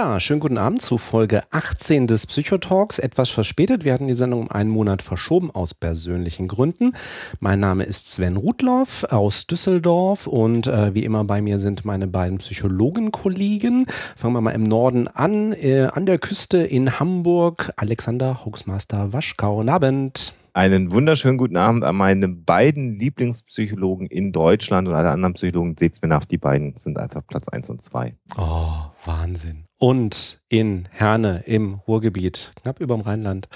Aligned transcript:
Ja, 0.00 0.20
schönen 0.20 0.38
guten 0.38 0.58
Abend 0.58 0.80
zu 0.80 0.96
Folge 0.96 1.42
18 1.50 2.06
des 2.06 2.28
Psychotalks. 2.28 3.00
Etwas 3.00 3.30
verspätet. 3.30 3.84
Wir 3.84 3.92
hatten 3.92 4.06
die 4.06 4.14
Sendung 4.14 4.42
um 4.42 4.48
einen 4.48 4.70
Monat 4.70 5.02
verschoben 5.02 5.50
aus 5.50 5.74
persönlichen 5.74 6.46
Gründen. 6.46 6.92
Mein 7.40 7.58
Name 7.58 7.82
ist 7.82 8.12
Sven 8.12 8.36
Rudloff 8.36 9.02
aus 9.10 9.48
Düsseldorf 9.48 10.28
und 10.28 10.68
äh, 10.68 10.94
wie 10.94 11.02
immer 11.02 11.24
bei 11.24 11.42
mir 11.42 11.58
sind 11.58 11.84
meine 11.84 12.06
beiden 12.06 12.38
Psychologenkollegen. 12.38 13.86
Fangen 13.88 14.34
wir 14.34 14.40
mal 14.40 14.52
im 14.52 14.62
Norden 14.62 15.08
an. 15.08 15.52
Äh, 15.52 15.88
an 15.92 16.06
der 16.06 16.20
Küste 16.20 16.58
in 16.58 17.00
Hamburg 17.00 17.72
Alexander 17.74 18.44
Hoaxmaster 18.44 19.12
Waschkau. 19.12 19.56
Guten 19.56 19.68
Abend. 19.68 20.32
Einen 20.52 20.92
wunderschönen 20.92 21.38
guten 21.38 21.56
Abend 21.56 21.82
an 21.82 21.96
meine 21.96 22.28
beiden 22.28 23.00
Lieblingspsychologen 23.00 24.06
in 24.06 24.30
Deutschland 24.30 24.86
und 24.86 24.94
alle 24.94 25.10
anderen 25.10 25.34
Psychologen. 25.34 25.74
Seht's 25.76 26.00
mir 26.02 26.08
nach, 26.08 26.24
die 26.24 26.38
beiden 26.38 26.76
sind 26.76 26.98
einfach 26.98 27.26
Platz 27.26 27.48
1 27.48 27.68
und 27.70 27.82
2. 27.82 28.14
Oh, 28.36 28.70
Wahnsinn 29.04 29.67
und 29.78 30.40
in 30.48 30.88
Herne 30.90 31.44
im 31.46 31.74
Ruhrgebiet, 31.86 32.52
knapp 32.62 32.80
über 32.80 32.96
dem 32.96 33.02
Rheinland, 33.02 33.48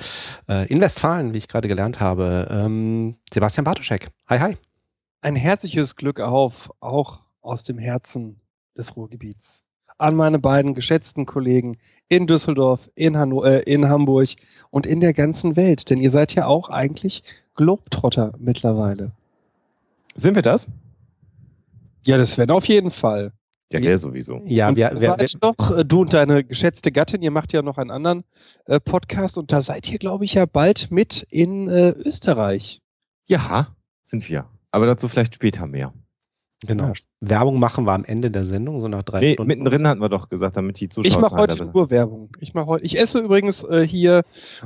äh, 0.48 0.67
in 0.69 0.81
Westfalen, 0.81 1.34
wie 1.34 1.39
ich 1.39 1.48
gerade 1.48 1.69
gelernt 1.69 2.01
habe, 2.01 2.48
ähm, 2.51 3.17
Sebastian 3.33 3.64
Bartoschek. 3.64 4.09
Hi, 4.29 4.39
hi. 4.39 4.56
Ein 5.20 5.37
herzliches 5.37 5.97
Glück 5.97 6.20
auf, 6.20 6.70
auch 6.81 7.20
aus 7.41 7.64
dem 7.64 7.79
Herzen 7.79 8.41
des 8.77 8.97
Ruhrgebiets. 8.97 9.62
An 9.98 10.17
meine 10.17 10.39
beiden 10.39 10.75
geschätzten 10.75 11.27
Kollegen 11.27 11.77
in 12.09 12.27
Düsseldorf, 12.27 12.89
in, 12.95 13.17
Hanno 13.17 13.45
äh, 13.45 13.61
in 13.61 13.89
Hamburg 13.89 14.31
und 14.70 14.86
in 14.86 15.01
der 15.01 15.12
ganzen 15.12 15.57
Welt. 15.57 15.91
Denn 15.91 15.98
ihr 15.98 16.11
seid 16.11 16.34
ja 16.34 16.47
auch 16.47 16.69
eigentlich 16.69 17.23
Globetrotter 17.55 18.33
mittlerweile. 18.39 19.12
Sind 20.14 20.34
wir 20.34 20.42
das? 20.42 20.67
Ja, 22.03 22.17
das 22.17 22.36
wäre 22.36 22.53
auf 22.53 22.67
jeden 22.67 22.91
Fall. 22.91 23.33
Ja, 23.73 23.81
der 23.81 23.98
sowieso. 23.98 24.42
Ja, 24.47 24.75
wir, 24.75 24.92
wir, 25.01 25.17
wir 25.19 25.27
doch, 25.41 25.77
äh, 25.77 25.84
du 25.84 26.03
und 26.03 26.12
deine 26.12 26.45
geschätzte 26.45 26.92
Gattin, 26.92 27.23
ihr 27.23 27.31
macht 27.31 27.53
ja 27.53 27.62
noch 27.62 27.79
einen 27.79 27.91
anderen 27.91 28.25
äh, 28.67 28.81
Podcast 28.81 29.39
und 29.39 29.53
da 29.53 29.62
seid 29.62 29.91
ihr, 29.91 29.98
glaube 29.98 30.25
ich, 30.25 30.34
ja 30.34 30.47
bald 30.47 30.91
mit 30.91 31.27
in 31.31 31.69
äh, 31.69 31.91
Österreich. 31.91 32.81
Ja, 33.29 33.75
sind 34.03 34.29
wir. 34.29 34.47
Aber 34.70 34.87
dazu 34.87 35.09
vielleicht 35.09 35.34
später 35.34 35.67
mehr. 35.67 35.92
Genau. 36.67 36.89
Ja. 36.89 36.92
Werbung 37.25 37.61
machen 37.61 37.87
wir 37.87 37.92
am 37.92 38.05
Ende 38.05 38.33
der 38.33 38.45
Sendung, 38.45 38.81
so 38.81 38.89
nach 38.89 39.03
drei 39.03 39.20
nee, 39.20 39.33
Stunden. 39.34 39.48
Mittendrin 39.48 39.87
hatten 39.87 40.01
wir 40.01 40.09
doch 40.09 40.28
gesagt, 40.28 40.56
damit 40.56 40.81
die 40.81 40.89
Zuschauer. 40.89 41.09
Ich 41.09 41.17
mache 41.17 41.37
heute 41.37 41.64
nur 41.64 41.89
Werbung. 41.89 42.31
Ich 42.41 42.53
mache 42.53 42.67
heute. 42.67 42.84
Ich 42.84 42.98
esse 42.98 43.20
übrigens 43.20 43.62
äh, 43.62 43.87
hier, 43.87 44.23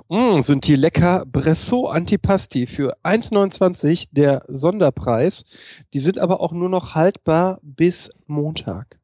mh, 0.09 0.39
mm, 0.39 0.43
sind 0.43 0.67
die 0.67 0.75
lecker 0.75 1.25
Bresso 1.27 1.87
Antipasti 1.87 2.67
für 2.67 2.97
1,29 3.05 4.09
der 4.13 4.43
Sonderpreis. 4.49 5.45
Die 5.93 6.01
sind 6.01 6.19
aber 6.19 6.41
auch 6.41 6.53
nur 6.53 6.71
noch 6.71 6.95
haltbar 6.95 7.59
bis 7.63 8.09
Montag. 8.27 8.99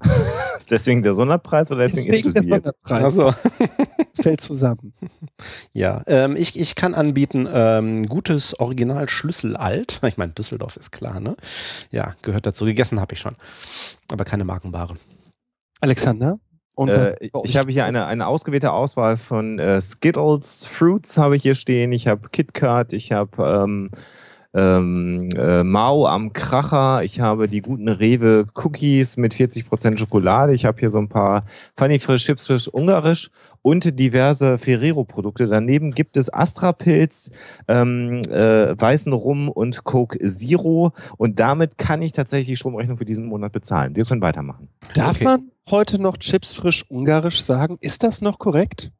deswegen 0.70 1.02
der 1.02 1.14
Sonderpreis 1.14 1.70
oder 1.72 1.82
deswegen, 1.82 2.10
deswegen 2.12 2.28
isst 2.28 2.36
du 2.36 2.42
sie 2.42 2.48
jetzt? 2.48 2.70
Achso. 2.84 3.34
fällt 4.22 4.40
zusammen. 4.40 4.92
Ja, 5.72 6.02
ähm, 6.06 6.36
ich, 6.36 6.58
ich 6.58 6.74
kann 6.74 6.94
anbieten 6.94 7.48
ähm, 7.50 8.06
gutes 8.06 8.58
Original 8.58 9.08
Schlüsselalt. 9.08 10.00
Ich 10.06 10.16
meine, 10.16 10.32
Düsseldorf 10.32 10.76
ist 10.76 10.90
klar, 10.90 11.20
ne? 11.20 11.36
Ja, 11.90 12.14
gehört 12.22 12.46
dazu. 12.46 12.64
Gegessen 12.64 13.00
habe 13.00 13.14
ich 13.14 13.20
schon. 13.20 13.34
Aber 14.10 14.24
keine 14.24 14.44
Markenware. 14.44 14.94
Alexander? 15.80 16.38
Äh, 16.76 17.14
ich 17.42 17.56
habe 17.56 17.72
hier 17.72 17.84
eine, 17.84 18.06
eine 18.06 18.26
ausgewählte 18.26 18.70
Auswahl 18.70 19.16
von 19.16 19.58
äh, 19.58 19.80
Skittles, 19.80 20.64
Fruits 20.64 21.18
habe 21.18 21.36
ich 21.36 21.42
hier 21.42 21.56
stehen. 21.56 21.90
Ich 21.92 22.06
habe 22.06 22.28
KitKat, 22.28 22.92
ich 22.92 23.10
habe 23.10 23.64
ähm, 23.64 23.90
ähm, 24.58 25.28
äh, 25.36 25.62
Mao 25.62 26.06
am 26.06 26.32
Kracher. 26.32 27.02
Ich 27.04 27.20
habe 27.20 27.48
die 27.48 27.62
guten 27.62 27.88
Rewe 27.88 28.46
Cookies 28.54 29.16
mit 29.16 29.34
40% 29.34 29.98
Schokolade. 29.98 30.54
Ich 30.54 30.64
habe 30.64 30.78
hier 30.80 30.90
so 30.90 30.98
ein 30.98 31.08
paar 31.08 31.44
Funny 31.76 31.98
Frisch, 31.98 32.24
Chips 32.24 32.46
Frisch, 32.46 32.68
Ungarisch 32.68 33.30
und 33.62 33.98
diverse 33.98 34.58
Ferrero-Produkte. 34.58 35.46
Daneben 35.46 35.92
gibt 35.92 36.16
es 36.16 36.32
Astra-Pilz, 36.32 37.30
ähm, 37.68 38.22
äh, 38.30 38.74
weißen 38.78 39.12
Rum 39.12 39.48
und 39.48 39.84
Coke 39.84 40.18
Zero. 40.18 40.92
Und 41.16 41.38
damit 41.38 41.78
kann 41.78 42.02
ich 42.02 42.12
tatsächlich 42.12 42.48
die 42.48 42.56
Stromrechnung 42.56 42.96
für 42.96 43.04
diesen 43.04 43.26
Monat 43.26 43.52
bezahlen. 43.52 43.94
Wir 43.94 44.04
können 44.04 44.22
weitermachen. 44.22 44.68
Darf 44.94 45.16
okay. 45.16 45.24
man 45.24 45.50
heute 45.70 45.98
noch 45.98 46.16
Chips 46.16 46.52
Frisch 46.52 46.84
Ungarisch 46.88 47.42
sagen? 47.42 47.76
Ist 47.80 48.02
das 48.02 48.20
noch 48.20 48.38
korrekt? 48.38 48.90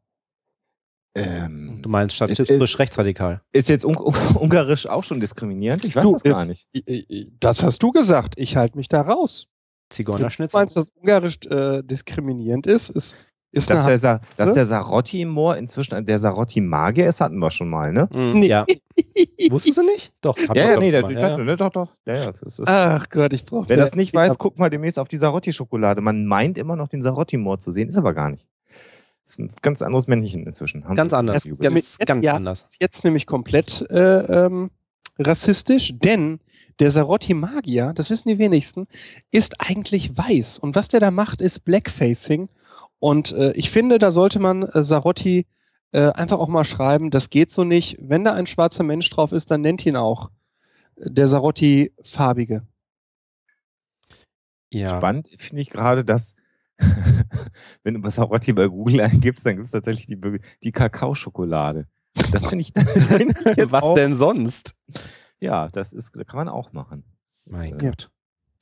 Ähm, 1.18 1.78
du 1.82 1.88
meinst 1.88 2.16
statt 2.16 2.30
frisch 2.36 2.78
rechtsradikal. 2.78 3.40
Ist 3.52 3.68
jetzt 3.68 3.84
un 3.84 3.96
Ungarisch 4.34 4.86
auch 4.86 5.04
schon 5.04 5.20
diskriminierend? 5.20 5.84
Ich 5.84 5.94
weiß 5.96 6.04
du, 6.04 6.12
das 6.12 6.22
gar 6.22 6.44
nicht. 6.44 6.66
Das 7.40 7.62
hast 7.62 7.82
du 7.82 7.90
gesagt. 7.92 8.34
Ich 8.36 8.56
halte 8.56 8.76
mich 8.76 8.88
da 8.88 9.02
raus. 9.02 9.46
Zigeunerschnitzel. 9.90 10.56
Du 10.56 10.60
meinst, 10.60 10.76
dass 10.76 10.88
Ungarisch 11.00 11.38
äh, 11.48 11.82
diskriminierend 11.82 12.66
ist? 12.66 12.90
ist, 12.90 13.14
ist 13.50 13.70
dass, 13.70 13.84
der 13.84 13.96
Sa 13.96 14.20
dass 14.36 14.52
der 14.52 14.66
Sarotti-Moor 14.66 15.56
inzwischen 15.56 16.04
der 16.04 16.18
Sarotti-Magier 16.18 17.08
ist, 17.08 17.20
hatten 17.22 17.38
wir 17.38 17.50
schon 17.50 17.70
mal, 17.70 17.92
ne? 17.92 18.08
Mhm. 18.12 18.42
Ja. 18.42 18.66
Wusstest 19.50 19.78
du 19.78 19.82
nicht? 19.84 20.12
Doch. 20.20 20.36
Ja, 20.54 20.72
ja, 20.72 20.76
nee, 20.78 20.90
der, 20.90 21.10
ja, 21.10 21.28
ja. 21.28 21.38
Ne, 21.38 21.56
doch, 21.56 21.70
doch. 21.70 21.94
Ja, 22.06 22.16
ja, 22.16 22.32
das 22.32 22.42
ist, 22.42 22.68
Ach 22.68 23.08
Gott, 23.08 23.32
ich 23.32 23.46
brauche. 23.46 23.68
Wer 23.68 23.78
das 23.78 23.94
nicht 23.94 24.12
weiß, 24.12 24.36
guck 24.36 24.58
mal 24.58 24.68
demnächst 24.68 24.98
auf 24.98 25.08
die 25.08 25.16
Sarotti-Schokolade. 25.16 26.02
Man 26.02 26.26
meint 26.26 26.58
immer 26.58 26.76
noch 26.76 26.88
den 26.88 27.00
Sarotti-Moor 27.00 27.58
zu 27.58 27.70
sehen, 27.70 27.88
ist 27.88 27.96
aber 27.96 28.12
gar 28.12 28.30
nicht. 28.30 28.46
Ist 29.28 29.38
ein 29.38 29.52
ganz 29.60 29.82
anderes 29.82 30.08
Männchen 30.08 30.46
inzwischen. 30.46 30.82
Ganz 30.94 31.12
anders. 31.12 31.44
Ganz, 31.44 31.58
ganz, 31.60 31.98
ganz 31.98 32.26
ja, 32.26 32.34
anders. 32.34 32.66
Jetzt 32.80 33.04
nämlich 33.04 33.26
komplett 33.26 33.84
äh, 33.90 34.46
ähm, 34.46 34.70
rassistisch, 35.18 35.92
denn 35.94 36.40
der 36.78 36.90
Sarotti 36.90 37.34
Magier, 37.34 37.92
das 37.94 38.08
wissen 38.08 38.28
die 38.28 38.38
wenigsten, 38.38 38.86
ist 39.30 39.60
eigentlich 39.60 40.16
weiß. 40.16 40.58
Und 40.58 40.76
was 40.76 40.88
der 40.88 41.00
da 41.00 41.10
macht, 41.10 41.42
ist 41.42 41.64
Blackfacing. 41.64 42.48
Und 43.00 43.32
äh, 43.32 43.52
ich 43.52 43.70
finde, 43.70 43.98
da 43.98 44.12
sollte 44.12 44.38
man 44.38 44.62
äh, 44.62 44.82
Sarotti 44.82 45.46
äh, 45.92 46.10
einfach 46.12 46.38
auch 46.38 46.48
mal 46.48 46.64
schreiben, 46.64 47.10
das 47.10 47.28
geht 47.28 47.50
so 47.50 47.64
nicht. 47.64 47.98
Wenn 48.00 48.24
da 48.24 48.32
ein 48.32 48.46
schwarzer 48.46 48.82
Mensch 48.82 49.10
drauf 49.10 49.32
ist, 49.32 49.50
dann 49.50 49.60
nennt 49.60 49.84
ihn 49.84 49.96
auch 49.96 50.30
äh, 50.96 51.10
der 51.10 51.28
Sarotti 51.28 51.92
Farbige. 52.02 52.66
Ja. 54.72 54.88
Spannend 54.88 55.28
finde 55.36 55.60
ich 55.60 55.68
gerade, 55.68 56.02
dass 56.02 56.36
wenn 57.82 57.94
du 57.94 58.00
Maserati 58.00 58.52
bei 58.52 58.66
Google 58.66 59.00
eingibst, 59.00 59.44
dann 59.44 59.56
gibt 59.56 59.66
es 59.66 59.72
tatsächlich 59.72 60.06
die, 60.06 60.18
die 60.62 60.72
Kakaoschokolade. 60.72 61.86
Das 62.32 62.46
finde 62.46 62.62
ich, 62.62 62.72
find 62.92 63.36
ich 63.56 63.72
Was 63.72 63.82
auch, 63.82 63.94
denn 63.94 64.14
sonst? 64.14 64.74
Ja, 65.40 65.68
das 65.68 65.92
ist, 65.92 66.12
kann 66.12 66.36
man 66.36 66.48
auch 66.48 66.72
machen. 66.72 67.04
Mein 67.44 67.70
ja. 67.70 67.90
Gott. 67.90 68.10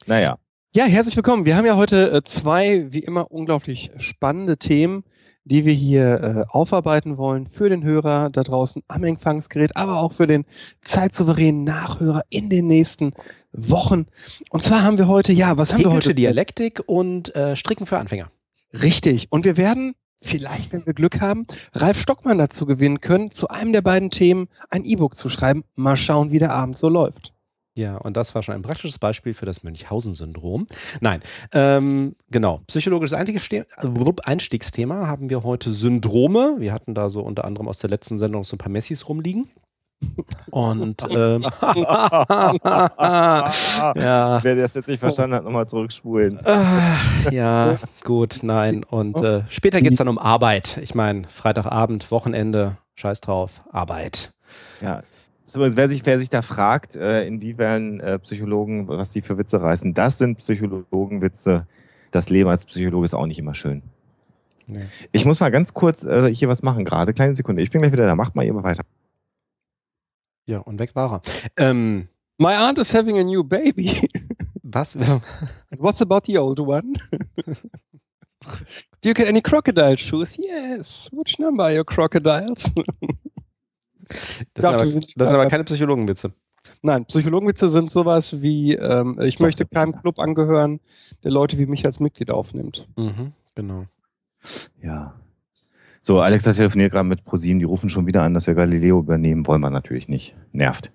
Naja. 0.06 0.38
Ja, 0.74 0.84
herzlich 0.84 1.16
willkommen. 1.16 1.44
Wir 1.46 1.56
haben 1.56 1.64
ja 1.64 1.76
heute 1.76 2.10
äh, 2.10 2.22
zwei, 2.22 2.92
wie 2.92 2.98
immer, 2.98 3.30
unglaublich 3.30 3.90
spannende 3.98 4.58
Themen, 4.58 5.04
die 5.46 5.64
wir 5.64 5.72
hier 5.72 6.20
äh, 6.20 6.44
aufarbeiten 6.50 7.18
wollen 7.18 7.46
für 7.46 7.68
den 7.68 7.84
Hörer 7.84 8.30
da 8.30 8.42
draußen 8.42 8.82
am 8.88 9.04
Empfangsgerät, 9.04 9.76
aber 9.76 10.00
auch 10.00 10.12
für 10.12 10.26
den 10.26 10.44
zeitsouveränen 10.82 11.64
Nachhörer 11.64 12.22
in 12.30 12.50
den 12.50 12.66
nächsten 12.66 13.12
Wochen. 13.52 14.06
Und 14.50 14.62
zwar 14.62 14.82
haben 14.82 14.98
wir 14.98 15.06
heute, 15.06 15.32
ja, 15.32 15.56
was 15.56 15.72
haben 15.72 15.78
Hegelische 15.78 16.08
wir 16.08 16.10
heute? 16.10 16.14
Dialektik 16.14 16.82
und 16.86 17.34
äh, 17.36 17.54
Stricken 17.54 17.86
für 17.86 17.98
Anfänger. 17.98 18.30
Richtig. 18.72 19.28
Und 19.30 19.44
wir 19.44 19.56
werden 19.56 19.94
vielleicht, 20.20 20.72
wenn 20.72 20.84
wir 20.84 20.94
Glück 20.94 21.20
haben, 21.20 21.46
Ralf 21.72 22.00
Stockmann 22.00 22.38
dazu 22.38 22.66
gewinnen 22.66 23.00
können, 23.00 23.30
zu 23.30 23.48
einem 23.48 23.72
der 23.72 23.82
beiden 23.82 24.10
Themen 24.10 24.48
ein 24.70 24.84
E-Book 24.84 25.16
zu 25.16 25.28
schreiben. 25.28 25.62
Mal 25.76 25.96
schauen, 25.96 26.32
wie 26.32 26.40
der 26.40 26.52
Abend 26.52 26.76
so 26.76 26.88
läuft. 26.88 27.35
Ja, 27.76 27.98
und 27.98 28.16
das 28.16 28.34
war 28.34 28.42
schon 28.42 28.54
ein 28.54 28.62
praktisches 28.62 28.98
Beispiel 28.98 29.34
für 29.34 29.44
das 29.44 29.62
Münchhausen-Syndrom. 29.62 30.66
Nein, 31.00 31.20
ähm, 31.52 32.16
genau. 32.30 32.62
Psychologisches 32.68 33.12
Einstiegsthema 33.12 35.06
haben 35.06 35.28
wir 35.28 35.44
heute 35.44 35.70
Syndrome. 35.70 36.56
Wir 36.58 36.72
hatten 36.72 36.94
da 36.94 37.10
so 37.10 37.20
unter 37.20 37.44
anderem 37.44 37.68
aus 37.68 37.80
der 37.80 37.90
letzten 37.90 38.18
Sendung 38.18 38.44
so 38.44 38.56
ein 38.56 38.58
paar 38.58 38.70
Messis 38.70 39.10
rumliegen. 39.10 39.50
Und 40.50 41.02
ähm, 41.10 41.42
ja. 41.62 43.50
Wer 44.42 44.56
das 44.56 44.72
jetzt 44.72 44.88
nicht 44.88 45.00
verstanden 45.00 45.36
hat, 45.36 45.44
nochmal 45.44 45.68
zurückspulen. 45.68 46.40
Äh, 46.46 47.34
ja, 47.34 47.76
gut, 48.04 48.38
nein. 48.42 48.84
Und 48.84 49.22
äh, 49.22 49.42
später 49.50 49.82
geht 49.82 49.92
es 49.92 49.98
dann 49.98 50.08
um 50.08 50.18
Arbeit. 50.18 50.78
Ich 50.82 50.94
meine, 50.94 51.24
Freitagabend, 51.28 52.10
Wochenende, 52.10 52.78
scheiß 52.94 53.20
drauf, 53.20 53.60
Arbeit. 53.70 54.32
Ja. 54.80 55.02
Wer 55.54 55.88
sich, 55.88 56.04
wer 56.04 56.18
sich 56.18 56.28
da 56.28 56.42
fragt, 56.42 56.96
äh, 56.96 57.26
inwiefern 57.26 58.00
äh, 58.00 58.18
Psychologen, 58.18 58.88
was 58.88 59.12
die 59.12 59.22
für 59.22 59.38
Witze 59.38 59.60
reißen, 59.60 59.94
das 59.94 60.18
sind 60.18 60.38
Psychologenwitze. 60.38 61.66
Das 62.10 62.30
Leben 62.30 62.48
als 62.48 62.64
Psychologe 62.64 63.04
ist 63.04 63.14
auch 63.14 63.26
nicht 63.26 63.38
immer 63.38 63.54
schön. 63.54 63.82
Nee. 64.66 64.86
Ich 65.12 65.24
muss 65.24 65.38
mal 65.38 65.50
ganz 65.50 65.74
kurz 65.74 66.04
äh, 66.04 66.32
hier 66.34 66.48
was 66.48 66.62
machen 66.62 66.84
gerade. 66.84 67.14
Kleine 67.14 67.36
Sekunde. 67.36 67.62
Ich 67.62 67.70
bin 67.70 67.80
gleich 67.80 67.92
wieder 67.92 68.06
da. 68.06 68.16
Macht 68.16 68.34
mal 68.34 68.44
ihr 68.44 68.54
weiter. 68.62 68.84
Ja, 70.46 70.58
und 70.58 70.78
weg 70.78 70.94
war 70.94 71.12
er. 71.12 71.22
Ähm, 71.56 72.08
My 72.38 72.54
aunt 72.56 72.78
is 72.78 72.92
having 72.92 73.18
a 73.18 73.24
new 73.24 73.42
baby. 73.42 74.08
Was? 74.62 74.94
And 74.96 75.22
what's 75.78 76.02
about 76.02 76.26
the 76.26 76.38
old 76.38 76.58
one? 76.58 76.94
Do 79.00 79.08
you 79.08 79.14
get 79.14 79.28
any 79.28 79.40
crocodile 79.40 79.96
shoes? 79.96 80.36
Yes. 80.36 81.08
Which 81.12 81.38
number 81.38 81.64
are 81.64 81.72
your 81.72 81.84
crocodiles? 81.84 82.70
Das, 84.08 84.38
sind 84.54 84.64
aber, 84.64 84.84
das 84.84 85.28
sind 85.28 85.38
aber 85.38 85.46
keine 85.46 85.64
Psychologenwitze. 85.64 86.32
Nein, 86.82 87.04
Psychologenwitze 87.06 87.70
sind 87.70 87.90
sowas 87.90 88.40
wie, 88.40 88.74
ähm, 88.74 89.18
ich 89.20 89.38
Sag 89.38 89.46
möchte 89.46 89.66
keinem 89.66 90.00
Club 90.00 90.18
angehören, 90.18 90.80
der 91.24 91.30
Leute 91.30 91.58
wie 91.58 91.66
mich 91.66 91.84
als 91.84 92.00
Mitglied 92.00 92.30
aufnimmt. 92.30 92.88
Mhm, 92.96 93.32
genau. 93.54 93.86
Ja. 94.82 95.14
So, 96.02 96.20
Alexa 96.20 96.52
telefoniert 96.52 96.92
gerade 96.92 97.08
mit 97.08 97.24
ProSieben, 97.24 97.58
die 97.58 97.64
rufen 97.64 97.90
schon 97.90 98.06
wieder 98.06 98.22
an, 98.22 98.34
dass 98.34 98.46
wir 98.46 98.54
Galileo 98.54 99.00
übernehmen, 99.00 99.46
wollen 99.46 99.60
wir 99.60 99.70
natürlich 99.70 100.08
nicht. 100.08 100.36
Nervt. 100.52 100.92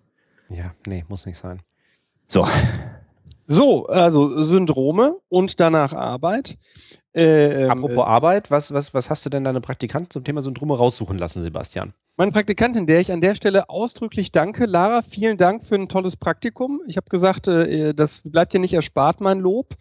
Ja, 0.50 0.74
nee, 0.88 1.04
muss 1.10 1.26
nicht 1.26 1.38
sein. 1.38 1.62
So. 2.28 2.48
So, 3.52 3.88
also 3.88 4.44
Syndrome 4.46 5.18
und 5.28 5.60
danach 5.60 5.92
Arbeit. 5.92 6.58
Äh, 7.14 7.64
ähm, 7.64 7.70
Apropos 7.70 7.98
äh, 7.98 8.08
Arbeit, 8.08 8.50
was, 8.50 8.74
was, 8.74 8.94
was 8.94 9.10
hast 9.10 9.26
du 9.26 9.30
denn 9.30 9.44
deine 9.44 9.60
Praktikanten 9.60 10.10
zum 10.10 10.24
Thema 10.24 10.42
Syndrome 10.42 10.78
raussuchen 10.78 11.18
lassen, 11.18 11.42
Sebastian? 11.42 11.94
Meine 12.16 12.32
Praktikantin, 12.32 12.88
der 12.88 13.02
ich 13.02 13.12
an 13.12 13.20
der 13.20 13.36
Stelle 13.36 13.70
ausdrücklich 13.70 14.32
danke. 14.32 14.66
Lara, 14.66 15.02
vielen 15.02 15.36
Dank 15.36 15.66
für 15.66 15.76
ein 15.76 15.90
tolles 15.90 16.16
Praktikum. 16.16 16.80
Ich 16.88 16.96
habe 16.96 17.10
gesagt, 17.10 17.50
äh, 17.50 17.94
das 17.94 18.22
bleibt 18.24 18.54
dir 18.54 18.60
nicht 18.60 18.74
erspart, 18.74 19.20
mein 19.20 19.40
Lob. 19.40 19.76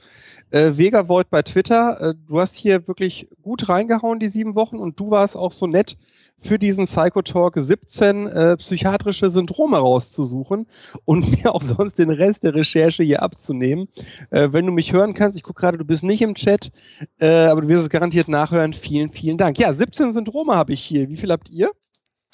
Äh, 0.50 0.76
Vega 0.76 1.08
Void 1.08 1.30
bei 1.30 1.42
Twitter, 1.42 2.00
äh, 2.00 2.14
du 2.26 2.40
hast 2.40 2.56
hier 2.56 2.88
wirklich 2.88 3.28
gut 3.40 3.68
reingehauen, 3.68 4.18
die 4.18 4.26
sieben 4.26 4.56
Wochen, 4.56 4.78
und 4.78 4.98
du 4.98 5.12
warst 5.12 5.36
auch 5.36 5.52
so 5.52 5.68
nett, 5.68 5.96
für 6.42 6.58
diesen 6.58 6.86
Psychotalk 6.86 7.54
17 7.56 8.26
äh, 8.26 8.56
psychiatrische 8.56 9.30
Syndrome 9.30 9.78
rauszusuchen 9.78 10.66
und 11.04 11.30
mir 11.44 11.54
auch 11.54 11.62
sonst 11.62 11.98
den 11.98 12.10
Rest 12.10 12.44
der 12.44 12.54
Recherche 12.54 13.02
hier 13.02 13.22
abzunehmen. 13.22 13.88
Äh, 14.30 14.52
wenn 14.52 14.66
du 14.66 14.72
mich 14.72 14.92
hören 14.92 15.14
kannst, 15.14 15.36
ich 15.36 15.42
gucke 15.42 15.60
gerade, 15.60 15.78
du 15.78 15.84
bist 15.84 16.02
nicht 16.02 16.22
im 16.22 16.34
Chat, 16.34 16.72
äh, 17.18 17.46
aber 17.46 17.62
du 17.62 17.68
wirst 17.68 17.84
es 17.84 17.90
garantiert 17.90 18.28
nachhören. 18.28 18.72
Vielen, 18.72 19.10
vielen 19.10 19.38
Dank. 19.38 19.58
Ja, 19.58 19.72
17 19.72 20.12
Syndrome 20.12 20.54
habe 20.54 20.72
ich 20.72 20.82
hier. 20.82 21.08
Wie 21.08 21.16
viel 21.16 21.30
habt 21.30 21.50
ihr? 21.50 21.70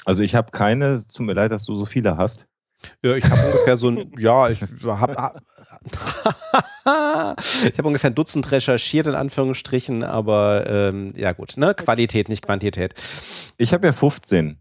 Also 0.05 0.23
ich 0.23 0.35
habe 0.35 0.53
keine, 0.53 1.03
tut 1.07 1.27
mir 1.27 1.33
leid, 1.33 1.51
dass 1.51 1.65
du 1.65 1.75
so 1.77 1.85
viele 1.85 2.17
hast. 2.17 2.47
Ja, 3.03 3.15
ich 3.17 3.25
habe 3.25 3.47
ungefähr 3.47 3.77
so 3.77 3.89
ein, 3.89 4.13
ja, 4.19 4.49
ich 4.51 4.63
habe 4.63 4.73
ich 7.65 7.79
habe 7.79 7.89
ungefähr 7.89 8.11
ein 8.11 8.15
Dutzend 8.15 8.51
recherchiert, 8.51 9.07
in 9.07 9.15
Anführungsstrichen, 9.15 10.03
aber 10.05 10.65
ähm, 10.69 11.13
ja 11.17 11.33
gut, 11.33 11.57
ne? 11.57 11.75
Qualität, 11.75 12.29
nicht 12.29 12.45
Quantität. 12.45 12.95
Ich 13.59 13.73
habe 13.73 13.87
ja 13.87 13.93
15. 13.93 14.59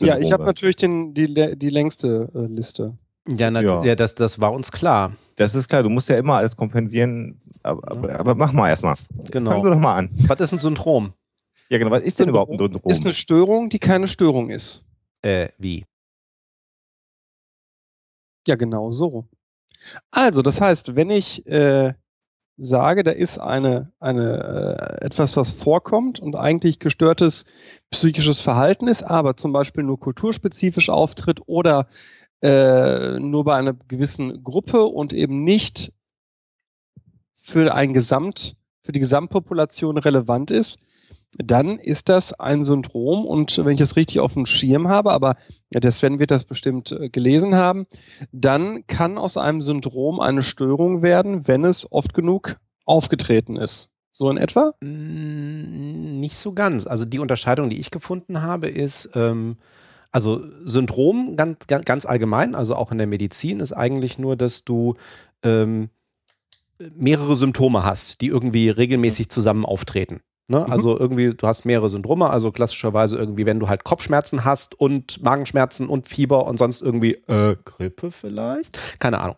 Ja, 0.00 0.18
ich 0.18 0.32
habe 0.32 0.44
natürlich 0.44 0.76
den, 0.76 1.14
die, 1.14 1.56
die 1.56 1.68
längste 1.68 2.28
äh, 2.34 2.46
Liste. 2.46 2.98
Ja, 3.28 3.50
na, 3.50 3.60
ja. 3.62 3.82
ja, 3.84 3.94
das, 3.94 4.14
das 4.14 4.40
war 4.40 4.52
uns 4.52 4.70
klar. 4.70 5.12
Das 5.36 5.54
ist 5.54 5.68
klar, 5.68 5.82
du 5.82 5.88
musst 5.88 6.08
ja 6.08 6.18
immer 6.18 6.34
alles 6.34 6.56
kompensieren, 6.56 7.40
aber, 7.62 7.90
aber, 7.90 8.18
aber 8.18 8.34
mach 8.34 8.52
mal 8.52 8.68
erstmal. 8.68 8.96
Genau. 9.30 9.52
Fang 9.52 9.62
du 9.62 9.70
doch 9.70 9.78
mal 9.78 9.94
an. 9.94 10.10
Was 10.26 10.40
ist 10.40 10.52
ein 10.52 10.58
Syndrom? 10.58 11.14
Ja, 11.70 11.78
genau, 11.78 11.90
was 11.90 12.02
ist 12.02 12.20
denn 12.20 12.28
überhaupt 12.28 12.52
ein 12.52 12.58
Syndrom? 12.58 12.92
Ist 12.92 13.04
eine 13.04 13.14
Störung, 13.14 13.70
die 13.70 13.78
keine 13.78 14.08
Störung 14.08 14.50
ist. 14.50 14.84
Äh, 15.24 15.48
wie? 15.58 15.86
Ja, 18.46 18.56
genau 18.56 18.90
so. 18.92 19.26
Also, 20.10 20.42
das 20.42 20.60
heißt, 20.60 20.96
wenn 20.96 21.10
ich 21.10 21.46
äh, 21.46 21.94
sage, 22.58 23.04
da 23.04 23.10
ist 23.12 23.38
eine, 23.38 23.92
eine 24.00 25.00
äh, 25.00 25.06
etwas, 25.06 25.36
was 25.36 25.52
vorkommt 25.52 26.20
und 26.20 26.36
eigentlich 26.36 26.78
gestörtes 26.78 27.46
psychisches 27.90 28.40
Verhalten 28.40 28.88
ist, 28.88 29.02
aber 29.02 29.36
zum 29.36 29.52
Beispiel 29.52 29.84
nur 29.84 29.98
kulturspezifisch 30.00 30.90
auftritt 30.90 31.40
oder 31.46 31.88
äh, 32.42 33.18
nur 33.18 33.44
bei 33.44 33.56
einer 33.56 33.74
gewissen 33.88 34.44
Gruppe 34.44 34.84
und 34.84 35.14
eben 35.14 35.44
nicht 35.44 35.92
für 37.42 37.74
ein 37.74 37.94
Gesamt, 37.94 38.56
für 38.82 38.92
die 38.92 39.00
Gesamtpopulation 39.00 39.98
relevant 39.98 40.50
ist, 40.50 40.78
dann 41.38 41.78
ist 41.78 42.08
das 42.08 42.32
ein 42.32 42.64
Syndrom 42.64 43.24
und 43.24 43.58
wenn 43.58 43.74
ich 43.74 43.80
das 43.80 43.96
richtig 43.96 44.20
auf 44.20 44.34
dem 44.34 44.46
Schirm 44.46 44.88
habe, 44.88 45.12
aber 45.12 45.36
der 45.72 45.92
Sven 45.92 46.18
wird 46.18 46.30
das 46.30 46.44
bestimmt 46.44 46.92
äh, 46.92 47.08
gelesen 47.08 47.54
haben, 47.54 47.86
dann 48.32 48.86
kann 48.86 49.18
aus 49.18 49.36
einem 49.36 49.62
Syndrom 49.62 50.20
eine 50.20 50.42
Störung 50.42 51.02
werden, 51.02 51.46
wenn 51.48 51.64
es 51.64 51.90
oft 51.90 52.14
genug 52.14 52.56
aufgetreten 52.84 53.56
ist. 53.56 53.90
So 54.12 54.30
in 54.30 54.36
etwa? 54.36 54.74
Nicht 54.80 56.36
so 56.36 56.52
ganz. 56.52 56.86
Also 56.86 57.04
die 57.04 57.18
Unterscheidung, 57.18 57.68
die 57.68 57.80
ich 57.80 57.90
gefunden 57.90 58.42
habe, 58.42 58.68
ist, 58.68 59.10
ähm, 59.14 59.56
also 60.12 60.44
Syndrom 60.64 61.36
ganz, 61.36 61.66
ganz 61.66 62.06
allgemein, 62.06 62.54
also 62.54 62.76
auch 62.76 62.92
in 62.92 62.98
der 62.98 63.08
Medizin, 63.08 63.58
ist 63.58 63.72
eigentlich 63.72 64.16
nur, 64.16 64.36
dass 64.36 64.64
du 64.64 64.94
ähm, 65.42 65.90
mehrere 66.78 67.36
Symptome 67.36 67.82
hast, 67.82 68.20
die 68.20 68.28
irgendwie 68.28 68.68
regelmäßig 68.68 69.30
zusammen 69.30 69.64
auftreten. 69.64 70.20
Ne? 70.46 70.60
Mhm. 70.60 70.72
Also 70.72 70.98
irgendwie, 70.98 71.32
du 71.34 71.46
hast 71.46 71.64
mehrere 71.64 71.88
Syndrome, 71.88 72.28
also 72.28 72.52
klassischerweise 72.52 73.16
irgendwie, 73.16 73.46
wenn 73.46 73.60
du 73.60 73.68
halt 73.68 73.84
Kopfschmerzen 73.84 74.44
hast 74.44 74.78
und 74.78 75.22
Magenschmerzen 75.22 75.88
und 75.88 76.06
Fieber 76.06 76.46
und 76.46 76.58
sonst 76.58 76.82
irgendwie 76.82 77.14
äh, 77.28 77.56
Grippe 77.64 78.10
vielleicht, 78.10 79.00
keine 79.00 79.20
Ahnung. 79.20 79.36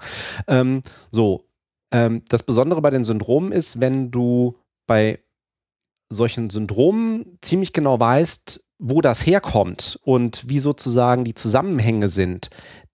Ähm, 0.49 0.83
so, 1.13 1.49
ähm, 1.93 2.23
das 2.29 2.43
Besondere 2.43 2.83
bei 2.83 2.91
den 2.91 3.05
Syndromen 3.05 3.53
ist, 3.53 3.81
wenn 3.81 4.11
du 4.11 4.59
bei 4.89 5.21
solchen 6.09 6.51
Syndromen 6.51 7.39
ziemlich 7.41 7.73
genau 7.73 7.99
weißt, 8.01 8.65
wo 8.79 9.01
das 9.01 9.25
herkommt 9.25 9.99
und 10.03 10.49
wie 10.49 10.59
sozusagen 10.59 11.25
die 11.25 11.35
Zusammenhänge 11.35 12.09
sind, 12.09 12.51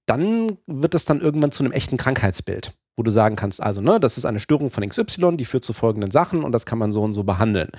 dann 0.06 0.58
wird 0.66 0.94
es 0.94 1.04
dann 1.04 1.20
irgendwann 1.20 1.52
zu 1.52 1.62
einem 1.62 1.72
echten 1.72 1.96
Krankheitsbild 1.96 2.74
wo 2.96 3.02
du 3.02 3.10
sagen 3.10 3.36
kannst, 3.36 3.62
also, 3.62 3.80
ne, 3.80 3.98
das 3.98 4.18
ist 4.18 4.26
eine 4.26 4.40
Störung 4.40 4.70
von 4.70 4.86
XY, 4.86 5.36
die 5.36 5.44
führt 5.44 5.64
zu 5.64 5.72
folgenden 5.72 6.10
Sachen 6.10 6.44
und 6.44 6.52
das 6.52 6.66
kann 6.66 6.78
man 6.78 6.92
so 6.92 7.02
und 7.02 7.14
so 7.14 7.24
behandeln. 7.24 7.70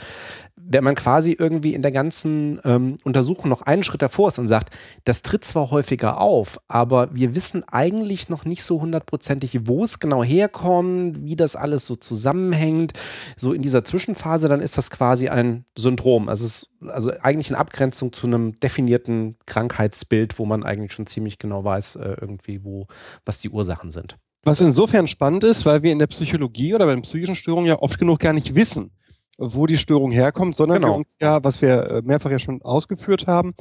Wenn 0.56 0.84
man 0.84 0.96
quasi 0.96 1.36
irgendwie 1.38 1.74
in 1.74 1.82
der 1.82 1.92
ganzen 1.92 2.60
ähm, 2.64 2.98
Untersuchung 3.04 3.50
noch 3.50 3.62
einen 3.62 3.84
Schritt 3.84 4.02
davor 4.02 4.30
ist 4.30 4.40
und 4.40 4.48
sagt, 4.48 4.76
das 5.04 5.22
tritt 5.22 5.44
zwar 5.44 5.70
häufiger 5.72 6.20
auf, 6.20 6.60
aber 6.68 7.10
wir 7.14 7.36
wissen 7.36 7.64
eigentlich 7.68 8.30
noch 8.30 8.46
nicht 8.46 8.64
so 8.64 8.82
hundertprozentig, 8.82 9.68
wo 9.68 9.84
es 9.84 10.00
genau 10.00 10.24
herkommt, 10.24 11.24
wie 11.24 11.36
das 11.36 11.56
alles 11.56 11.86
so 11.86 11.96
zusammenhängt, 11.96 12.94
so 13.38 13.54
in 13.54 13.62
dieser 13.62 13.84
Zwischenphase, 13.84 14.50
dann 14.50 14.62
ist 14.62 14.78
das 14.78 14.90
quasi 14.90 15.30
ein 15.30 15.66
Syndrom. 15.78 16.28
Also, 16.30 16.46
es 16.46 16.64
ist 16.64 16.70
also 16.90 17.12
eigentlich 17.22 17.50
in 17.50 17.56
Abgrenzung 17.56 18.14
zu 18.14 18.28
einem 18.28 18.60
definierten 18.60 19.38
Krankheitsbild, 19.46 20.40
wo 20.40 20.46
man 20.46 20.64
eigentlich 20.64 20.94
schon 20.94 21.08
ziemlich 21.08 21.38
genau 21.38 21.64
weiß, 21.64 21.98
äh, 21.98 22.16
irgendwie, 22.20 22.64
wo, 22.64 22.88
was 23.26 23.40
die 23.40 23.50
Ursachen 23.50 23.92
sind. 23.92 24.18
Was 24.44 24.60
insofern 24.60 25.08
spannend 25.08 25.46
ist, 25.46 25.66
weil 25.66 25.84
wir 25.84 25.92
in 25.92 26.00
der 26.00 26.08
Psychologie 26.08 26.76
oder 26.76 26.86
bei 26.86 26.94
den 26.94 27.04
psychischen 27.04 27.36
Störungen 27.36 27.68
ja 27.68 27.80
oft 27.80 27.98
genug 27.98 28.20
gar 28.20 28.34
nicht 28.34 28.56
wissen, 28.56 28.92
wo 29.38 29.66
die 29.66 29.78
Störung 29.78 30.12
herkommt, 30.12 30.58
sondern 30.58 30.82
genau. 30.82 30.94
wir 30.94 30.98
uns 30.98 31.16
ja, 31.22 31.44
was 31.44 31.62
wir 31.62 31.90
äh, 31.90 32.02
mehrfach 32.02 32.30
ja 32.30 32.40
schon 32.40 32.62
ausgeführt 32.62 33.26
haben, 33.26 33.54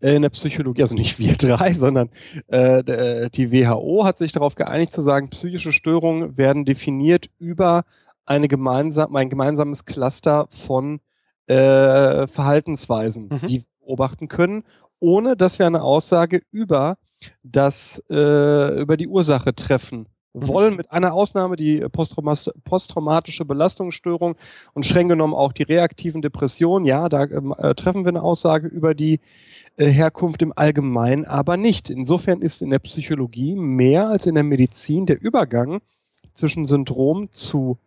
äh, 0.00 0.14
in 0.14 0.22
der 0.22 0.28
Psychologie, 0.28 0.82
also 0.82 0.94
nicht 0.94 1.18
wir 1.18 1.32
drei, 1.38 1.72
sondern 1.72 2.10
äh, 2.48 3.30
die 3.30 3.50
WHO 3.50 4.04
hat 4.04 4.18
sich 4.18 4.32
darauf 4.32 4.54
geeinigt 4.54 4.92
zu 4.92 5.00
sagen, 5.00 5.30
psychische 5.30 5.72
Störungen 5.72 6.36
werden 6.36 6.66
definiert 6.66 7.30
über 7.38 7.84
eine 8.26 8.48
gemeinsam, 8.48 9.16
ein 9.16 9.30
gemeinsames 9.30 9.84
Cluster 9.86 10.48
von 10.66 11.00
äh, 11.46 12.26
Verhaltensweisen, 12.26 13.28
mhm. 13.28 13.46
die 13.46 13.58
wir 13.60 13.86
beobachten 13.86 14.28
können, 14.28 14.64
ohne 14.98 15.36
dass 15.36 15.58
wir 15.58 15.66
eine 15.66 15.82
Aussage 15.82 16.42
über 16.50 16.98
das 17.42 18.02
äh, 18.10 18.80
über 18.80 18.96
die 18.96 19.08
Ursache 19.08 19.54
treffen. 19.54 20.08
Wollen, 20.36 20.76
mit 20.76 20.92
einer 20.92 21.14
Ausnahme 21.14 21.56
die 21.56 21.84
posttraumatische 22.64 23.44
Belastungsstörung 23.44 24.36
und 24.74 24.86
streng 24.86 25.08
genommen 25.08 25.34
auch 25.34 25.52
die 25.52 25.62
reaktiven 25.62 26.22
Depressionen. 26.22 26.84
Ja, 26.84 27.08
da 27.08 27.24
ähm, 27.24 27.54
äh, 27.56 27.74
treffen 27.74 28.04
wir 28.04 28.10
eine 28.10 28.22
Aussage 28.22 28.68
über 28.68 28.94
die 28.94 29.20
äh, 29.76 29.86
Herkunft 29.86 30.42
im 30.42 30.52
Allgemeinen, 30.54 31.24
aber 31.24 31.56
nicht. 31.56 31.90
Insofern 31.90 32.42
ist 32.42 32.62
in 32.62 32.70
der 32.70 32.78
Psychologie 32.80 33.54
mehr 33.54 34.08
als 34.08 34.26
in 34.26 34.34
der 34.34 34.44
Medizin 34.44 35.06
der 35.06 35.20
Übergang 35.20 35.80
zwischen 36.34 36.66
Syndrom 36.66 37.32
zu 37.32 37.78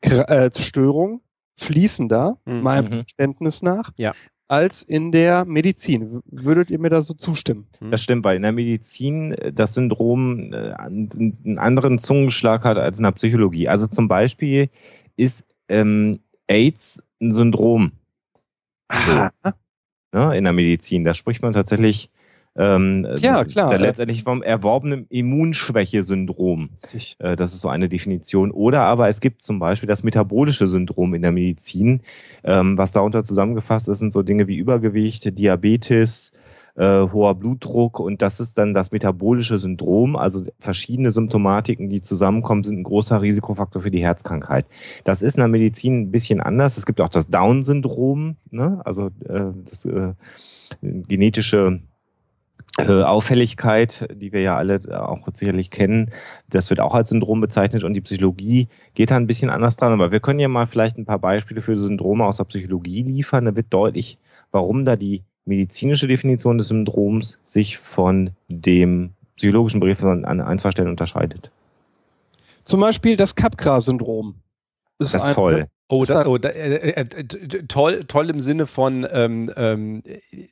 äh, 0.00 0.50
Störung 0.58 1.20
fließender, 1.56 2.38
mhm. 2.44 2.62
meinem 2.62 2.84
mhm. 2.86 2.90
Verständnis 3.00 3.62
nach. 3.62 3.92
Ja. 3.96 4.14
Als 4.48 4.82
in 4.82 5.12
der 5.12 5.44
Medizin. 5.44 6.22
Würdet 6.24 6.70
ihr 6.70 6.78
mir 6.78 6.88
da 6.88 7.02
so 7.02 7.14
zustimmen? 7.14 7.66
Hm. 7.78 7.90
Das 7.90 8.02
stimmt, 8.02 8.24
weil 8.24 8.36
in 8.36 8.42
der 8.42 8.52
Medizin 8.52 9.32
äh, 9.32 9.52
das 9.52 9.74
Syndrom 9.74 10.40
äh, 10.52 10.72
einen 10.72 11.58
anderen 11.58 11.98
Zungenschlag 11.98 12.64
hat 12.64 12.78
als 12.78 12.98
in 12.98 13.04
der 13.04 13.12
Psychologie. 13.12 13.68
Also 13.68 13.86
zum 13.86 14.08
Beispiel 14.08 14.70
ist 15.16 15.44
ähm, 15.68 16.18
AIDS 16.46 17.02
ein 17.20 17.32
Syndrom. 17.32 17.92
So, 18.90 19.28
ne, 20.12 20.36
in 20.36 20.44
der 20.44 20.52
Medizin. 20.54 21.04
Da 21.04 21.12
spricht 21.12 21.42
man 21.42 21.52
tatsächlich 21.52 22.10
ähm, 22.58 23.06
ja, 23.18 23.44
klar. 23.44 23.70
Der 23.70 23.78
letztendlich 23.78 24.24
vom 24.24 24.42
erworbenen 24.42 25.06
Immunschwäche-Syndrom. 25.08 26.70
Äh, 27.20 27.36
das 27.36 27.54
ist 27.54 27.60
so 27.60 27.68
eine 27.68 27.88
Definition. 27.88 28.50
Oder 28.50 28.80
aber 28.80 29.08
es 29.08 29.20
gibt 29.20 29.42
zum 29.42 29.60
Beispiel 29.60 29.86
das 29.86 30.02
metabolische 30.02 30.66
Syndrom 30.66 31.14
in 31.14 31.22
der 31.22 31.30
Medizin. 31.30 32.02
Ähm, 32.42 32.76
was 32.76 32.90
darunter 32.90 33.22
zusammengefasst 33.22 33.88
ist, 33.88 34.00
sind 34.00 34.12
so 34.12 34.22
Dinge 34.22 34.48
wie 34.48 34.56
Übergewicht, 34.56 35.38
Diabetes, 35.38 36.32
äh, 36.74 37.06
hoher 37.12 37.36
Blutdruck 37.36 38.00
und 38.00 38.22
das 38.22 38.40
ist 38.40 38.58
dann 38.58 38.74
das 38.74 38.90
metabolische 38.90 39.58
Syndrom. 39.58 40.16
Also 40.16 40.44
verschiedene 40.58 41.12
Symptomatiken, 41.12 41.88
die 41.88 42.00
zusammenkommen, 42.00 42.64
sind 42.64 42.80
ein 42.80 42.84
großer 42.84 43.22
Risikofaktor 43.22 43.82
für 43.82 43.92
die 43.92 44.02
Herzkrankheit. 44.02 44.66
Das 45.04 45.22
ist 45.22 45.36
in 45.36 45.42
der 45.42 45.48
Medizin 45.48 46.00
ein 46.00 46.10
bisschen 46.10 46.40
anders. 46.40 46.76
Es 46.76 46.86
gibt 46.86 47.00
auch 47.00 47.08
das 47.08 47.28
Down-Syndrom, 47.28 48.36
ne? 48.50 48.80
also 48.84 49.10
äh, 49.28 49.52
das 49.64 49.84
äh, 49.84 50.14
genetische 50.82 51.82
äh, 52.76 53.02
Auffälligkeit, 53.02 54.08
die 54.14 54.32
wir 54.32 54.40
ja 54.40 54.56
alle 54.56 54.80
auch 55.00 55.26
sicherlich 55.32 55.70
kennen, 55.70 56.10
das 56.48 56.70
wird 56.70 56.80
auch 56.80 56.94
als 56.94 57.08
Syndrom 57.08 57.40
bezeichnet 57.40 57.82
und 57.82 57.94
die 57.94 58.00
Psychologie 58.00 58.68
geht 58.94 59.10
da 59.10 59.16
ein 59.16 59.26
bisschen 59.26 59.50
anders 59.50 59.76
dran. 59.76 59.92
Aber 59.92 60.12
wir 60.12 60.20
können 60.20 60.38
ja 60.40 60.48
mal 60.48 60.66
vielleicht 60.66 60.96
ein 60.96 61.06
paar 61.06 61.18
Beispiele 61.18 61.62
für 61.62 61.76
Syndrome 61.76 62.24
aus 62.24 62.36
der 62.36 62.44
Psychologie 62.44 63.02
liefern. 63.02 63.46
Da 63.46 63.56
wird 63.56 63.66
deutlich, 63.70 64.18
warum 64.52 64.84
da 64.84 64.96
die 64.96 65.22
medizinische 65.44 66.06
Definition 66.06 66.58
des 66.58 66.68
Syndroms 66.68 67.40
sich 67.42 67.78
von 67.78 68.30
dem 68.48 69.10
psychologischen 69.36 69.80
Brief 69.80 70.04
an 70.04 70.24
ein, 70.24 70.58
zwei 70.58 70.70
Stellen 70.70 70.90
unterscheidet. 70.90 71.50
Zum 72.64 72.80
Beispiel 72.80 73.16
das 73.16 73.34
Capgras-Syndrom. 73.34 74.34
Das 74.98 75.08
ist, 75.08 75.14
das 75.14 75.30
ist 75.30 75.34
toll. 75.34 75.66
Oh, 75.90 76.04
da, 76.04 76.26
oh 76.26 76.36
da, 76.36 76.50
äh, 76.50 76.90
äh, 76.90 77.00
äh 77.00 77.24
toll, 77.66 78.04
toll 78.04 78.28
im 78.28 78.40
Sinne 78.40 78.66
von, 78.66 79.06
ähm, 79.10 79.50
ähm, 79.56 80.02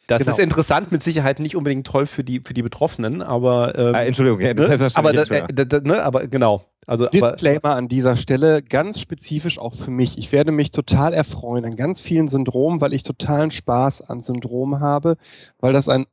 das 0.06 0.22
genau. 0.22 0.30
ist 0.30 0.38
interessant, 0.38 0.90
mit 0.92 1.02
Sicherheit 1.02 1.40
nicht 1.40 1.56
unbedingt 1.56 1.86
toll 1.86 2.06
für 2.06 2.24
die, 2.24 2.40
für 2.40 2.54
die 2.54 2.62
Betroffenen, 2.62 3.20
aber. 3.20 3.76
Ähm, 3.76 3.94
ah, 3.94 4.02
Entschuldigung, 4.02 4.40
ja, 4.40 4.54
das 4.54 4.80
ne? 4.80 4.88
aber, 4.94 5.12
das, 5.12 5.30
äh, 5.30 5.80
ne? 5.84 6.02
aber 6.02 6.26
genau. 6.26 6.64
Also, 6.86 7.06
Disclaimer 7.08 7.64
aber, 7.64 7.76
an 7.76 7.88
dieser 7.88 8.16
Stelle, 8.16 8.62
ganz 8.62 8.98
spezifisch 8.98 9.58
auch 9.58 9.74
für 9.74 9.90
mich. 9.90 10.16
Ich 10.16 10.32
werde 10.32 10.52
mich 10.52 10.72
total 10.72 11.12
erfreuen 11.12 11.66
an 11.66 11.76
ganz 11.76 12.00
vielen 12.00 12.28
Syndromen, 12.28 12.80
weil 12.80 12.94
ich 12.94 13.02
totalen 13.02 13.50
Spaß 13.50 14.02
an 14.02 14.22
Syndromen 14.22 14.80
habe, 14.80 15.18
weil 15.58 15.74
das 15.74 15.90
ein, 15.90 16.06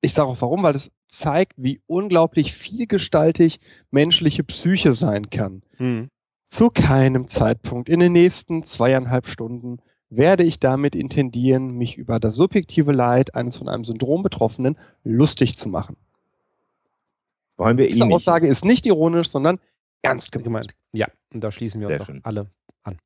ich 0.00 0.12
sage 0.12 0.28
auch 0.28 0.40
warum, 0.40 0.64
weil 0.64 0.72
das 0.72 0.90
zeigt, 1.08 1.52
wie 1.56 1.80
unglaublich 1.86 2.54
vielgestaltig 2.54 3.60
menschliche 3.92 4.42
Psyche 4.42 4.92
sein 4.92 5.30
kann. 5.30 5.62
Mhm. 5.78 6.08
Zu 6.54 6.70
keinem 6.70 7.26
Zeitpunkt 7.26 7.88
in 7.88 7.98
den 7.98 8.12
nächsten 8.12 8.62
zweieinhalb 8.62 9.26
Stunden 9.26 9.80
werde 10.08 10.44
ich 10.44 10.60
damit 10.60 10.94
intendieren, 10.94 11.72
mich 11.72 11.96
über 11.96 12.20
das 12.20 12.36
subjektive 12.36 12.92
Leid 12.92 13.34
eines 13.34 13.56
von 13.56 13.68
einem 13.68 13.84
Syndrom 13.84 14.22
Betroffenen 14.22 14.78
lustig 15.02 15.58
zu 15.58 15.68
machen. 15.68 15.96
Wollen 17.56 17.76
wir 17.76 17.88
Diese 17.88 18.04
eh 18.04 18.12
Aussage 18.12 18.46
ist 18.46 18.64
nicht 18.64 18.86
ironisch, 18.86 19.30
sondern 19.30 19.58
ernst 20.02 20.30
gemeint. 20.30 20.76
Ja, 20.92 21.08
und 21.32 21.42
da 21.42 21.50
schließen 21.50 21.80
wir 21.80 21.88
uns 21.88 21.98
auch 21.98 22.14
alle 22.22 22.46
an. 22.84 22.98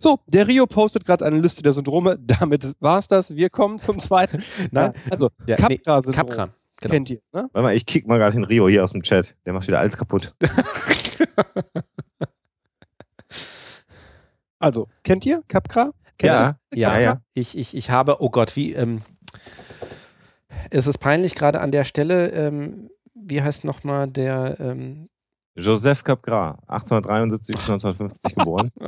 So, 0.00 0.20
der 0.26 0.48
Rio 0.48 0.66
postet 0.66 1.04
gerade 1.04 1.26
eine 1.26 1.40
Liste 1.40 1.62
der 1.62 1.74
Syndrome. 1.74 2.18
Damit 2.40 2.74
war 2.80 3.00
es 3.00 3.08
das. 3.08 3.36
Wir 3.36 3.50
kommen 3.50 3.78
zum 3.80 4.00
zweiten. 4.00 4.42
Nein, 4.70 4.94
also 5.10 5.28
ja, 5.46 5.56
Capra-Syndrom. 5.56 6.26
Nee, 6.26 6.34
Capra. 6.36 6.48
Genau. 6.80 6.92
Kennt 6.92 7.10
ihr, 7.10 7.20
ne? 7.32 7.50
Warte 7.52 7.62
mal, 7.62 7.74
ich 7.76 7.84
kick 7.84 8.06
mal 8.06 8.18
gerade 8.18 8.34
den 8.34 8.44
Rio 8.44 8.66
hier 8.66 8.82
aus 8.82 8.92
dem 8.92 9.02
Chat. 9.02 9.34
Der 9.44 9.52
macht 9.52 9.66
wieder 9.66 9.80
alles 9.80 9.98
kaputt. 9.98 10.34
also, 14.58 14.88
kennt 15.02 15.26
ihr 15.26 15.42
Capra? 15.48 15.92
Kennt 16.18 16.32
ja, 16.32 16.58
ihr? 16.72 16.78
ja, 16.78 16.98
ja. 16.98 17.20
Ich, 17.34 17.56
ich, 17.56 17.76
ich 17.76 17.90
habe, 17.90 18.20
oh 18.20 18.30
Gott, 18.30 18.56
wie, 18.56 18.72
ähm, 18.72 19.02
es 20.70 20.86
ist 20.86 20.98
peinlich 20.98 21.34
gerade 21.34 21.60
an 21.60 21.70
der 21.70 21.84
Stelle, 21.84 22.30
ähm, 22.30 22.90
wie 23.14 23.42
heißt 23.42 23.64
nochmal 23.64 24.08
der, 24.08 24.56
ähm, 24.60 25.08
Joseph 25.58 26.04
Capgras, 26.04 26.58
1873 26.68 27.56
bis 27.56 27.70
1950 27.70 28.34
geboren. 28.34 28.70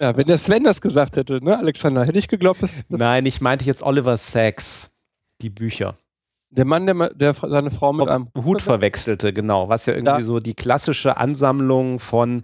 ja, 0.00 0.16
wenn 0.16 0.28
der 0.28 0.38
Sven 0.38 0.62
das 0.62 0.80
gesagt 0.80 1.16
hätte, 1.16 1.44
ne, 1.44 1.58
Alexander, 1.58 2.04
hätte 2.04 2.18
ich 2.18 2.28
geglaubt, 2.28 2.62
dass. 2.62 2.84
Nein, 2.88 3.26
ich 3.26 3.40
meinte 3.40 3.64
jetzt 3.64 3.82
Oliver 3.82 4.16
Sacks 4.16 4.94
die 5.42 5.50
Bücher. 5.50 5.96
Der 6.52 6.64
Mann, 6.64 6.84
der, 6.84 7.10
der 7.14 7.34
seine 7.34 7.70
Frau 7.70 7.92
mit 7.92 8.08
einem 8.08 8.26
Hut 8.36 8.60
verwechselte, 8.60 9.32
genau, 9.32 9.68
was 9.68 9.86
ja 9.86 9.94
irgendwie 9.94 10.14
ja. 10.14 10.20
so 10.20 10.40
die 10.40 10.54
klassische 10.54 11.16
Ansammlung 11.16 12.00
von 12.00 12.42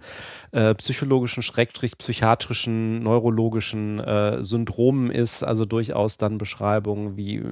äh, 0.53 0.73
psychologischen, 0.75 1.43
schrägstrich 1.43 1.97
psychiatrischen, 1.97 3.03
neurologischen 3.03 3.99
äh, 3.99 4.41
Syndromen 4.41 5.11
ist, 5.11 5.43
also 5.43 5.65
durchaus 5.65 6.15
dann 6.15 6.37
Beschreibungen, 6.37 7.17
wie, 7.17 7.43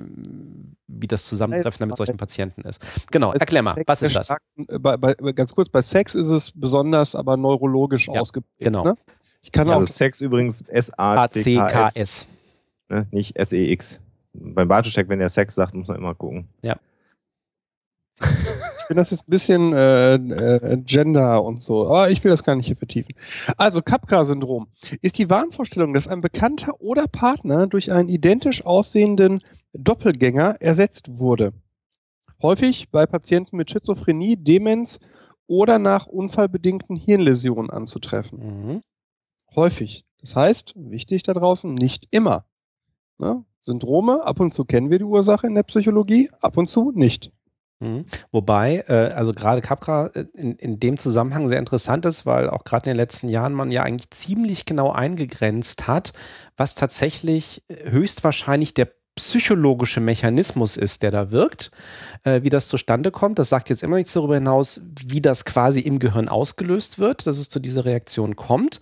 wie 0.88 1.08
das 1.08 1.26
Zusammentreffen 1.26 1.80
dann 1.80 1.90
mit 1.90 1.98
solchen 1.98 2.16
Patienten 2.16 2.62
ist. 2.62 2.82
Genau, 3.12 3.34
erklär 3.34 3.62
mal, 3.62 3.76
was 3.86 4.02
ist 4.02 4.16
das? 4.16 4.30
Bei, 4.80 4.96
bei, 4.96 5.14
ganz 5.34 5.52
kurz, 5.52 5.68
bei 5.68 5.82
Sex 5.82 6.16
ist 6.16 6.28
es 6.28 6.54
besonders, 6.56 7.16
aber 7.16 7.36
neurologisch 7.36 8.08
ja, 8.08 8.22
ausgeprägt. 8.22 8.60
Genau. 8.60 8.86
Ne? 8.86 8.96
Ich 9.42 9.52
kann 9.52 9.68
ja, 9.68 9.74
auch 9.74 9.80
also 9.80 9.92
Sex 9.92 10.22
übrigens 10.22 10.62
S-A-C-K-S. 10.62 12.28
Ne? 12.88 13.08
Nicht 13.12 13.36
S-E-X 13.36 14.00
beim 14.39 14.68
Bartoschek, 14.68 15.10
wenn 15.10 15.22
er 15.22 15.30
Sex 15.30 15.56
sagt, 15.56 15.74
muss 15.74 15.88
man 15.88 15.98
immer 15.98 16.15
gucken. 16.15 16.48
Ja. 16.62 16.77
Ich 18.22 18.88
finde 18.88 19.01
das 19.01 19.10
jetzt 19.10 19.27
ein 19.27 19.32
bisschen 19.32 19.74
äh, 19.74 20.13
äh, 20.13 20.77
Gender 20.77 21.44
und 21.44 21.62
so, 21.62 21.88
aber 21.88 22.12
ich 22.12 22.24
will 22.24 22.30
das 22.30 22.44
gar 22.44 22.56
nicht 22.56 22.68
hier 22.68 22.75
vertiefen. 22.75 23.15
Also 23.58 23.82
Capgras-Syndrom 23.82 24.68
ist 25.01 25.18
die 25.18 25.30
Wahnvorstellung, 25.30 25.94
dass 25.94 26.08
ein 26.08 26.22
Bekannter 26.22 26.80
oder 26.80 27.08
Partner 27.08 27.65
durch 27.68 27.92
einen 27.92 28.10
identisch 28.10 28.63
aussehenden 28.63 29.42
Doppelgänger 29.74 30.58
ersetzt 30.60 31.18
wurde. 31.18 31.54
Häufig 32.42 32.89
bei 32.92 33.06
Patienten 33.06 33.58
mit 33.58 33.72
Schizophrenie, 33.72 34.38
Demenz 34.38 35.00
oder 35.48 35.80
nach 35.80 36.06
unfallbedingten 36.06 36.96
Hirnläsionen 36.96 37.72
anzutreffen. 37.72 38.39
Mhm. 38.39 38.82
Häufig. 39.56 40.06
Das 40.22 40.36
heißt, 40.36 40.74
wichtig 40.75 41.24
da 41.24 41.34
draußen, 41.34 41.74
nicht 41.74 42.08
immer. 42.12 42.46
Ne? 43.18 43.44
Syndrome, 43.66 44.24
ab 44.24 44.40
und 44.40 44.54
zu 44.54 44.64
kennen 44.66 44.90
wir 44.90 45.00
die 45.00 45.06
Ursache 45.06 45.48
in 45.48 45.56
der 45.56 45.64
Psychologie, 45.64 46.30
ab 46.40 46.58
und 46.58 46.70
zu 46.70 46.92
nicht. 46.94 47.32
Mhm. 47.82 48.06
Wobei, 48.32 48.86
äh, 48.88 49.12
also 49.14 49.34
gerade 49.34 49.62
Capra 49.62 50.08
äh, 50.08 50.26
in, 50.34 50.56
in 50.56 50.80
dem 50.80 50.98
Zusammenhang 50.98 51.50
sehr 51.50 51.60
interessant 51.60 52.06
ist, 52.06 52.26
weil 52.26 52.50
auch 52.50 52.64
gerade 52.64 52.86
in 52.86 52.94
den 52.94 52.98
letzten 52.98 53.28
Jahren 53.28 53.54
man 53.54 53.72
ja 53.72 53.84
eigentlich 53.84 54.12
ziemlich 54.12 54.66
genau 54.66 54.92
eingegrenzt 54.92 55.88
hat, 55.88 56.14
was 56.56 56.76
tatsächlich 56.76 57.64
äh, 57.68 57.90
höchstwahrscheinlich 57.90 58.74
der 58.74 58.88
psychologische 59.16 60.02
Mechanismus 60.02 60.76
ist, 60.76 61.02
der 61.02 61.10
da 61.10 61.32
wirkt, 61.32 61.72
äh, 62.26 62.44
wie 62.44 62.50
das 62.50 62.68
zustande 62.68 63.12
kommt. 63.12 63.40
Das 63.40 63.48
sagt 63.48 63.70
jetzt 63.70 63.82
immer 63.82 63.96
nichts 63.96 64.12
darüber 64.12 64.36
hinaus, 64.36 64.82
wie 65.08 65.22
das 65.22 65.46
quasi 65.46 65.80
im 65.80 66.00
Gehirn 66.00 66.28
ausgelöst 66.28 67.00
wird, 67.00 67.26
dass 67.26 67.38
es 67.38 67.50
zu 67.50 67.60
dieser 67.60 67.86
Reaktion 67.86 68.36
kommt. 68.36 68.82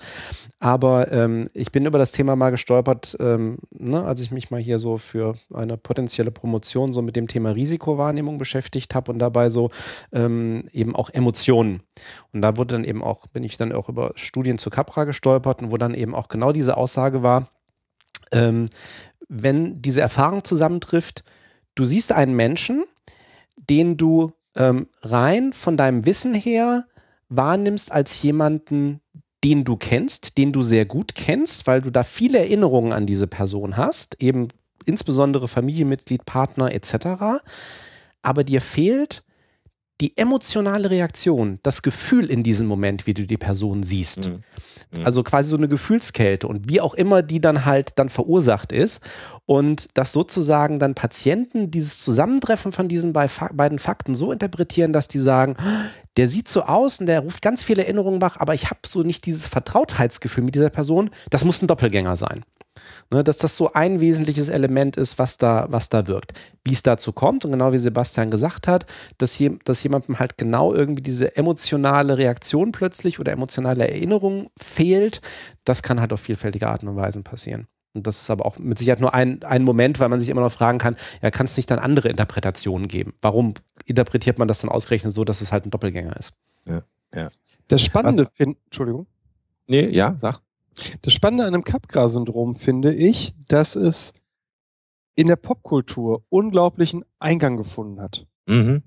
Aber 0.59 1.11
ähm, 1.11 1.49
ich 1.53 1.71
bin 1.71 1.85
über 1.85 1.99
das 1.99 2.11
Thema 2.11 2.35
mal 2.35 2.49
gestolpert, 2.49 3.15
ähm, 3.19 3.59
ne, 3.71 4.03
als 4.03 4.21
ich 4.21 4.31
mich 4.31 4.49
mal 4.49 4.59
hier 4.59 4.79
so 4.79 4.97
für 4.97 5.35
eine 5.53 5.77
potenzielle 5.77 6.31
Promotion 6.31 6.93
so 6.93 7.03
mit 7.03 7.15
dem 7.15 7.27
Thema 7.27 7.51
Risikowahrnehmung 7.51 8.39
beschäftigt 8.39 8.95
habe 8.95 9.11
und 9.11 9.19
dabei 9.19 9.51
so 9.51 9.69
ähm, 10.11 10.67
eben 10.71 10.95
auch 10.95 11.11
Emotionen. 11.11 11.81
Und 12.33 12.41
da 12.41 12.57
wurde 12.57 12.73
dann 12.73 12.85
eben 12.85 13.03
auch, 13.03 13.27
bin 13.27 13.43
ich 13.43 13.57
dann 13.57 13.71
auch 13.71 13.87
über 13.87 14.13
Studien 14.15 14.57
zu 14.57 14.71
Capra 14.71 15.03
gestolpert 15.03 15.61
und 15.61 15.71
wo 15.71 15.77
dann 15.77 15.93
eben 15.93 16.15
auch 16.15 16.27
genau 16.27 16.51
diese 16.51 16.75
Aussage 16.75 17.21
war, 17.21 17.49
ähm, 18.33 18.65
wenn 19.29 19.81
diese 19.81 20.01
Erfahrung 20.01 20.43
zusammentrifft, 20.43 21.23
du 21.75 21.85
siehst 21.85 22.11
einen 22.11 22.35
Menschen, 22.35 22.83
den 23.69 23.97
du 23.97 24.33
ähm, 24.55 24.87
rein 25.01 25.53
von 25.53 25.77
deinem 25.77 26.05
Wissen 26.05 26.33
her 26.33 26.85
wahrnimmst 27.29 27.91
als 27.91 28.21
jemanden, 28.21 29.01
den 29.43 29.63
du 29.63 29.75
kennst, 29.75 30.37
den 30.37 30.53
du 30.53 30.61
sehr 30.61 30.85
gut 30.85 31.15
kennst, 31.15 31.67
weil 31.67 31.81
du 31.81 31.89
da 31.89 32.03
viele 32.03 32.39
Erinnerungen 32.39 32.93
an 32.93 33.05
diese 33.05 33.27
Person 33.27 33.75
hast, 33.75 34.21
eben 34.21 34.47
insbesondere 34.85 35.47
Familienmitglied, 35.47 36.25
Partner 36.25 36.73
etc. 36.73 37.41
Aber 38.21 38.43
dir 38.43 38.61
fehlt 38.61 39.23
die 40.01 40.17
emotionale 40.17 40.89
Reaktion, 40.89 41.59
das 41.63 41.81
Gefühl 41.81 42.29
in 42.29 42.43
diesem 42.43 42.67
Moment, 42.67 43.05
wie 43.07 43.13
du 43.13 43.25
die 43.25 43.37
Person 43.37 43.83
siehst. 43.83 44.27
Mhm. 44.27 44.43
Mhm. 44.95 45.05
Also 45.05 45.23
quasi 45.23 45.49
so 45.49 45.57
eine 45.57 45.67
Gefühlskälte 45.67 46.47
und 46.47 46.69
wie 46.69 46.81
auch 46.81 46.93
immer 46.93 47.21
die 47.21 47.41
dann 47.41 47.65
halt 47.65 47.91
dann 47.95 48.09
verursacht 48.09 48.71
ist. 48.71 49.01
Und 49.45 49.89
dass 49.97 50.13
sozusagen 50.13 50.79
dann 50.79 50.95
Patienten 50.95 51.69
dieses 51.69 51.99
Zusammentreffen 51.99 52.71
von 52.71 52.87
diesen 52.87 53.13
beiden 53.13 53.79
Fakten 53.79 54.15
so 54.15 54.31
interpretieren, 54.31 54.93
dass 54.93 55.07
die 55.07 55.19
sagen, 55.19 55.57
der 56.17 56.29
sieht 56.29 56.47
so 56.47 56.63
aus 56.63 56.99
und 56.99 57.07
der 57.07 57.21
ruft 57.21 57.41
ganz 57.41 57.63
viele 57.63 57.83
Erinnerungen 57.83 58.21
wach, 58.21 58.37
aber 58.39 58.53
ich 58.53 58.69
habe 58.69 58.79
so 58.85 59.03
nicht 59.03 59.25
dieses 59.25 59.47
Vertrautheitsgefühl 59.47 60.43
mit 60.43 60.55
dieser 60.55 60.69
Person, 60.69 61.09
das 61.29 61.43
muss 61.43 61.61
ein 61.61 61.67
Doppelgänger 61.67 62.15
sein. 62.15 62.45
Ne, 63.11 63.23
dass 63.23 63.37
das 63.37 63.55
so 63.55 63.73
ein 63.73 63.99
wesentliches 63.99 64.49
Element 64.49 64.97
ist, 64.97 65.19
was 65.19 65.37
da, 65.37 65.67
was 65.69 65.89
da 65.89 66.07
wirkt. 66.07 66.33
Wie 66.63 66.73
es 66.73 66.81
dazu 66.81 67.11
kommt 67.11 67.45
und 67.45 67.51
genau 67.51 67.71
wie 67.71 67.77
Sebastian 67.77 68.31
gesagt 68.31 68.67
hat, 68.67 68.85
dass, 69.17 69.37
je, 69.37 69.57
dass 69.65 69.83
jemandem 69.83 70.19
halt 70.19 70.37
genau 70.37 70.73
irgendwie 70.73 71.03
diese 71.03 71.35
emotionale 71.35 72.17
Reaktion 72.17 72.71
plötzlich 72.71 73.19
oder 73.19 73.31
emotionale 73.31 73.87
Erinnerung 73.87 74.49
fehlt, 74.57 75.21
das 75.65 75.83
kann 75.83 75.99
halt 75.99 76.13
auf 76.13 76.21
vielfältige 76.21 76.67
Arten 76.67 76.87
und 76.87 76.95
Weisen 76.95 77.23
passieren. 77.23 77.67
Und 77.93 78.07
das 78.07 78.21
ist 78.21 78.29
aber 78.31 78.45
auch 78.45 78.57
mit 78.57 78.79
Sicherheit 78.79 78.99
nur 78.99 79.13
ein, 79.13 79.43
ein 79.43 79.63
Moment, 79.63 79.99
weil 79.99 80.09
man 80.09 80.19
sich 80.19 80.29
immer 80.29 80.41
noch 80.41 80.51
fragen 80.51 80.79
kann, 80.79 80.95
ja, 81.21 81.29
kann 81.29 81.45
es 81.45 81.55
nicht 81.57 81.69
dann 81.69 81.79
andere 81.79 82.09
Interpretationen 82.09 82.87
geben? 82.87 83.13
Warum 83.21 83.53
interpretiert 83.85 84.39
man 84.39 84.47
das 84.47 84.61
dann 84.61 84.71
ausgerechnet 84.71 85.13
so, 85.13 85.23
dass 85.23 85.41
es 85.41 85.51
halt 85.51 85.65
ein 85.65 85.69
Doppelgänger 85.69 86.17
ist? 86.17 86.33
Ja, 86.65 86.81
ja. 87.13 87.29
Das 87.67 87.81
Spannende 87.81 88.27
finde, 88.33 88.57
Entschuldigung. 88.65 89.07
Nee, 89.67 89.87
ja, 89.89 90.13
sag. 90.17 90.39
Das 91.03 91.13
Spannende 91.13 91.45
an 91.45 91.53
dem 91.53 91.63
Capgras-Syndrom 91.63 92.55
finde 92.55 92.93
ich, 92.93 93.35
dass 93.47 93.75
es 93.75 94.13
in 95.15 95.27
der 95.27 95.35
Popkultur 95.35 96.23
unglaublichen 96.29 97.05
Eingang 97.19 97.57
gefunden 97.57 98.01
hat. 98.01 98.25
Mhm. 98.47 98.81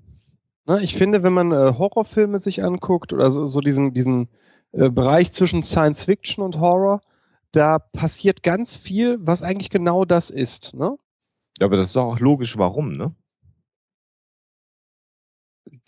Na, 0.65 0.79
ich 0.81 0.95
finde, 0.95 1.23
wenn 1.23 1.31
man 1.31 1.53
äh, 1.53 1.73
Horrorfilme 1.77 2.39
sich 2.39 2.61
anguckt 2.61 3.13
oder 3.13 3.31
so, 3.31 3.47
so 3.47 3.61
diesen, 3.61 3.93
diesen 3.93 4.27
äh, 4.73 4.89
Bereich 4.89 5.31
zwischen 5.31 5.63
Science 5.63 6.03
Fiction 6.03 6.43
und 6.43 6.59
Horror, 6.59 7.01
da 7.51 7.79
passiert 7.79 8.43
ganz 8.43 8.75
viel, 8.75 9.17
was 9.21 9.41
eigentlich 9.41 9.69
genau 9.69 10.05
das 10.05 10.29
ist. 10.29 10.73
Ne? 10.73 10.97
Ja, 11.59 11.65
aber 11.65 11.77
das 11.77 11.87
ist 11.87 11.97
auch 11.97 12.19
logisch, 12.19 12.57
warum, 12.57 12.97
ne? 12.97 13.15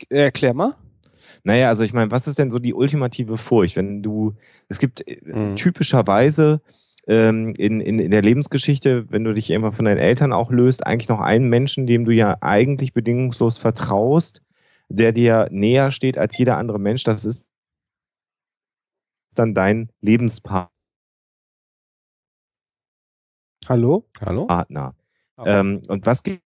Erklär 0.10 0.54
mal. 0.54 0.76
Naja, 1.44 1.70
also 1.70 1.84
ich 1.84 1.94
meine, 1.94 2.12
was 2.12 2.28
ist 2.28 2.40
denn 2.40 2.52
so 2.52 2.60
die 2.60 2.74
ultimative 2.74 3.38
Furcht, 3.38 3.76
wenn 3.76 4.02
du, 4.02 4.36
es 4.68 4.80
gibt 4.80 5.08
äh, 5.08 5.20
mhm. 5.24 5.56
typischerweise 5.56 6.62
ähm, 7.08 7.54
in, 7.58 7.82
in, 7.82 8.00
in 8.00 8.12
der 8.12 8.22
Lebensgeschichte, 8.22 9.10
wenn 9.10 9.24
du 9.24 9.34
dich 9.34 9.50
irgendwann 9.50 9.72
von 9.72 9.86
deinen 9.86 10.00
Eltern 10.00 10.34
auch 10.34 10.52
löst, 10.52 10.86
eigentlich 10.86 11.10
noch 11.10 11.22
einen 11.22 11.50
Menschen, 11.50 11.88
dem 11.88 12.06
du 12.06 12.12
ja 12.12 12.38
eigentlich 12.42 12.94
bedingungslos 12.94 13.58
vertraust, 13.58 14.42
der 14.90 15.12
dir 15.12 15.48
näher 15.52 15.92
steht 15.92 16.18
als 16.18 16.38
jeder 16.38 16.58
andere 16.58 16.80
Mensch, 16.80 17.04
das 17.04 17.26
ist 17.26 17.48
dann 19.36 19.54
dein 19.54 19.92
Lebenspartner. 20.02 20.72
Hallo? 23.70 24.04
Hallo? 24.26 24.48
Partner. 24.48 24.96
Ähm, 25.46 25.84
und 25.88 26.04
was 26.08 26.24
gibt. 26.24 26.42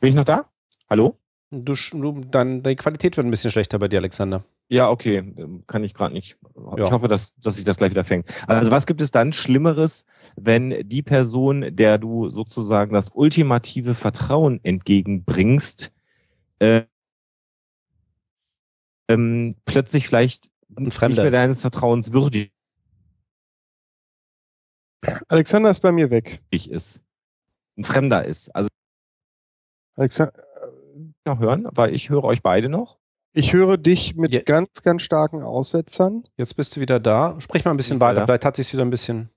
Bin 0.00 0.08
ich 0.08 0.14
noch 0.16 0.24
da? 0.24 0.50
Hallo? 0.90 1.16
Du, 1.52 1.74
du, 1.92 2.20
dann, 2.32 2.64
die 2.64 2.74
Qualität 2.74 3.16
wird 3.16 3.24
ein 3.24 3.30
bisschen 3.30 3.52
schlechter 3.52 3.78
bei 3.78 3.86
dir, 3.86 4.00
Alexander. 4.00 4.44
Ja, 4.68 4.90
okay. 4.90 5.22
Kann 5.68 5.84
ich 5.84 5.94
gerade 5.94 6.12
nicht. 6.12 6.36
Ja. 6.76 6.86
Ich 6.86 6.90
hoffe, 6.90 7.06
dass, 7.06 7.32
dass 7.36 7.54
sich 7.54 7.64
das 7.64 7.76
gleich 7.76 7.92
wieder 7.92 8.02
fängt. 8.02 8.28
Also, 8.48 8.72
was 8.72 8.86
gibt 8.86 9.00
es 9.02 9.12
dann 9.12 9.32
Schlimmeres, 9.32 10.04
wenn 10.34 10.88
die 10.88 11.02
Person, 11.02 11.64
der 11.70 11.98
du 11.98 12.28
sozusagen 12.28 12.92
das 12.92 13.10
ultimative 13.14 13.94
Vertrauen 13.94 14.58
entgegenbringst, 14.64 15.92
äh, 16.58 16.82
ähm, 19.08 19.54
plötzlich 19.64 20.08
vielleicht 20.08 20.50
ein 20.76 20.90
Fremder 20.90 21.22
nicht 21.22 21.30
mehr 21.30 21.40
deines 21.40 21.60
Vertrauens 21.60 22.12
würdig 22.12 22.53
Alexander 25.28 25.70
ist 25.70 25.80
bei 25.80 25.92
mir 25.92 26.10
weg. 26.10 26.40
Ich 26.50 26.70
ist. 26.70 27.02
Ein 27.76 27.84
Fremder 27.84 28.24
ist. 28.24 28.54
Also. 28.54 28.68
Alexander. 29.96 30.32
Noch 31.24 31.40
hören, 31.40 31.66
weil 31.72 31.94
ich 31.94 32.10
höre 32.10 32.24
euch 32.24 32.42
beide 32.42 32.68
noch. 32.68 32.98
Ich 33.32 33.52
höre 33.52 33.76
dich 33.76 34.14
mit 34.14 34.32
ja. 34.32 34.42
ganz, 34.42 34.68
ganz 34.82 35.02
starken 35.02 35.42
Aussetzern. 35.42 36.24
Jetzt 36.36 36.54
bist 36.54 36.76
du 36.76 36.80
wieder 36.80 37.00
da. 37.00 37.34
Sprich 37.40 37.64
mal 37.64 37.72
ein 37.72 37.76
bisschen 37.76 38.00
weiter. 38.00 38.24
Vielleicht 38.26 38.44
hat 38.44 38.56
sich 38.56 38.72
wieder 38.72 38.84
ein 38.84 38.90
bisschen. 38.90 39.30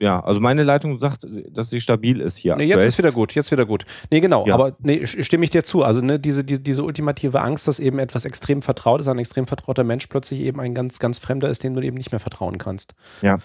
Ja, 0.00 0.20
also 0.20 0.40
meine 0.40 0.64
Leitung 0.64 0.98
sagt, 0.98 1.26
dass 1.50 1.70
sie 1.70 1.80
stabil 1.80 2.20
ist 2.20 2.36
hier. 2.36 2.56
Nee, 2.56 2.64
jetzt 2.64 2.84
ist 2.84 2.98
wieder 2.98 3.12
gut, 3.12 3.32
jetzt 3.34 3.52
wieder 3.52 3.64
gut. 3.64 3.84
Nee, 4.10 4.20
genau, 4.20 4.44
ja. 4.46 4.54
aber 4.54 4.76
nee, 4.80 5.06
stimme 5.06 5.44
ich 5.44 5.50
dir 5.50 5.62
zu. 5.62 5.84
Also 5.84 6.00
ne, 6.00 6.18
diese, 6.18 6.42
diese, 6.44 6.60
diese 6.60 6.82
ultimative 6.82 7.40
Angst, 7.40 7.68
dass 7.68 7.78
eben 7.78 8.00
etwas 8.00 8.24
extrem 8.24 8.60
vertraut 8.60 9.00
ist, 9.00 9.08
ein 9.08 9.18
extrem 9.18 9.46
vertrauter 9.46 9.84
Mensch 9.84 10.08
plötzlich 10.08 10.40
eben 10.40 10.60
ein 10.60 10.74
ganz, 10.74 10.98
ganz 10.98 11.18
Fremder 11.18 11.48
ist, 11.48 11.62
dem 11.62 11.74
du 11.74 11.82
eben 11.82 11.96
nicht 11.96 12.10
mehr 12.10 12.20
vertrauen 12.20 12.58
kannst. 12.58 12.94
Ja. 13.22 13.38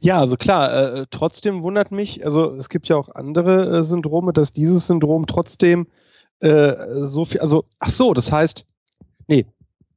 Ja, 0.00 0.18
also 0.20 0.36
klar, 0.36 0.72
äh, 0.72 1.06
trotzdem 1.10 1.62
wundert 1.62 1.90
mich, 1.90 2.24
also 2.24 2.54
es 2.56 2.68
gibt 2.68 2.88
ja 2.88 2.96
auch 2.96 3.08
andere 3.14 3.78
äh, 3.78 3.84
Syndrome, 3.84 4.32
dass 4.32 4.52
dieses 4.52 4.86
Syndrom 4.86 5.26
trotzdem 5.26 5.86
äh, 6.40 7.06
so 7.06 7.24
viel, 7.24 7.40
also 7.40 7.64
ach 7.78 7.90
so, 7.90 8.12
das 8.14 8.30
heißt, 8.30 8.66
nee, 9.26 9.46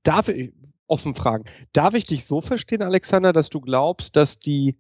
darf 0.04 0.30
ich, 0.30 0.54
offen 0.88 1.16
fragen, 1.16 1.46
darf 1.74 1.94
ich 1.94 2.06
dich 2.06 2.26
so 2.26 2.42
verstehen, 2.42 2.82
Alexander, 2.82 3.34
dass 3.34 3.50
du 3.50 3.62
glaubst, 3.62 4.16
dass 4.16 4.40
die 4.40 4.78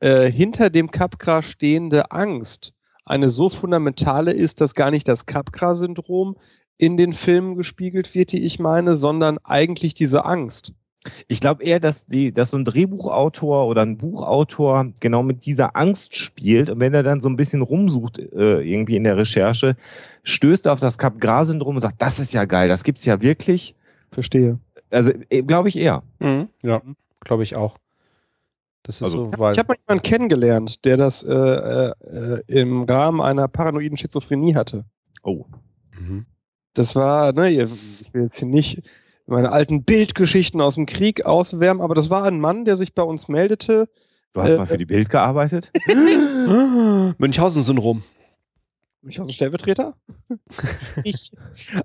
äh, 0.00 0.30
hinter 0.30 0.70
dem 0.70 0.90
Capgras 0.90 1.44
stehende 1.46 2.10
Angst 2.10 2.72
eine 3.04 3.30
so 3.30 3.48
fundamentale 3.48 4.32
ist, 4.32 4.60
dass 4.60 4.74
gar 4.74 4.90
nicht 4.90 5.08
das 5.08 5.26
Capgras-Syndrom 5.26 6.36
in 6.76 6.96
den 6.96 7.14
Filmen 7.14 7.54
gespiegelt 7.56 8.14
wird, 8.14 8.32
die 8.32 8.42
ich 8.42 8.58
meine, 8.58 8.96
sondern 8.96 9.38
eigentlich 9.38 9.94
diese 9.94 10.24
Angst? 10.24 10.72
Ich 11.28 11.40
glaube 11.40 11.64
eher, 11.64 11.80
dass, 11.80 12.06
die, 12.06 12.32
dass 12.32 12.50
so 12.50 12.56
ein 12.56 12.64
Drehbuchautor 12.64 13.66
oder 13.66 13.82
ein 13.82 13.96
Buchautor 13.96 14.92
genau 15.00 15.22
mit 15.22 15.46
dieser 15.46 15.76
Angst 15.76 16.16
spielt 16.16 16.70
und 16.70 16.80
wenn 16.80 16.94
er 16.94 17.02
dann 17.02 17.20
so 17.20 17.28
ein 17.28 17.36
bisschen 17.36 17.62
rumsucht 17.62 18.18
äh, 18.18 18.60
irgendwie 18.60 18.96
in 18.96 19.04
der 19.04 19.16
Recherche, 19.16 19.76
stößt 20.22 20.66
er 20.66 20.72
auf 20.72 20.80
das 20.80 20.98
Capgras-Syndrom 20.98 21.76
und 21.76 21.80
sagt, 21.80 22.00
das 22.00 22.18
ist 22.18 22.32
ja 22.32 22.44
geil, 22.44 22.68
das 22.68 22.84
gibt 22.84 22.98
es 22.98 23.04
ja 23.04 23.20
wirklich. 23.20 23.74
Verstehe. 24.10 24.58
Also 24.90 25.12
äh, 25.30 25.42
glaube 25.42 25.68
ich 25.68 25.78
eher. 25.78 26.02
Mhm, 26.18 26.48
ja, 26.62 26.82
glaube 27.20 27.42
ich 27.42 27.56
auch. 27.56 27.78
Das 28.82 28.96
ist 28.96 29.02
also, 29.02 29.32
so, 29.32 29.32
weil 29.36 29.52
ich 29.52 29.58
habe 29.58 29.72
mal 29.72 29.76
jemanden 29.88 30.02
kennengelernt, 30.04 30.84
der 30.84 30.96
das 30.96 31.24
äh, 31.24 31.32
äh, 31.32 32.42
im 32.46 32.84
Rahmen 32.84 33.20
einer 33.20 33.48
paranoiden 33.48 33.98
Schizophrenie 33.98 34.54
hatte. 34.54 34.84
Oh. 35.24 35.44
Mhm. 35.98 36.26
Das 36.74 36.94
war, 36.94 37.32
ne, 37.32 37.50
ich 37.50 38.14
will 38.14 38.22
jetzt 38.22 38.38
hier 38.38 38.46
nicht 38.46 38.82
meine 39.26 39.52
alten 39.52 39.84
Bildgeschichten 39.84 40.60
aus 40.60 40.76
dem 40.76 40.86
Krieg 40.86 41.26
auswärmen, 41.26 41.82
aber 41.82 41.94
das 41.94 42.10
war 42.10 42.24
ein 42.24 42.40
Mann, 42.40 42.64
der 42.64 42.76
sich 42.76 42.94
bei 42.94 43.02
uns 43.02 43.28
meldete. 43.28 43.88
Du 44.32 44.42
hast 44.42 44.52
äh, 44.52 44.56
mal 44.56 44.66
für 44.66 44.78
die 44.78 44.86
Bild 44.86 45.10
gearbeitet? 45.10 45.72
Münchhausen-Syndrom. 47.18 48.02
Münchhausen-Stellvertreter? 49.02 49.94
ich. 51.04 51.32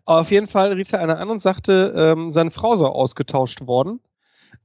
Auf 0.06 0.32
jeden 0.32 0.47
Fall 0.47 0.73
rief 0.73 0.91
er 0.91 0.99
einer 0.99 1.19
an 1.19 1.30
und 1.30 1.41
sagte, 1.41 1.93
ähm, 1.95 2.34
seine 2.34 2.51
Frau 2.51 2.75
sei 2.75 2.86
ausgetauscht 2.86 3.65
worden. 3.67 3.99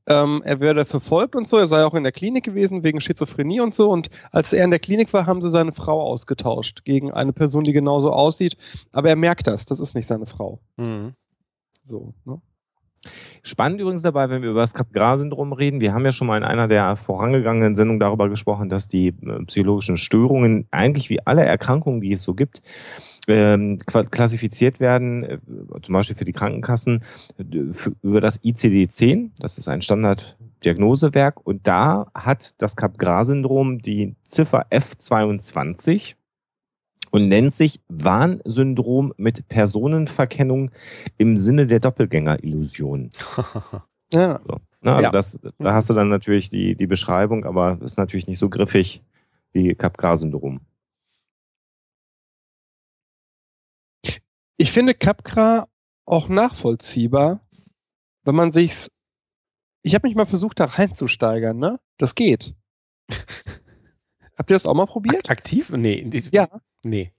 Ähm, 0.09 0.43
er 0.45 0.61
werde 0.61 0.85
verfolgt 0.85 1.35
und 1.35 1.49
so. 1.49 1.59
Er 1.59 1.67
sei 1.67 1.85
auch 1.85 1.95
in 1.95 2.05
der 2.05 2.13
Klinik 2.13 2.45
gewesen 2.45 2.85
wegen 2.85 3.01
Schizophrenie 3.01 3.61
und 3.61 3.75
so. 3.75 3.91
Und 3.91 4.09
als 4.31 4.53
er 4.53 4.65
in 4.65 4.71
der 4.71 4.79
Klinik 4.79 5.13
war, 5.13 5.27
haben 5.27 5.43
sie 5.43 5.51
seine 5.51 5.73
Frau 5.73 6.01
ausgetauscht 6.01 6.85
gegen 6.85 7.13
eine 7.13 7.33
Person, 7.33 7.65
die 7.65 7.73
genauso 7.73 8.13
aussieht. 8.13 8.57
Aber 8.93 9.09
er 9.09 9.17
merkt 9.17 9.47
das. 9.47 9.67
Das 9.67 9.81
ist 9.81 9.95
nicht 9.95 10.07
seine 10.07 10.27
Frau. 10.27 10.61
Mhm. 10.77 11.15
So, 11.83 12.15
ne? 12.25 12.41
Spannend 13.43 13.81
übrigens 13.81 14.03
dabei, 14.03 14.29
wenn 14.29 14.43
wir 14.43 14.51
über 14.51 14.61
das 14.61 14.75
Capgras-Syndrom 14.75 15.53
reden. 15.53 15.81
Wir 15.81 15.95
haben 15.95 16.05
ja 16.05 16.13
schon 16.13 16.27
mal 16.27 16.37
in 16.37 16.43
einer 16.43 16.69
der 16.69 16.97
vorangegangenen 16.97 17.75
Sendungen 17.75 18.01
darüber 18.01 18.29
gesprochen, 18.29 18.69
dass 18.69 18.89
die 18.89 19.09
äh, 19.09 19.45
psychologischen 19.47 19.99
Störungen 19.99 20.67
eigentlich 20.71 21.11
wie 21.11 21.25
alle 21.25 21.45
Erkrankungen, 21.45 22.01
die 22.01 22.13
es 22.13 22.23
so 22.23 22.35
gibt, 22.35 22.63
ähm, 23.29 23.79
klassifiziert 23.79 24.81
werden, 24.81 25.25
äh, 25.25 25.39
zum 25.83 25.93
Beispiel 25.93 26.17
für 26.17 26.25
die 26.25 26.33
Krankenkassen, 26.33 27.05
für, 27.71 27.93
über 28.03 28.21
das 28.21 28.43
ICD-10. 28.43 29.31
Das 29.39 29.59
ist 29.59 29.69
ein 29.69 29.83
Standarddiagnosewerk. 29.83 31.47
Und 31.47 31.67
da 31.67 32.07
hat 32.15 32.61
das 32.61 32.77
Capgras-Syndrom 32.77 33.79
die 33.79 34.17
Ziffer 34.25 34.67
F22 34.71 36.15
und 37.17 37.29
nennt 37.29 37.55
sich 37.55 37.81
Warnsyndrom 37.89 39.15
mit 39.17 39.49
Personenverkennung 39.49 40.71
im 41.17 41.39
Sinne 41.39 41.67
der 41.67 41.81
Doppelgängerillusion. 41.81 43.09
ja. 44.13 44.39
So. 44.47 44.59
Na, 44.83 44.97
also 44.97 45.05
ja. 45.05 45.11
das, 45.11 45.41
da 45.59 45.73
hast 45.73 45.89
du 45.89 45.95
dann 45.95 46.11
natürlich 46.11 46.51
die, 46.51 46.77
die 46.77 46.87
Beschreibung, 46.87 47.47
aber 47.47 47.79
ist 47.81 47.97
natürlich 47.97 48.27
nicht 48.27 48.39
so 48.39 48.51
griffig 48.51 49.03
wie 49.53 49.75
Capgras-Syndrom. 49.75 50.61
Ich 54.59 54.71
finde 54.71 54.93
Capgras 54.93 55.65
auch 56.05 56.29
nachvollziehbar, 56.29 57.41
wenn 58.25 58.35
man 58.35 58.53
sich's. 58.53 58.91
Ich 59.81 59.95
habe 59.95 60.07
mich 60.07 60.17
mal 60.17 60.27
versucht, 60.27 60.61
da 60.61 60.67
reinzusteigern, 60.67 61.57
ne? 61.57 61.81
Das 61.97 62.15
geht. 62.15 62.55
Habt 64.37 64.51
ihr 64.51 64.55
das 64.55 64.67
auch 64.67 64.75
mal 64.75 64.85
probiert? 64.85 65.31
Aktiv? 65.31 65.71
Nee. 65.71 66.11
Ja. 66.31 66.61
Nee. 66.89 67.13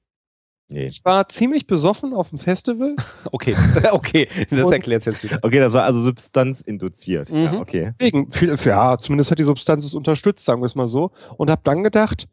Nee. 0.70 0.88
Ich 0.88 1.06
war 1.06 1.30
ziemlich 1.30 1.66
besoffen 1.66 2.14
auf 2.14 2.30
dem 2.30 2.40
Festival. 2.40 2.96
Okay, 3.32 3.56
okay, 3.92 4.28
das 4.50 4.72
erklärt 4.72 5.02
es 5.02 5.06
jetzt 5.06 5.24
wieder. 5.24 5.40
Okay, 5.42 5.60
das 5.60 5.74
war 5.74 5.84
also 5.84 6.00
Substanz 6.02 6.62
induziert. 6.62 7.32
Mhm. 7.32 7.44
Ja, 7.44 7.60
okay. 7.60 7.92
Deswegen, 8.00 8.30
ja, 8.66 8.98
zumindest 8.98 9.32
hat 9.32 9.40
die 9.40 9.44
Substanz 9.44 9.86
es 9.86 9.94
unterstützt, 9.94 10.46
sagen 10.46 10.62
wir 10.62 10.66
es 10.66 10.76
mal 10.76 10.88
so. 10.88 11.12
Und 11.38 11.50
habe 11.50 11.62
dann 11.64 11.84
gedacht, 11.84 12.28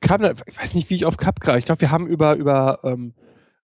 kam 0.00 0.22
da, 0.22 0.32
ich 0.46 0.56
weiß 0.56 0.74
nicht, 0.74 0.90
wie 0.90 0.96
ich 0.96 1.04
auf 1.04 1.16
Cup 1.16 1.40
gerade, 1.40 1.58
ich 1.58 1.64
glaube, 1.64 1.80
wir 1.80 1.90
haben 1.90 2.06
über, 2.06 2.36
über 2.36 2.80
ähm, 2.84 3.14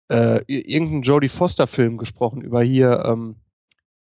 äh, 0.09 0.41
irgendeinen 0.47 1.03
Jodie 1.03 1.29
Foster-Film 1.29 1.97
gesprochen, 1.97 2.41
über 2.41 2.63
hier, 2.63 3.03
ähm, 3.05 3.35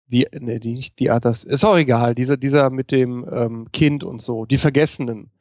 die, 0.07 0.27
ne, 0.37 0.59
die, 0.59 0.73
nicht 0.73 0.99
die 0.99 1.09
Others, 1.09 1.43
ist 1.43 1.63
auch 1.63 1.77
egal, 1.77 2.15
dieser, 2.15 2.37
dieser 2.37 2.69
mit 2.69 2.91
dem 2.91 3.25
ähm, 3.31 3.71
Kind 3.71 4.03
und 4.03 4.21
so, 4.21 4.45
die 4.45 4.57
Vergessenen. 4.57 5.31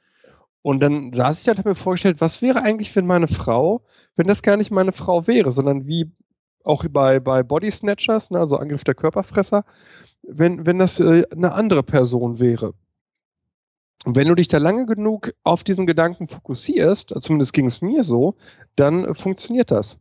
Und 0.62 0.80
dann 0.80 1.12
saß 1.12 1.38
ich 1.38 1.44
da 1.44 1.52
und 1.52 1.58
habe 1.58 1.70
mir 1.70 1.74
vorgestellt, 1.74 2.20
was 2.20 2.42
wäre 2.42 2.62
eigentlich, 2.62 2.94
wenn 2.94 3.06
meine 3.06 3.28
Frau, 3.28 3.82
wenn 4.16 4.26
das 4.26 4.42
gar 4.42 4.56
nicht 4.56 4.70
meine 4.70 4.92
Frau 4.92 5.26
wäre, 5.26 5.52
sondern 5.52 5.86
wie 5.86 6.10
auch 6.64 6.84
bei, 6.90 7.20
bei 7.20 7.42
Body 7.42 7.70
Snatchers, 7.70 8.30
ne, 8.30 8.40
also 8.40 8.56
Angriff 8.56 8.84
der 8.84 8.94
Körperfresser, 8.94 9.64
wenn, 10.22 10.66
wenn 10.66 10.78
das 10.78 11.00
äh, 11.00 11.24
eine 11.32 11.52
andere 11.52 11.82
Person 11.82 12.38
wäre. 12.38 12.74
Und 14.04 14.16
wenn 14.16 14.28
du 14.28 14.34
dich 14.34 14.48
da 14.48 14.58
lange 14.58 14.86
genug 14.86 15.32
auf 15.44 15.62
diesen 15.64 15.86
Gedanken 15.86 16.26
fokussierst, 16.26 17.14
zumindest 17.20 17.52
ging 17.52 17.66
es 17.66 17.82
mir 17.82 18.02
so, 18.02 18.36
dann 18.76 19.04
äh, 19.04 19.14
funktioniert 19.14 19.70
das. 19.70 19.98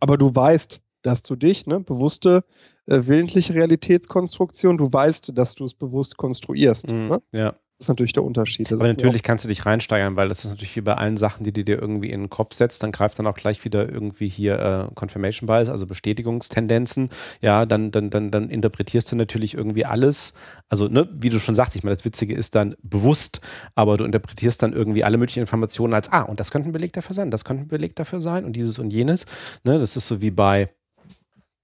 Aber 0.00 0.16
du 0.16 0.34
weißt, 0.34 0.80
dass 1.02 1.22
du 1.22 1.36
dich, 1.36 1.66
ne, 1.66 1.80
bewusste, 1.80 2.44
äh, 2.86 3.02
willentliche 3.06 3.54
Realitätskonstruktion, 3.54 4.78
du 4.78 4.92
weißt, 4.92 5.32
dass 5.34 5.54
du 5.54 5.64
es 5.64 5.74
bewusst 5.74 6.16
konstruierst. 6.16 6.90
Mhm, 6.90 7.08
ne? 7.08 7.22
Ja. 7.32 7.54
Das 7.78 7.84
ist 7.84 7.90
natürlich 7.90 8.12
der 8.12 8.24
Unterschied. 8.24 8.72
Aber 8.72 8.88
natürlich 8.88 9.22
kannst 9.22 9.44
du 9.44 9.48
dich 9.48 9.64
reinsteigern, 9.64 10.16
weil 10.16 10.28
das 10.28 10.44
ist 10.44 10.50
natürlich 10.50 10.74
wie 10.74 10.80
bei 10.80 10.94
allen 10.94 11.16
Sachen, 11.16 11.44
die 11.44 11.52
du 11.52 11.62
dir 11.62 11.80
irgendwie 11.80 12.10
in 12.10 12.22
den 12.22 12.28
Kopf 12.28 12.52
setzt, 12.54 12.82
dann 12.82 12.90
greift 12.90 13.16
dann 13.20 13.28
auch 13.28 13.36
gleich 13.36 13.64
wieder 13.64 13.88
irgendwie 13.88 14.28
hier 14.28 14.58
äh, 14.58 14.94
Confirmation 14.96 15.46
Bias, 15.46 15.68
also 15.68 15.86
Bestätigungstendenzen. 15.86 17.08
Ja, 17.40 17.66
dann, 17.66 17.92
dann, 17.92 18.10
dann, 18.10 18.32
dann 18.32 18.50
interpretierst 18.50 19.12
du 19.12 19.16
natürlich 19.16 19.54
irgendwie 19.54 19.84
alles. 19.84 20.34
Also, 20.68 20.88
ne, 20.88 21.08
wie 21.12 21.28
du 21.28 21.38
schon 21.38 21.54
sagst, 21.54 21.76
ich 21.76 21.84
meine, 21.84 21.94
das 21.94 22.04
Witzige 22.04 22.34
ist 22.34 22.56
dann 22.56 22.74
bewusst, 22.82 23.42
aber 23.76 23.96
du 23.96 24.04
interpretierst 24.04 24.60
dann 24.60 24.72
irgendwie 24.72 25.04
alle 25.04 25.16
möglichen 25.16 25.40
Informationen 25.40 25.94
als, 25.94 26.10
ah, 26.10 26.22
und 26.22 26.40
das 26.40 26.50
könnte 26.50 26.68
ein 26.68 26.72
Beleg 26.72 26.92
dafür 26.94 27.14
sein, 27.14 27.30
das 27.30 27.44
könnte 27.44 27.62
ein 27.62 27.68
Beleg 27.68 27.94
dafür 27.94 28.20
sein 28.20 28.44
und 28.44 28.54
dieses 28.54 28.80
und 28.80 28.92
jenes. 28.92 29.24
Ne, 29.62 29.78
das 29.78 29.96
ist 29.96 30.08
so 30.08 30.20
wie 30.20 30.32
bei 30.32 30.68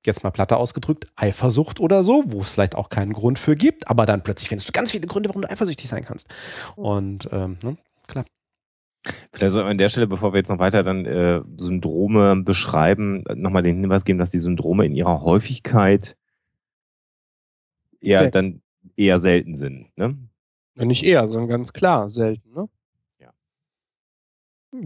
jetzt 0.06 0.24
mal 0.24 0.30
platter 0.30 0.58
ausgedrückt, 0.58 1.06
Eifersucht 1.16 1.80
oder 1.80 2.04
so, 2.04 2.24
wo 2.26 2.40
es 2.40 2.50
vielleicht 2.50 2.74
auch 2.74 2.88
keinen 2.88 3.12
Grund 3.12 3.38
für 3.38 3.54
gibt, 3.54 3.88
aber 3.88 4.06
dann 4.06 4.22
plötzlich 4.22 4.48
findest 4.48 4.68
du 4.68 4.72
ganz 4.72 4.90
viele 4.90 5.06
Gründe, 5.06 5.28
warum 5.28 5.42
du 5.42 5.50
eifersüchtig 5.50 5.88
sein 5.88 6.04
kannst. 6.04 6.32
Und 6.76 7.28
ähm, 7.32 7.58
ne, 7.62 7.76
klar. 8.06 8.24
Vielleicht 9.32 9.52
sollten 9.52 9.66
wir 9.66 9.70
an 9.70 9.78
der 9.78 9.90
Stelle, 9.90 10.06
bevor 10.06 10.32
wir 10.32 10.38
jetzt 10.38 10.48
noch 10.48 10.58
weiter 10.58 10.82
dann 10.82 11.04
äh, 11.04 11.42
Syndrome 11.58 12.42
beschreiben, 12.42 13.24
nochmal 13.34 13.62
den 13.62 13.78
Hinweis 13.78 14.04
geben, 14.04 14.18
dass 14.18 14.30
die 14.30 14.38
Syndrome 14.38 14.86
in 14.86 14.92
ihrer 14.92 15.20
Häufigkeit 15.20 16.16
eher 18.00 18.30
dann 18.30 18.62
eher 18.96 19.18
selten 19.18 19.54
sind. 19.54 19.88
Ne? 19.96 20.16
Ja, 20.76 20.84
nicht 20.84 21.04
eher, 21.04 21.26
sondern 21.28 21.48
ganz 21.48 21.72
klar 21.72 22.10
selten. 22.10 22.52
Ne? 22.54 22.68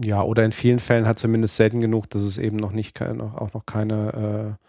Ja, 0.03 0.21
oder 0.21 0.45
in 0.45 0.51
vielen 0.51 0.79
Fällen 0.79 1.07
hat 1.07 1.17
zumindest 1.17 1.55
selten 1.55 1.79
genug, 1.79 2.09
dass 2.09 2.21
es 2.21 2.37
eben 2.37 2.57
noch 2.57 2.71
nicht 2.71 3.01
auch 3.01 3.53
noch 3.53 3.65
keine 3.65 4.57
äh, 4.59 4.68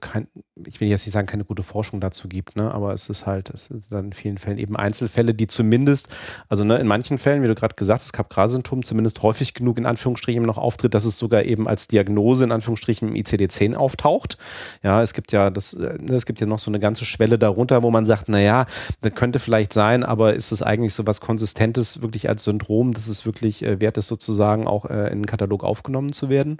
kein, 0.00 0.26
ich 0.66 0.80
will 0.80 0.88
jetzt 0.88 1.04
nicht 1.04 1.12
sagen, 1.12 1.26
keine 1.26 1.44
gute 1.44 1.62
Forschung 1.62 2.00
dazu 2.00 2.28
gibt, 2.28 2.56
ne? 2.56 2.72
aber 2.72 2.94
es 2.94 3.10
ist 3.10 3.26
halt, 3.26 3.50
es 3.50 3.66
ist 3.66 3.92
dann 3.92 4.06
in 4.06 4.12
vielen 4.14 4.38
Fällen 4.38 4.56
eben 4.56 4.74
Einzelfälle, 4.74 5.34
die 5.34 5.48
zumindest, 5.48 6.08
also 6.48 6.64
ne, 6.64 6.78
in 6.78 6.86
manchen 6.86 7.18
Fällen, 7.18 7.42
wie 7.42 7.46
du 7.46 7.54
gerade 7.54 7.74
gesagt 7.74 8.00
hast, 8.00 8.12
Capgras-Symptom 8.14 8.84
zumindest 8.86 9.22
häufig 9.22 9.52
genug 9.52 9.76
in 9.76 9.84
Anführungsstrichen 9.84 10.42
noch 10.42 10.56
auftritt, 10.56 10.94
dass 10.94 11.04
es 11.04 11.18
sogar 11.18 11.44
eben 11.44 11.68
als 11.68 11.88
Diagnose 11.88 12.44
in 12.44 12.52
Anführungsstrichen 12.52 13.08
im 13.08 13.14
ICD-10 13.14 13.74
auftaucht. 13.74 14.38
Ja, 14.82 15.02
es 15.02 15.12
gibt 15.12 15.32
ja 15.32 15.50
das, 15.50 15.74
äh, 15.74 15.98
ne, 16.00 16.14
es 16.14 16.24
gibt 16.24 16.40
ja 16.40 16.46
noch 16.46 16.58
so 16.58 16.70
eine 16.70 16.80
ganze 16.80 17.04
Schwelle 17.04 17.38
darunter, 17.38 17.82
wo 17.82 17.90
man 17.90 18.06
sagt, 18.06 18.30
naja, 18.30 18.64
das 19.02 19.14
könnte 19.14 19.38
vielleicht 19.38 19.74
sein, 19.74 20.04
aber 20.04 20.32
ist 20.32 20.52
es 20.52 20.62
eigentlich 20.62 20.94
so 20.94 21.06
was 21.06 21.20
Konsistentes 21.20 22.00
wirklich 22.00 22.30
als 22.30 22.44
Syndrom, 22.44 22.94
dass 22.94 23.08
es 23.08 23.26
wirklich 23.26 23.62
äh, 23.62 23.78
wert 23.78 23.98
ist, 23.98 24.08
sozusagen 24.08 24.66
auch 24.66 24.86
äh, 24.86 25.12
in 25.12 25.20
den 25.20 25.26
Katalog 25.26 25.64
aufgenommen 25.64 26.14
zu 26.14 26.30
werden 26.30 26.56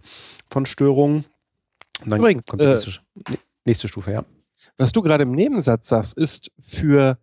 von 0.50 0.66
Störungen? 0.66 1.24
Und 2.02 2.12
dann 2.12 2.18
Übrigens, 2.18 2.44
kommt 2.46 2.62
die 2.62 2.66
nächste, 2.66 2.90
äh, 2.90 3.36
nächste 3.64 3.88
Stufe, 3.88 4.12
ja. 4.12 4.24
Was 4.78 4.92
du 4.92 5.02
gerade 5.02 5.22
im 5.22 5.32
Nebensatz 5.32 5.88
sagst, 5.88 6.14
ist 6.14 6.50
für, 6.66 7.18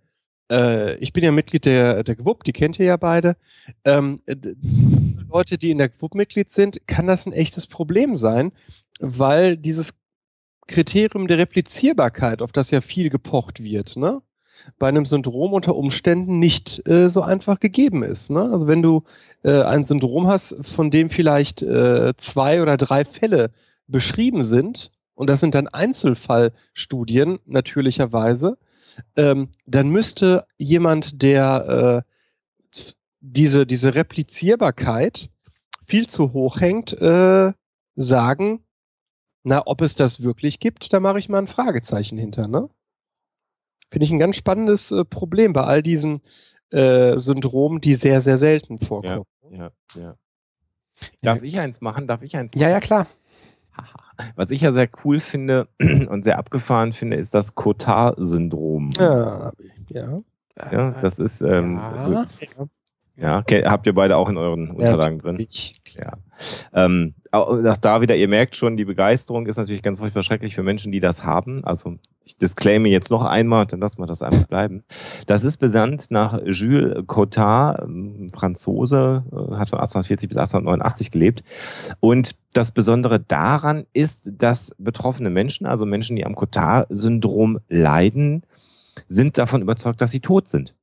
äh, 0.52 0.96
ich 0.96 1.14
bin 1.14 1.24
ja 1.24 1.32
Mitglied 1.32 1.66
der, 1.66 2.04
der 2.04 2.16
GWUP, 2.16 2.44
die 2.44 2.54
kennt 2.54 2.80
ihr 2.80 2.86
ja 2.86 2.98
beide. 2.98 3.36
Ähm, 3.86 4.22
Leute, 5.30 5.58
die 5.58 5.72
in 5.72 5.78
der 5.78 5.90
GWUP 5.90 6.16
Mitglied 6.16 6.52
sind, 6.52 6.88
kann 6.88 7.08
das 7.08 7.26
ein 7.26 7.34
echtes 7.34 7.68
Problem 7.68 8.18
sein, 8.18 8.52
weil 9.00 9.58
dieses 9.58 9.94
Kriterium 10.68 11.28
der 11.28 11.38
Replizierbarkeit, 11.38 12.42
auf 12.42 12.52
das 12.52 12.72
ja 12.72 12.82
viel 12.82 13.10
gepocht 13.10 13.64
wird, 13.64 13.98
ne? 13.98 14.22
bei 14.80 14.88
einem 14.88 15.06
Syndrom 15.06 15.54
unter 15.54 15.76
Umständen 15.76 16.40
nicht 16.40 16.88
äh, 16.88 17.10
so 17.10 17.22
einfach 17.22 17.60
gegeben 17.60 18.04
ist. 18.04 18.30
Ne? 18.30 18.50
Also 18.52 18.68
wenn 18.68 18.82
du 18.82 19.04
äh, 19.44 19.62
ein 19.62 19.86
Syndrom 19.86 20.28
hast, 20.28 20.56
von 20.66 20.90
dem 20.90 21.10
vielleicht 21.10 21.62
äh, 21.62 22.14
zwei 22.18 22.62
oder 22.62 22.78
drei 22.78 23.06
Fälle 23.06 23.52
beschrieben 23.94 24.44
sind, 24.44 24.92
und 25.16 25.30
das 25.30 25.40
sind 25.40 25.56
dann 25.56 25.70
Einzelfallstudien 25.70 27.40
natürlicherweise, 27.46 28.58
ähm, 29.16 29.50
dann 29.66 29.88
müsste 29.90 30.46
jemand, 30.58 31.22
der 31.22 32.04
äh, 32.76 32.82
diese, 33.22 33.66
diese 33.66 33.96
Replizierbarkeit 33.96 35.30
viel 35.86 36.08
zu 36.08 36.34
hoch 36.34 36.60
hängt, 36.60 36.92
äh, 36.94 37.54
sagen, 37.96 38.66
na, 39.44 39.62
ob 39.66 39.82
es 39.82 39.96
das 39.96 40.24
wirklich 40.24 40.60
gibt, 40.60 40.92
da 40.94 41.00
mache 41.00 41.20
ich 41.20 41.30
mal 41.30 41.40
ein 41.40 41.48
Fragezeichen 41.48 42.18
hinter, 42.18 42.48
ne? 42.48 42.70
Finde 43.92 44.06
ich 44.06 44.12
ein 44.12 44.20
ganz 44.20 44.36
spannendes 44.36 44.92
äh, 44.92 45.06
Problem 45.06 45.54
bei 45.54 45.64
all 45.64 45.84
diesen 45.84 46.22
äh, 46.72 47.20
Syndromen, 47.20 47.80
die 47.82 47.96
sehr, 47.96 48.22
sehr 48.22 48.40
selten 48.40 48.80
vorkommen. 48.80 49.26
Ja, 49.52 49.72
ja, 49.96 50.02
ja. 50.02 50.16
Darf 51.22 51.44
ich 51.44 51.60
eins 51.60 51.82
machen? 51.82 52.08
Darf 52.08 52.24
ich 52.24 52.36
eins 52.36 52.54
machen? 52.54 52.62
Ja, 52.62 52.70
ja, 52.70 52.80
klar. 52.80 53.06
Was 54.36 54.52
ich 54.52 54.62
ja 54.62 54.72
sehr 54.72 54.90
cool 55.04 55.20
finde 55.20 55.68
und 55.80 56.24
sehr 56.24 56.38
abgefahren 56.38 56.94
finde, 56.94 57.18
ist 57.18 57.34
das 57.34 57.56
Cotard-Syndrom. 57.56 58.92
Ja, 58.98 59.52
ja. 59.90 60.22
Ja, 60.72 60.92
das 60.92 61.20
ist. 61.20 61.42
Ähm, 61.42 61.78
ja. 61.78 62.26
Ja, 63.16 63.38
okay, 63.40 63.64
habt 63.64 63.86
ihr 63.86 63.94
beide 63.94 64.18
auch 64.18 64.28
in 64.28 64.38
euren 64.38 64.72
Unterlagen 64.72 65.18
ja, 65.18 65.22
drin? 65.22 65.48
Ja. 65.94 66.14
Ähm, 66.74 67.14
auch 67.34 67.78
da 67.78 68.02
wieder, 68.02 68.16
ihr 68.16 68.28
merkt 68.28 68.56
schon, 68.56 68.78
die 68.78 68.86
Begeisterung 68.86 69.48
ist 69.48 69.58
natürlich 69.58 69.82
ganz 69.82 69.98
furchtbar 69.98 70.22
schrecklich 70.22 70.54
für 70.54 70.62
Menschen, 70.62 70.92
die 70.92 71.00
das 71.00 71.24
haben. 71.24 71.64
Also 71.66 71.96
ich 72.24 72.38
disclaime 72.38 72.90
jetzt 72.90 73.10
noch 73.10 73.24
einmal, 73.24 73.66
dann 73.66 73.80
lassen 73.80 74.00
wir 74.02 74.06
das 74.06 74.22
einfach 74.22 74.48
bleiben. 74.48 74.84
Das 75.26 75.44
ist 75.44 75.58
benannt 75.58 76.08
nach 76.12 76.40
Jules 76.46 77.04
Cotard, 77.08 77.82
ähm, 77.82 78.30
Franzose, 78.32 79.24
äh, 79.32 79.56
hat 79.56 79.70
von 79.70 79.80
1840 79.80 80.30
bis 80.30 80.38
1889 80.38 81.10
gelebt. 81.10 81.44
Und 82.00 82.36
das 82.54 82.72
Besondere 82.72 83.20
daran 83.20 83.86
ist, 83.94 84.32
dass 84.38 84.76
betroffene 84.78 85.32
Menschen, 85.32 85.66
also 85.66 85.88
Menschen, 85.88 86.16
die 86.16 86.26
am 86.28 86.36
Cotard-Syndrom 86.36 87.60
leiden, 87.68 88.44
sind 89.08 89.40
davon 89.40 89.64
überzeugt, 89.64 90.02
dass 90.02 90.12
sie 90.12 90.20
tot 90.20 90.48
sind. 90.48 90.76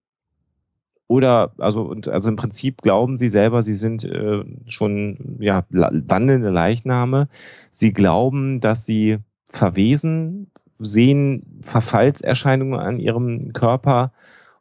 Oder, 1.10 1.50
also, 1.58 1.82
und, 1.82 2.06
also 2.06 2.28
im 2.28 2.36
Prinzip 2.36 2.82
glauben 2.82 3.18
sie 3.18 3.30
selber, 3.30 3.62
sie 3.62 3.74
sind 3.74 4.04
äh, 4.04 4.44
schon 4.68 5.38
ja, 5.40 5.64
wandelnde 5.70 6.50
Leichname. 6.50 7.26
Sie 7.72 7.92
glauben, 7.92 8.60
dass 8.60 8.86
sie 8.86 9.18
verwesen, 9.46 10.52
sehen 10.78 11.58
Verfallserscheinungen 11.62 12.78
an 12.78 13.00
ihrem 13.00 13.52
Körper. 13.52 14.12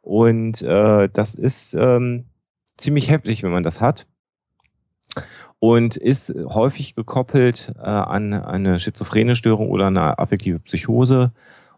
Und 0.02 0.60
äh, 0.62 1.08
das 1.12 1.36
ist 1.36 1.74
ähm, 1.74 2.24
ziemlich 2.76 3.10
heftig, 3.10 3.44
wenn 3.44 3.52
man 3.52 3.62
das 3.62 3.80
hat. 3.80 4.08
Und 5.60 5.96
ist 5.96 6.34
häufig 6.34 6.96
gekoppelt 6.96 7.72
äh, 7.78 7.82
an 7.82 8.32
eine 8.32 8.80
schizophrene 8.80 9.36
Störung 9.36 9.70
oder 9.70 9.86
eine 9.86 10.18
affektive 10.18 10.58
Psychose. 10.58 11.30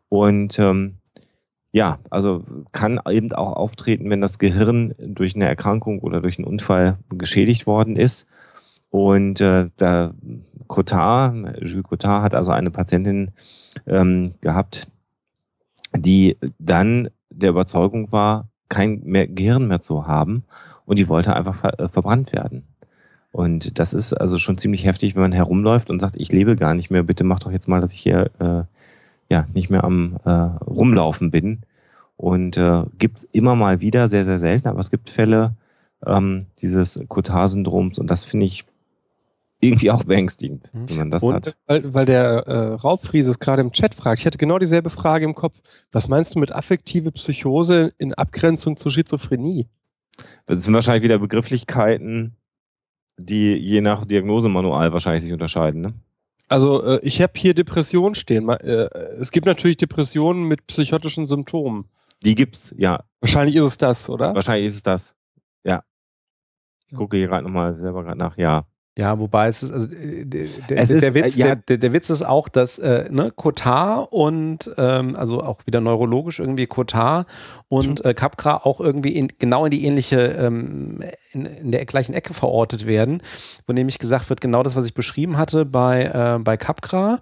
Und 0.09 0.59
ähm, 0.59 0.95
ja, 1.73 1.99
also 2.11 2.45
kann 2.73 3.01
eben 3.11 3.33
auch 3.33 3.55
auftreten, 3.55 4.11
wenn 4.11 4.21
das 4.21 4.39
Gehirn 4.39 4.95
durch 4.99 5.35
eine 5.35 5.49
Erkrankung 5.49 6.01
oder 6.01 6.21
durch 6.21 6.39
einen 6.39 6.47
Unfall 6.47 6.99
geschädigt 7.11 7.67
worden 7.67 7.97
ist. 7.97 8.27
Und 8.91 9.41
äh, 9.41 9.71
der 9.81 10.13
Cotard, 10.67 11.35
Jules 11.63 11.85
Cotard 11.85 12.23
hat 12.23 12.35
also 12.35 12.51
eine 12.51 12.71
Patientin 12.71 13.31
ähm, 13.87 14.33
gehabt, 14.43 14.87
die 15.97 16.37
dann 16.59 17.09
der 17.31 17.51
Überzeugung 17.51 18.13
war, 18.13 18.49
kein 18.69 19.01
mehr 19.05 19.27
Gehirn 19.27 19.67
mehr 19.67 19.81
zu 19.81 20.07
haben 20.07 20.45
und 20.85 20.99
die 20.99 21.09
wollte 21.09 21.35
einfach 21.35 21.55
ver 21.55 21.81
äh, 21.81 21.89
verbrannt 21.89 22.33
werden. 22.33 22.65
Und 23.31 23.79
das 23.79 23.95
ist 23.95 24.13
also 24.13 24.37
schon 24.37 24.59
ziemlich 24.59 24.85
heftig, 24.85 25.15
wenn 25.15 25.23
man 25.23 25.33
herumläuft 25.33 25.89
und 25.89 26.01
sagt, 26.01 26.17
ich 26.19 26.31
lebe 26.33 26.55
gar 26.57 26.75
nicht 26.75 26.91
mehr, 26.91 27.03
bitte 27.03 27.25
mach 27.25 27.41
doch 27.41 27.51
jetzt 27.51 27.67
mal, 27.67 27.81
dass 27.81 27.95
ich 27.95 28.01
hier 28.01 28.31
äh, 28.39 28.65
ja 29.33 29.47
nicht 29.53 29.71
mehr 29.71 29.85
am 29.85 30.19
äh, 30.25 30.31
Rumlaufen 30.31 31.31
bin. 31.31 31.63
Und 32.17 32.57
äh, 32.57 32.85
gibt 32.99 33.19
es 33.19 33.25
immer 33.25 33.57
mal 33.57 33.81
wieder, 33.81 34.07
sehr, 34.07 34.25
sehr 34.25 34.39
selten, 34.39 34.69
aber 34.69 34.79
es 34.79 34.91
gibt 34.91 35.11
Fälle 35.11 35.57
ähm, 36.07 36.47
dieses 36.61 37.01
Cotard-Syndroms 37.09 37.99
und 37.99 38.11
das 38.11 38.25
finde 38.25 38.47
ich 38.47 38.65
irgendwie 39.61 39.91
auch 39.93 40.05
beängstigend, 40.05 40.69
mhm. 40.73 40.91
wenn 40.91 40.97
man 40.97 41.11
das 41.11 41.23
Und, 41.23 41.35
hat. 41.35 41.57
Weil, 41.67 41.95
weil 41.95 42.05
der 42.05 42.47
äh, 42.47 42.75
Raubfriese 42.75 43.31
es 43.31 43.39
gerade 43.39 43.63
im 43.63 43.73
Chat 43.73 43.95
fragt, 43.95 44.21
ich 44.21 44.27
hatte 44.27 44.39
genau 44.39 44.59
dieselbe 44.59 44.91
Frage 44.91 45.25
im 45.25 45.35
Kopf. 45.35 45.55
Was 45.93 46.09
meinst 46.09 46.35
du 46.35 46.41
mit 46.41 46.53
affektive 46.53 47.13
Psychose 47.13 47.93
in 47.99 48.13
Abgrenzung 48.13 48.77
zur 48.77 48.91
Schizophrenie? 48.91 49.69
Das 50.47 50.65
sind 50.65 50.75
wahrscheinlich 50.75 51.05
wieder 51.05 51.19
Begrifflichkeiten, 51.21 52.37
die 53.17 53.55
je 53.55 53.81
nach 53.81 54.05
Diagnosemanual 54.05 54.93
wahrscheinlich 54.93 55.23
sich 55.23 55.33
unterscheiden. 55.33 55.81
Ne? 55.81 55.95
Also 56.53 56.85
äh, 56.85 57.01
ich 57.03 57.23
habe 57.23 57.33
hier 57.35 57.55
Depressionen 57.55 58.15
stehen. 58.15 58.49
Äh, 58.51 58.89
es 59.19 59.33
gibt 59.33 59.47
natürlich 59.47 59.79
Depressionen 59.79 60.45
mit 60.45 60.67
psychotischen 60.67 61.27
Symptomen. 61.27 61.89
Die 62.23 62.35
gibt's, 62.35 62.75
ja. 62.77 63.05
Wahrscheinlich 63.21 63.57
ist 63.57 63.65
es 63.65 63.79
das, 63.79 64.09
oder? 64.11 64.35
Wahrscheinlich 64.35 64.67
ist 64.67 64.77
es 64.77 64.83
das. 64.83 65.17
Ja. 65.65 65.83
Ich 66.89 66.97
gucke 66.97 67.17
hier 67.17 67.29
gerade 67.29 67.45
nochmal 67.45 67.79
selber 67.79 68.05
gerade 68.05 68.19
nach. 68.19 68.37
Ja. 68.37 68.67
Ja, 68.99 69.19
wobei 69.19 69.49
es 69.49 69.63
ist, 69.63 69.73
also 69.73 69.89
äh, 69.91 70.27
der, 70.27 70.77
es 70.77 70.91
ist, 70.91 71.01
der, 71.01 71.15
Witz, 71.15 71.37
ja. 71.37 71.55
der, 71.55 71.79
der, 71.79 71.93
Witz 71.95 72.11
ist 72.11 72.21
auch, 72.21 72.47
dass 72.51 72.79
äh, 72.79 73.07
ne, 73.11 73.33
Cotard 73.35 74.13
und 74.13 74.71
ähm, 74.77 75.17
also 75.17 75.43
auch 75.43 75.61
wieder 75.65 75.81
neurologisch 75.81 76.41
irgendwie 76.41 76.67
Cotard 76.67 77.27
und 77.69 78.05
äh, 78.05 78.13
Capgras 78.13 78.61
auch 78.65 78.81
irgendwie 78.81 79.17
in, 79.17 79.29
genau 79.39 79.65
in 79.65 79.71
die 79.71 79.87
ähnliche, 79.87 80.21
ähm, 80.39 81.01
in, 81.33 81.47
in, 81.47 81.73
der 81.73 81.87
gleichen 81.87 82.13
Ecke 82.13 82.35
verortet 82.35 82.87
werden, 82.87 83.23
wo 83.67 83.73
nämlich 83.73 83.99
gesagt 83.99 84.29
wird, 84.29 84.43
genau 84.43 84.63
das, 84.63 84.77
was 84.77 84.85
ich 84.85 84.93
beschrieben 84.93 85.39
hatte 85.39 85.65
bei, 85.65 86.05
äh, 86.05 86.39
bei 86.39 86.59
Capgras, 86.59 87.21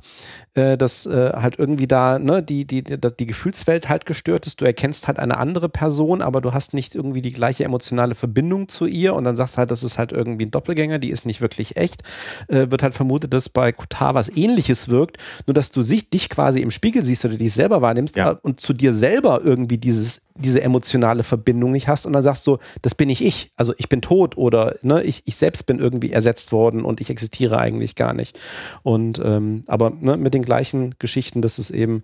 äh, 0.54 0.76
dass 0.76 1.06
äh, 1.06 1.34
halt 1.34 1.56
irgendwie 1.56 1.86
da 1.86 2.18
ne, 2.18 2.42
die, 2.42 2.64
die, 2.64 2.82
die, 2.82 2.98
die 2.98 3.26
Gefühlswelt 3.26 3.88
halt 3.88 4.06
gestört 4.06 4.48
ist. 4.48 4.60
Du 4.60 4.64
erkennst 4.64 5.06
halt 5.06 5.20
eine 5.20 5.38
andere 5.38 5.68
Person, 5.68 6.20
aber 6.20 6.40
du 6.40 6.52
hast 6.52 6.74
nicht 6.74 6.96
irgendwie 6.96 7.22
die 7.22 7.32
gleiche 7.32 7.62
emotionale 7.62 8.16
Verbindung 8.16 8.68
zu 8.68 8.86
ihr 8.86 9.14
und 9.14 9.22
dann 9.22 9.36
sagst 9.36 9.56
halt, 9.56 9.70
das 9.70 9.84
ist 9.84 9.98
halt 9.98 10.10
irgendwie 10.10 10.46
ein 10.46 10.50
Doppelgänger, 10.50 10.98
die 10.98 11.10
ist 11.10 11.26
nicht 11.26 11.40
wirklich 11.40 11.59
echt. 11.76 12.02
Äh, 12.48 12.70
wird 12.70 12.82
halt 12.82 12.94
vermutet, 12.94 13.32
dass 13.32 13.48
bei 13.48 13.72
Kotar 13.72 14.14
was 14.14 14.28
ähnliches 14.34 14.88
wirkt, 14.88 15.18
nur 15.46 15.54
dass 15.54 15.70
du 15.70 15.82
sich, 15.82 16.10
dich 16.10 16.28
quasi 16.28 16.60
im 16.60 16.70
Spiegel 16.70 17.02
siehst 17.04 17.24
oder 17.24 17.36
dich 17.36 17.52
selber 17.52 17.82
wahrnimmst 17.82 18.16
ja. 18.16 18.30
und 18.42 18.60
zu 18.60 18.72
dir 18.72 18.92
selber 18.94 19.40
irgendwie 19.44 19.78
dieses 19.78 20.22
diese 20.40 20.62
emotionale 20.62 21.22
Verbindung 21.22 21.72
nicht 21.72 21.88
hast 21.88 22.06
und 22.06 22.12
dann 22.12 22.22
sagst 22.22 22.46
du, 22.46 22.58
das 22.82 22.94
bin 22.94 23.08
nicht 23.08 23.22
ich, 23.22 23.52
also 23.56 23.74
ich 23.78 23.88
bin 23.88 24.00
tot 24.00 24.36
oder 24.36 24.76
ne, 24.82 25.02
ich, 25.02 25.22
ich 25.26 25.36
selbst 25.36 25.66
bin 25.66 25.78
irgendwie 25.78 26.12
ersetzt 26.12 26.52
worden 26.52 26.84
und 26.84 27.00
ich 27.00 27.10
existiere 27.10 27.58
eigentlich 27.58 27.94
gar 27.94 28.14
nicht. 28.14 28.38
Und 28.82 29.20
ähm, 29.24 29.64
aber 29.66 29.90
ne, 29.90 30.16
mit 30.16 30.34
den 30.34 30.42
gleichen 30.42 30.94
Geschichten, 30.98 31.42
das 31.42 31.58
ist 31.58 31.70
eben 31.70 32.02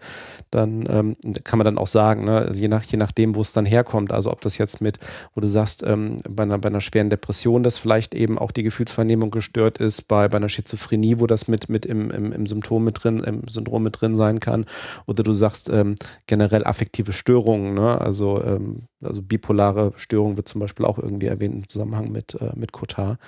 dann, 0.50 0.84
ähm, 0.88 1.16
kann 1.44 1.58
man 1.58 1.64
dann 1.64 1.78
auch 1.78 1.86
sagen, 1.86 2.24
ne, 2.24 2.38
also 2.38 2.60
je, 2.60 2.68
nach, 2.68 2.84
je 2.84 2.98
nachdem, 2.98 3.34
wo 3.34 3.40
es 3.40 3.52
dann 3.52 3.66
herkommt, 3.66 4.12
also 4.12 4.30
ob 4.30 4.40
das 4.40 4.58
jetzt 4.58 4.80
mit, 4.80 4.98
wo 5.34 5.40
du 5.40 5.48
sagst, 5.48 5.82
ähm, 5.84 6.18
bei, 6.28 6.42
einer, 6.42 6.58
bei 6.58 6.68
einer 6.68 6.80
schweren 6.80 7.10
Depression, 7.10 7.62
dass 7.62 7.78
vielleicht 7.78 8.14
eben 8.14 8.38
auch 8.38 8.52
die 8.52 8.62
Gefühlsvernehmung 8.62 9.30
gestört 9.46 9.78
ist, 9.78 10.08
bei, 10.08 10.28
bei 10.28 10.36
einer 10.36 10.48
Schizophrenie, 10.48 11.20
wo 11.20 11.26
das 11.26 11.48
mit, 11.48 11.68
mit 11.68 11.86
im, 11.86 12.10
im, 12.10 12.32
im 12.32 12.46
Symptom 12.46 12.84
mit 12.84 13.02
drin, 13.02 13.20
im 13.20 13.46
Syndrom 13.48 13.82
mit 13.82 14.00
drin 14.00 14.14
sein 14.14 14.40
kann, 14.40 14.66
oder 15.06 15.22
du 15.22 15.32
sagst 15.32 15.70
ähm, 15.70 15.94
generell 16.26 16.64
affektive 16.64 17.12
Störungen, 17.12 17.74
ne, 17.74 18.00
also 18.00 18.16
also, 18.16 18.42
ähm, 18.42 18.88
also 19.02 19.22
bipolare 19.22 19.92
Störung 19.96 20.36
wird 20.36 20.48
zum 20.48 20.60
Beispiel 20.60 20.86
auch 20.86 20.98
irgendwie 20.98 21.26
erwähnt 21.26 21.54
im 21.54 21.68
Zusammenhang 21.68 22.10
mit, 22.10 22.34
äh, 22.40 22.52
mit 22.56 22.72
Cotard. 22.72 23.18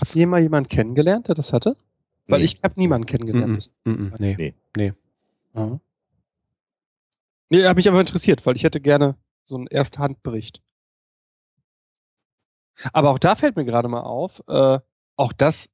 Habt 0.00 0.16
ihr 0.16 0.26
mal 0.26 0.40
jemanden 0.40 0.68
kennengelernt, 0.68 1.28
der 1.28 1.34
das 1.34 1.52
hatte? 1.52 1.76
Weil 2.26 2.40
nee. 2.40 2.46
ich 2.46 2.62
habe 2.62 2.74
niemanden 2.76 3.06
kennengelernt. 3.06 3.70
Mm 3.84 3.90
-mm, 3.90 4.12
nee. 4.18 4.34
Nee. 4.38 4.54
Nee. 4.76 4.92
Aha. 5.54 5.80
Nee, 7.50 7.64
hat 7.64 7.76
mich 7.76 7.88
aber 7.88 8.00
interessiert, 8.00 8.44
weil 8.44 8.56
ich 8.56 8.64
hätte 8.64 8.80
gerne 8.80 9.16
so 9.46 9.56
einen 9.56 9.66
Ersthandbericht. 9.66 10.60
Aber 12.92 13.10
auch 13.10 13.18
da 13.18 13.34
fällt 13.34 13.56
mir 13.56 13.64
gerade 13.64 13.88
mal 13.88 14.00
auf, 14.00 14.42
äh, 14.48 14.78
auch 15.18 15.32
das 15.32 15.68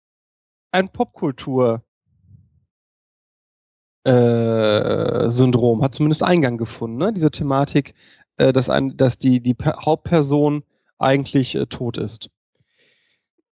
ein 0.72 0.88
Popkultur 0.88 1.85
äh, 4.04 4.11
hat 4.11 5.94
zumindest 5.94 6.22
Eingang 6.22 6.59
gefunden, 6.59 6.96
ne? 6.96 7.12
Diese 7.12 7.30
Thematik, 7.30 7.94
äh, 8.37 8.52
dass, 8.52 8.68
ein, 8.68 8.96
dass 8.96 9.18
die, 9.18 9.40
die 9.40 9.57
Hauptperson 9.64 10.64
eigentlich 10.98 11.54
äh, 11.54 11.66
tot 11.66 11.96
ist. 11.96 12.30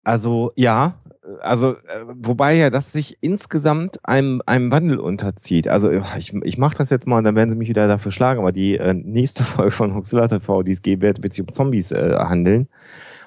Also 0.03 0.49
ja, 0.55 0.99
also 1.41 1.73
äh, 1.73 2.05
wobei 2.07 2.55
ja 2.55 2.69
das 2.71 2.91
sich 2.91 3.17
insgesamt 3.21 3.99
einem, 4.03 4.41
einem 4.47 4.71
Wandel 4.71 4.99
unterzieht. 4.99 5.67
Also 5.67 5.91
ich, 6.17 6.33
ich 6.33 6.57
mache 6.57 6.77
das 6.77 6.89
jetzt 6.89 7.05
mal 7.05 7.19
und 7.19 7.23
dann 7.23 7.35
werden 7.35 7.51
sie 7.51 7.55
mich 7.55 7.69
wieder 7.69 7.87
dafür 7.87 8.11
schlagen, 8.11 8.39
aber 8.39 8.51
die 8.51 8.77
äh, 8.77 8.93
nächste 8.93 9.43
Folge 9.43 9.71
von 9.71 9.93
Huxilla 9.93 10.27
TV, 10.27 10.63
die 10.63 10.71
es 10.71 10.81
geben 10.81 11.03
wird, 11.03 11.21
wird 11.21 11.33
sich 11.33 11.45
um 11.45 11.51
Zombies 11.51 11.91
äh, 11.91 12.15
handeln. 12.17 12.67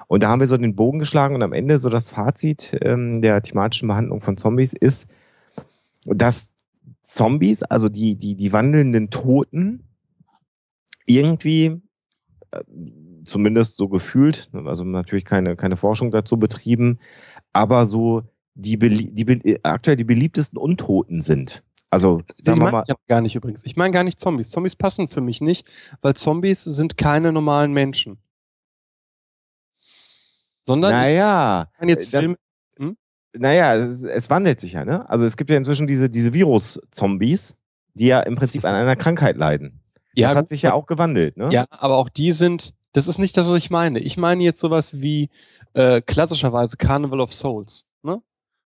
Und 0.07 0.23
da 0.23 0.29
haben 0.29 0.39
wir 0.39 0.47
so 0.47 0.57
den 0.57 0.75
Bogen 0.75 0.99
geschlagen 0.99 1.35
und 1.35 1.43
am 1.43 1.53
Ende 1.53 1.79
so 1.79 1.89
das 1.89 2.09
Fazit 2.09 2.77
ähm, 2.81 3.21
der 3.21 3.41
thematischen 3.41 3.87
Behandlung 3.87 4.21
von 4.21 4.37
Zombies 4.37 4.73
ist, 4.73 5.07
dass 6.05 6.51
Zombies, 7.03 7.63
also 7.63 7.89
die, 7.89 8.15
die, 8.15 8.35
die 8.35 8.53
wandelnden 8.53 9.09
Toten, 9.09 9.83
irgendwie, 11.05 11.81
äh, 12.51 12.61
zumindest 13.23 13.77
so 13.77 13.87
gefühlt, 13.87 14.49
also 14.53 14.83
natürlich 14.83 15.25
keine, 15.25 15.55
keine 15.55 15.77
Forschung 15.77 16.11
dazu 16.11 16.37
betrieben, 16.37 16.99
aber 17.53 17.85
so 17.85 18.23
die, 18.55 18.77
die 18.77 19.59
aktuell 19.63 19.97
die 19.97 20.03
beliebtesten 20.03 20.57
Untoten 20.57 21.21
sind. 21.21 21.63
Also, 21.89 22.21
sagen 22.41 22.59
wir 22.59 22.71
mal. 22.71 22.83
Ich 22.87 22.95
gar 23.07 23.21
nicht 23.21 23.35
übrigens. 23.35 23.61
Ich 23.63 23.75
meine 23.75 23.93
gar 23.93 24.03
nicht 24.03 24.19
Zombies. 24.19 24.49
Zombies 24.49 24.75
passen 24.75 25.07
für 25.07 25.21
mich 25.21 25.39
nicht, 25.41 25.67
weil 26.01 26.13
Zombies 26.15 26.63
sind 26.63 26.97
keine 26.97 27.31
normalen 27.31 27.71
Menschen. 27.73 28.17
Sondern. 30.65 30.91
Naja. 30.91 31.69
Ich 31.81 31.87
jetzt 31.87 32.13
das, 32.13 32.21
Film, 32.21 32.35
hm? 32.77 32.97
Naja, 33.33 33.75
es, 33.75 34.03
es, 34.03 34.29
wandelt 34.29 34.59
sich 34.59 34.73
ja, 34.73 34.85
ne? 34.85 35.09
Also, 35.09 35.25
es 35.25 35.37
gibt 35.37 35.49
ja 35.49 35.57
inzwischen 35.57 35.87
diese, 35.87 36.09
diese 36.09 36.33
Virus-Zombies, 36.33 37.57
die 37.93 38.07
ja 38.07 38.19
im 38.21 38.35
Prinzip 38.35 38.65
an 38.65 38.75
einer 38.75 38.95
Krankheit 38.95 39.37
leiden. 39.37 39.81
Ja, 40.15 40.29
das 40.29 40.37
hat 40.37 40.49
sich 40.49 40.61
ja 40.61 40.73
auch 40.73 40.85
gewandelt, 40.85 41.37
ne? 41.37 41.49
Ja, 41.51 41.65
aber 41.69 41.97
auch 41.97 42.09
die 42.09 42.31
sind, 42.31 42.73
das 42.93 43.07
ist 43.07 43.19
nicht 43.19 43.35
das, 43.35 43.47
was 43.47 43.57
ich 43.57 43.69
meine. 43.69 43.99
Ich 43.99 44.17
meine 44.17 44.43
jetzt 44.43 44.59
sowas 44.59 45.01
wie 45.01 45.29
äh, 45.73 46.01
klassischerweise 46.01 46.77
Carnival 46.77 47.19
of 47.19 47.33
Souls, 47.33 47.85
ne? 48.01 48.21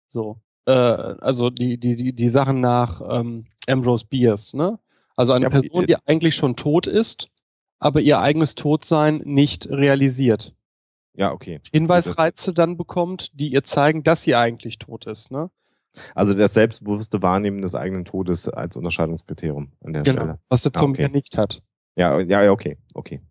So. 0.09 0.39
Äh, 0.65 0.71
also 0.71 1.49
die, 1.49 1.77
die, 1.77 1.95
die, 1.95 2.13
die 2.13 2.29
Sachen 2.29 2.61
nach 2.61 3.01
ähm, 3.09 3.47
Ambrose 3.67 4.05
Bierce, 4.09 4.53
ne? 4.53 4.79
Also 5.15 5.33
eine 5.33 5.45
ja, 5.45 5.49
Person, 5.49 5.85
die 5.85 5.97
eigentlich 6.05 6.35
schon 6.35 6.55
tot 6.55 6.87
ist, 6.87 7.29
aber 7.79 8.01
ihr 8.01 8.19
eigenes 8.19 8.55
Todsein 8.55 9.21
nicht 9.25 9.67
realisiert. 9.69 10.55
Ja, 11.15 11.31
okay. 11.31 11.61
Hinweisreize 11.71 12.53
dann 12.53 12.77
bekommt, 12.77 13.31
die 13.33 13.49
ihr 13.49 13.63
zeigen, 13.63 14.03
dass 14.03 14.23
sie 14.23 14.35
eigentlich 14.35 14.79
tot 14.79 15.05
ist, 15.05 15.31
ne? 15.31 15.49
Also 16.15 16.33
das 16.33 16.55
selbstbewusste 16.55 17.21
Wahrnehmen 17.21 17.61
des 17.61 17.75
eigenen 17.75 18.03
Todes 18.03 18.49
als 18.49 18.75
Unterscheidungskriterium 18.75 19.73
an 19.83 19.93
der 19.93 20.01
genau, 20.01 20.21
Stelle. 20.21 20.39
Was 20.49 20.63
der 20.63 20.73
Zombie 20.73 21.03
ah, 21.03 21.05
okay. 21.05 21.15
nicht 21.15 21.37
hat. 21.37 21.61
Ja, 21.95 22.19
ja, 22.19 22.51
okay, 22.51 22.77
okay. 22.95 23.21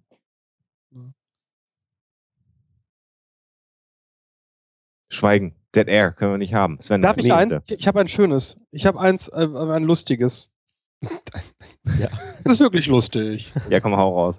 Schweigen. 5.13 5.55
Dead 5.75 5.89
Air 5.89 6.13
können 6.13 6.33
wir 6.33 6.39
nicht 6.39 6.55
haben. 6.55 6.79
Sven, 6.81 7.03
Darf 7.03 7.17
ich 7.17 7.33
eins? 7.33 7.55
Ich 7.67 7.87
habe 7.87 8.01
ein 8.01 8.09
schönes. 8.09 8.57
Ich 8.71 8.87
habe 8.87 9.01
eins, 9.01 9.29
äh, 9.29 9.47
ein 9.47 9.85
lustiges. 9.85 10.51
ja. 11.99 12.09
Es 12.39 12.47
ist 12.47 12.61
wirklich 12.61 12.87
lustig. 12.87 13.53
Ja, 13.71 13.81
komm, 13.81 13.97
hau 13.97 14.19
raus. 14.19 14.39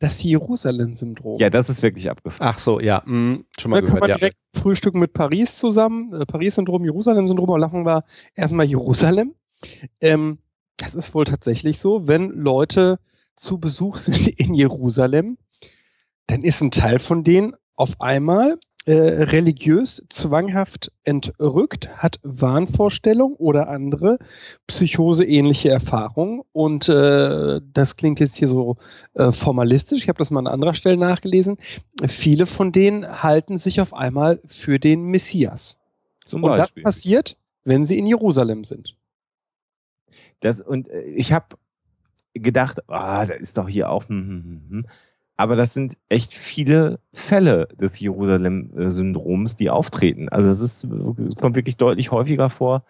Das 0.00 0.22
Jerusalem-Syndrom. 0.22 1.38
Ja, 1.38 1.50
das 1.50 1.70
ist 1.70 1.82
wirklich 1.82 2.10
abgefahren. 2.10 2.50
Ach 2.52 2.58
so, 2.58 2.80
ja. 2.80 3.04
Hm, 3.04 3.46
schon 3.58 3.70
mal 3.70 3.76
da 3.76 3.80
gehört, 3.80 4.00
kann 4.00 4.00
man 4.00 4.10
ja. 4.10 4.16
direkt 4.16 4.36
frühstücken 4.54 4.98
mit 4.98 5.12
Paris 5.12 5.56
zusammen. 5.56 6.12
Äh, 6.12 6.26
Paris-Syndrom, 6.26 6.84
Jerusalem-Syndrom. 6.84 7.48
Und 7.48 7.60
lachen 7.60 7.86
wir 7.86 8.04
erstmal 8.34 8.66
Jerusalem. 8.66 9.34
Ähm, 10.00 10.38
das 10.76 10.94
ist 10.94 11.14
wohl 11.14 11.24
tatsächlich 11.24 11.78
so, 11.78 12.08
wenn 12.08 12.30
Leute 12.30 12.98
zu 13.36 13.58
Besuch 13.58 13.98
sind 13.98 14.28
in 14.28 14.54
Jerusalem, 14.54 15.38
dann 16.26 16.42
ist 16.42 16.60
ein 16.60 16.70
Teil 16.70 16.98
von 16.98 17.24
denen 17.24 17.54
auf 17.76 18.00
einmal 18.00 18.58
äh, 18.86 18.92
religiös 18.92 20.02
zwanghaft 20.10 20.92
entrückt, 21.04 21.88
hat 21.96 22.20
Wahnvorstellung 22.22 23.34
oder 23.36 23.68
andere 23.68 24.18
psychoseähnliche 24.66 25.70
Erfahrungen. 25.70 26.42
Und 26.52 26.88
äh, 26.88 27.60
das 27.72 27.96
klingt 27.96 28.20
jetzt 28.20 28.36
hier 28.36 28.48
so 28.48 28.76
äh, 29.14 29.32
formalistisch. 29.32 30.02
Ich 30.02 30.08
habe 30.08 30.18
das 30.18 30.30
mal 30.30 30.40
an 30.40 30.46
anderer 30.46 30.74
Stelle 30.74 30.98
nachgelesen. 30.98 31.56
Viele 32.06 32.46
von 32.46 32.72
denen 32.72 33.22
halten 33.22 33.58
sich 33.58 33.80
auf 33.80 33.94
einmal 33.94 34.40
für 34.48 34.78
den 34.78 35.04
Messias. 35.06 35.78
Zum 36.26 36.44
und 36.44 36.56
das 36.56 36.72
passiert, 36.74 37.38
wenn 37.64 37.86
sie 37.86 37.98
in 37.98 38.06
Jerusalem 38.06 38.64
sind. 38.64 38.96
Das, 40.40 40.60
und 40.60 40.88
äh, 40.88 41.02
ich 41.04 41.32
habe 41.32 41.56
gedacht, 42.34 42.80
ah, 42.88 43.24
da 43.24 43.34
ist 43.34 43.56
doch 43.56 43.68
hier 43.68 43.90
auch. 43.90 44.08
Hm, 44.08 44.28
hm, 44.28 44.42
hm, 44.44 44.70
hm. 44.70 44.86
Aber 45.36 45.56
das 45.56 45.74
sind 45.74 45.96
echt 46.08 46.32
viele 46.32 47.00
Fälle 47.12 47.66
des 47.80 47.98
Jerusalem-Syndroms, 47.98 49.56
die 49.56 49.70
auftreten. 49.70 50.28
Also 50.28 50.50
es 50.50 50.60
ist, 50.60 50.86
kommt 51.40 51.56
wirklich 51.56 51.76
deutlich 51.76 52.12
häufiger 52.12 52.50
vor, 52.50 52.84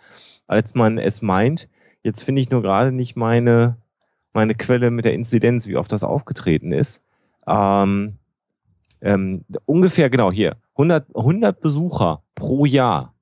als 0.46 0.74
man 0.74 0.98
es 0.98 1.22
meint. 1.22 1.68
Jetzt 2.02 2.22
finde 2.22 2.42
ich 2.42 2.50
nur 2.50 2.60
gerade 2.60 2.92
nicht 2.92 3.16
meine, 3.16 3.78
meine 4.34 4.54
Quelle 4.54 4.90
mit 4.90 5.06
der 5.06 5.14
Inzidenz, 5.14 5.66
wie 5.66 5.76
oft 5.76 5.90
das 5.90 6.04
aufgetreten 6.04 6.70
ist. 6.72 7.00
Ähm, 7.46 8.18
ähm, 9.00 9.44
ungefähr, 9.64 10.10
genau, 10.10 10.30
hier, 10.30 10.56
100, 10.74 11.16
100 11.16 11.60
Besucher 11.60 12.22
pro 12.34 12.66
Jahr 12.66 13.14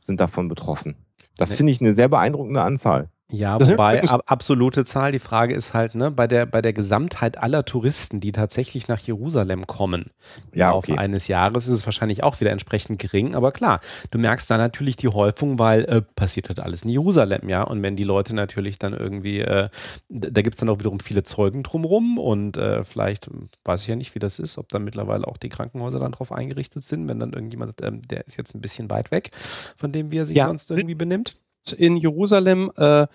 sind 0.00 0.20
davon 0.20 0.48
betroffen. 0.48 0.96
Das 1.36 1.54
finde 1.54 1.72
ich 1.72 1.80
eine 1.80 1.94
sehr 1.94 2.08
beeindruckende 2.08 2.62
Anzahl. 2.62 3.08
Ja, 3.30 3.58
wobei 3.58 4.02
ab, 4.04 4.20
absolute 4.26 4.84
Zahl, 4.84 5.12
die 5.12 5.18
Frage 5.18 5.54
ist 5.54 5.72
halt, 5.72 5.94
ne, 5.94 6.10
bei 6.10 6.26
der, 6.26 6.44
bei 6.44 6.60
der 6.60 6.74
Gesamtheit 6.74 7.42
aller 7.42 7.64
Touristen, 7.64 8.20
die 8.20 8.32
tatsächlich 8.32 8.86
nach 8.86 9.00
Jerusalem 9.00 9.66
kommen, 9.66 10.10
ja, 10.52 10.74
okay. 10.74 10.92
auf 10.92 10.98
eines 10.98 11.26
Jahres, 11.26 11.66
ist 11.66 11.74
es 11.74 11.86
wahrscheinlich 11.86 12.22
auch 12.22 12.40
wieder 12.40 12.50
entsprechend 12.50 12.98
gering. 12.98 13.34
Aber 13.34 13.50
klar, 13.50 13.80
du 14.10 14.18
merkst 14.18 14.50
da 14.50 14.58
natürlich 14.58 14.96
die 14.96 15.08
Häufung, 15.08 15.58
weil 15.58 15.84
äh, 15.84 16.02
passiert 16.02 16.48
halt 16.48 16.60
alles 16.60 16.82
in 16.82 16.90
Jerusalem, 16.90 17.48
ja. 17.48 17.62
Und 17.62 17.82
wenn 17.82 17.96
die 17.96 18.02
Leute 18.02 18.34
natürlich 18.34 18.78
dann 18.78 18.92
irgendwie, 18.92 19.40
äh, 19.40 19.70
da 20.10 20.42
gibt 20.42 20.56
es 20.56 20.60
dann 20.60 20.68
auch 20.68 20.78
wiederum 20.78 21.00
viele 21.00 21.22
Zeugen 21.22 21.62
drumrum 21.62 22.18
und 22.18 22.58
äh, 22.58 22.84
vielleicht 22.84 23.30
weiß 23.64 23.82
ich 23.82 23.88
ja 23.88 23.96
nicht, 23.96 24.14
wie 24.14 24.18
das 24.18 24.38
ist, 24.38 24.58
ob 24.58 24.68
dann 24.68 24.84
mittlerweile 24.84 25.26
auch 25.26 25.38
die 25.38 25.48
Krankenhäuser 25.48 25.98
dann 25.98 26.12
drauf 26.12 26.30
eingerichtet 26.30 26.84
sind, 26.84 27.08
wenn 27.08 27.20
dann 27.20 27.32
irgendjemand, 27.32 27.82
ähm, 27.82 28.02
der 28.02 28.26
ist 28.26 28.36
jetzt 28.36 28.54
ein 28.54 28.60
bisschen 28.60 28.90
weit 28.90 29.10
weg 29.10 29.30
von 29.76 29.92
dem, 29.92 30.10
wie 30.10 30.18
er 30.18 30.26
sich 30.26 30.36
ja. 30.36 30.46
sonst 30.46 30.70
irgendwie 30.70 30.94
benimmt 30.94 31.34
in 31.72 31.96
Jerusalem 31.96 32.70
äh, 32.76 33.06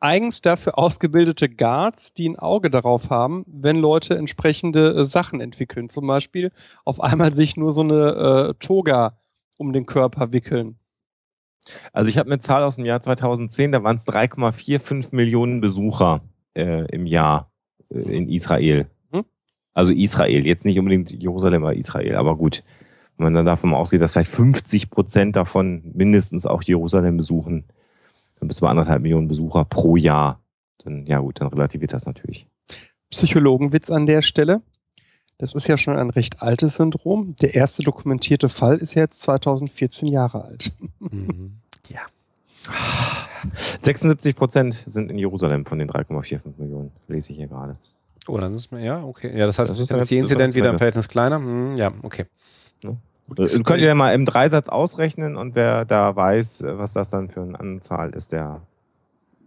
eigens 0.00 0.40
dafür 0.40 0.78
ausgebildete 0.78 1.48
Guards, 1.48 2.14
die 2.14 2.28
ein 2.28 2.38
Auge 2.38 2.70
darauf 2.70 3.10
haben, 3.10 3.44
wenn 3.46 3.76
Leute 3.76 4.16
entsprechende 4.16 4.94
äh, 4.94 5.06
Sachen 5.06 5.40
entwickeln. 5.40 5.90
Zum 5.90 6.06
Beispiel 6.06 6.52
auf 6.84 7.00
einmal 7.00 7.34
sich 7.34 7.56
nur 7.56 7.72
so 7.72 7.82
eine 7.82 8.54
äh, 8.58 8.64
Toga 8.64 9.18
um 9.58 9.72
den 9.72 9.86
Körper 9.86 10.32
wickeln. 10.32 10.78
Also 11.92 12.08
ich 12.08 12.16
habe 12.16 12.30
eine 12.30 12.40
Zahl 12.40 12.64
aus 12.64 12.76
dem 12.76 12.86
Jahr 12.86 13.00
2010, 13.00 13.72
da 13.72 13.84
waren 13.84 13.96
es 13.96 14.06
3,45 14.06 15.14
Millionen 15.14 15.60
Besucher 15.60 16.22
äh, 16.54 16.86
im 16.86 17.04
Jahr 17.06 17.52
äh, 17.90 17.98
in 17.98 18.26
Israel. 18.26 18.90
Hm? 19.12 19.24
Also 19.74 19.92
Israel, 19.92 20.46
jetzt 20.46 20.64
nicht 20.64 20.78
unbedingt 20.78 21.10
Jerusalem, 21.12 21.62
aber 21.64 21.74
Israel, 21.74 22.16
aber 22.16 22.36
gut. 22.36 22.62
Wenn 23.20 23.24
man 23.24 23.34
dann 23.34 23.44
davon 23.44 23.74
ausgeht, 23.74 24.00
dass 24.00 24.12
vielleicht 24.12 24.30
50 24.30 24.88
Prozent 24.88 25.36
davon 25.36 25.82
mindestens 25.92 26.46
auch 26.46 26.62
Jerusalem 26.62 27.18
besuchen, 27.18 27.64
dann 28.38 28.48
bis 28.48 28.56
zu 28.56 28.66
anderthalb 28.66 29.02
Millionen 29.02 29.28
Besucher 29.28 29.66
pro 29.66 29.96
Jahr. 29.96 30.40
Dann, 30.82 31.04
ja 31.04 31.18
gut, 31.18 31.38
dann 31.38 31.48
relativiert 31.48 31.92
das 31.92 32.06
natürlich. 32.06 32.46
Psychologenwitz 33.10 33.90
an 33.90 34.06
der 34.06 34.22
Stelle. 34.22 34.62
Das 35.36 35.52
ist 35.52 35.68
ja 35.68 35.76
schon 35.76 35.98
ein 35.98 36.08
recht 36.08 36.40
altes 36.40 36.76
Syndrom. 36.76 37.36
Der 37.42 37.54
erste 37.54 37.82
dokumentierte 37.82 38.48
Fall 38.48 38.78
ist 38.78 38.94
ja 38.94 39.02
jetzt 39.02 39.20
2014 39.20 40.08
Jahre 40.08 40.42
alt. 40.42 40.72
Mhm. 40.98 41.58
Ja. 41.88 42.02
76 43.80 44.36
Prozent 44.36 44.82
sind 44.86 45.10
in 45.10 45.18
Jerusalem 45.18 45.66
von 45.66 45.78
den 45.78 45.90
3,45 45.90 46.40
Millionen, 46.56 46.92
lese 47.08 47.32
ich 47.32 47.36
hier 47.38 47.48
gerade. 47.48 47.76
Oh, 48.28 48.38
dann 48.38 48.54
ist 48.54 48.70
man, 48.70 48.82
ja, 48.82 49.02
okay. 49.02 49.36
Ja, 49.36 49.46
das 49.46 49.58
heißt, 49.58 49.72
das 49.72 49.80
ist, 49.80 49.90
dann 49.90 49.98
ist 49.98 50.10
die 50.10 50.18
Inzidenz 50.18 50.54
wieder 50.54 50.70
im 50.70 50.78
Verhältnis 50.78 51.08
kleiner. 51.08 51.36
Hm, 51.36 51.76
ja, 51.76 51.92
okay. 52.02 52.26
Ne? 52.84 52.96
Äh, 53.38 53.62
könnt 53.62 53.80
ihr 53.80 53.88
ja 53.88 53.94
mal 53.94 54.14
im 54.14 54.24
Dreisatz 54.24 54.68
ausrechnen 54.68 55.36
und 55.36 55.54
wer 55.54 55.84
da 55.84 56.14
weiß, 56.14 56.62
äh, 56.62 56.78
was 56.78 56.92
das 56.92 57.10
dann 57.10 57.28
für 57.28 57.42
eine 57.42 57.58
Anzahl 57.58 58.10
ist, 58.10 58.32
der 58.32 58.62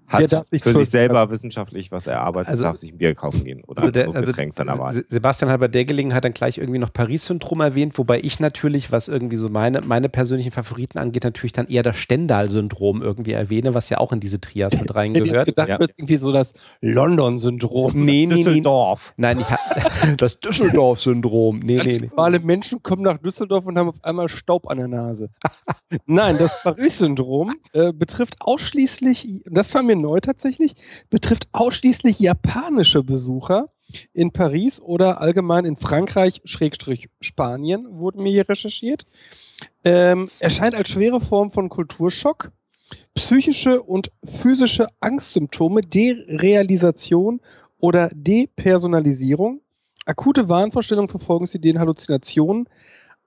hat 0.08 0.30
für 0.30 0.74
sich 0.74 0.90
selber 0.90 1.30
wissenschaftlich 1.30 1.92
was 1.92 2.08
erarbeitet, 2.08 2.52
also, 2.52 2.64
darf 2.64 2.78
sich 2.78 2.92
ein 2.92 2.98
Bier 2.98 3.16
kaufen 3.16 3.44
gehen 3.44 3.64
oder 3.66 3.82
also 3.82 3.92
der, 3.92 4.06
also 4.06 4.22
Getränk 4.22 4.54
seiner 4.54 4.78
Wahl. 4.78 4.94
Sebastian 4.94 5.50
hat 5.50 5.60
bei 5.60 5.68
der 5.68 5.86
Gelegenheit 5.86 6.24
dann 6.24 6.34
gleich 6.34 6.58
irgendwie 6.58 6.80
noch 6.80 6.92
Paris-Syndrom 6.92 7.62
erwähnt, 7.62 7.98
wobei 7.98 8.20
ich 8.22 8.40
natürlich, 8.40 8.92
was 8.92 9.08
irgendwie 9.08 9.38
so 9.38 9.50
meine, 9.50 9.82
meine 9.82 10.10
persönlichen 10.10 10.52
Favoriten 10.52 10.98
angeht, 10.98 11.24
natürlich 11.24 11.54
dann 11.54 11.68
eher 11.68 11.84
das 11.84 11.98
Stendal-Syndrom 11.98 13.02
irgendwie 13.02 13.32
erwähne, 13.32 13.74
was 13.74 13.90
ja 13.90 13.98
auch 14.00 14.12
in 14.12 14.20
diese 14.20 14.40
Trias 14.40 14.80
mit 14.80 14.94
reingehört. 14.94 15.48
Ich 15.48 15.56
gedacht, 15.56 15.70
ja. 15.70 15.80
irgendwie 15.80 16.18
so 16.18 16.32
das 16.32 16.54
London-Syndrom. 16.82 17.94
Nee, 17.96 18.26
nee, 18.26 18.44
Düsseldorf. 18.44 19.14
Nee. 19.18 19.34
Nein, 19.34 19.40
ich 19.42 20.16
das 20.18 20.40
Düsseldorf-Syndrom. 20.40 21.58
Nee, 21.58 21.80
nee, 21.84 22.00
nee. 22.02 22.12
Alle 22.16 22.40
Menschen 22.40 22.84
kommen 22.84 23.04
nach 23.04 23.18
Düsseldorf 23.18 23.66
und 23.66 23.78
haben 23.78 23.90
auf 23.90 24.04
einmal 24.04 24.30
Staub 24.30 24.70
an 24.70 24.78
der 24.78 24.88
Nase. 24.88 25.30
Nein, 26.06 26.38
das 26.38 26.62
Paris-Syndrom 26.64 27.54
äh, 27.74 27.92
betrifft 27.94 28.36
ausschließlich, 28.42 29.44
das 29.46 29.74
war 29.74 29.84
mir 29.84 29.93
neu 29.96 30.20
tatsächlich, 30.20 30.76
betrifft 31.10 31.48
ausschließlich 31.52 32.20
japanische 32.20 33.04
Besucher 33.04 33.70
in 34.14 34.32
Paris 34.32 34.80
oder 34.80 35.22
allgemein 35.22 35.66
in 35.66 35.78
Frankreich, 35.78 36.42
Schrägstrich 36.46 37.10
Spanien, 37.22 37.86
wurde 37.90 38.22
mir 38.22 38.32
hier 38.32 38.50
recherchiert. 38.50 39.06
Ähm, 39.84 40.30
erscheint 40.40 40.76
als 40.76 40.90
schwere 40.90 41.22
Form 41.22 41.52
von 41.52 41.70
Kulturschock, 41.70 42.52
psychische 43.14 43.82
und 43.82 44.12
physische 44.24 44.88
Angstsymptome, 45.00 45.82
Derealisation 45.82 47.42
oder 47.80 48.10
Depersonalisierung, 48.14 49.62
akute 50.06 50.50
Wahnvorstellungen, 50.50 51.10
Verfolgungsideen, 51.10 51.80
Halluzinationen, 51.80 52.68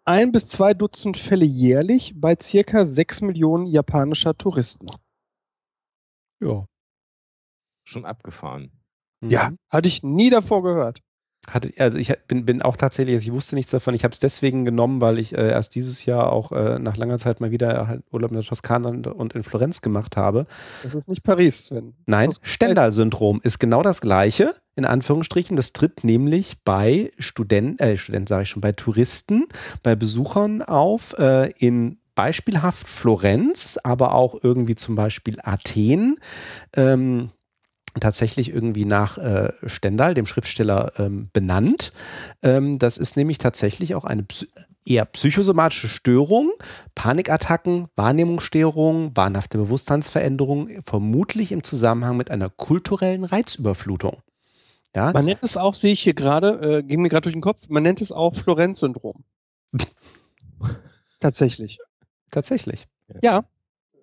ein 0.05 0.31
bis 0.31 0.47
zwei 0.47 0.73
Dutzend 0.73 1.17
Fälle 1.17 1.45
jährlich 1.45 2.13
bei 2.15 2.37
circa 2.41 2.87
sechs 2.87 3.21
Millionen 3.21 3.67
japanischer 3.67 4.37
Touristen. 4.37 4.91
Ja. 6.41 6.67
Schon 7.85 8.05
abgefahren. 8.05 8.71
Mhm. 9.21 9.31
Ja, 9.31 9.53
hatte 9.69 9.89
ich 9.89 10.03
nie 10.03 10.31
davor 10.31 10.63
gehört. 10.63 11.03
Hatte, 11.49 11.73
also 11.79 11.97
ich 11.97 12.13
bin, 12.27 12.45
bin 12.45 12.61
auch 12.61 12.77
tatsächlich, 12.77 13.15
also 13.15 13.29
ich 13.29 13.33
wusste 13.33 13.55
nichts 13.55 13.71
davon. 13.71 13.95
Ich 13.95 14.03
habe 14.03 14.11
es 14.11 14.19
deswegen 14.19 14.65
genommen, 14.65 15.01
weil 15.01 15.21
ich 15.21 15.33
äh, 15.33 15.49
erst 15.49 15.77
dieses 15.77 16.05
Jahr 16.05 16.33
auch 16.33 16.51
äh, 16.51 16.81
nach 16.81 16.97
langer 16.97 17.19
Zeit 17.19 17.41
mal 17.41 17.53
wieder 17.53 17.87
halt 17.87 18.03
Urlaub 18.11 18.33
in 18.33 18.37
der 18.37 18.45
Toskana 18.45 18.89
und, 18.89 19.07
und, 19.07 19.35
in 19.35 19.45
Florenz 19.45 19.81
gemacht 19.81 20.17
habe. 20.17 20.47
Das 20.83 20.95
ist 20.95 21.09
nicht 21.09 21.23
Paris, 21.23 21.67
Sven. 21.67 21.95
Nein, 22.07 22.35
Stendhal-Syndrom 22.43 23.41
ist 23.45 23.61
genau 23.61 23.83
das 23.83 24.01
gleiche, 24.01 24.55
in 24.75 24.85
Anführungsstrichen. 24.85 25.57
Das 25.57 25.73
tritt 25.73 26.03
nämlich 26.03 26.57
bei 26.65 27.13
Studenten, 27.19 27.79
äh, 27.79 27.97
Studenten 27.97 28.27
sage 28.27 28.43
ich 28.43 28.49
schon, 28.49 28.61
bei 28.61 28.73
Touristen, 28.73 29.45
bei 29.85 29.95
Besuchern 29.95 30.63
auf 30.63 31.17
äh, 31.17 31.53
in 31.59 31.99
beispielhaft 32.17 32.89
Florenz, 32.89 33.79
aber 33.85 34.13
auch 34.15 34.35
irgendwie 34.43 34.75
zum 34.75 34.97
Beispiel 34.97 35.39
Athen. 35.43 36.17
Ähm, 36.75 37.31
tatsächlich 38.01 38.51
irgendwie 38.51 38.85
nach 38.85 39.19
äh, 39.19 39.53
Stendhal, 39.65 40.15
dem 40.15 40.27
Schriftsteller, 40.27 40.93
ähm, 40.99 41.31
benannt. 41.33 41.93
Ähm, 42.43 42.79
das 42.79 42.99
ist 42.99 43.17
nämlich 43.17 43.39
tatsächlich 43.39 43.95
auch 43.95 44.05
eine 44.05 44.27
eher 44.85 45.05
psychosomatische 45.05 45.89
Störung, 45.89 46.53
Panikattacken, 46.95 47.89
Wahrnehmungsstörungen, 47.97 49.17
wahnhafte 49.17 49.59
Bewusstseinsveränderungen, 49.59 50.83
vermutlich 50.85 51.53
im 51.53 51.65
Zusammenhang 51.65 52.17
mit 52.17 52.31
einer 52.31 52.51
kulturellen 52.51 53.25
Reizüberflutung. 53.25 54.23
Ja? 54.95 55.13
Man 55.13 55.25
nennt 55.25 55.43
es 55.43 55.57
auch, 55.57 55.75
sehe 55.75 55.93
ich 55.93 56.03
hier 56.03 56.15
gerade, 56.15 56.79
äh, 56.79 56.83
ging 56.83 57.03
mir 57.03 57.09
gerade 57.09 57.23
durch 57.23 57.35
den 57.35 57.43
Kopf, 57.43 57.69
man 57.69 57.83
nennt 57.83 58.01
es 58.01 58.13
auch 58.13 58.35
Florenz-Syndrom. 58.35 59.25
Tatsächlich. 61.21 61.79
Tatsächlich. 62.31 62.87
Ja, 63.23 63.45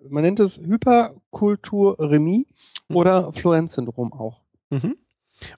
man 0.09 0.23
nennt 0.23 0.39
es 0.39 0.57
Hyperkulturemie 0.57 2.47
mhm. 2.87 2.95
oder 2.95 3.33
Florenz-Syndrom 3.33 4.13
auch. 4.13 4.41
Mhm. 4.69 4.97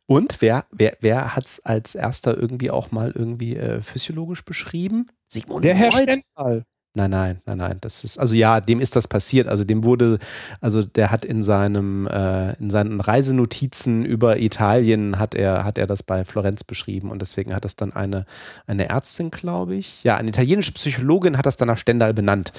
Und 0.07 0.41
wer, 0.41 0.65
wer, 0.71 0.97
wer 1.01 1.35
hat 1.35 1.45
es 1.45 1.59
als 1.59 1.95
erster 1.95 2.37
irgendwie 2.37 2.71
auch 2.71 2.91
mal 2.91 3.11
irgendwie 3.13 3.55
äh, 3.55 3.81
physiologisch 3.81 4.43
beschrieben? 4.43 5.07
Sigmund 5.27 5.65
Der 5.65 5.75
Herr 5.75 5.91
Stendhal. 5.91 6.65
Nein, 6.97 7.11
nein, 7.11 7.39
nein, 7.45 7.57
nein. 7.57 7.77
Das 7.81 8.05
ist, 8.05 8.17
also 8.17 8.35
ja, 8.35 8.61
dem 8.61 8.79
ist 8.79 8.95
das 8.95 9.09
passiert. 9.09 9.47
Also 9.47 9.65
dem 9.65 9.83
wurde, 9.83 10.17
also 10.61 10.81
der 10.81 11.11
hat 11.11 11.25
in 11.25 11.43
seinem, 11.43 12.07
äh, 12.07 12.53
in 12.53 12.69
seinen 12.69 13.01
Reisenotizen 13.01 14.05
über 14.05 14.39
Italien 14.39 15.19
hat 15.19 15.35
er, 15.35 15.65
hat 15.65 15.77
er 15.77 15.87
das 15.87 16.03
bei 16.03 16.23
Florenz 16.23 16.63
beschrieben 16.63 17.11
und 17.11 17.21
deswegen 17.21 17.53
hat 17.53 17.65
das 17.65 17.75
dann 17.75 17.91
eine, 17.91 18.25
eine 18.65 18.87
Ärztin, 18.87 19.29
glaube 19.29 19.75
ich, 19.75 20.05
ja, 20.05 20.15
eine 20.15 20.29
italienische 20.29 20.71
Psychologin 20.71 21.37
hat 21.37 21.45
das 21.45 21.57
dann 21.57 21.67
nach 21.67 21.77
Stendhal 21.77 22.13
benannt. 22.13 22.53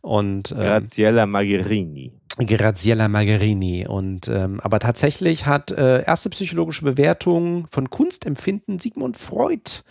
Und, 0.00 0.52
ähm, 0.52 0.58
Graziella 0.58 1.26
Magherini. 1.26 2.12
Graziella 2.38 3.08
Magherini. 3.08 3.86
Und 3.86 4.28
ähm, 4.28 4.60
aber 4.60 4.78
tatsächlich 4.78 5.46
hat 5.46 5.70
äh, 5.70 6.02
erste 6.04 6.30
psychologische 6.30 6.84
Bewertung 6.84 7.66
von 7.70 7.90
Kunstempfinden 7.90 8.78
Sigmund 8.78 9.16
Freud. 9.16 9.82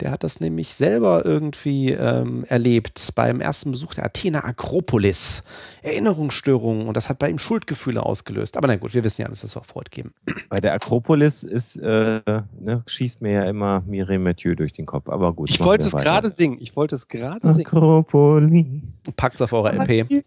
Der 0.00 0.10
hat 0.10 0.24
das 0.24 0.40
nämlich 0.40 0.72
selber 0.72 1.24
irgendwie 1.24 1.90
ähm, 1.92 2.44
erlebt 2.48 3.12
beim 3.14 3.40
ersten 3.40 3.70
Besuch 3.70 3.94
der 3.94 4.06
Athener 4.06 4.44
Akropolis. 4.44 5.44
Erinnerungsstörungen 5.82 6.88
und 6.88 6.96
das 6.96 7.08
hat 7.08 7.18
bei 7.18 7.28
ihm 7.28 7.38
Schuldgefühle 7.38 8.04
ausgelöst. 8.04 8.56
Aber 8.56 8.68
na 8.68 8.76
gut, 8.76 8.94
wir 8.94 9.04
wissen 9.04 9.22
ja 9.22 9.26
alles, 9.26 9.42
was 9.42 9.50
es 9.50 9.56
auch 9.56 9.64
Freud 9.64 9.90
geben. 9.90 10.12
Bei 10.48 10.60
der 10.60 10.72
Akropolis 10.72 11.42
ist, 11.42 11.76
äh, 11.76 12.20
ne, 12.24 12.82
schießt 12.86 13.20
mir 13.20 13.32
ja 13.32 13.44
immer 13.44 13.82
Mireille 13.86 14.18
Mathieu 14.18 14.54
durch 14.54 14.72
den 14.72 14.86
Kopf. 14.86 15.08
Aber 15.08 15.32
gut. 15.32 15.50
Ich 15.50 15.60
wollte 15.60 15.86
es 15.86 15.92
gerade 15.92 16.30
singen. 16.30 16.58
Ich 16.60 16.76
wollte 16.76 16.96
es 16.96 17.08
gerade 17.08 17.52
singen. 17.52 17.66
Akropolis. 17.66 18.82
Packt's 19.16 19.42
auf 19.42 19.52
eure 19.52 19.72
LP. 19.72 20.24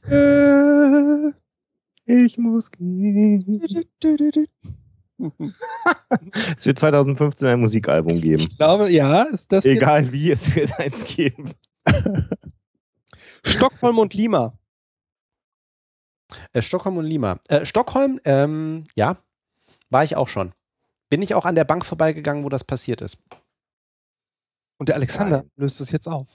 Ich 2.06 2.38
muss 2.38 2.70
gehen. 2.70 3.62
es 6.58 6.66
wird 6.66 6.80
2015 6.80 7.48
ein 7.48 7.60
Musikalbum 7.60 8.20
geben. 8.20 8.42
Ich 8.42 8.58
glaube, 8.58 8.92
ja. 8.92 9.24
Ist 9.24 9.52
das 9.52 9.66
Egal 9.66 10.12
wie, 10.12 10.32
es 10.32 10.56
wird 10.56 10.80
eins 10.80 11.04
geben. 11.06 11.52
Stockholm 13.46 14.00
und 14.00 14.14
Lima. 14.14 14.58
Äh, 16.52 16.62
Stockholm 16.62 16.98
und 16.98 17.06
Lima. 17.06 17.40
Äh, 17.48 17.66
Stockholm, 17.66 18.20
ähm, 18.26 18.86
ja, 18.96 19.18
war 19.90 20.04
ich 20.04 20.16
auch 20.16 20.28
schon. 20.28 20.54
Bin 21.10 21.22
ich 21.22 21.36
auch 21.36 21.46
an 21.46 21.56
der 21.56 21.66
Bank 21.66 21.86
vorbeigegangen, 21.86 22.44
wo 22.44 22.50
das 22.50 22.64
passiert 22.64 23.02
ist. 23.02 23.18
Und 24.78 24.90
der 24.90 24.96
Alexander 24.96 25.38
Nein. 25.38 25.52
löst 25.56 25.80
es 25.82 25.92
jetzt 25.92 26.08
auf. 26.08 26.28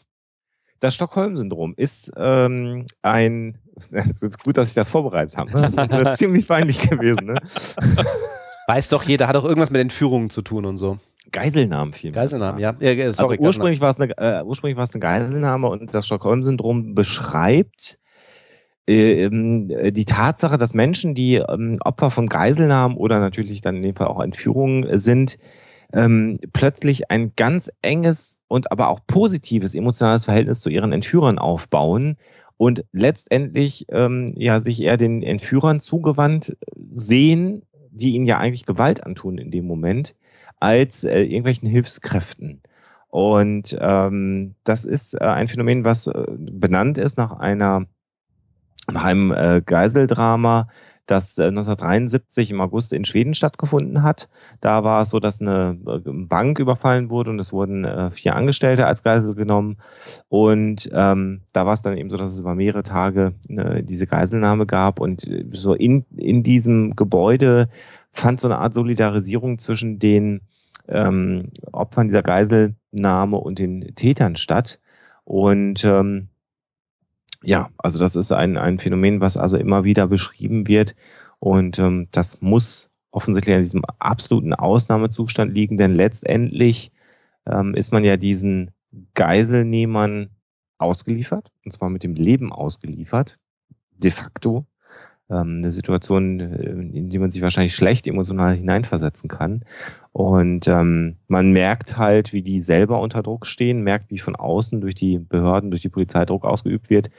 Das 0.81 0.95
Stockholm-Syndrom 0.95 1.75
ist 1.77 2.13
ähm, 2.17 2.87
ein. 3.03 3.59
Es 3.93 4.23
ist 4.23 4.43
gut, 4.43 4.57
dass 4.57 4.67
ich 4.67 4.75
das 4.75 4.91
vorbereitet 4.91 5.37
habe. 5.37 5.53
Ne? 5.53 5.63
Das 5.63 5.77
wäre 5.77 6.15
ziemlich 6.17 6.49
peinlich 6.49 6.81
gewesen. 6.81 7.27
Ne? 7.27 7.37
Weiß 8.69 8.91
doch 8.91 9.03
jeder, 9.05 9.29
hat 9.29 9.37
auch 9.37 9.45
irgendwas 9.45 9.71
mit 9.71 9.81
Entführungen 9.81 10.29
zu 10.29 10.43
tun 10.43 10.67
und 10.67 10.77
so. 10.77 10.99
Geiselnahmen 11.33 11.95
viel. 11.95 12.13
Geiselnahmen, 12.13 12.61
ja. 12.61 12.75
ja 12.81 13.13
sorry, 13.15 13.37
also 13.37 13.43
ursprünglich 13.43 13.81
war, 13.81 13.89
es 13.89 13.99
eine, 13.99 14.17
äh, 14.19 14.43
ursprünglich 14.45 14.77
war 14.77 14.85
es 14.85 14.93
eine 14.93 15.01
Geiselnahme 15.01 15.69
und 15.69 15.95
das 15.95 16.05
Stockholm-Syndrom 16.05 16.95
beschreibt 16.95 17.99
äh, 18.87 19.25
ähm, 19.25 19.69
die 19.69 20.05
Tatsache, 20.05 20.59
dass 20.59 20.75
Menschen, 20.75 21.15
die 21.15 21.37
ähm, 21.37 21.77
Opfer 21.83 22.11
von 22.11 22.27
Geiselnahmen 22.27 22.99
oder 22.99 23.21
natürlich 23.21 23.63
dann 23.63 23.77
in 23.77 23.83
dem 23.83 23.97
Fall 23.97 24.09
auch 24.09 24.21
Entführungen 24.21 24.99
sind, 24.99 25.39
ähm, 25.95 26.37
plötzlich 26.53 27.11
ein 27.11 27.31
ganz 27.37 27.71
enges 27.81 28.39
und 28.49 28.71
aber 28.71 28.89
auch 28.89 29.01
positives 29.07 29.75
emotionales 29.75 30.27
Verhältnis 30.27 30.61
zu 30.61 30.69
ihren 30.69 30.93
Entführern 30.93 31.39
aufbauen 31.39 32.17
und 32.59 32.85
letztendlich 32.93 33.87
ähm, 33.91 34.35
ja 34.37 34.61
sich 34.61 34.83
eher 34.83 34.99
den 34.99 35.23
Entführern 35.23 35.81
zugewandt 35.81 36.57
sehen, 36.95 37.63
die 37.99 38.15
ihnen 38.15 38.27
ja 38.27 38.39
eigentlich 38.39 38.67
Gewalt 38.67 39.05
antun 39.05 39.39
in 39.39 39.51
dem 39.51 39.67
Moment, 39.67 40.15
als 40.61 41.05
äh, 41.05 41.23
irgendwelchen 41.23 41.69
Hilfskräften. 41.69 42.63
Und 43.09 43.77
ähm, 43.81 44.55
das 44.65 44.85
ist 44.85 45.15
äh, 45.15 45.25
ein 45.25 45.49
Phänomen, 45.49 45.85
was 45.85 46.07
äh, 46.07 46.25
benannt 46.39 46.99
ist 46.99 47.17
nach 47.17 47.33
einer 47.33 47.87
nach 48.91 49.05
einem 49.05 49.33
äh, 49.33 49.61
Geiseldrama, 49.65 50.69
das 51.09 51.39
1973 51.39 52.51
äh, 52.51 52.55
im 52.55 52.61
August 52.61 52.93
in 52.93 53.05
Schweden 53.05 53.35
stattgefunden 53.35 54.03
hat. 54.03 54.29
Da 54.61 54.85
war 54.85 55.03
es 55.03 55.11
so, 55.11 55.19
dass 55.19 55.41
eine 55.41 55.79
äh, 55.87 56.01
Bank 56.05 56.59
überfallen 56.59 57.11
wurde 57.11 57.31
und 57.31 57.41
es 57.41 57.53
wurden 57.53 57.85
äh, 57.85 58.11
vier 58.11 58.37
Angestellte 58.37 58.87
als 58.87 59.03
Geisel 59.03 59.35
genommen. 59.35 59.79
Und 60.29 60.89
ähm, 60.93 61.43
da 61.53 61.67
war 61.67 61.73
es 61.73 61.83
dann 61.83 61.97
eben 61.97 62.11
so, 62.11 62.17
dass 62.17 62.33
es 62.33 62.39
über 62.39 62.55
mehrere 62.55 62.83
Tage 62.83 63.35
äh, 63.49 63.83
diese 63.83 64.07
Geiselnahme 64.07 64.67
gab. 64.67 65.01
Und 65.01 65.27
so 65.51 65.75
in, 65.75 66.05
in 66.17 66.43
diesem 66.43 66.95
Gebäude 66.95 67.69
fand 68.13 68.41
so 68.41 68.49
eine 68.49 68.59
Art 68.59 68.75
Solidarisierung 68.75 69.59
zwischen 69.59 69.99
den 69.99 70.43
ähm, 70.89 71.47
Opfern 71.73 72.09
dieser 72.09 72.23
Geiselnahme 72.23 73.39
und 73.39 73.59
den 73.59 73.95
Tätern 73.95 74.37
statt. 74.37 74.79
Und 75.25 75.85
ähm, 75.85 76.29
ja, 77.43 77.71
also 77.79 77.99
das 77.99 78.17
ist 78.17 78.33
ein, 78.33 78.57
ein 78.57 78.79
Phänomen, 78.79 79.21
was 79.21 79.37
also 79.37 79.57
immer 79.57 79.85
wieder 79.85 80.07
beschrieben 80.09 80.67
wird. 80.69 80.95
Und 81.39 81.79
ähm, 81.79 82.09
das 82.11 82.41
muss 82.41 82.91
offensichtlich 83.11 83.55
an 83.55 83.63
diesem 83.63 83.85
absoluten 83.99 84.55
Ausnahmezustand 84.55 85.55
liegen, 85.55 85.77
denn 85.77 85.95
letztendlich 85.95 86.93
ähm, 87.47 87.75
ist 87.75 87.93
man 87.93 88.05
ja 88.05 88.17
diesen 88.17 88.71
Geiselnehmern 89.15 90.31
ausgeliefert, 90.79 91.51
und 91.65 91.73
zwar 91.73 91.91
mit 91.91 92.03
dem 92.03 92.15
Leben 92.15 92.53
ausgeliefert, 92.53 93.39
de 93.91 94.11
facto 94.11 94.67
eine 95.29 95.71
Situation, 95.71 96.41
äh, 96.41 96.71
in 96.71 97.11
die 97.11 97.19
man 97.19 97.31
sich 97.31 97.43
wahrscheinlich 97.43 97.75
schlecht 97.75 98.07
emotional 98.07 98.55
hineinversetzen 98.55 99.29
kann. 99.29 99.65
Und 100.13 100.67
ähm, 100.69 101.17
man 101.29 101.53
merkt 101.53 101.99
halt, 101.99 102.33
wie 102.33 102.43
die 102.43 102.61
selber 102.61 103.01
unter 103.01 103.23
Druck 103.23 103.47
stehen, 103.47 103.83
merkt, 103.83 104.11
wie 104.11 104.19
von 104.19 104.37
außen 104.37 104.81
durch 104.81 104.95
die 104.95 105.19
Behörden, 105.19 105.71
durch 105.71 105.83
die 105.83 105.91
Polizei 105.91 106.25
Druck 106.25 106.45
ausgeübt 106.45 106.91
wird. 106.91 107.11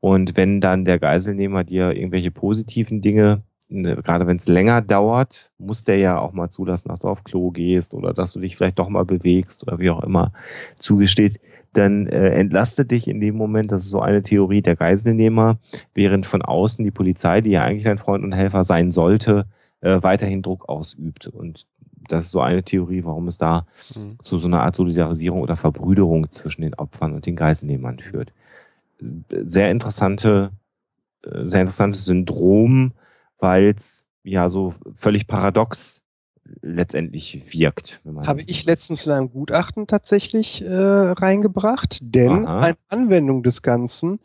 Und 0.00 0.36
wenn 0.36 0.60
dann 0.60 0.84
der 0.84 0.98
Geiselnehmer 0.98 1.64
dir 1.64 1.94
irgendwelche 1.96 2.30
positiven 2.30 3.02
Dinge 3.02 3.42
ne, 3.68 3.96
gerade 3.96 4.26
wenn 4.26 4.36
es 4.36 4.48
länger 4.48 4.82
dauert, 4.82 5.52
muss 5.58 5.84
der 5.84 5.98
ja 5.98 6.18
auch 6.18 6.32
mal 6.32 6.50
zulassen, 6.50 6.88
dass 6.88 7.00
du 7.00 7.08
auf 7.08 7.24
Klo 7.24 7.50
gehst 7.50 7.94
oder 7.94 8.14
dass 8.14 8.32
du 8.32 8.40
dich 8.40 8.56
vielleicht 8.56 8.78
doch 8.78 8.88
mal 8.88 9.04
bewegst 9.04 9.66
oder 9.66 9.78
wie 9.78 9.90
auch 9.90 10.02
immer 10.02 10.32
zugesteht 10.78 11.40
dann 11.76 12.06
äh, 12.06 12.30
entlastet 12.30 12.90
dich 12.90 13.08
in 13.08 13.20
dem 13.20 13.36
Moment, 13.36 13.72
das 13.72 13.84
ist 13.84 13.90
so 13.90 14.00
eine 14.00 14.22
Theorie 14.22 14.62
der 14.62 14.76
Geiselnehmer, 14.76 15.58
während 15.94 16.26
von 16.26 16.42
außen 16.42 16.84
die 16.84 16.90
Polizei, 16.90 17.40
die 17.40 17.50
ja 17.50 17.64
eigentlich 17.64 17.84
dein 17.84 17.98
Freund 17.98 18.24
und 18.24 18.32
Helfer 18.32 18.64
sein 18.64 18.90
sollte, 18.90 19.46
äh, 19.80 20.02
weiterhin 20.02 20.42
Druck 20.42 20.68
ausübt. 20.68 21.26
Und 21.26 21.66
das 22.08 22.24
ist 22.24 22.30
so 22.30 22.40
eine 22.40 22.62
Theorie, 22.62 23.04
warum 23.04 23.28
es 23.28 23.38
da 23.38 23.66
mhm. 23.94 24.18
zu 24.22 24.38
so 24.38 24.48
einer 24.48 24.62
Art 24.62 24.76
Solidarisierung 24.76 25.40
oder 25.40 25.56
Verbrüderung 25.56 26.30
zwischen 26.30 26.62
den 26.62 26.74
Opfern 26.74 27.14
und 27.14 27.26
den 27.26 27.36
Geiselnehmern 27.36 27.98
führt. 27.98 28.32
Sehr 29.30 29.70
interessante, 29.70 30.52
äh, 31.24 31.44
sehr 31.44 31.62
interessantes 31.62 32.04
Syndrom, 32.04 32.92
weil 33.38 33.74
es 33.76 34.06
ja 34.22 34.48
so 34.48 34.74
völlig 34.94 35.26
paradox 35.26 36.02
letztendlich 36.62 37.52
wirkt. 37.52 38.00
Habe 38.26 38.42
ich 38.42 38.64
letztens 38.64 39.06
in 39.06 39.12
einem 39.12 39.30
Gutachten 39.30 39.86
tatsächlich 39.86 40.62
äh, 40.62 40.72
reingebracht, 40.72 41.98
denn 42.02 42.46
Aha. 42.46 42.60
eine 42.60 42.76
Anwendung 42.88 43.42
des 43.42 43.62
Ganzen 43.62 44.20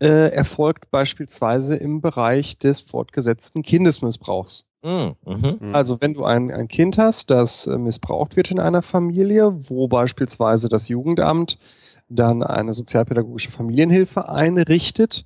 äh, 0.00 0.30
erfolgt 0.32 0.90
beispielsweise 0.90 1.76
im 1.76 2.00
Bereich 2.00 2.58
des 2.58 2.80
fortgesetzten 2.80 3.62
Kindesmissbrauchs. 3.62 4.66
Mhm. 4.82 5.14
Mhm. 5.24 5.74
Also 5.74 6.00
wenn 6.00 6.14
du 6.14 6.24
ein, 6.24 6.50
ein 6.50 6.68
Kind 6.68 6.98
hast, 6.98 7.30
das 7.30 7.66
äh, 7.66 7.78
missbraucht 7.78 8.36
wird 8.36 8.50
in 8.50 8.60
einer 8.60 8.82
Familie, 8.82 9.52
wo 9.68 9.88
beispielsweise 9.88 10.68
das 10.68 10.88
Jugendamt 10.88 11.58
dann 12.08 12.42
eine 12.42 12.74
sozialpädagogische 12.74 13.50
Familienhilfe 13.50 14.28
einrichtet 14.28 15.24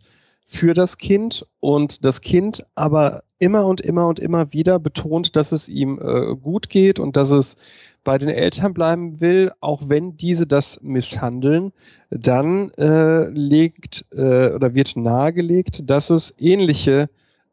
für 0.49 0.75
das 0.75 0.97
Kind 0.97 1.47
und 1.61 2.05
das 2.05 2.23
Kind 2.23 2.65
aber 2.75 3.23
immer 3.39 3.67
und 3.67 3.81
immer 3.81 4.09
und 4.09 4.19
immer 4.19 4.53
wieder 4.53 4.79
betont, 4.79 5.37
dass 5.37 5.53
es 5.53 5.69
ihm 5.69 6.01
äh, 6.03 6.35
gut 6.35 6.71
geht 6.71 6.99
und 6.99 7.17
dass 7.17 7.31
es 7.31 7.57
bei 8.03 8.17
den 8.17 8.31
Eltern 8.31 8.73
bleiben 8.73 9.21
will, 9.21 9.53
auch 9.61 9.83
wenn 9.89 10.17
diese 10.17 10.47
das 10.47 10.81
misshandeln, 10.83 11.73
dann 12.11 12.71
äh, 12.79 13.29
legt 13.29 14.07
äh, 14.13 14.51
oder 14.51 14.75
wird 14.75 14.97
nahegelegt, 14.97 15.89
dass 15.89 16.09
es 16.09 16.35
ähnliche 16.39 17.11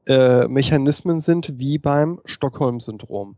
äh, 0.08 0.48
Mechanismen 0.48 1.20
sind 1.20 1.60
wie 1.60 1.78
beim 1.78 2.22
Stockholm-Syndrom. 2.24 3.36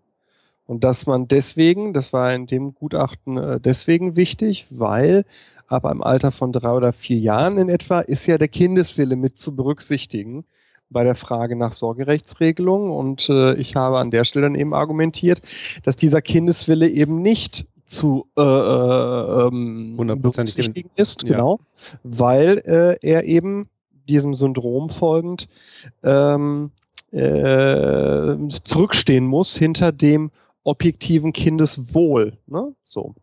Und 0.68 0.84
dass 0.84 1.08
man 1.08 1.28
deswegen, 1.28 1.94
das 1.94 2.14
war 2.14 2.34
in 2.34 2.46
dem 2.46 2.76
Gutachten 2.76 3.38
äh, 3.38 3.60
deswegen 3.60 4.16
wichtig, 4.16 4.68
weil 4.70 5.26
ab 5.68 5.86
einem 5.86 6.04
Alter 6.04 6.32
von 6.32 6.52
drei 6.52 6.72
oder 6.72 6.94
vier 6.94 7.18
Jahren 7.18 7.58
in 7.58 7.70
etwa 7.70 8.02
ist 8.02 8.26
ja 8.28 8.38
der 8.38 8.50
Kindeswille 8.50 9.16
mit 9.16 9.38
zu 9.38 9.56
berücksichtigen 9.56 10.46
bei 10.90 11.04
der 11.04 11.16
Frage 11.16 11.56
nach 11.56 11.74
Sorgerechtsregelungen. 11.74 12.92
Und 12.92 13.30
äh, 13.30 13.56
ich 13.56 13.76
habe 13.76 13.98
an 13.98 14.12
der 14.12 14.26
Stelle 14.26 14.46
dann 14.46 14.56
eben 14.56 14.74
argumentiert, 14.74 15.42
dass 15.84 15.96
dieser 15.96 16.22
Kindeswille 16.22 16.88
eben 16.88 17.22
nicht 17.22 17.66
zu 17.86 18.28
äh, 18.38 18.42
äh, 18.42 19.48
ähm, 19.48 19.96
berücksichtigen 19.98 20.90
ist, 20.98 21.24
ja. 21.24 21.34
genau, 21.34 21.60
weil 22.04 22.58
äh, 22.66 22.98
er 23.02 23.24
eben 23.24 23.70
diesem 24.10 24.34
Syndrom 24.34 24.90
folgend 24.90 25.48
ähm, 26.04 26.72
äh, 27.12 28.36
zurückstehen 28.66 29.26
muss 29.26 29.56
hinter 29.56 29.94
dem 29.94 30.32
objektiven 30.68 31.34
Kindeswohl. 31.34 32.38
Ne? 32.46 32.76
So. 32.84 33.16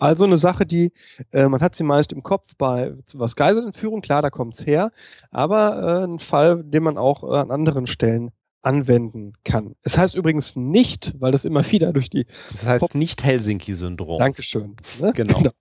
Also 0.00 0.24
eine 0.24 0.38
Sache, 0.38 0.66
die, 0.66 0.92
äh, 1.30 1.48
man 1.48 1.60
hat 1.60 1.76
sie 1.76 1.84
meist 1.84 2.12
im 2.12 2.22
Kopf 2.22 2.54
bei 2.58 2.92
was 3.12 3.36
Geiselentführung, 3.36 4.00
klar, 4.00 4.22
da 4.22 4.30
kommt 4.30 4.54
es 4.54 4.66
her, 4.66 4.90
aber 5.30 6.02
äh, 6.02 6.04
ein 6.04 6.18
Fall, 6.18 6.64
den 6.64 6.82
man 6.82 6.98
auch 6.98 7.22
äh, 7.22 7.36
an 7.36 7.52
anderen 7.52 7.86
Stellen 7.86 8.32
anwenden 8.62 9.34
kann. 9.44 9.76
Es 9.82 9.96
heißt 9.96 10.16
übrigens 10.16 10.56
nicht, 10.56 11.14
weil 11.20 11.30
das 11.30 11.44
immer 11.44 11.64
wieder 11.70 11.92
durch 11.92 12.10
die. 12.10 12.26
Das 12.50 12.66
heißt 12.66 12.80
Pop 12.80 12.94
nicht 12.96 13.22
Helsinki-Syndrom. 13.22 14.18
Dankeschön. 14.18 14.74
Ne? 15.00 15.12
Genau. 15.14 15.38
genau. 15.38 15.52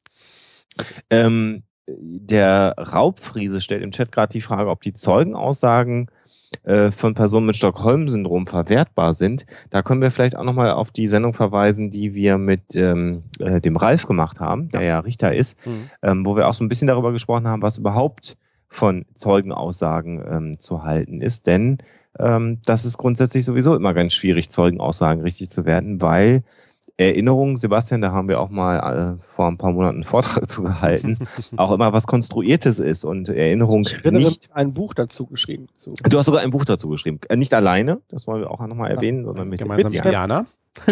Ähm, 1.11 1.63
der 1.87 2.73
Raubfriese 2.77 3.61
stellt 3.61 3.83
im 3.83 3.91
Chat 3.91 4.11
gerade 4.11 4.31
die 4.31 4.41
Frage, 4.41 4.69
ob 4.69 4.81
die 4.81 4.93
Zeugenaussagen 4.93 6.09
äh, 6.63 6.91
von 6.91 7.13
Personen 7.13 7.45
mit 7.45 7.55
Stockholm-Syndrom 7.55 8.47
verwertbar 8.47 9.13
sind. 9.13 9.45
Da 9.69 9.81
können 9.81 10.01
wir 10.01 10.11
vielleicht 10.11 10.35
auch 10.35 10.43
nochmal 10.43 10.71
auf 10.71 10.91
die 10.91 11.07
Sendung 11.07 11.33
verweisen, 11.33 11.89
die 11.91 12.13
wir 12.13 12.37
mit 12.37 12.75
ähm, 12.75 13.23
äh, 13.39 13.61
dem 13.61 13.75
Ralf 13.75 14.05
gemacht 14.05 14.39
haben, 14.39 14.69
der 14.69 14.81
ja 14.81 14.99
Richter 14.99 15.33
ist, 15.33 15.57
mhm. 15.65 15.89
ähm, 16.01 16.25
wo 16.25 16.35
wir 16.35 16.47
auch 16.47 16.53
so 16.53 16.63
ein 16.63 16.69
bisschen 16.69 16.87
darüber 16.87 17.11
gesprochen 17.11 17.47
haben, 17.47 17.61
was 17.61 17.77
überhaupt 17.77 18.37
von 18.69 19.05
Zeugenaussagen 19.13 20.23
ähm, 20.29 20.59
zu 20.59 20.83
halten 20.83 21.21
ist. 21.21 21.47
Denn 21.47 21.77
ähm, 22.19 22.59
das 22.65 22.85
ist 22.85 22.97
grundsätzlich 22.97 23.45
sowieso 23.45 23.75
immer 23.75 23.93
ganz 23.93 24.13
schwierig, 24.13 24.49
Zeugenaussagen 24.49 25.23
richtig 25.23 25.49
zu 25.49 25.65
werden, 25.65 26.01
weil 26.01 26.43
Erinnerung, 26.97 27.57
Sebastian, 27.57 28.01
da 28.01 28.11
haben 28.11 28.27
wir 28.27 28.39
auch 28.39 28.49
mal 28.49 29.17
äh, 29.19 29.23
vor 29.25 29.47
ein 29.47 29.57
paar 29.57 29.71
Monaten 29.71 29.95
einen 29.95 30.03
Vortrag 30.03 30.47
zu 30.49 30.63
gehalten, 30.63 31.17
auch 31.57 31.71
immer 31.71 31.91
was 31.91 32.05
Konstruiertes 32.05 32.77
ist 32.79 33.03
und 33.03 33.29
Erinnerung 33.29 33.81
ich 33.81 34.03
nicht. 34.03 34.49
ein 34.53 34.73
Buch 34.73 34.93
dazu 34.93 35.25
geschrieben. 35.25 35.67
Zu. 35.75 35.95
Du 36.09 36.17
hast 36.17 36.27
sogar 36.27 36.41
ein 36.41 36.51
Buch 36.51 36.65
dazu 36.65 36.89
geschrieben. 36.89 37.19
Äh, 37.29 37.35
nicht 37.35 37.53
alleine, 37.53 38.01
das 38.09 38.27
wollen 38.27 38.41
wir 38.41 38.51
auch 38.51 38.65
nochmal 38.65 38.91
erwähnen, 38.91 39.19
ja. 39.19 39.25
sondern 39.25 39.49
mit, 39.49 39.59
Gemeinsam 39.59 39.91
mit 39.91 40.05
Diana. 40.05 40.45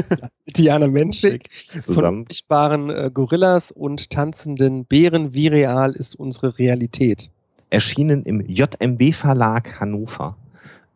Diana 0.55 0.87
Menschig. 0.87 1.49
Zusammen. 1.83 2.25
Von 2.25 2.25
sichtbaren 2.29 2.89
äh, 2.89 3.11
Gorillas 3.13 3.71
und 3.71 4.09
tanzenden 4.09 4.85
Bären. 4.85 5.33
Wie 5.33 5.47
real 5.47 5.93
ist 5.93 6.15
unsere 6.15 6.57
Realität? 6.57 7.29
Erschienen 7.69 8.23
im 8.23 8.41
JMB 8.41 9.13
Verlag 9.13 9.79
Hannover. 9.79 10.35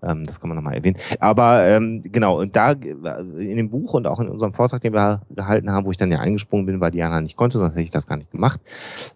Ähm, 0.05 0.23
das 0.25 0.39
kann 0.39 0.49
man 0.49 0.55
nochmal 0.55 0.75
erwähnen. 0.75 0.97
Aber 1.19 1.65
ähm, 1.65 2.01
genau, 2.03 2.39
und 2.39 2.55
da 2.55 2.71
in 2.71 3.57
dem 3.57 3.69
Buch 3.69 3.93
und 3.93 4.07
auch 4.07 4.19
in 4.19 4.29
unserem 4.29 4.53
Vortrag, 4.53 4.81
den 4.81 4.93
wir 4.93 5.21
gehalten 5.29 5.71
haben, 5.71 5.85
wo 5.85 5.91
ich 5.91 5.97
dann 5.97 6.11
ja 6.11 6.19
eingesprungen 6.19 6.65
bin, 6.65 6.79
weil 6.79 6.91
Diana 6.91 7.21
nicht 7.21 7.35
konnte, 7.35 7.57
sonst 7.57 7.71
hätte 7.71 7.81
ich 7.81 7.91
das 7.91 8.07
gar 8.07 8.17
nicht 8.17 8.31
gemacht, 8.31 8.61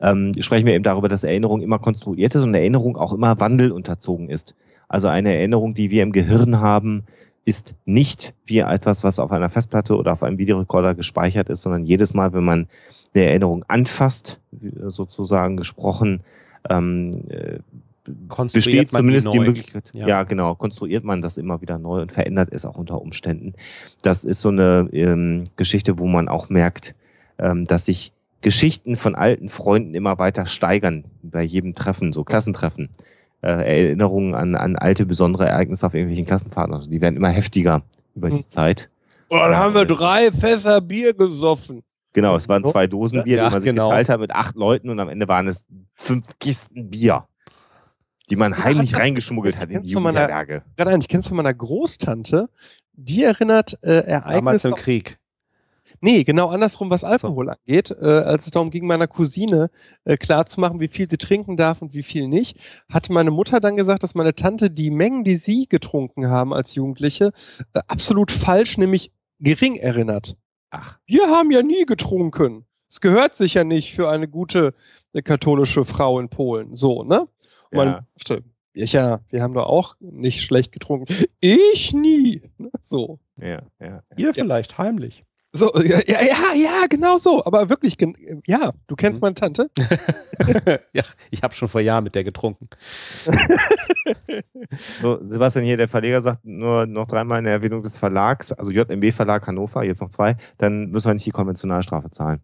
ähm, 0.01 0.31
sprechen 0.39 0.65
wir 0.65 0.73
eben 0.73 0.83
darüber, 0.83 1.07
dass 1.07 1.23
Erinnerung 1.23 1.61
immer 1.61 1.79
konstruiert 1.79 2.35
ist 2.35 2.43
und 2.43 2.53
Erinnerung 2.53 2.97
auch 2.97 3.13
immer 3.13 3.39
Wandel 3.39 3.71
unterzogen 3.71 4.29
ist. 4.29 4.55
Also 4.87 5.07
eine 5.07 5.35
Erinnerung, 5.35 5.75
die 5.75 5.91
wir 5.91 6.01
im 6.01 6.11
Gehirn 6.11 6.59
haben, 6.59 7.03
ist 7.45 7.75
nicht 7.85 8.33
wie 8.45 8.59
etwas, 8.59 9.03
was 9.03 9.19
auf 9.19 9.31
einer 9.31 9.49
Festplatte 9.49 9.95
oder 9.95 10.13
auf 10.13 10.23
einem 10.23 10.37
Videorekorder 10.37 10.95
gespeichert 10.95 11.49
ist, 11.49 11.61
sondern 11.61 11.85
jedes 11.85 12.13
Mal, 12.13 12.33
wenn 12.33 12.43
man 12.43 12.67
eine 13.13 13.25
Erinnerung 13.25 13.65
anfasst, 13.67 14.39
sozusagen 14.87 15.57
gesprochen, 15.57 16.21
ähm, 16.69 17.11
äh, 18.10 18.43
besteht 18.53 18.91
zumindest 18.91 19.32
die 19.32 19.39
Möglichkeit, 19.39 19.91
ja. 19.93 20.07
ja. 20.07 20.24
genau, 20.24 20.55
konstruiert 20.55 21.03
man 21.03 21.22
das 21.22 21.38
immer 21.38 21.62
wieder 21.62 21.78
neu 21.78 22.01
und 22.01 22.12
verändert 22.12 22.49
es 22.51 22.66
auch 22.66 22.78
unter 22.78 23.01
Umständen. 23.01 23.53
Das 24.01 24.24
ist 24.24 24.41
so 24.41 24.49
eine 24.49 24.89
ähm, 24.91 25.43
Geschichte, 25.55 25.99
wo 25.99 26.07
man 26.07 26.28
auch 26.28 26.49
merkt, 26.49 26.95
ähm, 27.38 27.66
dass 27.66 27.86
sich 27.86 28.14
Geschichten 28.41 28.95
von 28.95 29.16
alten 29.16 29.49
Freunden 29.49 29.93
immer 29.93 30.18
weiter 30.18 30.45
steigern 30.45 31.03
bei 31.22 31.43
jedem 31.43 31.76
Treffen, 31.76 32.14
so 32.14 32.24
Klassentreffen. 32.24 32.89
Äh, 33.41 33.86
Erinnerungen 33.88 34.36
an, 34.36 34.55
an 34.55 34.76
alte 34.76 35.05
besondere 35.05 35.47
Ereignisse 35.47 35.86
auf 35.86 35.93
irgendwelchen 35.93 36.26
Klassenfahrten. 36.26 36.74
Also 36.74 36.89
die 36.89 36.99
werden 36.99 37.16
immer 37.16 37.30
heftiger 37.30 37.84
über 38.14 38.30
die 38.30 38.38
hm. 38.38 38.49
Zeit. 38.49 38.89
Oh, 39.30 39.38
dann 39.38 39.55
haben 39.55 39.74
wir 39.74 39.86
drei 39.86 40.30
Fässer 40.32 40.82
Bier 40.82 41.14
gesoffen. 41.14 41.82
Genau, 42.12 42.36
es 42.36 42.49
waren 42.49 42.66
zwei 42.66 42.88
Dosen 42.88 43.24
Bier, 43.24 43.38
ja, 43.38 43.45
die 43.45 43.51
man 43.51 43.62
sich 43.62 43.70
genau. 43.70 43.89
geteilt 43.89 44.10
hat 44.10 44.20
mit 44.20 44.32
acht 44.32 44.55
Leuten 44.55 44.89
und 44.89 44.99
am 44.99 45.07
Ende 45.07 45.28
waren 45.28 45.47
es 45.47 45.64
fünf 45.95 46.26
Kisten 46.39 46.89
Bier 46.89 47.26
die 48.30 48.36
man 48.36 48.57
heimlich 48.63 48.95
reingeschmuggelt 48.95 49.59
hat 49.59 49.69
in 49.69 49.82
die 49.82 49.89
Jugendherberge. 49.89 50.63
Gerade 50.75 50.97
ich 50.99 51.07
kenne 51.07 51.21
es 51.21 51.27
von 51.27 51.38
meiner 51.38 51.53
Großtante, 51.53 52.49
die 52.93 53.23
erinnert 53.23 53.77
äh, 53.82 54.01
Ereignisse. 54.01 54.36
Damals 54.36 54.65
im 54.65 54.75
Krieg. 54.75 55.19
Nee, 56.01 56.23
genau 56.23 56.49
andersrum, 56.49 56.89
was 56.89 57.03
Alkohol 57.03 57.47
so. 57.47 57.51
angeht. 57.51 57.91
Äh, 57.91 58.05
als 58.05 58.45
es 58.45 58.51
darum 58.51 58.71
ging, 58.71 58.88
meiner 58.88 59.07
Cousine 59.07 59.69
äh, 60.05 60.17
klarzumachen, 60.17 60.80
wie 60.80 60.88
viel 60.88 61.09
sie 61.09 61.17
trinken 61.17 61.57
darf 61.57 61.82
und 61.82 61.93
wie 61.93 62.03
viel 62.03 62.27
nicht, 62.27 62.57
hatte 62.89 63.11
meine 63.11 63.32
Mutter 63.32 63.59
dann 63.59 63.75
gesagt, 63.75 64.03
dass 64.03 64.15
meine 64.15 64.34
Tante 64.34 64.69
die 64.69 64.91
Mengen, 64.91 65.23
die 65.23 65.36
sie 65.36 65.67
getrunken 65.67 66.30
haben 66.30 66.53
als 66.53 66.75
Jugendliche, 66.75 67.34
äh, 67.73 67.82
absolut 67.88 68.32
falsch, 68.32 68.77
nämlich 68.77 69.11
gering 69.39 69.75
erinnert. 69.75 70.38
Ach. 70.69 70.99
Wir 71.05 71.27
haben 71.30 71.51
ja 71.51 71.63
nie 71.63 71.86
getrunken. 71.86 72.65
Es 72.89 73.01
gehört 73.01 73.36
sich 73.36 73.55
ja 73.55 73.63
nicht 73.63 73.93
für 73.93 74.09
eine 74.09 74.27
gute 74.27 74.73
äh, 75.13 75.21
katholische 75.21 75.84
Frau 75.84 76.19
in 76.19 76.30
Polen. 76.30 76.75
So, 76.75 77.03
ne? 77.03 77.27
Ja. 77.72 77.78
Man 77.78 78.05
dachte, 78.17 78.43
ja, 78.74 79.20
wir 79.30 79.41
haben 79.41 79.53
doch 79.53 79.65
auch 79.65 79.95
nicht 79.99 80.41
schlecht 80.41 80.72
getrunken. 80.72 81.13
Ich 81.39 81.93
nie. 81.93 82.41
So. 82.82 83.20
Ja, 83.38 83.61
ja. 83.80 84.03
Ihr 84.15 84.34
vielleicht 84.34 84.78
heimlich. 84.78 85.26
So, 85.51 85.74
ja, 85.82 85.99
ja, 86.05 86.53
ja, 86.53 86.86
genau 86.88 87.17
so. 87.17 87.43
Aber 87.43 87.70
wirklich, 87.70 87.97
ja, 88.45 88.72
du 88.86 88.95
kennst 88.95 89.20
mhm. 89.20 89.26
meine 89.26 89.36
Tante. 89.36 89.72
ja, 90.93 91.01
ich 91.32 91.41
habe 91.41 91.55
schon 91.55 91.67
vor 91.67 91.82
Jahren 91.82 92.03
mit 92.03 92.13
der 92.13 92.24
getrunken. 92.24 92.70
so, 95.01 95.17
Sebastian 95.24 95.65
hier, 95.65 95.78
der 95.78 95.88
Verleger 95.88 96.22
sagt 96.22 96.45
nur 96.45 96.86
noch 96.86 97.07
dreimal 97.07 97.39
in 97.39 97.45
der 97.45 97.53
Erwähnung 97.53 97.82
des 97.82 97.97
Verlags, 97.97 98.51
also 98.51 98.70
JMB 98.70 99.11
Verlag 99.11 99.47
Hannover, 99.47 99.84
jetzt 99.84 100.01
noch 100.01 100.09
zwei, 100.09 100.38
dann 100.59 100.91
müssen 100.91 101.07
wir 101.07 101.15
nicht 101.15 101.26
die 101.26 101.32
Konventionalstrafe 101.32 102.11
zahlen. 102.11 102.41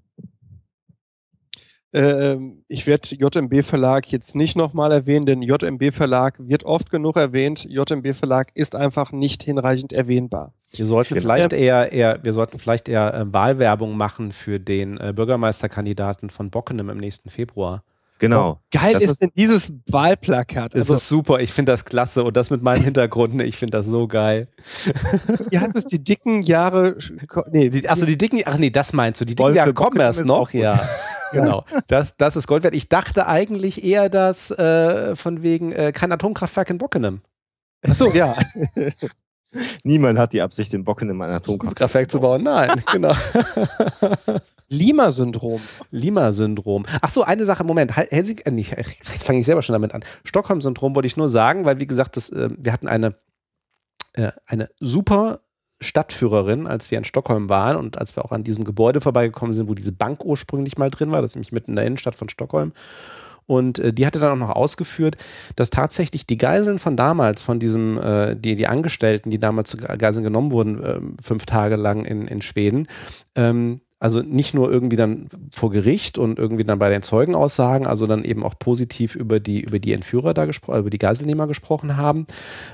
Ähm, 1.95 2.65
ich 2.67 2.87
werde 2.87 3.15
JMB 3.15 3.63
Verlag 3.63 4.11
jetzt 4.11 4.35
nicht 4.35 4.57
nochmal 4.57 4.91
erwähnen, 4.91 5.25
denn 5.25 5.41
JMB 5.41 5.93
Verlag 5.95 6.35
wird 6.39 6.65
oft 6.65 6.91
genug 6.91 7.15
erwähnt. 7.15 7.65
JMB 7.69 8.13
Verlag 8.17 8.51
ist 8.53 8.75
einfach 8.75 9.13
nicht 9.13 9.43
hinreichend 9.43 9.93
erwähnbar. 9.93 10.51
Wir 10.73 10.85
sollten 10.85 11.17
vielleicht 11.17 11.53
eher, 11.53 11.93
eher, 11.93 12.19
wir 12.21 12.33
sollten 12.33 12.59
vielleicht 12.59 12.89
eher 12.89 13.13
äh, 13.13 13.33
Wahlwerbung 13.33 13.95
machen 13.95 14.33
für 14.33 14.59
den 14.59 14.97
äh, 14.97 15.13
Bürgermeisterkandidaten 15.15 16.29
von 16.29 16.49
Bockenem 16.49 16.89
im 16.89 16.97
nächsten 16.97 17.29
Februar. 17.29 17.81
Genau. 18.19 18.51
Oh, 18.51 18.57
geil 18.71 18.93
das 18.93 19.03
ist, 19.03 19.21
denn 19.21 19.31
dieses 19.37 19.71
Wahlplakat? 19.87 20.75
Also, 20.75 20.93
das 20.93 21.03
ist 21.03 21.07
super, 21.07 21.39
ich 21.39 21.51
finde 21.51 21.71
das 21.71 21.85
klasse 21.85 22.25
und 22.25 22.35
das 22.35 22.49
mit 22.49 22.61
meinem 22.61 22.83
Hintergrund, 22.83 23.41
ich 23.41 23.55
finde 23.55 23.77
das 23.77 23.85
so 23.85 24.07
geil. 24.07 24.49
Wie 25.49 25.59
heißt 25.59 25.75
es, 25.77 25.85
die 25.85 26.03
dicken 26.03 26.41
Jahre? 26.41 26.97
Nee, 27.51 27.69
die, 27.69 27.87
achso, 27.87 28.05
die 28.05 28.17
dicken, 28.17 28.41
ach 28.45 28.57
nee, 28.57 28.69
das 28.69 28.91
meinst 28.91 29.21
du, 29.21 29.25
die 29.25 29.35
dicken 29.35 29.55
Jahre 29.55 29.73
kommen 29.73 29.99
erst 30.01 30.25
noch, 30.25 30.51
ja. 30.51 30.77
genau. 31.41 31.63
Das, 31.87 32.17
das 32.17 32.35
ist 32.35 32.47
Gold 32.47 32.63
wert. 32.63 32.75
Ich 32.75 32.89
dachte 32.89 33.27
eigentlich 33.27 33.83
eher, 33.83 34.09
dass 34.09 34.51
äh, 34.51 35.15
von 35.15 35.41
wegen 35.43 35.71
äh, 35.71 35.91
kein 35.91 36.11
Atomkraftwerk 36.11 36.69
in 36.69 36.77
Bockenem. 36.77 37.21
Achso, 37.83 38.11
ja. 38.11 38.35
Niemand 39.83 40.19
hat 40.19 40.33
die 40.33 40.41
Absicht, 40.41 40.73
in 40.73 40.83
Bockenem 40.83 41.21
ein 41.21 41.31
Atomkraftwerk 41.31 42.11
zu 42.11 42.19
bauen. 42.19 42.43
Nein, 42.43 42.83
genau. 42.91 43.15
Lima-Syndrom. 44.67 45.61
Lima-Syndrom. 45.91 46.85
Ach 47.01 47.09
so, 47.09 47.23
eine 47.23 47.45
Sache, 47.45 47.63
Moment. 47.63 47.95
Helsinki, 47.95 48.43
äh, 48.43 48.51
nicht, 48.51 48.71
jetzt 48.71 49.23
fange 49.23 49.39
ich 49.39 49.45
selber 49.45 49.61
schon 49.61 49.73
damit 49.73 49.93
an. 49.93 50.03
Stockholm-Syndrom 50.23 50.95
wollte 50.95 51.07
ich 51.07 51.17
nur 51.17 51.29
sagen, 51.29 51.65
weil 51.65 51.79
wie 51.79 51.87
gesagt, 51.87 52.17
das, 52.17 52.29
äh, 52.29 52.49
wir 52.57 52.73
hatten 52.73 52.87
eine, 52.87 53.15
äh, 54.13 54.31
eine 54.45 54.69
super 54.79 55.41
Stadtführerin, 55.81 56.67
als 56.67 56.89
wir 56.91 56.97
in 56.97 57.03
Stockholm 57.03 57.49
waren 57.49 57.75
und 57.75 57.97
als 57.97 58.15
wir 58.15 58.23
auch 58.25 58.31
an 58.31 58.43
diesem 58.43 58.63
Gebäude 58.63 59.01
vorbeigekommen 59.01 59.53
sind, 59.53 59.69
wo 59.69 59.73
diese 59.73 59.91
Bank 59.91 60.23
ursprünglich 60.23 60.77
mal 60.77 60.89
drin 60.89 61.11
war, 61.11 61.21
das 61.21 61.31
ist 61.31 61.35
nämlich 61.35 61.51
mitten 61.51 61.71
in 61.71 61.75
der 61.75 61.85
Innenstadt 61.85 62.15
von 62.15 62.29
Stockholm. 62.29 62.71
Und 63.47 63.79
äh, 63.79 63.93
die 63.93 64.05
hatte 64.05 64.19
dann 64.19 64.31
auch 64.31 64.47
noch 64.47 64.55
ausgeführt, 64.55 65.17
dass 65.55 65.69
tatsächlich 65.69 66.25
die 66.25 66.37
Geiseln 66.37 66.79
von 66.79 66.97
damals, 66.97 67.43
von 67.43 67.59
diesem, 67.59 67.97
äh, 67.97 68.35
die, 68.35 68.55
die 68.55 68.67
Angestellten, 68.67 69.29
die 69.29 69.39
damals 69.39 69.69
zu 69.69 69.77
Geiseln 69.77 70.23
genommen 70.23 70.51
wurden, 70.51 70.83
äh, 70.83 70.99
fünf 71.21 71.45
Tage 71.45 71.75
lang 71.75 72.05
in, 72.05 72.27
in 72.27 72.41
Schweden, 72.41 72.87
ähm, 73.35 73.81
also 73.99 74.21
nicht 74.21 74.53
nur 74.53 74.69
irgendwie 74.69 74.97
dann 74.97 75.29
vor 75.51 75.71
Gericht 75.71 76.17
und 76.17 76.37
irgendwie 76.37 76.65
dann 76.65 76.79
bei 76.79 76.89
den 76.89 77.01
Zeugenaussagen, 77.01 77.87
also 77.87 78.05
dann 78.05 78.25
eben 78.25 78.43
auch 78.43 78.59
positiv 78.59 79.15
über 79.15 79.39
die, 79.39 79.61
über 79.61 79.79
die 79.79 79.93
Entführer 79.93 80.33
da 80.33 80.45
gesprochen, 80.45 80.79
über 80.79 80.89
die 80.89 80.97
Geiselnehmer 80.97 81.47
gesprochen 81.47 81.95
haben, 81.95 82.27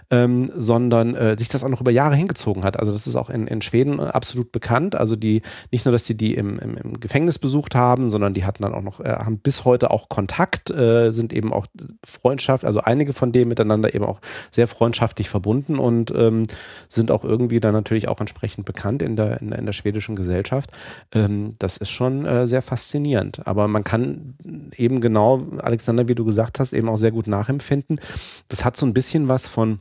ähm, 0.09 0.51
sondern 0.55 1.15
äh, 1.15 1.37
sich 1.37 1.47
das 1.47 1.63
auch 1.63 1.69
noch 1.69 1.81
über 1.81 1.91
Jahre 1.91 2.15
hingezogen 2.15 2.63
hat. 2.63 2.79
Also 2.79 2.91
das 2.91 3.05
ist 3.05 3.15
auch 3.15 3.29
in, 3.29 3.45
in 3.45 3.61
Schweden 3.61 3.99
absolut 3.99 4.51
bekannt. 4.51 4.95
Also 4.95 5.15
die, 5.15 5.43
nicht 5.71 5.85
nur, 5.85 5.91
dass 5.91 6.05
sie 6.05 6.17
die 6.17 6.33
im, 6.33 6.57
im, 6.57 6.75
im 6.75 6.99
Gefängnis 6.99 7.37
besucht 7.37 7.75
haben, 7.75 8.09
sondern 8.09 8.33
die 8.33 8.43
hatten 8.43 8.63
dann 8.63 8.73
auch 8.73 8.81
noch, 8.81 8.99
äh, 8.99 9.09
haben 9.09 9.37
bis 9.37 9.63
heute 9.63 9.91
auch 9.91 10.09
Kontakt, 10.09 10.71
äh, 10.71 11.11
sind 11.11 11.33
eben 11.33 11.53
auch 11.53 11.67
Freundschaft, 12.03 12.65
also 12.65 12.81
einige 12.81 13.13
von 13.13 13.31
denen 13.31 13.47
miteinander 13.47 13.93
eben 13.93 14.05
auch 14.05 14.19
sehr 14.49 14.67
freundschaftlich 14.67 15.29
verbunden 15.29 15.77
und 15.77 16.11
ähm, 16.15 16.43
sind 16.89 17.11
auch 17.11 17.23
irgendwie 17.23 17.59
dann 17.59 17.73
natürlich 17.73 18.07
auch 18.07 18.19
entsprechend 18.19 18.65
bekannt 18.65 19.03
in 19.03 19.15
der, 19.15 19.39
in 19.39 19.51
in 19.51 19.65
der 19.65 19.73
schwedischen 19.73 20.15
Gesellschaft 20.15 20.71
ähm, 21.13 21.53
das 21.59 21.77
ist 21.77 21.89
schon 21.89 22.25
äh, 22.25 22.47
sehr 22.47 22.61
faszinierend. 22.61 23.45
Aber 23.45 23.67
man 23.67 23.83
kann 23.83 24.35
eben 24.75 25.01
genau, 25.01 25.45
Alexander, 25.57 26.07
wie 26.07 26.15
du 26.15 26.25
gesagt 26.25 26.59
hast, 26.59 26.73
eben 26.73 26.89
auch 26.89 26.97
sehr 26.97 27.11
gut 27.11 27.27
nachempfinden. 27.27 27.99
Das 28.47 28.63
hat 28.63 28.77
so 28.77 28.85
ein 28.85 28.93
bisschen 28.93 29.27
was 29.27 29.47
von 29.47 29.79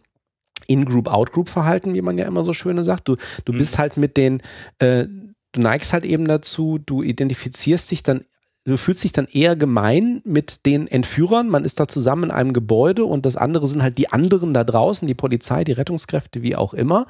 In-Group, 0.66 1.08
Out-Group-Verhalten, 1.08 1.94
wie 1.94 2.02
man 2.02 2.18
ja 2.18 2.26
immer 2.26 2.44
so 2.44 2.52
schön 2.52 2.82
sagt. 2.84 3.08
Du, 3.08 3.16
du 3.44 3.52
mhm. 3.52 3.58
bist 3.58 3.78
halt 3.78 3.96
mit 3.96 4.16
den, 4.16 4.42
äh, 4.78 5.06
du 5.52 5.60
neigst 5.60 5.92
halt 5.92 6.04
eben 6.04 6.26
dazu, 6.26 6.78
du 6.78 7.02
identifizierst 7.02 7.90
dich 7.90 8.02
dann 8.02 8.22
du 8.64 8.76
fühlst 8.76 9.02
dich 9.04 9.12
dann 9.12 9.26
eher 9.26 9.56
gemein 9.56 10.20
mit 10.24 10.66
den 10.66 10.86
Entführern. 10.86 11.48
Man 11.48 11.64
ist 11.64 11.80
da 11.80 11.88
zusammen 11.88 12.24
in 12.24 12.30
einem 12.30 12.52
Gebäude 12.52 13.04
und 13.04 13.26
das 13.26 13.36
andere 13.36 13.66
sind 13.66 13.82
halt 13.82 13.98
die 13.98 14.10
anderen 14.12 14.54
da 14.54 14.64
draußen, 14.64 15.08
die 15.08 15.14
Polizei, 15.14 15.64
die 15.64 15.72
Rettungskräfte, 15.72 16.42
wie 16.42 16.56
auch 16.56 16.74
immer. 16.74 17.06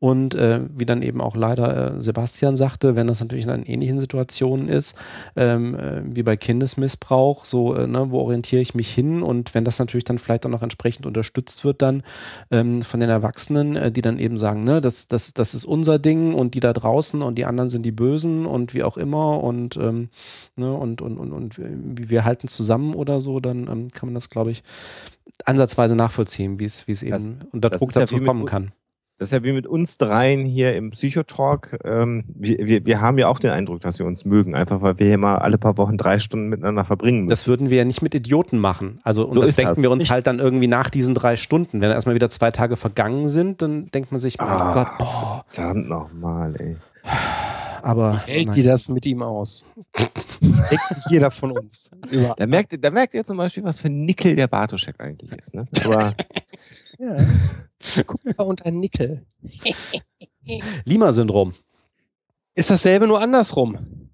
Und 0.00 0.34
äh, 0.34 0.62
wie 0.74 0.86
dann 0.86 1.02
eben 1.02 1.20
auch 1.20 1.36
leider 1.36 1.96
äh, 1.96 2.00
Sebastian 2.00 2.56
sagte, 2.56 2.96
wenn 2.96 3.06
das 3.06 3.20
natürlich 3.20 3.46
in 3.46 3.62
ähnlichen 3.64 3.98
Situationen 3.98 4.70
ist, 4.70 4.96
ähm, 5.36 5.74
äh, 5.74 6.00
wie 6.04 6.22
bei 6.22 6.38
Kindesmissbrauch, 6.38 7.44
so, 7.44 7.74
äh, 7.74 7.86
ne, 7.86 8.10
wo 8.10 8.20
orientiere 8.20 8.62
ich 8.62 8.74
mich 8.74 8.92
hin? 8.92 9.22
Und 9.22 9.54
wenn 9.54 9.62
das 9.62 9.78
natürlich 9.78 10.04
dann 10.04 10.18
vielleicht 10.18 10.46
auch 10.46 10.50
noch 10.50 10.62
entsprechend 10.62 11.04
unterstützt 11.04 11.66
wird, 11.66 11.82
dann 11.82 12.02
ähm, 12.50 12.80
von 12.80 12.98
den 12.98 13.10
Erwachsenen, 13.10 13.76
äh, 13.76 13.92
die 13.92 14.00
dann 14.00 14.18
eben 14.18 14.38
sagen, 14.38 14.64
ne, 14.64 14.80
das, 14.80 15.06
das, 15.06 15.34
das 15.34 15.52
ist 15.52 15.66
unser 15.66 15.98
Ding 15.98 16.32
und 16.32 16.54
die 16.54 16.60
da 16.60 16.72
draußen 16.72 17.20
und 17.20 17.34
die 17.36 17.44
anderen 17.44 17.68
sind 17.68 17.82
die 17.82 17.92
Bösen 17.92 18.46
und 18.46 18.72
wie 18.72 18.82
auch 18.82 18.96
immer 18.96 19.42
und, 19.42 19.76
ähm, 19.76 20.08
ne, 20.56 20.72
und, 20.72 21.02
und, 21.02 21.18
und, 21.18 21.30
und 21.30 21.56
wir 21.58 22.24
halten 22.24 22.48
zusammen 22.48 22.94
oder 22.94 23.20
so, 23.20 23.38
dann 23.38 23.68
ähm, 23.68 23.88
kann 23.88 24.06
man 24.06 24.14
das, 24.14 24.30
glaube 24.30 24.50
ich, 24.50 24.62
ansatzweise 25.44 25.94
nachvollziehen, 25.94 26.58
wie 26.58 26.64
es, 26.64 26.88
wie 26.88 26.92
es 26.92 27.02
eben 27.02 27.40
unter 27.52 27.68
Druck 27.68 27.92
dazu 27.92 28.16
ja 28.16 28.24
kommen 28.24 28.46
kann 28.46 28.72
das 29.20 29.28
ist 29.28 29.32
ja 29.32 29.42
wie 29.42 29.52
mit 29.52 29.66
uns 29.66 29.98
dreien 29.98 30.46
hier 30.46 30.74
im 30.74 30.92
Psychotalk. 30.92 31.78
Ähm, 31.84 32.24
wir, 32.26 32.56
wir, 32.62 32.86
wir 32.86 33.02
haben 33.02 33.18
ja 33.18 33.28
auch 33.28 33.38
den 33.38 33.50
Eindruck, 33.50 33.82
dass 33.82 33.98
wir 33.98 34.06
uns 34.06 34.24
mögen, 34.24 34.54
einfach 34.54 34.80
weil 34.80 34.98
wir 34.98 35.06
hier 35.08 35.18
mal 35.18 35.36
alle 35.36 35.58
paar 35.58 35.76
Wochen 35.76 35.98
drei 35.98 36.18
Stunden 36.18 36.48
miteinander 36.48 36.86
verbringen 36.86 37.24
müssen. 37.24 37.28
Das 37.28 37.46
würden 37.46 37.68
wir 37.68 37.76
ja 37.76 37.84
nicht 37.84 38.00
mit 38.00 38.14
Idioten 38.14 38.58
machen. 38.58 38.98
Also, 39.02 39.26
und 39.26 39.34
so 39.34 39.42
das 39.42 39.56
denken 39.56 39.72
das. 39.72 39.82
wir 39.82 39.90
uns 39.90 40.08
halt 40.08 40.26
dann 40.26 40.38
irgendwie 40.38 40.68
nach 40.68 40.88
diesen 40.88 41.14
drei 41.14 41.36
Stunden. 41.36 41.82
Wenn 41.82 41.90
erstmal 41.90 42.14
wieder 42.14 42.30
zwei 42.30 42.50
Tage 42.50 42.76
vergangen 42.76 43.28
sind, 43.28 43.60
dann 43.60 43.88
denkt 43.88 44.10
man 44.10 44.22
sich, 44.22 44.40
ah, 44.40 44.70
oh 44.70 44.72
Gott, 44.72 44.88
boah. 44.98 45.44
Verdammt 45.50 45.90
nochmal, 45.90 46.56
ey. 46.58 46.76
Aber. 47.82 48.22
Wie 48.24 48.32
hält 48.32 48.54
die 48.54 48.62
das 48.62 48.88
mit 48.88 49.04
ihm 49.04 49.20
aus? 49.20 49.64
Denkt 50.40 51.04
jeder 51.10 51.30
von 51.30 51.52
uns. 51.52 51.90
Da 52.36 52.46
merkt, 52.46 52.82
da 52.82 52.90
merkt 52.90 53.14
ihr 53.14 53.24
zum 53.24 53.36
Beispiel, 53.36 53.62
was 53.64 53.80
für 53.80 53.88
ein 53.88 54.04
Nickel 54.04 54.34
der 54.36 54.48
Bartoschek 54.48 54.98
eigentlich 54.98 55.32
ist. 55.32 55.54
Ne? 55.54 55.66
Aber 55.84 56.14
ja. 56.98 58.02
Kupfer 58.04 58.46
und 58.46 58.64
ein 58.64 58.78
Nickel. 58.78 59.26
Lima-Syndrom. 60.84 61.52
Ist 62.54 62.70
dasselbe 62.70 63.06
nur 63.06 63.20
andersrum. 63.20 64.10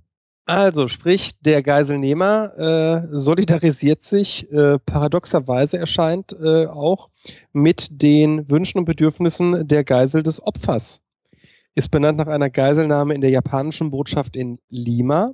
Also, 0.48 0.86
sprich, 0.86 1.32
der 1.40 1.60
Geiselnehmer 1.60 2.56
äh, 2.56 3.18
solidarisiert 3.18 4.04
sich 4.04 4.48
äh, 4.52 4.78
paradoxerweise 4.78 5.76
erscheint 5.76 6.32
äh, 6.40 6.66
auch 6.66 7.08
mit 7.52 8.00
den 8.00 8.48
Wünschen 8.48 8.78
und 8.78 8.84
Bedürfnissen 8.84 9.66
der 9.66 9.82
Geisel 9.82 10.22
des 10.22 10.40
Opfers. 10.40 11.00
Ist 11.74 11.90
benannt 11.90 12.18
nach 12.18 12.28
einer 12.28 12.48
Geiselnahme 12.48 13.14
in 13.14 13.22
der 13.22 13.30
japanischen 13.30 13.90
Botschaft 13.90 14.36
in 14.36 14.60
Lima. 14.68 15.32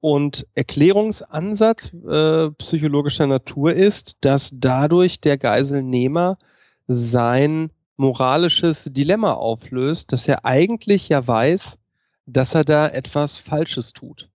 Und 0.00 0.46
Erklärungsansatz 0.54 1.92
äh, 1.92 2.50
psychologischer 2.52 3.26
Natur 3.26 3.72
ist, 3.72 4.16
dass 4.20 4.50
dadurch 4.52 5.20
der 5.20 5.38
Geiselnehmer 5.38 6.38
sein 6.86 7.70
moralisches 7.96 8.84
Dilemma 8.92 9.32
auflöst, 9.32 10.12
dass 10.12 10.28
er 10.28 10.44
eigentlich 10.44 11.08
ja 11.08 11.26
weiß, 11.26 11.78
dass 12.26 12.54
er 12.54 12.64
da 12.64 12.88
etwas 12.88 13.38
Falsches 13.38 13.92
tut. 13.92 14.28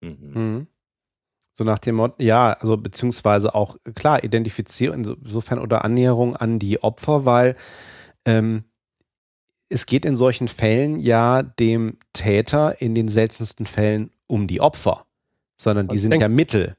Mhm. 0.00 0.30
mhm. 0.34 0.66
So 1.52 1.64
nach 1.64 1.80
dem 1.80 1.96
Motto, 1.96 2.22
ja, 2.22 2.52
also 2.52 2.76
beziehungsweise 2.76 3.52
auch, 3.52 3.76
klar, 3.96 4.22
Identifizierung 4.22 5.02
insofern 5.02 5.58
oder 5.58 5.84
Annäherung 5.84 6.36
an 6.36 6.60
die 6.60 6.84
Opfer, 6.84 7.24
weil 7.24 7.56
ähm, 8.24 8.62
es 9.68 9.86
geht 9.86 10.04
in 10.04 10.16
solchen 10.16 10.48
Fällen 10.48 11.00
ja 11.00 11.42
dem 11.42 11.98
Täter 12.12 12.80
in 12.80 12.94
den 12.94 13.08
seltensten 13.08 13.66
Fällen 13.66 14.10
um 14.26 14.46
die 14.46 14.60
Opfer, 14.60 15.04
sondern 15.56 15.88
die 15.88 15.98
sind 15.98 16.18
ja 16.20 16.28
Mittel. 16.28 16.76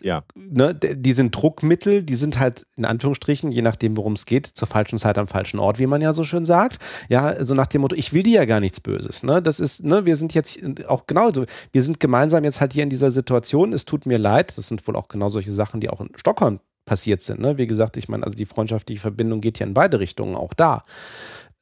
Ja. 0.00 0.22
Ne, 0.34 0.74
die 0.74 1.14
sind 1.14 1.34
Druckmittel, 1.34 2.02
die 2.02 2.14
sind 2.14 2.38
halt 2.38 2.66
in 2.76 2.84
Anführungsstrichen, 2.84 3.50
je 3.50 3.62
nachdem, 3.62 3.96
worum 3.96 4.12
es 4.12 4.26
geht, 4.26 4.46
zur 4.46 4.68
falschen 4.68 4.98
Zeit 4.98 5.16
am 5.16 5.28
falschen 5.28 5.58
Ort, 5.58 5.78
wie 5.78 5.86
man 5.86 6.02
ja 6.02 6.12
so 6.12 6.24
schön 6.24 6.44
sagt. 6.44 6.78
Ja, 7.08 7.42
so 7.42 7.54
nach 7.54 7.68
dem 7.68 7.80
Motto, 7.80 7.96
ich 7.96 8.12
will 8.12 8.22
dir 8.22 8.34
ja 8.34 8.44
gar 8.44 8.60
nichts 8.60 8.80
Böses. 8.80 9.22
Ne? 9.22 9.40
Das 9.40 9.60
ist, 9.60 9.82
ne, 9.82 10.04
wir 10.04 10.16
sind 10.16 10.34
jetzt 10.34 10.60
auch 10.88 11.06
genau 11.06 11.32
so, 11.32 11.46
wir 11.72 11.82
sind 11.82 12.00
gemeinsam 12.00 12.44
jetzt 12.44 12.60
halt 12.60 12.74
hier 12.74 12.82
in 12.82 12.90
dieser 12.90 13.10
Situation, 13.10 13.72
es 13.72 13.86
tut 13.86 14.04
mir 14.04 14.18
leid, 14.18 14.58
das 14.58 14.68
sind 14.68 14.86
wohl 14.86 14.96
auch 14.96 15.08
genau 15.08 15.30
solche 15.30 15.52
Sachen, 15.52 15.80
die 15.80 15.88
auch 15.88 16.02
in 16.02 16.10
Stockholm 16.16 16.60
passiert 16.84 17.22
sind. 17.22 17.40
Ne? 17.40 17.56
Wie 17.56 17.66
gesagt, 17.66 17.96
ich 17.96 18.08
meine, 18.08 18.24
also 18.24 18.36
die 18.36 18.46
freundschaftliche 18.46 19.00
Verbindung 19.00 19.40
geht 19.40 19.58
ja 19.58 19.66
in 19.66 19.72
beide 19.72 20.00
Richtungen, 20.00 20.36
auch 20.36 20.52
da. 20.52 20.82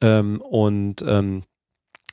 Ähm, 0.02 0.40
und 0.42 1.02
ähm, 1.06 1.44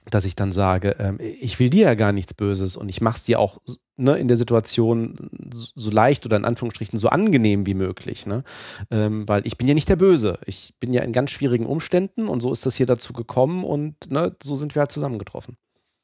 dass 0.10 0.26
ich 0.26 0.36
dann 0.36 0.52
sage, 0.52 0.96
ähm, 1.00 1.18
ich 1.20 1.60
will 1.60 1.70
dir 1.70 1.86
ja 1.86 1.96
gar 1.96 2.12
nichts 2.12 2.34
Böses 2.34 2.78
und 2.78 2.90
ich 2.90 3.02
mache 3.02 3.18
es 3.18 3.26
dir 3.26 3.40
auch 3.40 3.60
ne, 3.98 4.18
in 4.18 4.28
der 4.28 4.38
Situation 4.38 5.30
so 5.76 5.92
leicht 5.92 6.26
oder 6.26 6.38
in 6.38 6.46
Anführungsstrichen 6.46 6.98
so 6.98 7.10
angenehm 7.10 7.66
wie 7.66 7.74
möglich. 7.74 8.26
Ne? 8.26 8.44
Ähm, 8.90 9.28
weil 9.28 9.46
ich 9.46 9.58
bin 9.58 9.68
ja 9.68 9.74
nicht 9.74 9.90
der 9.90 9.98
Böse. 9.98 10.40
Ich 10.46 10.74
bin 10.80 10.94
ja 10.94 11.04
in 11.04 11.12
ganz 11.12 11.32
schwierigen 11.32 11.66
Umständen 11.66 12.28
und 12.28 12.42
so 12.42 12.52
ist 12.52 12.66
das 12.66 12.76
hier 12.76 12.86
dazu 12.86 13.14
gekommen 13.14 13.64
und 13.64 14.10
ne, 14.10 14.36
so 14.42 14.56
sind 14.56 14.76
wir 14.76 14.82
halt 14.82 14.92
zusammengetroffen. 14.92 15.58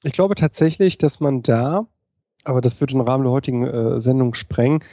Ich 0.04 0.14
glaube 0.14 0.36
tatsächlich, 0.36 0.98
dass 0.98 1.20
man 1.20 1.42
da, 1.42 1.88
aber 2.46 2.62
das 2.62 2.80
wird 2.80 2.92
den 2.92 3.02
Rahmen 3.02 3.24
der 3.24 3.32
heutigen 3.32 3.66
äh, 3.66 4.00
Sendung 4.00 4.34
sprengen, 4.34 4.84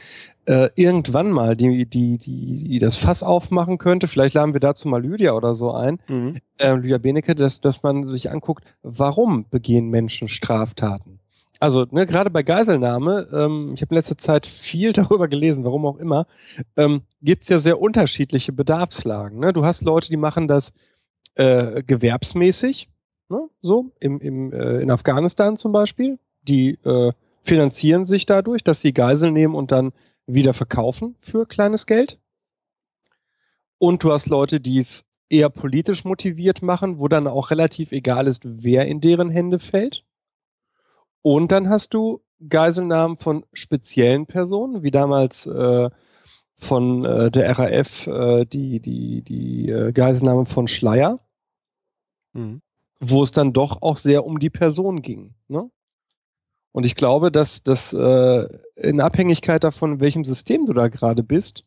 äh, 0.45 0.71
irgendwann 0.75 1.31
mal 1.31 1.57
die, 1.57 1.87
die, 1.87 2.19
die, 2.19 2.65
die 2.65 2.79
das 2.81 2.97
Fass 2.97 3.23
aufmachen 3.23 3.79
könnte, 3.79 4.09
vielleicht 4.09 4.35
laden 4.35 4.55
wir 4.55 4.61
dazu 4.61 4.89
mal 4.89 5.01
Lydia 5.01 5.33
oder 5.35 5.55
so 5.55 5.73
ein, 5.73 6.01
mhm. 6.09 6.39
äh, 6.59 6.75
Lydia 6.75 6.99
Benecke, 6.99 7.35
dass, 7.35 7.61
dass 7.61 7.83
man 7.83 8.07
sich 8.09 8.31
anguckt, 8.31 8.65
warum 8.83 9.47
begehen 9.49 9.89
Menschen 9.89 10.29
Straftaten? 10.29 11.21
Also 11.61 11.87
ne, 11.93 12.07
gerade 12.07 12.29
bei 12.29 12.43
Geiselnahme, 12.43 13.29
ähm, 13.33 13.73
ich 13.75 13.83
habe 13.83 13.91
in 13.91 13.97
letzter 13.97 14.19
Zeit 14.19 14.47
viel 14.47 14.93
darüber 14.93 15.29
gelesen, 15.29 15.63
warum 15.63 15.87
auch 15.87 15.99
immer, 15.99 16.27
ähm, 16.77 17.03
gibt 17.23 17.45
es 17.45 17.49
ja 17.49 17.61
sehr 17.61 17.81
unterschiedliche 17.81 18.53
Bedarfslagen. 18.53 19.39
Ne? 19.39 19.53
Du 19.53 19.65
hast 19.65 19.83
Leute, 19.83 20.09
die 20.09 20.17
machen 20.17 20.49
das 20.49 20.73
äh, 21.37 21.85
gewerbsmäßig, 21.85 22.89
ne? 23.29 23.49
so 23.61 23.93
im, 24.01 24.19
im, 24.21 24.53
äh, 24.53 24.81
in 24.81 24.91
Afghanistan 24.91 25.57
zum 25.57 25.71
Beispiel, 25.71 26.19
die 26.43 26.81
äh, 26.85 27.13
finanzieren 27.43 28.07
sich 28.07 28.27
dadurch, 28.27 28.65
dass 28.65 28.81
sie 28.81 28.93
Geiseln 28.93 29.35
nehmen 29.35 29.55
und 29.55 29.73
dann 29.73 29.93
wieder 30.27 30.55
verkaufen 30.55 31.17
für 31.21 31.47
kleines 31.47 31.87
Geld. 31.87 32.19
Und 33.79 34.05
du 34.05 34.13
hast 34.13 34.29
Leute, 34.29 34.61
die 34.61 34.79
es 34.79 35.05
eher 35.29 35.51
politisch 35.51 36.05
motiviert 36.05 36.63
machen, 36.63 36.99
wo 36.99 37.09
dann 37.09 37.27
auch 37.27 37.51
relativ 37.51 37.91
egal 37.91 38.27
ist, 38.27 38.43
wer 38.45 38.87
in 38.87 39.01
deren 39.01 39.31
Hände 39.31 39.59
fällt. 39.59 40.05
Und 41.23 41.51
dann 41.51 41.69
hast 41.69 41.95
du 41.95 42.23
Geiselnahmen 42.49 43.17
von 43.17 43.45
speziellen 43.53 44.27
Personen, 44.27 44.83
wie 44.83 44.91
damals 44.91 45.47
äh, 45.47 45.91
von 46.57 47.05
äh, 47.05 47.31
der 47.31 47.59
RAF 47.59 48.07
äh, 48.07 48.45
die, 48.45 48.81
die, 48.81 49.23
die 49.23 49.69
äh, 49.69 49.93
Geiselnahme 49.93 50.47
von 50.47 50.69
Schleier, 50.69 51.21
mhm. 52.33 52.63
wo 53.01 53.23
es 53.23 53.33
dann 53.33 53.53
doch 53.53 53.83
auch 53.83 53.97
sehr 53.97 54.25
um 54.25 54.39
die 54.39 54.51
Person 54.51 55.03
ging. 55.03 55.35
Ne? 55.49 55.71
Und 56.73 56.85
ich 56.87 56.95
glaube, 56.97 57.31
dass 57.31 57.63
das 57.63 57.93
äh, 57.93 58.49
in 58.77 59.01
Abhängigkeit 59.01 59.63
davon, 59.65 59.95
in 59.95 60.01
welchem 60.01 60.25
System 60.25 60.67
du 60.67 60.73
da 60.73 60.89
gerade 60.89 61.23
bist, 61.23 61.65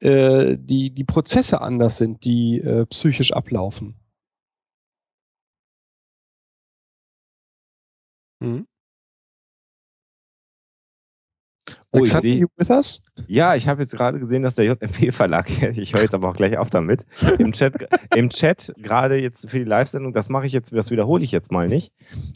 äh, 0.00 0.56
die, 0.58 0.90
die 0.90 1.04
Prozesse 1.04 1.60
anders 1.60 1.98
sind, 1.98 2.24
die 2.24 2.60
äh, 2.60 2.86
psychisch 2.86 3.32
ablaufen. 3.32 3.96
Mhm. 8.40 8.66
Oh, 11.90 12.04
ich 12.04 12.12
sehe. 12.12 12.46
Ja, 13.28 13.54
ich 13.54 13.66
habe 13.66 13.80
jetzt 13.82 13.96
gerade 13.96 14.18
gesehen, 14.18 14.42
dass 14.42 14.54
der 14.54 14.66
JMP-Verlag, 14.66 15.48
ich 15.76 15.94
höre 15.94 16.02
jetzt 16.02 16.14
aber 16.14 16.28
auch 16.28 16.36
gleich 16.36 16.58
auf 16.58 16.68
damit, 16.68 17.06
im 17.38 17.52
Chat, 17.52 17.74
im 18.14 18.28
Chat 18.28 18.74
gerade 18.76 19.20
jetzt 19.20 19.48
für 19.48 19.58
die 19.58 19.64
Live-Sendung, 19.64 20.12
das 20.12 20.28
mache 20.28 20.46
ich 20.46 20.52
jetzt, 20.52 20.72
das 20.72 20.90
wiederhole 20.90 21.24
ich 21.24 21.32
jetzt 21.32 21.50
mal 21.50 21.66
nicht. 21.66 21.92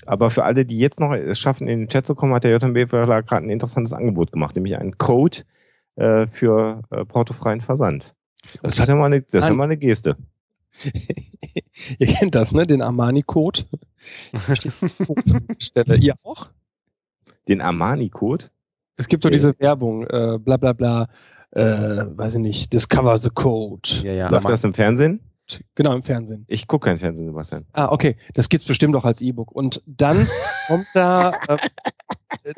Aber 0.07 0.31
für 0.31 0.45
alle, 0.45 0.65
die 0.65 0.79
jetzt 0.79 1.01
noch 1.01 1.13
es 1.15 1.39
schaffen, 1.39 1.69
in 1.69 1.81
den 1.81 1.89
Chat 1.89 2.07
zu 2.07 2.15
kommen, 2.15 2.35
hat 2.35 2.45
der 2.45 2.57
JMP-Verlag 2.57 3.27
gerade 3.27 3.47
ein 3.47 3.51
interessantes 3.51 3.93
Angebot 3.93 4.33
gemacht, 4.33 4.57
nämlich 4.57 4.77
einen 4.77 4.97
Code 4.97 5.39
äh, 5.97 6.27
für 6.29 6.83
äh, 6.91 7.05
portofreien 7.05 7.61
Versand. 7.61 8.15
Das, 8.63 8.79
ist 8.79 8.89
ja, 8.89 8.95
mal 8.97 9.07
eine, 9.07 9.21
das 9.23 9.45
ist 9.45 9.49
ja 9.49 9.55
mal 9.55 9.65
eine 9.65 9.77
Geste. 9.77 10.17
Ihr 11.99 12.07
kennt 12.07 12.35
das, 12.35 12.53
ne? 12.53 12.67
Den 12.67 12.81
Armani-Code. 12.81 13.67
Stelle. 15.59 15.97
Ihr 15.97 16.15
auch? 16.23 16.51
Den 17.49 17.61
Armani-Code? 17.61 18.47
Es 18.97 19.09
gibt 19.09 19.25
doch 19.25 19.31
diese 19.31 19.59
Werbung, 19.59 20.07
äh, 20.07 20.39
bla 20.39 20.57
bla 20.57 20.73
bla, 20.73 21.09
äh, 21.51 21.63
weiß 21.63 22.35
ich 22.35 22.41
nicht, 22.41 22.73
Discover 22.73 23.19
the 23.19 23.31
Code. 23.31 23.89
Ja, 24.03 24.13
ja. 24.13 24.29
Läuft 24.29 24.49
das 24.49 24.65
im 24.65 24.75
Fernsehen? 24.75 25.21
Genau, 25.75 25.93
im 25.95 26.03
Fernsehen. 26.03 26.45
Ich 26.49 26.67
gucke 26.67 26.87
kein 26.89 26.99
Fernsehen, 26.99 27.27
Sebastian. 27.27 27.67
Ah, 27.73 27.89
okay. 27.91 28.17
Das 28.35 28.49
gibt 28.49 28.63
es 28.63 28.69
bestimmt 28.69 28.97
auch 28.97 29.05
als 29.05 29.21
E-Book. 29.21 29.53
Und 29.53 29.83
dann 29.87 30.29
kommt 30.69 30.87
da 30.95 31.33
äh, 31.49 31.59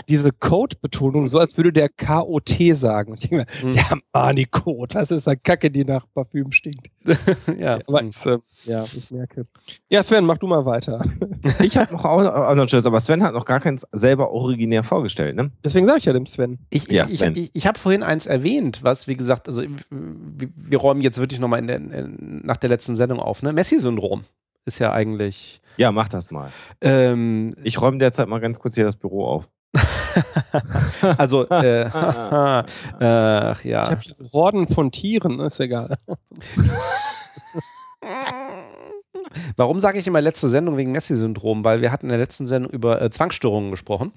diese 0.09 0.33
Code-Betonung, 0.33 1.29
so 1.29 1.39
als 1.39 1.57
würde 1.57 1.72
der 1.72 1.89
KOT 1.89 2.57
sagen. 2.72 3.12
Und 3.12 3.22
ich 3.22 3.31
denke 3.31 3.47
mir, 3.47 3.61
hm. 3.61 3.72
der 3.72 3.99
Armani-Code, 4.12 4.95
was 4.95 5.11
ist 5.11 5.29
eine 5.29 5.37
Kacke, 5.37 5.70
die 5.70 5.85
nach 5.85 6.07
Parfüm 6.14 6.53
stinkt. 6.53 6.89
ja. 7.59 7.79
Aber 7.87 8.03
äh, 8.03 8.39
ja, 8.64 8.85
ich 8.85 9.11
merke. 9.11 9.47
Ja, 9.89 10.03
Sven, 10.03 10.25
mach 10.25 10.39
du 10.39 10.47
mal 10.47 10.64
weiter. 10.64 11.05
ich 11.62 11.77
habe 11.77 11.93
noch 11.93 12.05
auch, 12.05 12.25
auch 12.25 12.55
noch 12.55 12.87
aber 12.87 13.01
Sven 13.01 13.22
hat 13.22 13.35
noch 13.35 13.45
gar 13.45 13.61
keins 13.61 13.87
selber 13.93 14.31
originär 14.31 14.83
vorgestellt, 14.83 15.37
ne? 15.37 15.51
Deswegen 15.64 15.87
sage 15.87 15.99
ich 15.99 16.05
ja 16.05 16.12
dem 16.12 16.27
Sven. 16.27 16.59
Ich, 16.70 16.91
ja, 16.91 17.05
ich, 17.05 17.18
Sven. 17.18 17.33
ich, 17.35 17.45
ich, 17.45 17.51
ich 17.55 17.66
habe 17.66 17.79
vorhin 17.79 18.03
eins 18.03 18.27
erwähnt, 18.27 18.81
was, 18.83 19.09
wie 19.09 19.16
gesagt, 19.16 19.49
also 19.49 19.62
wir, 19.91 20.49
wir 20.57 20.79
räumen 20.79 21.01
jetzt 21.01 21.18
wirklich 21.18 21.41
nochmal 21.41 21.61
in 21.61 21.66
der, 21.66 21.77
in, 21.77 22.41
nach 22.45 22.57
der 22.57 22.70
letzten 22.70 22.97
Sendung 22.97 23.20
auf, 23.20 23.43
ne? 23.43 23.53
Messi-Syndrom 23.53 24.22
ist 24.64 24.79
ja 24.79 24.93
eigentlich. 24.93 25.61
Ja, 25.77 25.93
mach 25.93 26.09
das 26.09 26.31
mal. 26.31 26.51
Ähm, 26.81 27.55
ich 27.62 27.81
räume 27.81 27.99
derzeit 27.99 28.29
mal 28.29 28.41
ganz 28.41 28.59
kurz 28.59 28.75
hier 28.75 28.85
das 28.85 28.97
Büro 28.97 29.27
auf. 29.27 29.49
also, 31.18 31.49
äh, 31.49 31.85
ach 31.93 32.64
ja. 33.64 33.85
Ich 33.85 33.91
habe 33.91 34.01
hier 34.01 34.14
Horden 34.33 34.68
von 34.68 34.93
Tieren, 34.93 35.41
ist 35.41 35.61
egal. 35.61 35.97
Warum 39.57 39.79
sage 39.79 39.99
ich 39.99 40.07
immer 40.07 40.20
letzte 40.20 40.49
Sendung 40.49 40.77
wegen 40.77 40.93
Nessie-Syndrom? 40.93 41.64
Weil 41.64 41.81
wir 41.81 41.91
hatten 41.91 42.07
in 42.07 42.11
der 42.11 42.18
letzten 42.18 42.47
Sendung 42.47 42.70
über 42.72 43.03
äh, 43.03 43.11
Zwangsstörungen 43.11 43.70
gesprochen. 43.70 44.12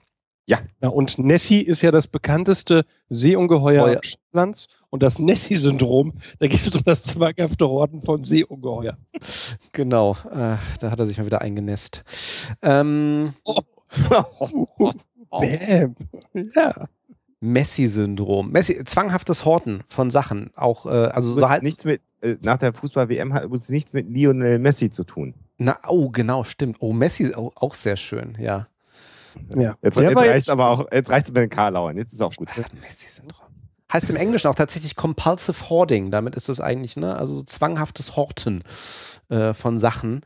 Ja. 0.48 0.60
ja. 0.82 0.90
Und 0.90 1.20
Nessie 1.20 1.62
ist 1.62 1.82
ja 1.82 1.92
das 1.92 2.08
bekannteste 2.08 2.86
Seeungeheuer 3.10 4.00
Schottlands. 4.02 4.68
Und 4.90 5.04
das 5.04 5.20
Nessie-Syndrom, 5.20 6.14
da 6.40 6.48
geht 6.48 6.66
es 6.66 6.74
um 6.74 6.84
das 6.84 7.04
zwanghafte 7.04 7.68
Horden 7.68 8.02
von 8.02 8.24
Seeungeheuer. 8.24 8.96
Genau, 9.74 10.14
äh, 10.32 10.56
da 10.80 10.92
hat 10.92 11.00
er 11.00 11.06
sich 11.06 11.18
mal 11.18 11.26
wieder 11.26 11.42
eingenässt. 11.42 12.04
Ähm, 12.62 13.34
oh. 13.44 13.60
Bäm. 15.40 15.96
Ja. 16.56 16.88
Messi-Syndrom. 17.42 18.52
Messi, 18.52 18.84
zwanghaftes 18.86 19.44
Horten 19.44 19.84
von 19.90 20.10
Sachen. 20.10 20.52
Auch, 20.56 20.86
äh, 20.86 20.90
also 20.90 21.34
so 21.34 21.50
halt 21.50 21.64
nichts 21.64 21.84
mit, 21.84 22.02
äh, 22.22 22.38
nach 22.42 22.58
der 22.58 22.74
Fußball-WM 22.74 23.34
hat 23.34 23.44
übrigens 23.44 23.70
nichts 23.70 23.92
mit 23.94 24.10
Lionel 24.10 24.58
Messi 24.60 24.90
zu 24.90 25.04
tun. 25.04 25.36
Na, 25.58 25.78
oh, 25.88 26.10
genau, 26.10 26.44
stimmt. 26.46 26.78
Oh, 26.80 26.94
Messi, 26.94 27.34
oh, 27.36 27.52
auch 27.56 27.74
sehr 27.74 27.98
schön, 27.98 28.38
ja. 28.40 28.68
Ja. 29.56 29.76
Jetzt, 29.82 30.00
jetzt 30.00 30.18
reicht 30.18 30.50
aber 30.50 30.70
auch, 30.70 30.86
jetzt 30.92 31.10
reicht 31.10 31.28
es 31.28 31.34
mit 31.34 31.44
den 31.44 31.50
Karlauern, 31.50 31.98
jetzt 31.98 32.14
ist 32.14 32.22
auch 32.22 32.36
gut. 32.36 32.48
Messi-Syndrom. 32.82 33.48
heißt 33.92 34.10
im 34.10 34.16
Englischen 34.16 34.48
auch 34.48 34.56
tatsächlich 34.56 34.96
Compulsive 34.96 35.70
Hoarding. 35.70 36.12
Damit 36.12 36.36
ist 36.36 36.50
es 36.50 36.60
eigentlich, 36.60 36.98
ne, 36.98 37.16
also 37.16 37.36
so 37.36 37.44
zwanghaftes 37.44 38.16
Horten 38.16 38.64
äh, 39.30 39.54
von 39.54 39.80
Sachen. 39.80 40.22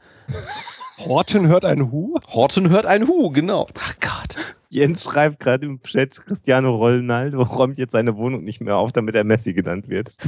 Horten 0.99 1.47
hört 1.47 1.65
ein 1.65 1.91
Hu? 1.91 2.17
Horten 2.27 2.69
hört 2.69 2.85
ein 2.85 3.07
Hu, 3.07 3.31
genau. 3.31 3.67
Ach 3.79 3.95
Gott. 3.99 4.37
Jens 4.69 5.03
schreibt 5.03 5.39
gerade 5.39 5.65
im 5.65 5.81
Chat, 5.81 6.17
Cristiano 6.25 6.73
Ronaldo 6.75 7.41
räumt 7.43 7.77
jetzt 7.77 7.91
seine 7.91 8.15
Wohnung 8.15 8.43
nicht 8.43 8.61
mehr 8.61 8.77
auf, 8.77 8.93
damit 8.93 9.15
er 9.15 9.23
Messi 9.25 9.53
genannt 9.53 9.89
wird. 9.89 10.13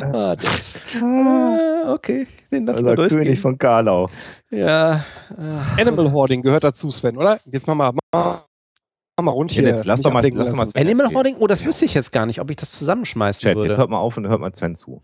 ah, 0.00 0.36
das. 0.36 0.76
Ah, 1.02 1.92
okay, 1.92 2.26
den 2.50 2.66
lassen 2.66 2.86
wir 2.86 2.94
durchgehen. 2.94 3.18
König 3.24 3.40
von 3.40 3.58
Karlau. 3.58 4.08
Ja. 4.50 5.04
Ah. 5.30 5.80
Animal 5.80 6.12
Hoarding 6.12 6.42
gehört 6.42 6.64
dazu, 6.64 6.90
Sven, 6.90 7.16
oder? 7.16 7.40
Jetzt 7.44 7.66
mal, 7.66 7.74
mal, 7.74 7.92
mal, 8.12 8.44
mal 9.20 9.30
rund 9.30 9.52
hier. 9.52 9.62
Jetzt 9.62 9.84
lass 9.84 10.02
doch 10.02 10.12
mal, 10.12 10.22
lass 10.22 10.50
doch 10.50 10.56
mal 10.56 10.66
Sven 10.66 10.86
Animal 10.86 11.12
Hoarding? 11.14 11.36
Oh, 11.38 11.46
das 11.46 11.60
ja. 11.60 11.66
wüsste 11.66 11.84
ich 11.84 11.94
jetzt 11.94 12.12
gar 12.12 12.26
nicht, 12.26 12.40
ob 12.40 12.50
ich 12.50 12.56
das 12.56 12.72
zusammenschmeißen 12.72 13.42
Chat, 13.42 13.56
würde. 13.56 13.70
Jetzt 13.70 13.78
hört 13.78 13.90
mal 13.90 13.98
auf 13.98 14.16
und 14.16 14.28
hört 14.28 14.40
mal 14.40 14.54
Sven 14.54 14.74
zu. 14.74 15.02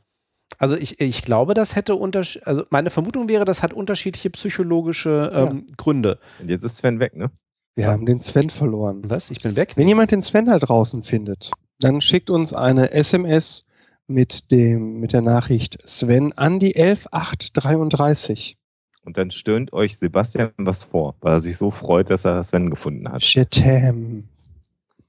Also 0.58 0.76
ich, 0.76 1.00
ich 1.00 1.22
glaube, 1.22 1.54
das 1.54 1.74
hätte 1.74 1.94
unterschiedliche, 1.94 2.46
also 2.46 2.64
meine 2.70 2.90
Vermutung 2.90 3.28
wäre, 3.28 3.44
das 3.44 3.62
hat 3.62 3.72
unterschiedliche 3.72 4.28
psychologische 4.30 5.30
ähm, 5.34 5.64
ja. 5.68 5.74
Gründe. 5.76 6.18
Und 6.38 6.50
jetzt 6.50 6.64
ist 6.64 6.76
Sven 6.78 7.00
weg, 7.00 7.16
ne? 7.16 7.30
Wir 7.76 7.86
haben 7.86 8.04
den 8.04 8.20
Sven 8.20 8.50
verloren. 8.50 9.02
Was? 9.06 9.30
Ich 9.30 9.40
bin 9.42 9.56
weg? 9.56 9.72
Wenn 9.76 9.88
jemand 9.88 10.10
den 10.10 10.22
Sven 10.22 10.44
da 10.44 10.58
draußen 10.58 11.02
findet, 11.02 11.50
dann 11.78 12.02
schickt 12.02 12.28
uns 12.28 12.52
eine 12.52 12.90
SMS 12.90 13.64
mit 14.10 14.50
dem, 14.50 15.00
mit 15.00 15.12
der 15.12 15.22
Nachricht 15.22 15.78
Sven 15.86 16.32
an 16.32 16.58
die 16.58 16.76
11833. 16.76 18.58
Und 19.02 19.16
dann 19.16 19.30
stöhnt 19.30 19.72
euch 19.72 19.96
Sebastian 19.98 20.50
was 20.58 20.82
vor, 20.82 21.14
weil 21.20 21.34
er 21.34 21.40
sich 21.40 21.56
so 21.56 21.70
freut, 21.70 22.10
dass 22.10 22.26
er 22.26 22.42
Sven 22.44 22.68
gefunden 22.68 23.08
hat. 23.10 23.24
Shitam. 23.24 24.24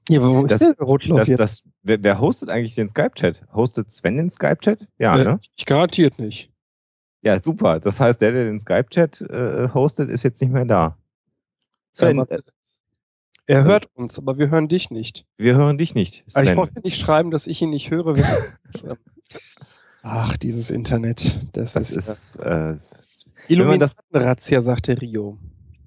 Ja, 0.08 0.24
wo 0.24 0.46
das, 0.46 0.62
ist 0.62 0.78
der 0.78 0.86
Rotloch 0.86 1.18
das, 1.18 1.28
das, 1.28 1.62
wer, 1.82 2.02
wer, 2.02 2.18
hostet 2.20 2.48
eigentlich 2.48 2.74
den 2.74 2.88
Skype-Chat? 2.88 3.44
Hostet 3.52 3.92
Sven 3.92 4.16
den 4.16 4.30
Skype-Chat? 4.30 4.88
Ja, 4.98 5.16
äh, 5.18 5.24
ne? 5.24 5.40
Ich 5.54 5.66
garantiert 5.66 6.18
nicht. 6.18 6.50
Ja, 7.22 7.38
super. 7.38 7.78
Das 7.78 8.00
heißt, 8.00 8.20
der, 8.20 8.32
der 8.32 8.46
den 8.46 8.58
Skype-Chat 8.58 9.20
äh, 9.20 9.68
hostet, 9.72 10.10
ist 10.10 10.24
jetzt 10.24 10.40
nicht 10.40 10.52
mehr 10.52 10.64
da. 10.64 10.98
Sven, 11.92 12.16
ja, 12.18 12.38
er 13.46 13.60
äh, 13.60 13.64
hört 13.64 13.88
uns, 13.94 14.18
aber 14.18 14.38
wir 14.38 14.50
hören 14.50 14.68
dich 14.68 14.90
nicht. 14.90 15.26
Wir 15.36 15.56
hören 15.56 15.78
dich 15.78 15.94
nicht. 15.94 16.24
Sven. 16.30 16.48
ich 16.48 16.56
wollte 16.56 16.80
nicht 16.80 16.98
schreiben, 16.98 17.30
dass 17.30 17.46
ich 17.46 17.60
ihn 17.62 17.70
nicht 17.70 17.90
höre. 17.90 18.14
Ach, 20.02 20.36
dieses 20.36 20.70
Internet. 20.70 21.46
Das, 21.52 21.72
das 21.72 21.90
ist. 21.90 22.08
ist 22.08 22.36
äh, 22.36 22.76
Illuminaten-Razzia, 23.48 24.62
sagte 24.62 25.00
Rio. 25.00 25.38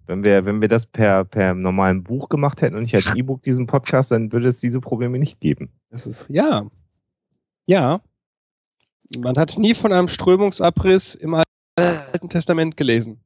Wenn 0.07 0.23
wir, 0.23 0.45
wenn 0.45 0.61
wir 0.61 0.67
das 0.67 0.85
per, 0.85 1.25
per 1.25 1.53
normalen 1.53 2.03
Buch 2.03 2.29
gemacht 2.29 2.61
hätten 2.61 2.75
und 2.75 2.83
nicht 2.83 2.95
als 2.95 3.05
E-Book 3.15 3.41
diesen 3.41 3.67
Podcast, 3.67 4.11
dann 4.11 4.31
würde 4.31 4.47
es 4.47 4.59
diese 4.59 4.79
Probleme 4.79 5.17
nicht 5.17 5.39
geben. 5.39 5.71
Das 5.89 6.05
ist, 6.05 6.25
ja. 6.29 6.67
Ja. 7.65 8.01
Man 9.17 9.35
hat 9.37 9.57
nie 9.57 9.75
von 9.75 9.93
einem 9.93 10.07
Strömungsabriss 10.07 11.15
im 11.15 11.41
Alten 11.75 12.29
Testament 12.29 12.77
gelesen. 12.77 13.21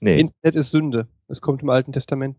Nee. 0.00 0.20
Internet 0.20 0.56
ist 0.56 0.70
Sünde. 0.70 1.08
Es 1.28 1.40
kommt 1.40 1.62
im 1.62 1.70
Alten 1.70 1.92
Testament 1.92 2.36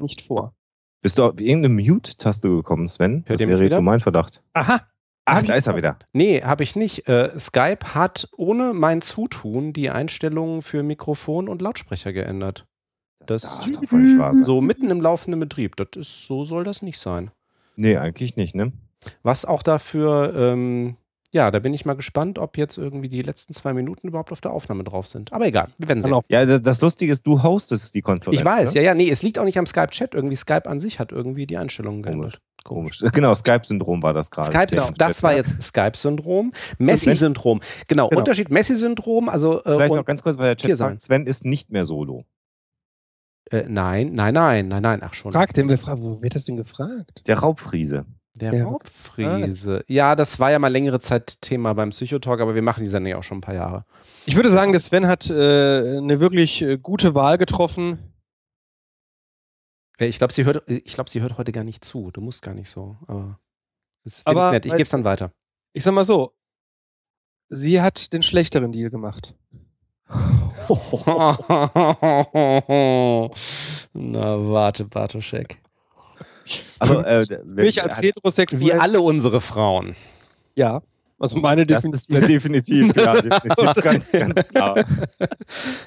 nicht 0.00 0.22
vor. 0.22 0.54
Bist 1.02 1.18
du 1.18 1.24
auf 1.24 1.40
irgendeine 1.40 1.74
Mute-Taste 1.74 2.48
gekommen, 2.48 2.88
Sven? 2.88 3.24
Hört 3.26 3.40
das 3.40 3.48
wäre 3.48 3.62
jetzt 3.62 3.74
so 3.74 3.82
mein 3.82 4.00
Verdacht. 4.00 4.42
Aha. 4.54 4.86
Ach, 5.28 5.42
da 5.42 5.54
ist 5.54 5.66
er 5.66 5.76
wieder. 5.76 5.98
Nee, 6.12 6.42
habe 6.42 6.62
ich 6.62 6.76
nicht. 6.76 7.08
Äh, 7.08 7.38
Skype 7.38 7.94
hat 7.94 8.28
ohne 8.36 8.72
mein 8.74 9.02
Zutun 9.02 9.72
die 9.72 9.90
Einstellungen 9.90 10.62
für 10.62 10.84
Mikrofon 10.84 11.48
und 11.48 11.62
Lautsprecher 11.62 12.12
geändert. 12.12 12.66
Das, 13.26 13.42
das 13.42 13.72
darf 13.72 13.90
doch 13.90 13.98
nicht 13.98 14.18
wahr 14.18 14.32
sein. 14.32 14.44
So 14.44 14.60
mitten 14.60 14.88
im 14.88 15.00
laufenden 15.00 15.40
Betrieb. 15.40 15.74
Das 15.76 15.88
ist, 15.96 16.26
so 16.26 16.44
soll 16.44 16.62
das 16.62 16.82
nicht 16.82 16.98
sein. 16.98 17.32
Nee, 17.74 17.96
eigentlich 17.96 18.36
nicht, 18.36 18.54
ne? 18.54 18.72
Was 19.24 19.44
auch 19.44 19.64
dafür 19.64 20.32
ähm, 20.36 20.96
ja, 21.36 21.50
da 21.50 21.58
bin 21.58 21.74
ich 21.74 21.84
mal 21.84 21.94
gespannt, 21.94 22.38
ob 22.38 22.56
jetzt 22.56 22.78
irgendwie 22.78 23.10
die 23.10 23.20
letzten 23.20 23.52
zwei 23.52 23.74
Minuten 23.74 24.08
überhaupt 24.08 24.32
auf 24.32 24.40
der 24.40 24.52
Aufnahme 24.52 24.84
drauf 24.84 25.06
sind. 25.06 25.34
Aber 25.34 25.46
egal, 25.46 25.68
wir 25.76 25.88
werden 25.88 26.02
sehen. 26.02 26.18
Ja, 26.28 26.58
das 26.58 26.80
Lustige 26.80 27.12
ist, 27.12 27.26
du 27.26 27.42
hostest 27.42 27.94
die 27.94 28.00
Konferenz. 28.00 28.40
Ich 28.40 28.44
weiß, 28.44 28.72
ne? 28.74 28.80
ja, 28.80 28.86
ja, 28.86 28.94
nee, 28.94 29.10
es 29.10 29.22
liegt 29.22 29.38
auch 29.38 29.44
nicht 29.44 29.58
am 29.58 29.66
Skype-Chat. 29.66 30.14
Irgendwie 30.14 30.34
Skype 30.34 30.66
an 30.66 30.80
sich 30.80 30.98
hat 30.98 31.12
irgendwie 31.12 31.46
die 31.46 31.58
Einstellungen 31.58 32.02
geändert. 32.02 32.40
Komisch. 32.64 33.00
Komisch. 33.00 33.12
Genau, 33.12 33.34
Skype-Syndrom 33.34 34.02
war 34.02 34.14
das 34.14 34.30
gerade. 34.30 34.50
Skype, 34.50 34.74
das, 34.74 34.94
das 34.94 35.22
war 35.22 35.36
jetzt 35.36 35.62
Skype-Syndrom. 35.62 36.52
Messi-Syndrom. 36.78 37.60
Genau, 37.86 38.08
genau, 38.08 38.18
Unterschied 38.18 38.50
Messi-Syndrom. 38.50 39.28
Also, 39.28 39.60
äh, 39.60 39.76
Vielleicht 39.76 39.94
noch 39.94 40.04
ganz 40.06 40.22
kurz, 40.22 40.38
weil 40.38 40.46
der 40.46 40.56
Chat 40.56 40.78
sagt, 40.78 41.02
Sven 41.02 41.26
ist 41.26 41.44
nicht 41.44 41.70
mehr 41.70 41.84
solo. 41.84 42.24
Äh, 43.50 43.64
nein, 43.68 44.12
nein, 44.14 44.34
nein, 44.34 44.68
nein, 44.68 44.82
nein, 44.82 45.00
ach 45.02 45.12
schon. 45.12 45.32
Fragt 45.32 45.58
den, 45.58 45.68
wo 45.68 46.22
wird 46.22 46.34
das 46.34 46.46
denn 46.46 46.56
gefragt? 46.56 47.22
Der 47.26 47.38
Raubfriese. 47.38 48.06
Der 48.36 48.52
ja, 48.52 48.64
Raubfriese. 48.64 49.82
Ja, 49.88 50.14
das 50.14 50.38
war 50.38 50.50
ja 50.50 50.58
mal 50.58 50.68
längere 50.68 51.00
Zeit 51.00 51.40
Thema 51.40 51.72
beim 51.72 51.88
Psychotalk, 51.88 52.38
aber 52.40 52.54
wir 52.54 52.60
machen 52.60 52.82
die 52.82 52.88
Sendung 52.88 53.10
ja 53.10 53.16
auch 53.16 53.22
schon 53.22 53.38
ein 53.38 53.42
paar 53.42 53.54
Jahre. 53.54 53.86
Ich 54.26 54.36
würde 54.36 54.52
sagen, 54.52 54.72
der 54.72 54.80
Sven 54.82 55.06
hat 55.06 55.30
äh, 55.30 55.96
eine 55.96 56.20
wirklich 56.20 56.60
äh, 56.60 56.76
gute 56.76 57.14
Wahl 57.14 57.38
getroffen. 57.38 58.12
Ich 59.98 60.18
glaube, 60.18 60.34
sie, 60.34 60.44
hört, 60.44 60.66
glaub, 60.66 61.08
sie 61.08 61.22
hört 61.22 61.38
heute 61.38 61.52
gar 61.52 61.64
nicht 61.64 61.82
zu. 61.82 62.10
Du 62.10 62.20
musst 62.20 62.42
gar 62.42 62.52
nicht 62.52 62.68
so. 62.68 62.98
Aber 63.06 63.40
das 64.04 64.20
finde 64.20 64.42
ich 64.44 64.50
nett. 64.50 64.66
Ich 64.66 64.72
gebe 64.72 64.82
es 64.82 64.90
dann 64.90 65.04
weiter. 65.04 65.32
Ich 65.72 65.82
sag 65.82 65.94
mal 65.94 66.04
so: 66.04 66.34
Sie 67.48 67.80
hat 67.80 68.12
den 68.12 68.22
schlechteren 68.22 68.72
Deal 68.72 68.90
gemacht. 68.90 69.34
Na, 73.94 74.50
warte, 74.50 74.84
Bartoschek. 74.84 75.62
Also, 76.78 77.02
äh, 77.02 77.26
mich 77.44 77.82
als 77.82 78.00
heterosexuell. 78.00 78.60
Wie 78.60 78.72
alle 78.72 79.00
unsere 79.00 79.40
Frauen. 79.40 79.96
Ja. 80.54 80.82
Also 81.18 81.38
meine 81.38 81.64
Definition. 81.66 81.92
Das 81.92 82.22
ist 82.22 82.28
definitiv, 82.28 82.94
ja, 82.94 83.14
definitiv, 83.14 83.74
ganz, 83.82 84.12
ganz 84.12 84.48
klar. 84.48 84.84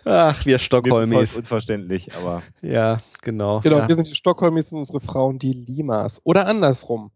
Ach, 0.05 0.45
wir 0.45 0.57
Stockholmis. 0.57 1.37
Unverständlich, 1.37 2.09
aber. 2.15 2.41
Ja, 2.61 2.97
genau. 3.21 3.59
Genau, 3.59 3.77
ja. 3.77 3.87
wir 3.87 3.95
sind 3.95 4.07
die 4.07 4.15
Stockholmis 4.15 4.71
und 4.71 4.79
unsere 4.79 4.99
Frauen 4.99 5.37
die 5.37 5.53
Limas. 5.53 6.19
Oder 6.23 6.47
andersrum. 6.47 7.11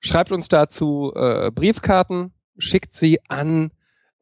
Schreibt 0.00 0.32
uns 0.32 0.48
dazu 0.48 1.12
äh, 1.16 1.50
Briefkarten, 1.50 2.34
schickt 2.58 2.92
sie 2.92 3.18
an 3.28 3.70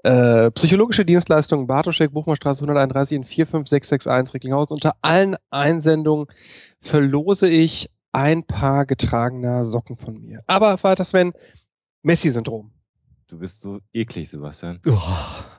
äh, 0.04 0.50
Psychologische 0.52 1.04
Dienstleistungen 1.04 1.66
Bartoschek, 1.66 2.12
Buchmannstraße 2.12 2.62
131 2.62 3.16
in 3.16 3.24
45661 3.24 4.34
Recklinghausen. 4.34 4.74
Unter 4.74 4.94
allen 5.02 5.36
Einsendungen 5.50 6.26
verlose 6.80 7.48
ich 7.48 7.88
ein 8.12 8.44
paar 8.44 8.86
getragener 8.86 9.64
Socken 9.64 9.96
von 9.96 10.20
mir. 10.20 10.42
Aber 10.46 10.82
weiter 10.82 11.04
Sven, 11.04 11.32
Messi-Syndrom. 12.02 12.70
Du 13.26 13.38
bist 13.38 13.60
so 13.60 13.80
eklig, 13.92 14.28
Sebastian. 14.28 14.80
Oh. 14.86 14.98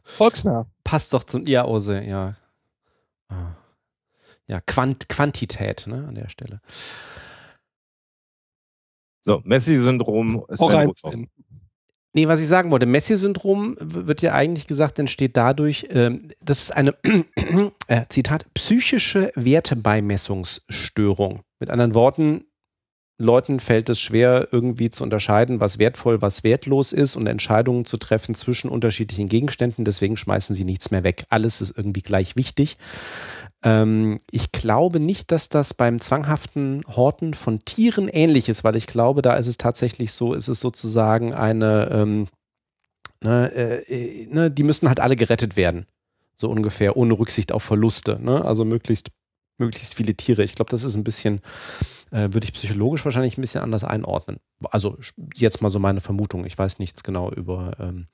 Volksnah. 0.04 0.68
Passt 0.84 1.14
doch 1.14 1.24
zum, 1.24 1.44
ja, 1.46 1.66
Ose, 1.66 2.04
ja. 2.04 2.36
Ah. 3.28 3.56
Ja, 4.46 4.62
Quant 4.62 5.10
Quantität, 5.10 5.88
ne, 5.88 6.06
an 6.08 6.16
der 6.16 6.30
Stelle. 6.30 6.62
So, 9.22 9.42
Messi-Syndrom 9.44 10.46
ist 10.50 10.62
ein 10.62 11.30
Nee, 12.16 12.28
was 12.28 12.42
ich 12.42 12.48
sagen 12.48 12.70
wollte, 12.70 12.86
Messi-Syndrom 12.86 13.76
wird 13.80 14.22
ja 14.22 14.34
eigentlich 14.34 14.68
gesagt, 14.68 15.00
entsteht 15.00 15.36
dadurch, 15.36 15.88
ähm, 15.90 16.20
das 16.42 16.62
ist 16.62 16.70
eine, 16.72 16.96
äh, 17.88 18.06
Zitat, 18.10 18.46
psychische 18.54 19.32
Wertebeimessungsstörung. 19.34 21.42
Mit 21.64 21.70
anderen 21.70 21.96
Worten, 21.96 22.44
Leuten 23.18 23.62
fällt 23.62 23.90
es 23.90 23.98
schwer, 23.98 24.50
irgendwie 24.52 24.90
zu 24.90 25.02
unterscheiden, 25.02 25.62
was 25.62 25.80
wertvoll, 25.80 26.22
was 26.22 26.44
wertlos 26.44 26.92
ist 26.92 27.16
und 27.16 27.26
Entscheidungen 27.26 27.86
zu 27.86 27.96
treffen 27.96 28.36
zwischen 28.36 28.70
unterschiedlichen 28.70 29.30
Gegenständen. 29.30 29.86
Deswegen 29.86 30.18
schmeißen 30.18 30.58
sie 30.58 30.66
nichts 30.66 30.92
mehr 30.92 31.06
weg. 31.06 31.24
Alles 31.30 31.62
ist 31.62 31.78
irgendwie 31.78 32.02
gleich 32.02 32.36
wichtig. 32.36 32.76
Ähm, 33.64 34.18
ich 34.30 34.52
glaube 34.52 35.00
nicht, 35.00 35.32
dass 35.32 35.48
das 35.48 35.74
beim 35.74 36.02
zwanghaften 36.02 36.84
Horten 36.86 37.34
von 37.34 37.60
Tieren 37.60 38.10
ähnlich 38.10 38.50
ist, 38.50 38.66
weil 38.66 38.76
ich 38.76 38.86
glaube, 38.86 39.22
da 39.22 39.36
ist 39.36 39.48
es 39.48 39.56
tatsächlich 39.56 40.12
so, 40.12 40.34
ist 40.34 40.50
es 40.50 40.60
sozusagen 40.60 41.34
eine, 41.34 41.88
ähm, 41.94 42.28
ne, 43.24 43.56
äh, 43.56 44.28
ne, 44.28 44.52
die 44.52 44.64
müssen 44.64 44.90
halt 44.90 45.00
alle 45.00 45.16
gerettet 45.16 45.56
werden. 45.56 45.86
So 46.36 46.50
ungefähr, 46.50 46.98
ohne 46.98 47.18
Rücksicht 47.18 47.54
auf 47.54 47.64
Verluste. 47.64 48.20
Ne? 48.22 48.44
Also 48.44 48.66
möglichst, 48.66 49.12
möglichst 49.58 49.96
viele 49.96 50.16
Tiere. 50.16 50.44
Ich 50.44 50.56
glaube, 50.56 50.72
das 50.72 50.84
ist 50.84 50.96
ein 50.96 51.04
bisschen 51.04 51.42
äh, 52.14 52.34
würde 52.34 52.46
ich 52.46 52.54
psychologisch 52.54 53.04
wahrscheinlich 53.06 53.38
ein 53.38 53.42
bisschen 53.42 53.62
anders 53.62 53.84
einordnen. 53.84 54.38
Also 54.70 54.98
jetzt 55.36 55.62
mal 55.62 55.70
so 55.70 55.80
meine 55.80 56.00
Vermutung. 56.00 56.46
Ich 56.46 56.58
weiß 56.58 56.80
nichts 56.80 57.04
genau 57.04 57.32
über, 57.32 57.76
ähm, 57.80 58.08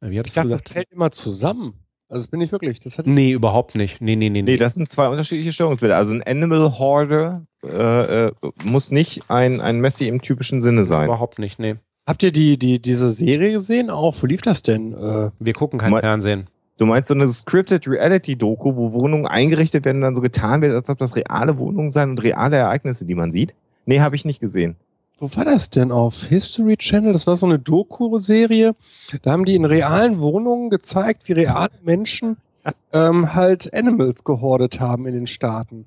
wie 0.00 0.18
hat 0.18 0.26
ich 0.26 0.32
dachte, 0.32 0.48
gesagt? 0.48 0.68
Das 0.68 0.72
fällt 0.72 0.90
immer 0.90 1.10
zusammen. 1.10 1.74
Also 2.08 2.24
das 2.24 2.30
bin 2.30 2.40
ich 2.40 2.52
wirklich. 2.52 2.80
Das 2.80 2.98
hat 2.98 3.06
nee, 3.06 3.32
überhaupt 3.32 3.76
nicht. 3.76 4.00
Nee, 4.00 4.16
nee, 4.16 4.30
nee, 4.30 4.42
nee. 4.42 4.52
Nee, 4.52 4.56
das 4.56 4.74
sind 4.74 4.88
zwei 4.88 5.08
unterschiedliche 5.08 5.52
Störungsbilder. 5.52 5.96
Also 5.96 6.12
ein 6.12 6.22
Animal 6.22 6.78
Hoarder 6.78 7.46
äh, 7.64 8.26
äh, 8.26 8.32
muss 8.64 8.90
nicht 8.90 9.30
ein, 9.30 9.60
ein 9.60 9.80
Messi 9.80 10.08
im 10.08 10.20
typischen 10.20 10.60
Sinne 10.60 10.84
sein. 10.84 11.06
Überhaupt 11.06 11.38
nicht, 11.38 11.58
nee. 11.58 11.76
Habt 12.06 12.22
ihr 12.22 12.32
die, 12.32 12.58
die, 12.58 12.80
diese 12.80 13.10
Serie 13.10 13.52
gesehen? 13.52 13.88
Auch, 13.88 14.16
wo 14.20 14.26
lief 14.26 14.42
das 14.42 14.62
denn? 14.62 14.92
Äh, 14.92 15.30
Wir 15.38 15.52
gucken 15.54 15.78
kein 15.78 15.96
Fernsehen. 15.96 16.46
Du 16.76 16.86
meinst 16.86 17.08
so 17.08 17.14
eine 17.14 17.26
Scripted 17.28 17.86
Reality-Doku, 17.86 18.74
wo 18.74 18.92
Wohnungen 18.92 19.26
eingerichtet 19.26 19.84
werden 19.84 19.98
und 19.98 20.02
dann 20.02 20.14
so 20.16 20.20
getan 20.20 20.60
wird, 20.60 20.74
als 20.74 20.90
ob 20.90 20.98
das 20.98 21.14
reale 21.14 21.58
Wohnungen 21.58 21.92
seien 21.92 22.10
und 22.10 22.22
reale 22.22 22.56
Ereignisse, 22.56 23.06
die 23.06 23.14
man 23.14 23.30
sieht? 23.30 23.54
Nee, 23.86 24.00
habe 24.00 24.16
ich 24.16 24.24
nicht 24.24 24.40
gesehen. 24.40 24.76
Wo 25.18 25.30
war 25.36 25.44
das 25.44 25.70
denn? 25.70 25.92
Auf 25.92 26.24
History 26.24 26.76
Channel? 26.76 27.12
Das 27.12 27.28
war 27.28 27.36
so 27.36 27.46
eine 27.46 27.60
Doku-Serie. 27.60 28.74
Da 29.22 29.30
haben 29.30 29.44
die 29.44 29.54
in 29.54 29.64
realen 29.64 30.18
Wohnungen 30.18 30.68
gezeigt, 30.68 31.28
wie 31.28 31.32
reale 31.34 31.70
Menschen 31.84 32.38
ähm, 32.92 33.34
halt 33.34 33.72
Animals 33.72 34.24
gehordet 34.24 34.80
haben 34.80 35.06
in 35.06 35.14
den 35.14 35.26
Staaten. 35.28 35.86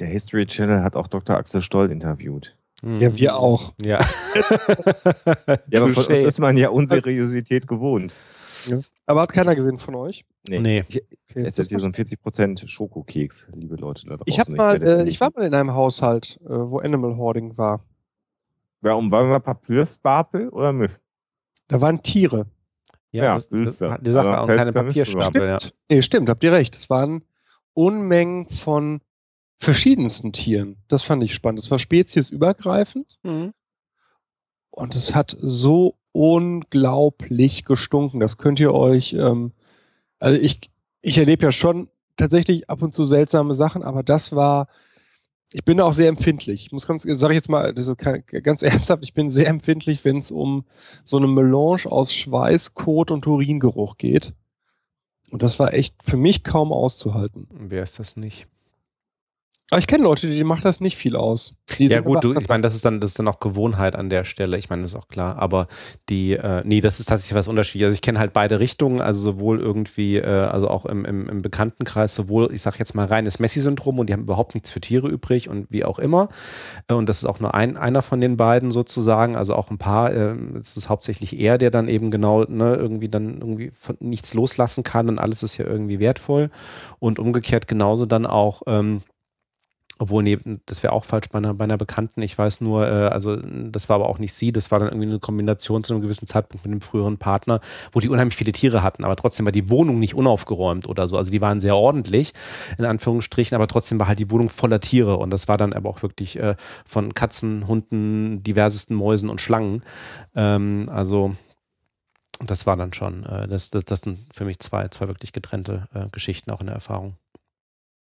Der 0.00 0.08
History 0.08 0.46
Channel 0.46 0.82
hat 0.82 0.96
auch 0.96 1.06
Dr. 1.06 1.36
Axel 1.36 1.60
Stoll 1.60 1.92
interviewt. 1.92 2.57
Ja, 2.84 3.14
wir 3.14 3.36
auch. 3.36 3.72
Ja. 3.84 4.00
ja, 5.70 5.82
aber 5.82 5.92
von 5.92 6.04
uns 6.04 6.26
ist 6.26 6.38
man 6.38 6.56
ja 6.56 6.68
Unseriosität 6.68 7.66
gewohnt. 7.66 8.12
Ja. 8.66 8.80
Aber 9.06 9.22
hat 9.22 9.32
keiner 9.32 9.56
gesehen 9.56 9.78
von 9.78 9.94
euch? 9.96 10.24
Nee. 10.48 10.60
nee. 10.60 10.80
Okay. 10.80 11.02
Jetzt 11.34 11.58
ist 11.58 11.70
hier 11.70 11.80
so 11.80 11.86
ein 11.86 11.92
40% 11.92 12.68
Schokokeks, 12.68 13.48
liebe 13.54 13.76
Leute 13.76 14.06
da 14.06 14.16
draußen. 14.16 14.24
Ich, 14.26 14.38
hab 14.38 14.48
mal, 14.48 14.82
äh, 14.82 15.08
ich 15.08 15.20
war 15.20 15.30
mal 15.34 15.44
in 15.44 15.54
einem 15.54 15.74
Haushalt, 15.74 16.38
äh, 16.44 16.48
wo 16.50 16.78
Animal 16.78 17.16
Hoarding 17.16 17.56
war. 17.58 17.80
Warum 18.80 19.10
waren 19.10 19.28
wir 19.28 19.40
Papierstapel 19.40 20.48
oder 20.50 20.72
nicht? 20.72 20.98
Da 21.66 21.80
waren 21.80 22.02
Tiere. 22.02 22.46
Ja, 23.10 23.24
ja 23.24 23.34
das, 23.34 23.48
das, 23.48 23.78
das, 23.78 24.00
die 24.00 24.10
Sache, 24.10 24.42
und 24.42 24.56
keine 24.56 24.72
Papierstapel. 24.72 25.58
Stimmt. 25.58 25.74
Ja. 25.90 25.96
Nee, 25.96 26.02
stimmt, 26.02 26.28
habt 26.28 26.44
ihr 26.44 26.52
recht. 26.52 26.76
Es 26.76 26.88
waren 26.88 27.24
Unmengen 27.74 28.48
von 28.48 29.00
verschiedensten 29.58 30.32
Tieren. 30.32 30.76
Das 30.88 31.02
fand 31.02 31.22
ich 31.22 31.34
spannend. 31.34 31.60
Es 31.60 31.70
war 31.70 31.78
speziesübergreifend. 31.78 33.18
Mhm. 33.22 33.52
Und 34.70 34.94
es 34.94 35.14
hat 35.14 35.36
so 35.40 35.96
unglaublich 36.12 37.64
gestunken. 37.64 38.20
Das 38.20 38.38
könnt 38.38 38.60
ihr 38.60 38.72
euch, 38.72 39.12
ähm, 39.14 39.52
also 40.18 40.38
ich, 40.40 40.70
ich 41.00 41.18
erlebe 41.18 41.46
ja 41.46 41.52
schon 41.52 41.88
tatsächlich 42.16 42.68
ab 42.70 42.82
und 42.82 42.92
zu 42.92 43.04
seltsame 43.04 43.54
Sachen, 43.54 43.82
aber 43.82 44.02
das 44.02 44.32
war, 44.32 44.68
ich 45.52 45.64
bin 45.64 45.80
auch 45.80 45.92
sehr 45.92 46.08
empfindlich. 46.08 46.66
Ich 46.66 46.72
muss 46.72 46.86
ganz, 46.86 47.04
sage 47.04 47.32
ich 47.32 47.38
jetzt 47.38 47.48
mal, 47.48 47.72
das 47.72 47.88
ist 47.88 47.98
ganz 47.98 48.62
ernsthaft, 48.62 49.02
ich 49.02 49.14
bin 49.14 49.30
sehr 49.30 49.48
empfindlich, 49.48 50.04
wenn 50.04 50.18
es 50.18 50.30
um 50.30 50.64
so 51.04 51.16
eine 51.16 51.26
Melange 51.26 51.86
aus 51.86 52.12
Schweiß, 52.12 52.74
Kot 52.74 53.10
und 53.10 53.26
Uringeruch 53.26 53.96
geht. 53.96 54.34
Und 55.30 55.42
das 55.42 55.58
war 55.58 55.74
echt 55.74 56.02
für 56.02 56.16
mich 56.16 56.42
kaum 56.42 56.72
auszuhalten. 56.72 57.48
Wer 57.50 57.82
ist 57.82 57.98
das 57.98 58.16
nicht? 58.16 58.46
Aber 59.70 59.80
ich 59.80 59.86
kenne 59.86 60.04
Leute, 60.04 60.30
die 60.30 60.44
machen 60.44 60.62
das 60.62 60.80
nicht 60.80 60.96
viel 60.96 61.14
aus. 61.14 61.52
Die 61.78 61.88
ja 61.88 62.00
gut, 62.00 62.24
du, 62.24 62.32
ich 62.32 62.48
meine, 62.48 62.62
das 62.62 62.74
ist 62.74 62.86
dann 62.86 63.00
das 63.00 63.10
ist 63.10 63.18
dann 63.18 63.28
auch 63.28 63.38
Gewohnheit 63.38 63.96
an 63.96 64.08
der 64.08 64.24
Stelle. 64.24 64.56
Ich 64.56 64.70
meine, 64.70 64.80
das 64.80 64.92
ist 64.92 64.98
auch 64.98 65.08
klar. 65.08 65.36
Aber 65.36 65.66
die, 66.08 66.32
äh, 66.32 66.62
nee, 66.64 66.80
das 66.80 67.00
ist 67.00 67.06
tatsächlich 67.06 67.36
was 67.36 67.48
Unterschiedliches. 67.48 67.88
Also 67.88 67.94
ich 67.96 68.02
kenne 68.02 68.18
halt 68.18 68.32
beide 68.32 68.60
Richtungen, 68.60 69.02
also 69.02 69.20
sowohl 69.20 69.60
irgendwie, 69.60 70.16
äh, 70.16 70.26
also 70.26 70.68
auch 70.68 70.86
im, 70.86 71.04
im, 71.04 71.28
im, 71.28 71.42
Bekanntenkreis, 71.42 72.14
sowohl, 72.14 72.50
ich 72.54 72.62
sag 72.62 72.78
jetzt 72.78 72.94
mal 72.94 73.04
reines 73.04 73.40
Messi-Syndrom 73.40 73.98
und 73.98 74.08
die 74.08 74.14
haben 74.14 74.22
überhaupt 74.22 74.54
nichts 74.54 74.70
für 74.70 74.80
Tiere 74.80 75.08
übrig 75.08 75.50
und 75.50 75.66
wie 75.70 75.84
auch 75.84 75.98
immer. 75.98 76.30
Äh, 76.88 76.94
und 76.94 77.06
das 77.06 77.18
ist 77.18 77.26
auch 77.26 77.40
nur 77.40 77.52
ein, 77.54 77.76
einer 77.76 78.00
von 78.00 78.22
den 78.22 78.38
beiden 78.38 78.70
sozusagen, 78.70 79.36
also 79.36 79.54
auch 79.54 79.70
ein 79.70 79.76
paar, 79.76 80.14
äh, 80.14 80.34
es 80.58 80.78
ist 80.78 80.88
hauptsächlich 80.88 81.38
er, 81.38 81.58
der 81.58 81.70
dann 81.70 81.88
eben 81.88 82.10
genau, 82.10 82.44
ne, 82.44 82.74
irgendwie 82.74 83.10
dann 83.10 83.38
irgendwie 83.38 83.70
von 83.78 83.98
nichts 84.00 84.32
loslassen 84.32 84.82
kann 84.82 85.10
und 85.10 85.18
alles 85.18 85.42
ist 85.42 85.58
ja 85.58 85.66
irgendwie 85.66 86.00
wertvoll. 86.00 86.48
Und 87.00 87.18
umgekehrt 87.18 87.68
genauso 87.68 88.06
dann 88.06 88.24
auch, 88.24 88.62
ähm, 88.66 89.02
obwohl, 89.98 90.22
nee, 90.22 90.38
das 90.66 90.82
wäre 90.82 90.92
auch 90.92 91.04
falsch 91.04 91.28
bei 91.30 91.38
einer, 91.38 91.54
bei 91.54 91.64
einer 91.64 91.76
Bekannten. 91.76 92.22
Ich 92.22 92.38
weiß 92.38 92.60
nur, 92.60 92.86
äh, 92.86 93.08
also 93.08 93.36
das 93.36 93.88
war 93.88 93.96
aber 93.96 94.08
auch 94.08 94.18
nicht 94.18 94.32
sie, 94.32 94.52
das 94.52 94.70
war 94.70 94.78
dann 94.78 94.88
irgendwie 94.88 95.08
eine 95.08 95.18
Kombination 95.18 95.82
zu 95.82 95.92
einem 95.92 96.02
gewissen 96.02 96.26
Zeitpunkt 96.26 96.64
mit 96.64 96.72
einem 96.72 96.80
früheren 96.80 97.18
Partner, 97.18 97.60
wo 97.92 98.00
die 98.00 98.08
unheimlich 98.08 98.36
viele 98.36 98.52
Tiere 98.52 98.82
hatten, 98.82 99.04
aber 99.04 99.16
trotzdem 99.16 99.44
war 99.44 99.52
die 99.52 99.70
Wohnung 99.70 99.98
nicht 99.98 100.14
unaufgeräumt 100.14 100.88
oder 100.88 101.08
so. 101.08 101.16
Also 101.16 101.30
die 101.30 101.40
waren 101.40 101.60
sehr 101.60 101.76
ordentlich, 101.76 102.32
in 102.78 102.84
Anführungsstrichen, 102.84 103.54
aber 103.54 103.66
trotzdem 103.66 103.98
war 103.98 104.08
halt 104.08 104.20
die 104.20 104.30
Wohnung 104.30 104.48
voller 104.48 104.80
Tiere 104.80 105.16
und 105.16 105.30
das 105.30 105.48
war 105.48 105.56
dann 105.56 105.72
aber 105.72 105.88
auch 105.88 106.02
wirklich 106.02 106.38
äh, 106.38 106.54
von 106.86 107.12
Katzen, 107.14 107.66
Hunden, 107.66 108.42
diversesten 108.42 108.94
Mäusen 108.94 109.28
und 109.28 109.40
Schlangen. 109.40 109.82
Ähm, 110.36 110.86
also 110.90 111.34
das 112.44 112.66
war 112.66 112.76
dann 112.76 112.92
schon, 112.92 113.24
äh, 113.24 113.48
das, 113.48 113.70
das, 113.70 113.84
das 113.84 114.02
sind 114.02 114.20
für 114.32 114.44
mich 114.44 114.60
zwei, 114.60 114.88
zwei 114.88 115.08
wirklich 115.08 115.32
getrennte 115.32 115.88
äh, 115.92 116.08
Geschichten 116.10 116.50
auch 116.50 116.60
in 116.60 116.66
der 116.66 116.76
Erfahrung. 116.76 117.16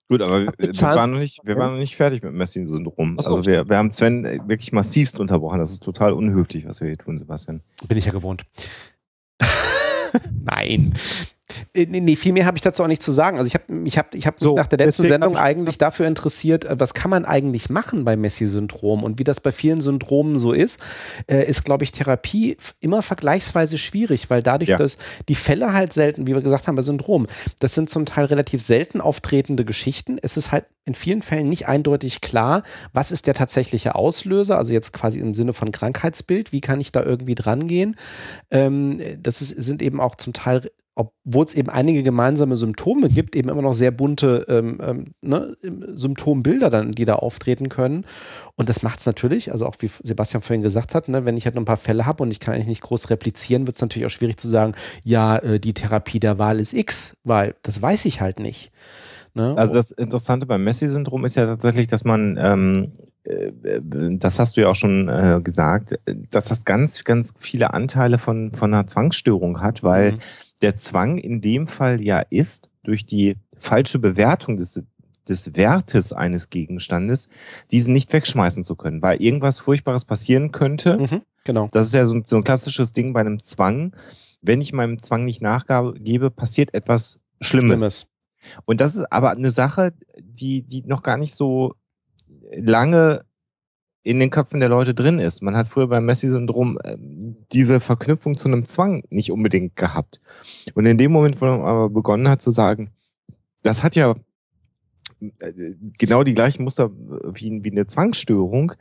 Gut, 0.07 0.21
aber 0.21 0.43
wir, 0.43 0.53
wir, 0.57 0.81
waren 0.81 1.11
noch 1.11 1.19
nicht, 1.19 1.39
wir 1.43 1.57
waren 1.57 1.71
noch 1.73 1.79
nicht 1.79 1.95
fertig 1.95 2.23
mit 2.23 2.33
Messi-Syndrom. 2.33 3.17
So. 3.19 3.29
Also 3.29 3.45
wir, 3.45 3.67
wir 3.67 3.77
haben 3.77 3.91
Sven 3.91 4.23
wirklich 4.47 4.71
massivst 4.71 5.19
unterbrochen. 5.19 5.59
Das 5.59 5.71
ist 5.71 5.83
total 5.83 6.13
unhöflich, 6.13 6.67
was 6.67 6.79
wir 6.79 6.89
hier 6.89 6.97
tun, 6.97 7.17
Sebastian. 7.17 7.61
Bin 7.87 7.97
ich 7.97 8.05
ja 8.05 8.11
gewohnt. 8.11 8.43
Nein. 10.43 10.93
Äh, 11.73 11.85
nee, 11.87 12.15
viel 12.15 12.33
mehr 12.33 12.45
habe 12.45 12.57
ich 12.57 12.61
dazu 12.61 12.83
auch 12.83 12.87
nicht 12.87 13.03
zu 13.03 13.11
sagen. 13.11 13.37
Also 13.37 13.47
ich 13.47 13.55
habe 13.55 13.87
ich 13.87 13.97
hab, 13.97 14.15
ich 14.15 14.25
hab 14.25 14.41
mich 14.41 14.49
so, 14.49 14.55
nach 14.55 14.67
der 14.67 14.79
letzten 14.79 15.07
Sendung 15.07 15.37
eigentlich 15.37 15.77
dafür 15.77 16.07
interessiert, 16.07 16.65
äh, 16.65 16.79
was 16.79 16.93
kann 16.93 17.11
man 17.11 17.25
eigentlich 17.25 17.69
machen 17.69 18.03
bei 18.03 18.15
Messi-Syndrom 18.15 19.03
und 19.03 19.19
wie 19.19 19.23
das 19.23 19.41
bei 19.41 19.51
vielen 19.51 19.81
Syndromen 19.81 20.39
so 20.39 20.53
ist, 20.53 20.79
äh, 21.27 21.47
ist, 21.47 21.63
glaube 21.63 21.83
ich, 21.83 21.91
Therapie 21.91 22.57
immer 22.81 23.01
vergleichsweise 23.01 23.77
schwierig, 23.77 24.29
weil 24.29 24.41
dadurch, 24.41 24.71
ja. 24.71 24.77
dass 24.77 24.97
die 25.29 25.35
Fälle 25.35 25.73
halt 25.73 25.93
selten, 25.93 26.25
wie 26.25 26.33
wir 26.33 26.41
gesagt 26.41 26.67
haben, 26.67 26.75
bei 26.75 26.81
Syndrom, 26.81 27.27
das 27.59 27.75
sind 27.75 27.89
zum 27.89 28.05
Teil 28.05 28.25
relativ 28.25 28.61
selten 28.61 28.99
auftretende 28.99 29.65
Geschichten. 29.65 30.17
Es 30.21 30.37
ist 30.37 30.51
halt 30.51 30.65
in 30.85 30.95
vielen 30.95 31.21
Fällen 31.21 31.49
nicht 31.49 31.67
eindeutig 31.67 32.21
klar, 32.21 32.63
was 32.93 33.11
ist 33.11 33.27
der 33.27 33.33
tatsächliche 33.33 33.95
Auslöser, 33.95 34.57
also 34.57 34.73
jetzt 34.73 34.93
quasi 34.93 35.19
im 35.19 35.33
Sinne 35.33 35.53
von 35.53 35.71
Krankheitsbild, 35.71 36.51
wie 36.51 36.61
kann 36.61 36.79
ich 36.79 36.91
da 36.91 37.03
irgendwie 37.03 37.35
dran 37.35 37.67
gehen. 37.67 37.95
Ähm, 38.51 38.99
das 39.19 39.41
ist, 39.41 39.49
sind 39.49 39.81
eben 39.81 39.99
auch 39.99 40.15
zum 40.15 40.33
Teil 40.33 40.69
obwohl 40.95 41.43
es 41.43 41.53
eben 41.53 41.69
einige 41.69 42.03
gemeinsame 42.03 42.55
Symptome 42.55 43.09
gibt, 43.09 43.35
eben 43.35 43.49
immer 43.49 43.61
noch 43.61 43.73
sehr 43.73 43.91
bunte 43.91 44.45
ähm, 44.47 44.79
ähm, 44.81 45.05
ne, 45.21 45.57
Symptombilder 45.93 46.69
dann, 46.69 46.91
die 46.91 47.03
da 47.03 47.15
auftreten 47.15 47.67
können. 47.67 48.05
Und 48.55 48.69
das 48.69 48.81
macht 48.81 48.99
es 48.99 49.05
natürlich, 49.05 49.51
also 49.51 49.65
auch 49.65 49.75
wie 49.79 49.91
Sebastian 50.03 50.41
vorhin 50.41 50.61
gesagt 50.61 50.95
hat, 50.95 51.09
ne, 51.09 51.25
wenn 51.25 51.35
ich 51.35 51.45
halt 51.45 51.55
noch 51.55 51.61
ein 51.61 51.65
paar 51.65 51.75
Fälle 51.75 52.05
habe 52.05 52.23
und 52.23 52.31
ich 52.31 52.39
kann 52.39 52.53
eigentlich 52.53 52.67
nicht 52.67 52.81
groß 52.81 53.09
replizieren, 53.09 53.67
wird 53.67 53.75
es 53.75 53.81
natürlich 53.81 54.05
auch 54.05 54.09
schwierig 54.11 54.37
zu 54.37 54.47
sagen, 54.47 54.73
ja, 55.03 55.37
äh, 55.37 55.59
die 55.59 55.73
Therapie 55.73 56.21
der 56.21 56.39
Wahl 56.39 56.61
ist 56.61 56.73
X, 56.73 57.17
weil 57.25 57.55
das 57.61 57.81
weiß 57.81 58.05
ich 58.05 58.21
halt 58.21 58.39
nicht. 58.39 58.71
Ne? 59.33 59.53
Also 59.57 59.73
das 59.73 59.91
Interessante 59.91 60.45
beim 60.45 60.63
Messi-Syndrom 60.63 61.25
ist 61.25 61.35
ja 61.35 61.45
tatsächlich, 61.45 61.87
dass 61.87 62.05
man, 62.05 62.39
ähm, 62.41 62.93
äh, 63.25 63.51
das 64.17 64.39
hast 64.39 64.55
du 64.55 64.61
ja 64.61 64.69
auch 64.69 64.75
schon 64.75 65.09
äh, 65.09 65.41
gesagt, 65.43 65.99
dass 66.31 66.45
das 66.45 66.63
ganz, 66.63 67.03
ganz 67.03 67.33
viele 67.37 67.73
Anteile 67.73 68.17
von, 68.17 68.53
von 68.53 68.73
einer 68.73 68.87
Zwangsstörung 68.87 69.59
hat, 69.59 69.83
weil 69.83 70.13
mhm 70.13 70.19
der 70.61 70.75
Zwang 70.75 71.17
in 71.17 71.41
dem 71.41 71.67
Fall 71.67 72.01
ja 72.01 72.19
ist, 72.29 72.69
durch 72.83 73.05
die 73.05 73.37
falsche 73.57 73.99
Bewertung 73.99 74.57
des, 74.57 74.81
des 75.27 75.55
Wertes 75.55 76.13
eines 76.13 76.49
Gegenstandes, 76.49 77.29
diesen 77.71 77.93
nicht 77.93 78.13
wegschmeißen 78.13 78.63
zu 78.63 78.75
können, 78.75 79.01
weil 79.01 79.21
irgendwas 79.21 79.59
Furchtbares 79.59 80.05
passieren 80.05 80.51
könnte. 80.51 80.97
Mhm, 80.97 81.21
genau. 81.43 81.69
Das 81.71 81.87
ist 81.87 81.93
ja 81.93 82.05
so, 82.05 82.21
so 82.25 82.37
ein 82.37 82.43
klassisches 82.43 82.93
Ding 82.93 83.13
bei 83.13 83.21
einem 83.21 83.41
Zwang. 83.41 83.95
Wenn 84.41 84.61
ich 84.61 84.73
meinem 84.73 84.99
Zwang 84.99 85.25
nicht 85.25 85.41
nachgebe, 85.41 86.29
passiert 86.29 86.73
etwas 86.73 87.19
Schlimmes. 87.41 87.77
Schlimmes. 87.77 88.11
Und 88.65 88.79
das 88.79 88.95
ist 88.95 89.11
aber 89.11 89.31
eine 89.31 89.49
Sache, 89.49 89.93
die, 90.19 90.61
die 90.61 90.83
noch 90.83 91.01
gar 91.01 91.17
nicht 91.17 91.33
so 91.33 91.73
lange 92.55 93.25
in 94.05 94.19
den 94.19 94.29
Köpfen 94.29 94.59
der 94.59 94.69
Leute 94.69 94.93
drin 94.93 95.17
ist. 95.17 95.41
Man 95.41 95.57
hat 95.57 95.67
früher 95.67 95.87
beim 95.87 96.05
Messi-Syndrom 96.05 96.77
äh, 96.83 96.95
diese 97.51 97.79
Verknüpfung 97.79 98.37
zu 98.37 98.47
einem 98.47 98.65
Zwang 98.65 99.03
nicht 99.09 99.31
unbedingt 99.31 99.75
gehabt. 99.75 100.21
Und 100.75 100.85
in 100.85 100.99
dem 100.99 101.11
Moment, 101.11 101.41
wo 101.41 101.45
man 101.45 101.61
aber 101.61 101.89
begonnen 101.89 102.29
hat 102.29 102.39
zu 102.39 102.51
sagen, 102.51 102.91
das 103.63 103.83
hat 103.83 103.95
ja 103.95 104.13
äh, 105.21 105.51
genau 105.97 106.23
die 106.23 106.35
gleichen 106.35 106.63
Muster 106.63 106.91
wie, 107.33 107.71
eine 107.71 107.87
Zwangsstörung, 107.87 108.73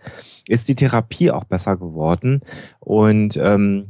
ist 0.47 0.69
die 0.69 0.75
Therapie 0.75 1.31
auch 1.31 1.45
besser 1.45 1.79
geworden. 1.79 2.43
Und 2.81 3.39
ähm, 3.39 3.89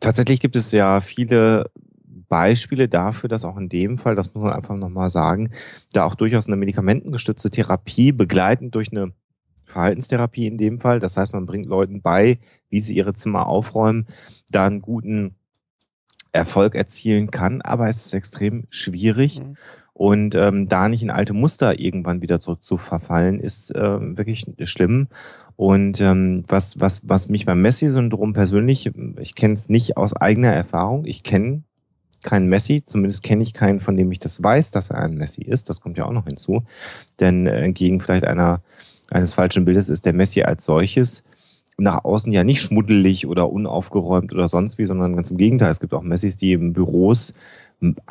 tatsächlich 0.00 0.40
gibt 0.40 0.56
es 0.56 0.72
ja 0.72 1.00
viele 1.00 1.70
Beispiele 2.28 2.88
dafür, 2.88 3.28
dass 3.28 3.44
auch 3.44 3.56
in 3.58 3.68
dem 3.68 3.96
Fall, 3.96 4.16
das 4.16 4.34
muss 4.34 4.42
man 4.42 4.54
einfach 4.54 4.74
nochmal 4.74 5.10
sagen, 5.10 5.52
da 5.92 6.04
auch 6.04 6.16
durchaus 6.16 6.48
eine 6.48 6.56
medikamentengestützte 6.56 7.48
Therapie 7.48 8.10
begleitend 8.10 8.74
durch 8.74 8.90
eine 8.90 9.12
Verhaltenstherapie 9.66 10.46
in 10.46 10.58
dem 10.58 10.80
Fall. 10.80 11.00
Das 11.00 11.16
heißt, 11.16 11.32
man 11.32 11.46
bringt 11.46 11.66
Leuten 11.66 12.00
bei, 12.02 12.38
wie 12.70 12.80
sie 12.80 12.96
ihre 12.96 13.14
Zimmer 13.14 13.46
aufräumen, 13.46 14.06
da 14.50 14.66
einen 14.66 14.80
guten 14.80 15.34
Erfolg 16.32 16.74
erzielen 16.74 17.30
kann, 17.30 17.62
aber 17.62 17.88
es 17.88 18.06
ist 18.06 18.14
extrem 18.14 18.64
schwierig. 18.70 19.40
Mhm. 19.40 19.56
Und 19.92 20.34
ähm, 20.34 20.68
da 20.68 20.90
nicht 20.90 21.02
in 21.02 21.10
alte 21.10 21.32
Muster 21.32 21.80
irgendwann 21.80 22.20
wieder 22.20 22.38
zurück 22.38 22.62
zu 22.62 22.76
verfallen, 22.76 23.40
ist 23.40 23.72
ähm, 23.74 24.18
wirklich 24.18 24.44
schlimm. 24.64 25.08
Und 25.56 26.02
ähm, 26.02 26.44
was, 26.48 26.78
was, 26.78 27.00
was 27.02 27.30
mich 27.30 27.46
beim 27.46 27.62
Messi-Syndrom 27.62 28.34
persönlich, 28.34 28.90
ich 29.18 29.34
kenne 29.34 29.54
es 29.54 29.70
nicht 29.70 29.96
aus 29.96 30.14
eigener 30.14 30.52
Erfahrung, 30.52 31.06
ich 31.06 31.22
kenne 31.22 31.62
keinen 32.22 32.48
Messi, 32.48 32.82
zumindest 32.84 33.22
kenne 33.22 33.42
ich 33.42 33.54
keinen, 33.54 33.80
von 33.80 33.96
dem 33.96 34.12
ich 34.12 34.18
das 34.18 34.42
weiß, 34.42 34.70
dass 34.70 34.90
er 34.90 34.98
ein 34.98 35.14
Messi 35.14 35.40
ist. 35.42 35.70
Das 35.70 35.80
kommt 35.80 35.96
ja 35.96 36.04
auch 36.04 36.12
noch 36.12 36.26
hinzu. 36.26 36.64
Denn 37.20 37.46
äh, 37.46 37.60
entgegen 37.60 38.00
vielleicht 38.00 38.26
einer 38.26 38.60
eines 39.10 39.34
falschen 39.34 39.64
Bildes 39.64 39.88
ist 39.88 40.06
der 40.06 40.12
Messi 40.12 40.42
als 40.42 40.64
solches 40.64 41.22
nach 41.78 42.04
außen 42.04 42.32
ja 42.32 42.42
nicht 42.42 42.62
schmuddelig 42.62 43.26
oder 43.26 43.50
unaufgeräumt 43.52 44.32
oder 44.32 44.48
sonst 44.48 44.78
wie, 44.78 44.86
sondern 44.86 45.14
ganz 45.14 45.30
im 45.30 45.36
Gegenteil. 45.36 45.70
Es 45.70 45.80
gibt 45.80 45.92
auch 45.92 46.02
Messis, 46.02 46.36
die 46.36 46.50
eben 46.50 46.72
Büros 46.72 47.34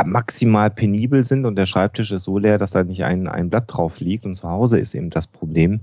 maximal 0.05 0.69
penibel 0.69 1.23
sind 1.23 1.45
und 1.45 1.55
der 1.55 1.65
Schreibtisch 1.65 2.11
ist 2.11 2.23
so 2.23 2.37
leer, 2.37 2.59
dass 2.59 2.71
da 2.71 2.83
nicht 2.83 3.03
ein, 3.03 3.27
ein 3.27 3.49
Blatt 3.49 3.65
drauf 3.67 3.99
liegt 3.99 4.25
und 4.25 4.35
zu 4.35 4.47
Hause 4.47 4.77
ist 4.77 4.93
eben 4.93 5.09
das 5.09 5.25
Problem. 5.25 5.81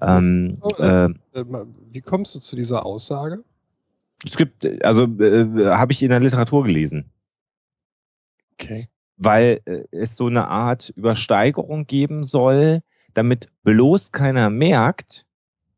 Ähm, 0.00 0.58
oh, 0.60 0.68
äh, 0.80 1.06
äh, 1.06 1.44
wie 1.90 2.02
kommst 2.02 2.36
du 2.36 2.38
zu 2.38 2.54
dieser 2.54 2.86
Aussage? 2.86 3.42
Es 4.24 4.36
gibt, 4.36 4.64
also 4.84 5.04
äh, 5.04 5.66
habe 5.66 5.92
ich 5.92 6.02
in 6.02 6.10
der 6.10 6.20
Literatur 6.20 6.64
gelesen. 6.64 7.10
Okay. 8.52 8.86
Weil 9.16 9.60
äh, 9.64 9.84
es 9.90 10.16
so 10.16 10.26
eine 10.26 10.46
Art 10.48 10.90
Übersteigerung 10.90 11.86
geben 11.86 12.22
soll, 12.22 12.80
damit 13.16 13.48
bloß 13.62 14.12
keiner 14.12 14.50
merkt, 14.50 15.26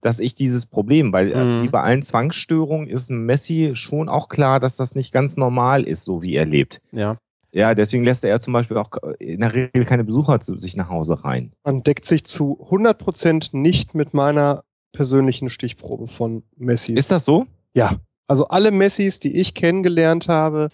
dass 0.01 0.21
ich 0.21 0.35
dieses 0.35 0.67
Problem, 0.67 1.13
weil 1.13 1.33
äh, 1.33 1.45
mhm. 1.45 1.63
wie 1.63 1.69
bei 1.69 1.83
allen 1.83 2.03
Zwangsstörungen 2.03 2.89
ist 2.89 3.11
Messi 3.11 3.73
schon 3.75 4.09
auch 4.09 4.29
klar, 4.29 4.61
dass 4.61 4.77
das 4.77 4.95
nicht 4.95 5.13
ganz 5.13 5.37
normal 5.37 5.83
ist, 5.83 6.05
so 6.05 6.23
wie 6.23 6.35
er 6.35 6.47
lebt. 6.47 6.81
Ja. 6.93 7.19
Ja, 7.51 7.75
deswegen 7.75 8.05
lässt 8.05 8.25
er 8.25 8.41
zum 8.41 8.53
Beispiel 8.53 8.77
auch 8.77 8.91
in 9.19 9.41
der 9.41 9.55
Regel 9.55 9.85
keine 9.87 10.05
Besucher 10.05 10.41
zu 10.41 10.59
sich 10.59 10.77
nach 10.77 10.91
Hause 10.91 11.25
rein. 11.25 11.53
Man 11.65 11.83
deckt 11.83 12.05
sich 12.05 12.25
zu 12.25 12.59
100% 12.71 13.57
nicht 13.57 13.95
mit 13.95 14.13
meiner 14.13 14.65
persönlichen 14.93 15.49
Stichprobe 15.49 16.09
von 16.09 16.43
Messi. 16.57 16.93
Ist 16.93 17.11
das 17.11 17.25
so? 17.25 17.47
Ja. 17.75 18.01
Also 18.27 18.49
alle 18.49 18.71
Messis, 18.71 19.19
die 19.19 19.35
ich 19.35 19.55
kennengelernt 19.55 20.29
habe, 20.29 20.69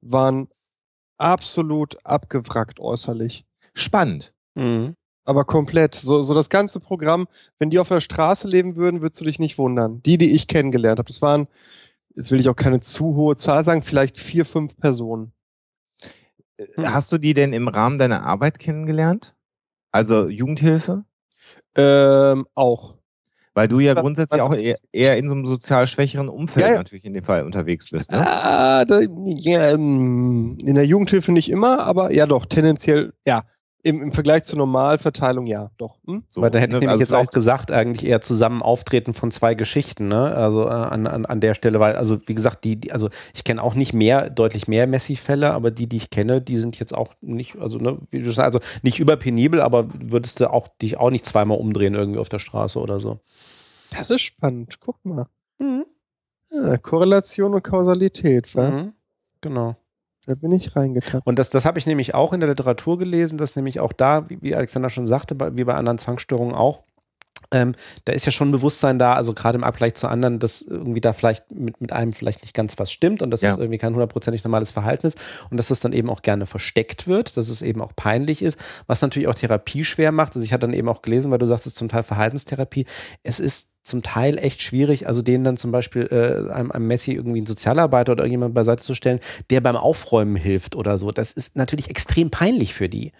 waren 0.00 0.48
absolut 1.18 2.04
abgewrackt 2.04 2.80
äußerlich. 2.80 3.44
Spannend. 3.74 4.34
Mhm. 4.54 4.94
Aber 5.28 5.44
komplett. 5.44 5.94
So, 5.94 6.22
so 6.22 6.32
das 6.32 6.48
ganze 6.48 6.80
Programm, 6.80 7.28
wenn 7.58 7.68
die 7.68 7.78
auf 7.78 7.88
der 7.88 8.00
Straße 8.00 8.48
leben 8.48 8.76
würden, 8.76 9.02
würdest 9.02 9.20
du 9.20 9.26
dich 9.26 9.38
nicht 9.38 9.58
wundern. 9.58 10.02
Die, 10.04 10.16
die 10.16 10.32
ich 10.32 10.48
kennengelernt 10.48 10.98
habe, 10.98 11.08
das 11.08 11.20
waren, 11.20 11.48
jetzt 12.14 12.30
will 12.30 12.40
ich 12.40 12.48
auch 12.48 12.56
keine 12.56 12.80
zu 12.80 13.14
hohe 13.14 13.36
Zahl 13.36 13.62
sagen, 13.62 13.82
vielleicht 13.82 14.16
vier, 14.16 14.46
fünf 14.46 14.78
Personen. 14.78 15.32
Hm. 16.58 16.94
Hast 16.94 17.12
du 17.12 17.18
die 17.18 17.34
denn 17.34 17.52
im 17.52 17.68
Rahmen 17.68 17.98
deiner 17.98 18.24
Arbeit 18.24 18.58
kennengelernt? 18.58 19.34
Also 19.92 20.28
Jugendhilfe? 20.30 21.04
Ähm, 21.76 22.46
auch. 22.54 22.94
Weil 23.52 23.68
du 23.68 23.80
ja 23.80 23.92
grundsätzlich 23.92 24.40
auch 24.40 24.54
eher, 24.54 24.78
eher 24.92 25.18
in 25.18 25.28
so 25.28 25.34
einem 25.34 25.44
sozial 25.44 25.86
schwächeren 25.86 26.30
Umfeld 26.30 26.64
ja, 26.64 26.72
ja. 26.72 26.78
natürlich 26.78 27.04
in 27.04 27.12
dem 27.12 27.24
Fall 27.24 27.44
unterwegs 27.44 27.90
bist, 27.90 28.10
ne? 28.12 28.26
Ah, 28.26 28.86
da, 28.86 29.00
ja, 29.00 29.72
ähm, 29.72 30.56
in 30.58 30.74
der 30.74 30.86
Jugendhilfe 30.86 31.32
nicht 31.32 31.50
immer, 31.50 31.80
aber 31.80 32.14
ja 32.14 32.26
doch, 32.26 32.46
tendenziell, 32.46 33.12
ja. 33.26 33.44
Im, 33.84 34.02
Im 34.02 34.12
Vergleich 34.12 34.42
zur 34.42 34.58
Normalverteilung 34.58 35.46
ja, 35.46 35.70
doch. 35.78 35.98
Hm? 36.04 36.24
So, 36.28 36.40
Weil 36.40 36.50
da 36.50 36.58
hätte 36.58 36.72
ne? 36.72 36.78
ich 36.78 36.80
nämlich 36.80 37.00
also 37.00 37.16
jetzt 37.16 37.28
auch 37.28 37.30
gesagt, 37.32 37.70
eigentlich 37.70 38.08
eher 38.08 38.20
zusammen 38.20 38.60
auftreten 38.60 39.14
von 39.14 39.30
zwei 39.30 39.54
Geschichten, 39.54 40.08
ne? 40.08 40.34
Also 40.34 40.66
äh, 40.66 40.70
an, 40.70 41.06
an, 41.06 41.26
an 41.26 41.40
der 41.40 41.54
Stelle, 41.54 41.78
weil, 41.78 41.94
also 41.94 42.18
wie 42.26 42.34
gesagt, 42.34 42.64
die, 42.64 42.76
die 42.76 42.90
also 42.90 43.08
ich 43.34 43.44
kenne 43.44 43.62
auch 43.62 43.74
nicht 43.74 43.92
mehr, 43.92 44.30
deutlich 44.30 44.66
mehr 44.66 44.88
Messi-Fälle, 44.88 45.52
aber 45.52 45.70
die, 45.70 45.88
die 45.88 45.98
ich 45.98 46.10
kenne, 46.10 46.40
die 46.40 46.58
sind 46.58 46.78
jetzt 46.80 46.92
auch 46.92 47.14
nicht, 47.20 47.56
also, 47.56 47.78
ne, 47.78 47.98
wie 48.10 48.20
du 48.20 48.30
sagst, 48.30 48.40
also 48.40 48.80
nicht 48.82 48.98
überpenibel, 48.98 49.60
aber 49.60 49.86
würdest 49.92 50.40
du 50.40 50.52
auch 50.52 50.66
dich 50.66 50.96
auch 50.96 51.10
nicht 51.10 51.24
zweimal 51.24 51.58
umdrehen 51.58 51.94
irgendwie 51.94 52.18
auf 52.18 52.28
der 52.28 52.40
Straße 52.40 52.80
oder 52.80 52.98
so. 52.98 53.20
Das 53.96 54.10
ist 54.10 54.22
spannend, 54.22 54.80
guck 54.80 55.04
mal. 55.04 55.26
Mhm. 55.58 55.86
Ja, 56.50 56.76
Korrelation 56.78 57.54
und 57.54 57.62
Kausalität, 57.62 58.54
wa? 58.56 58.70
Mhm. 58.70 58.92
Genau. 59.40 59.76
Da 60.28 60.34
bin 60.34 60.52
ich 60.52 60.76
reingetappt. 60.76 61.26
Und 61.26 61.38
das, 61.38 61.48
das 61.48 61.64
habe 61.64 61.78
ich 61.78 61.86
nämlich 61.86 62.14
auch 62.14 62.34
in 62.34 62.40
der 62.40 62.50
Literatur 62.50 62.98
gelesen, 62.98 63.38
dass 63.38 63.56
nämlich 63.56 63.80
auch 63.80 63.94
da, 63.94 64.28
wie, 64.28 64.36
wie 64.42 64.54
Alexander 64.54 64.90
schon 64.90 65.06
sagte, 65.06 65.34
bei, 65.34 65.56
wie 65.56 65.64
bei 65.64 65.74
anderen 65.74 65.96
Zwangsstörungen 65.96 66.54
auch, 66.54 66.82
ähm, 67.50 67.72
da 68.04 68.12
ist 68.12 68.26
ja 68.26 68.32
schon 68.32 68.50
Bewusstsein 68.50 68.98
da, 68.98 69.14
also 69.14 69.32
gerade 69.32 69.56
im 69.56 69.64
Abgleich 69.64 69.94
zu 69.94 70.06
anderen, 70.06 70.38
dass 70.38 70.60
irgendwie 70.60 71.00
da 71.00 71.14
vielleicht 71.14 71.50
mit, 71.50 71.80
mit 71.80 71.94
einem 71.94 72.12
vielleicht 72.12 72.42
nicht 72.42 72.52
ganz 72.52 72.78
was 72.78 72.92
stimmt 72.92 73.22
und 73.22 73.30
dass 73.30 73.40
ja. 73.40 73.48
das 73.48 73.58
irgendwie 73.58 73.78
kein 73.78 73.94
hundertprozentig 73.94 74.44
normales 74.44 74.70
Verhalten 74.70 75.06
ist 75.06 75.18
und 75.50 75.56
dass 75.56 75.68
das 75.68 75.80
dann 75.80 75.94
eben 75.94 76.10
auch 76.10 76.20
gerne 76.20 76.44
versteckt 76.44 77.08
wird, 77.08 77.38
dass 77.38 77.48
es 77.48 77.62
eben 77.62 77.80
auch 77.80 77.92
peinlich 77.96 78.42
ist, 78.42 78.60
was 78.86 79.00
natürlich 79.00 79.28
auch 79.28 79.34
Therapie 79.34 79.82
schwer 79.82 80.12
macht. 80.12 80.36
Also 80.36 80.44
ich 80.44 80.52
hatte 80.52 80.66
dann 80.66 80.74
eben 80.74 80.90
auch 80.90 81.00
gelesen, 81.00 81.30
weil 81.30 81.38
du 81.38 81.46
sagtest 81.46 81.76
zum 81.76 81.88
Teil 81.88 82.02
Verhaltenstherapie, 82.02 82.84
es 83.22 83.40
ist 83.40 83.77
zum 83.88 84.02
Teil 84.02 84.38
echt 84.38 84.62
schwierig, 84.62 85.06
also 85.06 85.22
denen 85.22 85.44
dann 85.44 85.56
zum 85.56 85.72
Beispiel 85.72 86.08
äh, 86.10 86.52
einem, 86.52 86.70
einem 86.70 86.86
Messi 86.86 87.12
irgendwie 87.12 87.38
einen 87.38 87.46
Sozialarbeiter 87.46 88.12
oder 88.12 88.24
irgendjemand 88.24 88.54
beiseite 88.54 88.82
zu 88.82 88.94
stellen, 88.94 89.20
der 89.50 89.60
beim 89.60 89.76
Aufräumen 89.76 90.36
hilft 90.36 90.76
oder 90.76 90.98
so. 90.98 91.10
Das 91.10 91.32
ist 91.32 91.56
natürlich 91.56 91.90
extrem 91.90 92.30
peinlich 92.30 92.74
für 92.74 92.88
die 92.88 93.12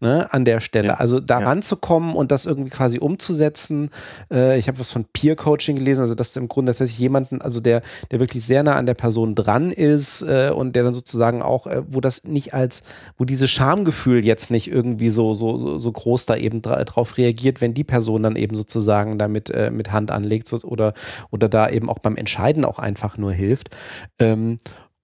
ne, 0.00 0.32
an 0.32 0.44
der 0.44 0.60
Stelle. 0.60 0.88
Ja. 0.88 0.94
Also 0.94 1.20
da 1.20 1.40
ja. 1.40 1.46
ranzukommen 1.46 2.14
und 2.14 2.30
das 2.30 2.46
irgendwie 2.46 2.70
quasi 2.70 2.98
umzusetzen. 2.98 3.90
Äh, 4.30 4.58
ich 4.58 4.68
habe 4.68 4.78
was 4.78 4.92
von 4.92 5.04
Peer 5.12 5.36
Coaching 5.36 5.76
gelesen, 5.76 6.02
also 6.02 6.14
dass 6.14 6.36
im 6.36 6.48
Grunde 6.48 6.72
tatsächlich 6.72 6.98
jemanden, 6.98 7.40
also 7.42 7.60
der, 7.60 7.82
der 8.10 8.20
wirklich 8.20 8.44
sehr 8.44 8.62
nah 8.62 8.76
an 8.76 8.86
der 8.86 8.94
Person 8.94 9.34
dran 9.34 9.72
ist 9.72 10.22
äh, 10.22 10.50
und 10.54 10.76
der 10.76 10.84
dann 10.84 10.94
sozusagen 10.94 11.42
auch, 11.42 11.66
äh, 11.66 11.82
wo 11.88 12.00
das 12.00 12.24
nicht 12.24 12.54
als, 12.54 12.82
wo 13.18 13.24
dieses 13.24 13.50
Schamgefühl 13.50 14.24
jetzt 14.24 14.50
nicht 14.50 14.70
irgendwie 14.70 15.10
so, 15.10 15.34
so, 15.34 15.58
so, 15.58 15.78
so 15.78 15.92
groß 15.92 16.26
da 16.26 16.36
eben 16.36 16.62
dra 16.62 16.82
drauf 16.84 17.16
reagiert, 17.18 17.60
wenn 17.60 17.74
die 17.74 17.84
Person 17.84 18.22
dann 18.22 18.36
eben 18.36 18.56
sozusagen 18.56 19.18
damit 19.18 19.50
äh, 19.50 19.70
mit 19.70 19.92
Hand 19.92 20.10
anlegt 20.12 20.52
oder, 20.52 20.92
oder 21.30 21.48
da 21.48 21.68
eben 21.68 21.88
auch 21.90 21.98
beim 21.98 22.16
Entscheiden 22.16 22.64
auch 22.64 22.78
einfach 22.78 23.16
nur 23.16 23.32
hilft. 23.32 23.70
Ähm, 24.18 24.58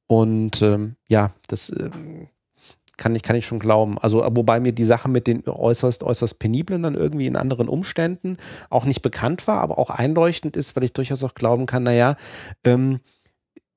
und 0.06 0.62
ähm, 0.62 0.96
ja, 1.06 1.32
das 1.48 1.70
äh, 1.70 1.90
kann 2.98 3.14
ich, 3.14 3.22
kann 3.22 3.36
ich 3.36 3.46
schon 3.46 3.61
glauben. 3.61 3.98
Also, 3.98 4.18
wobei 4.18 4.61
mir 4.61 4.72
die 4.72 4.84
Sache 4.84 5.09
mit 5.09 5.26
den 5.26 5.46
äußerst, 5.46 6.02
äußerst 6.02 6.38
peniblen 6.38 6.82
dann 6.82 6.94
irgendwie 6.94 7.26
in 7.26 7.36
anderen 7.36 7.68
Umständen 7.68 8.36
auch 8.68 8.84
nicht 8.84 9.00
bekannt 9.00 9.46
war, 9.46 9.61
aber 9.61 9.78
auch 9.78 9.90
einleuchtend 9.90 10.56
ist, 10.56 10.76
weil 10.76 10.84
ich 10.84 10.92
durchaus 10.92 11.22
auch 11.22 11.34
glauben 11.34 11.66
kann, 11.66 11.84
naja, 11.84 12.16
ähm, 12.64 13.00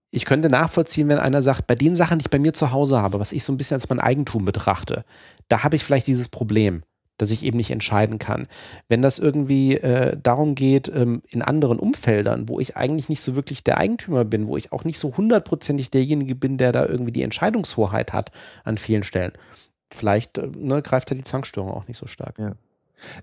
ich 0.09 0.25
könnte 0.25 0.49
nachvollziehen, 0.49 1.07
wenn 1.07 1.19
einer 1.19 1.41
sagt, 1.41 1.67
bei 1.67 1.75
den 1.75 1.95
Sachen, 1.95 2.19
die 2.19 2.23
ich 2.23 2.29
bei 2.29 2.39
mir 2.39 2.53
zu 2.53 2.71
Hause 2.71 3.01
habe, 3.01 3.19
was 3.19 3.32
ich 3.32 3.45
so 3.45 3.53
ein 3.53 3.57
bisschen 3.57 3.75
als 3.75 3.88
mein 3.88 4.01
Eigentum 4.01 4.43
betrachte, 4.43 5.05
da 5.47 5.63
habe 5.63 5.77
ich 5.77 5.84
vielleicht 5.86 6.07
dieses 6.07 6.27
Problem 6.27 6.84
dass 7.22 7.32
ich 7.32 7.45
eben 7.45 7.57
nicht 7.57 7.72
entscheiden 7.72 8.17
kann. 8.19 8.47
Wenn 8.89 9.01
das 9.01 9.19
irgendwie 9.19 9.78
äh, 9.78 10.17
darum 10.22 10.55
geht, 10.55 10.91
ähm, 10.93 11.22
in 11.30 11.41
anderen 11.41 11.80
Umfeldern, 11.80 12.49
wo 12.49 12.59
ich 12.59 12.76
eigentlich 12.76 13.09
nicht 13.09 13.22
so 13.22 13.36
wirklich 13.36 13.63
der 13.63 13.78
Eigentümer 13.78 14.26
bin, 14.26 14.47
wo 14.47 14.57
ich 14.57 14.72
auch 14.72 14.84
nicht 14.84 14.97
so 14.97 15.15
hundertprozentig 15.15 15.91
derjenige 15.91 16.36
bin, 16.36 16.57
der 16.57 16.72
da 16.72 16.86
irgendwie 16.86 17.11
die 17.11 17.24
Entscheidungshoheit 17.24 18.11
hat 18.13 18.32
an 18.63 18.78
vielen 18.78 19.03
Stellen, 19.03 19.34
vielleicht 19.93 20.39
äh, 20.39 20.47
ne, 20.57 20.82
greift 20.82 21.11
da 21.11 21.15
die 21.15 21.24
Zwangsstörung 21.24 21.72
auch 21.72 21.88
nicht 21.88 21.97
so 21.97 22.07
stark. 22.07 22.39
Ja. 22.39 22.53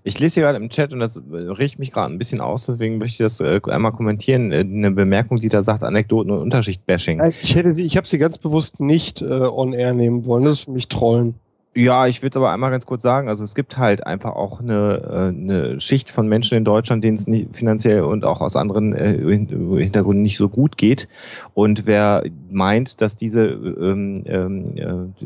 Ich 0.03 0.19
lese 0.19 0.35
hier 0.35 0.43
gerade 0.43 0.57
im 0.57 0.69
Chat 0.69 0.93
und 0.93 0.99
das 0.99 1.17
äh, 1.17 1.35
riecht 1.35 1.79
mich 1.79 1.91
gerade 1.91 2.13
ein 2.13 2.17
bisschen 2.17 2.41
aus, 2.41 2.65
deswegen 2.65 2.97
möchte 2.97 3.23
ich 3.23 3.33
das 3.33 3.39
äh, 3.39 3.59
einmal 3.69 3.91
kommentieren. 3.91 4.51
Äh, 4.51 4.59
eine 4.59 4.91
Bemerkung, 4.91 5.39
die 5.39 5.49
da 5.49 5.63
sagt, 5.63 5.83
Anekdoten 5.83 6.31
und 6.31 6.39
Unterschicht-Bashing. 6.39 7.21
Ich 7.41 7.55
hätte 7.55 7.73
sie, 7.73 7.83
ich 7.83 7.97
habe 7.97 8.07
sie 8.07 8.17
ganz 8.17 8.37
bewusst 8.37 8.79
nicht 8.79 9.21
äh, 9.21 9.25
on 9.25 9.73
air 9.73 9.93
nehmen 9.93 10.25
wollen. 10.25 10.45
Das 10.45 10.53
ist 10.53 10.63
für 10.65 10.71
mich 10.71 10.87
Trollen. 10.87 11.35
Ja, 11.75 12.07
ich 12.07 12.21
würde 12.23 12.31
es 12.31 12.37
aber 12.37 12.51
einmal 12.51 12.71
ganz 12.71 12.85
kurz 12.85 13.03
sagen. 13.03 13.29
Also 13.29 13.43
es 13.43 13.53
gibt 13.53 13.77
halt 13.77 14.05
einfach 14.05 14.31
auch 14.31 14.59
eine, 14.59 15.01
äh, 15.03 15.27
eine 15.27 15.79
Schicht 15.79 16.09
von 16.09 16.27
Menschen 16.27 16.57
in 16.57 16.65
Deutschland, 16.65 17.03
denen 17.03 17.15
es 17.15 17.27
nicht 17.27 17.55
finanziell 17.55 18.01
und 18.01 18.25
auch 18.25 18.41
aus 18.41 18.55
anderen 18.55 18.93
äh, 18.93 19.17
Hintergründen 19.17 20.23
nicht 20.23 20.37
so 20.37 20.49
gut 20.49 20.77
geht. 20.77 21.07
Und 21.53 21.85
wer 21.85 22.23
meint, 22.49 23.01
dass 23.01 23.15
diese, 23.15 23.47
ähm, 23.47 24.23
ähm, 24.25 24.65
äh, 24.75 25.25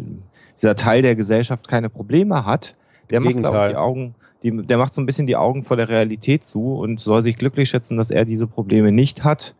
dieser 0.57 0.75
Teil 0.75 1.01
der 1.01 1.15
Gesellschaft 1.15 1.67
keine 1.67 1.89
Probleme 1.89 2.45
hat, 2.45 2.75
der 3.09 3.21
macht 3.21 3.45
auch 3.45 3.69
die 3.69 3.75
Augen, 3.75 4.15
die, 4.43 4.51
der 4.51 4.77
macht 4.77 4.93
so 4.93 5.01
ein 5.01 5.05
bisschen 5.05 5.27
die 5.27 5.37
Augen 5.37 5.63
vor 5.63 5.77
der 5.77 5.87
Realität 5.87 6.43
zu 6.43 6.75
und 6.75 6.99
soll 6.99 7.23
sich 7.23 7.37
glücklich 7.37 7.69
schätzen, 7.69 7.95
dass 7.95 8.11
er 8.11 8.25
diese 8.25 8.47
Probleme 8.47 8.91
nicht 8.91 9.23
hat 9.23 9.55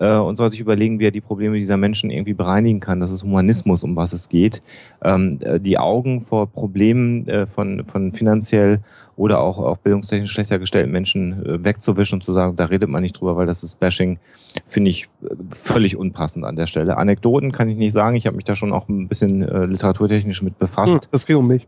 äh, 0.00 0.16
und 0.16 0.36
soll 0.36 0.50
sich 0.50 0.60
überlegen, 0.60 0.98
wie 0.98 1.06
er 1.06 1.10
die 1.10 1.20
Probleme 1.20 1.56
dieser 1.56 1.76
Menschen 1.76 2.10
irgendwie 2.10 2.34
bereinigen 2.34 2.80
kann. 2.80 3.00
Das 3.00 3.10
ist 3.10 3.22
Humanismus, 3.22 3.84
um 3.84 3.96
was 3.96 4.12
es 4.12 4.28
geht. 4.28 4.62
Ähm, 5.02 5.38
äh, 5.42 5.60
die 5.60 5.78
Augen 5.78 6.20
vor 6.20 6.46
Problemen 6.46 7.26
äh, 7.28 7.46
von, 7.46 7.84
von 7.86 8.12
finanziell 8.12 8.80
oder 9.16 9.40
auch, 9.40 9.58
auch 9.58 9.78
bildungstechnisch 9.78 10.30
schlechter 10.30 10.58
gestellten 10.58 10.92
Menschen 10.92 11.44
äh, 11.44 11.64
wegzuwischen 11.64 12.16
und 12.16 12.22
zu 12.22 12.32
sagen, 12.32 12.56
da 12.56 12.66
redet 12.66 12.88
man 12.88 13.02
nicht 13.02 13.20
drüber, 13.20 13.36
weil 13.36 13.46
das 13.46 13.62
ist 13.62 13.80
Bashing, 13.80 14.18
finde 14.66 14.90
ich 14.90 15.08
äh, 15.22 15.34
völlig 15.50 15.96
unpassend 15.96 16.44
an 16.44 16.56
der 16.56 16.66
Stelle. 16.66 16.96
Anekdoten 16.96 17.52
kann 17.52 17.68
ich 17.68 17.76
nicht 17.76 17.92
sagen. 17.92 18.16
Ich 18.16 18.26
habe 18.26 18.36
mich 18.36 18.44
da 18.44 18.54
schon 18.54 18.72
auch 18.72 18.88
ein 18.88 19.08
bisschen 19.08 19.42
äh, 19.42 19.66
literaturtechnisch 19.66 20.42
mit 20.42 20.58
befasst. 20.58 21.04
Hm, 21.04 21.10
das 21.10 21.26
ging 21.26 21.36
um 21.36 21.46
mich. 21.46 21.66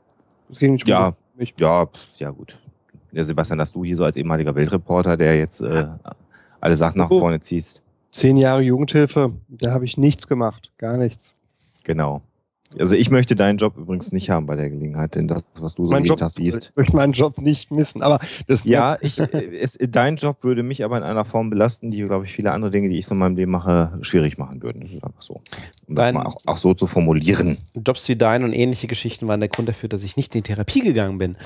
Das 0.48 0.58
ging 0.58 0.72
nicht 0.72 0.84
um 0.84 0.90
ja, 0.90 1.12
mich. 1.36 1.54
Ja, 1.58 1.88
ja, 2.18 2.30
gut. 2.30 2.58
Ja, 3.12 3.24
Sebastian, 3.24 3.58
dass 3.58 3.72
du 3.72 3.84
hier 3.84 3.96
so 3.96 4.04
als 4.04 4.16
ehemaliger 4.16 4.54
Weltreporter, 4.54 5.16
der 5.16 5.36
jetzt 5.36 5.62
äh, 5.62 5.86
alle 6.60 6.76
Sachen 6.76 6.98
nach 6.98 7.08
vorne 7.08 7.40
ziehst 7.40 7.82
zehn 8.12 8.36
Jahre 8.36 8.62
Jugendhilfe, 8.62 9.32
da 9.48 9.72
habe 9.72 9.84
ich 9.84 9.96
nichts 9.96 10.26
gemacht, 10.26 10.70
gar 10.78 10.96
nichts. 10.96 11.34
Genau. 11.84 12.22
Also 12.78 12.94
ich 12.94 13.10
möchte 13.10 13.34
deinen 13.34 13.58
Job 13.58 13.76
übrigens 13.76 14.12
nicht 14.12 14.30
haben 14.30 14.46
bei 14.46 14.54
der 14.54 14.70
Gelegenheit, 14.70 15.16
denn 15.16 15.26
das, 15.26 15.42
was 15.60 15.74
du 15.74 15.86
so 15.86 15.96
jeden 15.96 16.16
Tag 16.16 16.30
siehst. 16.30 16.70
Ich 16.70 16.76
möchte 16.76 16.96
meinen 16.96 17.12
Job 17.12 17.38
nicht 17.38 17.72
missen, 17.72 18.00
aber 18.00 18.20
das 18.46 18.62
Ja, 18.64 18.96
ich, 19.00 19.18
es, 19.18 19.76
dein 19.80 20.16
Job 20.16 20.44
würde 20.44 20.62
mich 20.62 20.84
aber 20.84 20.96
in 20.96 21.02
einer 21.02 21.24
Form 21.24 21.50
belasten, 21.50 21.90
die, 21.90 22.02
glaube 22.02 22.26
ich, 22.26 22.32
viele 22.32 22.52
andere 22.52 22.70
Dinge, 22.70 22.88
die 22.88 22.98
ich 22.98 23.06
so 23.06 23.14
in 23.14 23.18
meinem 23.18 23.34
Leben 23.34 23.50
mache, 23.50 23.92
schwierig 24.02 24.38
machen 24.38 24.62
würden. 24.62 24.80
Das 24.82 24.90
ist 24.92 25.02
einfach 25.02 25.22
so. 25.22 25.40
Um 25.86 25.96
dein, 25.96 26.14
das 26.14 26.24
mal 26.24 26.30
auch, 26.30 26.36
auch, 26.46 26.56
so 26.56 26.72
zu 26.74 26.86
formulieren. 26.86 27.58
Jobs 27.74 28.08
wie 28.08 28.16
dein 28.16 28.44
und 28.44 28.52
ähnliche 28.52 28.86
Geschichten 28.86 29.26
waren 29.26 29.40
der 29.40 29.48
Grund 29.48 29.68
dafür, 29.68 29.88
dass 29.88 30.04
ich 30.04 30.16
nicht 30.16 30.34
in 30.36 30.44
Therapie 30.44 30.80
gegangen 30.80 31.18
bin, 31.18 31.36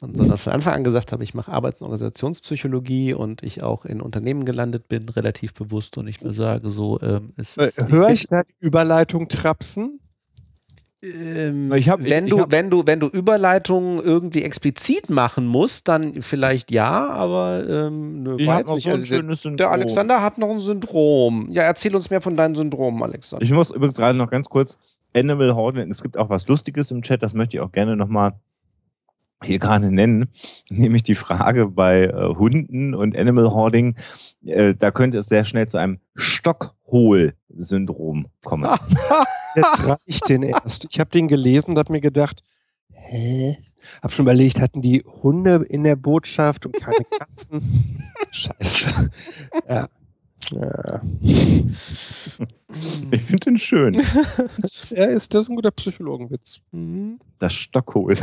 und, 0.00 0.16
sondern 0.16 0.38
von 0.38 0.54
Anfang 0.54 0.74
an 0.74 0.84
gesagt 0.84 1.12
habe, 1.12 1.22
ich 1.24 1.34
mache 1.34 1.52
Arbeits- 1.52 1.82
und 1.82 1.86
Organisationspsychologie 1.86 3.12
und 3.12 3.42
ich 3.42 3.62
auch 3.62 3.84
in 3.84 4.00
Unternehmen 4.00 4.46
gelandet 4.46 4.88
bin, 4.88 5.08
relativ 5.10 5.52
bewusst 5.52 5.98
und 5.98 6.06
ich 6.06 6.22
mir 6.22 6.32
sage 6.32 6.70
so, 6.70 7.00
ähm, 7.02 7.34
es, 7.36 7.56
Höre 7.56 8.10
ich 8.10 8.26
da 8.28 8.42
die 8.42 8.66
Überleitung 8.66 9.28
trapsen? 9.28 10.00
Ähm, 11.04 11.72
ich 11.72 11.88
hab, 11.88 12.02
wenn, 12.02 12.24
ich, 12.24 12.30
du, 12.30 12.36
ich 12.36 12.42
hab, 12.42 12.52
wenn, 12.52 12.70
du, 12.70 12.86
wenn 12.86 13.00
du 13.00 13.08
Überleitungen 13.08 13.98
irgendwie 14.00 14.42
explizit 14.42 15.10
machen 15.10 15.46
musst, 15.46 15.88
dann 15.88 16.22
vielleicht 16.22 16.70
ja, 16.70 17.08
aber 17.10 17.64
ähm, 17.68 18.22
nö, 18.22 18.36
ich 18.38 18.46
noch 18.46 18.74
nicht. 18.74 18.84
so 18.84 18.90
ein 18.90 18.94
also 18.94 19.04
schönes 19.04 19.42
Syndrom. 19.42 19.56
Der 19.58 19.70
Alexander 19.70 20.22
hat 20.22 20.38
noch 20.38 20.50
ein 20.50 20.60
Syndrom. 20.60 21.48
Ja, 21.50 21.62
erzähl 21.62 21.94
uns 21.94 22.10
mehr 22.10 22.20
von 22.20 22.36
deinen 22.36 22.54
Syndromen, 22.54 23.02
Alexander. 23.02 23.44
Ich 23.44 23.52
muss 23.52 23.70
übrigens 23.70 23.96
gerade 23.96 24.16
noch 24.16 24.30
ganz 24.30 24.48
kurz 24.48 24.78
Animal 25.14 25.54
Hoarding, 25.54 25.90
es 25.90 26.02
gibt 26.02 26.16
auch 26.16 26.28
was 26.28 26.48
Lustiges 26.48 26.90
im 26.90 27.02
Chat, 27.02 27.22
das 27.22 27.34
möchte 27.34 27.56
ich 27.56 27.60
auch 27.60 27.72
gerne 27.72 27.96
nochmal 27.96 28.32
hier 29.42 29.58
gerade 29.58 29.92
nennen, 29.92 30.28
nämlich 30.70 31.02
die 31.02 31.14
Frage 31.14 31.66
bei 31.66 32.04
äh, 32.04 32.34
Hunden 32.34 32.94
und 32.94 33.16
Animal 33.16 33.50
Hoarding, 33.50 33.96
äh, 34.44 34.74
da 34.74 34.90
könnte 34.90 35.18
es 35.18 35.26
sehr 35.26 35.44
schnell 35.44 35.68
zu 35.68 35.78
einem 35.78 36.00
Stockhol-Syndrom 36.94 38.26
kommen. 38.42 38.70
Jetzt 39.56 39.80
reicht 39.80 40.28
den 40.28 40.42
erst. 40.42 40.86
Ich 40.90 41.00
habe 41.00 41.10
den 41.10 41.28
gelesen 41.28 41.70
und 41.70 41.78
habe 41.78 41.92
mir 41.92 42.00
gedacht, 42.00 42.42
hä? 42.90 43.58
Hab 44.02 44.12
schon 44.12 44.24
überlegt, 44.24 44.60
hatten 44.60 44.80
die 44.80 45.04
Hunde 45.22 45.64
in 45.68 45.84
der 45.84 45.96
Botschaft 45.96 46.66
und 46.66 46.76
keine 46.76 47.04
Katzen? 47.18 48.02
Scheiße. 48.30 49.10
Ja. 49.68 49.88
ja. 50.52 51.02
Ich 51.20 53.22
finde 53.22 53.44
den 53.44 53.58
schön. 53.58 53.94
Ja, 54.90 55.04
ist 55.04 55.34
das 55.34 55.48
ein 55.48 55.56
guter 55.56 55.72
Psychologenwitz. 55.72 56.60
Das 57.38 57.52
Stockhol. 57.52 58.14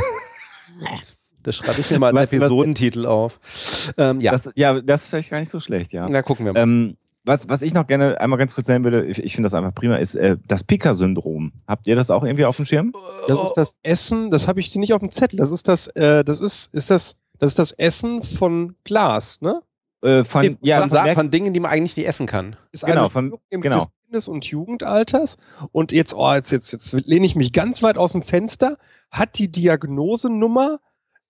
Das 1.42 1.56
schreibe 1.56 1.80
ich 1.80 1.90
mir 1.90 1.98
mal 1.98 2.16
als 2.16 2.32
was, 2.32 2.32
Episodentitel 2.32 3.00
was, 3.00 3.06
auf. 3.06 3.94
Ähm, 3.98 4.20
ja. 4.20 4.32
Das, 4.32 4.50
ja, 4.54 4.80
das 4.80 5.02
ist 5.02 5.08
vielleicht 5.10 5.30
gar 5.30 5.40
nicht 5.40 5.50
so 5.50 5.60
schlecht, 5.60 5.92
ja. 5.92 6.08
Na, 6.08 6.22
gucken 6.22 6.46
wir 6.46 6.52
mal. 6.52 6.60
Ähm, 6.60 6.96
was, 7.24 7.48
was 7.48 7.62
ich 7.62 7.74
noch 7.74 7.86
gerne 7.86 8.20
einmal 8.20 8.38
ganz 8.38 8.54
kurz 8.54 8.68
nennen 8.68 8.84
würde, 8.84 9.04
ich, 9.04 9.22
ich 9.22 9.34
finde 9.34 9.46
das 9.46 9.54
einfach 9.54 9.74
prima, 9.74 9.96
ist 9.96 10.14
äh, 10.14 10.36
das 10.46 10.64
Pika-Syndrom. 10.64 11.52
Habt 11.66 11.86
ihr 11.86 11.96
das 11.96 12.10
auch 12.10 12.24
irgendwie 12.24 12.44
auf 12.44 12.56
dem 12.56 12.64
Schirm? 12.64 12.92
Das 13.28 13.42
ist 13.42 13.54
das 13.54 13.74
Essen, 13.82 14.30
das 14.30 14.48
habe 14.48 14.60
ich 14.60 14.74
nicht 14.74 14.92
auf 14.92 15.00
dem 15.00 15.12
Zettel. 15.12 15.36
Das 15.38 15.50
ist 15.50 15.68
das, 15.68 15.86
äh, 15.88 16.24
das 16.24 16.40
ist, 16.40 16.68
ist 16.72 16.90
das, 16.90 17.14
das 17.38 17.52
ist 17.52 17.58
das 17.58 17.72
Essen 17.72 18.22
von 18.22 18.74
Glas, 18.84 19.40
ne? 19.40 19.62
Äh, 20.02 20.24
von, 20.24 20.58
ja, 20.62 20.88
von, 20.88 21.14
von 21.14 21.30
Dingen, 21.30 21.52
die 21.52 21.60
man 21.60 21.70
eigentlich 21.70 21.96
nicht 21.96 22.08
essen 22.08 22.26
kann. 22.26 22.56
Ist 22.72 22.84
genau, 22.84 23.08
von, 23.08 23.38
genau. 23.50 23.86
Kindes- 24.06 24.26
und 24.26 24.44
Jugendalters. 24.44 25.36
Und 25.70 25.92
jetzt, 25.92 26.12
oh, 26.12 26.32
jetzt, 26.32 26.50
jetzt, 26.50 26.72
jetzt 26.72 26.92
lehne 26.92 27.24
ich 27.24 27.36
mich 27.36 27.52
ganz 27.52 27.82
weit 27.84 27.96
aus 27.96 28.12
dem 28.12 28.22
Fenster. 28.22 28.78
Hat 29.12 29.38
die 29.38 29.50
Diagnosenummer 29.50 30.80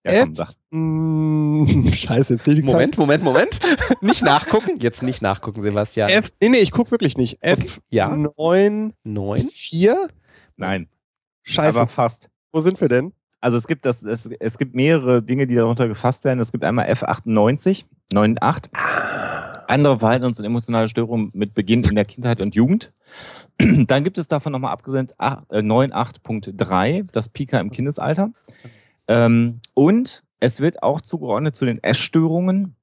ja, 0.04 0.24
komm, 0.24 0.34
sag. 0.34 0.52
Mm, 0.70 1.88
scheiße, 1.92 2.34
jetzt 2.34 2.48
ich 2.48 2.62
Moment, 2.62 2.98
Moment, 2.98 3.22
Moment. 3.22 3.60
nicht 4.00 4.22
nachgucken. 4.22 4.78
Jetzt 4.80 5.02
nicht 5.02 5.22
nachgucken, 5.22 5.62
Sebastian. 5.62 6.10
F, 6.10 6.32
nee, 6.40 6.48
nee, 6.48 6.58
ich 6.58 6.72
gucke 6.72 6.90
wirklich 6.90 7.16
nicht. 7.16 7.38
F 7.40 7.58
okay. 7.58 7.70
ja. 7.90 8.16
9, 8.16 8.94
9, 9.04 9.48
4? 9.48 10.08
Nein. 10.56 10.88
Scheiße. 11.44 11.78
Aber 11.78 11.86
fast. 11.86 12.28
Wo 12.52 12.60
sind 12.60 12.80
wir 12.80 12.88
denn? 12.88 13.12
Also 13.40 13.56
es 13.56 13.66
gibt 13.66 13.84
das, 13.86 14.02
es, 14.04 14.26
es 14.26 14.58
gibt 14.58 14.74
mehrere 14.74 15.22
Dinge, 15.22 15.46
die 15.46 15.56
darunter 15.56 15.88
gefasst 15.88 16.24
werden. 16.24 16.38
Es 16.38 16.52
gibt 16.52 16.64
einmal 16.64 16.86
F98, 16.88 17.84
98. 18.14 18.72
Andere 19.66 19.98
Verhaltens- 20.00 20.38
und 20.38 20.44
emotionale 20.44 20.88
Störungen 20.88 21.30
mit 21.34 21.54
Beginn 21.54 21.82
in 21.84 21.94
der 21.94 22.04
Kindheit 22.04 22.40
und 22.40 22.54
Jugend. 22.54 22.92
Dann 23.58 24.04
gibt 24.04 24.18
es 24.18 24.28
davon 24.28 24.52
nochmal 24.52 24.72
abgesendet 24.72 25.18
98.3, 25.18 27.08
das 27.10 27.28
Pika 27.28 27.58
im 27.58 27.70
Kindesalter. 27.70 28.32
Ähm, 29.12 29.60
und 29.74 30.22
es 30.40 30.60
wird 30.60 30.82
auch 30.82 31.00
zugeordnet 31.00 31.54
zu 31.54 31.64
den 31.64 31.82
Essstörungen 31.82 32.76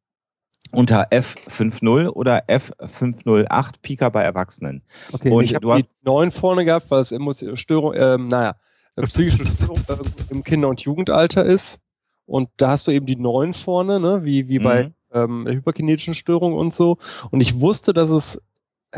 unter 0.72 1.10
F50 1.10 2.10
oder 2.10 2.48
F508 2.48 3.76
Pika 3.82 4.10
bei 4.10 4.22
Erwachsenen. 4.22 4.84
Okay, 5.12 5.32
und 5.32 5.44
ich 5.44 5.56
habe 5.56 5.78
die 5.78 5.86
9 6.04 6.32
vorne 6.32 6.66
gehabt, 6.66 6.92
weil 6.92 7.02
es 7.02 7.14
Störung, 7.60 7.94
ähm, 7.96 8.28
naja, 8.28 8.56
psychische 9.02 9.46
Störung 9.46 9.80
äh, 9.88 10.32
im 10.32 10.44
Kinder- 10.44 10.70
und 10.70 10.82
Jugendalter 10.82 11.44
ist. 11.44 11.80
Und 12.26 12.50
da 12.58 12.70
hast 12.70 12.88
du 12.88 12.92
eben 12.92 13.08
die 13.08 13.16
9 13.16 13.56
vorne, 13.56 14.00
ne? 14.00 14.24
wie, 14.24 14.48
wie 14.48 14.60
bei 14.60 14.84
mhm. 14.84 14.94
ähm, 15.14 15.48
hyperkinetischen 15.48 16.14
Störungen 16.14 16.58
und 16.58 16.76
so. 16.76 17.00
Und 17.32 17.42
ich 17.42 17.60
wusste, 17.60 17.94
dass 17.94 18.12
es 18.12 18.40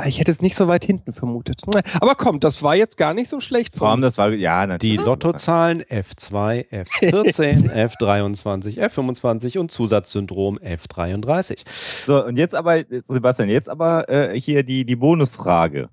ich 0.05 0.19
hätte 0.19 0.31
es 0.31 0.41
nicht 0.41 0.55
so 0.55 0.67
weit 0.67 0.85
hinten 0.85 1.11
vermutet. 1.11 1.61
Aber 1.99 2.15
komm, 2.15 2.39
das 2.39 2.63
war 2.63 2.75
jetzt 2.75 2.95
gar 2.95 3.13
nicht 3.13 3.29
so 3.29 3.41
schlecht. 3.41 3.75
Vor 3.75 3.89
allem, 3.89 4.01
das 4.01 4.17
war, 4.17 4.31
ja, 4.31 4.65
natürlich. 4.65 4.97
Die 4.97 5.03
Lottozahlen 5.03 5.81
F2, 5.81 6.69
F14, 6.69 7.69
F23, 7.71 8.79
F25 8.79 9.59
und 9.59 9.71
Zusatzsyndrom 9.71 10.57
F33. 10.59 11.63
So, 12.05 12.25
und 12.25 12.37
jetzt 12.37 12.55
aber, 12.55 12.83
Sebastian, 13.05 13.49
jetzt 13.49 13.69
aber 13.69 14.07
äh, 14.09 14.39
hier 14.39 14.63
die, 14.63 14.85
die 14.85 14.95
Bonusfrage. 14.95 15.89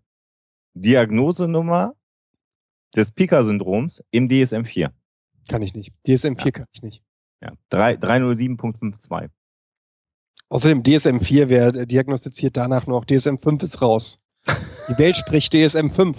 Diagnosenummer 0.74 1.94
des 2.94 3.11
Pika-Syndroms 3.11 4.03
im 4.12 4.28
DSM-4. 4.28 4.90
Kann 5.49 5.62
ich 5.62 5.74
nicht. 5.74 5.92
DSM-4 6.07 6.44
ja. 6.44 6.51
kann 6.53 6.66
ich 6.72 6.82
nicht. 6.82 7.03
Ja, 7.40 7.53
307.52. 7.72 9.30
Außerdem 10.49 10.82
DSM-4, 10.82 11.49
wer 11.49 11.72
diagnostiziert 11.72 12.57
danach 12.57 12.86
noch? 12.86 13.05
DSM-5 13.05 13.62
ist 13.64 13.82
raus. 13.82 14.18
Die 14.89 14.99
Welt 14.99 15.16
spricht 15.18 15.53
DSM-5. 15.53 16.16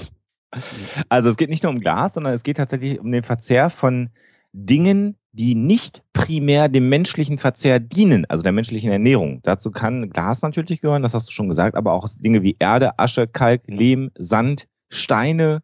Also 1.09 1.30
es 1.30 1.38
geht 1.38 1.49
nicht 1.49 1.63
nur 1.63 1.72
um 1.72 1.80
Glas, 1.80 2.15
sondern 2.15 2.34
es 2.34 2.43
geht 2.43 2.57
tatsächlich 2.57 2.99
um 2.99 3.11
den 3.11 3.24
Verzehr 3.24 3.70
von 3.70 4.09
Dingen, 4.51 5.15
die 5.32 5.55
nicht 5.55 6.03
primär 6.13 6.70
dem 6.70 6.89
menschlichen 6.89 7.38
Verzehr 7.38 7.80
dienen, 7.80 8.26
also 8.26 8.41
der 8.41 8.51
menschlichen 8.51 8.91
Ernährung. 8.91 9.41
Dazu 9.43 9.70
kann 9.72 10.09
Glas 10.09 10.41
natürlich 10.41 10.82
gehören, 10.82 11.03
das 11.03 11.13
hast 11.13 11.28
du 11.30 11.32
schon 11.32 11.49
gesagt, 11.49 11.76
aber 11.76 11.93
auch 11.93 12.07
Dinge 12.20 12.41
wie 12.41 12.55
Erde, 12.59 12.97
Asche, 12.97 13.28
Kalk, 13.28 13.61
Lehm, 13.67 14.11
Sand, 14.17 14.67
Steine, 14.89 15.61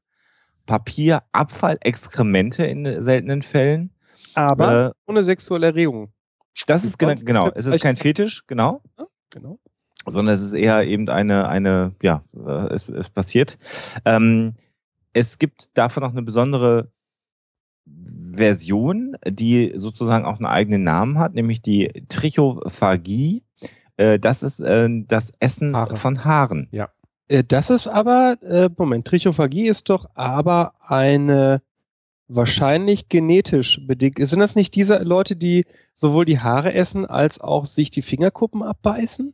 Papier, 0.65 1.23
Abfall, 1.31 1.77
Exkremente 1.81 2.63
in 2.65 3.01
seltenen 3.03 3.41
Fällen. 3.41 3.91
Aber 4.35 4.87
äh, 4.87 4.91
ohne 5.11 5.23
sexuelle 5.23 5.67
Erregung. 5.67 6.11
Das 6.67 6.83
ist 6.83 6.97
genau, 6.97 7.15
genau. 7.23 7.51
Es 7.53 7.65
ist 7.65 7.81
kein 7.81 7.95
Fetisch, 7.95 8.45
genau. 8.47 8.81
genau. 9.29 9.59
Sondern 10.07 10.35
es 10.35 10.41
ist 10.41 10.53
eher 10.53 10.85
eben 10.87 11.09
eine, 11.09 11.47
eine, 11.47 11.95
ja, 12.01 12.23
äh, 12.35 12.73
es, 12.73 12.87
es 12.89 13.09
passiert. 13.09 13.57
Ähm, 14.05 14.53
es 15.13 15.39
gibt 15.39 15.77
davon 15.77 16.03
noch 16.03 16.11
eine 16.11 16.21
besondere 16.21 16.91
Version, 18.33 19.15
die 19.25 19.73
sozusagen 19.75 20.25
auch 20.25 20.37
einen 20.37 20.45
eigenen 20.45 20.83
Namen 20.83 21.19
hat, 21.19 21.33
nämlich 21.33 21.61
die 21.61 21.87
Trichophagie. 22.09 23.43
Äh, 23.97 24.19
das 24.19 24.43
ist 24.43 24.59
äh, 24.59 24.89
das 25.07 25.31
Essen 25.39 25.75
Haare. 25.75 25.95
von 25.95 26.23
Haaren. 26.23 26.67
Ja. 26.71 26.89
Äh, 27.27 27.43
das 27.43 27.69
ist 27.69 27.87
aber, 27.87 28.37
äh, 28.43 28.69
Moment, 28.77 29.05
Trichophagie 29.05 29.67
ist 29.67 29.89
doch 29.89 30.09
aber 30.15 30.73
eine 30.81 31.61
wahrscheinlich 32.27 33.09
genetisch 33.09 33.79
bedingt. 33.85 34.17
Sind 34.19 34.39
das 34.39 34.55
nicht 34.55 34.75
diese 34.75 34.97
Leute, 35.03 35.35
die 35.35 35.65
sowohl 35.93 36.25
die 36.25 36.39
Haare 36.39 36.73
essen 36.73 37.05
als 37.05 37.39
auch 37.39 37.65
sich 37.65 37.91
die 37.91 38.01
Fingerkuppen 38.01 38.63
abbeißen? 38.63 39.33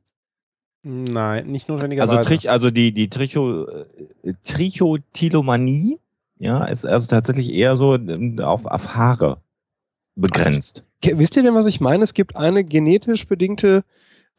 Nein, 0.83 1.47
nicht 1.47 1.69
notwendigerweise. 1.69 2.17
Also, 2.17 2.27
Trich, 2.27 2.49
also 2.49 2.71
die, 2.71 2.91
die 2.91 3.09
Tricho, 3.09 3.67
äh, 3.67 4.33
Trichotillomanie, 4.43 5.99
ja, 6.39 6.65
ist 6.65 6.85
also 6.85 7.07
tatsächlich 7.07 7.53
eher 7.53 7.75
so 7.75 7.95
ähm, 7.95 8.39
auf, 8.39 8.65
auf 8.65 8.95
Haare 8.95 9.41
begrenzt. 10.15 10.83
Wisst 11.03 11.35
ihr 11.35 11.43
denn, 11.43 11.53
was 11.53 11.67
ich 11.67 11.81
meine? 11.81 12.03
Es 12.03 12.13
gibt 12.13 12.35
eine 12.35 12.63
genetisch 12.63 13.27
bedingte 13.27 13.83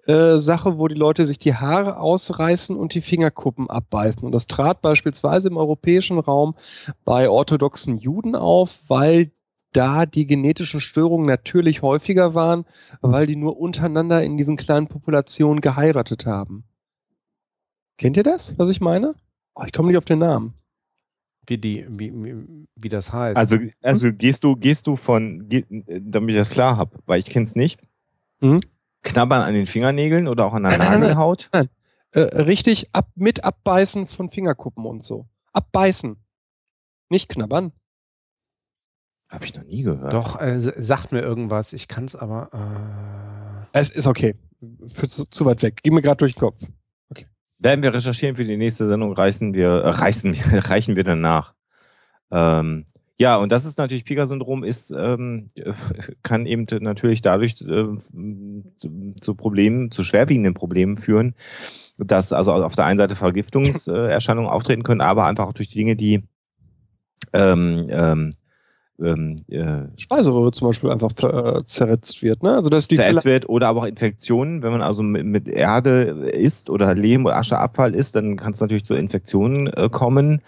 äh, 0.06 0.38
Sache, 0.38 0.78
wo 0.78 0.88
die 0.88 0.96
Leute 0.96 1.26
sich 1.26 1.38
die 1.38 1.54
Haare 1.54 1.98
ausreißen 1.98 2.74
und 2.74 2.94
die 2.94 3.02
Fingerkuppen 3.02 3.70
abbeißen. 3.70 4.22
Und 4.22 4.32
das 4.32 4.48
trat 4.48 4.82
beispielsweise 4.82 5.48
im 5.48 5.56
europäischen 5.56 6.18
Raum 6.18 6.56
bei 7.04 7.28
orthodoxen 7.28 7.98
Juden 7.98 8.34
auf, 8.34 8.80
weil 8.88 9.30
da 9.72 10.04
die 10.04 10.26
genetischen 10.26 10.80
Störungen 10.80 11.26
natürlich 11.26 11.82
häufiger 11.82 12.34
waren, 12.34 12.66
weil 13.00 13.26
die 13.26 13.36
nur 13.36 13.58
untereinander 13.58 14.22
in 14.22 14.36
diesen 14.36 14.56
kleinen 14.56 14.88
Populationen 14.88 15.60
geheiratet 15.60 16.26
haben. 16.26 16.64
Kennt 17.96 18.16
ihr 18.16 18.22
das, 18.22 18.58
was 18.58 18.68
ich 18.68 18.80
meine? 18.80 19.14
Oh, 19.54 19.62
ich 19.64 19.72
komme 19.72 19.88
nicht 19.88 19.98
auf 19.98 20.04
den 20.04 20.18
Namen. 20.18 20.54
Wie, 21.46 21.58
die, 21.58 21.86
wie, 21.88 22.12
wie, 22.12 22.66
wie 22.76 22.88
das 22.88 23.12
heißt. 23.12 23.36
Also, 23.36 23.58
also 23.82 24.08
hm? 24.08 24.18
gehst 24.18 24.44
du, 24.44 24.56
gehst 24.56 24.86
du 24.86 24.96
von, 24.96 25.48
damit 25.48 26.30
ich 26.30 26.36
das 26.36 26.50
klar 26.50 26.76
habe, 26.76 26.98
weil 27.06 27.18
ich 27.18 27.26
kenne 27.26 27.44
es 27.44 27.56
nicht. 27.56 27.80
Hm? 28.40 28.58
Knabbern 29.02 29.42
an 29.42 29.54
den 29.54 29.66
Fingernägeln 29.66 30.28
oder 30.28 30.46
auch 30.46 30.54
an 30.54 30.62
der 30.62 30.78
nein, 30.78 31.00
Nagelhaut? 31.00 31.48
Nein, 31.52 31.68
nein. 32.14 32.24
Äh, 32.24 32.42
richtig 32.42 32.88
ab, 32.92 33.10
mit 33.14 33.42
Abbeißen 33.44 34.06
von 34.06 34.30
Fingerkuppen 34.30 34.84
und 34.84 35.02
so. 35.02 35.26
Abbeißen. 35.52 36.16
Nicht 37.08 37.28
knabbern. 37.28 37.72
Habe 39.28 39.46
ich 39.46 39.54
noch 39.54 39.64
nie 39.64 39.82
gehört. 39.82 40.12
Doch, 40.12 40.40
äh, 40.40 40.60
sagt 40.60 41.12
mir 41.12 41.20
irgendwas. 41.20 41.72
Ich 41.72 41.88
kann 41.88 42.04
es 42.04 42.14
aber. 42.14 42.50
Äh 43.72 43.78
es 43.80 43.90
ist 43.90 44.06
okay. 44.06 44.34
Für 44.94 45.08
zu, 45.08 45.24
zu 45.24 45.46
weit 45.46 45.62
weg. 45.62 45.80
Geh 45.82 45.90
mir 45.90 46.02
gerade 46.02 46.18
durch 46.18 46.34
den 46.34 46.40
Kopf. 46.40 46.56
Okay. 47.08 47.26
Werden 47.58 47.82
wir 47.82 47.94
recherchieren 47.94 48.36
für 48.36 48.44
die 48.44 48.58
nächste 48.58 48.86
Sendung, 48.86 49.12
reißen 49.12 49.54
wir, 49.54 49.68
äh, 49.68 49.88
reißen, 49.88 50.34
reichen 50.52 50.96
wir 50.96 51.04
dann 51.04 51.22
nach. 51.22 51.54
Ähm, 52.30 52.84
ja, 53.22 53.36
und 53.36 53.52
das 53.52 53.64
ist 53.64 53.78
natürlich, 53.78 54.04
Pika-Syndrom 54.04 54.64
ist, 54.64 54.90
ähm, 54.90 55.46
kann 56.24 56.44
eben 56.44 56.66
natürlich 56.80 57.22
dadurch 57.22 57.54
äh, 57.62 57.84
zu 59.20 59.34
Problemen, 59.36 59.92
zu 59.92 60.02
schwerwiegenden 60.02 60.54
Problemen 60.54 60.98
führen, 60.98 61.36
dass 61.98 62.32
also 62.32 62.52
auf 62.52 62.74
der 62.74 62.86
einen 62.86 62.98
Seite 62.98 63.14
Vergiftungserscheinungen 63.14 64.50
auftreten 64.50 64.82
können, 64.82 65.00
aber 65.00 65.26
einfach 65.26 65.46
auch 65.46 65.52
durch 65.52 65.68
die 65.68 65.78
Dinge, 65.78 65.94
die 65.94 66.24
ähm, 67.32 67.86
ähm, 67.90 68.32
ähm, 69.00 69.36
äh, 69.48 69.84
Speiseröhre 69.96 70.50
zum 70.50 70.68
Beispiel 70.68 70.90
einfach 70.90 71.12
äh, 71.22 71.64
zerritzt 71.64 72.22
wird. 72.22 72.42
Ne? 72.42 72.56
Also 72.56 72.70
dass 72.70 72.88
die 72.88 72.96
zerritzt 72.96 73.24
wird 73.24 73.48
oder 73.48 73.68
aber 73.68 73.82
auch 73.82 73.86
Infektionen. 73.86 74.64
Wenn 74.64 74.72
man 74.72 74.82
also 74.82 75.04
mit, 75.04 75.24
mit, 75.24 75.46
Erde 75.46 76.28
isst 76.32 76.70
oder 76.70 76.92
Lehm 76.94 77.24
oder 77.24 77.36
Ascheabfall 77.36 77.94
isst, 77.94 78.16
dann 78.16 78.36
kann 78.36 78.52
es 78.52 78.60
natürlich 78.60 78.84
zu 78.84 78.94
Infektionen 78.94 79.68
äh, 79.68 79.88
kommen. 79.90 80.42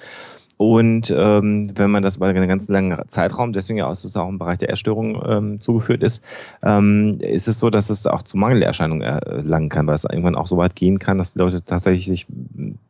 Und 0.57 1.13
ähm, 1.17 1.69
wenn 1.75 1.91
man 1.91 2.03
das 2.03 2.17
über 2.17 2.27
einen 2.27 2.49
ganz 2.49 2.69
langen 2.69 2.97
Zeitraum, 3.09 3.53
deswegen 3.53 3.79
ja 3.79 3.87
auch, 3.87 3.91
dass 3.91 4.05
es 4.05 4.17
auch 4.17 4.29
im 4.29 4.39
Bereich 4.39 4.59
der 4.59 4.71
Essstörung 4.71 5.21
ähm, 5.27 5.61
zugeführt 5.61 6.03
ist, 6.03 6.23
ähm, 6.63 7.19
ist 7.21 7.49
es 7.49 7.59
so, 7.59 7.71
dass 7.71 7.91
es 7.91 8.07
auch 8.07 8.23
zu 8.23 8.37
Mangelerscheinungen 8.37 9.03
erlangen 9.03 9.69
kann, 9.69 9.87
weil 9.87 9.97
es 9.97 10.05
irgendwann 10.05 10.37
auch 10.37 10.47
so 10.47 10.57
weit 10.57 10.77
gehen 10.77 11.01
kann, 11.01 11.19
dass 11.19 11.33
die 11.33 11.41
Leute 11.41 11.65
tatsächlich 11.65 12.07
sich 12.07 12.27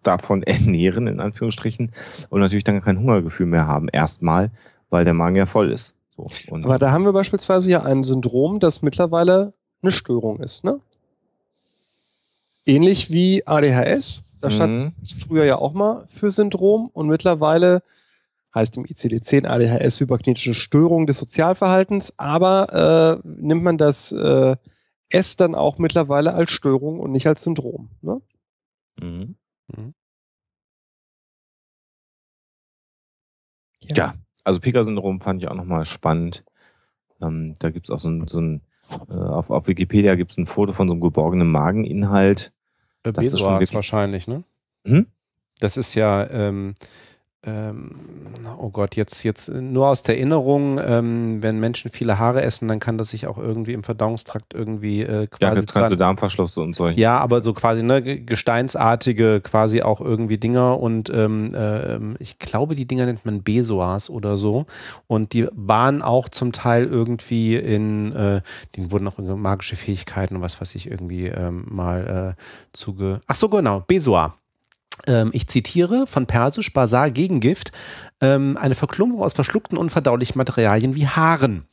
davon 0.03 0.43
ernähren, 0.45 1.07
in 1.07 1.20
Anführungsstrichen, 1.20 1.93
und 2.28 2.41
natürlich 2.41 2.65
dann 2.65 2.82
kein 2.82 2.99
Hungergefühl 2.99 3.47
mehr 3.47 3.66
haben, 3.66 3.89
erstmal, 3.89 4.51
weil 4.91 5.05
der 5.05 5.15
Magen 5.15 5.36
ja 5.36 5.47
voll 5.47 5.73
ist. 5.73 5.95
So, 6.16 6.28
Aber 6.53 6.78
da 6.78 6.93
haben 6.93 7.05
wir 7.05 7.12
beispielsweise 7.12 7.69
ja 7.70 7.82
ein 7.82 8.05
Syndrom, 8.05 8.61
das 8.61 8.82
mittlerweile 8.82 9.51
eine 9.82 9.91
Störung 9.91 10.41
ist, 10.41 10.65
ne? 10.65 10.81
Ähnlich 12.66 13.11
wie 13.11 13.47
ADHS, 13.47 14.23
da 14.45 14.51
stand 14.51 14.73
mhm. 14.73 14.93
früher 15.27 15.45
ja 15.45 15.57
auch 15.57 15.73
mal 15.73 16.05
für 16.12 16.31
Syndrom 16.31 16.91
und 16.93 17.09
mittlerweile 17.09 17.83
heißt 18.55 18.77
im 18.77 18.85
ICD-10 18.85 19.47
ADHS 19.47 20.01
hyperkinetische 20.01 20.53
Störung 20.53 21.07
des 21.07 21.16
Sozialverhaltens, 21.16 22.12
aber 22.19 23.23
äh, 23.25 23.27
nimmt 23.27 23.62
man 23.62 23.79
das 23.79 24.12
äh, 24.12 24.55
S 25.09 25.37
dann 25.37 25.55
auch 25.55 25.79
mittlerweile 25.79 26.35
als 26.35 26.51
Störung 26.51 27.01
und 27.01 27.11
nicht 27.11 27.27
als 27.27 27.43
Syndrom. 27.43 27.89
Ne? 28.03 28.21
Mhm. 29.01 29.37
Mhm. 29.75 29.95
Ja. 33.81 33.97
ja. 33.97 34.15
also 34.45 34.61
Pika-Syndrom 34.61 35.23
fand 35.23 35.43
ich 35.43 35.49
auch 35.49 35.55
nochmal 35.55 35.87
spannend. 35.87 36.45
Ähm, 37.23 37.55
da 37.61 37.71
gibt 37.71 37.87
es 37.87 37.91
auch 37.91 37.99
so 37.99 38.11
ein, 38.11 38.29
so 38.29 38.43
ein 38.43 38.61
äh, 39.09 39.15
auf, 39.15 39.49
auf 39.49 39.69
Wikipedia 39.69 40.16
gibt 40.16 40.33
es 40.33 40.37
ein 40.37 40.47
Foto 40.47 40.75
von 40.75 40.87
so 40.87 40.93
einem 40.93 41.01
geborgenen 41.01 41.51
Mageninhalt. 41.51 42.53
Äh, 43.05 43.12
Besoas 43.12 43.74
wahrscheinlich, 43.74 44.26
ne? 44.26 44.44
Hm? 44.86 45.06
Das 45.60 45.76
ist 45.76 45.94
ja, 45.94 46.28
ähm, 46.31 46.74
oh 48.59 48.71
Gott, 48.71 48.97
jetzt, 48.97 49.23
jetzt 49.23 49.49
nur 49.49 49.89
aus 49.89 50.03
der 50.03 50.16
Erinnerung, 50.16 50.81
ähm, 50.83 51.43
wenn 51.43 51.61
Menschen 51.61 51.91
viele 51.91 52.19
Haare 52.19 52.43
essen, 52.43 52.69
dann 52.69 52.79
kann 52.79 52.99
das 52.99 53.11
sich 53.11 53.27
auch 53.27 53.39
irgendwie 53.39 53.73
im 53.73 53.83
Verdauungstrakt 53.83 54.55
irgendwie 54.55 55.03
äh, 55.03 55.27
quasi. 55.27 55.45
Ja, 55.45 55.89
du 55.89 55.97
Darmverschluss 55.97 56.57
und 56.57 56.75
so. 56.75 56.89
Ja, 56.89 57.19
aber 57.19 57.43
so 57.43 57.53
quasi, 57.53 57.83
ne, 57.83 58.03
gesteinsartige 58.03 59.41
quasi 59.41 59.83
auch 59.83 60.01
irgendwie 60.01 60.39
Dinger 60.39 60.81
und 60.81 61.11
ähm, 61.11 61.55
äh, 61.55 61.99
ich 62.19 62.39
glaube, 62.39 62.75
die 62.75 62.87
Dinger 62.87 63.07
nennt 63.07 63.25
man 63.25 63.43
Besoas 63.43 64.11
oder 64.11 64.37
so. 64.37 64.66
Und 65.07 65.33
die 65.33 65.49
waren 65.53 66.03
auch 66.03 66.29
zum 66.29 66.53
Teil 66.53 66.87
irgendwie 66.87 67.57
in, 67.57 68.12
äh, 68.12 68.43
denen 68.77 68.91
wurden 68.91 69.07
auch 69.09 69.19
magische 69.19 69.77
Fähigkeiten 69.77 70.37
und 70.37 70.43
was 70.43 70.61
weiß 70.61 70.75
ich 70.75 70.91
irgendwie 70.91 71.27
ähm, 71.27 71.66
mal 71.69 72.37
äh, 72.37 72.43
zuge. 72.73 73.21
Ach 73.27 73.35
so, 73.35 73.49
genau, 73.49 73.85
Besoar 73.87 74.25
ähm, 74.27 74.44
ich 75.33 75.49
zitiere 75.49 76.07
von 76.07 76.27
Persisch, 76.27 76.73
Basar 76.73 77.11
Gegengift, 77.11 77.73
ähm, 78.21 78.57
eine 78.57 78.75
Verklumpung 78.75 79.23
aus 79.23 79.35
verschluckten 79.35 79.77
unverdaulichen 79.77 80.39
Materialien 80.39 80.95
wie 80.95 81.07
Haaren. 81.07 81.66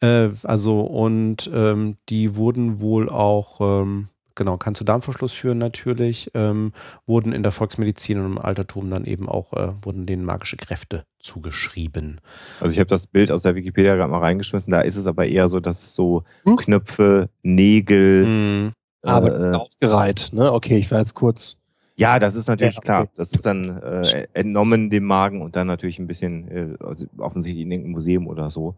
Äh, 0.00 0.30
also, 0.44 0.82
und 0.82 1.50
ähm, 1.52 1.96
die 2.08 2.36
wurden 2.36 2.80
wohl 2.80 3.08
auch, 3.08 3.60
ähm, 3.60 4.08
genau, 4.34 4.56
kann 4.58 4.74
zu 4.74 4.84
Darmverschluss 4.84 5.32
führen 5.32 5.58
natürlich, 5.58 6.30
ähm, 6.34 6.72
wurden 7.06 7.32
in 7.32 7.42
der 7.42 7.52
Volksmedizin 7.52 8.20
und 8.20 8.26
im 8.26 8.38
Altertum 8.38 8.90
dann 8.90 9.04
eben 9.04 9.28
auch, 9.28 9.54
äh, 9.54 9.72
wurden 9.82 10.06
denen 10.06 10.24
magische 10.24 10.56
Kräfte 10.56 11.04
zugeschrieben. 11.18 12.20
Also 12.60 12.72
ich 12.74 12.78
habe 12.78 12.88
das 12.88 13.06
Bild 13.06 13.32
aus 13.32 13.42
der 13.42 13.56
Wikipedia 13.56 13.96
gerade 13.96 14.10
mal 14.10 14.20
reingeschmissen, 14.20 14.70
da 14.70 14.82
ist 14.82 14.96
es 14.96 15.06
aber 15.06 15.26
eher 15.26 15.48
so, 15.48 15.58
dass 15.58 15.82
es 15.82 15.94
so 15.94 16.22
hm? 16.44 16.56
Knöpfe, 16.56 17.28
Nägel, 17.42 18.24
hm. 18.24 18.72
Aber 19.02 19.52
äh, 19.52 19.54
aufgereiht, 19.54 20.30
ne? 20.32 20.52
Okay, 20.52 20.76
ich 20.76 20.90
war 20.90 20.98
jetzt 20.98 21.14
kurz 21.14 21.56
ja, 21.98 22.20
das 22.20 22.36
ist 22.36 22.46
natürlich 22.46 22.76
ja, 22.76 22.78
okay. 22.78 22.86
klar. 22.86 23.08
Das 23.16 23.32
ist 23.32 23.44
dann 23.44 23.76
äh, 23.82 24.28
entnommen 24.32 24.88
dem 24.88 25.04
Magen 25.04 25.42
und 25.42 25.56
dann 25.56 25.66
natürlich 25.66 25.98
ein 25.98 26.06
bisschen 26.06 26.48
äh, 26.48 26.84
also 26.84 27.06
offensichtlich 27.18 27.64
in 27.64 27.72
irgendeinem 27.72 27.92
Museum 27.92 28.28
oder 28.28 28.50
so. 28.50 28.76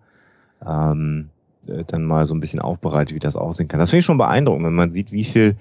Ähm, 0.66 1.28
äh, 1.66 1.84
dann 1.86 2.04
mal 2.04 2.24
so 2.24 2.32
ein 2.32 2.40
bisschen 2.40 2.60
aufbereitet, 2.60 3.14
wie 3.14 3.18
das 3.18 3.36
aussehen 3.36 3.68
kann. 3.68 3.78
Das 3.78 3.90
finde 3.90 4.00
ich 4.00 4.06
schon 4.06 4.16
beeindruckend, 4.16 4.64
wenn 4.64 4.74
man 4.74 4.90
sieht, 4.90 5.12
wie 5.12 5.24
viel 5.24 5.56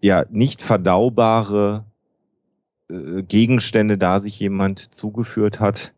ja 0.00 0.24
nicht 0.30 0.60
verdaubare 0.60 1.84
äh, 2.90 3.22
Gegenstände 3.22 3.96
da 3.96 4.18
sich 4.18 4.40
jemand 4.40 4.92
zugeführt 4.92 5.60
hat. 5.60 5.94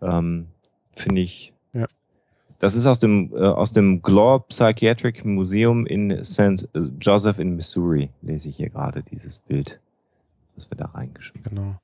Ähm, 0.00 0.46
finde 0.94 1.22
ich. 1.22 1.52
Ja. 1.72 1.86
Das 2.60 2.76
ist 2.76 2.86
aus 2.86 3.00
dem, 3.00 3.32
äh, 3.34 3.40
aus 3.40 3.72
dem 3.72 4.02
Glore 4.02 4.44
Psychiatric 4.48 5.24
Museum 5.24 5.84
in 5.84 6.24
St. 6.24 6.68
Joseph 7.00 7.40
in 7.40 7.56
Missouri, 7.56 8.10
lese 8.22 8.50
ich 8.50 8.58
hier 8.58 8.70
gerade 8.70 9.02
dieses 9.02 9.40
Bild 9.40 9.80
was 10.56 10.70
wir 10.70 10.76
da 10.76 10.86
reingeschrieben 10.86 11.54
genau. 11.54 11.76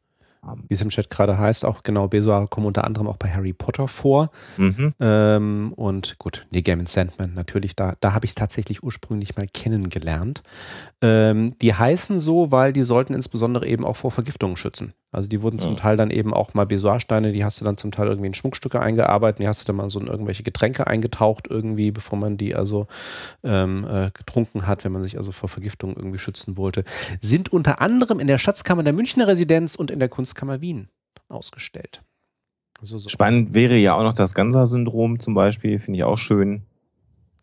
haben. 0.42 0.64
Wie 0.68 0.74
es 0.74 0.82
im 0.82 0.88
Chat 0.88 1.10
gerade 1.10 1.38
heißt, 1.38 1.64
auch 1.64 1.82
genau, 1.82 2.08
Besoare 2.08 2.48
kommen 2.48 2.66
unter 2.66 2.84
anderem 2.84 3.06
auch 3.06 3.16
bei 3.16 3.30
Harry 3.30 3.52
Potter 3.52 3.88
vor. 3.88 4.30
Mhm. 4.56 4.94
Ähm, 5.00 5.72
und 5.74 6.18
gut, 6.18 6.46
nee, 6.50 6.62
Game 6.62 6.86
Sandman 6.86 7.34
natürlich, 7.34 7.76
da, 7.76 7.94
da 8.00 8.12
habe 8.12 8.24
ich 8.24 8.32
es 8.32 8.34
tatsächlich 8.34 8.82
ursprünglich 8.82 9.36
mal 9.36 9.46
kennengelernt. 9.46 10.42
Ähm, 11.02 11.58
die 11.60 11.74
heißen 11.74 12.20
so, 12.20 12.50
weil 12.50 12.72
die 12.72 12.82
sollten 12.82 13.14
insbesondere 13.14 13.66
eben 13.66 13.84
auch 13.84 13.96
vor 13.96 14.10
Vergiftungen 14.10 14.56
schützen. 14.56 14.94
Also 15.10 15.28
die 15.28 15.42
wurden 15.42 15.58
zum 15.58 15.74
Teil 15.76 15.96
dann 15.96 16.10
eben 16.10 16.34
auch 16.34 16.52
mal 16.52 16.66
Besoarsteine, 16.66 17.32
die 17.32 17.42
hast 17.42 17.58
du 17.60 17.64
dann 17.64 17.78
zum 17.78 17.90
Teil 17.92 18.08
irgendwie 18.08 18.26
in 18.26 18.34
Schmuckstücke 18.34 18.78
eingearbeitet, 18.78 19.40
die 19.40 19.48
hast 19.48 19.62
du 19.62 19.66
dann 19.66 19.76
mal 19.76 19.88
so 19.88 20.00
in 20.00 20.06
irgendwelche 20.06 20.42
Getränke 20.42 20.86
eingetaucht 20.86 21.46
irgendwie, 21.48 21.90
bevor 21.90 22.18
man 22.18 22.36
die 22.36 22.54
also 22.54 22.86
ähm, 23.42 23.86
äh, 23.90 24.10
getrunken 24.10 24.66
hat, 24.66 24.84
wenn 24.84 24.92
man 24.92 25.02
sich 25.02 25.16
also 25.16 25.32
vor 25.32 25.48
Vergiftung 25.48 25.96
irgendwie 25.96 26.18
schützen 26.18 26.58
wollte. 26.58 26.84
Sind 27.22 27.50
unter 27.50 27.80
anderem 27.80 28.20
in 28.20 28.26
der 28.26 28.36
Schatzkammer 28.36 28.82
der 28.82 28.92
Münchner 28.92 29.26
Residenz 29.26 29.76
und 29.76 29.90
in 29.90 29.98
der 29.98 30.10
Kunstkammer 30.10 30.60
Wien 30.60 30.88
ausgestellt. 31.30 32.02
Also 32.78 32.98
so 32.98 33.08
Spannend 33.08 33.54
wäre 33.54 33.76
ja 33.76 33.94
auch 33.94 34.02
noch 34.02 34.14
das 34.14 34.34
Ganser-Syndrom 34.34 35.20
zum 35.20 35.32
Beispiel, 35.32 35.78
finde 35.78 35.98
ich 35.98 36.04
auch 36.04 36.18
schön. 36.18 36.62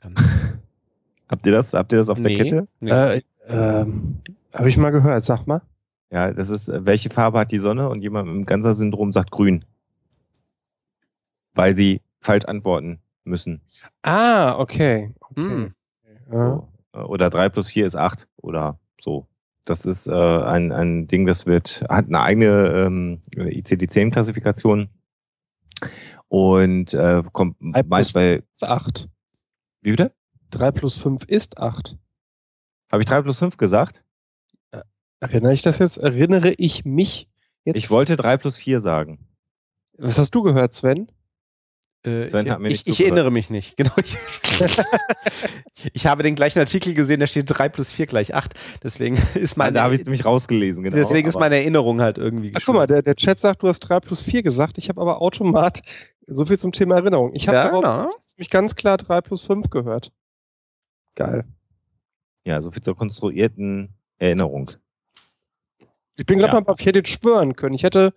habt 1.28 1.46
ihr 1.48 1.52
das? 1.52 1.74
Habt 1.74 1.92
ihr 1.94 1.98
das 1.98 2.10
auf 2.10 2.20
nee, 2.20 2.36
der 2.36 2.44
Kette? 2.44 2.68
Nee. 2.80 2.92
Äh, 2.92 3.22
ähm, 3.48 4.22
Habe 4.54 4.70
ich 4.70 4.78
mal 4.78 4.92
gehört, 4.92 5.26
sag 5.26 5.48
mal. 5.48 5.62
Ja, 6.11 6.34
das 6.34 6.49
ist, 6.49 6.69
äh, 6.69 6.86
welche 6.86 7.10
Farbe 7.10 7.40
hat 7.40 7.52
die 7.52 7.60
Sonne? 7.60 7.90
Und 7.90 8.02
jemand 8.02 8.27
mit 8.27 8.36
dem 8.36 8.45
Ganser-Syndrom 8.45 9.11
sagt 9.11 9.32
grün. 9.32 9.65
Weil 11.53 11.73
sie 11.73 12.02
falsch 12.22 12.45
antworten 12.45 13.02
müssen. 13.23 13.61
Ah, 14.02 14.57
okay. 14.57 15.14
okay. 15.19 15.41
Hm. 15.41 15.73
So. 16.32 16.68
Äh, 16.94 16.99
oder 16.99 17.30
3 17.30 17.49
plus 17.49 17.68
4 17.69 17.86
ist 17.86 17.95
8 17.95 18.27
oder 18.38 18.80
so. 18.99 19.27
Das 19.65 19.86
ist 19.86 20.07
äh, 20.07 20.14
ein, 20.14 20.72
ein 20.72 21.07
Ding, 21.07 21.26
das 21.26 21.48
wird, 21.48 21.84
hat 21.90 22.06
eine 22.06 22.22
eigene 22.22 22.86
ähm, 22.86 23.22
ICD-10-Klassifikation 23.36 24.90
und 26.27 26.94
äh, 26.94 27.23
kommt 27.32 27.57
meist 27.60 28.14
bei 28.14 28.44
8. 28.61 29.10
Wie 29.82 29.91
bitte? 29.91 30.14
3 30.52 30.72
plus 30.72 30.95
5 30.95 31.23
ist 31.26 31.57
8. 31.57 31.98
Habe 32.91 33.02
ich 33.02 33.07
3 33.07 33.23
plus 33.23 33.40
5 33.40 33.57
gesagt? 33.57 34.05
Erinnere 35.30 35.53
ich 35.53 35.61
das 35.61 35.80
jetzt? 35.80 35.97
Erinnere 35.97 36.53
ich 36.57 36.85
mich 36.85 37.27
jetzt? 37.64 37.77
Ich 37.77 37.89
wollte 37.89 38.15
3 38.15 38.38
plus 38.38 38.57
4 38.57 38.80
sagen. 38.80 39.19
Was 39.97 40.18
hast 40.18 40.31
du 40.35 40.43
gehört, 40.43 40.76
Sven? 40.76 41.07
Äh, 42.03 42.30
Sven 42.30 42.49
hat 42.52 42.60
mir 42.60 42.69
ich, 42.69 42.85
ich 42.85 43.03
erinnere 43.03 43.31
mich 43.31 43.49
nicht. 43.49 43.77
Genau. 43.77 43.91
Ich, 43.97 44.18
ich, 45.93 46.06
habe 46.06 46.22
den 46.22 46.35
gleichen 46.35 46.60
Artikel 46.60 46.93
gesehen, 46.93 47.19
da 47.19 47.27
steht 47.27 47.45
3 47.47 47.69
plus 47.69 47.91
4 47.91 48.06
gleich 48.06 48.35
8. 48.35 48.53
Deswegen 48.84 49.18
ist 49.34 49.57
meine. 49.57 49.73
Da 49.73 49.84
habe 49.84 49.95
ich 49.95 50.02
es 50.02 50.06
nämlich 50.06 50.26
rausgelesen, 50.26 50.84
genau. 50.84 50.95
Deswegen 50.95 51.27
ist 51.27 51.39
meine 51.39 51.56
Erinnerung 51.56 52.02
halt 52.02 52.18
irgendwie 52.18 52.52
Ach, 52.53 52.61
guck 52.64 52.76
mal, 52.76 52.85
der, 52.85 53.02
der 53.02 53.15
Chat 53.15 53.39
sagt, 53.39 53.64
du 53.64 53.68
hast 53.68 53.80
3 53.80 54.02
plus 54.02 54.22
4 54.22 54.43
gesagt. 54.43 54.77
Ich 54.77 54.89
habe 54.89 55.02
aber 55.02 55.22
automat 55.22 55.81
so 56.27 56.45
viel 56.45 56.60
zum 56.60 56.72
Thema 56.72 56.95
Erinnerung. 56.95 57.34
Ich 57.34 57.47
habe 57.47 57.57
ja, 57.57 57.69
genau. 57.69 58.10
mich 58.38 58.49
ganz 58.49 58.76
klar 58.76 58.97
3 58.97 59.22
plus 59.22 59.43
5 59.43 59.69
gehört. 59.69 60.11
Geil. 61.15 61.45
Ja, 62.45 62.61
so 62.61 62.69
viel 62.69 62.84
zur 62.84 62.95
konstruierten 62.95 63.95
Erinnerung. 64.18 64.72
Ich 66.18 66.26
bin 66.26 66.40
gerade 66.40 66.54
ja. 66.54 66.62
mal 66.62 66.72
auf, 66.72 66.80
ich 66.80 66.86
hätte 66.86 67.06
schwören 67.06 67.56
können. 67.56 67.76
Ich 67.76 67.84
hätte, 67.84 68.14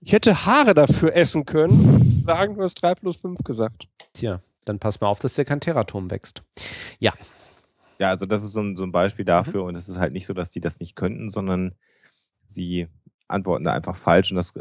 ich 0.00 0.12
hätte 0.12 0.44
Haare 0.44 0.74
dafür 0.74 1.14
essen 1.14 1.46
können. 1.46 2.22
Sagen, 2.26 2.56
du 2.56 2.62
hast 2.62 2.74
3 2.82 2.94
plus 2.96 3.16
5 3.16 3.42
gesagt. 3.44 3.86
Tja, 4.12 4.40
dann 4.64 4.78
pass 4.78 5.00
mal 5.00 5.06
auf, 5.06 5.20
dass 5.20 5.34
der 5.34 5.44
Kanteraturm 5.44 6.10
wächst. 6.10 6.42
Ja. 6.98 7.14
Ja, 7.98 8.10
also 8.10 8.26
das 8.26 8.44
ist 8.44 8.52
so 8.52 8.60
ein, 8.60 8.76
so 8.76 8.84
ein 8.84 8.92
Beispiel 8.92 9.24
dafür 9.24 9.62
mhm. 9.62 9.68
und 9.68 9.76
es 9.76 9.88
ist 9.88 9.98
halt 9.98 10.12
nicht 10.12 10.26
so, 10.26 10.34
dass 10.34 10.50
die 10.50 10.60
das 10.60 10.80
nicht 10.80 10.96
könnten, 10.96 11.30
sondern 11.30 11.74
sie 12.46 12.88
antworten 13.28 13.64
da 13.64 13.72
einfach 13.72 13.96
falsch 13.96 14.30
und 14.30 14.36
das, 14.36 14.52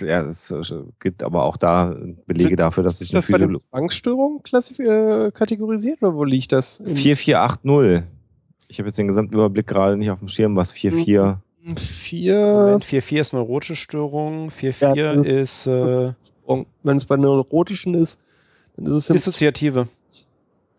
ja, 0.00 0.22
es 0.22 0.54
gibt 1.00 1.22
aber 1.22 1.42
auch 1.44 1.56
da 1.56 1.94
Belege 2.26 2.56
dafür, 2.56 2.84
dass 2.84 3.00
ist 3.00 3.08
es 3.08 3.14
eine 3.14 3.22
Physiologie. 3.22 3.64
Angststörung 3.70 4.42
äh, 4.78 5.30
kategorisiert 5.32 6.02
oder 6.02 6.14
wo 6.14 6.24
liegt 6.24 6.52
das? 6.52 6.80
4480. 6.84 8.08
Ich 8.72 8.78
habe 8.78 8.88
jetzt 8.88 8.96
den 8.96 9.06
gesamten 9.06 9.34
Überblick 9.34 9.66
gerade 9.66 9.98
nicht 9.98 10.10
auf 10.10 10.20
dem 10.20 10.28
Schirm, 10.28 10.56
was 10.56 10.72
4-4 10.74 11.36
4. 11.76 12.34
Moment, 12.34 12.84
4-4 12.86 13.20
ist 13.20 13.32
neurotische 13.34 13.76
Störung, 13.76 14.48
4-4 14.48 14.96
Ja, 14.96 15.12
ist 15.12 15.66
äh, 15.66 16.12
Wenn 16.82 16.96
es 16.96 17.04
bei 17.04 17.18
neurotischen 17.18 17.92
ist, 17.94 18.18
dann 18.76 18.86
ist 18.86 18.92
es 18.92 19.06
dissoziative. 19.08 19.88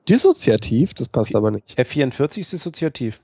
dissoziativ. 0.10 0.96
Das 0.96 1.08
passt 1.08 1.36
aber 1.36 1.52
nicht. 1.52 1.80
F44 1.80 2.40
ist 2.40 2.54
dissoziativ. 2.54 3.22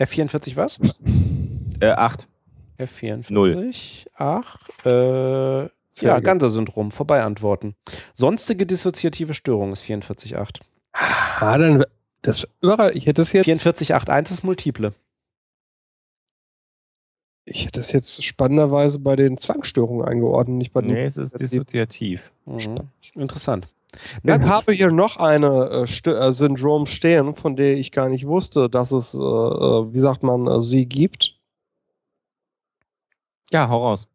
F44 0.00 0.56
was? 0.56 0.80
Äh, 1.80 1.90
8. 1.90 2.26
F44. 2.80 3.32
Null. 3.32 3.70
8. 4.16 4.86
Äh, 4.86 5.68
ja. 6.04 6.18
Ganser-Syndrom. 6.18 6.90
Vorbei 6.90 7.22
antworten. 7.22 7.76
Sonstige 8.14 8.66
dissoziative 8.66 9.34
Störung 9.34 9.70
ist 9.70 9.84
44,8. 9.84 10.60
Ah, 10.92 11.56
dann 11.56 11.84
das 12.22 12.46
überall. 12.60 12.96
Ich 12.96 13.06
hätte 13.06 13.22
es 13.22 13.32
jetzt. 13.32 13.46
44,8,1 13.48 14.30
ist 14.32 14.44
multiple. 14.44 14.92
Ich 17.46 17.64
hätte 17.66 17.80
es 17.80 17.90
jetzt 17.92 18.22
spannenderweise 18.24 18.98
bei 18.98 19.16
den 19.16 19.38
Zwangsstörungen 19.38 20.06
eingeordnet, 20.06 20.58
nicht 20.58 20.72
bei 20.72 20.82
den. 20.82 20.92
Nee, 20.92 21.04
es 21.06 21.16
ist 21.16 21.40
dissoziativ. 21.40 22.32
Mhm. 22.46 22.88
Interessant. 23.14 23.66
Na 24.22 24.36
Ich 24.36 24.42
gut. 24.42 24.50
habe 24.50 24.72
hier 24.72 24.92
noch 24.92 25.16
eine 25.16 25.68
äh, 25.70 25.86
St 25.88 26.06
äh, 26.06 26.32
Syndrom 26.32 26.86
stehen, 26.86 27.34
von 27.34 27.56
der 27.56 27.74
ich 27.76 27.90
gar 27.90 28.08
nicht 28.08 28.24
wusste, 28.26 28.70
dass 28.70 28.92
es, 28.92 29.14
äh, 29.14 29.18
äh, 29.18 29.92
wie 29.92 29.98
sagt 30.00 30.22
man, 30.22 30.46
äh, 30.46 30.62
sie 30.62 30.86
gibt. 30.86 31.34
Ja, 33.50 33.68
hau 33.68 33.84
raus. 33.84 34.06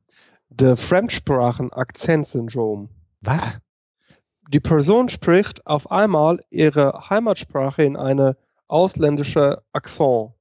The 0.57 0.77
Fremdsprachen-Akzent-Syndrom. 0.77 2.87
Was? 3.19 3.59
Die 4.49 4.59
Person 4.59 5.09
spricht 5.09 5.65
auf 5.65 5.91
einmal 5.91 6.39
ihre 6.49 7.09
Heimatsprache 7.09 7.83
in 7.83 7.97
eine 7.97 8.37
ausländische 8.67 9.61
Akzent, 9.73 10.31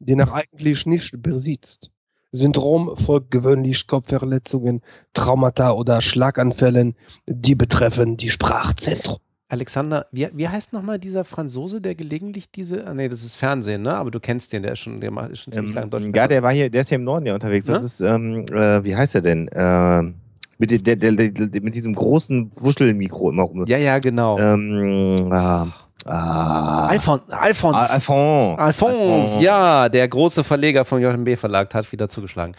den 0.00 0.20
er 0.20 0.32
eigentlich 0.34 0.86
nicht 0.86 1.22
besitzt. 1.22 1.90
Syndrom 2.32 2.96
folgt 2.96 3.30
gewöhnlich 3.30 3.86
Kopfverletzungen, 3.86 4.82
Traumata 5.14 5.70
oder 5.70 6.02
Schlaganfällen, 6.02 6.94
die 7.26 7.54
betreffen 7.54 8.16
die 8.16 8.30
Sprachzentrum. 8.30 9.18
Alexander, 9.50 10.06
wie, 10.12 10.28
wie 10.34 10.46
heißt 10.46 10.74
nochmal 10.74 10.98
dieser 10.98 11.24
Franzose, 11.24 11.80
der 11.80 11.94
gelegentlich 11.94 12.50
diese. 12.50 12.86
Ah, 12.86 12.92
nee, 12.92 13.08
das 13.08 13.24
ist 13.24 13.36
Fernsehen, 13.36 13.80
ne? 13.80 13.94
Aber 13.96 14.10
du 14.10 14.20
kennst 14.20 14.52
den, 14.52 14.62
der 14.62 14.72
ist 14.72 14.80
schon, 14.80 15.00
der 15.00 15.10
ist 15.30 15.40
schon 15.40 15.54
ziemlich 15.54 15.74
lange 15.74 15.86
in 15.86 15.86
Ähm, 15.86 15.90
Deutschland. 15.90 16.16
ja, 16.16 16.28
der 16.28 16.42
war 16.42 16.52
hier, 16.52 16.68
der 16.70 16.82
ist 16.82 16.88
hier 16.88 16.96
im 16.96 17.04
Norden 17.04 17.24
ja 17.24 17.32
unterwegs. 17.34 17.64
Das 17.64 17.80
Ja? 17.80 17.86
ist, 17.86 18.00
ähm, 18.00 18.44
äh, 18.52 18.84
wie 18.84 18.94
heißt 18.94 19.14
er 19.14 19.22
denn? 19.22 19.48
Ähm, 19.54 20.16
mit, 20.58 20.70
der, 20.70 20.96
der, 20.96 21.12
der, 21.12 21.30
der, 21.30 21.62
mit 21.62 21.74
diesem 21.74 21.94
großen 21.94 22.50
Wuschelmikro 22.56 23.30
immer 23.30 23.44
rum. 23.44 23.64
Ja, 23.66 23.78
ja, 23.78 23.98
genau. 23.98 24.38
Ähm, 24.38 25.28
ah, 25.32 25.68
ah, 26.04 26.86
Alphon, 26.88 27.20
Alphons. 27.28 27.76
Ah, 27.76 27.94
Alphonse. 27.94 28.58
Alphonse, 28.58 29.40
ja, 29.40 29.88
der 29.88 30.08
große 30.08 30.42
Verleger 30.42 30.84
vom 30.84 31.00
JMB 31.00 31.36
Verlag 31.36 31.72
hat 31.74 31.90
wieder 31.92 32.08
zugeschlagen. 32.08 32.54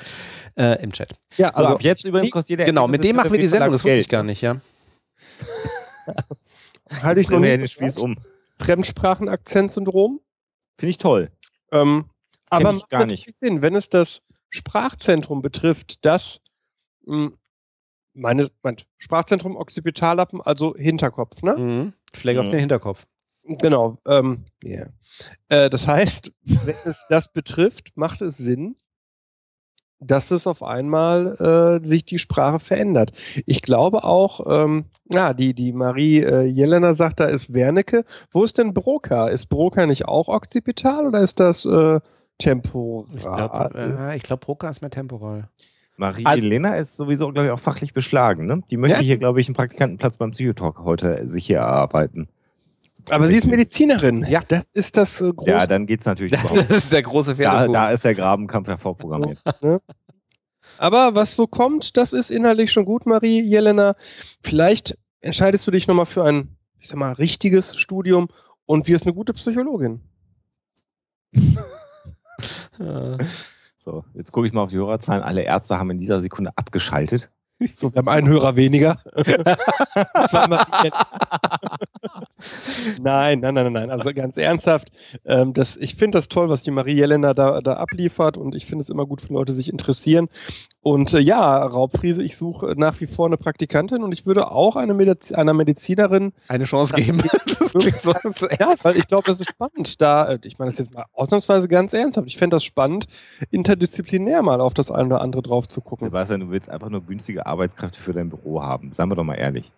Äh, 0.56 0.82
Im 0.82 0.92
Chat. 0.92 1.14
Ja, 1.38 1.52
So, 1.54 1.66
ab 1.66 1.82
jetzt 1.82 2.06
übrigens 2.06 2.32
kostet 2.32 2.52
jeder. 2.52 2.66
Genau, 2.66 2.88
mit 2.88 3.04
dem 3.04 3.18
machen 3.18 3.32
wir 3.32 3.40
die 3.40 3.48
Sendung, 3.48 3.72
das 3.72 3.84
wusste 3.84 4.00
ich 4.00 4.10
gar 4.10 4.24
nicht. 4.24 4.30
nicht, 4.30 4.42
ja. 4.42 4.56
halte 7.02 7.22
ich 7.22 7.30
noch 7.30 7.40
nicht 7.40 7.62
den 7.62 7.68
Spieß 7.68 7.98
um. 7.98 8.16
Fremdsprachen-Akzent-Syndrom. 8.60 10.20
Finde 10.78 10.90
ich 10.90 10.98
toll. 10.98 11.32
Ähm, 11.72 12.06
aber 12.50 12.74
ich 12.74 12.88
gar 12.88 13.02
natürlich 13.02 13.34
Sinn, 13.40 13.62
wenn 13.62 13.76
es 13.76 13.90
das 13.90 14.22
Sprachzentrum 14.50 15.42
betrifft, 15.42 16.04
das 16.04 16.40
mh, 17.06 17.32
meine, 18.14 18.52
mein 18.64 18.78
Sprachzentrum 18.98 19.56
Occipitallappen, 19.56 20.42
also 20.42 20.76
Hinterkopf, 20.76 21.42
ne? 21.42 21.56
Mhm. 21.58 21.94
Schläge 22.14 22.40
auf 22.42 22.48
Mhm. 22.48 22.52
den 22.52 22.60
Hinterkopf. 22.62 23.06
Genau. 23.44 23.98
Ähm, 24.08 24.46
yeah. 24.64 24.90
äh, 25.48 25.70
das 25.70 25.88
heißt, 25.88 26.32
wenn 26.44 26.76
es 26.86 27.06
das 27.10 27.32
betrifft, 27.32 27.92
macht 27.96 28.22
es 28.22 28.38
Sinn, 28.38 28.76
dass 30.02 30.32
es 30.32 30.48
auf 30.48 30.64
einmal 30.64 31.82
äh, 31.82 31.86
sich 31.86 32.06
die 32.06 32.20
Sprache 32.20 32.60
verändert. 32.60 33.12
Ich 33.46 33.62
glaube 33.62 34.04
auch, 34.06 34.46
ähm, 34.48 34.86
ja, 35.12 35.34
die, 35.34 35.54
die 35.54 35.74
Marie 35.74 36.20
äh, 36.24 36.44
Jelena 36.44 36.94
sagt, 36.94 37.20
da 37.20 37.26
ist 37.26 37.54
Wernicke. 37.54 38.06
Wo 38.32 38.44
ist 38.44 38.58
denn 38.58 38.74
Broca? 38.74 39.28
Ist 39.28 39.48
Broca 39.48 39.86
nicht 39.86 40.06
auch 40.06 40.30
occipital 40.30 41.06
oder 41.08 41.22
ist 41.22 41.40
das 41.42 41.66
äh, 41.66 42.00
temporal? 42.38 43.08
Ich 43.14 43.22
glaube, 43.24 43.72
äh, 43.76 44.16
ich 44.16 44.24
glaub, 44.24 44.40
Broca 44.40 44.70
ist 44.70 44.82
mehr 44.82 44.90
temporal. 44.92 45.50
Marie 46.00 46.26
Also- 46.26 46.46
Elena 46.46 46.76
ist 46.76 46.96
sowieso, 46.98 47.32
glaube 47.32 47.48
ich, 47.48 47.52
auch 47.52 47.60
fachlich 47.60 47.94
beschlagen. 47.94 48.46
Ne? 48.46 48.64
Die 48.72 48.78
möchte 48.78 48.98
Ja? 48.98 49.04
hier, 49.04 49.18
glaube 49.18 49.42
ich, 49.42 49.48
einen 49.48 49.56
Praktikantenplatz 49.56 50.18
beim 50.18 50.32
Psychotalk 50.32 50.80
heute 50.80 51.28
sich 51.28 51.46
hier 51.46 51.58
erarbeiten. 51.58 52.30
Aber 53.10 53.28
sie 53.28 53.38
ist 53.38 53.48
Medizinerin. 53.48 54.26
Ja. 54.30 54.42
Das 54.48 54.68
ist 54.74 54.96
das 54.98 55.20
äh, 55.22 55.32
große. 55.34 55.50
Ja, 55.52 55.66
dann 55.68 55.86
geht's 55.86 56.06
natürlich 56.06 56.32
Das 56.34 56.52
überhaupt. 56.52 56.72
ist 56.72 56.92
der 56.92 57.02
große 57.02 57.32
Da, 57.32 57.36
Pferdefuß. 57.36 57.74
da 57.74 57.90
ist 57.92 58.06
der 58.06 58.16
Grabenkampf 58.16 58.68
ja 58.68 58.78
vorprogrammiert. 58.78 59.42
ne? 59.62 59.82
Aber 60.78 61.16
was 61.16 61.36
so 61.36 61.48
kommt, 61.48 61.98
das 61.98 62.14
ist 62.14 62.30
inhaltlich 62.32 62.72
schon 62.72 62.86
gut, 62.86 63.06
Marie 63.06 63.42
Jelena. 63.42 63.96
Vielleicht 64.44 64.98
entscheidest 65.22 65.66
du 65.68 65.72
dich 65.72 65.88
nochmal 65.88 66.06
für 66.06 66.24
ein, 66.24 66.56
ich 66.80 66.88
sag 66.88 66.98
mal, 66.98 67.12
richtiges 67.14 67.76
Studium 67.78 68.28
und 68.66 68.88
wirst 68.88 69.06
eine 69.06 69.14
gute 69.14 69.34
Psychologin. 69.34 70.02
So, 73.90 74.06
jetzt 74.14 74.32
gucke 74.32 74.46
ich 74.46 74.54
mal 74.54 74.62
auf 74.62 74.70
die 74.70 74.78
Hörerzahlen. 74.78 75.24
Alle 75.24 75.42
Ärzte 75.42 75.80
haben 75.80 75.90
in 75.90 75.98
dieser 75.98 76.22
Sekunde 76.22 76.52
abgeschaltet. 76.56 77.32
So, 77.76 77.92
wir 77.92 77.98
haben 77.98 78.08
einen 78.08 78.28
Hörer 78.28 78.56
weniger. 78.56 79.02
Nein, 83.02 83.40
nein, 83.42 83.54
nein, 83.54 83.74
nein. 83.74 83.92
Also 83.92 84.14
ganz 84.14 84.38
ernsthaft, 84.38 84.92
ähm, 85.26 85.52
das, 85.54 85.76
ich 85.76 85.96
finde 85.96 86.18
das 86.18 86.30
toll, 86.30 86.50
was 86.50 86.62
die 86.62 86.72
Marie 86.72 86.94
Jelena 86.94 87.34
da, 87.34 87.60
da 87.60 87.74
abliefert 87.74 88.38
und 88.38 88.56
ich 88.56 88.66
finde 88.66 88.84
es 88.84 88.90
immer 88.90 89.06
gut, 89.06 89.28
wenn 89.28 89.36
Leute 89.36 89.52
sich 89.52 89.70
interessieren. 89.70 90.30
Und 90.82 91.14
äh, 91.14 91.20
ja, 91.20 91.66
Raubfriese, 91.66 92.24
ich 92.24 92.38
suche 92.38 92.74
nach 92.78 93.02
wie 93.02 93.08
vor 93.08 93.26
eine 93.26 93.36
Praktikantin 93.36 94.02
und 94.02 94.14
ich 94.14 94.26
würde 94.26 94.50
auch 94.50 94.78
eine 94.78 94.94
Mediz 94.94 95.32
einer 95.34 95.54
Medizinerin 95.54 96.32
eine 96.48 96.64
Chance 96.64 96.96
geben. 96.96 97.22
Das 97.60 97.74
klingt 97.74 98.02
so, 98.02 98.14
Ja, 98.60 98.74
weil 98.82 98.98
ich 98.98 99.08
glaube, 99.08 99.24
das 99.28 99.40
ist 99.40 99.50
spannend. 99.50 100.02
Da, 100.02 100.30
äh, 100.30 100.40
ich 100.44 100.58
meine 100.58 100.72
das 100.72 100.80
jetzt 100.80 100.92
mal 100.92 101.06
ausnahmsweise 101.14 101.68
ganz 101.68 101.94
ernsthaft. 101.94 102.26
Ich 102.28 102.38
fände 102.38 102.56
das 102.56 102.64
spannend, 102.64 103.06
interdisziplinär 103.52 104.42
mal 104.42 104.60
auf 104.60 104.74
das 104.74 104.90
eine 104.90 105.06
oder 105.06 105.22
andere 105.22 105.44
drauf 105.44 105.68
zu 105.68 105.82
gucken. 105.82 106.06
Sebastian, 106.06 106.40
du 106.40 106.50
willst 106.50 106.70
einfach 106.70 106.90
nur 106.90 107.02
günstige 107.02 107.46
Arbeitskräfte 107.46 108.00
für 108.00 108.14
dein 108.14 108.30
Büro 108.30 108.64
haben. 108.64 108.92
Seien 108.92 109.10
wir 109.10 109.16
doch 109.16 109.24
mal 109.24 109.36
ehrlich. 109.36 109.72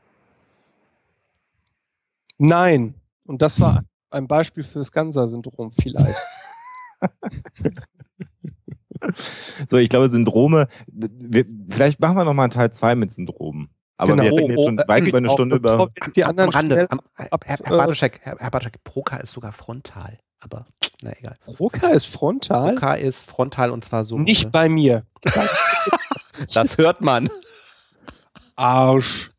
Nein. 2.38 2.94
Und 3.26 3.41
das 3.41 3.60
war 3.60 3.84
ein 4.10 4.28
Beispiel 4.28 4.64
für 4.64 4.80
das 4.80 4.91
Ganser-Syndrom 4.91 5.73
vielleicht. 5.73 6.15
So, 9.68 9.78
ich 9.78 9.90
glaube, 9.90 10.10
Syndrome, 10.10 10.68
wir, 10.88 11.45
vielleicht 11.69 11.99
machen 11.99 12.15
wir 12.18 12.26
noch 12.26 12.34
mal 12.34 12.44
einen 12.44 12.52
Teil 12.52 12.72
2 12.72 12.95
mit 12.95 13.11
Syndromen. 13.11 13.69
Aber 13.98 14.11
Genau. 14.15 14.23
wir 14.23 14.32
reden 14.34 14.49
jetzt 14.49 14.57
Oh, 14.60 14.65
schon 14.65 14.80
oh, 14.80 14.84
weit 14.88 15.07
über 15.07 15.18
eine 15.19 15.30
Auch 15.30 15.34
Stunde 15.34 15.56
über. 15.57 15.90
die 16.15 16.23
am 16.23 16.30
anderen 16.32 16.49
Rande. 16.49 16.76
schnell 16.76 16.88
Am, 16.90 17.02
Herr, 17.15 17.34
ab- 17.34 17.44
Herr, 17.45 17.60
äh, 17.60 17.64
Herr 17.65 17.78
Bartoschek, 17.78 18.19
Herr, 18.23 18.36
Herr 18.40 18.49
Bartoschek, 18.49 18.84
Broca 18.84 19.18
ist 19.18 19.32
sogar 19.34 19.52
frontal. 19.52 20.18
Aber 20.40 20.65
na 21.03 21.11
egal. 21.19 21.36
Broca 21.45 21.90
ist 21.90 22.06
frontal. 22.07 22.73
Broca 22.73 22.94
ist 22.95 23.30
frontal 23.30 23.69
und 23.69 23.84
zwar 23.86 24.03
so. 24.03 24.18
Nicht 24.18 24.45
ne? 24.45 24.49
bei 24.52 24.69
mir. 24.69 25.06
Das 26.53 26.78
hört 26.80 27.02
man. 27.02 27.30
Arsch. 28.56 29.30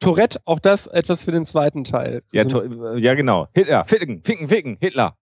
Tourette, 0.00 0.40
auch 0.44 0.58
das 0.60 0.86
etwas 0.86 1.22
für 1.22 1.30
den 1.32 1.46
zweiten 1.46 1.84
Teil. 1.84 2.22
Ja, 2.32 2.48
So- 2.48 2.64
ja, 2.96 3.14
genau. 3.14 3.48
Hitler, 3.54 3.84
ficken, 3.84 4.22
ficken, 4.24 4.48
ficken, 4.48 4.76
Hitler. 4.80 5.16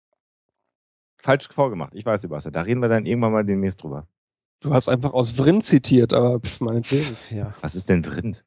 Falsch 1.21 1.49
vorgemacht. 1.51 1.93
Ich 1.95 2.05
weiß, 2.05 2.21
Sebastian. 2.21 2.53
Da 2.53 2.61
reden 2.61 2.81
wir 2.81 2.89
dann 2.89 3.05
irgendwann 3.05 3.33
mal 3.33 3.45
demnächst 3.45 3.83
drüber. 3.83 4.07
du 4.61 4.73
hast 4.73 4.87
einfach 4.87 5.13
aus 5.13 5.33
Vrind 5.33 5.65
zitiert, 5.65 6.13
aber 6.13 6.39
pf, 6.39 6.59
meinetwegen. 6.61 7.15
Ja. 7.29 7.53
Was 7.61 7.75
ist 7.75 7.89
denn 7.89 8.03
Vrind? 8.03 8.45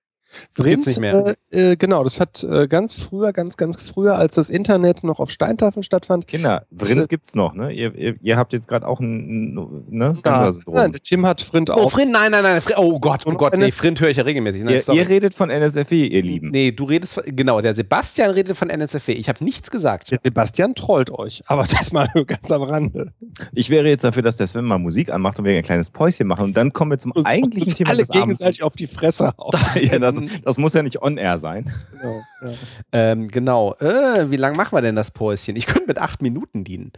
Gibt's 0.55 0.87
nicht 0.87 1.01
mehr. 1.01 1.35
Äh, 1.51 1.73
äh, 1.73 1.77
genau, 1.77 2.05
das 2.05 2.21
hat 2.21 2.43
äh, 2.45 2.69
ganz 2.69 2.95
früher, 2.95 3.33
ganz, 3.33 3.57
ganz 3.57 3.81
früher, 3.81 4.17
als 4.17 4.35
das 4.37 4.49
Internet 4.49 5.05
noch 5.05 5.21
auf 5.21 5.31
Steintafeln 5.31 5.83
stattfand, 5.83 6.27
Kinder, 6.27 6.67
Vrind 6.75 7.09
gibt's 7.09 7.35
noch, 7.35 7.55
ne? 7.55 7.73
Ihr, 7.73 7.95
ihr, 7.95 8.15
ihr 8.21 8.37
habt 8.37 8.53
jetzt 8.53 8.69
gerade 8.69 8.87
auch 8.87 9.01
ein, 9.01 9.55
ne? 9.91 10.17
Ja, 10.25 10.51
nein, 10.67 10.93
der 10.93 11.03
Tim 11.03 11.27
hat 11.27 11.43
Vrind 11.43 11.71
Oh, 11.71 11.75
auch. 11.75 11.91
Frind, 11.91 12.13
nein, 12.13 12.31
nein, 12.31 12.43
nein. 12.43 12.61
Frind, 12.61 12.79
oh 12.79 12.99
Gott, 12.99 13.23
oh 13.27 13.33
Gott, 13.33 13.57
nee, 13.57 13.71
Frind 13.71 14.01
höre 14.01 14.11
ich 14.11 14.17
ja 14.17 14.25
regelmäßig. 14.25 14.65
Nein, 14.65 14.81
Ihr, 14.89 14.95
ihr 14.95 15.09
redet 15.09 15.35
von 15.35 15.51
NSFW, 15.51 16.07
ihr 16.07 16.23
Lieben. 16.23 16.51
Nee, 16.51 16.73
du 16.73 16.85
redest 16.85 17.15
von, 17.15 17.25
genau, 17.27 17.61
der 17.61 17.75
Sebastian 17.75 18.31
redet 18.31 18.57
von 18.57 18.69
NSFW. 18.71 19.13
Ich 19.13 19.29
habe 19.29 19.43
nichts 19.45 19.71
gesagt. 19.71 20.11
Der 20.11 20.19
Sebastian 20.23 20.75
trollt 20.75 21.11
euch, 21.11 21.43
aber 21.47 21.67
das 21.71 21.93
mal 21.93 22.09
ganz 22.27 22.51
am 22.51 22.63
Rande. 22.63 23.13
Ich 23.53 23.71
wäre 23.71 23.89
jetzt 23.89 24.05
dafür, 24.05 24.23
dass 24.23 24.37
der 24.37 24.47
Sven 24.47 24.65
mal 24.65 24.79
Musik 24.79 25.13
anmacht 25.13 25.39
und 25.39 25.45
wir 25.45 25.57
ein 25.57 25.63
kleines 25.63 25.91
Päuschen 25.91 26.27
machen 26.27 26.45
und 26.47 26.57
dann 26.57 26.73
kommen 26.73 26.91
wir 26.91 26.99
zum 26.99 27.13
Und 27.13 27.27
eigentlichen 27.27 27.75
Thema 27.75 27.91
alle 27.91 27.99
des 27.99 28.11
Abends. 28.11 28.23
gegenseitig 28.41 28.63
auf 28.63 28.75
die 28.75 28.87
Fresse 28.87 29.33
hauen. 29.39 29.53
ja, 29.81 29.99
das, 29.99 30.22
das 30.45 30.59
muss 30.59 30.75
ja 30.75 30.83
nicht 30.83 31.03
on-air 31.03 31.39
sein. 31.39 31.71
Genau, 31.93 32.23
ja. 32.43 32.51
Ähm, 32.93 33.27
genau. 33.29 33.75
Äh, 33.77 34.31
wie 34.31 34.37
lange 34.37 34.57
machen 34.57 34.77
wir 34.77 34.83
denn 34.83 34.97
das 34.97 35.11
Päuschen? 35.11 35.57
Ich 35.57 35.67
könnte 35.67 35.87
mit 35.89 35.99
acht 35.99 36.23
Minuten 36.23 36.65
dienen. 36.65 36.93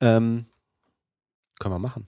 Ähm, 0.00 0.46
können 1.58 1.74
wir 1.74 1.78
machen. 1.78 2.06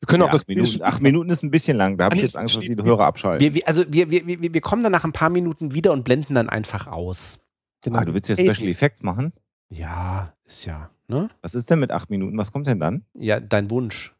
Wir 0.00 0.06
können 0.08 0.22
auch 0.24 0.26
Ja, 0.26 0.32
das 0.32 0.40
acht, 0.42 0.48
Minuten, 0.48 0.82
acht 0.82 1.00
Minuten 1.00 1.30
ist 1.30 1.42
ein 1.44 1.50
bisschen 1.52 1.76
lang. 1.76 1.96
Da 1.96 2.06
habe 2.06 2.16
ich 2.16 2.22
Ah, 2.22 2.24
jetzt 2.24 2.36
Angst, 2.36 2.56
dass 2.56 2.64
die. 2.64 2.74
Hörer 2.76 3.04
abschalten. 3.06 3.40
Wir, 3.40 3.54
wir, 3.54 3.68
also 3.68 3.84
wir, 3.88 4.10
wir, 4.10 4.26
wir, 4.26 4.52
wir 4.52 4.60
kommen 4.60 4.82
dann 4.82 4.90
nach 4.92 5.04
ein 5.04 5.12
paar 5.12 5.30
Minuten 5.30 5.74
wieder 5.74 5.92
und 5.92 6.02
blenden 6.04 6.34
dann 6.34 6.48
einfach 6.48 6.88
aus. 6.88 7.38
Genau. 7.82 7.98
Ah, 7.98 8.04
du 8.04 8.12
willst 8.12 8.28
ja 8.28 8.36
Special 8.36 8.68
Effects 8.68 9.02
machen? 9.02 9.32
Ja, 9.72 10.34
ist 10.44 10.64
ja, 10.64 10.90
ne? 11.08 11.30
Was 11.40 11.54
ist 11.54 11.70
denn 11.70 11.78
mit 11.78 11.92
acht 11.92 12.10
Minuten? 12.10 12.36
Was 12.36 12.52
kommt 12.52 12.66
denn 12.66 12.80
dann? 12.80 13.04
Ja, 13.14 13.38
dein 13.40 13.70
Wunsch. 13.70 14.12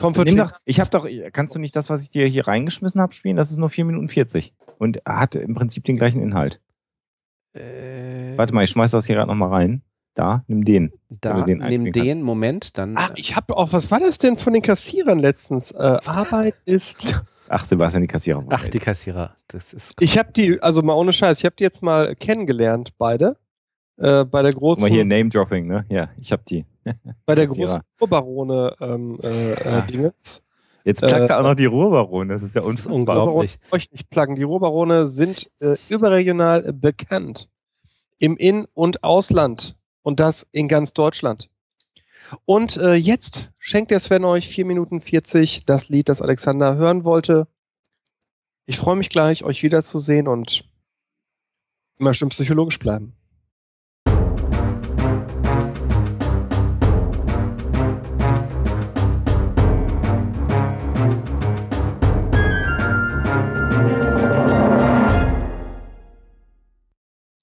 Nimm 0.00 0.36
doch, 0.36 0.52
ich 0.64 0.80
habe 0.80 0.90
doch, 0.90 1.06
kannst 1.32 1.54
du 1.54 1.58
nicht 1.58 1.74
das, 1.74 1.88
was 1.88 2.02
ich 2.02 2.10
dir 2.10 2.26
hier 2.26 2.46
reingeschmissen 2.46 3.00
habe, 3.00 3.12
spielen? 3.14 3.36
Das 3.36 3.50
ist 3.50 3.56
nur 3.56 3.70
4 3.70 3.84
Minuten 3.86 4.08
40 4.08 4.54
und 4.78 5.00
hat 5.06 5.34
im 5.34 5.54
Prinzip 5.54 5.84
den 5.84 5.96
gleichen 5.96 6.20
Inhalt. 6.20 6.60
Äh, 7.54 8.36
Warte 8.36 8.54
mal, 8.54 8.64
ich 8.64 8.70
schmeiß 8.70 8.90
das 8.90 9.06
hier 9.06 9.16
gerade 9.16 9.28
nochmal 9.28 9.48
rein. 9.48 9.82
Da, 10.14 10.44
nimm 10.46 10.64
den. 10.64 10.92
Da, 11.10 11.42
den 11.42 11.58
nimm 11.58 11.92
den, 11.92 12.22
Moment, 12.22 12.78
dann. 12.78 12.96
Ach, 12.96 13.12
ich 13.16 13.36
habe 13.36 13.54
auch, 13.56 13.72
was 13.72 13.90
war 13.90 14.00
das 14.00 14.16
denn 14.16 14.38
von 14.38 14.54
den 14.54 14.62
Kassierern 14.62 15.18
letztens? 15.18 15.72
Äh, 15.72 15.76
Arbeit 16.06 16.62
ist. 16.64 17.22
Ach, 17.48 17.64
Sebastian, 17.64 18.02
die 18.02 18.08
Kassierer. 18.08 18.44
Ach, 18.48 18.66
die 18.68 18.78
Kassierer. 18.78 19.36
Das 19.48 19.74
ist. 19.74 19.94
Ich 20.00 20.16
habe 20.18 20.32
die, 20.32 20.60
also 20.62 20.82
mal 20.82 20.94
ohne 20.94 21.12
Scheiß, 21.12 21.38
ich 21.38 21.44
habe 21.44 21.56
die 21.56 21.64
jetzt 21.64 21.82
mal 21.82 22.16
kennengelernt, 22.16 22.94
beide. 22.98 23.36
Äh, 23.98 24.24
bei 24.24 24.42
der 24.42 24.52
großen. 24.52 24.82
Guck 24.82 24.90
mal 24.90 24.94
hier 24.94 25.04
Name-Dropping, 25.04 25.66
ne? 25.66 25.86
Ja, 25.88 26.10
ich 26.20 26.32
habe 26.32 26.42
die. 26.48 26.64
bei 27.24 27.34
der 27.34 27.46
großen 27.46 27.80
Ruhrbarone 28.00 28.76
ähm, 28.80 29.18
äh, 29.22 29.52
äh, 29.52 29.86
Dingens. 29.86 30.42
Jetzt 30.84 31.02
plagt 31.02 31.30
er 31.30 31.40
auch 31.40 31.42
noch 31.42 31.54
die 31.56 31.64
Ruhrbarone, 31.64 32.32
das 32.32 32.44
ist 32.44 32.54
ja 32.54 32.62
uns 32.62 32.86
unglaublich. 32.86 33.58
Ich 33.64 33.72
euch 33.72 33.90
nicht 33.90 34.08
pluggen. 34.08 34.36
Die 34.36 34.44
Ruhrbarone 34.44 35.08
sind 35.08 35.50
äh, 35.60 35.74
überregional 35.88 36.72
bekannt. 36.72 37.48
Im 38.18 38.36
In- 38.36 38.68
und 38.72 39.02
Ausland. 39.02 39.76
Und 40.02 40.20
das 40.20 40.46
in 40.52 40.68
ganz 40.68 40.92
Deutschland. 40.92 41.50
Und 42.44 42.76
äh, 42.76 42.94
jetzt 42.94 43.50
schenkt 43.58 43.90
der 43.90 43.98
Sven 43.98 44.24
euch 44.24 44.48
4 44.48 44.64
Minuten 44.64 45.00
40 45.00 45.64
das 45.64 45.88
Lied, 45.88 46.08
das 46.08 46.22
Alexander 46.22 46.76
hören 46.76 47.02
wollte. 47.02 47.48
Ich 48.66 48.78
freue 48.78 48.94
mich 48.94 49.08
gleich, 49.08 49.42
euch 49.42 49.64
wiederzusehen 49.64 50.28
und 50.28 50.64
immer 51.98 52.14
schön 52.14 52.28
psychologisch 52.28 52.78
bleiben. 52.78 53.16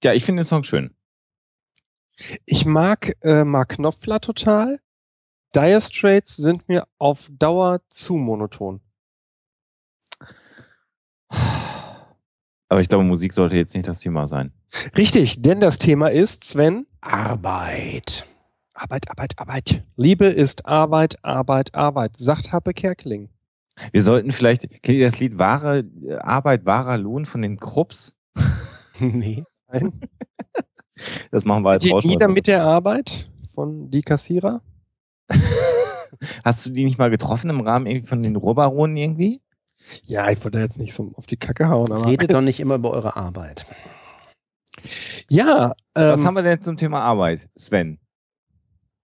Ja, 0.03 0.13
ich 0.13 0.25
finde 0.25 0.41
den 0.41 0.47
Song 0.47 0.63
schön. 0.63 0.93
Ich 2.45 2.65
mag 2.65 3.15
äh, 3.21 3.43
Mark 3.43 3.69
Knopfler 3.69 4.19
total. 4.19 4.79
Dire 5.55 5.81
Straits 5.81 6.35
sind 6.35 6.67
mir 6.67 6.87
auf 6.97 7.29
Dauer 7.29 7.81
zu 7.89 8.15
monoton. 8.15 8.81
Aber 12.69 12.81
ich 12.81 12.89
glaube, 12.89 13.03
Musik 13.03 13.33
sollte 13.33 13.55
jetzt 13.55 13.75
nicht 13.75 13.87
das 13.87 13.99
Thema 13.99 14.27
sein. 14.27 14.51
Richtig, 14.97 15.41
denn 15.41 15.59
das 15.59 15.77
Thema 15.77 16.07
ist, 16.07 16.43
Sven. 16.43 16.85
Arbeit. 17.01 18.25
Arbeit, 18.73 19.09
Arbeit, 19.09 19.33
Arbeit. 19.37 19.83
Liebe 19.95 20.25
ist 20.25 20.65
Arbeit, 20.65 21.23
Arbeit, 21.23 21.73
Arbeit, 21.75 22.13
sagt 22.17 22.51
Happe 22.51 22.73
Kerkeling. 22.73 23.29
Wir 23.91 24.01
sollten 24.01 24.31
vielleicht, 24.31 24.63
kennt 24.81 24.97
ihr 24.97 25.05
das 25.05 25.19
Lied 25.19 25.37
Wahre 25.37 25.85
Arbeit, 26.19 26.65
wahrer 26.65 26.97
Lohn 26.97 27.25
von 27.25 27.41
den 27.41 27.57
Krupps? 27.57 28.15
nee. 28.99 29.43
Nein. 29.73 29.99
Das 31.31 31.43
machen 31.43 31.65
wir 31.65 31.71
als 31.71 31.81
Die 31.81 31.89
Lieder 31.89 32.27
mit 32.27 32.45
der 32.45 32.63
Arbeit 32.63 33.27
von 33.55 33.89
Die 33.89 34.03
Kassierer? 34.03 34.61
Hast 36.45 36.65
du 36.65 36.69
die 36.69 36.85
nicht 36.85 36.99
mal 36.99 37.09
getroffen 37.09 37.49
im 37.49 37.61
Rahmen 37.61 37.87
irgendwie 37.87 38.07
von 38.07 38.21
den 38.21 38.35
Rohbaronen 38.35 38.95
irgendwie? 38.95 39.41
Ja, 40.03 40.29
ich 40.29 40.41
wollte 40.43 40.59
jetzt 40.59 40.77
nicht 40.77 40.93
so 40.93 41.11
auf 41.15 41.25
die 41.25 41.35
Kacke 41.35 41.67
hauen. 41.67 41.91
Aber 41.91 42.05
Redet 42.05 42.31
doch 42.31 42.41
nicht 42.41 42.59
immer 42.59 42.75
über 42.75 42.91
eure 42.91 43.15
Arbeit. 43.15 43.65
Ja. 45.29 45.73
Ähm, 45.95 46.11
Was 46.11 46.23
haben 46.23 46.35
wir 46.35 46.43
denn 46.43 46.61
zum 46.61 46.77
Thema 46.77 47.01
Arbeit, 47.01 47.49
Sven? 47.57 47.99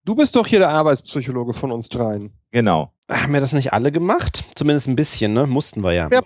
Du 0.05 0.15
bist 0.15 0.35
doch 0.35 0.45
hier 0.45 0.59
der 0.59 0.69
Arbeitspsychologe 0.69 1.53
von 1.53 1.71
uns 1.71 1.89
dreien. 1.89 2.33
Genau. 2.51 2.93
Haben 3.09 3.33
wir 3.33 3.39
das 3.41 3.53
nicht 3.53 3.73
alle 3.73 3.91
gemacht? 3.91 4.45
Zumindest 4.55 4.87
ein 4.87 4.95
bisschen, 4.95 5.33
ne? 5.33 5.47
Mussten 5.47 5.83
wir 5.83 5.93
ja. 5.93 6.07
ja 6.11 6.21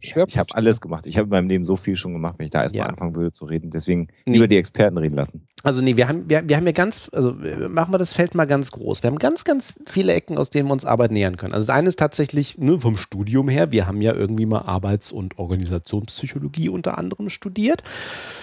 Schwerpunkt. 0.00 0.32
Ich 0.32 0.38
habe 0.38 0.54
alles 0.54 0.80
gemacht. 0.80 1.06
Ich 1.06 1.16
habe 1.16 1.26
in 1.26 1.30
meinem 1.30 1.48
Leben 1.48 1.64
so 1.64 1.76
viel 1.76 1.96
schon 1.96 2.12
gemacht, 2.12 2.36
wenn 2.38 2.44
ich 2.44 2.50
da 2.50 2.62
erstmal 2.62 2.86
ja. 2.86 2.90
anfangen 2.90 3.16
würde 3.16 3.32
zu 3.32 3.44
reden. 3.44 3.70
Deswegen 3.70 4.08
nee. 4.26 4.34
lieber 4.34 4.48
die 4.48 4.56
Experten 4.56 4.98
reden 4.98 5.14
lassen. 5.14 5.46
Also 5.62 5.80
nee, 5.80 5.96
wir 5.96 6.08
haben, 6.08 6.28
wir, 6.28 6.48
wir 6.48 6.56
haben 6.56 6.66
ja 6.66 6.72
ganz, 6.72 7.10
also 7.12 7.34
machen 7.34 7.92
wir 7.92 7.98
das 7.98 8.14
Feld 8.14 8.34
mal 8.34 8.46
ganz 8.46 8.70
groß. 8.70 9.02
Wir 9.02 9.10
haben 9.10 9.18
ganz, 9.18 9.44
ganz 9.44 9.80
viele 9.86 10.12
Ecken, 10.12 10.38
aus 10.38 10.50
denen 10.50 10.68
wir 10.68 10.72
uns 10.72 10.84
Arbeit 10.84 11.10
nähern 11.10 11.36
können. 11.36 11.52
Also 11.52 11.66
das 11.66 11.76
eine 11.76 11.88
ist 11.88 11.98
tatsächlich 11.98 12.58
nur 12.58 12.80
vom 12.80 12.96
Studium 12.96 13.48
her. 13.48 13.72
Wir 13.72 13.86
haben 13.86 14.00
ja 14.00 14.14
irgendwie 14.14 14.46
mal 14.46 14.62
Arbeits- 14.62 15.12
und 15.12 15.38
Organisationspsychologie 15.38 16.68
unter 16.68 16.98
anderem 16.98 17.28
studiert. 17.28 17.82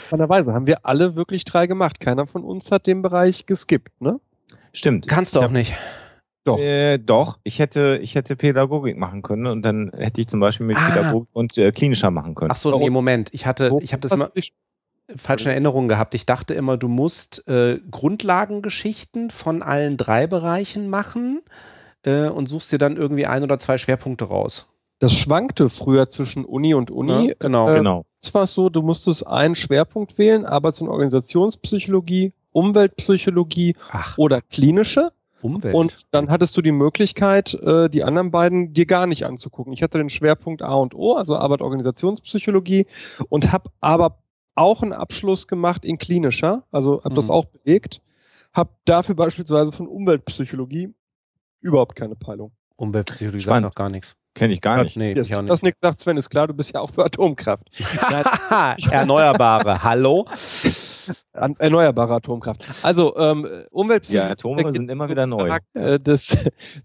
Spannenderweise 0.08 0.54
haben 0.54 0.68
wir 0.68 0.86
alle 0.86 1.16
wirklich 1.16 1.46
drei 1.46 1.68
gemacht. 1.68 2.00
Keiner 2.00 2.28
von 2.28 2.44
uns 2.44 2.72
hat 2.72 2.88
den 2.88 3.02
Bereich 3.02 3.46
geskippt, 3.46 4.02
ne? 4.02 4.20
Stimmt. 4.74 5.08
Kannst 5.08 5.36
du 5.36 5.40
auch 5.40 5.52
nicht. 5.52 5.74
Doch. 6.46 6.60
Äh, 6.60 7.00
doch, 7.00 7.40
ich 7.44 7.58
hätte, 7.58 8.00
ich 8.02 8.14
hätte 8.14 8.36
Pädagogik 8.36 8.98
machen 8.98 9.24
können 9.24 9.48
und 9.48 9.64
dann 9.64 9.92
hätte 9.98 10.22
ich 10.22 10.28
zum 10.28 10.40
Beispiel 10.40 10.68
mit 10.68 10.78
ah. 10.78 10.90
Pädagogik 10.90 11.30
und 11.34 11.58
äh, 11.58 11.72
klinischer 11.72 12.12
machen 12.12 12.36
können. 12.36 12.52
Ach 12.52 12.56
so, 12.56 12.78
nee, 12.78 12.92
Moment. 12.92 13.30
Ich 13.34 13.48
hatte, 13.48 13.72
ich 13.82 13.94
habe 13.94 14.02
das 14.02 14.12
immer 14.12 14.30
falsche 15.16 15.50
Erinnerungen 15.50 15.88
gehabt. 15.88 16.14
Ich 16.14 16.26
dachte 16.26 16.54
immer, 16.54 16.78
du 16.78 16.88
musst 16.88 17.48
äh, 17.48 17.80
Grundlagengeschichten 17.90 19.32
von 19.32 19.64
allen 19.64 19.98
drei 19.98 20.28
Bereichen 20.28 20.90
machen 20.90 21.42
äh, 22.04 22.28
und 22.28 22.48
suchst 22.48 22.72
dir 22.72 22.78
dann 22.78 22.96
irgendwie 22.96 23.26
ein 23.26 23.44
oder 23.44 23.58
zwei 23.58 23.78
Schwerpunkte 23.78 24.26
raus. 24.26 24.68
Das 25.00 25.14
schwankte 25.14 25.70
früher 25.70 26.10
zwischen 26.10 26.46
Uni 26.46 26.74
und 26.74 26.90
Uni. 26.90 27.30
Ja, 27.30 27.34
genau, 27.40 27.70
äh, 27.70 27.74
genau. 27.74 28.06
Es 28.22 28.34
war 28.34 28.48
so, 28.48 28.70
du 28.70 28.82
musstest 28.82 29.26
einen 29.28 29.56
Schwerpunkt 29.56 30.18
wählen, 30.18 30.46
Arbeits- 30.46 30.80
und 30.80 30.88
Organisationspsychologie, 30.90 32.34
Umweltpsychologie 32.54 33.76
Ach. 33.92 34.18
oder 34.18 34.42
klinische. 34.42 35.12
Umwelt. 35.46 35.76
Und 35.76 36.00
dann 36.12 36.30
hattest 36.30 36.58
du 36.58 36.62
die 36.62 36.72
Möglichkeit, 36.72 37.54
äh, 37.54 37.90
die 37.90 38.04
anderen 38.04 38.32
beiden 38.32 38.74
dir 38.74 38.86
gar 38.86 39.06
nicht 39.06 39.26
anzugucken. 39.26 39.74
Ich 39.74 39.84
hatte 39.84 39.98
den 39.98 40.10
Schwerpunkt 40.10 40.62
A 40.62 40.74
und 40.74 40.96
O, 40.96 41.14
also 41.14 41.36
Arbeit 41.36 41.62
Organisationspsychologie 41.62 42.88
und 43.30 43.52
habe 43.52 43.70
aber 43.80 44.18
auch 44.56 44.82
einen 44.82 44.94
Abschluss 44.94 45.48
gemacht 45.48 45.86
in 45.86 45.98
klinischer, 45.98 46.64
also 46.72 47.04
habe 47.04 47.14
mhm. 47.14 47.20
das 47.20 47.30
auch 47.30 47.46
belegt, 47.46 48.02
habe 48.54 48.72
dafür 48.86 49.16
beispielsweise 49.16 49.72
von 49.72 49.88
Umweltpsychologie 49.88 50.94
überhaupt 51.62 51.96
keine 51.96 52.16
Peilung. 52.16 52.52
Umweltpsychologie 52.78 53.44
sagt 53.44 53.62
noch 53.62 53.76
gar 53.76 53.90
nichts. 53.90 54.16
Kenne 54.36 54.54
ich 54.54 54.60
gar 54.60 54.84
nicht. 54.84 54.98
Nee, 54.98 55.14
das, 55.14 55.28
ich 55.28 55.36
auch 55.36 55.42
nicht. 55.42 55.50
Das 55.50 55.62
nichts 55.62 55.80
sagt, 55.82 56.02
Sven, 56.02 56.18
ist 56.18 56.30
klar, 56.30 56.46
du 56.48 56.54
bist 56.54 56.74
ja 56.74 56.82
auch 56.82 56.92
für 56.92 57.06
Atomkraft. 57.06 57.64
Erneuerbare, 58.92 59.82
hallo? 59.82 60.26
Erneuerbare 61.58 62.16
Atomkraft. 62.16 62.62
Also, 62.84 63.16
ähm, 63.16 63.48
Umweltpsychologie. 63.72 64.28
Ja, 64.28 64.32
Atome 64.32 64.72
sind 64.74 64.92
immer 64.92 65.08
wieder 65.08 65.26
neu. 65.26 65.58
Äh, 65.74 66.02
das 66.02 66.36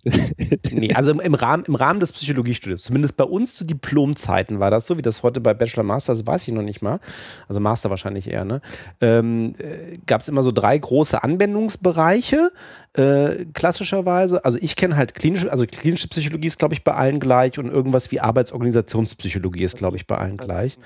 nee, 0.71 0.95
also 0.95 1.11
im, 1.11 1.19
im, 1.19 1.35
Rahmen, 1.35 1.65
im 1.65 1.75
Rahmen 1.75 1.99
des 1.99 2.13
Psychologiestudiums, 2.13 2.85
zumindest 2.85 3.17
bei 3.17 3.25
uns 3.25 3.57
zu 3.57 3.65
Diplomzeiten 3.65 4.61
war 4.61 4.71
das 4.71 4.87
so, 4.87 4.97
wie 4.97 5.03
das 5.03 5.25
heute 5.25 5.41
bei 5.41 5.53
Bachelor 5.53 5.83
Master, 5.83 6.11
also 6.11 6.25
weiß 6.27 6.47
ich 6.47 6.55
noch 6.55 6.63
nicht 6.63 6.83
mal, 6.83 7.01
also 7.49 7.59
Master 7.59 7.91
wahrscheinlich 7.91 8.31
eher, 8.31 8.45
ne? 8.45 8.61
Ähm, 9.01 9.55
äh, 9.59 9.99
Gab 10.07 10.21
es 10.21 10.29
immer 10.29 10.45
so 10.45 10.53
drei 10.53 10.79
große 10.79 11.21
Anwendungsbereiche, 11.21 12.51
äh, 12.95 13.47
klassischerweise. 13.55 14.45
Also 14.45 14.59
ich 14.61 14.77
kenne 14.77 14.97
halt 14.97 15.15
klinische, 15.15 15.51
also 15.51 15.67
klinische 15.67 16.09
Psychologie 16.09 16.47
ist, 16.47 16.59
glaube 16.59 16.75
ich, 16.75 16.85
bei 16.85 16.95
allen 16.95 17.19
gleich 17.19 17.40
gleich 17.41 17.59
und 17.59 17.71
irgendwas 17.71 18.11
wie 18.11 18.21
Arbeitsorganisationspsychologie 18.21 19.63
ist, 19.63 19.79
glaube 19.79 19.97
ich, 19.97 20.07
bei 20.07 20.19
allen 20.19 20.37
gleich. 20.37 20.79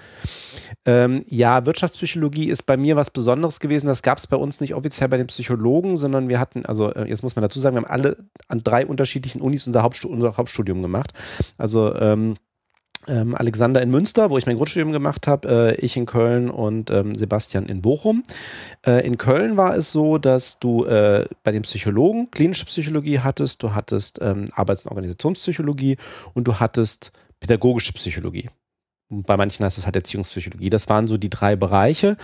Ähm, 0.84 1.24
ja, 1.26 1.66
Wirtschaftspsychologie 1.66 2.48
ist 2.48 2.62
bei 2.62 2.76
mir 2.76 2.96
was 2.96 3.10
Besonderes 3.10 3.60
gewesen. 3.60 3.86
Das 3.86 4.02
gab 4.02 4.18
es 4.18 4.26
bei 4.26 4.36
uns 4.36 4.60
nicht 4.60 4.74
offiziell 4.74 5.08
bei 5.08 5.16
den 5.16 5.26
Psychologen, 5.26 5.96
sondern 5.96 6.28
wir 6.28 6.38
hatten, 6.38 6.64
also 6.66 6.92
äh, 6.92 7.08
jetzt 7.08 7.22
muss 7.22 7.36
man 7.36 7.42
dazu 7.42 7.58
sagen, 7.58 7.76
wir 7.76 7.82
haben 7.82 7.90
alle 7.90 8.16
an 8.48 8.60
drei 8.62 8.86
unterschiedlichen 8.86 9.40
Unis 9.40 9.66
unser, 9.66 9.82
Hauptstu 9.82 10.08
unser 10.08 10.36
Hauptstudium 10.36 10.82
gemacht. 10.82 11.12
Also 11.58 11.94
ähm, 11.96 12.36
ähm, 13.08 13.34
Alexander 13.34 13.82
in 13.82 13.90
Münster, 13.90 14.30
wo 14.30 14.38
ich 14.38 14.46
mein 14.46 14.56
Grundstudium 14.56 14.92
gemacht 14.92 15.26
habe, 15.26 15.76
äh, 15.78 15.84
ich 15.84 15.96
in 15.96 16.06
Köln 16.06 16.50
und 16.50 16.90
ähm, 16.90 17.14
Sebastian 17.14 17.66
in 17.66 17.82
Bochum. 17.82 18.22
Äh, 18.86 19.06
in 19.06 19.18
Köln 19.18 19.56
war 19.56 19.76
es 19.76 19.92
so, 19.92 20.18
dass 20.18 20.58
du 20.58 20.84
äh, 20.84 21.26
bei 21.42 21.52
den 21.52 21.62
Psychologen 21.62 22.30
klinische 22.30 22.66
Psychologie 22.66 23.20
hattest, 23.20 23.62
du 23.62 23.74
hattest 23.74 24.20
ähm, 24.22 24.44
Arbeits- 24.52 24.84
und 24.84 24.90
Organisationspsychologie 24.90 25.96
und 26.34 26.48
du 26.48 26.60
hattest 26.60 27.12
pädagogische 27.40 27.92
Psychologie 27.92 28.48
bei 29.22 29.36
manchen 29.36 29.64
heißt 29.64 29.78
es 29.78 29.84
halt 29.84 29.96
Erziehungspsychologie. 29.96 30.70
Das 30.70 30.88
waren 30.88 31.06
so 31.06 31.16
die 31.16 31.30
drei 31.30 31.56
Bereiche. 31.56 32.16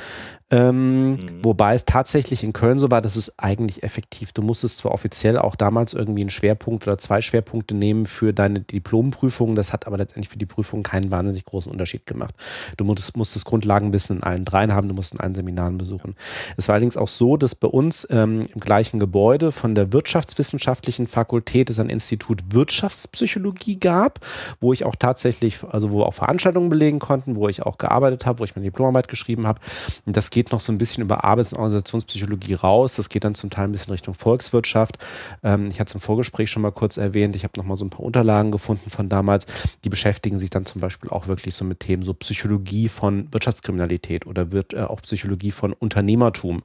Ähm, 0.50 1.12
mhm. 1.12 1.18
Wobei 1.42 1.74
es 1.74 1.84
tatsächlich 1.84 2.42
in 2.42 2.52
Köln 2.52 2.78
so 2.78 2.90
war, 2.90 3.00
dass 3.00 3.16
es 3.16 3.38
eigentlich 3.38 3.82
effektiv. 3.82 4.32
Du 4.32 4.42
musstest 4.42 4.78
zwar 4.78 4.92
offiziell 4.92 5.38
auch 5.38 5.54
damals 5.54 5.94
irgendwie 5.94 6.22
einen 6.22 6.30
Schwerpunkt 6.30 6.86
oder 6.86 6.98
zwei 6.98 7.20
Schwerpunkte 7.20 7.74
nehmen 7.74 8.06
für 8.06 8.32
deine 8.32 8.60
Diplomprüfung. 8.60 9.54
Das 9.54 9.72
hat 9.72 9.86
aber 9.86 9.98
letztendlich 9.98 10.28
für 10.28 10.38
die 10.38 10.46
Prüfung 10.46 10.82
keinen 10.82 11.10
wahnsinnig 11.12 11.44
großen 11.44 11.70
Unterschied 11.70 12.06
gemacht. 12.06 12.34
Du 12.76 12.84
musstest, 12.84 13.16
musstest 13.16 13.44
Grundlagenwissen 13.44 14.16
in 14.16 14.22
allen 14.22 14.44
dreien 14.44 14.74
haben, 14.74 14.88
du 14.88 14.94
musst 14.94 15.14
in 15.14 15.20
allen 15.20 15.34
Seminaren 15.34 15.78
besuchen. 15.78 16.16
Es 16.56 16.66
war 16.68 16.74
allerdings 16.74 16.96
auch 16.96 17.08
so, 17.08 17.36
dass 17.36 17.54
bei 17.54 17.68
uns 17.68 18.06
ähm, 18.10 18.42
im 18.52 18.60
gleichen 18.60 18.98
Gebäude 18.98 19.52
von 19.52 19.74
der 19.74 19.92
Wirtschaftswissenschaftlichen 19.92 21.06
Fakultät 21.06 21.70
es 21.70 21.78
ein 21.78 21.90
Institut 21.90 22.42
Wirtschaftspsychologie 22.50 23.78
gab, 23.78 24.18
wo 24.60 24.72
ich 24.72 24.84
auch 24.84 24.96
tatsächlich, 24.96 25.58
also 25.70 25.90
wo 25.90 26.02
auch 26.02 26.14
Veranstaltungen 26.14 26.70
belegen 26.70 26.98
konnten, 26.98 27.36
wo 27.36 27.48
ich 27.48 27.62
auch 27.62 27.78
gearbeitet 27.78 28.26
habe, 28.26 28.40
wo 28.40 28.44
ich 28.44 28.56
meine 28.56 28.64
Diplomarbeit 28.64 29.08
geschrieben 29.08 29.46
habe. 29.46 29.60
Und 30.06 30.16
das 30.16 30.30
geht 30.30 30.39
geht 30.40 30.52
noch 30.52 30.60
so 30.60 30.72
ein 30.72 30.78
bisschen 30.78 31.02
über 31.02 31.22
Arbeits- 31.22 31.52
und 31.52 31.58
Organisationspsychologie 31.58 32.54
raus. 32.54 32.96
Das 32.96 33.10
geht 33.10 33.24
dann 33.24 33.34
zum 33.34 33.50
Teil 33.50 33.64
ein 33.64 33.72
bisschen 33.72 33.90
Richtung 33.90 34.14
Volkswirtschaft. 34.14 34.96
Ähm, 35.42 35.66
ich 35.66 35.80
hatte 35.80 35.90
es 35.90 35.94
im 35.94 36.00
Vorgespräch 36.00 36.50
schon 36.50 36.62
mal 36.62 36.70
kurz 36.70 36.96
erwähnt. 36.96 37.36
Ich 37.36 37.44
habe 37.44 37.52
noch 37.58 37.66
mal 37.66 37.76
so 37.76 37.84
ein 37.84 37.90
paar 37.90 38.00
Unterlagen 38.00 38.50
gefunden 38.50 38.88
von 38.88 39.10
damals. 39.10 39.46
Die 39.84 39.90
beschäftigen 39.90 40.38
sich 40.38 40.48
dann 40.48 40.64
zum 40.64 40.80
Beispiel 40.80 41.10
auch 41.10 41.26
wirklich 41.26 41.54
so 41.54 41.66
mit 41.66 41.80
Themen 41.80 42.02
so 42.02 42.14
Psychologie 42.14 42.88
von 42.88 43.30
Wirtschaftskriminalität 43.32 44.26
oder 44.26 44.50
wird 44.50 44.72
äh, 44.72 44.80
auch 44.80 45.02
Psychologie 45.02 45.50
von 45.50 45.74
Unternehmertum. 45.74 46.62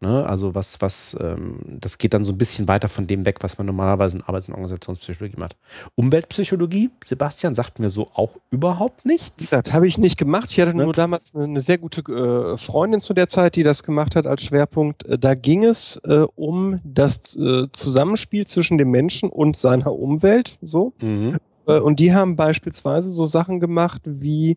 Ne? 0.00 0.26
Also 0.26 0.54
was, 0.54 0.80
was, 0.80 1.14
ähm, 1.20 1.58
das 1.66 1.98
geht 1.98 2.14
dann 2.14 2.24
so 2.24 2.32
ein 2.32 2.38
bisschen 2.38 2.66
weiter 2.66 2.88
von 2.88 3.06
dem 3.06 3.26
weg, 3.26 3.42
was 3.42 3.58
man 3.58 3.66
normalerweise 3.66 4.16
in 4.16 4.22
Arbeits- 4.22 4.48
und 4.48 4.54
Organisationspsychologie 4.54 5.36
macht. 5.38 5.54
Umweltpsychologie, 5.96 6.88
Sebastian, 7.04 7.54
sagt 7.54 7.78
mir 7.78 7.90
so 7.90 8.08
auch 8.14 8.38
überhaupt 8.50 9.04
nichts. 9.04 9.50
Das 9.50 9.70
habe 9.70 9.86
ich 9.86 9.98
nicht 9.98 10.16
gemacht. 10.16 10.48
Ich 10.50 10.60
hatte 10.60 10.74
ne? 10.74 10.84
nur 10.84 10.94
damals 10.94 11.34
eine 11.34 11.60
sehr 11.60 11.76
gute 11.76 12.00
äh, 12.00 12.56
Freundin 12.56 13.02
zu 13.02 13.12
der 13.18 13.28
Zeit, 13.28 13.56
die 13.56 13.62
das 13.62 13.82
gemacht 13.82 14.16
hat 14.16 14.26
als 14.26 14.42
Schwerpunkt. 14.42 15.04
Äh, 15.04 15.18
da 15.18 15.34
ging 15.34 15.64
es 15.64 15.96
äh, 16.04 16.26
um 16.34 16.80
das 16.84 17.36
äh, 17.36 17.66
Zusammenspiel 17.72 18.46
zwischen 18.46 18.78
dem 18.78 18.90
Menschen 18.90 19.28
und 19.28 19.56
seiner 19.56 19.92
Umwelt. 19.92 20.58
So. 20.62 20.94
Mhm. 21.00 21.36
Äh, 21.66 21.80
und 21.80 22.00
die 22.00 22.14
haben 22.14 22.36
beispielsweise 22.36 23.10
so 23.10 23.26
Sachen 23.26 23.60
gemacht 23.60 24.02
wie, 24.04 24.56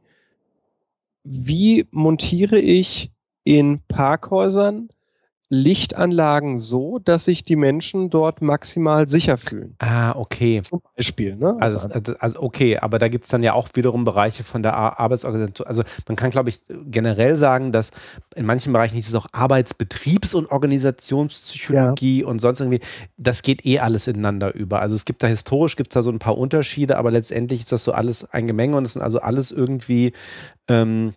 wie 1.23 1.85
montiere 1.91 2.59
ich 2.59 3.11
in 3.43 3.81
Parkhäusern 3.87 4.89
Lichtanlagen 5.53 6.59
so, 6.59 6.97
dass 6.97 7.25
sich 7.25 7.43
die 7.43 7.57
Menschen 7.57 8.09
dort 8.09 8.41
maximal 8.41 9.09
sicher 9.09 9.37
fühlen. 9.37 9.75
Ah, 9.79 10.13
okay. 10.15 10.61
Zum 10.61 10.81
Beispiel. 10.95 11.35
Ne? 11.35 11.57
Also, 11.59 11.89
also 12.19 12.41
okay, 12.41 12.77
aber 12.77 12.99
da 12.99 13.09
gibt 13.09 13.25
es 13.25 13.31
dann 13.31 13.43
ja 13.43 13.51
auch 13.51 13.67
wiederum 13.73 14.05
Bereiche 14.05 14.45
von 14.45 14.63
der 14.63 14.75
Arbeitsorganisation. 14.75 15.67
Also 15.67 15.83
man 16.07 16.15
kann, 16.15 16.31
glaube 16.31 16.47
ich, 16.47 16.61
generell 16.85 17.35
sagen, 17.35 17.73
dass 17.73 17.91
in 18.33 18.45
manchen 18.45 18.71
Bereichen 18.71 18.95
hieß 18.95 19.09
es 19.09 19.15
auch 19.15 19.27
Arbeitsbetriebs- 19.33 20.35
und 20.35 20.49
Organisationspsychologie 20.49 22.21
ja. 22.21 22.27
und 22.27 22.39
sonst 22.39 22.61
irgendwie, 22.61 22.79
das 23.17 23.41
geht 23.41 23.65
eh 23.65 23.79
alles 23.79 24.07
ineinander 24.07 24.55
über. 24.55 24.79
Also 24.79 24.95
es 24.95 25.03
gibt 25.03 25.21
da 25.21 25.27
historisch, 25.27 25.75
gibt 25.75 25.91
es 25.91 25.95
da 25.95 26.01
so 26.01 26.11
ein 26.11 26.19
paar 26.19 26.37
Unterschiede, 26.37 26.97
aber 26.97 27.11
letztendlich 27.11 27.59
ist 27.59 27.73
das 27.73 27.83
so 27.83 27.91
alles 27.91 28.23
ein 28.31 28.47
Gemenge 28.47 28.77
und 28.77 28.85
es 28.85 28.93
sind 28.93 29.01
also 29.01 29.19
alles 29.19 29.51
irgendwie, 29.51 30.13
ähm, 30.69 31.11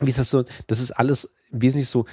wie 0.00 0.08
ist 0.08 0.18
das 0.18 0.30
so, 0.30 0.44
das 0.68 0.80
ist 0.80 0.92
alles 0.92 1.34
wesentlich 1.50 1.88
so 1.88 2.06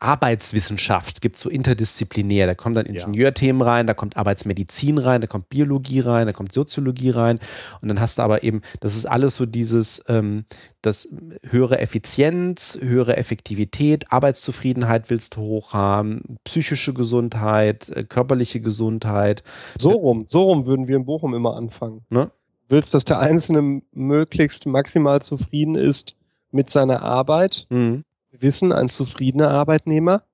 Arbeitswissenschaft 0.00 1.20
gibt 1.20 1.36
es 1.36 1.42
so 1.42 1.50
interdisziplinär. 1.50 2.46
Da 2.46 2.54
kommen 2.54 2.74
dann 2.74 2.86
Ingenieurthemen 2.86 3.62
rein, 3.62 3.86
da 3.86 3.94
kommt 3.94 4.16
Arbeitsmedizin 4.16 4.98
rein, 4.98 5.20
da 5.20 5.26
kommt 5.26 5.48
Biologie 5.48 6.00
rein, 6.00 6.26
da 6.26 6.32
kommt 6.32 6.52
Soziologie 6.52 7.10
rein. 7.10 7.38
Und 7.80 7.88
dann 7.88 8.00
hast 8.00 8.18
du 8.18 8.22
aber 8.22 8.42
eben, 8.42 8.62
das 8.80 8.96
ist 8.96 9.06
alles 9.06 9.36
so 9.36 9.46
dieses, 9.46 10.04
ähm, 10.08 10.44
das 10.82 11.14
höhere 11.48 11.78
Effizienz, 11.78 12.78
höhere 12.82 13.16
Effektivität, 13.16 14.10
Arbeitszufriedenheit 14.10 15.10
willst 15.10 15.36
du 15.36 15.42
hoch 15.42 15.74
haben, 15.74 16.38
psychische 16.44 16.94
Gesundheit, 16.94 17.90
äh, 17.90 18.04
körperliche 18.04 18.60
Gesundheit. 18.60 19.42
So 19.78 19.90
rum, 19.90 20.26
so 20.28 20.44
rum 20.44 20.66
würden 20.66 20.88
wir 20.88 20.96
in 20.96 21.04
Bochum 21.04 21.34
immer 21.34 21.56
anfangen. 21.56 22.04
Ne? 22.08 22.30
Willst, 22.68 22.94
dass 22.94 23.04
der 23.04 23.18
Einzelne 23.18 23.82
möglichst 23.92 24.64
maximal 24.64 25.20
zufrieden 25.20 25.74
ist 25.74 26.14
mit 26.52 26.70
seiner 26.70 27.02
Arbeit. 27.02 27.66
Mhm 27.68 28.04
wissen, 28.32 28.72
ein 28.72 28.88
zufriedener 28.88 29.50
Arbeitnehmer 29.50 30.24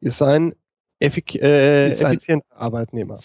ist 0.00 0.22
ein 0.22 0.54
effik 0.98 1.34
äh, 1.36 1.90
ist 1.90 2.02
effizienter 2.02 2.46
ein 2.52 2.58
Arbeitnehmer. 2.58 3.20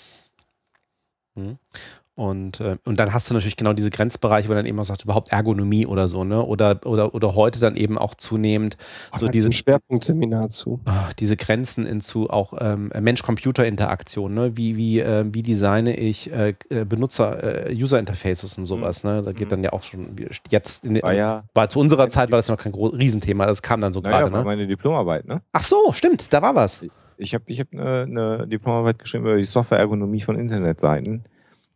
Und, 2.17 2.61
äh, 2.61 2.77
und 2.83 2.97
dann 2.97 3.13
hast 3.13 3.29
du 3.29 3.35
natürlich 3.35 3.57
genau 3.57 3.73
diese 3.73 3.91
Grenzbereiche, 3.91 4.49
wo 4.49 4.53
dann 4.55 4.65
eben 4.65 4.79
auch 4.79 4.85
sagt, 4.85 5.03
überhaupt 5.03 5.31
Ergonomie 5.31 5.85
oder 5.85 6.07
so, 6.07 6.23
ne? 6.23 6.43
Oder, 6.43 6.79
oder, 6.83 7.13
oder 7.13 7.35
heute 7.35 7.59
dann 7.59 7.75
eben 7.75 7.95
auch 7.95 8.15
zunehmend 8.15 8.75
Ach, 9.11 9.19
so 9.19 9.27
diese 9.27 9.53
Schwerpunktseminar 9.53 10.49
zu. 10.49 10.81
Diese 11.19 11.37
Grenzen 11.37 11.85
hinzu 11.85 12.27
auch 12.31 12.55
ähm, 12.59 12.91
Mensch-Computer-Interaktion, 12.99 14.33
ne? 14.33 14.57
Wie, 14.57 14.77
wie, 14.77 14.99
äh, 14.99 15.25
wie 15.31 15.43
designe 15.43 15.95
ich 15.95 16.33
äh, 16.33 16.55
äh 16.69 16.85
Benutzer, 16.85 17.67
äh, 17.67 17.75
User-Interfaces 17.75 18.57
und 18.57 18.65
sowas, 18.65 19.03
mhm. 19.03 19.11
ne? 19.11 19.21
Da 19.21 19.31
geht 19.31 19.49
mhm. 19.49 19.51
dann 19.51 19.63
ja 19.65 19.73
auch 19.73 19.83
schon 19.83 20.15
jetzt 20.49 20.85
in, 20.85 21.03
ah, 21.03 21.11
ja. 21.11 21.43
war 21.53 21.69
zu 21.69 21.79
unserer 21.79 22.09
Zeit 22.09 22.31
war 22.31 22.39
das 22.39 22.49
noch 22.49 22.57
kein 22.57 22.73
Riesenthema, 22.73 23.45
das 23.45 23.61
kam 23.61 23.79
dann 23.79 23.93
so 23.93 23.99
naja, 23.99 24.21
gerade, 24.21 24.37
ne? 24.37 24.43
meine 24.43 24.65
Diplomarbeit, 24.65 25.27
ne? 25.27 25.43
Ach 25.51 25.61
so, 25.61 25.93
stimmt, 25.93 26.33
da 26.33 26.41
war 26.41 26.55
was. 26.55 26.83
Ich 27.19 27.35
habe 27.35 27.43
ich 27.45 27.59
hab 27.59 27.67
eine, 27.73 28.01
eine 28.01 28.47
Diplomarbeit 28.47 28.97
geschrieben 28.97 29.25
über 29.25 29.37
die 29.37 29.45
Software-Ergonomie 29.45 30.21
von 30.21 30.35
Internetseiten 30.35 31.23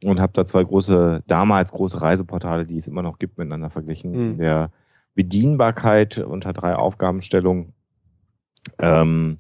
und 0.04 0.20
habe 0.20 0.34
da 0.34 0.46
zwei 0.46 0.64
große, 0.64 1.24
damals 1.28 1.72
große 1.72 2.02
Reiseportale, 2.02 2.66
die 2.66 2.78
es 2.78 2.88
immer 2.88 3.02
noch 3.02 3.20
gibt, 3.20 3.38
miteinander 3.38 3.70
verglichen. 3.70 4.34
Mhm. 4.34 4.38
Der 4.38 4.72
Bedienbarkeit 5.16 6.18
unter 6.20 6.54
drei 6.54 6.76
Aufgabenstellungen, 6.76 7.74
ähm, 8.80 9.40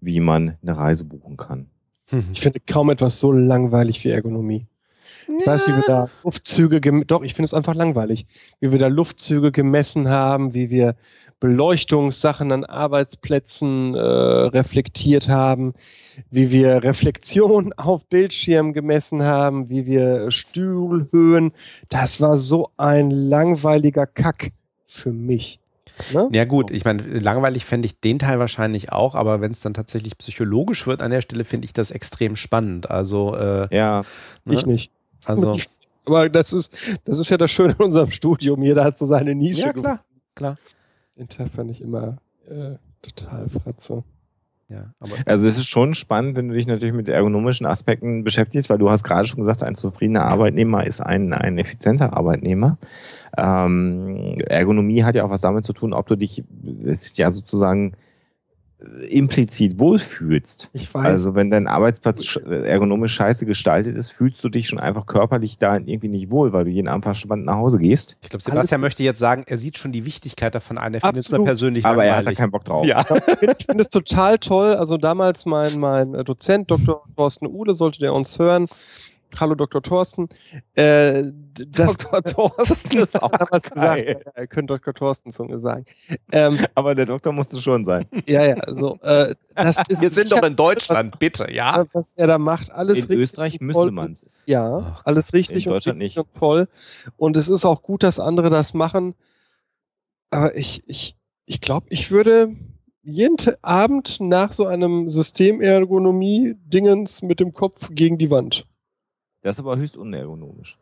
wie 0.00 0.20
man 0.20 0.56
eine 0.62 0.76
Reise 0.76 1.04
buchen 1.04 1.36
kann. 1.36 1.66
Ich 2.32 2.40
finde 2.40 2.60
kaum 2.60 2.90
etwas 2.90 3.20
so 3.20 3.32
langweilig 3.32 4.04
wie 4.04 4.10
Ergonomie. 4.10 4.66
Ich 5.38 5.46
weiß, 5.46 5.68
wie 5.68 5.76
wir 5.76 5.84
da 5.86 6.08
Luftzüge, 6.24 6.80
doch, 7.04 7.22
ich 7.22 7.34
finde 7.34 7.46
es 7.46 7.54
einfach 7.54 7.74
langweilig, 7.74 8.26
wie 8.58 8.72
wir 8.72 8.78
da 8.78 8.88
Luftzüge 8.88 9.52
gemessen 9.52 10.08
haben, 10.08 10.54
wie 10.54 10.70
wir 10.70 10.96
Beleuchtungssachen 11.40 12.52
an 12.52 12.64
Arbeitsplätzen 12.64 13.94
äh, 13.94 13.98
reflektiert 13.98 15.28
haben, 15.28 15.72
wie 16.30 16.50
wir 16.50 16.84
Reflexion 16.84 17.72
auf 17.76 18.04
Bildschirm 18.04 18.74
gemessen 18.74 19.22
haben, 19.22 19.70
wie 19.70 19.86
wir 19.86 20.30
Stuhlhöhen. 20.30 21.52
Das 21.88 22.20
war 22.20 22.36
so 22.36 22.70
ein 22.76 23.10
langweiliger 23.10 24.06
Kack 24.06 24.52
für 24.86 25.12
mich. 25.12 25.58
Ne? 26.14 26.28
Ja 26.32 26.44
gut, 26.44 26.70
ich 26.70 26.84
meine, 26.84 27.02
langweilig 27.02 27.64
fände 27.64 27.86
ich 27.86 28.00
den 28.00 28.18
Teil 28.18 28.38
wahrscheinlich 28.38 28.92
auch, 28.92 29.14
aber 29.14 29.40
wenn 29.40 29.52
es 29.52 29.60
dann 29.60 29.74
tatsächlich 29.74 30.16
psychologisch 30.18 30.86
wird 30.86 31.02
an 31.02 31.10
der 31.10 31.20
Stelle, 31.20 31.44
finde 31.44 31.66
ich 31.66 31.72
das 31.72 31.90
extrem 31.90 32.36
spannend. 32.36 32.90
Also 32.90 33.36
äh, 33.36 33.74
ja, 33.74 34.02
ne? 34.44 34.54
ich 34.54 34.66
nicht. 34.66 34.90
Also, 35.24 35.56
aber 36.06 36.28
das 36.28 36.52
ist, 36.52 36.72
das 37.04 37.18
ist 37.18 37.30
ja 37.30 37.36
das 37.36 37.50
Schöne 37.50 37.74
in 37.78 37.84
unserem 37.84 38.10
Studium. 38.12 38.62
Jeder 38.62 38.84
hat 38.84 38.98
so 38.98 39.06
seine 39.06 39.34
Nische. 39.34 39.60
Ja 39.60 39.72
klar, 39.72 40.04
klar. 40.34 40.58
Den 41.16 41.28
Teil 41.28 41.48
fand 41.48 41.70
ich 41.70 41.80
immer 41.80 42.18
äh, 42.48 42.76
total 43.02 43.48
fratze. 43.48 44.04
Ja, 44.68 44.94
also 45.26 45.48
es 45.48 45.58
ist 45.58 45.66
schon 45.66 45.94
spannend, 45.94 46.36
wenn 46.36 46.48
du 46.48 46.54
dich 46.54 46.68
natürlich 46.68 46.94
mit 46.94 47.08
ergonomischen 47.08 47.66
Aspekten 47.66 48.22
beschäftigst, 48.22 48.70
weil 48.70 48.78
du 48.78 48.88
hast 48.88 49.02
gerade 49.02 49.26
schon 49.26 49.40
gesagt, 49.40 49.64
ein 49.64 49.74
zufriedener 49.74 50.24
Arbeitnehmer 50.26 50.86
ist 50.86 51.00
ein, 51.00 51.32
ein 51.32 51.58
effizienter 51.58 52.16
Arbeitnehmer. 52.16 52.78
Ähm, 53.36 54.36
Ergonomie 54.46 55.02
hat 55.02 55.16
ja 55.16 55.24
auch 55.24 55.30
was 55.30 55.40
damit 55.40 55.64
zu 55.64 55.72
tun, 55.72 55.92
ob 55.92 56.06
du 56.06 56.14
dich 56.14 56.44
ja 57.14 57.32
sozusagen 57.32 57.94
implizit 59.08 59.78
wohlfühlst. 59.78 60.70
Ich 60.72 60.92
weiß. 60.92 61.04
Also 61.04 61.34
wenn 61.34 61.50
dein 61.50 61.66
Arbeitsplatz 61.66 62.36
ergonomisch 62.36 63.14
scheiße 63.14 63.44
gestaltet 63.44 63.94
ist, 63.96 64.10
fühlst 64.10 64.42
du 64.42 64.48
dich 64.48 64.68
schon 64.68 64.78
einfach 64.78 65.06
körperlich 65.06 65.58
da 65.58 65.76
irgendwie 65.76 66.08
nicht 66.08 66.30
wohl, 66.30 66.52
weil 66.52 66.64
du 66.64 66.70
jeden 66.70 66.88
Abend 66.88 67.04
verspannt 67.04 67.44
nach 67.44 67.56
Hause 67.56 67.78
gehst. 67.78 68.16
Ich 68.22 68.30
glaube, 68.30 68.42
Sebastian 68.42 68.80
Alles 68.80 68.88
möchte 68.88 69.02
jetzt 69.02 69.18
sagen, 69.18 69.44
er 69.46 69.58
sieht 69.58 69.76
schon 69.76 69.92
die 69.92 70.04
Wichtigkeit 70.04 70.54
davon 70.54 70.78
ein, 70.78 70.94
er 70.94 71.00
findet 71.00 71.26
es 71.26 71.30
nur 71.30 71.44
persönlich 71.44 71.84
Aber 71.84 71.96
langweilig. 71.96 72.12
er 72.12 72.18
hat 72.18 72.26
da 72.26 72.32
keinen 72.32 72.50
Bock 72.50 72.64
drauf. 72.64 72.86
Ja. 72.86 73.04
Ich 73.40 73.66
finde 73.66 73.82
es 73.82 73.88
total 73.88 74.38
toll. 74.38 74.74
Also 74.74 74.96
damals 74.96 75.44
mein, 75.46 75.78
mein 75.78 76.12
Dozent, 76.24 76.70
Dr. 76.70 77.04
Thorsten 77.16 77.46
Uhle, 77.46 77.74
sollte 77.74 78.00
der 78.00 78.14
uns 78.14 78.38
hören, 78.38 78.66
Hallo 79.38 79.54
Dr. 79.54 79.82
Thorsten. 79.82 80.28
Äh, 80.74 81.24
das, 81.54 81.96
Dr. 81.96 82.22
Thorsten 82.24 82.98
ist 82.98 83.22
auch 83.22 83.32
was 83.50 83.62
gesagt. 83.62 84.26
Er 84.34 84.46
könnte 84.46 84.74
Dr. 84.74 84.94
Thorsten 84.94 85.32
zu 85.32 85.44
mir 85.44 85.58
sagen. 85.58 85.86
Ähm, 86.32 86.58
Aber 86.74 86.94
der 86.94 87.06
Doktor 87.06 87.32
musste 87.32 87.58
schon 87.60 87.84
sein. 87.84 88.06
Ja, 88.26 88.44
ja. 88.44 88.56
So, 88.66 88.98
äh, 89.02 89.34
ist, 89.56 90.00
Wir 90.00 90.10
sind 90.10 90.30
doch 90.30 90.42
in 90.42 90.56
Deutschland, 90.56 91.14
was, 91.14 91.18
bitte, 91.18 91.50
ja. 91.52 91.86
Was 91.92 92.12
er 92.14 92.26
da 92.26 92.38
macht, 92.38 92.70
alles 92.70 92.98
in 92.98 93.04
richtig. 93.04 93.16
In 93.16 93.22
Österreich 93.22 93.60
müsste 93.60 93.90
man 93.90 94.12
es. 94.12 94.26
Ja, 94.46 94.78
Ach, 94.78 95.02
alles 95.04 95.32
richtig 95.32 95.66
in 95.66 95.72
Deutschland 95.72 95.96
und 95.96 96.02
nicht. 96.02 96.18
Und 96.18 96.28
voll. 96.38 96.68
Und 97.16 97.36
es 97.36 97.48
ist 97.48 97.64
auch 97.64 97.82
gut, 97.82 98.02
dass 98.02 98.20
andere 98.20 98.50
das 98.50 98.74
machen. 98.74 99.14
Aber 100.30 100.56
ich, 100.56 100.82
ich, 100.86 101.16
ich 101.46 101.60
glaube, 101.60 101.86
ich 101.90 102.10
würde 102.10 102.56
jeden 103.02 103.36
Abend 103.62 104.20
nach 104.20 104.52
so 104.52 104.66
einem 104.66 105.10
Systemergonomie-Dingens 105.10 107.22
mit 107.22 107.40
dem 107.40 107.54
Kopf 107.54 107.88
gegen 107.90 108.18
die 108.18 108.30
Wand. 108.30 108.66
Das 109.42 109.56
ist 109.56 109.60
aber 109.60 109.76
höchst 109.76 109.96
unergonomisch. 109.96 110.78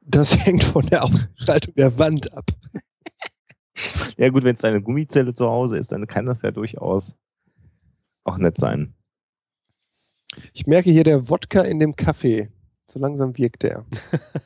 Das 0.00 0.36
hängt 0.46 0.64
von 0.64 0.86
der 0.86 1.04
Ausgestaltung 1.04 1.74
der 1.74 1.98
Wand 1.98 2.32
ab. 2.32 2.50
ja 4.16 4.28
gut, 4.28 4.44
wenn 4.44 4.54
es 4.54 4.64
eine 4.64 4.82
Gummizelle 4.82 5.34
zu 5.34 5.48
Hause 5.48 5.78
ist, 5.78 5.92
dann 5.92 6.06
kann 6.06 6.26
das 6.26 6.42
ja 6.42 6.50
durchaus 6.50 7.16
auch 8.24 8.38
nett 8.38 8.58
sein. 8.58 8.94
Ich 10.52 10.66
merke 10.66 10.90
hier 10.90 11.04
der 11.04 11.28
Wodka 11.28 11.62
in 11.62 11.78
dem 11.78 11.96
Kaffee. 11.96 12.50
So 12.90 12.98
langsam 12.98 13.36
wirkt 13.36 13.62
der. 13.62 13.84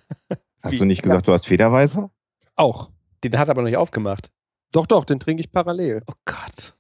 Hast 0.63 0.81
du 0.81 0.85
nicht 0.85 1.03
gesagt, 1.03 1.29
du 1.29 1.33
hast 1.33 1.47
Federweißer? 1.47 2.11
Auch. 2.57 2.91
Den 3.23 3.39
hat 3.39 3.49
er 3.49 3.53
aber 3.53 3.63
noch 3.63 3.69
nicht 3.69 3.77
aufgemacht. 3.77 4.33
Doch, 4.73 4.87
doch, 4.87 5.05
den 5.05 5.21
trinke 5.21 5.41
ich 5.41 5.53
parallel. 5.53 6.03
Oh 6.07 6.15
Gott. 6.25 6.77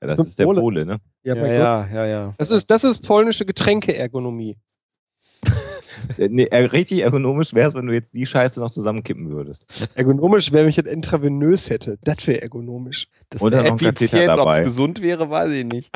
Ja, 0.00 0.06
das 0.06 0.20
ist 0.20 0.38
der 0.38 0.44
Pole, 0.44 0.86
ne? 0.86 1.00
Ja, 1.24 1.34
ja, 1.34 1.46
ja, 1.46 1.86
ja, 1.86 2.06
ja. 2.06 2.34
Das 2.38 2.50
ist, 2.50 2.70
das 2.70 2.84
ist 2.84 3.02
polnische 3.02 3.44
Getränkeergonomie. 3.44 4.56
Nee, 6.18 6.44
richtig 6.44 7.02
ergonomisch 7.02 7.54
wäre 7.54 7.68
es, 7.68 7.74
wenn 7.74 7.86
du 7.86 7.92
jetzt 7.92 8.14
die 8.14 8.26
Scheiße 8.26 8.60
noch 8.60 8.70
zusammenkippen 8.70 9.30
würdest. 9.30 9.66
Ergonomisch 9.94 10.52
wäre, 10.52 10.64
wenn 10.64 10.70
ich 10.70 10.76
das 10.76 10.86
intravenös 10.86 11.70
hätte. 11.70 11.98
Das 12.02 12.26
wäre 12.26 12.42
ergonomisch. 12.42 13.08
Das 13.28 13.42
wäre 13.42 13.64
effizient, 13.66 14.30
ob 14.30 14.50
es 14.50 14.58
gesund 14.58 15.02
wäre, 15.02 15.30
weiß 15.30 15.52
ich 15.52 15.64
nicht. 15.64 15.90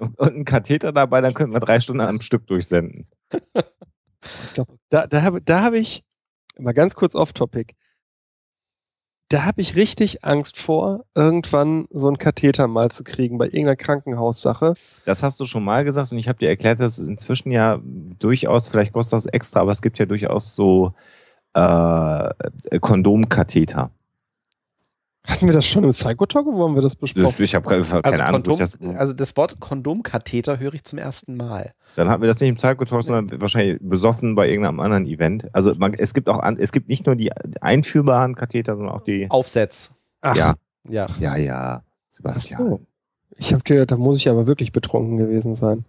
Und, 0.00 0.18
und 0.18 0.36
ein 0.36 0.44
Katheter 0.44 0.92
dabei, 0.92 1.20
dann 1.20 1.34
könnten 1.34 1.54
wir 1.54 1.60
drei 1.60 1.80
Stunden 1.80 2.02
am 2.02 2.20
Stück 2.20 2.46
durchsenden. 2.46 3.06
da 4.90 5.06
da 5.06 5.22
habe 5.22 5.40
da 5.40 5.62
hab 5.62 5.72
ich, 5.72 6.04
mal 6.58 6.72
ganz 6.72 6.94
kurz 6.94 7.14
off-topic, 7.14 7.74
da 9.28 9.44
habe 9.44 9.60
ich 9.60 9.74
richtig 9.74 10.24
Angst 10.24 10.56
vor, 10.58 11.04
irgendwann 11.14 11.88
so 11.90 12.06
einen 12.06 12.18
Katheter 12.18 12.68
mal 12.68 12.90
zu 12.90 13.02
kriegen 13.02 13.38
bei 13.38 13.46
irgendeiner 13.46 13.76
Krankenhaussache. 13.76 14.74
Das 15.04 15.22
hast 15.22 15.40
du 15.40 15.46
schon 15.46 15.64
mal 15.64 15.84
gesagt 15.84 16.12
und 16.12 16.18
ich 16.18 16.28
habe 16.28 16.38
dir 16.38 16.48
erklärt, 16.48 16.78
dass 16.78 16.98
inzwischen 16.98 17.50
ja 17.50 17.80
durchaus, 18.18 18.68
vielleicht 18.68 18.92
kostet 18.92 19.16
das 19.16 19.26
extra, 19.26 19.60
aber 19.60 19.72
es 19.72 19.82
gibt 19.82 19.98
ja 19.98 20.06
durchaus 20.06 20.54
so 20.54 20.94
äh, 21.54 22.30
Kondomkatheter. 22.80 23.90
Hatten 25.26 25.46
wir 25.46 25.52
das 25.52 25.66
schon 25.66 25.82
im 25.82 25.90
Psychotalk 25.90 26.46
oder 26.46 26.64
haben 26.64 26.74
wir 26.76 26.82
das 26.82 26.94
besprochen? 26.94 27.42
Ich 27.42 27.54
habe 27.54 27.68
keine, 27.68 27.82
keine 27.82 28.04
also 28.04 28.22
Ahnung. 28.22 28.42
Kondom, 28.44 28.58
das, 28.58 28.78
also 28.96 29.12
das 29.12 29.36
Wort 29.36 29.58
Kondomkatheter 29.58 30.60
höre 30.60 30.74
ich 30.74 30.84
zum 30.84 30.98
ersten 30.98 31.36
Mal. 31.36 31.72
Dann 31.96 32.08
hatten 32.08 32.22
wir 32.22 32.28
das 32.28 32.40
nicht 32.40 32.48
im 32.48 32.54
Psychotalk, 32.54 33.02
sondern 33.02 33.40
wahrscheinlich 33.40 33.78
besoffen 33.80 34.36
bei 34.36 34.48
irgendeinem 34.48 34.80
anderen 34.80 35.06
Event. 35.06 35.52
Also 35.52 35.74
man, 35.76 35.94
es 35.94 36.14
gibt 36.14 36.28
auch 36.28 36.42
es 36.58 36.70
gibt 36.70 36.88
nicht 36.88 37.06
nur 37.06 37.16
die 37.16 37.32
einführbaren 37.60 38.36
Katheter, 38.36 38.76
sondern 38.76 38.94
auch 38.94 39.02
die 39.02 39.28
Aufsätze. 39.30 39.92
Ach. 40.20 40.36
Ja. 40.36 40.54
Ja. 40.88 41.08
Ja, 41.18 41.36
ja. 41.36 41.82
Sebastian. 42.10 42.70
So. 42.70 42.80
Ich 43.36 43.52
habe 43.52 43.62
gehört, 43.64 43.90
da 43.90 43.96
muss 43.96 44.16
ich 44.18 44.28
aber 44.28 44.46
wirklich 44.46 44.72
betrunken 44.72 45.18
gewesen 45.18 45.56
sein. 45.56 45.84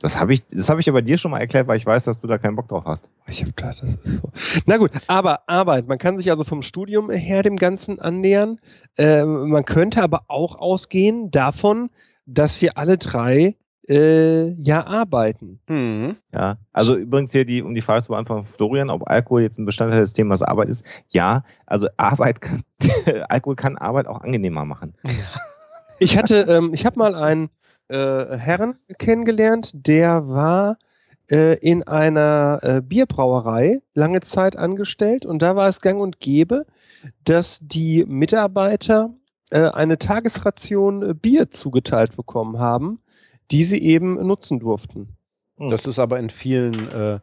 Das 0.00 0.18
habe 0.18 0.32
ich, 0.32 0.46
das 0.46 0.70
habe 0.70 0.80
ich 0.80 0.88
aber 0.88 1.02
dir 1.02 1.18
schon 1.18 1.30
mal 1.30 1.40
erklärt, 1.40 1.68
weil 1.68 1.76
ich 1.76 1.84
weiß, 1.84 2.04
dass 2.04 2.20
du 2.20 2.26
da 2.26 2.38
keinen 2.38 2.56
Bock 2.56 2.68
drauf 2.68 2.84
hast. 2.86 3.10
Ich 3.26 3.42
habe 3.42 3.52
gedacht, 3.52 3.82
das 3.82 3.94
ist 4.02 4.22
so. 4.22 4.30
Na 4.64 4.78
gut, 4.78 4.90
aber 5.08 5.48
Arbeit. 5.48 5.88
Man 5.88 5.98
kann 5.98 6.16
sich 6.16 6.30
also 6.30 6.44
vom 6.44 6.62
Studium 6.62 7.10
her 7.10 7.42
dem 7.42 7.56
Ganzen 7.56 8.00
annähern. 8.00 8.58
Äh, 8.96 9.24
man 9.24 9.64
könnte 9.64 10.02
aber 10.02 10.22
auch 10.28 10.56
ausgehen 10.56 11.30
davon, 11.30 11.90
dass 12.24 12.62
wir 12.62 12.78
alle 12.78 12.96
drei 12.96 13.56
äh, 13.90 14.52
ja 14.62 14.86
arbeiten. 14.86 15.60
Mhm. 15.68 16.16
Ja, 16.32 16.56
also 16.72 16.96
übrigens 16.96 17.32
hier 17.32 17.44
die, 17.44 17.62
um 17.62 17.74
die 17.74 17.80
Frage 17.82 18.02
zu 18.02 18.08
beantworten, 18.08 18.44
Florian, 18.44 18.88
ob 18.88 19.06
Alkohol 19.06 19.42
jetzt 19.42 19.58
ein 19.58 19.66
Bestandteil 19.66 20.00
des 20.00 20.14
Themas 20.14 20.42
Arbeit 20.42 20.68
ist. 20.68 20.86
Ja, 21.08 21.42
also 21.66 21.88
Arbeit 21.98 22.40
kann, 22.40 22.62
Alkohol 23.28 23.56
kann 23.56 23.76
Arbeit 23.76 24.06
auch 24.06 24.22
angenehmer 24.22 24.64
machen. 24.64 24.94
Ich 25.98 26.16
hatte, 26.16 26.46
ähm, 26.48 26.72
ich 26.72 26.86
habe 26.86 26.98
mal 26.98 27.14
einen 27.14 27.50
äh, 27.90 28.38
Herrn 28.38 28.76
kennengelernt, 28.98 29.72
der 29.74 30.28
war 30.28 30.78
äh, 31.30 31.58
in 31.58 31.82
einer 31.82 32.60
äh, 32.62 32.80
Bierbrauerei 32.80 33.82
lange 33.94 34.20
Zeit 34.20 34.56
angestellt 34.56 35.26
und 35.26 35.40
da 35.42 35.56
war 35.56 35.68
es 35.68 35.80
gang 35.80 36.00
und 36.00 36.20
gäbe, 36.20 36.66
dass 37.24 37.58
die 37.62 38.04
Mitarbeiter 38.06 39.14
äh, 39.50 39.68
eine 39.68 39.98
Tagesration 39.98 41.10
äh, 41.10 41.14
Bier 41.14 41.50
zugeteilt 41.50 42.16
bekommen 42.16 42.58
haben, 42.58 43.00
die 43.50 43.64
sie 43.64 43.80
eben 43.80 44.14
nutzen 44.26 44.60
durften. 44.60 45.16
Das 45.58 45.86
ist 45.86 45.98
aber 45.98 46.18
in 46.18 46.30
vielen 46.30 46.72
äh, 46.92 47.18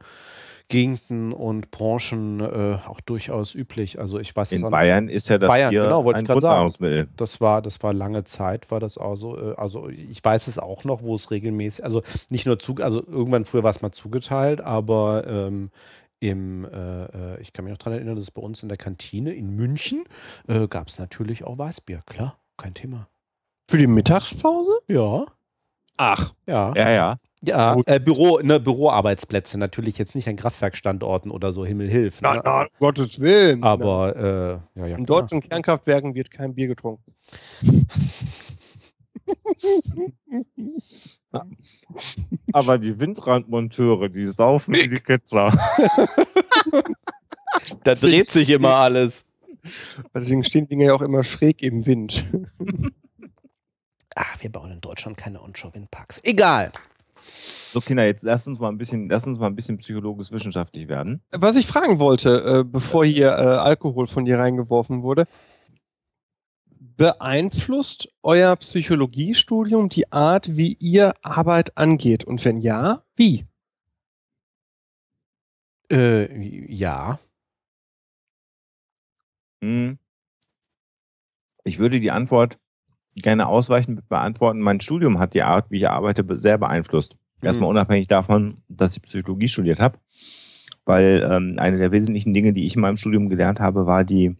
Gegenden 0.69 1.31
und 1.31 1.71
Branchen 1.71 2.41
äh, 2.41 2.77
auch 2.85 2.99
durchaus 2.99 3.55
üblich. 3.55 3.99
Also 3.99 4.19
ich 4.19 4.35
weiß 4.35 4.51
In 4.51 4.65
es 4.65 4.69
Bayern 4.69 5.07
ist 5.07 5.29
ja 5.29 5.37
das 5.37 5.47
Bayern, 5.47 5.71
genau, 5.71 6.03
wollte 6.03 6.19
ein 6.19 6.25
ich 6.25 6.27
gerade 6.27 6.41
sagen. 6.41 6.53
Grundnahrungsmittel. 6.53 7.07
Das 7.15 7.39
war, 7.39 7.61
das 7.61 7.81
war 7.83 7.93
lange 7.93 8.25
Zeit, 8.25 8.69
war 8.69 8.79
das 8.79 8.97
auch 8.97 9.15
so. 9.15 9.37
Äh, 9.37 9.55
also 9.55 9.87
ich 9.87 10.23
weiß 10.23 10.47
es 10.47 10.59
auch 10.59 10.83
noch, 10.83 11.03
wo 11.03 11.15
es 11.15 11.31
regelmäßig, 11.31 11.85
also 11.85 12.03
nicht 12.29 12.45
nur 12.45 12.59
zu, 12.59 12.75
also 12.81 13.05
irgendwann 13.05 13.45
früher 13.45 13.63
war 13.63 13.71
es 13.71 13.81
mal 13.81 13.91
zugeteilt, 13.91 14.59
aber 14.59 15.25
ähm, 15.27 15.71
im, 16.19 16.65
äh, 16.65 17.05
äh, 17.05 17.41
ich 17.41 17.53
kann 17.53 17.63
mich 17.63 17.71
noch 17.71 17.77
daran 17.77 17.93
erinnern, 17.93 18.15
dass 18.15 18.25
es 18.25 18.31
bei 18.31 18.41
uns 18.41 18.61
in 18.61 18.69
der 18.69 18.77
Kantine 18.77 19.33
in 19.33 19.55
München 19.55 20.03
äh, 20.47 20.67
gab 20.67 20.89
es 20.89 20.99
natürlich 20.99 21.45
auch 21.45 21.57
Weißbier, 21.57 22.01
klar, 22.05 22.39
kein 22.57 22.73
Thema. 22.73 23.07
Für 23.69 23.77
die 23.77 23.87
Mittagspause? 23.87 24.71
Ja, 24.87 25.25
Ach, 25.97 26.33
ja. 26.45 26.73
Ja, 26.75 26.89
ja. 26.91 27.17
Ja, 27.43 27.77
äh, 27.85 27.99
Büro, 27.99 28.39
ne, 28.39 28.59
Büroarbeitsplätze, 28.59 29.59
natürlich 29.59 29.99
jetzt 29.99 30.15
nicht 30.15 30.27
an 30.27 30.37
Kraftwerkstandorten 30.37 31.29
oder 31.29 31.51
so, 31.51 31.65
Himmel 31.65 31.89
hilf. 31.89 32.21
Ne? 32.21 32.29
nein, 32.29 32.41
nein, 32.43 32.65
um 32.65 32.71
Gottes 32.79 33.19
Willen. 33.19 33.61
Aber 33.63 34.15
äh, 34.15 34.79
ja, 34.79 34.87
ja. 34.87 34.97
in 34.97 35.05
klar. 35.05 35.21
deutschen 35.21 35.41
Kernkraftwerken 35.41 36.15
wird 36.15 36.31
kein 36.31 36.55
Bier 36.55 36.67
getrunken. 36.67 37.15
Aber 42.53 42.77
die 42.77 42.99
Windrandmonteure, 42.99 44.09
die 44.09 44.25
saufen 44.25 44.73
wie 44.75 44.87
die 44.87 44.99
Ketzer. 44.99 45.51
Da 47.83 47.95
dreht 47.95 48.29
sich 48.29 48.49
immer 48.49 48.75
alles. 48.75 49.27
Deswegen 50.13 50.43
stehen 50.43 50.65
die 50.65 50.69
Dinge 50.69 50.85
ja 50.85 50.93
auch 50.93 51.01
immer 51.01 51.23
schräg 51.23 51.61
im 51.63 51.85
Wind. 51.85 52.25
Ah, 54.19 54.33
wir 54.39 54.51
bauen 54.51 54.71
in 54.71 54.81
Deutschland 54.81 55.15
keine 55.15 55.39
Onshore-Windparks. 55.43 56.23
Egal. 56.23 56.71
So, 57.71 57.81
Kinder, 57.81 58.05
jetzt 58.05 58.23
lasst 58.23 58.47
uns 58.47 58.59
mal 58.59 58.69
ein 58.69 58.77
bisschen, 58.77 59.07
lasst 59.09 59.27
uns 59.27 59.39
mal 59.39 59.47
ein 59.47 59.55
bisschen 59.55 59.77
psychologisch-wissenschaftlich 59.77 60.87
werden. 60.87 61.21
Was 61.31 61.55
ich 61.55 61.67
fragen 61.67 61.99
wollte, 61.99 62.59
äh, 62.59 62.63
bevor 62.63 63.05
hier 63.05 63.29
äh, 63.29 63.57
Alkohol 63.57 64.07
von 64.07 64.25
dir 64.25 64.39
reingeworfen 64.39 65.03
wurde, 65.03 65.27
beeinflusst 66.97 68.09
euer 68.23 68.55
Psychologiestudium 68.55 69.89
die 69.89 70.11
Art, 70.11 70.55
wie 70.57 70.77
ihr 70.79 71.13
Arbeit 71.21 71.77
angeht? 71.77 72.23
Und 72.23 72.43
wenn 72.43 72.57
ja, 72.57 73.03
wie? 73.15 73.45
Äh, 75.91 76.71
ja. 76.73 77.19
Hm. 79.63 79.99
Ich 81.63 81.79
würde 81.79 81.99
die 81.99 82.11
Antwort 82.11 82.57
gerne 83.15 83.47
ausweichend 83.47 84.07
beantworten. 84.09 84.59
Mein 84.61 84.81
Studium 84.81 85.19
hat 85.19 85.33
die 85.33 85.43
Art, 85.43 85.69
wie 85.69 85.77
ich 85.77 85.89
arbeite, 85.89 86.23
be- 86.23 86.39
sehr 86.39 86.57
beeinflusst. 86.57 87.15
Erstmal 87.41 87.69
unabhängig 87.69 88.07
davon, 88.07 88.57
dass 88.67 88.95
ich 88.95 89.03
Psychologie 89.03 89.47
studiert 89.47 89.79
habe. 89.79 89.99
Weil 90.85 91.27
ähm, 91.29 91.55
eine 91.57 91.77
der 91.77 91.91
wesentlichen 91.91 92.33
Dinge, 92.33 92.53
die 92.53 92.65
ich 92.65 92.75
in 92.75 92.81
meinem 92.81 92.97
Studium 92.97 93.29
gelernt 93.29 93.59
habe, 93.59 93.85
war 93.85 94.03
die 94.03 94.37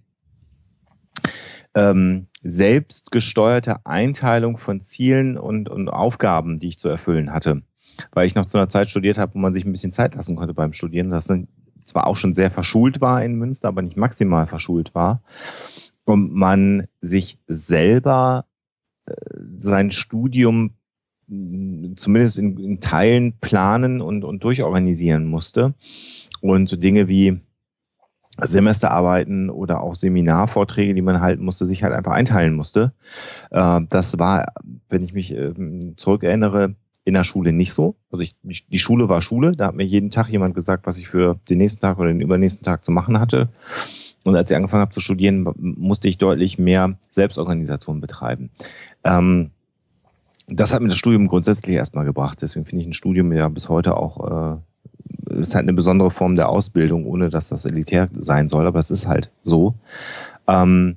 ähm, 1.75 2.25
selbstgesteuerte 2.41 3.85
Einteilung 3.85 4.57
von 4.57 4.81
Zielen 4.81 5.37
und, 5.37 5.69
und 5.69 5.89
Aufgaben, 5.89 6.57
die 6.57 6.69
ich 6.69 6.79
zu 6.79 6.87
erfüllen 6.87 7.31
hatte. 7.31 7.61
Weil 8.11 8.27
ich 8.27 8.35
noch 8.35 8.45
zu 8.45 8.57
einer 8.57 8.69
Zeit 8.69 8.89
studiert 8.89 9.17
habe, 9.17 9.35
wo 9.35 9.39
man 9.39 9.53
sich 9.53 9.65
ein 9.65 9.71
bisschen 9.71 9.91
Zeit 9.91 10.15
lassen 10.15 10.35
konnte 10.35 10.53
beim 10.53 10.73
Studieren. 10.73 11.09
Das 11.09 11.31
zwar 11.85 12.07
auch 12.07 12.15
schon 12.15 12.33
sehr 12.33 12.51
verschult 12.51 13.01
war 13.01 13.23
in 13.23 13.35
Münster, 13.35 13.67
aber 13.67 13.81
nicht 13.81 13.97
maximal 13.97 14.47
verschult 14.47 14.95
war. 14.95 15.21
Und 16.03 16.33
man 16.33 16.87
sich 17.01 17.39
selber 17.47 18.45
äh, 19.05 19.13
sein 19.59 19.91
Studium 19.91 20.76
zumindest 21.27 22.37
in, 22.37 22.57
in 22.57 22.79
Teilen 22.79 23.33
planen 23.39 24.01
und, 24.01 24.23
und 24.23 24.43
durchorganisieren 24.43 25.25
musste. 25.25 25.73
Und 26.41 26.69
so 26.69 26.75
Dinge 26.77 27.07
wie 27.07 27.39
Semesterarbeiten 28.39 29.49
oder 29.49 29.81
auch 29.81 29.95
Seminarvorträge, 29.95 30.93
die 30.93 31.01
man 31.01 31.21
halten 31.21 31.43
musste, 31.43 31.65
sich 31.65 31.83
halt 31.83 31.93
einfach 31.93 32.11
einteilen 32.11 32.53
musste. 32.53 32.93
Äh, 33.49 33.81
das 33.89 34.19
war, 34.19 34.53
wenn 34.89 35.03
ich 35.03 35.13
mich 35.13 35.33
ähm, 35.33 35.95
zurückerinnere, 35.97 36.75
in 37.03 37.13
der 37.13 37.23
Schule 37.23 37.53
nicht 37.53 37.71
so. 37.71 37.95
Also 38.11 38.21
ich, 38.21 38.35
die 38.43 38.79
Schule 38.79 39.07
war 39.07 39.21
Schule, 39.21 39.53
da 39.53 39.67
hat 39.67 39.75
mir 39.75 39.85
jeden 39.85 40.11
Tag 40.11 40.27
jemand 40.27 40.53
gesagt, 40.53 40.85
was 40.85 40.97
ich 40.97 41.07
für 41.07 41.39
den 41.49 41.57
nächsten 41.57 41.79
Tag 41.79 41.99
oder 41.99 42.09
den 42.09 42.19
übernächsten 42.19 42.65
Tag 42.65 42.83
zu 42.83 42.91
machen 42.91 43.17
hatte. 43.17 43.49
Und 44.25 44.35
als 44.35 44.49
ich 44.49 44.57
angefangen 44.57 44.81
habe 44.81 44.93
zu 44.93 44.99
studieren, 44.99 45.47
musste 45.57 46.09
ich 46.09 46.17
deutlich 46.17 46.59
mehr 46.59 46.97
Selbstorganisation 47.09 48.01
betreiben. 48.01 48.49
Ähm, 49.05 49.51
das 50.47 50.73
hat 50.73 50.81
mir 50.81 50.87
das 50.87 50.97
Studium 50.97 51.27
grundsätzlich 51.27 51.75
erstmal 51.75 52.05
gebracht. 52.05 52.41
Deswegen 52.41 52.65
finde 52.65 52.81
ich 52.81 52.87
ein 52.87 52.93
Studium 52.93 53.31
ja 53.33 53.49
bis 53.49 53.69
heute 53.69 53.97
auch, 53.97 54.61
äh, 55.29 55.37
ist 55.39 55.55
halt 55.55 55.63
eine 55.63 55.73
besondere 55.73 56.09
Form 56.09 56.35
der 56.35 56.49
Ausbildung, 56.49 57.05
ohne 57.05 57.29
dass 57.29 57.49
das 57.49 57.65
elitär 57.65 58.09
sein 58.17 58.47
soll, 58.47 58.65
aber 58.65 58.79
es 58.79 58.89
ist 58.89 59.07
halt 59.07 59.31
so. 59.43 59.75
Ähm, 60.47 60.95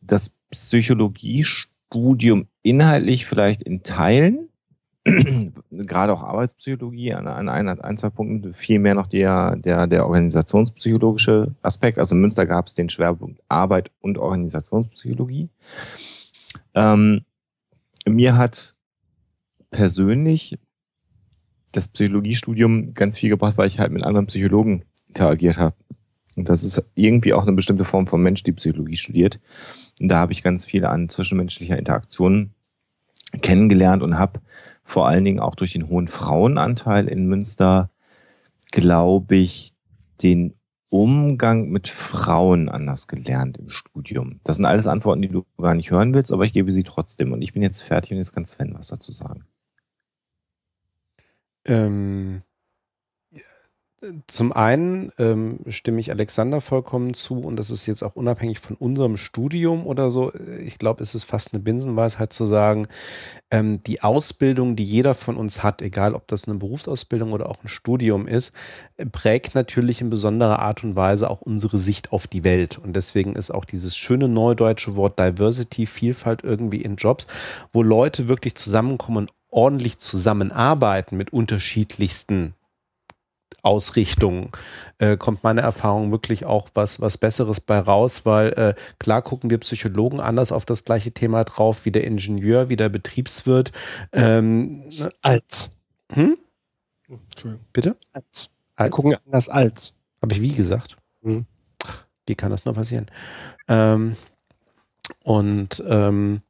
das 0.00 0.30
Psychologiestudium 0.50 2.46
inhaltlich 2.62 3.26
vielleicht 3.26 3.62
in 3.62 3.82
Teilen, 3.82 4.48
gerade 5.70 6.12
auch 6.12 6.22
Arbeitspsychologie 6.22 7.12
an, 7.12 7.26
an 7.26 7.48
ein, 7.48 7.68
ein, 7.68 7.98
zwei 7.98 8.10
Punkten, 8.10 8.54
viel 8.54 8.78
mehr 8.78 8.94
noch 8.94 9.06
der, 9.06 9.56
der, 9.56 9.86
der 9.86 10.06
organisationspsychologische 10.06 11.54
Aspekt. 11.60 11.98
Also 11.98 12.14
in 12.14 12.20
Münster 12.20 12.46
gab 12.46 12.68
es 12.68 12.74
den 12.74 12.88
Schwerpunkt 12.88 13.42
Arbeit 13.48 13.90
und 14.00 14.16
Organisationspsychologie. 14.16 15.48
Ähm, 16.74 17.24
mir 18.06 18.36
hat 18.36 18.74
persönlich 19.70 20.58
das 21.72 21.88
Psychologiestudium 21.88 22.94
ganz 22.94 23.18
viel 23.18 23.30
gebracht, 23.30 23.56
weil 23.56 23.68
ich 23.68 23.78
halt 23.78 23.92
mit 23.92 24.04
anderen 24.04 24.26
Psychologen 24.26 24.84
interagiert 25.08 25.58
habe. 25.58 25.76
Und 26.36 26.48
das 26.48 26.64
ist 26.64 26.82
irgendwie 26.94 27.34
auch 27.34 27.42
eine 27.42 27.52
bestimmte 27.52 27.84
Form 27.84 28.06
von 28.06 28.22
Mensch, 28.22 28.42
die 28.42 28.52
Psychologie 28.52 28.96
studiert. 28.96 29.40
Und 30.00 30.08
da 30.08 30.18
habe 30.18 30.32
ich 30.32 30.42
ganz 30.42 30.64
viel 30.64 30.84
an 30.84 31.08
zwischenmenschlicher 31.08 31.78
Interaktion 31.78 32.54
kennengelernt 33.40 34.02
und 34.02 34.18
habe 34.18 34.40
vor 34.84 35.08
allen 35.08 35.24
Dingen 35.24 35.40
auch 35.40 35.54
durch 35.54 35.72
den 35.72 35.88
hohen 35.88 36.08
Frauenanteil 36.08 37.08
in 37.08 37.26
Münster 37.26 37.90
glaube 38.72 39.36
ich, 39.36 39.70
den 40.22 40.54
Umgang 40.92 41.70
mit 41.70 41.88
Frauen 41.88 42.68
anders 42.68 43.08
gelernt 43.08 43.56
im 43.56 43.70
Studium. 43.70 44.40
Das 44.44 44.56
sind 44.56 44.66
alles 44.66 44.86
Antworten, 44.86 45.22
die 45.22 45.28
du 45.28 45.46
gar 45.56 45.74
nicht 45.74 45.90
hören 45.90 46.12
willst, 46.12 46.30
aber 46.30 46.44
ich 46.44 46.52
gebe 46.52 46.70
sie 46.70 46.82
trotzdem. 46.82 47.32
Und 47.32 47.40
ich 47.40 47.54
bin 47.54 47.62
jetzt 47.62 47.80
fertig 47.80 48.12
und 48.12 48.18
jetzt 48.18 48.34
kann 48.34 48.44
Sven 48.44 48.74
was 48.74 48.88
dazu 48.88 49.10
sagen. 49.10 49.46
Ähm, 51.64 52.42
zum 54.26 54.52
einen 54.52 55.12
ähm, 55.18 55.60
stimme 55.68 56.00
ich 56.00 56.10
Alexander 56.10 56.60
vollkommen 56.60 57.14
zu 57.14 57.40
und 57.40 57.56
das 57.56 57.70
ist 57.70 57.86
jetzt 57.86 58.02
auch 58.02 58.16
unabhängig 58.16 58.58
von 58.58 58.74
unserem 58.74 59.16
Studium 59.16 59.86
oder 59.86 60.10
so. 60.10 60.32
Ich 60.64 60.78
glaube, 60.78 61.02
es 61.02 61.14
ist 61.14 61.22
fast 61.22 61.52
eine 61.52 61.62
Binsenweisheit 61.62 62.32
zu 62.32 62.46
sagen, 62.46 62.88
ähm, 63.52 63.80
die 63.84 64.02
Ausbildung, 64.02 64.74
die 64.74 64.84
jeder 64.84 65.14
von 65.14 65.36
uns 65.36 65.62
hat, 65.62 65.82
egal 65.82 66.14
ob 66.14 66.26
das 66.26 66.48
eine 66.48 66.58
Berufsausbildung 66.58 67.32
oder 67.32 67.48
auch 67.48 67.62
ein 67.62 67.68
Studium 67.68 68.26
ist, 68.26 68.52
prägt 69.12 69.54
natürlich 69.54 70.00
in 70.00 70.10
besonderer 70.10 70.58
Art 70.58 70.82
und 70.82 70.96
Weise 70.96 71.30
auch 71.30 71.40
unsere 71.40 71.78
Sicht 71.78 72.12
auf 72.12 72.26
die 72.26 72.42
Welt. 72.42 72.78
Und 72.78 72.94
deswegen 72.94 73.36
ist 73.36 73.52
auch 73.52 73.64
dieses 73.64 73.96
schöne 73.96 74.26
neudeutsche 74.26 74.96
Wort 74.96 75.18
Diversity, 75.20 75.86
Vielfalt 75.86 76.42
irgendwie 76.42 76.82
in 76.82 76.96
Jobs, 76.96 77.28
wo 77.72 77.84
Leute 77.84 78.26
wirklich 78.26 78.56
zusammenkommen 78.56 79.18
und 79.18 79.32
ordentlich 79.50 79.98
zusammenarbeiten 79.98 81.16
mit 81.16 81.32
unterschiedlichsten 81.32 82.54
Ausrichtungen, 83.62 84.50
äh, 84.98 85.16
kommt 85.16 85.44
meine 85.44 85.60
Erfahrung 85.60 86.10
wirklich 86.10 86.44
auch 86.44 86.68
was, 86.74 87.00
was 87.00 87.16
Besseres 87.16 87.60
bei 87.60 87.78
raus, 87.78 88.26
weil 88.26 88.48
äh, 88.54 88.74
klar 88.98 89.22
gucken 89.22 89.50
wir 89.50 89.58
Psychologen 89.58 90.20
anders 90.20 90.52
auf 90.52 90.64
das 90.64 90.84
gleiche 90.84 91.12
Thema 91.12 91.44
drauf, 91.44 91.84
wie 91.84 91.92
der 91.92 92.04
Ingenieur, 92.04 92.68
wie 92.68 92.76
der 92.76 92.88
Betriebswirt. 92.88 93.72
Ähm, 94.12 94.84
als. 95.22 95.70
Hm? 96.12 96.36
Entschuldigung. 97.08 97.64
Bitte? 97.72 97.96
Als. 98.12 98.50
als. 98.76 98.86
Wir 98.86 98.90
gucken 98.90 99.16
anders 99.26 99.48
als. 99.48 99.94
Habe 100.20 100.34
ich 100.34 100.40
wie 100.40 100.54
gesagt? 100.54 100.96
Hm. 101.22 101.46
Wie 102.26 102.34
kann 102.34 102.50
das 102.50 102.64
nur 102.64 102.74
passieren? 102.74 103.06
Ähm, 103.68 104.16
und 105.24 105.82
ähm, 105.86 106.42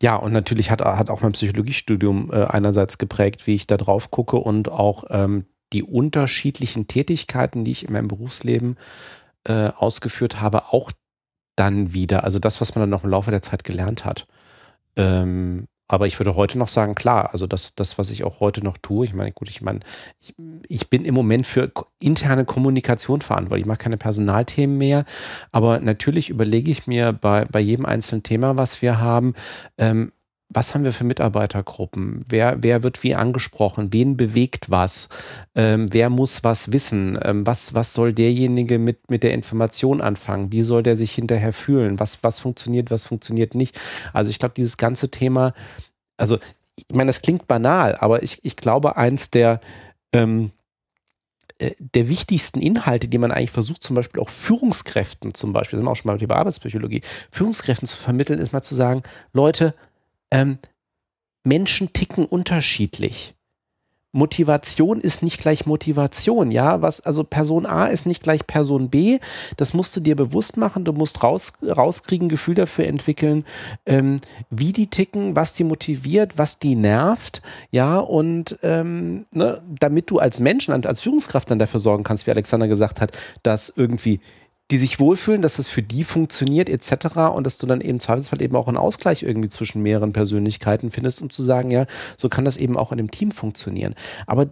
ja, 0.00 0.16
und 0.16 0.32
natürlich 0.32 0.70
hat, 0.70 0.82
hat 0.82 1.08
auch 1.08 1.22
mein 1.22 1.32
Psychologiestudium 1.32 2.30
äh, 2.30 2.44
einerseits 2.44 2.98
geprägt, 2.98 3.46
wie 3.46 3.54
ich 3.54 3.66
da 3.66 3.76
drauf 3.76 4.10
gucke 4.10 4.36
und 4.36 4.70
auch 4.70 5.04
ähm, 5.08 5.46
die 5.72 5.82
unterschiedlichen 5.82 6.86
Tätigkeiten, 6.86 7.64
die 7.64 7.72
ich 7.72 7.86
in 7.86 7.92
meinem 7.92 8.08
Berufsleben 8.08 8.76
äh, 9.44 9.70
ausgeführt 9.70 10.40
habe, 10.40 10.72
auch 10.72 10.92
dann 11.56 11.92
wieder. 11.92 12.24
Also 12.24 12.38
das, 12.38 12.60
was 12.60 12.74
man 12.74 12.82
dann 12.82 12.90
noch 12.90 13.04
im 13.04 13.10
Laufe 13.10 13.30
der 13.30 13.42
Zeit 13.42 13.64
gelernt 13.64 14.04
hat. 14.04 14.26
Ähm, 14.96 15.66
aber 15.88 16.06
ich 16.08 16.18
würde 16.18 16.34
heute 16.34 16.58
noch 16.58 16.68
sagen, 16.68 16.96
klar, 16.96 17.30
also 17.32 17.46
das, 17.46 17.76
das, 17.76 17.96
was 17.96 18.10
ich 18.10 18.24
auch 18.24 18.40
heute 18.40 18.60
noch 18.62 18.76
tue, 18.76 19.04
ich 19.04 19.14
meine, 19.14 19.30
gut, 19.30 19.48
ich 19.48 19.62
meine, 19.62 19.80
ich, 20.20 20.34
ich 20.68 20.90
bin 20.90 21.04
im 21.04 21.14
Moment 21.14 21.46
für 21.46 21.70
interne 22.00 22.44
Kommunikation 22.44 23.20
verantwortlich. 23.20 23.62
Ich 23.62 23.68
mache 23.68 23.78
keine 23.78 23.96
Personalthemen 23.96 24.76
mehr, 24.76 25.04
aber 25.52 25.78
natürlich 25.78 26.28
überlege 26.28 26.72
ich 26.72 26.88
mir 26.88 27.12
bei, 27.12 27.44
bei 27.44 27.60
jedem 27.60 27.86
einzelnen 27.86 28.24
Thema, 28.24 28.56
was 28.56 28.82
wir 28.82 29.00
haben, 29.00 29.34
ähm, 29.78 30.12
was 30.48 30.74
haben 30.74 30.84
wir 30.84 30.92
für 30.92 31.04
Mitarbeitergruppen? 31.04 32.20
Wer, 32.28 32.62
wer 32.62 32.82
wird 32.82 33.02
wie 33.02 33.14
angesprochen? 33.14 33.92
Wen 33.92 34.16
bewegt 34.16 34.70
was? 34.70 35.08
Ähm, 35.54 35.92
wer 35.92 36.08
muss 36.08 36.44
was 36.44 36.72
wissen? 36.72 37.18
Ähm, 37.22 37.46
was, 37.46 37.74
was 37.74 37.94
soll 37.94 38.12
derjenige 38.12 38.78
mit, 38.78 39.10
mit 39.10 39.22
der 39.22 39.34
Information 39.34 40.00
anfangen? 40.00 40.52
Wie 40.52 40.62
soll 40.62 40.82
der 40.82 40.96
sich 40.96 41.12
hinterher 41.12 41.52
fühlen? 41.52 41.98
Was, 41.98 42.22
was 42.22 42.38
funktioniert, 42.38 42.90
was 42.90 43.04
funktioniert 43.04 43.54
nicht? 43.54 43.78
Also 44.12 44.30
ich 44.30 44.38
glaube, 44.38 44.54
dieses 44.56 44.76
ganze 44.76 45.10
Thema, 45.10 45.52
also 46.16 46.38
ich 46.76 46.86
meine, 46.94 47.08
das 47.08 47.22
klingt 47.22 47.48
banal, 47.48 47.96
aber 47.96 48.22
ich, 48.22 48.44
ich 48.44 48.56
glaube, 48.56 48.96
eins 48.96 49.30
der, 49.30 49.60
ähm, 50.12 50.52
äh, 51.58 51.72
der 51.78 52.08
wichtigsten 52.08 52.60
Inhalte, 52.60 53.08
die 53.08 53.18
man 53.18 53.32
eigentlich 53.32 53.50
versucht, 53.50 53.82
zum 53.82 53.96
Beispiel 53.96 54.20
auch 54.20 54.30
Führungskräften, 54.30 55.34
zum 55.34 55.52
Beispiel, 55.52 55.78
sind 55.78 55.88
auch 55.88 55.96
schon 55.96 56.10
mal 56.10 56.22
über 56.22 56.36
Arbeitspsychologie, 56.36 57.02
Führungskräften 57.32 57.88
zu 57.88 57.96
vermitteln, 57.96 58.38
ist 58.38 58.52
mal 58.52 58.62
zu 58.62 58.74
sagen, 58.74 59.02
Leute, 59.32 59.74
ähm, 60.30 60.58
Menschen 61.44 61.92
ticken 61.92 62.24
unterschiedlich. 62.26 63.36
Motivation 64.16 64.98
ist 64.98 65.22
nicht 65.22 65.40
gleich 65.40 65.66
Motivation, 65.66 66.50
ja, 66.50 66.80
was, 66.80 67.02
also 67.02 67.22
Person 67.22 67.66
A 67.66 67.86
ist 67.86 68.06
nicht 68.06 68.22
gleich 68.22 68.46
Person 68.46 68.88
B, 68.88 69.18
das 69.58 69.74
musst 69.74 69.94
du 69.94 70.00
dir 70.00 70.16
bewusst 70.16 70.56
machen, 70.56 70.86
du 70.86 70.92
musst 70.92 71.22
raus, 71.22 71.52
rauskriegen, 71.62 72.30
Gefühl 72.30 72.54
dafür 72.54 72.86
entwickeln, 72.86 73.44
ähm, 73.84 74.16
wie 74.48 74.72
die 74.72 74.88
ticken, 74.88 75.36
was 75.36 75.52
die 75.52 75.64
motiviert, 75.64 76.38
was 76.38 76.58
die 76.58 76.76
nervt, 76.76 77.42
ja, 77.70 77.98
und 77.98 78.58
ähm, 78.62 79.26
ne, 79.32 79.60
damit 79.68 80.10
du 80.10 80.18
als 80.18 80.40
Mensch, 80.40 80.70
als 80.70 81.02
Führungskraft 81.02 81.50
dann 81.50 81.58
dafür 81.58 81.80
sorgen 81.80 82.02
kannst, 82.02 82.26
wie 82.26 82.30
Alexander 82.30 82.68
gesagt 82.68 83.02
hat, 83.02 83.18
dass 83.42 83.68
irgendwie 83.68 84.20
die 84.70 84.78
sich 84.78 84.98
wohlfühlen, 84.98 85.42
dass 85.42 85.58
es 85.58 85.68
für 85.68 85.82
die 85.82 86.04
funktioniert 86.04 86.68
etc. 86.68 87.16
und 87.34 87.44
dass 87.44 87.58
du 87.58 87.66
dann 87.66 87.80
eben 87.80 87.90
im 87.90 88.00
Zweifelsfall 88.00 88.42
eben 88.42 88.56
auch 88.56 88.68
einen 88.68 88.76
Ausgleich 88.76 89.22
irgendwie 89.22 89.48
zwischen 89.48 89.82
mehreren 89.82 90.12
Persönlichkeiten 90.12 90.90
findest, 90.90 91.22
um 91.22 91.30
zu 91.30 91.42
sagen, 91.42 91.70
ja, 91.70 91.86
so 92.16 92.28
kann 92.28 92.44
das 92.44 92.56
eben 92.56 92.76
auch 92.76 92.90
in 92.90 92.98
dem 92.98 93.10
Team 93.10 93.30
funktionieren. 93.30 93.94
Aber 94.26 94.48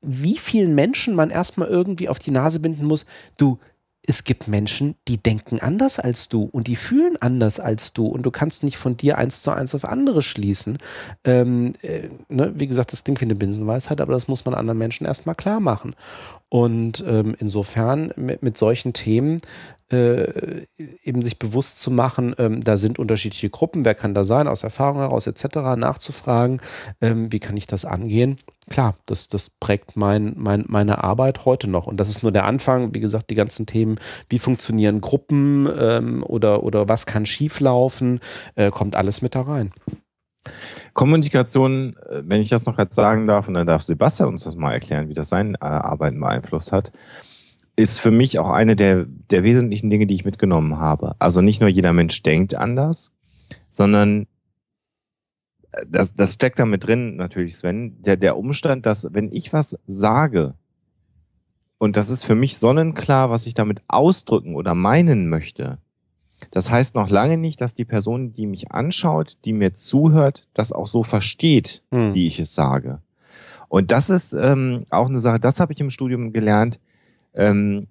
wie 0.00 0.36
vielen 0.36 0.74
Menschen 0.74 1.14
man 1.14 1.30
erstmal 1.30 1.68
irgendwie 1.68 2.08
auf 2.08 2.18
die 2.18 2.32
Nase 2.32 2.60
binden 2.60 2.86
muss, 2.86 3.06
du, 3.36 3.58
es 4.06 4.24
gibt 4.24 4.48
Menschen, 4.48 4.96
die 5.06 5.18
denken 5.18 5.60
anders 5.60 6.00
als 6.00 6.28
du 6.28 6.42
und 6.42 6.66
die 6.66 6.74
fühlen 6.74 7.16
anders 7.20 7.60
als 7.60 7.92
du 7.92 8.06
und 8.06 8.24
du 8.24 8.32
kannst 8.32 8.64
nicht 8.64 8.76
von 8.76 8.96
dir 8.96 9.16
eins 9.16 9.42
zu 9.42 9.52
eins 9.52 9.76
auf 9.76 9.84
andere 9.84 10.22
schließen. 10.22 10.78
Ähm, 11.22 11.74
äh, 11.82 12.08
ne? 12.28 12.52
Wie 12.56 12.66
gesagt, 12.66 12.92
das 12.92 13.04
klingt 13.04 13.20
wie 13.20 13.26
eine 13.26 13.36
Binsenweisheit, 13.36 14.00
aber 14.00 14.12
das 14.12 14.26
muss 14.26 14.44
man 14.44 14.54
anderen 14.54 14.78
Menschen 14.78 15.06
erstmal 15.06 15.36
klar 15.36 15.60
machen. 15.60 15.94
Und 16.52 17.02
ähm, 17.08 17.34
insofern 17.38 18.12
mit, 18.14 18.42
mit, 18.42 18.58
solchen 18.58 18.92
Themen 18.92 19.38
äh, 19.90 20.66
eben 21.02 21.22
sich 21.22 21.38
bewusst 21.38 21.80
zu 21.80 21.90
machen, 21.90 22.34
ähm, 22.36 22.62
da 22.62 22.76
sind 22.76 22.98
unterschiedliche 22.98 23.48
Gruppen, 23.48 23.86
wer 23.86 23.94
kann 23.94 24.12
da 24.12 24.22
sein, 24.22 24.46
aus 24.46 24.62
Erfahrung 24.62 24.98
heraus 24.98 25.26
etc., 25.26 25.56
nachzufragen, 25.78 26.60
ähm, 27.00 27.32
wie 27.32 27.40
kann 27.40 27.56
ich 27.56 27.66
das 27.66 27.86
angehen 27.86 28.36
klar, 28.70 28.96
das, 29.06 29.28
das 29.28 29.50
prägt 29.50 29.96
mein, 29.96 30.34
mein, 30.36 30.64
meine 30.68 31.02
Arbeit 31.02 31.44
heute 31.44 31.68
noch. 31.68 31.86
Und 31.86 31.98
das 31.98 32.08
ist 32.08 32.22
nur 32.22 32.32
der 32.32 32.46
Anfang. 32.46 32.94
Wie 32.94 33.00
gesagt, 33.00 33.30
die 33.30 33.34
ganzen 33.34 33.66
Themen, 33.66 33.98
wie 34.28 34.38
funktionieren 34.38 35.00
Gruppen 35.00 35.68
ähm, 35.78 36.24
oder, 36.24 36.62
oder 36.62 36.88
was 36.88 37.06
kann 37.06 37.26
schieflaufen, 37.26 38.20
äh, 38.54 38.70
kommt 38.70 38.96
alles 38.96 39.22
mit 39.22 39.34
da 39.34 39.42
rein. 39.42 39.72
Kommunikation, 40.92 41.96
äh, 42.08 42.22
wenn 42.24 42.42
ich 42.42 42.48
das 42.48 42.66
noch 42.66 42.78
jetzt 42.78 42.94
sagen 42.94 43.26
darf, 43.26 43.48
und 43.48 43.54
dann 43.54 43.66
darf 43.66 43.82
Sebastian 43.82 44.28
uns 44.28 44.44
das 44.44 44.56
mal 44.56 44.72
erklären, 44.72 45.08
wie 45.08 45.14
das 45.14 45.28
sein 45.28 45.54
äh, 45.54 45.64
Arbeiten 45.64 46.20
beeinflusst 46.20 46.72
hat, 46.72 46.92
ist 47.76 47.98
für 47.98 48.10
mich 48.10 48.38
auch 48.38 48.50
eine 48.50 48.76
der, 48.76 49.06
der 49.06 49.44
wesentlichen 49.44 49.88
Dinge, 49.88 50.06
die 50.06 50.14
ich 50.14 50.24
mitgenommen 50.24 50.78
habe. 50.78 51.14
Also 51.18 51.40
nicht 51.40 51.60
nur 51.60 51.70
jeder 51.70 51.92
Mensch 51.92 52.22
denkt 52.22 52.54
anders, 52.54 53.12
sondern 53.70 54.26
das, 55.88 56.14
das 56.14 56.34
steckt 56.34 56.58
da 56.58 56.66
mit 56.66 56.86
drin, 56.86 57.16
natürlich, 57.16 57.56
Sven. 57.56 58.02
Der, 58.02 58.16
der 58.16 58.36
Umstand, 58.36 58.84
dass, 58.84 59.08
wenn 59.12 59.32
ich 59.32 59.52
was 59.52 59.78
sage, 59.86 60.54
und 61.78 61.96
das 61.96 62.10
ist 62.10 62.24
für 62.24 62.34
mich 62.34 62.58
sonnenklar, 62.58 63.30
was 63.30 63.46
ich 63.46 63.54
damit 63.54 63.80
ausdrücken 63.88 64.54
oder 64.54 64.74
meinen 64.74 65.28
möchte, 65.28 65.78
das 66.50 66.70
heißt 66.70 66.94
noch 66.94 67.08
lange 67.08 67.38
nicht, 67.38 67.60
dass 67.60 67.74
die 67.74 67.84
Person, 67.84 68.34
die 68.34 68.46
mich 68.46 68.72
anschaut, 68.72 69.36
die 69.44 69.52
mir 69.52 69.74
zuhört, 69.74 70.48
das 70.54 70.72
auch 70.72 70.86
so 70.86 71.02
versteht, 71.02 71.82
hm. 71.90 72.14
wie 72.14 72.26
ich 72.26 72.38
es 72.40 72.54
sage. 72.54 73.00
Und 73.68 73.90
das 73.90 74.10
ist 74.10 74.34
ähm, 74.34 74.80
auch 74.90 75.08
eine 75.08 75.20
Sache, 75.20 75.40
das 75.40 75.60
habe 75.60 75.72
ich 75.72 75.80
im 75.80 75.90
Studium 75.90 76.32
gelernt. 76.32 76.78
Ähm, 77.34 77.86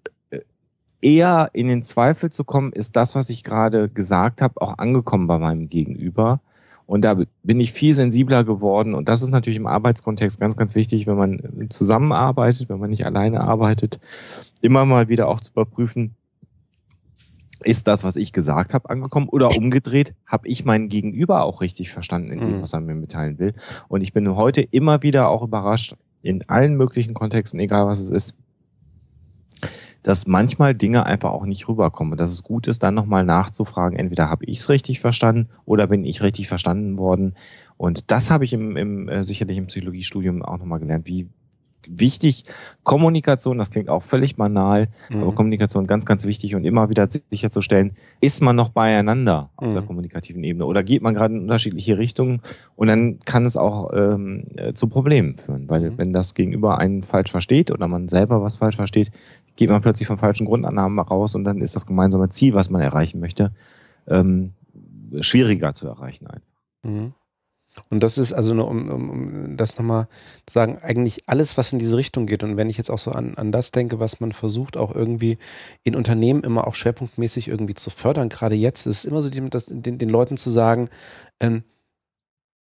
eher 1.02 1.50
in 1.54 1.68
den 1.68 1.84
Zweifel 1.84 2.32
zu 2.32 2.44
kommen, 2.44 2.72
ist 2.72 2.96
das, 2.96 3.16
was 3.16 3.30
ich 3.30 3.44
gerade 3.44 3.90
gesagt 3.90 4.42
habe, 4.42 4.62
auch 4.62 4.78
angekommen 4.78 5.28
bei 5.28 5.40
meinem 5.40 5.70
Gegenüber. 5.70 6.40
Und 6.86 7.04
da 7.04 7.18
bin 7.44 7.60
ich 7.60 7.72
viel 7.72 7.94
sensibler 7.94 8.44
geworden. 8.44 8.94
Und 8.94 9.08
das 9.08 9.22
ist 9.22 9.30
natürlich 9.30 9.58
im 9.58 9.68
Arbeitskontext 9.68 10.40
ganz, 10.40 10.58
ganz 10.58 10.76
wichtig, 10.76 11.08
wenn 11.08 11.16
man 11.16 11.68
zusammenarbeitet, 11.70 12.70
wenn 12.70 12.80
man 12.80 12.90
nicht 12.90 13.06
alleine 13.06 13.42
arbeitet, 13.42 14.00
immer 14.62 14.86
mal 14.86 15.08
wieder 15.08 15.28
auch 15.28 15.40
zu 15.40 15.52
überprüfen, 15.52 16.16
ist 17.64 17.88
das, 17.88 18.04
was 18.04 18.16
ich 18.16 18.34
gesagt 18.34 18.74
habe, 18.74 18.90
angekommen 18.90 19.30
oder 19.30 19.50
umgedreht, 19.58 20.14
habe 20.26 20.48
ich 20.48 20.66
meinen 20.66 20.90
Gegenüber 20.90 21.44
auch 21.44 21.62
richtig 21.62 21.92
verstanden 21.92 22.32
in 22.32 22.40
dem, 22.40 22.58
mhm. 22.58 22.62
was 22.62 22.74
er 22.74 22.82
mir 22.82 22.96
mitteilen 22.96 23.40
will. 23.40 23.54
Und 23.88 24.02
ich 24.02 24.14
bin 24.14 24.36
heute 24.36 24.62
immer 24.62 25.04
wieder 25.04 25.30
auch 25.30 25.44
überrascht, 25.44 25.96
in 26.22 26.48
allen 26.48 26.76
möglichen 26.76 27.14
Kontexten, 27.14 27.60
egal 27.60 27.88
was 27.88 28.00
es 28.00 28.12
ist, 28.12 28.36
dass 30.04 30.26
manchmal 30.26 30.74
Dinge 30.74 31.06
einfach 31.06 31.32
auch 31.32 31.46
nicht 31.46 31.68
rüberkommen. 31.68 32.14
Und 32.14 32.20
dass 32.20 32.32
es 32.32 32.44
gut 32.44 32.68
ist, 32.68 32.84
dann 32.84 32.96
nochmal 32.96 33.24
nachzufragen, 33.24 33.98
entweder 33.98 34.30
habe 34.30 34.46
ich 34.46 34.60
es 34.60 34.70
richtig 34.70 35.00
verstanden 35.00 35.50
oder 35.66 35.88
bin 35.88 36.04
ich 36.04 36.22
richtig 36.22 36.48
verstanden 36.48 36.98
worden. 36.98 37.36
Und 37.78 38.12
das 38.12 38.32
habe 38.32 38.46
ich 38.46 38.54
im, 38.54 38.78
im 38.78 39.10
äh, 39.10 39.24
sicherlich 39.24 39.58
im 39.58 39.68
Psychologiestudium 39.68 40.44
auch 40.44 40.58
nochmal 40.58 40.80
gelernt, 40.80 41.08
wie 41.08 41.30
wichtig. 41.88 42.46
Kommunikation, 42.84 43.58
das 43.58 43.70
klingt 43.70 43.90
auch 43.90 44.04
völlig 44.04 44.36
banal, 44.36 44.88
mhm. 45.10 45.22
aber 45.22 45.34
Kommunikation 45.34 45.88
ganz, 45.88 46.06
ganz 46.06 46.26
wichtig 46.26 46.56
und 46.56 46.66
immer 46.66 46.90
wieder 46.90 47.08
sicherzustellen, 47.10 47.96
ist 48.20 48.42
man 48.42 48.56
noch 48.56 48.70
beieinander 48.70 49.50
auf 49.56 49.70
mhm. 49.70 49.74
der 49.74 49.82
kommunikativen 49.84 50.44
Ebene 50.44 50.66
oder 50.66 50.84
geht 50.84 51.02
man 51.02 51.14
gerade 51.14 51.34
in 51.34 51.42
unterschiedliche 51.42 51.98
Richtungen 51.98 52.42
und 52.76 52.88
dann 52.88 53.20
kann 53.20 53.46
es 53.46 53.58
auch 53.58 53.92
ähm, 53.94 54.46
äh, 54.56 54.74
zu 54.74 54.88
Problemen 54.88 55.38
führen, 55.38 55.70
weil 55.70 55.92
mhm. 55.92 55.98
wenn 55.98 56.14
das 56.14 56.34
Gegenüber 56.34 56.78
einen 56.78 57.04
falsch 57.04 57.32
versteht 57.32 57.72
oder 57.72 57.88
man 57.88 58.08
selber 58.08 58.42
was 58.42 58.56
falsch 58.56 58.76
versteht, 58.76 59.12
geht 59.56 59.70
man 59.70 59.82
plötzlich 59.82 60.08
von 60.08 60.18
falschen 60.18 60.46
Grundannahmen 60.46 61.00
raus 61.00 61.36
und 61.36 61.44
dann 61.44 61.62
ist 61.62 61.76
das 61.76 61.86
gemeinsame 61.86 62.30
Ziel, 62.30 62.54
was 62.54 62.70
man 62.70 62.82
erreichen 62.82 63.20
möchte, 63.20 63.52
ähm, 64.08 64.54
schwieriger 65.20 65.74
zu 65.74 65.88
erreichen 65.88 66.28
einfach. 66.28 66.52
Und 67.90 68.02
das 68.04 68.18
ist 68.18 68.34
also, 68.34 68.54
nur, 68.54 68.68
um, 68.68 68.90
um, 68.90 69.10
um 69.10 69.58
das 69.58 69.78
nochmal 69.78 70.08
zu 70.46 70.54
sagen, 70.54 70.78
eigentlich 70.82 71.28
alles, 71.28 71.58
was 71.58 71.72
in 71.74 71.80
diese 71.80 71.98
Richtung 71.98 72.26
geht. 72.26 72.44
Und 72.44 72.58
wenn 72.58 72.70
ich 72.70 72.78
jetzt 72.78 72.90
auch 72.90 73.00
so 73.00 73.12
an, 73.12 73.36
an 73.36 73.52
das 73.52 73.72
denke, 73.72 74.00
was 74.00 74.20
man 74.20 74.32
versucht, 74.32 74.78
auch 74.78 74.94
irgendwie 74.94 75.38
in 75.84 75.96
Unternehmen 75.96 76.44
immer 76.44 76.68
auch 76.68 76.76
schwerpunktmäßig 76.76 77.48
irgendwie 77.48 77.74
zu 77.74 77.90
fördern, 77.90 78.30
gerade 78.30 78.56
jetzt, 78.56 78.86
ist 78.86 79.00
es 79.00 79.06
immer 79.06 79.22
so, 79.22 79.30
das, 79.30 79.68
den, 79.68 79.98
den 79.98 80.10
Leuten 80.10 80.38
zu 80.38 80.50
sagen, 80.50 80.90
ähm, 81.40 81.64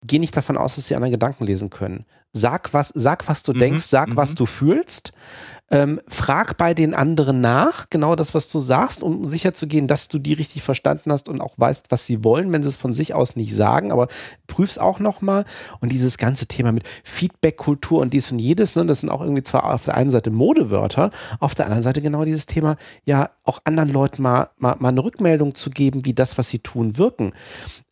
geh 0.02 0.18
nicht 0.18 0.36
davon 0.36 0.56
aus, 0.56 0.76
dass 0.76 0.86
sie 0.86 0.94
anderen 0.94 1.12
Gedanken 1.12 1.44
lesen 1.44 1.70
können. 1.70 2.04
Sag, 2.32 2.72
was, 2.74 2.92
sag, 2.94 3.26
was 3.28 3.42
du 3.42 3.52
mhm, 3.52 3.58
denkst, 3.58 3.84
sag, 3.84 4.14
was 4.16 4.30
mhm. 4.30 4.34
du 4.36 4.46
fühlst 4.46 5.12
ähm, 5.70 6.00
frag 6.08 6.56
bei 6.56 6.72
den 6.72 6.94
anderen 6.94 7.40
nach, 7.40 7.90
genau 7.90 8.16
das, 8.16 8.34
was 8.34 8.48
du 8.48 8.58
sagst, 8.58 9.02
um 9.02 9.28
sicherzugehen, 9.28 9.86
dass 9.86 10.08
du 10.08 10.18
die 10.18 10.32
richtig 10.32 10.62
verstanden 10.62 11.12
hast 11.12 11.28
und 11.28 11.42
auch 11.42 11.54
weißt, 11.58 11.90
was 11.90 12.06
sie 12.06 12.24
wollen, 12.24 12.52
wenn 12.52 12.62
sie 12.62 12.70
es 12.70 12.76
von 12.76 12.94
sich 12.94 13.12
aus 13.12 13.36
nicht 13.36 13.54
sagen, 13.54 13.92
aber 13.92 14.08
prüf's 14.46 14.78
auch 14.78 14.98
nochmal. 14.98 15.44
Und 15.80 15.92
dieses 15.92 16.16
ganze 16.16 16.46
Thema 16.46 16.72
mit 16.72 16.84
Feedback-Kultur 17.04 18.00
und 18.00 18.14
dies 18.14 18.32
und 18.32 18.38
jedes, 18.38 18.76
ne, 18.76 18.86
das 18.86 19.00
sind 19.00 19.10
auch 19.10 19.20
irgendwie 19.20 19.42
zwar 19.42 19.64
auf 19.64 19.84
der 19.84 19.94
einen 19.94 20.10
Seite 20.10 20.30
Modewörter, 20.30 21.10
auf 21.38 21.54
der 21.54 21.66
anderen 21.66 21.82
Seite 21.82 22.00
genau 22.00 22.24
dieses 22.24 22.46
Thema, 22.46 22.76
ja, 23.04 23.30
auch 23.44 23.60
anderen 23.64 23.90
Leuten 23.90 24.22
mal, 24.22 24.50
mal, 24.56 24.76
mal 24.78 24.88
eine 24.88 25.04
Rückmeldung 25.04 25.54
zu 25.54 25.68
geben, 25.68 26.06
wie 26.06 26.14
das, 26.14 26.38
was 26.38 26.48
sie 26.48 26.60
tun, 26.60 26.96
wirken. 26.96 27.32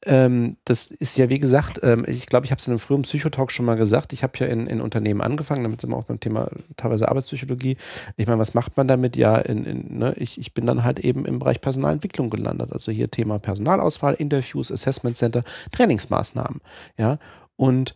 Ähm, 0.07 0.57
das 0.65 0.91
ist 0.91 1.19
ja, 1.19 1.29
wie 1.29 1.39
gesagt, 1.39 1.81
ähm, 1.83 2.05
ich 2.07 2.27
glaube, 2.27 2.47
ich 2.47 2.53
habe 2.53 2.61
es 2.61 2.67
in 2.67 2.73
einem 2.73 2.79
frühen 2.79 3.03
Psychotalk 3.03 3.51
schon 3.51 3.67
mal 3.67 3.77
gesagt, 3.77 4.13
ich 4.13 4.23
habe 4.27 4.39
ja 4.39 4.47
in, 4.47 4.67
in 4.67 4.81
Unternehmen 4.81 5.21
angefangen, 5.21 5.63
damit 5.63 5.81
sind 5.81 5.91
wir 5.91 5.97
auch 5.97 6.05
beim 6.05 6.21
Thema 6.21 6.51
teilweise 6.77 7.09
Arbeitspsychologie 7.09 7.47
Psychologie. 7.47 7.77
Ich 8.17 8.27
meine, 8.27 8.39
was 8.39 8.55
macht 8.55 8.77
man 8.77 8.89
damit? 8.89 9.17
Ja, 9.17 9.39
in, 9.39 9.65
in, 9.65 9.99
ne? 9.99 10.15
ich, 10.17 10.39
ich 10.39 10.55
bin 10.55 10.67
dann 10.67 10.85
halt 10.85 10.99
eben 11.01 11.25
im 11.25 11.39
Bereich 11.39 11.61
Personalentwicklung 11.61 12.31
gelandet. 12.31 12.73
Also 12.73 12.93
hier 12.93 13.11
Thema 13.11 13.39
Personalauswahl, 13.39 14.15
Interviews, 14.15 14.71
Assessment 14.71 15.17
Center, 15.17 15.43
Trainingsmaßnahmen. 15.73 16.61
Ja, 16.99 17.19
und 17.57 17.95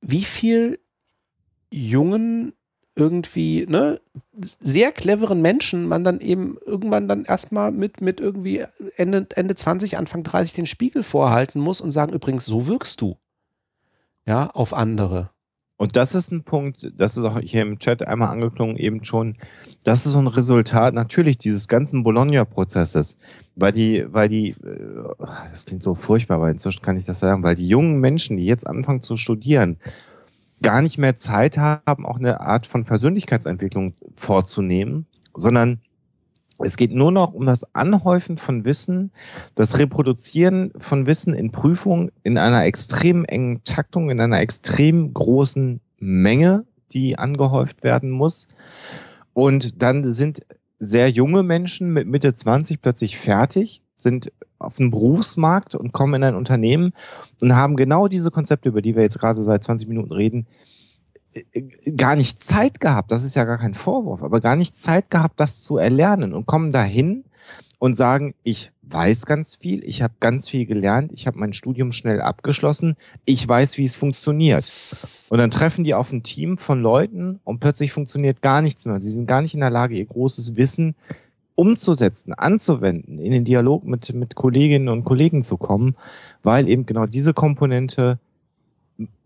wie 0.00 0.24
viel 0.24 0.78
jungen 1.70 2.52
irgendwie 2.98 3.66
ne, 3.68 4.00
sehr 4.32 4.90
cleveren 4.90 5.42
Menschen 5.42 5.86
man 5.86 6.02
dann 6.02 6.20
eben 6.20 6.56
irgendwann 6.64 7.08
dann 7.08 7.24
erstmal 7.24 7.70
mit, 7.70 8.00
mit 8.00 8.20
irgendwie 8.20 8.64
Ende, 8.96 9.26
Ende 9.34 9.54
20, 9.54 9.98
Anfang 9.98 10.22
30 10.22 10.54
den 10.54 10.66
Spiegel 10.66 11.02
vorhalten 11.02 11.60
muss 11.60 11.82
und 11.82 11.90
sagen, 11.90 12.14
übrigens, 12.14 12.46
so 12.46 12.66
wirkst 12.66 13.02
du. 13.02 13.18
Ja, 14.26 14.48
auf 14.48 14.72
andere. 14.72 15.30
Und 15.78 15.96
das 15.96 16.14
ist 16.14 16.32
ein 16.32 16.42
Punkt, 16.42 16.90
das 16.96 17.18
ist 17.18 17.24
auch 17.24 17.38
hier 17.40 17.60
im 17.60 17.78
Chat 17.78 18.06
einmal 18.06 18.30
angeklungen, 18.30 18.76
eben 18.76 19.04
schon, 19.04 19.36
das 19.84 20.06
ist 20.06 20.12
so 20.12 20.18
ein 20.18 20.26
Resultat 20.26 20.94
natürlich 20.94 21.36
dieses 21.36 21.68
ganzen 21.68 22.02
Bologna-Prozesses, 22.02 23.18
weil 23.56 23.72
die, 23.72 24.06
weil 24.08 24.30
die, 24.30 24.50
äh, 24.50 25.14
das 25.50 25.66
klingt 25.66 25.82
so 25.82 25.94
furchtbar, 25.94 26.36
aber 26.36 26.50
inzwischen 26.50 26.80
kann 26.80 26.96
ich 26.96 27.04
das 27.04 27.18
sagen, 27.18 27.42
weil 27.42 27.56
die 27.56 27.68
jungen 27.68 28.00
Menschen, 28.00 28.38
die 28.38 28.46
jetzt 28.46 28.66
anfangen 28.66 29.02
zu 29.02 29.16
studieren, 29.16 29.76
gar 30.62 30.80
nicht 30.80 30.96
mehr 30.96 31.14
Zeit 31.14 31.58
haben, 31.58 32.06
auch 32.06 32.18
eine 32.18 32.40
Art 32.40 32.66
von 32.66 32.86
Persönlichkeitsentwicklung 32.86 33.94
vorzunehmen, 34.14 35.06
sondern 35.34 35.80
es 36.58 36.76
geht 36.76 36.92
nur 36.92 37.12
noch 37.12 37.34
um 37.34 37.46
das 37.46 37.74
Anhäufen 37.74 38.38
von 38.38 38.64
Wissen, 38.64 39.12
das 39.54 39.78
Reproduzieren 39.78 40.72
von 40.78 41.06
Wissen 41.06 41.34
in 41.34 41.50
Prüfungen 41.50 42.10
in 42.22 42.38
einer 42.38 42.64
extrem 42.64 43.24
engen 43.24 43.62
Taktung, 43.64 44.10
in 44.10 44.20
einer 44.20 44.40
extrem 44.40 45.12
großen 45.12 45.80
Menge, 45.98 46.64
die 46.92 47.18
angehäuft 47.18 47.82
werden 47.82 48.10
muss. 48.10 48.48
Und 49.34 49.82
dann 49.82 50.12
sind 50.12 50.40
sehr 50.78 51.10
junge 51.10 51.42
Menschen 51.42 51.92
mit 51.92 52.06
Mitte 52.06 52.34
20 52.34 52.80
plötzlich 52.80 53.18
fertig, 53.18 53.82
sind 53.96 54.32
auf 54.58 54.76
dem 54.76 54.90
Berufsmarkt 54.90 55.74
und 55.74 55.92
kommen 55.92 56.14
in 56.14 56.24
ein 56.24 56.34
Unternehmen 56.34 56.92
und 57.42 57.54
haben 57.54 57.76
genau 57.76 58.08
diese 58.08 58.30
Konzepte, 58.30 58.68
über 58.68 58.82
die 58.82 58.94
wir 58.94 59.02
jetzt 59.02 59.18
gerade 59.18 59.42
seit 59.42 59.64
20 59.64 59.88
Minuten 59.88 60.12
reden, 60.12 60.46
gar 61.96 62.16
nicht 62.16 62.42
Zeit 62.42 62.80
gehabt, 62.80 63.12
das 63.12 63.24
ist 63.24 63.36
ja 63.36 63.44
gar 63.44 63.58
kein 63.58 63.74
Vorwurf, 63.74 64.22
aber 64.22 64.40
gar 64.40 64.56
nicht 64.56 64.76
Zeit 64.76 65.10
gehabt, 65.10 65.40
das 65.40 65.60
zu 65.60 65.76
erlernen 65.78 66.34
und 66.34 66.46
kommen 66.46 66.70
dahin 66.70 67.24
und 67.78 67.96
sagen, 67.96 68.34
ich 68.42 68.72
weiß 68.82 69.26
ganz 69.26 69.56
viel, 69.56 69.82
ich 69.84 70.02
habe 70.02 70.14
ganz 70.20 70.48
viel 70.48 70.66
gelernt, 70.66 71.12
ich 71.12 71.26
habe 71.26 71.38
mein 71.38 71.52
Studium 71.52 71.92
schnell 71.92 72.20
abgeschlossen, 72.20 72.96
ich 73.24 73.46
weiß, 73.46 73.78
wie 73.78 73.84
es 73.84 73.96
funktioniert. 73.96 74.72
Und 75.28 75.38
dann 75.38 75.50
treffen 75.50 75.84
die 75.84 75.94
auf 75.94 76.12
ein 76.12 76.22
Team 76.22 76.56
von 76.56 76.80
Leuten 76.80 77.40
und 77.44 77.60
plötzlich 77.60 77.92
funktioniert 77.92 78.42
gar 78.42 78.62
nichts 78.62 78.84
mehr. 78.86 79.00
Sie 79.00 79.12
sind 79.12 79.26
gar 79.26 79.42
nicht 79.42 79.54
in 79.54 79.60
der 79.60 79.70
Lage, 79.70 79.96
ihr 79.96 80.04
großes 80.04 80.56
Wissen 80.56 80.94
umzusetzen, 81.56 82.34
anzuwenden, 82.34 83.18
in 83.18 83.32
den 83.32 83.44
Dialog 83.44 83.84
mit, 83.84 84.14
mit 84.14 84.36
Kolleginnen 84.36 84.88
und 84.88 85.04
Kollegen 85.04 85.42
zu 85.42 85.56
kommen, 85.56 85.96
weil 86.42 86.68
eben 86.68 86.86
genau 86.86 87.06
diese 87.06 87.34
Komponente 87.34 88.18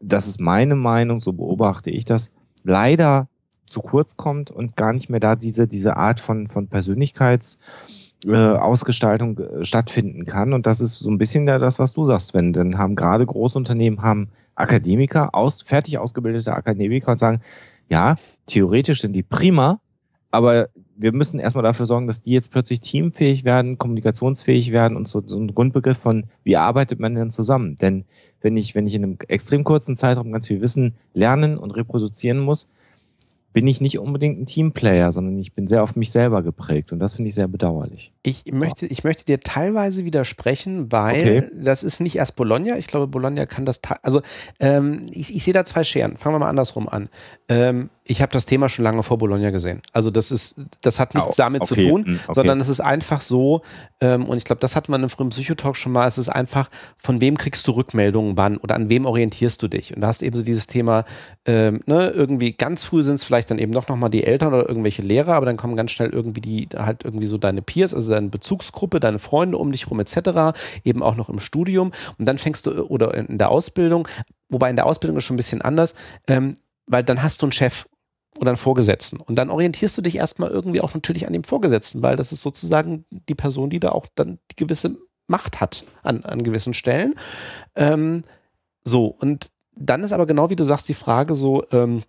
das 0.00 0.26
ist 0.26 0.40
meine 0.40 0.74
Meinung, 0.76 1.20
so 1.20 1.32
beobachte 1.32 1.90
ich 1.90 2.04
das, 2.04 2.32
leider 2.64 3.28
zu 3.66 3.80
kurz 3.80 4.16
kommt 4.16 4.50
und 4.50 4.74
gar 4.76 4.92
nicht 4.92 5.08
mehr 5.10 5.20
da 5.20 5.36
diese, 5.36 5.68
diese 5.68 5.96
Art 5.96 6.18
von, 6.20 6.48
von 6.48 6.68
Persönlichkeitsausgestaltung 6.68 9.38
äh, 9.38 9.42
äh, 9.42 9.64
stattfinden 9.64 10.26
kann. 10.26 10.52
Und 10.52 10.66
das 10.66 10.80
ist 10.80 10.98
so 10.98 11.08
ein 11.10 11.18
bisschen 11.18 11.46
ja 11.46 11.58
das, 11.58 11.78
was 11.78 11.92
du 11.92 12.04
sagst, 12.04 12.34
wenn 12.34 12.52
dann 12.52 12.78
haben 12.78 12.96
gerade 12.96 13.24
Großunternehmen 13.24 14.02
haben 14.02 14.30
Akademiker, 14.56 15.32
aus, 15.34 15.62
fertig 15.62 15.98
ausgebildete 15.98 16.52
Akademiker 16.52 17.12
und 17.12 17.18
sagen, 17.18 17.40
ja, 17.88 18.16
theoretisch 18.46 19.00
sind 19.00 19.12
die 19.14 19.22
prima, 19.22 19.80
aber 20.30 20.68
wir 20.96 21.12
müssen 21.12 21.40
erstmal 21.40 21.64
dafür 21.64 21.86
sorgen, 21.86 22.06
dass 22.06 22.22
die 22.22 22.32
jetzt 22.32 22.50
plötzlich 22.50 22.80
teamfähig 22.80 23.44
werden, 23.44 23.78
kommunikationsfähig 23.78 24.70
werden 24.70 24.96
und 24.96 25.08
so, 25.08 25.22
so 25.26 25.38
ein 25.38 25.54
Grundbegriff 25.54 25.98
von, 25.98 26.24
wie 26.44 26.56
arbeitet 26.56 27.00
man 27.00 27.14
denn 27.14 27.30
zusammen? 27.30 27.78
Denn 27.78 28.04
wenn 28.40 28.56
ich, 28.56 28.74
wenn 28.74 28.86
ich 28.86 28.94
in 28.94 29.04
einem 29.04 29.18
extrem 29.28 29.64
kurzen 29.64 29.96
Zeitraum 29.96 30.30
ganz 30.30 30.46
viel 30.46 30.60
Wissen 30.60 30.94
lernen 31.14 31.58
und 31.58 31.72
reproduzieren 31.72 32.38
muss, 32.38 32.68
bin 33.52 33.66
ich 33.66 33.80
nicht 33.80 33.98
unbedingt 33.98 34.38
ein 34.38 34.46
Teamplayer, 34.46 35.10
sondern 35.10 35.38
ich 35.38 35.52
bin 35.54 35.66
sehr 35.66 35.82
auf 35.82 35.96
mich 35.96 36.12
selber 36.12 36.42
geprägt 36.42 36.92
und 36.92 37.00
das 37.00 37.14
finde 37.14 37.28
ich 37.28 37.34
sehr 37.34 37.48
bedauerlich. 37.48 38.12
Ich 38.22 38.44
möchte, 38.52 38.84
ich 38.84 39.02
möchte 39.02 39.24
dir 39.24 39.40
teilweise 39.40 40.04
widersprechen, 40.04 40.92
weil 40.92 41.44
okay. 41.44 41.50
das 41.54 41.82
ist 41.82 42.00
nicht 42.00 42.16
erst 42.16 42.36
Bologna. 42.36 42.76
Ich 42.76 42.86
glaube, 42.86 43.06
Bologna 43.06 43.46
kann 43.46 43.64
das, 43.64 43.80
also 44.02 44.20
ähm, 44.58 45.06
ich, 45.10 45.34
ich 45.34 45.42
sehe 45.42 45.54
da 45.54 45.64
zwei 45.64 45.84
Scheren. 45.84 46.18
Fangen 46.18 46.34
wir 46.34 46.40
mal 46.40 46.50
andersrum 46.50 46.86
an. 46.86 47.08
Ähm, 47.48 47.88
ich 48.10 48.20
habe 48.20 48.32
das 48.32 48.44
Thema 48.44 48.68
schon 48.68 48.82
lange 48.82 49.04
vor 49.04 49.18
Bologna 49.18 49.50
gesehen. 49.50 49.82
Also 49.92 50.10
das 50.10 50.32
ist, 50.32 50.56
das 50.82 50.98
hat 50.98 51.14
nichts 51.14 51.36
damit 51.36 51.62
okay. 51.62 51.68
zu 51.68 51.88
tun, 51.88 52.04
hm, 52.04 52.20
okay. 52.24 52.34
sondern 52.34 52.60
es 52.60 52.68
ist 52.68 52.80
einfach 52.80 53.20
so, 53.20 53.62
ähm, 54.00 54.24
und 54.26 54.36
ich 54.36 54.42
glaube, 54.42 54.58
das 54.58 54.74
hat 54.74 54.88
man 54.88 55.02
im 55.02 55.08
frühen 55.08 55.28
Psychotalk 55.28 55.76
schon 55.76 55.92
mal, 55.92 56.08
es 56.08 56.18
ist 56.18 56.28
einfach, 56.28 56.70
von 56.98 57.20
wem 57.20 57.38
kriegst 57.38 57.68
du 57.68 57.70
Rückmeldungen 57.70 58.36
wann 58.36 58.56
oder 58.56 58.74
an 58.74 58.90
wem 58.90 59.06
orientierst 59.06 59.62
du 59.62 59.68
dich? 59.68 59.94
Und 59.94 60.00
da 60.02 60.08
hast 60.08 60.24
eben 60.24 60.36
so 60.36 60.42
dieses 60.42 60.66
Thema, 60.66 61.04
ähm, 61.46 61.82
ne, 61.86 62.10
irgendwie 62.10 62.52
ganz 62.52 62.82
früh 62.82 63.04
sind 63.04 63.14
es 63.14 63.22
vielleicht 63.22 63.48
dann 63.50 63.58
eben 63.58 63.70
doch 63.70 63.86
nochmal 63.86 64.10
die 64.10 64.24
Eltern 64.24 64.52
oder 64.52 64.68
irgendwelche 64.68 65.02
Lehrer, 65.02 65.34
aber 65.34 65.46
dann 65.46 65.56
kommen 65.56 65.76
ganz 65.76 65.92
schnell 65.92 66.10
irgendwie 66.10 66.40
die, 66.40 66.68
halt 66.76 67.04
irgendwie 67.04 67.26
so 67.26 67.38
deine 67.38 67.62
Peers, 67.62 67.94
also 67.94 68.09
deine 68.10 68.28
Bezugsgruppe, 68.28 69.00
deine 69.00 69.18
Freunde 69.18 69.58
um 69.58 69.72
dich 69.72 69.90
rum 69.90 70.00
etc., 70.00 70.58
eben 70.84 71.02
auch 71.02 71.16
noch 71.16 71.28
im 71.28 71.40
Studium 71.40 71.92
und 72.18 72.26
dann 72.26 72.38
fängst 72.38 72.66
du, 72.66 72.84
oder 72.86 73.14
in 73.14 73.38
der 73.38 73.50
Ausbildung, 73.50 74.08
wobei 74.48 74.70
in 74.70 74.76
der 74.76 74.86
Ausbildung 74.86 75.16
ist 75.16 75.24
schon 75.24 75.34
ein 75.34 75.38
bisschen 75.38 75.62
anders, 75.62 75.94
ähm, 76.28 76.56
weil 76.86 77.02
dann 77.02 77.22
hast 77.22 77.42
du 77.42 77.46
einen 77.46 77.52
Chef 77.52 77.86
oder 78.38 78.50
einen 78.50 78.56
Vorgesetzten. 78.56 79.18
Und 79.20 79.36
dann 79.36 79.50
orientierst 79.50 79.96
du 79.98 80.02
dich 80.02 80.16
erstmal 80.16 80.50
irgendwie 80.50 80.80
auch 80.80 80.94
natürlich 80.94 81.26
an 81.26 81.32
dem 81.32 81.44
Vorgesetzten, 81.44 82.02
weil 82.02 82.16
das 82.16 82.32
ist 82.32 82.42
sozusagen 82.42 83.04
die 83.10 83.34
Person, 83.34 83.70
die 83.70 83.80
da 83.80 83.90
auch 83.90 84.06
dann 84.14 84.38
die 84.50 84.56
gewisse 84.56 84.96
Macht 85.26 85.60
hat 85.60 85.84
an, 86.02 86.24
an 86.24 86.42
gewissen 86.42 86.74
Stellen. 86.74 87.14
Ähm, 87.74 88.22
so, 88.84 89.06
und 89.06 89.50
dann 89.76 90.02
ist 90.02 90.12
aber 90.12 90.26
genau 90.26 90.50
wie 90.50 90.56
du 90.56 90.64
sagst 90.64 90.88
die 90.88 90.94
Frage 90.94 91.34
so, 91.34 91.64
ähm, 91.70 92.02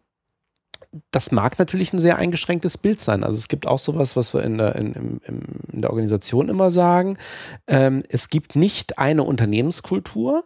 das 1.11 1.31
mag 1.31 1.57
natürlich 1.57 1.93
ein 1.93 1.99
sehr 1.99 2.17
eingeschränktes 2.17 2.77
Bild 2.77 2.99
sein. 2.99 3.23
Also 3.23 3.37
es 3.37 3.47
gibt 3.47 3.65
auch 3.67 3.79
sowas, 3.79 4.15
was 4.15 4.33
wir 4.33 4.43
in 4.43 4.57
der, 4.57 4.75
in, 4.75 4.93
in, 4.93 5.19
in 5.71 5.81
der 5.81 5.89
Organisation 5.89 6.49
immer 6.49 6.71
sagen. 6.71 7.17
Ähm, 7.67 8.03
es 8.09 8.29
gibt 8.29 8.55
nicht 8.55 8.99
eine 8.99 9.23
Unternehmenskultur, 9.23 10.43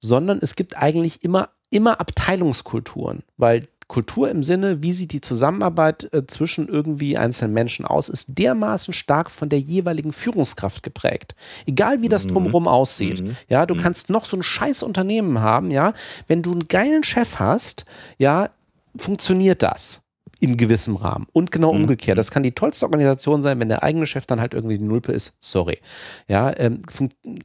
sondern 0.00 0.38
es 0.40 0.54
gibt 0.54 0.76
eigentlich 0.76 1.24
immer, 1.24 1.50
immer 1.70 2.00
Abteilungskulturen, 2.00 3.24
weil 3.36 3.64
Kultur 3.88 4.30
im 4.30 4.42
Sinne, 4.42 4.82
wie 4.82 4.92
sieht 4.92 5.12
die 5.12 5.22
Zusammenarbeit 5.22 6.12
äh, 6.12 6.26
zwischen 6.26 6.68
irgendwie 6.68 7.16
einzelnen 7.16 7.54
Menschen 7.54 7.86
aus, 7.86 8.10
ist 8.10 8.38
dermaßen 8.38 8.92
stark 8.92 9.30
von 9.30 9.48
der 9.48 9.60
jeweiligen 9.60 10.12
Führungskraft 10.12 10.82
geprägt. 10.82 11.34
Egal 11.66 12.02
wie 12.02 12.10
das 12.10 12.26
mhm. 12.26 12.34
drumherum 12.34 12.68
aussieht. 12.68 13.22
Mhm. 13.22 13.36
Ja, 13.48 13.64
du 13.64 13.74
mhm. 13.74 13.78
kannst 13.78 14.10
noch 14.10 14.26
so 14.26 14.36
ein 14.36 14.42
scheiß 14.42 14.82
Unternehmen 14.82 15.40
haben, 15.40 15.70
ja. 15.70 15.94
Wenn 16.26 16.42
du 16.42 16.52
einen 16.52 16.68
geilen 16.68 17.02
Chef 17.02 17.38
hast, 17.38 17.86
ja, 18.18 18.50
funktioniert 18.98 19.62
das. 19.62 20.02
in 20.40 20.56
gewissem 20.56 20.96
Rahmen. 20.96 21.26
Und 21.32 21.50
genau 21.50 21.72
mhm. 21.72 21.82
umgekehrt. 21.82 22.16
Das 22.16 22.30
kann 22.30 22.42
die 22.42 22.52
tollste 22.52 22.86
Organisation 22.86 23.42
sein, 23.42 23.58
wenn 23.58 23.68
der 23.68 23.82
eigene 23.82 24.06
Chef 24.06 24.26
dann 24.26 24.40
halt 24.40 24.54
irgendwie 24.54 24.78
die 24.78 24.84
Nulpe 24.84 25.12
ist. 25.12 25.36
Sorry. 25.40 25.80
Ja, 26.28 26.56
ähm, 26.56 26.82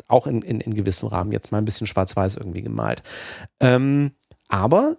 auch 0.08 0.28
in, 0.28 0.42
in, 0.42 0.60
in 0.62 0.74
gewissem 0.74 1.10
Rahmen. 1.10 1.32
Jetzt 1.32 1.52
mal 1.52 1.58
ein 1.58 1.66
bisschen 1.66 1.88
schwarz-weiß 1.88 2.36
irgendwie 2.38 2.62
gemalt. 2.62 3.02
Ähm, 3.60 4.12
aber 4.48 4.98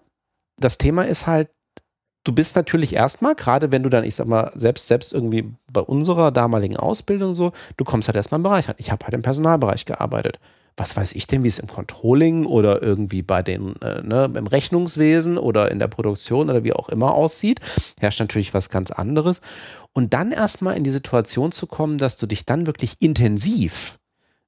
das 0.56 0.78
Thema 0.78 1.06
ist 1.06 1.26
halt, 1.26 1.50
du 2.24 2.32
bist 2.32 2.56
natürlich 2.56 2.94
erstmal, 2.94 3.36
gerade 3.36 3.70
wenn 3.70 3.84
du 3.84 3.90
dann, 3.90 4.02
ich 4.02 4.16
sag 4.16 4.26
mal, 4.26 4.50
selbst, 4.56 4.88
selbst 4.88 5.12
irgendwie 5.12 5.52
bei 5.72 5.80
unserer 5.80 6.32
damaligen 6.32 6.76
Ausbildung 6.76 7.34
so, 7.34 7.52
du 7.76 7.84
kommst 7.84 8.08
halt 8.08 8.16
erstmal 8.16 8.40
im 8.40 8.44
Bereich 8.44 8.68
an. 8.68 8.74
Ich 8.78 8.90
habe 8.90 9.04
halt 9.04 9.14
im 9.14 9.22
Personalbereich 9.22 9.84
gearbeitet 9.84 10.40
was 10.76 10.96
weiß 10.96 11.12
ich 11.12 11.26
denn, 11.26 11.44
wie 11.44 11.48
es 11.48 11.58
im 11.58 11.68
Controlling 11.68 12.46
oder 12.46 12.82
irgendwie 12.82 13.22
bei 13.22 13.42
den, 13.42 13.80
äh, 13.80 14.02
ne, 14.02 14.30
im 14.34 14.46
Rechnungswesen 14.46 15.38
oder 15.38 15.70
in 15.70 15.78
der 15.78 15.88
Produktion 15.88 16.50
oder 16.50 16.64
wie 16.64 16.72
auch 16.72 16.88
immer 16.88 17.14
aussieht, 17.14 17.60
herrscht 18.00 18.20
natürlich 18.20 18.54
was 18.54 18.70
ganz 18.70 18.90
anderes. 18.90 19.40
Und 19.92 20.12
dann 20.14 20.32
erstmal 20.32 20.76
in 20.76 20.84
die 20.84 20.90
Situation 20.90 21.52
zu 21.52 21.66
kommen, 21.66 21.98
dass 21.98 22.16
du 22.16 22.26
dich 22.26 22.44
dann 22.44 22.66
wirklich 22.66 22.96
intensiv 22.98 23.98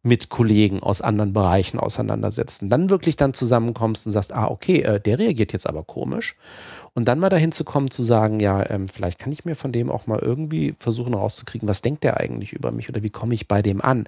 mit 0.07 0.29
Kollegen 0.29 0.81
aus 0.81 1.03
anderen 1.03 1.33
Bereichen 1.33 1.81
auseinandersetzt 1.81 2.63
und 2.63 2.71
dann 2.71 2.91
wirklich 2.91 3.17
dann 3.17 3.35
zusammenkommst 3.35 4.07
und 4.07 4.13
sagst, 4.13 4.33
ah, 4.33 4.47
okay, 4.47 4.83
äh, 4.83 5.01
der 5.01 5.19
reagiert 5.19 5.53
jetzt 5.53 5.69
aber 5.69 5.83
komisch. 5.83 6.37
Und 6.97 7.09
dann 7.09 7.19
mal 7.19 7.29
dahin 7.29 7.53
zu 7.53 7.63
kommen, 7.63 7.91
zu 7.91 8.03
sagen, 8.03 8.41
ja, 8.41 8.71
ähm, 8.71 8.89
vielleicht 8.89 9.19
kann 9.19 9.31
ich 9.31 9.45
mir 9.45 9.55
von 9.55 9.71
dem 9.71 9.91
auch 9.91 10.07
mal 10.07 10.19
irgendwie 10.19 10.75
versuchen 10.79 11.13
rauszukriegen, 11.13 11.69
was 11.69 11.83
denkt 11.83 12.05
der 12.05 12.19
eigentlich 12.19 12.55
über 12.55 12.73
mich 12.73 12.89
oder 12.89 13.03
wie 13.03 13.11
komme 13.11 13.35
ich 13.35 13.47
bei 13.47 13.61
dem 13.61 13.83
an? 13.83 14.05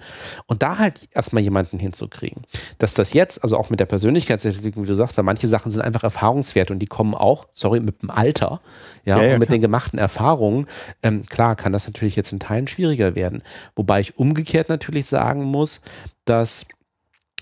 Und 0.46 0.62
da 0.62 0.78
halt 0.78 1.06
erstmal 1.12 1.42
jemanden 1.42 1.78
hinzukriegen. 1.78 2.44
Dass 2.78 2.94
das 2.94 3.12
jetzt, 3.12 3.42
also 3.42 3.58
auch 3.58 3.68
mit 3.68 3.78
der 3.78 3.84
Persönlichkeitsentwicklung, 3.84 4.84
wie 4.84 4.88
du 4.88 4.94
sagst, 4.94 5.18
da 5.18 5.22
manche 5.22 5.48
Sachen 5.48 5.70
sind 5.70 5.82
einfach 5.82 6.02
Erfahrungswerte 6.02 6.72
und 6.72 6.78
die 6.78 6.86
kommen 6.86 7.14
auch, 7.14 7.46
sorry, 7.52 7.80
mit 7.80 8.00
dem 8.00 8.08
Alter, 8.08 8.62
ja, 9.04 9.18
ja, 9.18 9.22
ja 9.22 9.32
und 9.34 9.40
mit 9.40 9.50
den 9.50 9.60
gemachten 9.60 9.98
Erfahrungen. 9.98 10.66
Ähm, 11.02 11.26
klar, 11.26 11.56
kann 11.56 11.74
das 11.74 11.86
natürlich 11.86 12.16
jetzt 12.16 12.32
in 12.32 12.40
Teilen 12.40 12.68
schwieriger 12.68 13.14
werden. 13.14 13.42
Wobei 13.76 14.00
ich 14.00 14.18
umgekehrt 14.18 14.70
natürlich 14.70 15.04
sagen 15.04 15.44
muss, 15.44 15.82
dass 16.24 16.64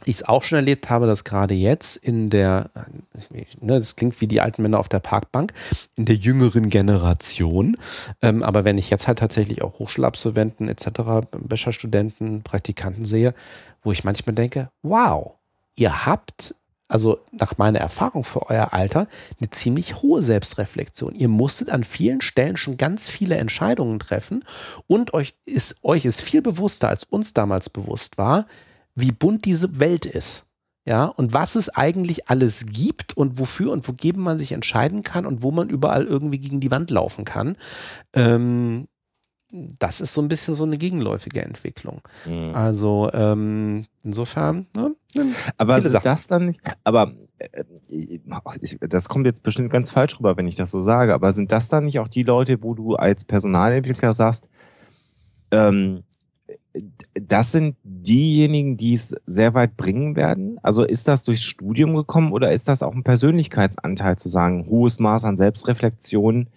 ich 0.07 0.17
es 0.17 0.23
auch 0.23 0.43
schon 0.43 0.57
erlebt 0.57 0.89
habe, 0.89 1.07
dass 1.07 1.25
gerade 1.25 1.55
jetzt 1.55 1.97
in 1.97 2.31
der, 2.31 2.71
ne, 3.61 3.79
das 3.79 3.97
klingt 3.97 4.21
wie 4.21 4.27
die 4.27 4.41
alten 4.41 4.63
Männer 4.63 4.79
auf 4.79 4.89
der 4.89 5.01
Parkbank, 5.01 5.53
in 5.97 6.05
der 6.05 6.15
jüngeren 6.15 6.69
Generation, 6.69 7.77
ähm, 8.23 8.43
aber 8.43 8.65
wenn 8.65 8.79
ich 8.79 8.89
jetzt 8.91 9.09
halt 9.09 9.19
tatsächlich 9.19 9.63
auch 9.63 9.79
Hochschulabsolventen 9.79 10.69
etc., 10.69 11.27
Bachelorstudenten, 11.31 12.43
Praktikanten 12.43 13.05
sehe, 13.05 13.35
wo 13.83 13.93
ich 13.93 14.05
manchmal 14.05 14.35
denke, 14.35 14.71
wow, 14.83 15.33
ihr 15.75 16.07
habt 16.07 16.55
also 16.89 17.19
nach 17.33 17.59
meiner 17.59 17.81
Erfahrung 17.81 18.23
für 18.23 18.49
euer 18.49 18.73
Alter, 18.73 19.09
eine 19.41 19.51
ziemlich 19.51 20.03
hohe 20.03 20.23
Selbstreflexion. 20.23 21.17
Ihr 21.17 21.29
musstet 21.29 21.71
an 21.71 21.83
vielen 21.83 22.21
Stellen 22.21 22.57
schon 22.57 22.77
ganz 22.77 23.09
viele 23.09 23.37
Entscheidungen 23.37 23.99
treffen 23.99 24.45
und 24.87 25.13
euch 25.13 25.35
ist, 25.45 25.77
euch 25.83 26.05
ist 26.05 26.21
viel 26.21 26.43
bewusster, 26.43 26.89
als 26.89 27.03
uns 27.03 27.35
damals 27.35 27.71
bewusst 27.71 28.19
war, 28.19 28.47
wie 28.97 29.13
bunt 29.13 29.45
diese 29.45 29.79
Welt 29.79 30.07
ist. 30.07 30.47
Ja, 30.85 31.07
und 31.07 31.35
was 31.35 31.57
es 31.57 31.69
eigentlich 31.69 32.29
alles 32.29 32.67
gibt 32.67 33.17
und 33.17 33.41
wofür 33.41 33.73
und 33.73 33.87
wogegen 33.89 34.23
man 34.23 34.39
sich 34.39 34.53
entscheiden 34.53 35.03
kann 35.03 35.27
und 35.27 35.43
wo 35.43 35.51
man 35.51 35.69
überall 35.69 36.05
irgendwie 36.05 36.39
gegen 36.39 36.61
die 36.61 36.71
Wand 36.71 36.93
laufen 36.93 37.25
kann. 37.25 37.57
Ähm, 38.13 38.87
das 39.53 40.01
ist 40.01 40.13
so 40.13 40.23
ein 40.23 40.29
bisschen 40.29 40.55
so 40.55 40.63
eine 40.63 40.79
gegenläufige 40.79 41.43
Entwicklung. 41.43 42.03
Mhm. 42.25 42.55
Also 42.55 43.11
ähm, 43.13 43.87
insofern. 44.05 44.67
Ne, 44.77 44.95
aber 45.57 45.81
sind 45.81 46.05
das 46.05 46.29
dann 46.29 46.47
nicht, 46.47 46.61
aber 46.85 47.15
äh, 47.39 47.65
das 48.81 49.09
kommt 49.09 49.27
jetzt 49.27 49.43
bestimmt 49.43 49.71
ganz 49.71 49.91
falsch 49.91 50.19
rüber, 50.19 50.37
wenn 50.37 50.47
ich 50.47 50.57
das 50.57 50.71
so 50.71 50.83
sage, 50.83 51.15
aber 51.15 51.33
sind 51.33 51.51
das 51.51 51.69
dann 51.69 51.85
nicht 51.85 51.99
auch 51.99 52.09
die 52.09 52.23
Leute, 52.23 52.63
wo 52.63 52.75
du 52.75 52.95
als 52.95 53.25
Personalentwickler 53.25 54.15
sagst, 54.15 54.49
ähm, 55.51 56.05
das 57.21 57.53
sind 57.53 57.77
diejenigen, 57.83 58.77
die 58.77 58.95
es 58.95 59.15
sehr 59.27 59.55
weit 59.55 59.77
bringen 59.77 60.17
werden? 60.17 60.59
Also 60.63 60.85
ist 60.85 61.09
das 61.09 61.25
durchs 61.25 61.43
Studium 61.43 61.95
gekommen 61.95 62.33
oder 62.33 62.53
ist 62.53 62.69
das 62.69 62.83
auch 62.83 62.95
ein 62.95 63.05
Persönlichkeitsanteil 63.05 64.17
zu 64.17 64.29
sagen, 64.29 64.67
hohes 64.69 64.99
Maß 64.99 65.25
an 65.25 65.37
Selbstreflexion 65.37 66.49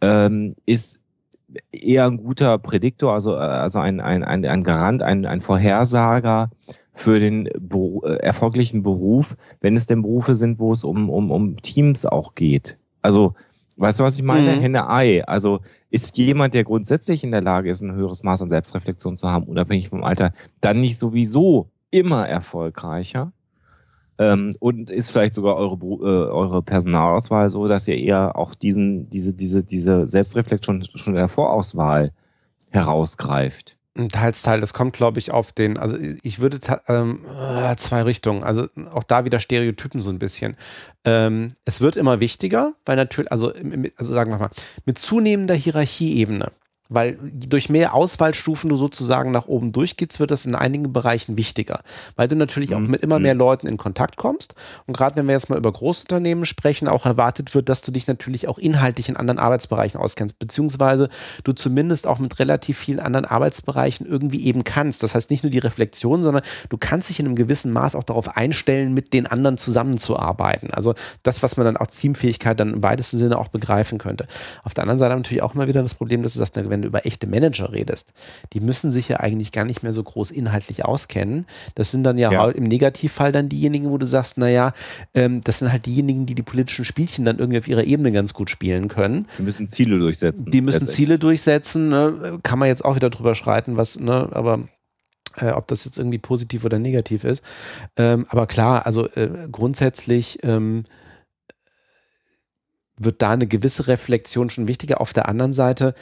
ähm, 0.00 0.52
ist 0.66 1.00
eher 1.70 2.06
ein 2.06 2.16
guter 2.16 2.58
Prädiktor, 2.58 3.12
also, 3.12 3.34
also 3.36 3.78
ein, 3.78 4.00
ein, 4.00 4.24
ein, 4.24 4.44
ein 4.46 4.64
Garant, 4.64 5.02
ein, 5.02 5.26
ein 5.26 5.40
Vorhersager 5.40 6.50
für 6.94 7.18
den 7.18 7.48
Beru 7.60 8.02
äh, 8.04 8.16
erfolgreichen 8.16 8.82
Beruf, 8.82 9.36
wenn 9.60 9.76
es 9.76 9.86
denn 9.86 10.02
Berufe 10.02 10.34
sind, 10.34 10.58
wo 10.58 10.72
es 10.72 10.84
um, 10.84 11.10
um, 11.10 11.30
um 11.30 11.56
Teams 11.56 12.06
auch 12.06 12.34
geht. 12.34 12.78
Also 13.02 13.34
Weißt 13.76 14.00
du, 14.00 14.04
was 14.04 14.16
ich 14.16 14.22
meine? 14.22 14.56
Mhm. 14.56 14.60
Henne-Ei. 14.60 15.24
Also 15.24 15.60
ist 15.90 16.16
jemand, 16.18 16.54
der 16.54 16.64
grundsätzlich 16.64 17.24
in 17.24 17.30
der 17.30 17.42
Lage 17.42 17.70
ist, 17.70 17.80
ein 17.80 17.94
höheres 17.94 18.22
Maß 18.22 18.42
an 18.42 18.48
Selbstreflexion 18.48 19.16
zu 19.16 19.28
haben, 19.28 19.44
unabhängig 19.44 19.88
vom 19.88 20.04
Alter, 20.04 20.32
dann 20.60 20.80
nicht 20.80 20.98
sowieso 20.98 21.70
immer 21.90 22.28
erfolgreicher? 22.28 23.32
Ähm, 24.18 24.54
und 24.60 24.90
ist 24.90 25.10
vielleicht 25.10 25.34
sogar 25.34 25.56
eure, 25.56 25.76
äh, 25.76 26.30
eure 26.30 26.62
Personalauswahl 26.62 27.50
so, 27.50 27.66
dass 27.66 27.88
ihr 27.88 27.96
eher 27.96 28.36
auch 28.36 28.54
diesen, 28.54 29.08
diese, 29.10 29.32
diese, 29.32 29.64
diese 29.64 30.06
Selbstreflexion 30.06 30.84
schon, 30.84 30.98
schon 30.98 31.14
in 31.14 31.18
der 31.18 31.28
Vorauswahl 31.28 32.12
herausgreift? 32.70 33.76
Teils, 34.10 34.42
Teil. 34.42 34.60
Das 34.60 34.72
kommt, 34.72 34.94
glaube 34.94 35.18
ich, 35.18 35.32
auf 35.32 35.52
den, 35.52 35.76
also 35.76 35.96
ich 36.22 36.38
würde 36.38 36.58
ähm, 36.88 37.20
äh, 37.26 37.76
zwei 37.76 38.02
Richtungen, 38.02 38.42
also 38.42 38.66
auch 38.90 39.02
da 39.02 39.24
wieder 39.24 39.38
Stereotypen 39.38 40.00
so 40.00 40.10
ein 40.10 40.18
bisschen. 40.18 40.56
Ähm, 41.04 41.48
es 41.64 41.80
wird 41.82 41.96
immer 41.96 42.20
wichtiger, 42.20 42.72
weil 42.86 42.96
natürlich, 42.96 43.30
also, 43.30 43.52
also 43.96 44.14
sagen 44.14 44.30
wir 44.30 44.38
mal, 44.38 44.50
mit 44.86 44.98
zunehmender 44.98 45.54
Hierarchieebene 45.54 46.50
weil 46.94 47.18
durch 47.22 47.68
mehr 47.68 47.94
Auswahlstufen 47.94 48.70
du 48.70 48.76
sozusagen 48.76 49.30
nach 49.30 49.46
oben 49.46 49.72
durchgehst, 49.72 50.20
wird 50.20 50.30
das 50.30 50.46
in 50.46 50.54
einigen 50.54 50.92
Bereichen 50.92 51.36
wichtiger, 51.36 51.82
weil 52.16 52.28
du 52.28 52.36
natürlich 52.36 52.70
mhm. 52.70 52.76
auch 52.76 52.80
mit 52.80 53.02
immer 53.02 53.18
mehr 53.18 53.34
mhm. 53.34 53.40
Leuten 53.40 53.66
in 53.66 53.76
Kontakt 53.76 54.16
kommst 54.16 54.54
und 54.86 54.96
gerade 54.96 55.16
wenn 55.16 55.26
wir 55.26 55.32
jetzt 55.32 55.50
mal 55.50 55.58
über 55.58 55.72
Großunternehmen 55.72 56.46
sprechen, 56.46 56.88
auch 56.88 57.06
erwartet 57.06 57.54
wird, 57.54 57.68
dass 57.68 57.82
du 57.82 57.92
dich 57.92 58.06
natürlich 58.06 58.48
auch 58.48 58.58
inhaltlich 58.58 59.08
in 59.08 59.16
anderen 59.16 59.38
Arbeitsbereichen 59.38 60.00
auskennst, 60.00 60.38
beziehungsweise 60.38 61.08
du 61.44 61.52
zumindest 61.52 62.06
auch 62.06 62.18
mit 62.18 62.38
relativ 62.38 62.78
vielen 62.78 63.00
anderen 63.00 63.24
Arbeitsbereichen 63.24 64.06
irgendwie 64.06 64.44
eben 64.44 64.64
kannst. 64.64 65.02
Das 65.02 65.14
heißt 65.14 65.30
nicht 65.30 65.42
nur 65.42 65.50
die 65.50 65.58
Reflexion, 65.58 66.22
sondern 66.22 66.42
du 66.68 66.76
kannst 66.78 67.10
dich 67.10 67.20
in 67.20 67.26
einem 67.26 67.36
gewissen 67.36 67.72
Maß 67.72 67.94
auch 67.94 68.04
darauf 68.04 68.36
einstellen, 68.36 68.94
mit 68.94 69.12
den 69.12 69.26
anderen 69.26 69.58
zusammenzuarbeiten. 69.58 70.70
Also 70.72 70.94
das, 71.22 71.42
was 71.42 71.56
man 71.56 71.66
dann 71.66 71.76
auch 71.76 71.86
Teamfähigkeit 71.86 72.58
dann 72.58 72.74
im 72.74 72.82
weitesten 72.82 73.18
Sinne 73.18 73.38
auch 73.38 73.48
begreifen 73.48 73.98
könnte. 73.98 74.26
Auf 74.64 74.74
der 74.74 74.82
anderen 74.82 74.98
Seite 74.98 75.14
natürlich 75.14 75.42
auch 75.42 75.54
immer 75.54 75.68
wieder 75.68 75.82
das 75.82 75.94
Problem, 75.94 76.22
dass 76.22 76.32
du 76.32 76.38
sagst, 76.38 76.56
wenn 76.56 76.81
du 76.82 76.88
über 76.88 77.06
echte 77.06 77.26
Manager 77.26 77.72
redest, 77.72 78.12
die 78.52 78.60
müssen 78.60 78.90
sich 78.90 79.08
ja 79.08 79.20
eigentlich 79.20 79.52
gar 79.52 79.64
nicht 79.64 79.82
mehr 79.82 79.92
so 79.92 80.02
groß 80.02 80.30
inhaltlich 80.30 80.84
auskennen. 80.84 81.46
Das 81.74 81.90
sind 81.90 82.04
dann 82.04 82.18
ja, 82.18 82.30
ja. 82.30 82.48
im 82.50 82.64
Negativfall 82.64 83.32
dann 83.32 83.48
diejenigen, 83.48 83.90
wo 83.90 83.98
du 83.98 84.06
sagst, 84.06 84.38
naja, 84.38 84.72
ähm, 85.14 85.40
das 85.42 85.60
sind 85.60 85.72
halt 85.72 85.86
diejenigen, 85.86 86.26
die 86.26 86.34
die 86.34 86.42
politischen 86.42 86.84
Spielchen 86.84 87.24
dann 87.24 87.38
irgendwie 87.38 87.58
auf 87.58 87.68
ihrer 87.68 87.84
Ebene 87.84 88.12
ganz 88.12 88.34
gut 88.34 88.50
spielen 88.50 88.88
können. 88.88 89.26
Die 89.38 89.42
müssen 89.42 89.68
Ziele 89.68 89.98
durchsetzen. 89.98 90.50
Die 90.50 90.60
müssen 90.60 90.88
Ziele 90.88 91.18
durchsetzen. 91.18 91.88
Ne? 91.88 92.38
Kann 92.42 92.58
man 92.58 92.68
jetzt 92.68 92.84
auch 92.84 92.96
wieder 92.96 93.10
drüber 93.10 93.34
schreiten, 93.34 93.76
was, 93.76 93.98
ne, 93.98 94.28
aber 94.32 94.60
äh, 95.36 95.50
ob 95.50 95.66
das 95.68 95.84
jetzt 95.84 95.98
irgendwie 95.98 96.18
positiv 96.18 96.64
oder 96.64 96.78
negativ 96.78 97.24
ist. 97.24 97.42
Ähm, 97.96 98.26
aber 98.28 98.46
klar, 98.46 98.86
also 98.86 99.08
äh, 99.08 99.48
grundsätzlich 99.50 100.38
ähm, 100.42 100.84
wird 102.98 103.22
da 103.22 103.30
eine 103.30 103.46
gewisse 103.46 103.88
Reflexion 103.88 104.50
schon 104.50 104.68
wichtiger. 104.68 105.00
Auf 105.00 105.12
der 105.12 105.28
anderen 105.28 105.52
Seite 105.52 105.94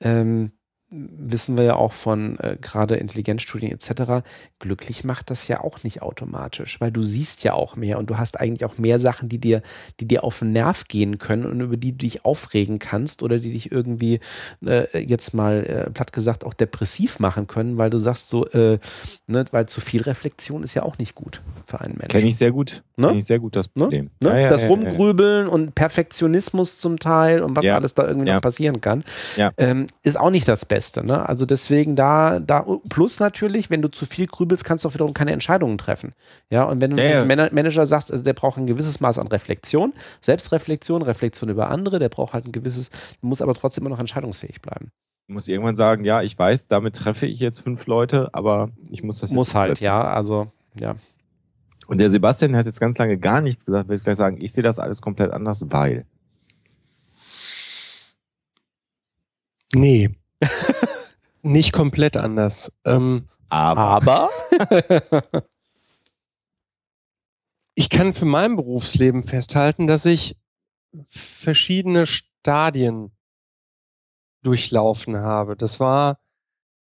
ähm, 0.00 0.52
wissen 0.90 1.56
wir 1.56 1.64
ja 1.64 1.76
auch 1.76 1.92
von 1.92 2.38
äh, 2.38 2.56
gerade 2.60 2.96
Intelligenzstudien 2.96 3.72
etc., 3.72 4.26
glücklich 4.58 5.04
macht 5.04 5.30
das 5.30 5.48
ja 5.48 5.60
auch 5.60 5.82
nicht 5.82 6.02
automatisch, 6.02 6.80
weil 6.80 6.92
du 6.92 7.02
siehst 7.02 7.42
ja 7.42 7.54
auch 7.54 7.76
mehr 7.76 7.98
und 7.98 8.10
du 8.10 8.18
hast 8.18 8.38
eigentlich 8.38 8.64
auch 8.64 8.78
mehr 8.78 8.98
Sachen, 8.98 9.28
die 9.28 9.38
dir, 9.38 9.62
die 10.00 10.06
dir 10.06 10.24
auf 10.24 10.38
den 10.38 10.52
Nerv 10.52 10.84
gehen 10.86 11.18
können 11.18 11.46
und 11.46 11.60
über 11.60 11.76
die 11.76 11.92
du 11.92 11.98
dich 11.98 12.24
aufregen 12.24 12.78
kannst 12.78 13.22
oder 13.22 13.38
die 13.38 13.52
dich 13.52 13.72
irgendwie 13.72 14.20
äh, 14.64 14.98
jetzt 14.98 15.34
mal 15.34 15.64
äh, 15.64 15.90
platt 15.90 16.12
gesagt 16.12 16.44
auch 16.44 16.54
depressiv 16.54 17.18
machen 17.18 17.46
können, 17.46 17.76
weil 17.76 17.90
du 17.90 17.98
sagst 17.98 18.28
so, 18.28 18.46
äh, 18.48 18.78
ne, 19.26 19.44
weil 19.50 19.66
zu 19.66 19.80
viel 19.80 20.02
Reflexion 20.02 20.62
ist 20.62 20.74
ja 20.74 20.82
auch 20.82 20.98
nicht 20.98 21.14
gut 21.14 21.42
für 21.66 21.80
einen 21.80 21.94
Menschen. 21.94 22.08
Kenne 22.08 22.28
ich 22.28 22.36
sehr 22.36 22.52
gut. 22.52 22.84
Ne? 22.96 23.08
Kenne 23.08 23.18
ich 23.18 23.26
sehr 23.26 23.40
gut 23.40 23.56
das 23.56 23.66
ne? 23.74 23.84
Problem. 23.84 24.10
Ne? 24.20 24.30
Ja, 24.30 24.38
ja, 24.38 24.48
das 24.48 24.62
ja, 24.62 24.68
Rumgrübeln 24.68 25.48
und 25.48 25.74
Perfektionismus 25.74 26.78
zum 26.78 26.98
Teil 26.98 27.42
und 27.42 27.56
was 27.56 27.66
alles 27.66 27.94
da 27.94 28.06
irgendwie 28.06 28.30
noch 28.30 28.40
passieren 28.40 28.80
kann, 28.80 29.02
ähm, 29.56 29.86
ist 30.02 30.18
auch 30.18 30.30
nicht 30.30 30.46
das 30.46 30.64
Beste. 30.64 30.73
Beste. 30.74 31.04
Ne? 31.04 31.28
Also 31.28 31.46
deswegen 31.46 31.94
da, 31.94 32.40
da, 32.40 32.66
plus 32.88 33.20
natürlich, 33.20 33.70
wenn 33.70 33.80
du 33.80 33.88
zu 33.88 34.06
viel 34.06 34.26
grübelst, 34.26 34.64
kannst 34.64 34.84
du 34.84 34.88
auch 34.88 34.94
wiederum 34.94 35.14
keine 35.14 35.30
Entscheidungen 35.30 35.78
treffen. 35.78 36.14
Ja, 36.50 36.64
und 36.64 36.80
wenn 36.80 36.90
du 36.90 36.96
ja, 37.00 37.24
ja. 37.24 37.24
Manager 37.24 37.86
sagst, 37.86 38.10
also 38.10 38.24
der 38.24 38.32
braucht 38.32 38.58
ein 38.58 38.66
gewisses 38.66 39.00
Maß 39.00 39.20
an 39.20 39.28
Reflexion, 39.28 39.92
Selbstreflexion, 40.20 41.02
Reflexion 41.02 41.48
über 41.48 41.70
andere, 41.70 42.00
der 42.00 42.08
braucht 42.08 42.32
halt 42.32 42.46
ein 42.46 42.52
gewisses, 42.52 42.90
muss 43.20 43.40
aber 43.40 43.54
trotzdem 43.54 43.82
immer 43.82 43.94
noch 43.94 44.00
entscheidungsfähig 44.00 44.60
bleiben. 44.60 44.90
Du 45.28 45.34
musst 45.34 45.48
irgendwann 45.48 45.76
sagen, 45.76 46.04
ja, 46.04 46.22
ich 46.22 46.36
weiß, 46.36 46.66
damit 46.66 46.96
treffe 46.96 47.26
ich 47.26 47.38
jetzt 47.38 47.60
fünf 47.60 47.86
Leute, 47.86 48.30
aber 48.32 48.70
ich 48.90 49.04
muss 49.04 49.20
das 49.20 49.30
jetzt 49.30 49.36
Muss 49.36 49.54
halt, 49.54 49.78
ja, 49.78 50.02
also, 50.02 50.48
ja. 50.78 50.96
Und 51.86 51.98
der 51.98 52.10
Sebastian 52.10 52.56
hat 52.56 52.66
jetzt 52.66 52.80
ganz 52.80 52.98
lange 52.98 53.16
gar 53.16 53.40
nichts 53.40 53.64
gesagt, 53.64 53.88
will 53.88 53.96
ich 53.96 54.02
gleich 54.02 54.16
sagen, 54.16 54.40
ich 54.40 54.52
sehe 54.52 54.64
das 54.64 54.80
alles 54.80 55.00
komplett 55.00 55.30
anders, 55.30 55.64
weil 55.68 56.04
Nee. 59.72 60.10
Nicht 61.42 61.72
komplett 61.72 62.16
anders. 62.16 62.72
Ähm, 62.84 63.28
aber. 63.48 63.80
aber? 63.80 64.30
ich 67.74 67.90
kann 67.90 68.14
für 68.14 68.24
mein 68.24 68.56
Berufsleben 68.56 69.24
festhalten, 69.24 69.86
dass 69.86 70.04
ich 70.04 70.36
verschiedene 71.10 72.06
Stadien 72.06 73.12
durchlaufen 74.42 75.16
habe. 75.18 75.56
Das 75.56 75.80
war 75.80 76.18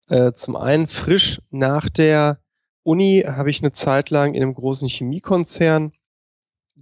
äh, 0.09 0.34
zum 0.34 0.55
einen 0.55 0.88
frisch 0.88 1.41
nach 1.49 1.89
der 1.89 2.39
Uni 2.84 3.23
habe 3.25 3.49
ich 3.49 3.61
eine 3.61 3.71
Zeit 3.71 4.09
lang 4.09 4.34
in 4.34 4.43
einem 4.43 4.53
großen 4.53 4.89
Chemiekonzern 4.89 5.93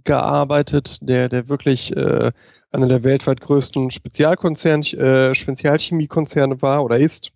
gearbeitet, 0.04 0.98
der, 1.02 1.28
der 1.28 1.48
wirklich 1.48 1.96
äh, 1.96 2.32
einer 2.70 2.88
der 2.88 3.02
weltweit 3.02 3.40
größten 3.40 3.90
Spezialkonzern, 3.90 4.82
äh, 4.82 5.34
Spezialchemiekonzerne 5.34 6.62
war 6.62 6.84
oder 6.84 6.96
ist. 6.98 7.32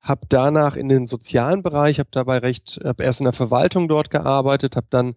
Hab 0.00 0.28
danach 0.28 0.76
in 0.76 0.88
den 0.88 1.06
sozialen 1.06 1.62
Bereich, 1.62 1.98
habe 1.98 2.10
dabei 2.12 2.38
recht, 2.38 2.78
habe 2.84 3.02
erst 3.02 3.20
in 3.20 3.24
der 3.24 3.32
Verwaltung 3.32 3.88
dort 3.88 4.10
gearbeitet, 4.10 4.76
habe 4.76 4.86
dann 4.90 5.14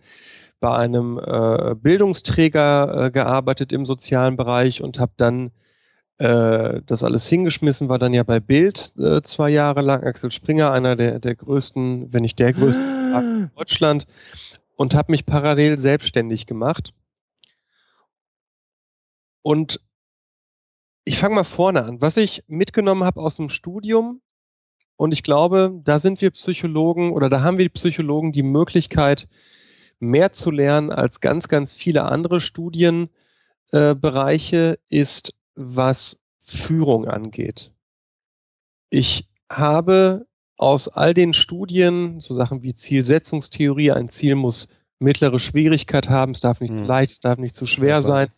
bei 0.60 0.76
einem 0.76 1.20
äh, 1.20 1.76
Bildungsträger 1.76 3.06
äh, 3.06 3.12
gearbeitet 3.12 3.72
im 3.72 3.86
sozialen 3.86 4.36
Bereich 4.36 4.82
und 4.82 5.00
habe 5.00 5.12
dann 5.18 5.52
äh, 6.18 6.82
das 6.86 7.04
alles 7.04 7.28
hingeschmissen, 7.28 7.88
war 7.88 8.00
dann 8.00 8.14
ja 8.14 8.24
bei 8.24 8.40
Bild 8.40 8.94
äh, 8.98 9.22
zwei 9.22 9.50
Jahre 9.50 9.82
lang. 9.82 10.04
Axel 10.04 10.32
Springer, 10.32 10.72
einer 10.72 10.96
der, 10.96 11.20
der 11.20 11.36
größten, 11.36 12.12
wenn 12.12 12.24
nicht 12.24 12.40
der 12.40 12.54
größte 12.54 12.82
in 12.82 13.52
Deutschland 13.56 14.06
und 14.80 14.96
habe 14.96 15.12
mich 15.12 15.26
parallel 15.26 15.78
selbstständig 15.78 16.46
gemacht. 16.46 16.94
Und 19.42 19.82
ich 21.04 21.20
fange 21.20 21.36
mal 21.36 21.44
vorne 21.44 21.84
an. 21.84 22.00
Was 22.00 22.16
ich 22.16 22.46
mitgenommen 22.48 23.04
habe 23.04 23.20
aus 23.20 23.36
dem 23.36 23.50
Studium, 23.50 24.22
und 24.96 25.12
ich 25.12 25.22
glaube, 25.22 25.78
da 25.84 26.00
sind 26.00 26.22
wir 26.22 26.32
Psychologen 26.32 27.12
oder 27.12 27.30
da 27.30 27.42
haben 27.42 27.58
wir 27.58 27.68
Psychologen 27.68 28.32
die 28.32 28.44
Möglichkeit, 28.44 29.28
mehr 30.00 30.32
zu 30.32 30.50
lernen 30.50 30.94
als 30.94 31.20
ganz, 31.20 31.50
ganz 31.50 31.74
viele 31.74 32.06
andere 32.06 32.40
Studienbereiche, 32.40 33.10
äh, 33.72 34.98
ist, 34.98 35.34
was 35.56 36.18
Führung 36.40 37.06
angeht. 37.06 37.74
Ich 38.90 39.28
habe 39.50 40.26
aus 40.60 40.88
all 40.88 41.14
den 41.14 41.34
Studien, 41.34 42.20
so 42.20 42.34
Sachen 42.34 42.62
wie 42.62 42.76
Zielsetzungstheorie, 42.76 43.92
ein 43.92 44.10
Ziel 44.10 44.36
muss 44.36 44.68
mittlere 45.00 45.40
Schwierigkeit 45.40 46.10
haben, 46.10 46.34
es 46.34 46.42
darf 46.42 46.60
nicht 46.60 46.74
mhm. 46.74 46.78
zu 46.78 46.84
leicht, 46.84 47.12
es 47.12 47.20
darf 47.20 47.38
nicht 47.38 47.56
zu 47.56 47.66
schwer 47.66 48.02
sein 48.02 48.30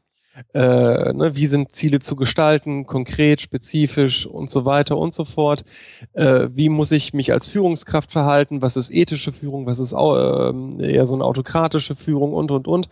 äh, 0.53 1.14
ne, 1.14 1.35
wie 1.35 1.48
sind 1.48 1.76
Ziele 1.76 1.99
zu 1.99 2.15
gestalten, 2.15 2.85
konkret, 2.85 3.41
spezifisch 3.41 4.26
und 4.26 4.49
so 4.49 4.65
weiter 4.65 4.98
und 4.98 5.14
so 5.14 5.26
fort. 5.26 5.65
Äh, 6.14 6.49
wie 6.53 6.69
muss 6.69 6.91
ich 6.91 7.14
mich 7.14 7.34
als 7.34 7.48
Führungskraft 7.48 8.11
verhalten? 8.11 8.61
Was 8.61 8.77
ist 8.77 8.91
ethische 8.91 9.31
Führung? 9.34 9.65
Was 9.65 9.80
ist 9.80 9.93
äh, 9.93 10.91
eher 10.91 11.07
so 11.07 11.15
eine 11.15 11.26
autokratische 11.26 11.95
Führung 11.95 12.34
und, 12.34 12.52
und, 12.52 12.68
und. 12.68 12.89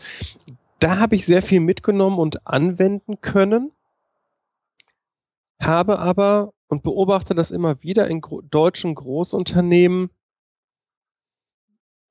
Da 0.80 0.98
habe 0.98 1.16
ich 1.16 1.26
sehr 1.26 1.42
viel 1.42 1.60
mitgenommen 1.60 2.20
und 2.20 2.48
anwenden 2.48 3.20
können, 3.22 3.72
habe 5.62 6.00
aber 6.00 6.54
und 6.70 6.84
beobachte 6.84 7.36
das 7.36 7.52
immer 7.52 7.84
wieder 7.84 8.08
in 8.08 8.22
gro 8.22 8.42
deutschen 8.42 8.96
Großunternehmen, 8.96 10.10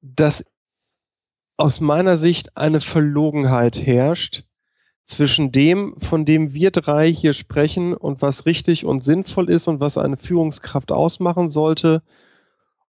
dass 0.03 0.45
aus 1.57 1.81
meiner 1.81 2.19
Sicht 2.19 2.57
eine 2.57 2.81
Verlogenheit 2.81 3.77
herrscht, 3.79 4.45
zwischen 5.09 5.51
dem, 5.53 5.95
von 6.01 6.27
dem 6.27 6.53
wir 6.53 6.71
drei 6.71 7.11
hier 7.11 7.33
sprechen 7.33 7.95
und 7.95 8.21
was 8.21 8.45
richtig 8.45 8.85
und 8.85 9.05
sinnvoll 9.05 9.49
ist 9.49 9.67
und 9.67 9.81
was 9.81 9.97
eine 9.97 10.19
Führungskraft 10.19 10.93
ausmachen 10.93 11.51
sollte 11.51 12.03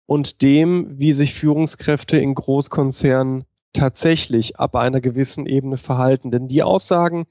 und 0.05 0.41
dem, 0.41 0.97
wie 0.97 1.11
sich 1.11 1.33
Führungskräfte 1.33 2.17
in 2.17 2.33
Großkonzernen 2.33 3.43
tatsächlich 3.73 4.57
ab 4.57 4.75
einer 4.75 5.01
gewissen 5.01 5.45
Ebene 5.45 5.77
verhalten. 5.77 6.31
Denn 6.31 6.47
die 6.47 6.63
Aussagen, 6.63 7.25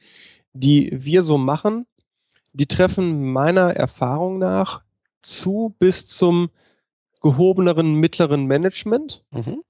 die 0.53 0.91
wir 0.93 1.23
so 1.23 1.39
machen, 1.39 1.87
die 2.55 2.67
treffen 2.67 3.33
meiner 3.33 3.75
Erfahrung 3.75 4.39
nach 4.39 4.83
zu 5.23 5.75
bis 5.79 6.07
zum 6.07 6.51
gehobeneren 7.21 7.95
mittleren 7.95 8.47
Management. 8.47 9.25
Mhm. 9.31 9.63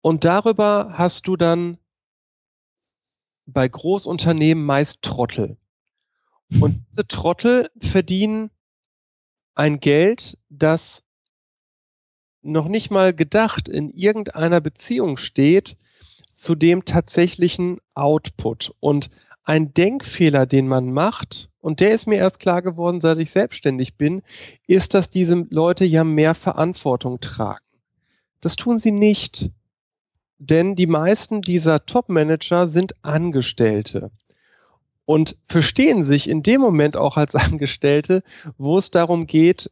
Und 0.00 0.24
darüber 0.24 0.94
hast 0.94 1.26
du 1.26 1.36
dann 1.36 1.78
bei 3.46 3.68
Großunternehmen 3.68 4.64
meist 4.64 5.02
Trottel. 5.02 5.56
Und 6.60 6.84
diese 6.90 7.06
Trottel 7.06 7.70
verdienen 7.80 8.50
ein 9.54 9.80
Geld, 9.80 10.36
das 10.48 11.04
noch 12.42 12.68
nicht 12.68 12.90
mal 12.90 13.14
gedacht 13.14 13.68
in 13.68 13.90
irgendeiner 13.90 14.60
Beziehung 14.60 15.16
steht 15.16 15.76
zu 16.32 16.54
dem 16.54 16.84
tatsächlichen 16.84 17.78
Output. 17.94 18.74
Und 18.80 19.10
ein 19.44 19.72
Denkfehler, 19.72 20.46
den 20.46 20.66
man 20.66 20.92
macht, 20.92 21.50
und 21.64 21.80
der 21.80 21.92
ist 21.92 22.06
mir 22.06 22.16
erst 22.16 22.40
klar 22.40 22.60
geworden, 22.60 23.00
seit 23.00 23.16
ich 23.16 23.30
selbstständig 23.30 23.94
bin, 23.94 24.20
ist, 24.66 24.92
dass 24.92 25.08
diese 25.08 25.46
Leute 25.48 25.86
ja 25.86 26.04
mehr 26.04 26.34
Verantwortung 26.34 27.20
tragen. 27.20 27.64
Das 28.42 28.56
tun 28.56 28.78
sie 28.78 28.92
nicht. 28.92 29.50
Denn 30.36 30.76
die 30.76 30.86
meisten 30.86 31.40
dieser 31.40 31.86
Top-Manager 31.86 32.66
sind 32.66 32.94
Angestellte 33.00 34.10
und 35.06 35.38
verstehen 35.46 36.04
sich 36.04 36.28
in 36.28 36.42
dem 36.42 36.60
Moment 36.60 36.98
auch 36.98 37.16
als 37.16 37.34
Angestellte, 37.34 38.22
wo 38.58 38.76
es 38.76 38.90
darum 38.90 39.26
geht, 39.26 39.70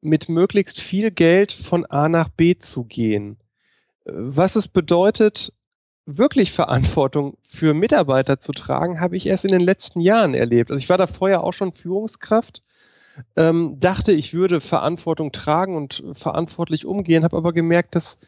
mit 0.00 0.30
möglichst 0.30 0.80
viel 0.80 1.10
Geld 1.10 1.52
von 1.52 1.84
A 1.84 2.08
nach 2.08 2.30
B 2.30 2.56
zu 2.56 2.84
gehen. 2.84 3.36
Was 4.06 4.56
es 4.56 4.66
bedeutet, 4.66 5.52
wirklich 6.06 6.52
Verantwortung 6.52 7.38
für 7.48 7.74
Mitarbeiter 7.74 8.40
zu 8.40 8.52
tragen, 8.52 9.00
habe 9.00 9.16
ich 9.16 9.26
erst 9.26 9.44
in 9.44 9.52
den 9.52 9.60
letzten 9.60 10.00
Jahren 10.00 10.34
erlebt. 10.34 10.70
Also 10.70 10.82
ich 10.82 10.88
war 10.88 10.98
da 10.98 11.06
vorher 11.06 11.42
auch 11.42 11.52
schon 11.52 11.72
Führungskraft, 11.72 12.62
ähm, 13.36 13.78
dachte, 13.80 14.12
ich 14.12 14.34
würde 14.34 14.60
Verantwortung 14.60 15.32
tragen 15.32 15.76
und 15.76 16.04
verantwortlich 16.14 16.84
umgehen, 16.84 17.24
habe 17.24 17.36
aber 17.36 17.52
gemerkt, 17.52 17.94
dass 17.94 18.18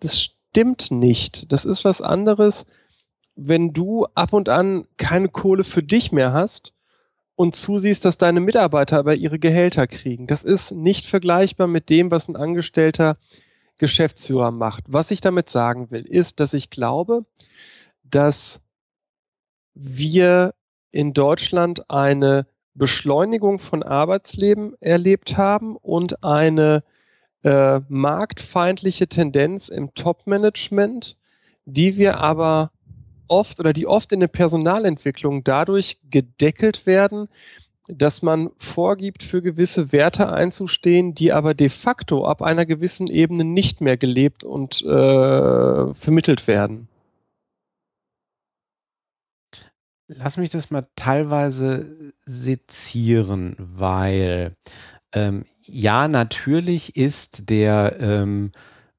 das 0.00 0.20
stimmt 0.20 0.90
nicht. 0.90 1.50
Das 1.50 1.64
ist 1.64 1.84
was 1.84 2.00
anderes, 2.00 2.66
wenn 3.36 3.72
du 3.72 4.06
ab 4.14 4.32
und 4.32 4.48
an 4.48 4.86
keine 4.96 5.28
Kohle 5.28 5.64
für 5.64 5.82
dich 5.82 6.12
mehr 6.12 6.32
hast 6.32 6.72
und 7.36 7.56
zusiehst, 7.56 8.04
dass 8.04 8.18
deine 8.18 8.40
Mitarbeiter 8.40 8.98
aber 8.98 9.16
ihre 9.16 9.38
Gehälter 9.38 9.86
kriegen. 9.86 10.26
Das 10.26 10.44
ist 10.44 10.70
nicht 10.72 11.06
vergleichbar 11.06 11.66
mit 11.66 11.88
dem, 11.90 12.10
was 12.10 12.28
ein 12.28 12.36
angestellter 12.36 13.16
Geschäftsführer 13.78 14.50
macht. 14.50 14.84
Was 14.88 15.10
ich 15.10 15.20
damit 15.20 15.50
sagen 15.50 15.90
will, 15.90 16.04
ist, 16.06 16.40
dass 16.40 16.54
ich 16.54 16.70
glaube, 16.70 17.24
dass 18.02 18.60
wir 19.74 20.54
in 20.90 21.12
Deutschland 21.12 21.90
eine 21.90 22.46
Beschleunigung 22.74 23.58
von 23.58 23.82
Arbeitsleben 23.82 24.74
erlebt 24.80 25.36
haben 25.36 25.76
und 25.76 26.22
eine 26.24 26.82
äh, 27.42 27.80
marktfeindliche 27.88 29.08
Tendenz 29.08 29.68
im 29.68 29.94
Top-Management, 29.94 31.16
die 31.66 31.96
wir 31.96 32.18
aber 32.18 32.70
oft 33.28 33.60
oder 33.60 33.72
die 33.72 33.86
oft 33.86 34.12
in 34.12 34.20
der 34.20 34.28
Personalentwicklung 34.28 35.44
dadurch 35.44 35.98
gedeckelt 36.10 36.86
werden, 36.86 37.28
dass 37.88 38.22
man 38.22 38.50
vorgibt, 38.58 39.22
für 39.22 39.42
gewisse 39.42 39.92
Werte 39.92 40.32
einzustehen, 40.32 41.14
die 41.14 41.32
aber 41.32 41.54
de 41.54 41.68
facto 41.68 42.26
ab 42.26 42.42
einer 42.42 42.66
gewissen 42.66 43.08
Ebene 43.08 43.44
nicht 43.44 43.80
mehr 43.80 43.96
gelebt 43.96 44.44
und 44.44 44.82
äh, 44.82 45.94
vermittelt 45.94 46.46
werden. 46.46 46.88
Lass 50.06 50.36
mich 50.36 50.50
das 50.50 50.70
mal 50.70 50.84
teilweise 50.96 52.12
sezieren, 52.26 53.56
weil 53.58 54.54
ähm, 55.12 55.44
ja, 55.62 56.08
natürlich 56.08 56.96
ist 56.96 57.48
der 57.48 57.96
ähm, 58.00 58.52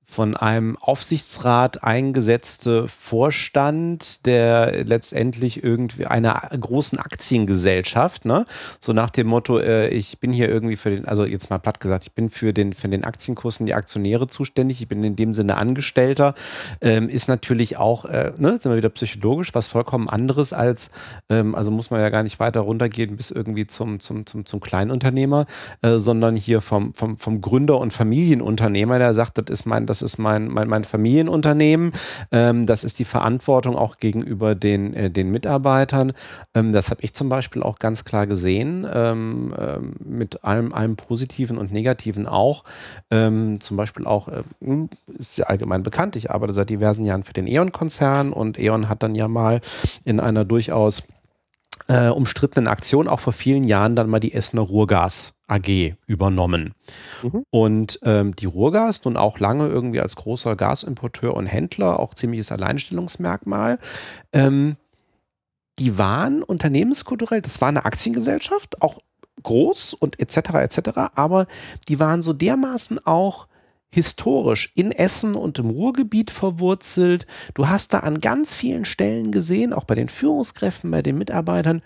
von 0.06 0.38
einem 0.38 0.78
Aufsichtsrat 0.78 1.84
eingesetzte 1.84 2.88
Vorstand 2.88 4.26
der 4.26 4.86
letztendlich 4.86 5.64
irgendwie 5.64 6.06
einer 6.06 6.50
großen 6.60 7.00
Aktiengesellschaft, 7.00 8.24
ne? 8.24 8.46
So 8.80 8.94
nach 8.94 9.10
dem 9.10 9.28
Motto, 9.28 9.60
äh, 9.60 9.90
ich 9.90 10.20
bin 10.20 10.32
hier 10.32 10.48
irgendwie 10.48 10.78
für 10.78 10.92
den, 10.92 11.06
also 11.06 11.26
jetzt 11.26 11.50
mal 11.50 11.58
platt 11.58 11.80
gesagt, 11.80 12.04
ich 12.06 12.14
bin 12.14 12.30
für 12.30 12.54
den, 12.54 12.74
für 12.74 12.88
den 12.88 13.04
Aktienkurs 13.04 13.58
die 13.58 13.74
Aktionäre 13.74 14.28
zuständig, 14.28 14.82
ich 14.82 14.88
bin 14.88 15.04
in 15.04 15.16
dem 15.16 15.34
Sinne 15.34 15.58
Angestellter, 15.58 16.36
ähm, 16.82 17.10
ist 17.10 17.28
natürlich 17.28 17.78
auch, 17.78 18.06
äh, 18.06 18.34
ne, 18.38 18.60
sind 18.60 18.72
wir 18.72 18.78
wieder 18.78 18.90
psychologisch, 18.90 19.54
was 19.54 19.68
vollkommen 19.68 20.08
anderes 20.08 20.54
als, 20.54 20.92
ähm, 21.30 21.56
also 21.56 21.72
muss 21.72 21.90
man 21.90 22.02
ja 22.02 22.10
gar 22.10 22.24
nicht 22.24 22.40
weiter 22.40 22.60
runtergehen 22.60 23.16
bis 23.18 23.32
irgendwie 23.32 23.66
zum, 23.66 24.00
zum, 24.00 24.26
zum, 24.26 24.46
zum 24.46 24.60
Kleinunternehmer, 24.60 25.48
äh, 25.82 25.98
sondern 25.98 26.36
hier 26.36 26.62
vom, 26.62 26.94
vom, 26.94 27.18
vom 27.18 27.42
Gründer 27.42 27.80
und 27.80 27.92
Familienunternehmer, 27.92 29.00
der 29.00 29.14
sagt, 29.14 29.38
das 29.38 29.46
ist 29.50 29.66
mein, 29.66 29.86
das 29.86 29.95
das 29.96 30.02
ist 30.02 30.18
mein, 30.18 30.50
mein, 30.50 30.68
mein 30.68 30.84
Familienunternehmen, 30.84 31.94
ähm, 32.32 32.66
das 32.66 32.84
ist 32.84 33.00
die 33.00 33.06
Verantwortung 33.06 33.78
auch 33.78 33.98
gegenüber 33.98 34.54
den, 34.54 34.94
äh, 34.94 35.10
den 35.10 35.32
Mitarbeitern. 35.32 36.12
Ähm, 36.54 36.74
das 36.74 36.90
habe 36.92 37.02
ich 37.04 37.14
zum 37.14 37.30
Beispiel 37.30 37.64
auch 37.64 37.80
ganz 37.80 38.04
klar 38.04 38.28
gesehen, 38.28 38.86
ähm, 38.92 39.56
ähm, 39.58 39.94
mit 40.04 40.44
allem, 40.44 40.74
allem 40.74 40.98
Positiven 40.98 41.58
und 41.58 41.72
Negativen 41.72 42.28
auch. 42.28 42.66
Ähm, 43.10 43.62
zum 43.62 43.78
Beispiel 43.78 44.06
auch, 44.06 44.28
äh, 44.28 44.44
hm, 44.60 44.90
ist 45.18 45.38
ja 45.38 45.46
allgemein 45.46 45.84
bekannt, 45.84 46.18
ich 46.18 46.30
arbeite 46.30 46.54
seit 46.54 46.70
diversen 46.70 47.06
Jahren 47.06 47.24
für 47.24 47.34
den 47.34 47.48
E.ON-Konzern 47.48 48.34
und 48.34 48.60
E.ON 48.60 48.90
hat 48.90 49.02
dann 49.02 49.16
ja 49.16 49.30
mal 49.30 49.62
in 50.04 50.20
einer 50.20 50.44
durchaus 50.44 51.04
äh, 51.88 52.10
umstrittenen 52.10 52.68
Aktion 52.68 53.08
auch 53.08 53.22
vor 53.22 53.34
vielen 53.34 53.64
Jahren 53.64 53.96
dann 53.96 54.10
mal 54.10 54.20
die 54.20 54.34
Essener 54.34 54.64
Ruhrgas 54.64 55.35
AG 55.48 55.96
übernommen. 56.08 56.74
Mhm. 57.24 57.44
Und 57.50 58.00
ähm, 58.04 58.36
die 58.36 58.46
Ruhrgas 58.46 59.04
nun 59.06 59.18
auch 59.18 59.40
lange 59.40 59.68
irgendwie 59.68 60.02
als 60.02 60.16
großer 60.16 60.56
Gasimporteur 60.56 61.36
und 61.36 61.46
Händler, 61.46 62.00
auch 62.00 62.14
ziemliches 62.14 62.52
Alleinstellungsmerkmal. 62.52 63.80
Ähm, 64.34 64.78
die 65.80 65.98
waren 65.98 66.42
unternehmenskulturell, 66.42 67.42
das 67.42 67.62
war 67.62 67.70
eine 67.70 67.86
Aktiengesellschaft, 67.86 68.82
auch 68.82 69.00
groß 69.44 69.94
und 69.94 70.20
etc. 70.20 70.38
etc. 70.56 70.80
Aber 71.16 71.48
die 71.88 72.00
waren 72.00 72.22
so 72.22 72.34
dermaßen 72.34 73.06
auch 73.06 73.48
historisch 73.92 74.72
in 74.76 74.92
Essen 74.92 75.36
und 75.36 75.60
im 75.60 75.70
Ruhrgebiet 75.70 76.32
verwurzelt. 76.32 77.28
Du 77.54 77.70
hast 77.70 77.94
da 77.94 78.00
an 78.00 78.20
ganz 78.20 78.54
vielen 78.54 78.86
Stellen 78.86 79.32
gesehen, 79.32 79.74
auch 79.74 79.86
bei 79.86 79.96
den 79.96 80.10
Führungskräften, 80.10 80.92
bei 80.92 81.02
den 81.02 81.18
Mitarbeitern, 81.18 81.82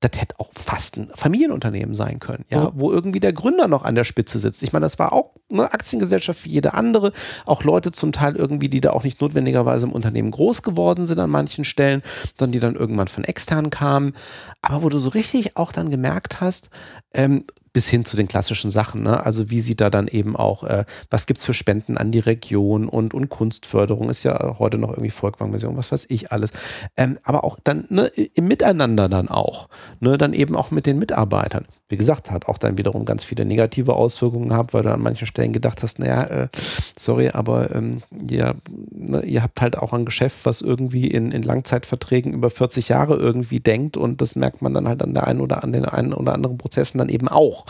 das 0.00 0.12
hätte 0.18 0.40
auch 0.40 0.50
fast 0.54 0.96
ein 0.96 1.10
Familienunternehmen 1.14 1.94
sein 1.94 2.18
können, 2.20 2.46
ja, 2.48 2.68
oh. 2.68 2.72
wo 2.74 2.90
irgendwie 2.90 3.20
der 3.20 3.34
Gründer 3.34 3.68
noch 3.68 3.84
an 3.84 3.94
der 3.94 4.04
Spitze 4.04 4.38
sitzt. 4.38 4.62
Ich 4.62 4.72
meine, 4.72 4.84
das 4.84 4.98
war 4.98 5.12
auch 5.12 5.34
eine 5.50 5.72
Aktiengesellschaft 5.72 6.46
wie 6.46 6.50
jede 6.50 6.72
andere, 6.72 7.12
auch 7.44 7.64
Leute 7.64 7.92
zum 7.92 8.12
Teil 8.12 8.34
irgendwie, 8.34 8.70
die 8.70 8.80
da 8.80 8.90
auch 8.90 9.04
nicht 9.04 9.20
notwendigerweise 9.20 9.86
im 9.86 9.92
Unternehmen 9.92 10.30
groß 10.30 10.62
geworden 10.62 11.06
sind 11.06 11.18
an 11.18 11.28
manchen 11.28 11.64
Stellen, 11.64 12.02
sondern 12.38 12.52
die 12.52 12.60
dann 12.60 12.76
irgendwann 12.76 13.08
von 13.08 13.24
extern 13.24 13.68
kamen. 13.68 14.14
Aber 14.62 14.82
wo 14.82 14.88
du 14.88 14.98
so 14.98 15.10
richtig 15.10 15.58
auch 15.58 15.70
dann 15.70 15.90
gemerkt 15.90 16.40
hast, 16.40 16.70
ähm, 17.12 17.44
bis 17.72 17.88
hin 17.88 18.04
zu 18.04 18.16
den 18.16 18.28
klassischen 18.28 18.70
Sachen. 18.70 19.02
Ne? 19.02 19.24
Also 19.24 19.50
wie 19.50 19.60
sieht 19.60 19.80
da 19.80 19.90
dann 19.90 20.08
eben 20.08 20.36
auch, 20.36 20.64
äh, 20.64 20.84
was 21.10 21.26
gibt's 21.26 21.44
für 21.44 21.54
Spenden 21.54 21.96
an 21.96 22.10
die 22.10 22.18
Region 22.18 22.88
und, 22.88 23.14
und 23.14 23.28
Kunstförderung 23.28 24.10
ist 24.10 24.24
ja 24.24 24.58
heute 24.58 24.78
noch 24.78 24.90
irgendwie 24.90 25.10
Volkwang-Version, 25.10 25.76
was 25.76 25.92
weiß 25.92 26.06
ich 26.08 26.32
alles. 26.32 26.50
Ähm, 26.96 27.18
aber 27.22 27.44
auch 27.44 27.58
dann 27.62 27.86
ne, 27.88 28.06
im 28.06 28.46
Miteinander 28.46 29.08
dann 29.08 29.28
auch. 29.28 29.68
Ne? 30.00 30.18
Dann 30.18 30.32
eben 30.32 30.56
auch 30.56 30.70
mit 30.70 30.86
den 30.86 30.98
Mitarbeitern. 30.98 31.66
Wie 31.90 31.96
gesagt, 31.96 32.30
hat 32.30 32.46
auch 32.46 32.56
dann 32.56 32.78
wiederum 32.78 33.04
ganz 33.04 33.24
viele 33.24 33.44
negative 33.44 33.94
Auswirkungen 33.94 34.48
gehabt, 34.48 34.72
weil 34.72 34.84
du 34.84 34.92
an 34.92 35.02
manchen 35.02 35.26
Stellen 35.26 35.52
gedacht 35.52 35.82
hast, 35.82 35.98
naja, 35.98 36.22
äh, 36.22 36.48
sorry, 36.96 37.30
aber 37.30 37.74
ähm, 37.74 37.98
ihr, 38.30 38.54
ne, 38.92 39.22
ihr 39.24 39.42
habt 39.42 39.60
halt 39.60 39.76
auch 39.76 39.92
ein 39.92 40.04
Geschäft, 40.04 40.46
was 40.46 40.60
irgendwie 40.60 41.08
in, 41.08 41.32
in 41.32 41.42
Langzeitverträgen 41.42 42.32
über 42.32 42.48
40 42.48 42.88
Jahre 42.88 43.16
irgendwie 43.16 43.58
denkt 43.58 43.96
und 43.96 44.20
das 44.20 44.36
merkt 44.36 44.62
man 44.62 44.72
dann 44.72 44.86
halt 44.86 45.02
an 45.02 45.14
der 45.14 45.26
einen 45.26 45.40
oder 45.40 45.64
an 45.64 45.72
den 45.72 45.84
einen 45.84 46.14
oder 46.14 46.32
anderen 46.32 46.58
Prozessen 46.58 46.98
dann 46.98 47.08
eben 47.08 47.28
auch. 47.28 47.66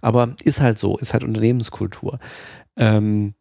Aber 0.00 0.36
ist 0.44 0.60
halt 0.60 0.78
so, 0.78 0.96
ist 0.98 1.12
halt 1.12 1.24
Unternehmenskultur. 1.24 2.20
Ähm, 2.76 3.34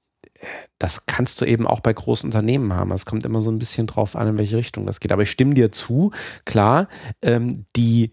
das 0.80 1.06
kannst 1.06 1.40
du 1.40 1.46
eben 1.46 1.68
auch 1.68 1.80
bei 1.80 1.94
großen 1.94 2.28
Unternehmen 2.28 2.74
haben. 2.74 2.92
Es 2.92 3.06
kommt 3.06 3.26
immer 3.26 3.42
so 3.42 3.52
ein 3.52 3.60
bisschen 3.60 3.88
drauf 3.88 4.16
an, 4.16 4.28
in 4.28 4.38
welche 4.38 4.58
Richtung 4.58 4.86
das 4.86 5.00
geht. 5.00 5.12
Aber 5.12 5.22
ich 5.22 5.32
stimme 5.32 5.54
dir 5.54 5.72
zu, 5.72 6.12
klar, 6.46 6.88
ähm, 7.22 7.66
die 7.76 8.12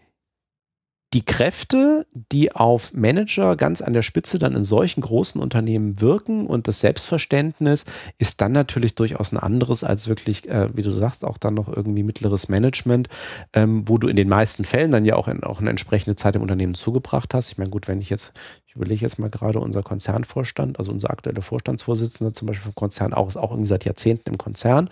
die 1.13 1.25
Kräfte, 1.25 2.07
die 2.13 2.53
auf 2.53 2.93
Manager 2.93 3.57
ganz 3.57 3.83
an 3.83 3.95
der 3.95 4.03
Spitze 4.03 4.39
dann 4.39 4.55
in 4.55 4.63
solchen 4.63 5.01
großen 5.01 5.41
Unternehmen 5.41 6.01
wirken 6.01 6.47
und 6.47 6.69
das 6.69 6.81
Selbstverständnis 6.81 7.85
ist 8.19 8.41
dann 8.41 8.53
natürlich 8.53 8.95
durchaus 8.95 9.33
ein 9.33 9.39
anderes 9.39 9.83
als 9.83 10.07
wirklich, 10.07 10.49
äh, 10.49 10.69
wie 10.73 10.83
du 10.83 10.91
sagst, 10.91 11.25
auch 11.25 11.37
dann 11.37 11.55
noch 11.55 11.69
irgendwie 11.69 12.05
mittleres 12.05 12.49
Management, 12.49 13.09
ähm, 13.53 13.89
wo 13.89 13.99
du 13.99 14.07
in 14.07 14.15
den 14.15 14.29
meisten 14.29 14.65
Fällen 14.65 14.93
dann 14.93 15.05
ja 15.05 15.17
auch, 15.17 15.27
in, 15.27 15.43
auch 15.43 15.61
eine 15.61 15.71
entsprechende 15.71 16.15
Zeit 16.15 16.37
im 16.37 16.43
Unternehmen 16.43 16.75
zugebracht 16.75 17.35
hast. 17.35 17.51
Ich 17.51 17.59
meine, 17.59 17.71
gut, 17.71 17.89
wenn 17.89 18.01
ich 18.01 18.11
jetzt, 18.11 18.33
ich 18.67 18.77
überlege 18.77 19.03
jetzt 19.03 19.19
mal 19.19 19.31
gerade 19.31 19.59
unser 19.59 19.83
Konzernvorstand, 19.83 20.79
also 20.79 20.93
unser 20.93 21.11
aktueller 21.11 21.43
Vorstandsvorsitzender 21.43 22.33
zum 22.33 22.47
Beispiel 22.47 22.67
vom 22.67 22.75
Konzern 22.77 23.15
auch, 23.15 23.27
ist 23.27 23.37
auch 23.37 23.51
irgendwie 23.51 23.69
seit 23.69 23.85
Jahrzehnten 23.85 24.31
im 24.31 24.39
Konzern. 24.39 24.89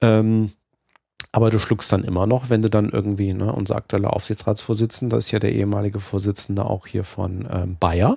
Ähm, 0.00 0.50
aber 1.36 1.50
du 1.50 1.58
schluckst 1.58 1.92
dann 1.92 2.02
immer 2.02 2.26
noch, 2.26 2.48
wenn 2.48 2.62
du 2.62 2.70
dann 2.70 2.88
irgendwie, 2.88 3.34
ne, 3.34 3.52
unser 3.52 3.76
aktueller 3.76 4.14
Aufsichtsratsvorsitzender 4.14 5.18
ist 5.18 5.32
ja 5.32 5.38
der 5.38 5.52
ehemalige 5.52 6.00
Vorsitzende 6.00 6.64
auch 6.64 6.86
hier 6.86 7.04
von 7.04 7.46
ähm, 7.52 7.76
Bayer, 7.78 8.16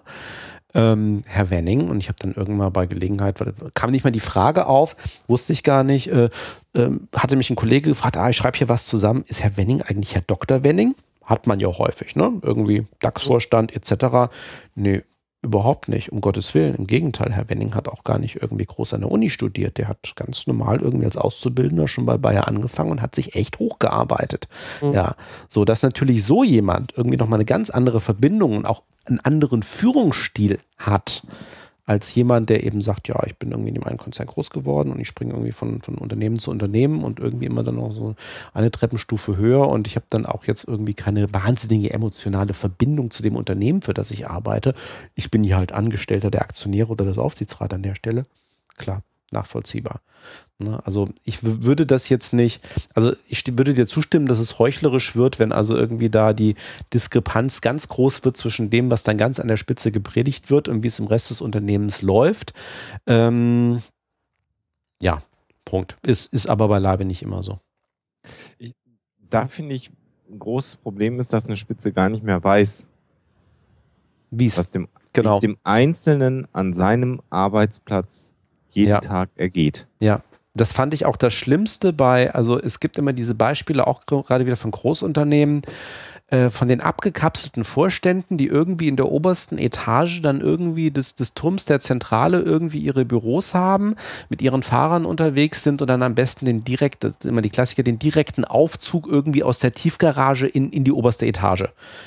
ähm, 0.74 1.24
Herr 1.28 1.50
Wenning. 1.50 1.90
Und 1.90 2.00
ich 2.00 2.08
habe 2.08 2.18
dann 2.20 2.34
irgendwann 2.34 2.72
bei 2.72 2.86
Gelegenheit, 2.86 3.44
kam 3.74 3.92
nicht 3.92 4.06
mal 4.06 4.12
die 4.12 4.22
Frage 4.22 4.68
auf, 4.68 4.96
wusste 5.28 5.52
ich 5.52 5.64
gar 5.64 5.84
nicht, 5.84 6.08
äh, 6.08 6.30
äh, 6.74 6.92
hatte 7.14 7.36
mich 7.36 7.50
ein 7.50 7.58
Kollege 7.58 7.90
gefragt, 7.90 8.16
ah, 8.16 8.30
ich 8.30 8.38
schreibe 8.38 8.58
hier 8.58 8.70
was 8.70 8.86
zusammen, 8.86 9.26
ist 9.28 9.44
Herr 9.44 9.58
Wenning 9.58 9.82
eigentlich 9.82 10.16
Herr 10.16 10.24
Dr. 10.26 10.64
Wenning? 10.64 10.96
Hat 11.26 11.46
man 11.46 11.60
ja 11.60 11.68
häufig, 11.68 12.16
ne? 12.16 12.40
Irgendwie 12.42 12.88
DAX-Vorstand 13.02 13.76
etc. 13.76 14.32
Nee, 14.76 15.04
Überhaupt 15.42 15.88
nicht, 15.88 16.12
um 16.12 16.20
Gottes 16.20 16.54
Willen. 16.54 16.76
Im 16.76 16.86
Gegenteil, 16.86 17.32
Herr 17.32 17.50
Wenning 17.50 17.74
hat 17.74 17.88
auch 17.88 18.04
gar 18.04 18.20
nicht 18.20 18.42
irgendwie 18.42 18.66
groß 18.66 18.94
an 18.94 19.02
der 19.02 19.12
Uni 19.12 19.30
studiert. 19.30 19.78
Der 19.78 19.88
hat 19.88 20.14
ganz 20.16 20.48
normal 20.48 20.82
irgendwie 20.82 21.06
als 21.06 21.16
Auszubildender 21.16 21.88
schon 21.88 22.06
bei 22.06 22.18
Bayer 22.18 22.50
angefangen 22.50 22.92
und 22.92 23.02
hat 23.02 23.16
sich 23.16 23.36
echt 23.36 23.58
hochgearbeitet. 23.58 24.50
Mhm. 24.82 24.94
Ja, 24.94 25.16
so 25.48 25.64
dass 25.64 25.82
natürlich 25.82 26.26
so 26.26 26.44
jemand 26.44 26.94
irgendwie 26.98 27.16
nochmal 27.16 27.38
eine 27.38 27.46
ganz 27.46 27.70
andere 27.70 28.02
Verbindung 28.02 28.58
und 28.58 28.66
auch 28.66 28.84
einen 29.08 29.22
anderen 29.22 29.64
Führungsstil 29.64 30.60
hat 30.78 31.24
als 31.90 32.14
jemand, 32.14 32.52
der 32.52 32.64
eben 32.64 32.82
sagt, 32.82 33.08
ja, 33.08 33.20
ich 33.26 33.36
bin 33.38 33.50
irgendwie 33.50 33.72
in 33.72 33.82
einem 33.82 33.98
Konzern 33.98 34.28
groß 34.28 34.52
geworden 34.52 34.92
und 34.92 35.00
ich 35.00 35.08
springe 35.08 35.34
irgendwie 35.34 35.52
von, 35.52 35.82
von 35.82 35.96
Unternehmen 35.96 36.38
zu 36.38 36.52
Unternehmen 36.52 37.04
und 37.04 37.20
irgendwie 37.20 37.48
immer 37.48 37.64
dann 37.64 37.78
noch 37.78 37.94
so 37.94 38.14
eine 38.54 38.70
Treppenstufe 38.70 39.38
höher 39.38 39.68
und 39.68 39.88
ich 39.88 39.96
habe 39.96 40.06
dann 40.08 40.28
auch 40.28 40.46
jetzt 40.46 40.68
irgendwie 40.68 40.94
keine 40.94 41.34
wahnsinnige 41.34 41.92
emotionale 41.92 42.54
Verbindung 42.54 43.10
zu 43.10 43.24
dem 43.24 43.36
Unternehmen, 43.36 43.82
für 43.82 43.96
das 43.96 44.12
ich 44.12 44.30
arbeite. 44.30 44.76
Ich 45.16 45.32
bin 45.32 45.44
hier 45.44 45.58
halt 45.58 45.72
Angestellter 45.72 46.30
der 46.30 46.44
Aktionäre 46.44 46.90
oder 46.90 47.06
des 47.06 47.18
Aufsichtsrats 47.18 47.74
an 47.74 47.82
der 47.82 47.96
Stelle. 47.96 48.28
Klar, 48.78 49.02
nachvollziehbar. 49.32 50.02
Ne? 50.62 50.86
Also 50.86 51.10
ich 51.24 51.42
würde 51.42 51.86
das 51.86 52.10
jetzt 52.10 52.34
nicht, 52.34 52.62
also 52.94 53.14
ich 53.30 53.46
würde 53.58 53.74
dir 53.74 53.88
zustimmen, 53.88 54.26
dass 54.26 54.40
es 54.40 54.60
heuchlerisch 54.60 55.16
wird, 55.16 55.40
wenn 55.40 55.54
also 55.54 55.76
irgendwie 55.76 56.10
da 56.10 56.34
die 56.34 56.56
Diskrepanz 56.94 57.62
ganz 57.62 57.88
groß 57.88 58.26
wird 58.26 58.36
zwischen 58.36 58.70
dem, 58.70 58.92
was 58.92 59.04
dann 59.04 59.18
ganz 59.18 59.40
an 59.40 59.48
der 59.48 59.56
Spitze 59.56 59.92
gepredigt 59.92 60.50
wird 60.52 60.68
und 60.68 60.84
wie 60.84 60.88
es 60.88 61.00
im 61.00 61.08
Rest 61.08 61.30
des 61.30 61.40
Unternehmens 61.40 62.02
läuft. 62.02 62.54
Ähm, 63.08 63.82
ja, 65.02 65.22
Punkt. 65.64 65.98
Ist, 66.06 66.34
ist 66.34 66.48
aber 66.48 66.68
beileibe 66.68 67.06
nicht 67.06 67.22
immer 67.22 67.42
so. 67.42 67.60
Ich, 68.58 68.76
da 69.30 69.48
finde 69.48 69.76
ich, 69.76 69.92
ein 70.30 70.40
großes 70.40 70.76
Problem 70.78 71.20
ist, 71.20 71.32
dass 71.32 71.46
eine 71.46 71.58
Spitze 71.58 71.94
gar 71.94 72.10
nicht 72.10 72.24
mehr 72.24 72.44
weiß, 72.44 72.90
wie 74.32 74.46
es 74.46 74.72
dem, 74.72 74.90
genau. 75.14 75.40
dem 75.40 75.58
Einzelnen 75.64 76.48
an 76.54 76.74
seinem 76.74 77.22
Arbeitsplatz 77.30 78.34
jeden 78.72 78.90
ja. 78.90 79.00
Tag 79.00 79.30
ergeht. 79.36 79.88
Ja. 80.00 80.22
Das 80.56 80.74
fand 80.74 80.94
ich 80.94 81.06
auch 81.06 81.16
das 81.16 81.34
Schlimmste 81.34 81.94
bei, 81.94 82.34
also 82.34 82.60
es 82.60 82.80
gibt 82.80 82.98
immer 82.98 83.14
diese 83.14 83.36
Beispiele 83.36 83.86
auch 83.86 84.06
gerade 84.06 84.46
wieder 84.46 84.56
von 84.56 84.72
Großunternehmen, 84.72 85.62
äh, 86.32 86.50
von 86.50 86.68
den 86.68 86.82
abgekapselten 86.82 87.64
Vorständen, 87.64 88.38
die 88.38 88.48
irgendwie 88.48 88.88
in 88.88 88.96
der 88.96 89.12
obersten 89.12 89.58
Etage 89.58 90.22
dann 90.22 90.42
irgendwie 90.42 90.92
des, 90.92 91.16
des 91.16 91.34
Turms 91.34 91.66
der 91.66 91.80
Zentrale 91.80 92.40
irgendwie 92.40 92.80
ihre 92.80 93.06
Büros 93.06 93.56
haben, 93.56 93.96
mit 94.30 94.42
ihren 94.42 94.62
Fahrern 94.62 95.06
unterwegs 95.06 95.64
sind 95.64 95.82
und 95.82 95.88
dann 95.88 96.04
am 96.04 96.14
besten 96.14 96.46
den 96.46 96.64
direkt, 96.64 97.04
das 97.04 97.14
ist 97.14 97.26
immer 97.26 97.42
die 97.42 97.50
Klassiker, 97.50 97.82
den 97.82 97.98
direkten 97.98 98.46
Aufzug 98.46 99.08
irgendwie 99.08 99.44
aus 99.44 99.58
der 99.58 99.74
Tiefgarage 99.74 100.46
in, 100.46 100.70
in 100.72 100.84
die 100.84 100.92
oberste 100.92 101.26
Etage. 101.26 101.66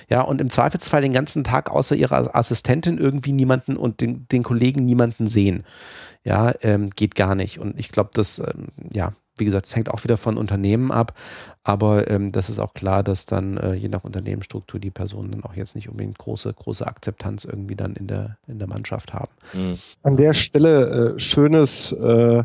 Ja, 0.09 0.20
und 0.20 0.40
im 0.40 0.51
Zweifelsfall 0.51 1.02
den 1.02 1.12
ganzen 1.12 1.43
Tag 1.43 1.70
außer 1.70 1.97
ihrer 1.97 2.35
Assistentin 2.35 2.98
irgendwie 2.98 3.32
niemanden 3.32 3.77
und 3.77 4.01
den, 4.01 4.27
den 4.31 4.43
Kollegen 4.44 4.85
niemanden 4.85 5.27
sehen 5.27 5.64
ja, 6.24 6.53
ähm, 6.62 6.90
geht 6.90 7.15
gar 7.15 7.35
nicht. 7.35 7.59
Und 7.59 7.78
ich 7.78 7.90
glaube, 7.90 8.11
das, 8.15 8.39
ähm, 8.39 8.69
ja, 8.93 9.12
wie 9.39 9.44
gesagt, 9.44 9.66
es 9.66 9.74
hängt 9.74 9.90
auch 9.90 10.05
wieder 10.05 10.16
von 10.16 10.36
Unternehmen 10.36 10.93
ab, 10.93 11.19
aber 11.65 12.11
ähm, 12.11 12.31
das 12.31 12.51
ist 12.51 12.59
auch 12.59 12.74
klar, 12.74 13.03
dass 13.03 13.24
dann 13.24 13.57
äh, 13.57 13.74
je 13.74 13.89
nach 13.89 14.05
Unternehmensstruktur 14.05 14.78
die 14.78 14.90
Personen 14.90 15.32
dann 15.32 15.44
auch 15.44 15.55
jetzt 15.55 15.74
nicht 15.74 15.89
unbedingt 15.89 16.19
große, 16.19 16.53
große 16.53 16.86
Akzeptanz 16.86 17.44
irgendwie 17.44 17.74
dann 17.74 17.97
in 17.97 18.07
der, 18.07 18.36
in 18.47 18.59
der 18.59 18.69
Mannschaft 18.69 19.15
haben. 19.15 19.32
Mhm. 19.55 19.78
An 20.03 20.16
der 20.16 20.35
Stelle 20.35 21.15
äh, 21.15 21.19
schönes, 21.19 21.93
äh, 21.93 22.44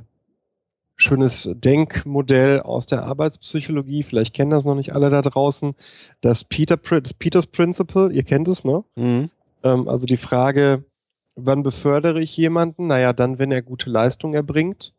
schönes 0.95 1.47
Denkmodell 1.53 2.61
aus 2.61 2.85
der 2.85 3.03
Arbeitspsychologie, 3.03 4.03
vielleicht 4.03 4.33
kennen 4.33 4.51
das 4.51 4.63
noch 4.63 4.75
nicht 4.75 4.93
alle 4.93 5.09
da 5.09 5.21
draußen, 5.21 5.75
das, 6.21 6.45
Peter, 6.45 6.77
das 6.77 7.13
Peters 7.13 7.47
Principle, 7.47 8.11
ihr 8.11 8.23
kennt 8.23 8.47
es, 8.47 8.63
ne? 8.63 8.83
Mhm. 8.95 9.29
Ähm, 9.63 9.87
also 9.89 10.05
die 10.05 10.17
Frage, 10.17 10.85
wann 11.37 11.63
befördere 11.63 12.21
ich 12.21 12.35
jemanden? 12.35 12.87
Naja, 12.87 13.13
dann, 13.13 13.39
wenn 13.39 13.51
er 13.51 13.61
gute 13.61 13.89
Leistung 13.89 14.33
erbringt. 14.33 14.93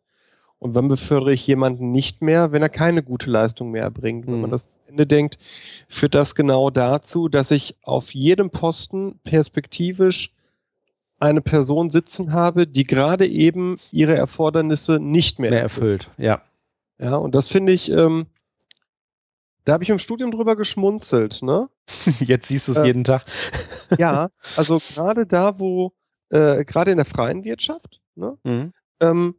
Und 0.57 0.75
wann 0.75 0.89
befördere 0.89 1.31
ich 1.31 1.47
jemanden 1.47 1.91
nicht 1.91 2.21
mehr, 2.21 2.51
wenn 2.51 2.61
er 2.61 2.69
keine 2.69 3.01
gute 3.01 3.29
Leistung 3.29 3.71
mehr 3.71 3.83
erbringt? 3.83 4.25
Mhm. 4.27 4.31
Wenn 4.31 4.41
man 4.41 4.49
mhm. 4.49 4.53
das 4.53 4.77
Ende 4.87 5.05
denkt, 5.05 5.37
führt 5.87 6.15
das 6.15 6.35
genau 6.35 6.69
dazu, 6.69 7.29
dass 7.29 7.51
ich 7.51 7.75
auf 7.83 8.11
jedem 8.11 8.49
Posten 8.49 9.19
perspektivisch 9.23 10.33
eine 11.19 11.41
Person 11.41 11.91
sitzen 11.91 12.33
habe, 12.33 12.65
die 12.65 12.83
gerade 12.83 13.27
eben 13.27 13.77
ihre 13.91 14.15
Erfordernisse 14.15 14.99
nicht 14.99 15.39
mehr, 15.39 15.51
mehr 15.51 15.61
erfüllt. 15.61 16.09
Ja. 16.17 16.41
Ja, 16.97 17.15
und 17.15 17.35
das 17.35 17.49
finde 17.49 17.71
ich, 17.71 17.89
ähm, 17.91 18.25
da 19.63 19.73
habe 19.73 19.83
ich 19.83 19.89
im 19.89 19.99
Studium 19.99 20.31
drüber 20.31 20.55
geschmunzelt, 20.57 21.41
ne? 21.41 21.69
Jetzt 22.19 22.47
siehst 22.47 22.67
du 22.67 22.73
es 22.73 22.77
äh, 22.77 22.85
jeden 22.85 23.05
Tag. 23.05 23.23
ja, 23.97 24.29
also 24.57 24.79
gerade 24.79 25.25
da, 25.25 25.59
wo, 25.59 25.93
äh, 26.29 26.63
gerade 26.65 26.91
in 26.91 26.97
der 26.97 27.05
freien 27.05 27.43
Wirtschaft, 27.43 28.01
ne? 28.15 28.37
Mhm. 28.43 28.73
Ähm, 28.99 29.35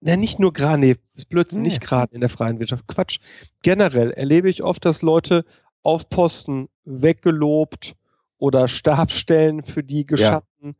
ja, 0.00 0.16
nicht 0.16 0.38
nur 0.38 0.52
gerade, 0.52 0.78
nee, 0.78 0.96
ist 1.14 1.28
Blödsinn, 1.28 1.62
nee. 1.62 1.68
nicht 1.68 1.80
gerade 1.80 2.14
in 2.14 2.20
der 2.20 2.30
freien 2.30 2.58
Wirtschaft. 2.58 2.86
Quatsch. 2.86 3.18
Generell 3.62 4.10
erlebe 4.10 4.48
ich 4.48 4.62
oft, 4.62 4.84
dass 4.84 5.02
Leute 5.02 5.44
auf 5.82 6.08
Posten 6.08 6.68
weggelobt 6.84 7.96
oder 8.38 8.68
Stabsstellen 8.68 9.64
für 9.64 9.82
die 9.82 10.06
geschaffen 10.06 10.76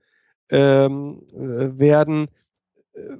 ja. 0.50 0.86
ähm, 0.86 1.22
äh, 1.32 1.78
werden. 1.78 2.28
Äh, 2.92 3.16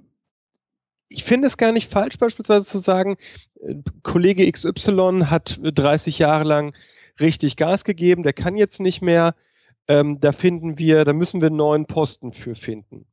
ich 1.08 1.24
finde 1.24 1.46
es 1.46 1.56
gar 1.56 1.72
nicht 1.72 1.90
falsch, 1.90 2.18
beispielsweise 2.18 2.66
zu 2.66 2.78
sagen, 2.78 3.16
äh, 3.60 3.76
Kollege 4.02 4.50
XY 4.50 5.26
hat 5.26 5.58
30 5.62 6.18
Jahre 6.18 6.44
lang 6.44 6.74
richtig 7.20 7.56
Gas 7.56 7.84
gegeben, 7.84 8.22
der 8.22 8.32
kann 8.32 8.56
jetzt 8.56 8.80
nicht 8.80 9.02
mehr. 9.02 9.34
Ähm, 9.88 10.20
da 10.20 10.32
finden 10.32 10.78
wir, 10.78 11.04
da 11.04 11.12
müssen 11.12 11.40
wir 11.40 11.46
einen 11.46 11.56
neuen 11.56 11.86
Posten 11.86 12.32
für 12.32 12.54
finden. 12.54 13.06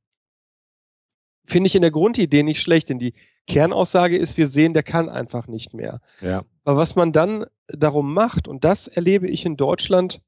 Finde 1.46 1.68
ich 1.68 1.76
in 1.76 1.82
der 1.82 1.92
Grundidee 1.92 2.44
nicht 2.44 2.62
schlecht, 2.62 2.90
denn 2.90 3.00
die 3.00 3.14
Kernaussage 3.48 4.18
ist, 4.18 4.38
wir 4.38 4.48
sehen, 4.48 4.74
der 4.74 4.84
kann 4.84 5.10
einfach 5.10 5.48
nicht 5.48 5.74
mehr. 5.74 6.02
Ja. 6.22 6.46
Aber 6.64 6.78
was 6.78 6.96
man 6.96 7.12
dann 7.12 7.46
darum 7.68 8.14
macht, 8.14 8.48
und 8.48 8.64
das 8.64 8.88
erlebe 8.88 9.28
ich 9.28 9.46
in 9.46 9.58
Deutschland 9.58 10.22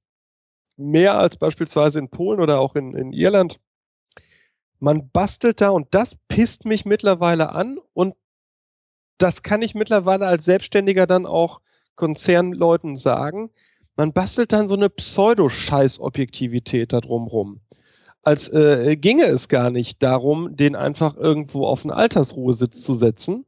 mehr 0.77 1.17
als 1.17 1.37
beispielsweise 1.37 1.99
in 1.99 2.09
Polen 2.09 2.41
oder 2.41 2.59
auch 2.59 2.75
in, 2.75 2.93
in 2.93 3.13
Irland, 3.13 3.59
man 4.79 5.09
bastelt 5.09 5.61
da 5.61 5.69
und 5.69 5.87
das 5.93 6.17
pisst 6.27 6.65
mich 6.65 6.85
mittlerweile 6.85 7.53
an 7.53 7.79
und 7.93 8.15
das 9.17 9.41
kann 9.43 9.61
ich 9.61 9.73
mittlerweile 9.73 10.27
als 10.27 10.43
Selbstständiger 10.43 11.07
dann 11.07 11.25
auch 11.25 11.61
Konzernleuten 11.95 12.97
sagen. 12.97 13.51
Man 13.95 14.11
bastelt 14.11 14.51
dann 14.51 14.67
so 14.67 14.75
eine 14.75 14.89
Pseudo-Scheiß-Objektivität 14.89 16.91
da 16.91 16.99
drumrum. 16.99 17.61
Als 18.23 18.49
äh, 18.49 18.97
ginge 18.97 19.25
es 19.25 19.47
gar 19.47 19.69
nicht 19.69 20.03
darum, 20.03 20.57
den 20.57 20.75
einfach 20.75 21.15
irgendwo 21.15 21.65
auf 21.65 21.83
einen 21.83 21.91
Altersruhesitz 21.91 22.81
zu 22.81 22.95
setzen, 22.95 23.45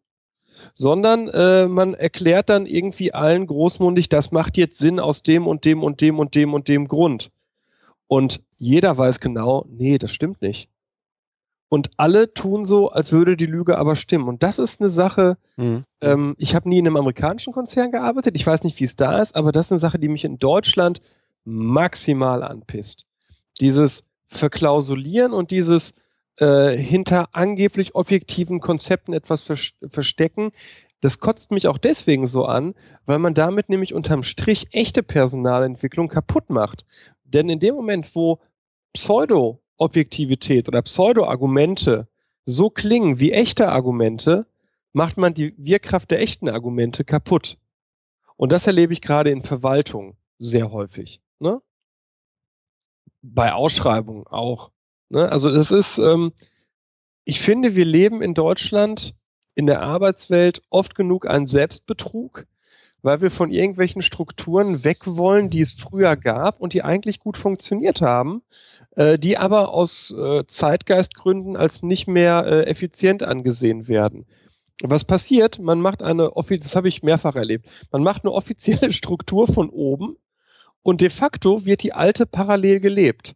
sondern 0.76 1.28
äh, 1.30 1.68
man 1.68 1.94
erklärt 1.94 2.50
dann 2.50 2.66
irgendwie 2.66 3.14
allen 3.14 3.48
großmundig, 3.48 4.10
das 4.10 4.32
macht 4.32 4.58
jetzt 4.58 4.78
Sinn 4.78 5.00
aus 5.00 5.24
dem 5.24 5.48
und 5.48 5.66
dem 5.66 5.84
und 5.84 6.02
dem 6.02 6.20
und 6.20 6.36
dem 6.36 6.54
und 6.54 6.68
dem 6.68 6.88
Grund. 6.88 7.32
Und 8.08 8.42
jeder 8.58 8.98
weiß 8.98 9.20
genau, 9.20 9.66
nee, 9.70 9.98
das 9.98 10.12
stimmt 10.12 10.42
nicht. 10.42 10.70
Und 11.70 11.90
alle 11.98 12.34
tun 12.34 12.66
so, 12.66 12.90
als 12.90 13.12
würde 13.12 13.36
die 13.36 13.46
Lüge 13.46 13.78
aber 13.78 13.96
stimmen. 13.96 14.30
Und 14.30 14.42
das 14.42 14.58
ist 14.58 14.80
eine 14.80 14.90
Sache, 14.90 15.38
mhm. 15.58 15.84
ähm, 16.02 16.36
ich 16.38 16.56
habe 16.56 16.70
nie 16.70 16.80
in 16.80 16.88
einem 16.88 16.96
amerikanischen 16.96 17.52
Konzern 17.54 17.92
gearbeitet, 17.92 18.36
ich 18.36 18.48
weiß 18.48 18.64
nicht, 18.64 18.80
wie 18.80 18.86
es 18.86 18.96
da 18.96 19.22
ist, 19.22 19.36
aber 19.36 19.52
das 19.52 19.68
ist 19.68 19.74
eine 19.74 19.80
Sache, 19.80 20.00
die 20.00 20.08
mich 20.08 20.24
in 20.24 20.40
Deutschland 20.40 21.02
maximal 21.44 22.44
anpisst. 22.44 23.06
Dieses 23.60 24.04
Verklausulieren 24.30 25.34
und 25.34 25.52
dieses 25.52 25.94
äh, 26.38 26.78
hinter 26.78 27.30
angeblich 27.34 27.96
objektiven 27.96 28.60
Konzepten 28.60 29.14
etwas 29.14 29.46
verstecken, 29.90 30.52
das 31.02 31.20
kotzt 31.20 31.52
mich 31.52 31.68
auch 31.68 31.78
deswegen 31.78 32.28
so 32.28 32.46
an, 32.46 32.76
weil 33.06 33.20
man 33.20 33.34
damit 33.34 33.70
nämlich 33.70 33.94
unterm 33.94 34.24
Strich 34.24 34.68
echte 34.72 35.04
Personalentwicklung 35.04 36.08
kaputt 36.08 36.50
macht. 36.50 36.86
Denn 37.24 37.50
in 37.50 37.60
dem 37.60 37.76
Moment, 37.76 38.16
wo 38.16 38.40
Pseudo 38.94 39.60
Objektivität 39.78 40.68
oder 40.68 40.82
Pseudo-Argumente 40.82 42.08
so 42.48 42.70
klingen 42.70 43.20
wie 43.20 43.34
echte 43.34 43.70
Argumente, 43.70 44.48
macht 44.94 45.18
man 45.18 45.34
die 45.34 45.54
Wirkkraft 45.58 46.10
der 46.10 46.22
echten 46.22 46.50
Argumente 46.50 47.04
kaputt. 47.04 47.58
Und 48.38 48.52
das 48.52 48.66
erlebe 48.66 48.94
ich 48.94 49.02
gerade 49.02 49.30
in 49.30 49.44
Verwaltung 49.44 50.16
sehr 50.40 50.72
häufig. 50.72 51.22
Ne? 51.40 51.62
Bei 53.22 53.54
Ausschreibungen 53.54 54.26
auch. 54.28 54.72
Ne? 55.10 55.30
Also 55.30 55.52
das 55.52 55.72
ist, 55.72 55.98
ähm, 55.98 56.32
ich 57.26 57.42
finde, 57.42 57.76
wir 57.76 57.86
leben 57.86 58.22
in 58.22 58.34
Deutschland 58.34 59.14
in 59.54 59.66
der 59.66 59.82
Arbeitswelt 59.82 60.62
oft 60.70 60.96
genug 60.96 61.28
einen 61.28 61.48
Selbstbetrug, 61.48 62.46
weil 63.02 63.22
wir 63.22 63.32
von 63.32 63.52
irgendwelchen 63.52 64.02
Strukturen 64.02 64.86
weg 64.86 65.00
wollen, 65.06 65.50
die 65.50 65.62
es 65.62 65.74
früher 65.74 66.16
gab 66.16 66.62
und 66.62 66.74
die 66.74 66.84
eigentlich 66.84 67.20
gut 67.20 67.38
funktioniert 67.38 68.02
haben 68.02 68.42
äh, 68.98 69.20
die 69.20 69.38
aber 69.38 69.74
aus 69.74 70.12
äh, 70.12 70.46
Zeitgeistgründen 70.48 71.56
als 71.56 71.84
nicht 71.84 72.08
mehr 72.08 72.46
äh, 72.48 72.64
effizient 72.64 73.22
angesehen 73.22 73.88
werden. 73.88 74.26
Was 74.84 75.06
passiert? 75.06 75.60
Man 75.60 75.80
macht 75.82 76.02
eine, 76.02 76.32
das 76.34 76.76
habe 76.76 76.88
ich 76.88 77.04
mehrfach 77.04 77.36
erlebt, 77.36 77.68
man 77.92 78.02
macht 78.02 78.24
eine 78.24 78.34
offizielle 78.34 78.92
Struktur 78.94 79.48
von 79.48 79.70
oben 79.70 80.18
und 80.82 81.02
de 81.02 81.12
facto 81.12 81.64
wird 81.64 81.84
die 81.84 81.94
alte 81.94 82.26
parallel 82.26 82.80
gelebt. 82.80 83.36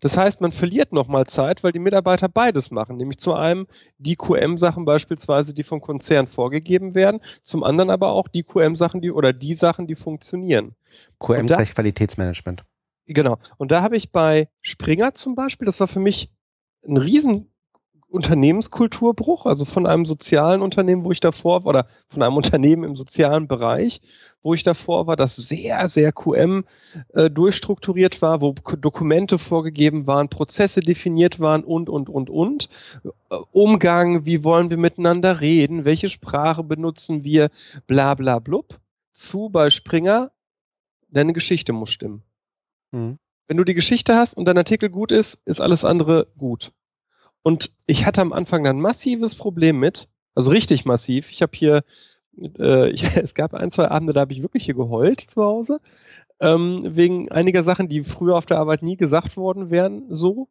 Das 0.00 0.16
heißt, 0.16 0.40
man 0.40 0.52
verliert 0.52 0.92
nochmal 0.92 1.26
Zeit, 1.26 1.64
weil 1.64 1.72
die 1.72 1.80
Mitarbeiter 1.80 2.28
beides 2.28 2.70
machen. 2.70 2.96
Nämlich 2.96 3.18
zu 3.18 3.34
einem 3.34 3.66
die 3.98 4.14
QM-Sachen 4.14 4.84
beispielsweise, 4.84 5.52
die 5.52 5.64
vom 5.64 5.80
Konzern 5.80 6.28
vorgegeben 6.28 6.94
werden, 6.94 7.20
zum 7.42 7.64
anderen 7.64 7.90
aber 7.90 8.12
auch 8.12 8.28
die 8.28 8.44
QM-Sachen, 8.44 9.00
die 9.00 9.10
oder 9.10 9.32
die 9.32 9.54
Sachen, 9.54 9.88
die 9.88 9.96
funktionieren. 9.96 10.76
QM 11.18 11.48
gleich 11.48 11.74
Qualitätsmanagement. 11.74 12.64
Genau. 13.08 13.38
Und 13.56 13.72
da 13.72 13.82
habe 13.82 13.96
ich 13.96 14.12
bei 14.12 14.48
Springer 14.60 15.14
zum 15.14 15.34
Beispiel, 15.34 15.64
das 15.64 15.80
war 15.80 15.88
für 15.88 16.00
mich 16.00 16.30
ein 16.86 16.98
riesen 16.98 17.50
Unternehmenskulturbruch, 18.08 19.46
also 19.46 19.64
von 19.64 19.86
einem 19.86 20.04
sozialen 20.06 20.62
Unternehmen, 20.62 21.04
wo 21.04 21.12
ich 21.12 21.20
davor 21.20 21.64
war, 21.64 21.70
oder 21.70 21.86
von 22.08 22.22
einem 22.22 22.36
Unternehmen 22.42 22.84
im 22.84 22.96
sozialen 22.96 23.48
Bereich, 23.48 24.02
wo 24.42 24.52
ich 24.52 24.62
davor 24.62 25.06
war, 25.06 25.16
das 25.16 25.36
sehr, 25.36 25.88
sehr 25.88 26.12
QM 26.12 26.64
äh, 27.14 27.30
durchstrukturiert 27.30 28.20
war, 28.20 28.42
wo 28.42 28.52
Dokumente 28.52 29.38
vorgegeben 29.38 30.06
waren, 30.06 30.28
Prozesse 30.28 30.80
definiert 30.80 31.40
waren 31.40 31.64
und, 31.64 31.88
und, 31.88 32.10
und, 32.10 32.28
und. 32.28 32.68
Äh, 33.30 33.36
Umgang, 33.52 34.26
wie 34.26 34.44
wollen 34.44 34.68
wir 34.68 34.76
miteinander 34.76 35.40
reden, 35.40 35.86
welche 35.86 36.10
Sprache 36.10 36.62
benutzen 36.62 37.24
wir, 37.24 37.50
bla, 37.86 38.14
bla, 38.14 38.38
blub. 38.38 38.78
Zu 39.14 39.48
bei 39.48 39.70
Springer, 39.70 40.30
deine 41.08 41.32
Geschichte 41.32 41.72
muss 41.72 41.90
stimmen. 41.90 42.22
Mhm. 42.92 43.18
Wenn 43.46 43.56
du 43.56 43.64
die 43.64 43.74
Geschichte 43.74 44.14
hast 44.14 44.34
und 44.34 44.44
dein 44.44 44.58
Artikel 44.58 44.90
gut 44.90 45.10
ist, 45.10 45.40
ist 45.46 45.60
alles 45.60 45.84
andere 45.84 46.28
gut. 46.36 46.72
Und 47.42 47.70
ich 47.86 48.04
hatte 48.04 48.20
am 48.20 48.32
Anfang 48.32 48.66
ein 48.66 48.80
massives 48.80 49.34
Problem 49.34 49.78
mit, 49.78 50.08
also 50.34 50.50
richtig 50.50 50.84
massiv. 50.84 51.30
Ich 51.30 51.40
habe 51.40 51.52
hier, 51.56 51.82
äh, 52.58 52.90
ich, 52.90 53.02
es 53.16 53.34
gab 53.34 53.54
ein, 53.54 53.70
zwei 53.70 53.90
Abende, 53.90 54.12
da 54.12 54.20
habe 54.20 54.32
ich 54.32 54.42
wirklich 54.42 54.66
hier 54.66 54.74
geheult 54.74 55.20
zu 55.20 55.42
Hause, 55.42 55.80
ähm, 56.40 56.82
wegen 56.84 57.30
einiger 57.32 57.64
Sachen, 57.64 57.88
die 57.88 58.04
früher 58.04 58.36
auf 58.36 58.46
der 58.46 58.58
Arbeit 58.58 58.82
nie 58.82 58.96
gesagt 58.96 59.36
worden 59.36 59.70
wären, 59.70 60.04
so. 60.10 60.48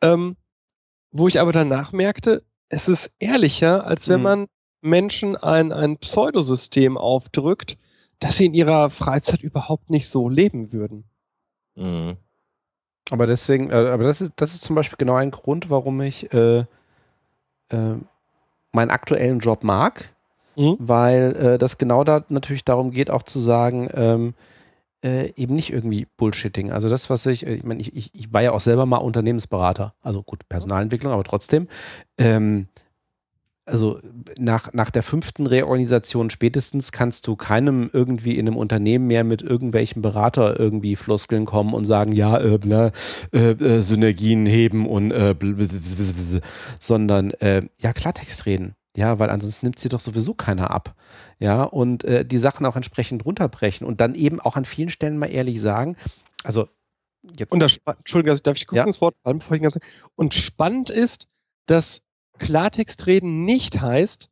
Ähm, 0.00 0.36
wo 1.12 1.28
ich 1.28 1.40
aber 1.40 1.52
danach 1.52 1.92
merkte, 1.92 2.42
es 2.68 2.88
ist 2.88 3.12
ehrlicher, 3.18 3.84
als 3.84 4.08
wenn 4.08 4.20
mhm. 4.20 4.24
man 4.24 4.46
Menschen 4.80 5.36
ein, 5.36 5.72
ein 5.72 5.98
Pseudosystem 5.98 6.96
aufdrückt, 6.96 7.76
dass 8.18 8.36
sie 8.36 8.46
in 8.46 8.54
ihrer 8.54 8.90
Freizeit 8.90 9.42
überhaupt 9.42 9.90
nicht 9.90 10.08
so 10.08 10.28
leben 10.28 10.72
würden. 10.72 11.04
Mhm. 11.80 12.16
Aber 13.10 13.26
deswegen, 13.26 13.70
äh, 13.70 13.74
aber 13.74 14.04
das 14.04 14.20
ist, 14.20 14.32
das 14.36 14.54
ist 14.54 14.62
zum 14.62 14.76
Beispiel 14.76 14.98
genau 14.98 15.14
ein 15.14 15.30
Grund, 15.30 15.70
warum 15.70 16.00
ich 16.00 16.32
äh, 16.32 16.60
äh, 16.60 17.96
meinen 18.72 18.90
aktuellen 18.90 19.40
Job 19.40 19.64
mag, 19.64 20.14
mhm. 20.56 20.76
weil 20.78 21.36
äh, 21.36 21.58
das 21.58 21.78
genau 21.78 22.04
da 22.04 22.24
natürlich 22.28 22.64
darum 22.64 22.92
geht, 22.92 23.10
auch 23.10 23.22
zu 23.22 23.40
sagen, 23.40 23.88
ähm, 23.94 24.34
äh, 25.02 25.32
eben 25.34 25.54
nicht 25.54 25.72
irgendwie 25.72 26.06
Bullshitting. 26.18 26.70
Also 26.70 26.88
das, 26.88 27.08
was 27.08 27.24
ich, 27.26 27.46
ich 27.46 27.64
meine, 27.64 27.80
ich, 27.80 27.96
ich, 27.96 28.14
ich 28.14 28.32
war 28.32 28.42
ja 28.42 28.52
auch 28.52 28.60
selber 28.60 28.86
mal 28.86 28.98
Unternehmensberater, 28.98 29.94
also 30.02 30.22
gut, 30.22 30.48
Personalentwicklung, 30.48 31.12
aber 31.12 31.24
trotzdem. 31.24 31.68
Ähm, 32.18 32.68
also 33.66 34.00
nach, 34.38 34.72
nach 34.72 34.90
der 34.90 35.02
fünften 35.02 35.46
Reorganisation 35.46 36.30
spätestens 36.30 36.92
kannst 36.92 37.26
du 37.26 37.36
keinem 37.36 37.90
irgendwie 37.92 38.36
in 38.36 38.46
einem 38.46 38.56
Unternehmen 38.56 39.06
mehr 39.06 39.24
mit 39.24 39.42
irgendwelchen 39.42 40.02
Berater 40.02 40.58
irgendwie 40.58 40.96
Floskeln 40.96 41.44
kommen 41.44 41.74
und 41.74 41.84
sagen, 41.84 42.12
ja, 42.12 42.40
äh, 42.40 42.58
bla, 42.58 42.90
äh, 43.32 43.50
äh, 43.50 43.80
Synergien 43.80 44.46
heben 44.46 44.86
und 44.86 45.12
äh, 45.12 45.34
sondern 46.78 47.30
äh, 47.32 47.62
ja, 47.78 47.92
Klartext 47.92 48.46
reden. 48.46 48.74
Ja, 48.96 49.20
weil 49.20 49.30
ansonsten 49.30 49.66
nimmt 49.66 49.78
sie 49.78 49.88
doch 49.88 50.00
sowieso 50.00 50.34
keiner 50.34 50.72
ab. 50.72 50.96
Ja, 51.38 51.62
und 51.62 52.02
äh, 52.04 52.24
die 52.24 52.38
Sachen 52.38 52.66
auch 52.66 52.76
entsprechend 52.76 53.24
runterbrechen 53.24 53.86
und 53.86 54.00
dann 54.00 54.14
eben 54.14 54.40
auch 54.40 54.56
an 54.56 54.64
vielen 54.64 54.88
Stellen 54.88 55.16
mal 55.16 55.26
ehrlich 55.26 55.60
sagen, 55.60 55.96
also 56.42 56.68
jetzt. 57.38 57.52
Und 57.52 57.60
das, 57.60 57.78
Entschuldigung, 57.86 58.38
darf 58.42 58.56
ich 58.56 58.66
kurz 58.66 58.78
ja? 58.78 58.84
ins 58.84 59.00
Wort 59.00 59.14
bevor 59.22 59.56
ich 59.56 59.62
Und 60.16 60.34
spannend 60.34 60.90
ist, 60.90 61.28
dass 61.66 62.02
Klartext 62.40 63.06
reden 63.06 63.44
nicht 63.44 63.80
heißt 63.80 64.30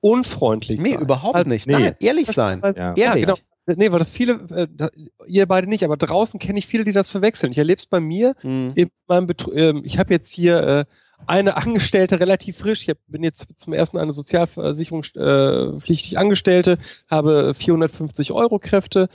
unfreundlich 0.00 0.80
nee, 0.80 0.94
sein. 0.94 1.00
überhaupt 1.00 1.36
also, 1.36 1.50
nicht. 1.50 1.66
Nee. 1.66 1.74
Nein, 1.74 1.96
ehrlich 2.00 2.28
sein. 2.28 2.60
Ja. 2.62 2.94
Ehrlich. 2.94 2.98
Ja, 2.98 3.14
genau. 3.14 3.36
Nee, 3.66 3.92
weil 3.92 4.00
das 4.00 4.10
viele, 4.10 4.32
äh, 4.50 4.88
ihr 5.28 5.46
beide 5.46 5.68
nicht, 5.68 5.84
aber 5.84 5.96
draußen 5.96 6.40
kenne 6.40 6.58
ich 6.58 6.66
viele, 6.66 6.84
die 6.84 6.92
das 6.92 7.10
verwechseln. 7.10 7.52
Ich 7.52 7.58
erlebe 7.58 7.78
es 7.78 7.86
bei 7.86 8.00
mir 8.00 8.34
hm. 8.40 8.72
in 8.74 8.90
meinem 9.06 9.28
Betru 9.28 9.52
äh, 9.52 9.80
Ich 9.84 9.98
habe 9.98 10.12
jetzt 10.12 10.32
hier 10.32 10.60
äh, 10.60 10.84
eine 11.26 11.56
Angestellte 11.56 12.18
relativ 12.18 12.58
frisch. 12.58 12.82
Ich 12.82 12.88
hab, 12.88 12.98
bin 13.06 13.22
jetzt 13.22 13.46
zum 13.58 13.72
ersten 13.72 13.98
eine 13.98 14.12
sozialversicherungspflichtig 14.12 16.14
äh, 16.14 16.16
Angestellte, 16.16 16.78
habe 17.08 17.54
450 17.54 18.32
Euro 18.32 18.58
Kräfte 18.58 19.08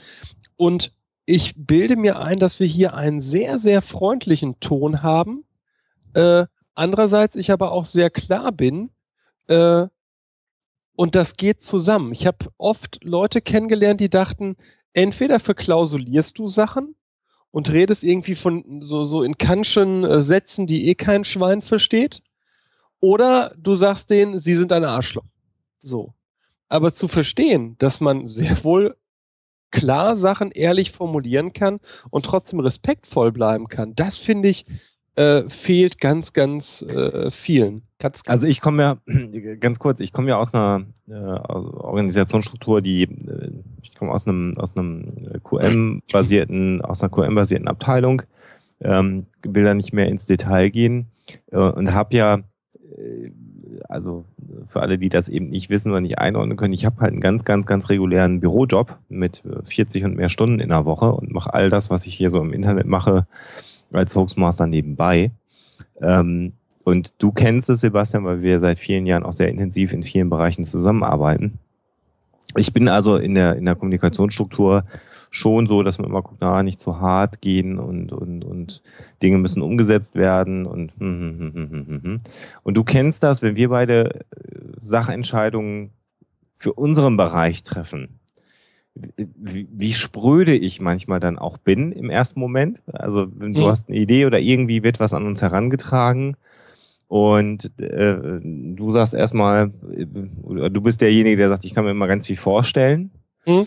und 0.56 0.92
ich 1.26 1.52
bilde 1.56 1.96
mir 1.96 2.18
ein, 2.18 2.38
dass 2.38 2.58
wir 2.58 2.66
hier 2.66 2.94
einen 2.94 3.20
sehr, 3.20 3.58
sehr 3.58 3.82
freundlichen 3.82 4.58
Ton 4.60 5.02
haben. 5.02 5.44
Äh, 6.14 6.46
andererseits 6.78 7.36
ich 7.36 7.50
aber 7.50 7.72
auch 7.72 7.84
sehr 7.84 8.10
klar 8.10 8.52
bin, 8.52 8.90
äh, 9.48 9.86
und 10.94 11.14
das 11.14 11.36
geht 11.36 11.62
zusammen. 11.62 12.12
Ich 12.12 12.26
habe 12.26 12.50
oft 12.58 12.98
Leute 13.04 13.40
kennengelernt, 13.40 14.00
die 14.00 14.10
dachten, 14.10 14.56
entweder 14.92 15.38
verklausulierst 15.38 16.36
du 16.38 16.48
Sachen 16.48 16.96
und 17.52 17.70
redest 17.70 18.02
irgendwie 18.02 18.34
von 18.34 18.80
so, 18.82 19.04
so 19.04 19.22
in 19.22 19.38
Kantschen 19.38 20.04
äh, 20.04 20.22
Sätzen, 20.22 20.66
die 20.66 20.88
eh 20.88 20.94
kein 20.94 21.24
Schwein 21.24 21.62
versteht, 21.62 22.22
oder 23.00 23.54
du 23.56 23.76
sagst 23.76 24.10
denen, 24.10 24.40
sie 24.40 24.56
sind 24.56 24.72
ein 24.72 24.84
Arschloch. 24.84 25.24
So. 25.82 26.14
Aber 26.68 26.92
zu 26.92 27.06
verstehen, 27.06 27.76
dass 27.78 28.00
man 28.00 28.26
sehr 28.26 28.64
wohl 28.64 28.96
klar 29.70 30.16
Sachen 30.16 30.50
ehrlich 30.50 30.90
formulieren 30.90 31.52
kann 31.52 31.78
und 32.10 32.24
trotzdem 32.24 32.60
respektvoll 32.60 33.30
bleiben 33.30 33.68
kann, 33.68 33.94
das 33.94 34.18
finde 34.18 34.48
ich 34.48 34.66
äh, 35.18 35.50
fehlt 35.50 36.00
ganz, 36.00 36.32
ganz 36.32 36.82
äh, 36.82 37.30
vielen. 37.32 37.82
Also 38.30 38.46
ich 38.46 38.60
komme 38.60 38.82
ja, 38.82 38.96
ganz 39.60 39.80
kurz, 39.80 39.98
ich 39.98 40.12
komme 40.12 40.28
ja 40.28 40.38
aus 40.38 40.54
einer 40.54 40.84
äh, 41.08 41.12
Organisationsstruktur, 41.12 42.80
die, 42.80 43.02
äh, 43.02 43.50
ich 43.82 43.96
komme 43.96 44.12
aus 44.12 44.28
einem, 44.28 44.54
aus 44.56 44.76
einem 44.76 45.08
QM-basierten, 45.42 46.82
aus 46.82 47.02
einer 47.02 47.10
QM-basierten 47.10 47.66
Abteilung, 47.66 48.22
ähm, 48.80 49.26
will 49.42 49.64
da 49.64 49.74
nicht 49.74 49.92
mehr 49.92 50.06
ins 50.06 50.26
Detail 50.26 50.70
gehen 50.70 51.08
äh, 51.50 51.56
und 51.58 51.92
habe 51.92 52.16
ja, 52.16 52.36
äh, 52.96 53.32
also 53.88 54.24
für 54.68 54.82
alle, 54.82 54.98
die 54.98 55.08
das 55.08 55.28
eben 55.28 55.48
nicht 55.48 55.68
wissen 55.68 55.90
oder 55.90 56.00
nicht 56.00 56.18
einordnen 56.18 56.56
können, 56.56 56.74
ich 56.74 56.86
habe 56.86 57.00
halt 57.00 57.10
einen 57.10 57.20
ganz, 57.20 57.44
ganz, 57.44 57.66
ganz 57.66 57.88
regulären 57.88 58.38
Bürojob 58.38 58.98
mit 59.08 59.42
40 59.64 60.04
und 60.04 60.14
mehr 60.14 60.28
Stunden 60.28 60.60
in 60.60 60.68
der 60.68 60.84
Woche 60.84 61.10
und 61.12 61.32
mache 61.32 61.54
all 61.54 61.70
das, 61.70 61.90
was 61.90 62.06
ich 62.06 62.14
hier 62.14 62.30
so 62.30 62.40
im 62.40 62.52
Internet 62.52 62.86
mache, 62.86 63.26
als 63.92 64.14
Hoaxmaster 64.14 64.66
nebenbei. 64.66 65.30
Ähm, 66.00 66.52
und 66.84 67.12
du 67.18 67.32
kennst 67.32 67.68
es, 67.68 67.80
Sebastian, 67.80 68.24
weil 68.24 68.42
wir 68.42 68.60
seit 68.60 68.78
vielen 68.78 69.06
Jahren 69.06 69.24
auch 69.24 69.32
sehr 69.32 69.48
intensiv 69.48 69.92
in 69.92 70.02
vielen 70.02 70.30
Bereichen 70.30 70.64
zusammenarbeiten. 70.64 71.58
Ich 72.56 72.72
bin 72.72 72.88
also 72.88 73.16
in 73.16 73.34
der, 73.34 73.56
in 73.56 73.66
der 73.66 73.74
Kommunikationsstruktur 73.74 74.84
schon 75.30 75.66
so, 75.66 75.82
dass 75.82 75.98
man 75.98 76.08
immer 76.08 76.22
guckt, 76.22 76.38
na, 76.40 76.62
nicht 76.62 76.80
zu 76.80 77.00
hart 77.00 77.42
gehen 77.42 77.78
und, 77.78 78.12
und, 78.12 78.44
und 78.44 78.82
Dinge 79.22 79.38
müssen 79.38 79.60
umgesetzt 79.60 80.14
werden 80.14 80.64
und, 80.64 80.92
hm, 80.98 81.52
hm, 81.54 82.00
hm, 82.02 82.20
und 82.62 82.76
du 82.76 82.84
kennst 82.84 83.22
das, 83.22 83.42
wenn 83.42 83.56
wir 83.56 83.68
beide 83.68 84.14
äh, 84.14 84.22
Sachentscheidungen 84.80 85.90
für 86.56 86.72
unseren 86.72 87.16
Bereich 87.16 87.62
treffen, 87.62 88.18
wie, 89.16 89.68
wie 89.70 89.92
spröde 89.92 90.54
ich 90.54 90.80
manchmal 90.80 91.20
dann 91.20 91.38
auch 91.38 91.58
bin 91.58 91.92
im 91.92 92.10
ersten 92.10 92.40
Moment. 92.40 92.82
Also 92.92 93.26
wenn 93.34 93.54
du 93.54 93.62
mhm. 93.62 93.66
hast 93.66 93.88
eine 93.88 93.98
Idee 93.98 94.26
oder 94.26 94.38
irgendwie 94.38 94.82
wird 94.82 95.00
was 95.00 95.12
an 95.12 95.26
uns 95.26 95.42
herangetragen 95.42 96.36
und 97.08 97.80
äh, 97.80 98.40
du 98.42 98.90
sagst 98.92 99.14
erstmal, 99.14 99.70
du 99.70 100.80
bist 100.82 101.00
derjenige, 101.00 101.36
der 101.36 101.48
sagt, 101.48 101.64
ich 101.64 101.74
kann 101.74 101.84
mir 101.84 101.90
immer 101.90 102.06
ganz 102.06 102.26
viel 102.26 102.36
vorstellen. 102.36 103.10
Mhm. 103.46 103.66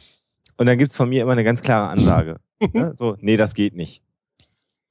Und 0.58 0.66
dann 0.68 0.78
gibt 0.78 0.92
es 0.92 0.96
von 0.96 1.10
mir 1.10 1.24
immer 1.24 1.32
eine 1.32 1.44
ganz 1.44 1.64
klare 1.64 1.90
Ansage. 1.90 2.38
ne? 2.74 2.94
So, 2.98 3.18
nee, 3.20 3.38
das 3.38 3.56
geht 3.56 3.76
nicht. 3.76 4.04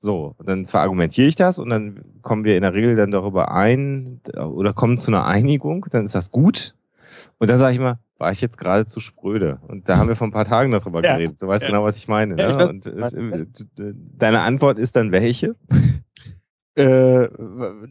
So, 0.01 0.35
dann 0.45 0.67
verargumentiere 0.67 1.29
ich 1.29 1.37
das 1.37 1.59
und 1.59 1.69
dann 1.69 2.01
kommen 2.23 2.45
wir 2.45 2.57
in 2.57 2.63
der 2.63 2.75
Regel 2.75 2.97
dann 2.97 3.11
darüber 3.11 3.53
ein 3.53 4.21
oder 4.35 4.73
kommen 4.73 4.99
zu 4.99 5.11
einer 5.11 5.27
Einigung, 5.27 5.87
dann 5.91 6.05
ist 6.05 6.15
das 6.15 6.31
gut. 6.31 6.75
Und 7.39 7.51
dann 7.51 7.59
sage 7.59 7.75
ich 7.75 7.79
immer, 7.79 8.01
war 8.21 8.31
ich 8.31 8.41
jetzt 8.41 8.59
gerade 8.59 8.87
zu 8.87 9.01
spröde. 9.01 9.59
Und 9.67 9.89
da 9.89 9.97
haben 9.97 10.09
wir 10.09 10.15
vor 10.15 10.29
ein 10.29 10.33
paar 10.33 10.45
Tagen 10.45 10.71
darüber 10.71 11.03
ja. 11.05 11.15
geredet. 11.15 11.43
Du 11.43 11.49
weißt 11.49 11.65
ja. 11.65 11.71
genau, 11.71 11.85
was 11.85 11.97
ich 11.97 12.07
meine. 12.07 12.35
Ne? 12.35 12.43
Ja, 12.43 12.71
ich 12.71 12.87
weiß, 12.87 13.15
und 13.15 13.81
äh, 13.81 13.95
deine 14.17 14.41
Antwort 14.41 14.79
ist 14.79 14.95
dann 14.95 15.11
welche? 15.11 15.57
Äh, 16.77 17.29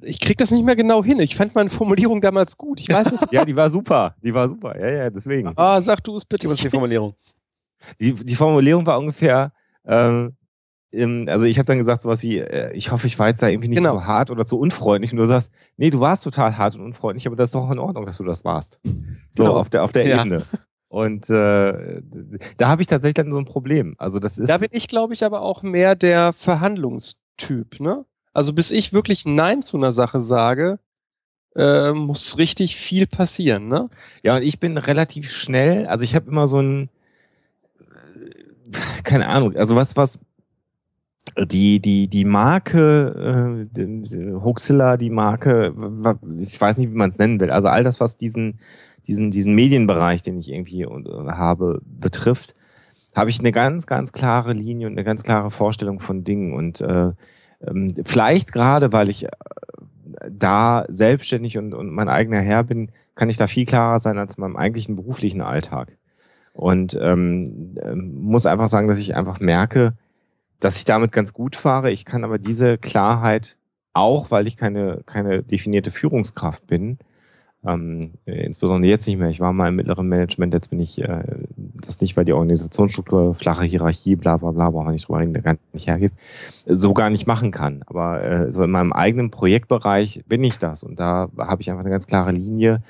ich 0.06 0.20
krieg 0.20 0.38
das 0.38 0.52
nicht 0.52 0.64
mehr 0.64 0.76
genau 0.76 1.04
hin. 1.04 1.20
Ich 1.20 1.36
fand 1.36 1.56
meine 1.56 1.70
Formulierung 1.70 2.22
damals 2.22 2.56
gut. 2.56 2.80
Ich 2.80 2.90
weiß 2.90 3.12
es 3.12 3.20
ja, 3.32 3.44
die 3.44 3.56
war 3.56 3.70
super. 3.70 4.16
Die 4.24 4.34
war 4.34 4.48
super. 4.48 4.80
Ja, 4.80 4.90
ja, 4.90 5.10
deswegen. 5.10 5.52
Ah, 5.56 5.82
sag 5.82 6.04
du 6.04 6.16
es 6.16 6.26
bitte. 6.26 6.48
Was 6.48 6.60
ist 6.60 6.64
die 6.64 6.70
Formulierung? 6.70 7.16
Die, 8.00 8.14
die 8.14 8.36
Formulierung 8.36 8.86
war 8.86 9.00
ungefähr, 9.00 9.52
ähm, 9.86 10.36
also 10.92 11.46
ich 11.46 11.60
habe 11.60 11.66
dann 11.66 11.78
gesagt 11.78 12.02
sowas 12.02 12.24
wie, 12.24 12.40
äh, 12.40 12.74
ich 12.74 12.92
hoffe, 12.92 13.06
ich 13.06 13.20
war 13.20 13.28
jetzt 13.28 13.44
da 13.44 13.48
irgendwie 13.48 13.68
nicht 13.68 13.78
genau. 13.78 13.94
so 13.94 14.06
hart 14.06 14.32
oder 14.32 14.46
zu 14.46 14.58
unfreundlich. 14.58 15.12
Und 15.12 15.18
du 15.18 15.26
sagst, 15.26 15.52
nee, 15.78 15.90
du 15.90 16.00
warst 16.00 16.24
total 16.24 16.58
hart 16.58 16.76
und 16.76 16.82
unfreundlich, 16.82 17.28
aber 17.28 17.36
das 17.36 17.50
ist 17.50 17.56
doch 17.56 17.70
in 17.70 17.80
Ordnung, 17.80 18.06
dass 18.06 18.18
du 18.18 18.24
das 18.24 18.44
warst. 18.44 18.80
So, 19.32 19.44
genau. 19.44 19.58
auf 19.58 19.70
der, 19.70 19.84
auf 19.84 19.92
der 19.92 20.08
ja. 20.08 20.22
Ebene. 20.22 20.44
Und 20.88 21.30
äh, 21.30 22.02
da 22.58 22.68
habe 22.68 22.82
ich 22.82 22.88
tatsächlich 22.88 23.14
dann 23.14 23.32
so 23.32 23.38
ein 23.38 23.46
Problem. 23.46 23.94
Also 24.00 24.18
das 24.18 24.40
ist. 24.40 24.50
Da 24.50 24.58
bin 24.58 24.70
ich, 24.72 24.88
glaube 24.88 25.14
ich, 25.14 25.24
aber 25.24 25.42
auch 25.42 25.62
mehr 25.62 25.96
der 25.96 26.34
Verhandlungstyp, 26.34 27.80
ne? 27.80 28.06
Also 28.34 28.54
bis 28.54 28.72
ich 28.72 28.92
wirklich 28.92 29.26
Nein 29.26 29.62
zu 29.62 29.78
einer 29.78 29.94
Sache 29.94 30.24
sage, 30.24 30.80
äh, 31.56 31.92
muss 31.92 32.38
richtig 32.38 32.76
viel 32.76 33.06
passieren, 33.06 33.68
ne? 33.68 33.90
Ja, 34.24 34.38
und 34.38 34.44
ich 34.44 34.60
bin 34.60 34.78
relativ 34.78 35.32
schnell, 35.32 35.86
also 35.86 36.04
ich 36.04 36.16
habe 36.16 36.30
immer 36.30 36.48
so 36.48 36.60
ein, 36.60 36.90
keine 39.04 39.28
Ahnung, 39.28 39.56
also 39.56 39.76
was, 39.76 39.96
was 39.96 40.20
die, 41.38 41.80
die, 41.80 42.08
die 42.08 42.26
Marke, 42.26 43.68
äh, 43.78 44.34
Hoaxilla, 44.44 44.98
die 44.98 45.10
Marke, 45.10 45.74
ich 46.38 46.60
weiß 46.60 46.78
nicht, 46.78 46.92
wie 46.92 46.98
man 46.98 47.10
es 47.10 47.20
nennen 47.20 47.40
will, 47.40 47.52
also 47.52 47.68
all 47.68 47.84
das, 47.84 48.00
was 48.00 48.18
diesen, 48.18 48.60
diesen, 49.08 49.32
diesen 49.32 49.54
Medienbereich, 49.56 50.24
den 50.24 50.40
ich 50.40 50.52
irgendwie 50.52 50.86
habe, 50.86 51.82
betrifft, 51.84 52.56
habe 53.16 53.30
ich 53.30 53.40
eine 53.40 53.52
ganz, 53.52 53.88
ganz 53.88 54.12
klare 54.12 54.54
Linie 54.54 54.88
und 54.88 54.94
eine 54.94 55.04
ganz 55.04 55.24
klare 55.24 55.52
Vorstellung 55.52 56.00
von 56.00 56.24
Dingen. 56.24 56.54
Und 56.54 56.82
äh, 56.82 57.12
ähm, 57.66 57.88
vielleicht 58.06 58.52
gerade, 58.52 58.94
weil 58.94 59.10
ich 59.10 59.26
äh, 59.26 59.30
da 60.30 60.86
selbstständig 60.88 61.58
und, 61.58 61.74
und 61.74 61.90
mein 61.90 62.10
eigener 62.10 62.40
Herr 62.40 62.64
bin, 62.64 62.92
kann 63.16 63.30
ich 63.30 63.38
da 63.38 63.48
viel 63.48 63.66
klarer 63.66 64.00
sein 64.00 64.18
als 64.18 64.36
in 64.36 64.42
meinem 64.42 64.56
eigentlichen 64.56 64.96
beruflichen 64.96 65.42
Alltag. 65.42 65.98
Und 66.54 66.98
ähm, 67.02 67.76
ähm 67.82 68.22
muss 68.22 68.46
einfach 68.46 68.68
sagen, 68.68 68.88
dass 68.88 69.00
ich 69.00 69.16
einfach 69.16 69.40
merke, 69.40 69.94
dass 70.60 70.78
ich 70.78 70.86
damit 70.86 71.12
ganz 71.12 71.34
gut 71.34 71.56
fahre. 71.56 71.92
Ich 71.92 72.06
kann 72.06 72.24
aber 72.24 72.38
diese 72.38 72.78
Klarheit 72.78 73.58
auch, 73.94 74.32
weil 74.32 74.48
ich 74.48 74.58
keine, 74.58 75.02
keine 75.06 75.44
definierte 75.44 75.92
Führungskraft 75.92 76.68
bin, 76.68 77.00
ähm, 77.66 78.14
äh, 78.26 78.46
insbesondere 78.46 78.90
jetzt 78.90 79.06
nicht 79.08 79.20
mehr. 79.20 79.30
Ich 79.30 79.42
war 79.42 79.52
mal 79.52 79.70
im 79.70 79.76
mittleren 79.76 80.08
Management, 80.08 80.54
jetzt 80.54 80.70
bin 80.70 80.80
ich 80.80 81.02
äh, 81.02 81.24
das 81.58 82.00
nicht, 82.00 82.16
weil 82.16 82.24
die 82.24 82.34
Organisationsstruktur, 82.34 83.36
flache 83.36 83.66
Hierarchie, 83.66 84.16
bla 84.16 84.38
bla 84.38 84.52
bla, 84.52 84.70
brauchen 84.70 84.88
wir 84.88 84.92
nicht 84.94 85.08
drüber 85.08 85.20
reden, 85.20 85.34
der 85.34 85.42
gar 85.42 85.58
nicht 85.74 85.88
hergibt, 85.88 86.18
so 86.66 86.94
gar 86.94 87.10
nicht 87.10 87.28
machen 87.28 87.52
kann. 87.52 87.84
Aber 87.88 88.24
äh, 88.24 88.52
so 88.52 88.64
in 88.64 88.72
meinem 88.72 88.94
eigenen 88.94 89.32
Projektbereich 89.32 90.24
bin 90.28 90.44
ich 90.44 90.58
das 90.58 90.84
und 90.84 91.00
da 91.00 91.30
habe 91.38 91.62
ich 91.62 91.70
einfach 91.70 91.82
eine 91.82 91.92
ganz 91.92 92.08
klare 92.08 92.32
Linie 92.32 92.82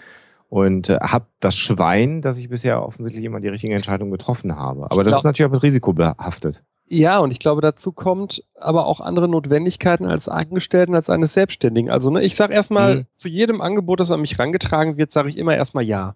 und 0.49 0.89
äh, 0.89 0.99
habe 1.01 1.25
das 1.39 1.55
Schwein, 1.55 2.21
dass 2.21 2.37
ich 2.37 2.49
bisher 2.49 2.83
offensichtlich 2.83 3.25
immer 3.25 3.39
die 3.39 3.47
richtige 3.47 3.73
Entscheidung 3.75 4.11
getroffen 4.11 4.55
habe. 4.55 4.91
Aber 4.91 5.03
das 5.03 5.17
ist 5.17 5.23
natürlich 5.23 5.49
auch 5.49 5.53
mit 5.53 5.63
Risiko 5.63 5.93
behaftet. 5.93 6.63
Ja, 6.91 7.19
und 7.19 7.29
ich 7.29 7.39
glaube, 7.39 7.61
dazu 7.61 7.91
kommt 7.91 8.43
aber 8.55 8.87
auch 8.87 8.99
andere 8.99 9.27
Notwendigkeiten 9.27 10.05
als 10.05 10.27
Angestellten, 10.27 10.95
als 10.95 11.09
eines 11.09 11.33
Selbstständigen. 11.33 11.91
Also 11.91 12.09
ne, 12.09 12.23
ich 12.23 12.35
sage 12.35 12.53
erstmal, 12.53 12.95
mhm. 12.95 13.05
zu 13.13 13.27
jedem 13.27 13.61
Angebot, 13.61 13.99
das 13.99 14.09
an 14.09 14.21
mich 14.21 14.39
rangetragen 14.39 14.97
wird, 14.97 15.11
sage 15.11 15.29
ich 15.29 15.37
immer 15.37 15.55
erstmal 15.55 15.83
ja. 15.83 16.15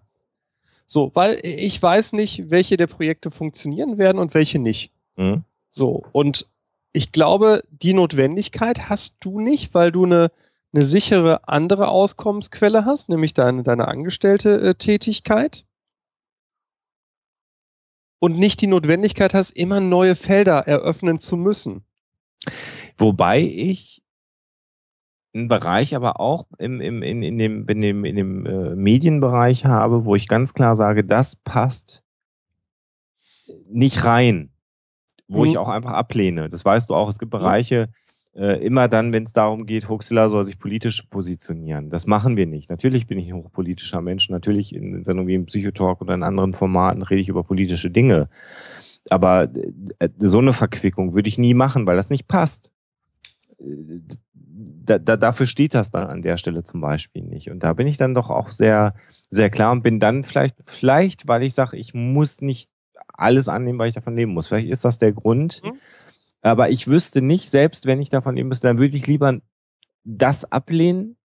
So, 0.86 1.12
weil 1.14 1.38
ich 1.42 1.80
weiß 1.80 2.12
nicht, 2.12 2.50
welche 2.50 2.76
der 2.76 2.88
Projekte 2.88 3.30
funktionieren 3.30 3.98
werden 3.98 4.18
und 4.18 4.34
welche 4.34 4.58
nicht. 4.58 4.90
Mhm. 5.16 5.44
So, 5.70 6.02
und 6.10 6.46
ich 6.92 7.12
glaube, 7.12 7.62
die 7.70 7.94
Notwendigkeit 7.94 8.88
hast 8.88 9.14
du 9.20 9.40
nicht, 9.40 9.74
weil 9.74 9.92
du 9.92 10.04
eine, 10.04 10.32
eine 10.72 10.84
sichere 10.84 11.48
andere 11.48 11.88
Auskommensquelle 11.88 12.84
hast, 12.84 13.08
nämlich 13.08 13.32
deine, 13.32 13.62
deine 13.62 13.86
angestellte 13.86 14.60
äh, 14.60 14.74
Tätigkeit 14.74 15.64
und 18.24 18.38
nicht 18.38 18.62
die 18.62 18.68
Notwendigkeit 18.68 19.34
hast, 19.34 19.50
immer 19.50 19.80
neue 19.80 20.16
Felder 20.16 20.66
eröffnen 20.66 21.20
zu 21.20 21.36
müssen. 21.36 21.84
Wobei 22.96 23.40
ich 23.42 24.02
einen 25.34 25.48
Bereich 25.48 25.94
aber 25.94 26.20
auch 26.20 26.46
im, 26.56 26.80
im, 26.80 27.02
in, 27.02 27.22
in 27.22 27.36
dem, 27.36 27.68
in 27.68 27.80
dem, 27.82 28.04
in 28.06 28.16
dem 28.16 28.46
äh, 28.46 28.76
Medienbereich 28.76 29.66
habe, 29.66 30.06
wo 30.06 30.14
ich 30.14 30.26
ganz 30.26 30.54
klar 30.54 30.74
sage, 30.74 31.04
das 31.04 31.36
passt 31.36 32.02
nicht 33.68 34.06
rein, 34.06 34.54
wo 35.28 35.40
mhm. 35.42 35.50
ich 35.50 35.58
auch 35.58 35.68
einfach 35.68 35.92
ablehne. 35.92 36.48
Das 36.48 36.64
weißt 36.64 36.88
du 36.88 36.94
auch, 36.94 37.10
es 37.10 37.18
gibt 37.18 37.30
Bereiche, 37.30 37.90
äh, 38.36 38.64
immer 38.64 38.88
dann, 38.88 39.12
wenn 39.12 39.22
es 39.24 39.32
darum 39.32 39.64
geht, 39.64 39.88
Huxilla 39.88 40.28
soll 40.28 40.44
sich 40.44 40.58
politisch 40.58 41.02
positionieren. 41.02 41.90
Das 41.90 42.06
machen 42.06 42.36
wir 42.36 42.46
nicht. 42.46 42.68
Natürlich 42.68 43.06
bin 43.06 43.18
ich 43.18 43.28
ein 43.28 43.36
hochpolitischer 43.36 44.00
Mensch. 44.00 44.28
Natürlich 44.28 44.74
in 44.74 45.04
Sendungen 45.04 45.28
wie 45.28 45.34
im 45.34 45.46
Psychotalk 45.46 46.00
oder 46.00 46.14
in 46.14 46.22
anderen 46.22 46.52
Formaten 46.52 47.02
rede 47.02 47.20
ich 47.20 47.28
über 47.28 47.44
politische 47.44 47.90
Dinge. 47.90 48.28
Aber 49.10 49.48
äh, 49.98 50.08
so 50.18 50.38
eine 50.38 50.52
Verquickung 50.52 51.14
würde 51.14 51.28
ich 51.28 51.38
nie 51.38 51.54
machen, 51.54 51.86
weil 51.86 51.96
das 51.96 52.10
nicht 52.10 52.26
passt. 52.26 52.72
Äh, 53.60 54.00
da, 54.86 54.98
da, 54.98 55.16
dafür 55.16 55.46
steht 55.46 55.74
das 55.74 55.90
dann 55.90 56.08
an 56.08 56.22
der 56.22 56.36
Stelle 56.36 56.64
zum 56.64 56.80
Beispiel 56.80 57.22
nicht. 57.22 57.50
Und 57.50 57.62
da 57.62 57.72
bin 57.72 57.86
ich 57.86 57.96
dann 57.96 58.14
doch 58.14 58.30
auch 58.30 58.48
sehr, 58.48 58.94
sehr 59.30 59.50
klar 59.50 59.72
und 59.72 59.82
bin 59.82 60.00
dann 60.00 60.24
vielleicht, 60.24 60.56
vielleicht, 60.64 61.28
weil 61.28 61.42
ich 61.42 61.54
sage, 61.54 61.76
ich 61.76 61.94
muss 61.94 62.40
nicht 62.40 62.70
alles 63.12 63.48
annehmen, 63.48 63.78
weil 63.78 63.88
ich 63.88 63.94
davon 63.94 64.16
leben 64.16 64.32
muss. 64.32 64.48
Vielleicht 64.48 64.68
ist 64.68 64.84
das 64.84 64.98
der 64.98 65.12
Grund. 65.12 65.62
Mhm. 65.64 65.78
Aber 66.44 66.68
ich 66.68 66.86
wüsste 66.86 67.22
nicht, 67.22 67.48
selbst 67.48 67.86
wenn 67.86 68.02
ich 68.02 68.10
davon 68.10 68.36
leben 68.36 68.50
müsste, 68.50 68.66
dann 68.66 68.78
würde 68.78 68.96
ich 68.96 69.06
lieber 69.06 69.40
das 70.04 70.44
ablehnen, 70.52 71.16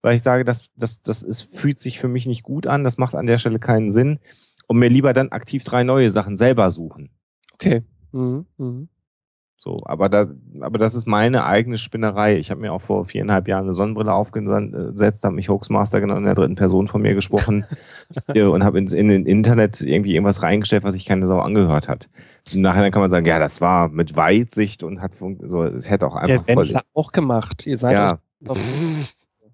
weil 0.00 0.14
ich 0.14 0.22
sage, 0.22 0.44
das, 0.44 0.72
das, 0.76 1.02
das 1.02 1.24
ist, 1.24 1.42
fühlt 1.42 1.80
sich 1.80 1.98
für 1.98 2.06
mich 2.06 2.26
nicht 2.26 2.44
gut 2.44 2.68
an, 2.68 2.84
das 2.84 2.98
macht 2.98 3.16
an 3.16 3.26
der 3.26 3.38
Stelle 3.38 3.58
keinen 3.58 3.90
Sinn 3.90 4.20
und 4.68 4.78
mir 4.78 4.88
lieber 4.88 5.12
dann 5.12 5.30
aktiv 5.30 5.64
drei 5.64 5.82
neue 5.82 6.12
Sachen 6.12 6.36
selber 6.36 6.70
suchen. 6.70 7.10
Okay. 7.54 7.82
Mhm. 8.12 8.46
Mhm. 8.58 8.88
So, 9.62 9.80
aber, 9.84 10.08
da, 10.08 10.26
aber 10.60 10.76
das 10.76 10.92
ist 10.96 11.06
meine 11.06 11.44
eigene 11.44 11.78
Spinnerei. 11.78 12.36
Ich 12.36 12.50
habe 12.50 12.60
mir 12.60 12.72
auch 12.72 12.80
vor 12.80 13.04
viereinhalb 13.04 13.46
Jahren 13.46 13.62
eine 13.62 13.74
Sonnenbrille 13.74 14.12
aufgesetzt, 14.12 15.22
habe 15.22 15.36
mich 15.36 15.48
Hoaxmaster 15.48 16.00
genannt 16.00 16.18
in 16.18 16.24
der 16.24 16.34
dritten 16.34 16.56
Person 16.56 16.88
von 16.88 17.00
mir 17.00 17.14
gesprochen 17.14 17.64
und 18.26 18.64
habe 18.64 18.78
in, 18.78 18.88
in 18.88 19.06
den 19.06 19.24
Internet 19.24 19.80
irgendwie 19.80 20.14
irgendwas 20.14 20.42
reingestellt, 20.42 20.82
was 20.82 20.94
sich 20.94 21.06
keine 21.06 21.28
Sau 21.28 21.38
angehört 21.38 21.88
hat. 21.88 22.08
Nachher 22.52 22.90
kann 22.90 23.02
man 23.02 23.10
sagen, 23.10 23.24
ja, 23.24 23.38
das 23.38 23.60
war 23.60 23.88
mit 23.88 24.16
Weitsicht 24.16 24.82
und 24.82 25.00
hat 25.00 25.14
so, 25.14 25.62
es 25.62 25.88
hätte 25.88 26.08
auch 26.08 26.16
einfach 26.16 26.44
Der 26.44 26.56
Wendler 26.56 26.82
auch 26.92 27.12
gemacht. 27.12 27.64
Ihr 27.64 27.78
seid 27.78 27.92
ja. 27.92 28.18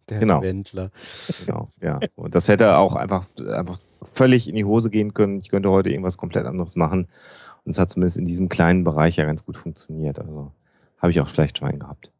Der 0.08 0.20
genau. 0.20 0.40
Wendler. 0.40 0.90
Genau, 1.44 1.68
ja. 1.82 2.00
Und 2.14 2.34
das 2.34 2.48
hätte 2.48 2.78
auch 2.78 2.96
einfach, 2.96 3.26
einfach 3.46 3.76
völlig 4.02 4.48
in 4.48 4.54
die 4.54 4.64
Hose 4.64 4.88
gehen 4.88 5.12
können. 5.12 5.38
Ich 5.40 5.50
könnte 5.50 5.70
heute 5.70 5.90
irgendwas 5.90 6.16
komplett 6.16 6.46
anderes 6.46 6.76
machen. 6.76 7.08
Und 7.68 7.72
es 7.72 7.78
hat 7.78 7.90
zumindest 7.90 8.16
in 8.16 8.24
diesem 8.24 8.48
kleinen 8.48 8.82
Bereich 8.82 9.16
ja 9.16 9.26
ganz 9.26 9.44
gut 9.44 9.58
funktioniert. 9.58 10.18
Also 10.18 10.52
habe 10.96 11.10
ich 11.10 11.20
auch 11.20 11.28
schlecht 11.28 11.58
Schwein 11.58 11.78
gehabt. 11.78 12.10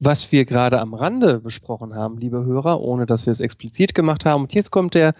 Was 0.00 0.30
wir 0.30 0.44
gerade 0.44 0.80
am 0.80 0.94
Rande 0.94 1.40
besprochen 1.40 1.94
haben, 1.94 2.18
liebe 2.18 2.44
Hörer, 2.44 2.80
ohne 2.80 3.06
dass 3.06 3.26
wir 3.26 3.32
es 3.32 3.40
explizit 3.40 3.94
gemacht 3.94 4.24
haben. 4.24 4.42
Und 4.42 4.54
jetzt 4.54 4.70
kommt 4.70 4.94
der 4.94 5.14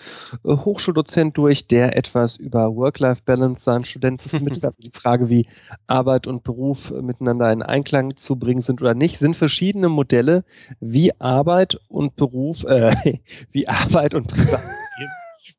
äh, 0.44 0.56
Hochschuldozent 0.56 1.36
durch, 1.36 1.66
der 1.66 1.96
etwas 1.96 2.36
über 2.36 2.74
Work-Life-Balance 2.76 3.62
seinen 3.62 3.84
Studenten 3.84 4.28
vermittelt 4.28 4.62
hat. 4.62 4.74
Die 4.78 4.90
Frage, 4.90 5.28
wie 5.28 5.46
Arbeit 5.86 6.26
und 6.26 6.44
Beruf 6.44 6.90
miteinander 6.90 7.52
in 7.52 7.62
Einklang 7.62 8.16
zu 8.16 8.36
bringen 8.36 8.60
sind 8.60 8.80
oder 8.80 8.94
nicht, 8.94 9.18
sind 9.18 9.36
verschiedene 9.36 9.88
Modelle, 9.88 10.44
wie 10.80 11.12
Arbeit 11.20 11.78
und 11.88 12.16
Beruf, 12.16 12.64
äh, 12.64 13.18
wie 13.52 13.68
Arbeit 13.68 14.14
und 14.14 14.28
Privat 14.28 14.60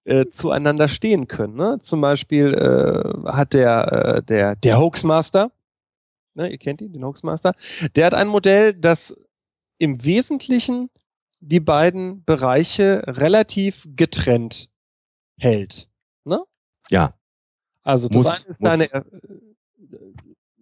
äh, 0.06 0.26
zueinander 0.32 0.88
stehen 0.88 1.28
können. 1.28 1.56
Ne? 1.56 1.78
Zum 1.82 2.02
Beispiel 2.02 2.54
äh, 2.54 3.30
hat 3.32 3.54
der, 3.54 3.91
äh, 3.91 4.24
der, 4.24 4.56
der 4.56 4.80
Hoaxmaster, 4.80 5.52
ne, 6.34 6.50
ihr 6.50 6.58
kennt 6.58 6.82
ihn, 6.82 6.94
den 6.94 7.04
Hoaxmaster, 7.04 7.54
der 7.96 8.06
hat 8.06 8.14
ein 8.14 8.28
Modell, 8.28 8.74
das 8.74 9.16
im 9.78 10.04
Wesentlichen 10.04 10.90
die 11.40 11.60
beiden 11.60 12.24
Bereiche 12.24 13.04
relativ 13.08 13.88
getrennt 13.96 14.70
hält. 15.40 15.90
Ne? 16.26 16.44
Ja. 16.90 17.14
Also 17.84 18.10
das 18.10 18.24
muss, 18.24 18.46
eine 18.62 18.84
ist 18.84 18.94
deine. 18.94 18.94
Äh, 18.94 19.04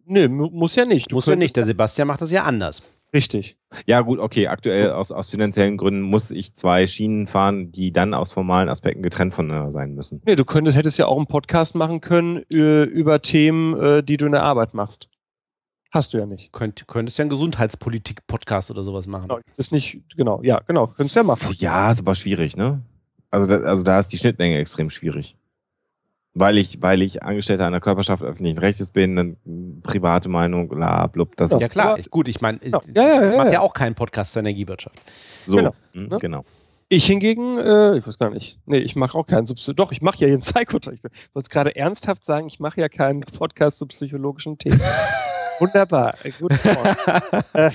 nö, 0.05 0.27
muss 0.29 0.75
ja 0.75 0.85
nicht. 0.85 1.11
Du 1.11 1.15
muss 1.15 1.25
ja 1.25 1.35
nicht. 1.35 1.55
Der 1.55 1.65
Sebastian 1.65 2.07
macht 2.07 2.21
das 2.21 2.31
ja 2.31 2.43
anders. 2.43 2.83
Richtig. 3.13 3.57
Ja, 3.85 4.01
gut, 4.01 4.19
okay. 4.19 4.47
Aktuell 4.47 4.91
aus, 4.91 5.11
aus 5.11 5.29
finanziellen 5.29 5.77
Gründen 5.77 6.01
muss 6.01 6.29
ich 6.29 6.53
zwei 6.55 6.87
Schienen 6.87 7.25
fahren, 7.25 7.71
die 7.71 7.91
dann 7.91 8.13
aus 8.13 8.31
formalen 8.31 8.69
Aspekten 8.69 9.01
getrennt 9.01 9.33
voneinander 9.33 9.71
sein 9.71 9.95
müssen. 9.95 10.21
Nee, 10.25 10.35
du 10.35 10.45
könntest, 10.45 10.77
hättest 10.77 10.97
ja 10.97 11.07
auch 11.07 11.17
einen 11.17 11.27
Podcast 11.27 11.73
machen 11.73 12.01
können 12.01 12.43
äh, 12.51 12.83
über 12.83 13.21
Themen, 13.21 13.79
äh, 13.79 14.03
die 14.03 14.17
du 14.17 14.25
in 14.25 14.33
der 14.33 14.43
Arbeit 14.43 14.73
machst. 14.73 15.09
Hast 15.91 16.13
du 16.13 16.17
ja 16.17 16.25
nicht. 16.25 16.51
Könnt, 16.51 16.87
könntest 16.87 17.17
ja 17.17 17.23
einen 17.23 17.29
Gesundheitspolitik-Podcast 17.29 18.71
oder 18.71 18.83
sowas 18.83 19.07
machen. 19.07 19.29
Genau, 19.29 19.41
ist 19.55 19.71
nicht, 19.71 20.01
genau, 20.15 20.41
ja, 20.43 20.61
genau, 20.67 20.87
könntest 20.87 21.15
du 21.15 21.19
ja 21.21 21.23
machen. 21.23 21.47
Ja, 21.57 21.91
ist 21.91 22.01
aber 22.01 22.15
schwierig, 22.15 22.57
ne? 22.57 22.81
Also 23.31 23.47
da, 23.47 23.57
also 23.57 23.83
da 23.83 23.99
ist 23.99 24.09
die 24.09 24.17
Schnittmenge 24.17 24.57
extrem 24.57 24.89
schwierig. 24.89 25.35
Weil 26.33 26.57
ich, 26.57 26.81
weil 26.81 27.01
ich 27.01 27.23
Angestellter 27.23 27.65
einer 27.65 27.79
Körperschaft 27.79 28.21
öffentlichen 28.21 28.59
Rechtes 28.59 28.91
bin, 28.91 29.15
dann 29.15 29.81
private 29.81 30.29
Meinung, 30.29 30.67
bla, 30.67 31.07
blub, 31.07 31.35
das 31.35 31.49
ja, 31.49 31.57
ist. 31.57 31.61
Ja, 31.63 31.67
klar, 31.69 31.99
gut, 32.11 32.27
ich 32.27 32.41
meine, 32.41 32.59
ja, 32.63 32.79
ja, 32.93 33.03
ja, 33.03 33.27
ich 33.29 33.35
mache 33.35 33.53
ja 33.53 33.61
auch 33.61 33.73
keinen 33.73 33.95
Podcast 33.95 34.33
zur 34.33 34.41
Energiewirtschaft. 34.41 34.99
So, 35.47 35.57
genau. 35.57 35.73
Mh, 35.93 36.07
ne? 36.09 36.17
genau. 36.21 36.43
Ich 36.89 37.05
hingegen, 37.05 37.57
äh, 37.57 37.97
ich 37.97 38.07
weiß 38.07 38.17
gar 38.17 38.29
nicht. 38.29 38.59
Nee, 38.65 38.77
ich 38.77 38.95
mache 38.95 39.17
auch 39.17 39.25
keinen 39.25 39.47
Substitut. 39.47 39.79
Doch, 39.79 39.91
ich 39.91 40.01
mache 40.01 40.19
ja 40.19 40.27
einen 40.27 40.39
Psychotalk. 40.39 40.99
Ich 41.03 41.35
wollte 41.35 41.49
gerade 41.49 41.75
ernsthaft 41.75 42.23
sagen, 42.23 42.47
ich 42.47 42.59
mache 42.59 42.79
ja 42.79 42.87
keinen 42.87 43.21
Podcast 43.21 43.79
zu 43.79 43.87
psychologischen 43.87 44.57
Themen. 44.57 44.79
Wunderbar, 45.59 46.15
gut. 46.39 46.51
äh, 47.53 47.71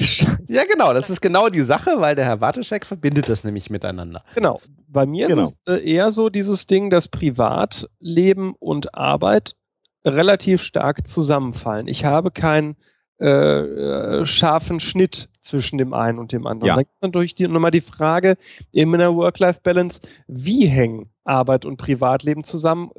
ja, 0.49 0.63
genau, 0.71 0.93
das 0.93 1.11
ist 1.11 1.21
genau 1.21 1.49
die 1.49 1.61
Sache, 1.61 1.93
weil 1.99 2.15
der 2.15 2.25
Herr 2.25 2.41
Warteschek 2.41 2.87
verbindet 2.87 3.29
das 3.29 3.45
nämlich 3.45 3.71
miteinander. 3.71 4.23
Genau. 4.35 4.61
Bei 4.89 5.07
mir 5.07 5.29
genau. 5.29 5.43
ist 5.43 5.59
es 5.65 5.81
äh, 5.81 5.93
eher 5.93 6.11
so 6.11 6.29
dieses 6.29 6.67
Ding, 6.67 6.91
dass 6.91 7.09
Privatleben 7.09 8.55
und 8.59 8.95
Arbeit 8.95 9.57
relativ 10.05 10.63
stark 10.63 11.07
zusammenfallen. 11.09 11.89
Ich 11.89 12.05
habe 12.05 12.31
keinen 12.31 12.77
äh, 13.21 13.29
äh, 13.29 14.27
scharfen 14.27 14.81
Schnitt 14.81 15.29
zwischen 15.41 15.79
dem 15.79 15.95
einen 15.95 16.19
und 16.19 16.33
dem 16.33 16.47
anderen. 16.47 16.69
Ja. 16.69 16.75
Dann 16.75 16.85
gibt 16.85 17.03
natürlich 17.03 17.35
die, 17.35 17.47
nochmal 17.47 17.71
die 17.71 17.81
Frage 17.81 18.37
in 18.73 18.93
einer 18.95 19.15
Work-Life-Balance, 19.15 20.01
wie 20.27 20.67
hängen 20.67 21.11
Arbeit 21.25 21.65
und 21.65 21.77
Privatleben 21.77 22.43
zusammen? 22.43 22.91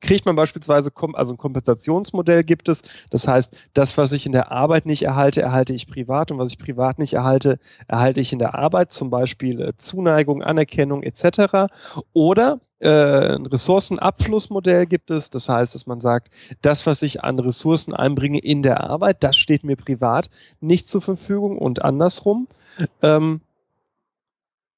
Kriegt 0.00 0.26
man 0.26 0.36
beispielsweise, 0.36 0.90
also 1.14 1.34
ein 1.34 1.38
Kompensationsmodell 1.38 2.44
gibt 2.44 2.68
es. 2.68 2.82
Das 3.10 3.26
heißt, 3.26 3.54
das, 3.74 3.96
was 3.98 4.12
ich 4.12 4.26
in 4.26 4.32
der 4.32 4.50
Arbeit 4.50 4.86
nicht 4.86 5.02
erhalte, 5.02 5.42
erhalte 5.42 5.72
ich 5.72 5.86
privat 5.86 6.30
und 6.30 6.38
was 6.38 6.52
ich 6.52 6.58
privat 6.58 6.98
nicht 6.98 7.14
erhalte, 7.14 7.58
erhalte 7.88 8.20
ich 8.20 8.32
in 8.32 8.38
der 8.38 8.54
Arbeit, 8.54 8.92
zum 8.92 9.10
Beispiel 9.10 9.60
äh, 9.60 9.72
Zuneigung, 9.76 10.42
Anerkennung 10.42 11.02
etc. 11.02 11.72
Oder 12.12 12.60
äh, 12.80 13.34
ein 13.34 13.46
Ressourcenabflussmodell 13.46 14.86
gibt 14.86 15.10
es. 15.10 15.30
Das 15.30 15.48
heißt, 15.48 15.74
dass 15.74 15.86
man 15.86 16.00
sagt, 16.00 16.30
das, 16.62 16.86
was 16.86 17.02
ich 17.02 17.22
an 17.22 17.38
Ressourcen 17.38 17.94
einbringe 17.94 18.38
in 18.38 18.62
der 18.62 18.80
Arbeit, 18.80 19.22
das 19.22 19.36
steht 19.36 19.64
mir 19.64 19.76
privat 19.76 20.30
nicht 20.60 20.88
zur 20.88 21.02
Verfügung 21.02 21.58
und 21.58 21.82
andersrum. 21.82 22.48
Ähm, 23.02 23.42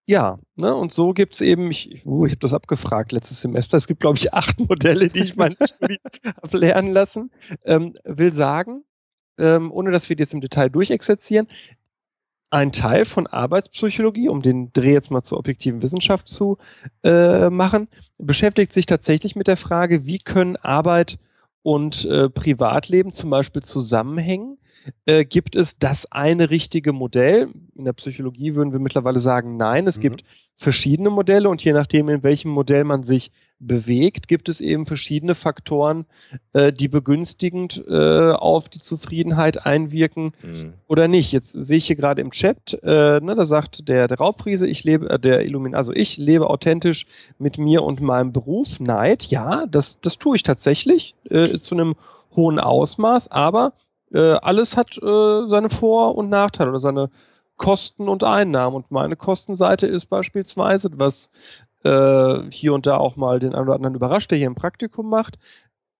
ja, 0.06 0.38
ne, 0.56 0.74
und 0.74 0.92
so 0.92 1.12
gibt 1.12 1.34
es 1.34 1.40
eben, 1.40 1.70
ich, 1.70 2.04
uh, 2.04 2.26
ich 2.26 2.32
habe 2.32 2.40
das 2.40 2.52
abgefragt 2.52 3.12
letztes 3.12 3.40
Semester, 3.40 3.76
es 3.76 3.86
gibt, 3.86 4.00
glaube 4.00 4.18
ich, 4.18 4.34
acht 4.34 4.58
Modelle, 4.58 5.06
die 5.06 5.20
ich 5.20 5.36
meine 5.36 5.56
Studie 5.62 6.00
habe 6.42 6.58
lernen 6.58 6.92
lassen. 6.92 7.30
Ähm, 7.64 7.94
will 8.04 8.32
sagen, 8.32 8.84
ähm, 9.38 9.70
ohne 9.70 9.92
dass 9.92 10.08
wir 10.08 10.16
jetzt 10.16 10.34
im 10.34 10.40
Detail 10.40 10.70
durchexerzieren, 10.70 11.48
ein 12.50 12.72
Teil 12.72 13.06
von 13.06 13.26
Arbeitspsychologie, 13.26 14.28
um 14.28 14.42
den 14.42 14.72
Dreh 14.74 14.92
jetzt 14.92 15.10
mal 15.10 15.22
zur 15.22 15.38
objektiven 15.38 15.80
Wissenschaft 15.80 16.28
zu 16.28 16.58
äh, 17.02 17.48
machen, 17.48 17.88
beschäftigt 18.18 18.74
sich 18.74 18.84
tatsächlich 18.84 19.36
mit 19.36 19.46
der 19.46 19.56
Frage, 19.56 20.04
wie 20.04 20.18
können 20.18 20.56
Arbeit 20.56 21.18
und 21.62 22.04
äh, 22.04 22.28
Privatleben 22.28 23.12
zum 23.12 23.30
Beispiel 23.30 23.62
zusammenhängen 23.62 24.58
äh, 25.06 25.24
gibt 25.24 25.56
es 25.56 25.78
das 25.78 26.10
eine 26.10 26.50
richtige 26.50 26.92
Modell. 26.92 27.48
In 27.74 27.84
der 27.84 27.92
Psychologie 27.92 28.54
würden 28.54 28.72
wir 28.72 28.80
mittlerweile 28.80 29.20
sagen, 29.20 29.56
nein, 29.56 29.86
es 29.86 29.98
mhm. 29.98 30.02
gibt 30.02 30.24
verschiedene 30.56 31.10
Modelle 31.10 31.48
und 31.48 31.62
je 31.62 31.72
nachdem, 31.72 32.08
in 32.08 32.22
welchem 32.22 32.50
Modell 32.50 32.84
man 32.84 33.02
sich 33.02 33.32
bewegt, 33.58 34.28
gibt 34.28 34.48
es 34.48 34.60
eben 34.60 34.86
verschiedene 34.86 35.34
Faktoren, 35.34 36.06
äh, 36.52 36.72
die 36.72 36.88
begünstigend 36.88 37.82
äh, 37.88 38.32
auf 38.32 38.68
die 38.68 38.78
Zufriedenheit 38.78 39.64
einwirken 39.66 40.32
mhm. 40.42 40.74
oder 40.88 41.08
nicht. 41.08 41.32
Jetzt 41.32 41.52
sehe 41.52 41.78
ich 41.78 41.86
hier 41.86 41.96
gerade 41.96 42.22
im 42.22 42.30
Chat, 42.30 42.78
äh, 42.82 43.20
ne, 43.20 43.34
da 43.36 43.44
sagt 43.44 43.88
der, 43.88 44.08
der 44.08 44.18
Raubfriese, 44.18 44.66
ich 44.66 44.84
lebe, 44.84 45.10
äh, 45.10 45.18
der 45.18 45.44
Illumin, 45.44 45.74
also 45.74 45.92
ich 45.92 46.16
lebe 46.16 46.48
authentisch 46.50 47.06
mit 47.38 47.58
mir 47.58 47.82
und 47.82 48.00
meinem 48.00 48.32
Beruf. 48.32 48.80
Neid, 48.80 49.24
ja, 49.24 49.66
das, 49.66 50.00
das 50.00 50.18
tue 50.18 50.36
ich 50.36 50.42
tatsächlich 50.42 51.14
äh, 51.30 51.58
zu 51.60 51.74
einem 51.74 51.94
hohen 52.34 52.58
Ausmaß, 52.58 53.28
aber 53.28 53.74
äh, 54.12 54.32
alles 54.34 54.76
hat 54.76 54.98
äh, 54.98 55.46
seine 55.48 55.70
Vor- 55.70 56.16
und 56.16 56.28
Nachteile 56.28 56.70
oder 56.70 56.80
seine 56.80 57.10
Kosten 57.56 58.08
und 58.08 58.24
Einnahmen. 58.24 58.76
Und 58.76 58.90
meine 58.90 59.16
Kostenseite 59.16 59.86
ist 59.86 60.06
beispielsweise, 60.06 60.90
was 60.96 61.30
äh, 61.84 62.50
hier 62.50 62.74
und 62.74 62.86
da 62.86 62.96
auch 62.96 63.16
mal 63.16 63.38
den 63.38 63.54
einen 63.54 63.64
oder 63.64 63.74
anderen 63.74 63.94
überrascht, 63.94 64.30
der 64.30 64.38
hier 64.38 64.50
ein 64.50 64.54
Praktikum 64.54 65.08
macht. 65.08 65.38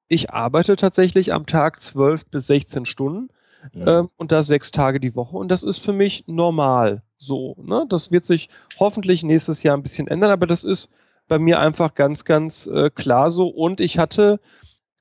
Ich 0.08 0.30
arbeite 0.30 0.76
tatsächlich 0.76 1.32
am 1.32 1.46
Tag 1.46 1.80
12 1.80 2.26
bis 2.26 2.46
16 2.46 2.84
Stunden 2.84 3.30
ja. 3.72 4.00
ähm, 4.00 4.10
und 4.16 4.32
das 4.32 4.46
sechs 4.46 4.70
Tage 4.70 5.00
die 5.00 5.14
Woche. 5.14 5.36
Und 5.36 5.48
das 5.48 5.62
ist 5.62 5.78
für 5.78 5.92
mich 5.92 6.24
normal 6.26 7.02
so. 7.18 7.56
Ne? 7.62 7.86
Das 7.88 8.10
wird 8.10 8.26
sich 8.26 8.48
hoffentlich 8.78 9.22
nächstes 9.22 9.62
Jahr 9.62 9.76
ein 9.76 9.82
bisschen 9.82 10.08
ändern, 10.08 10.30
aber 10.30 10.46
das 10.46 10.64
ist 10.64 10.88
bei 11.28 11.38
mir 11.38 11.60
einfach 11.60 11.94
ganz, 11.94 12.24
ganz 12.24 12.66
äh, 12.66 12.90
klar 12.90 13.30
so. 13.30 13.48
Und 13.48 13.80
ich 13.80 13.98
hatte 13.98 14.40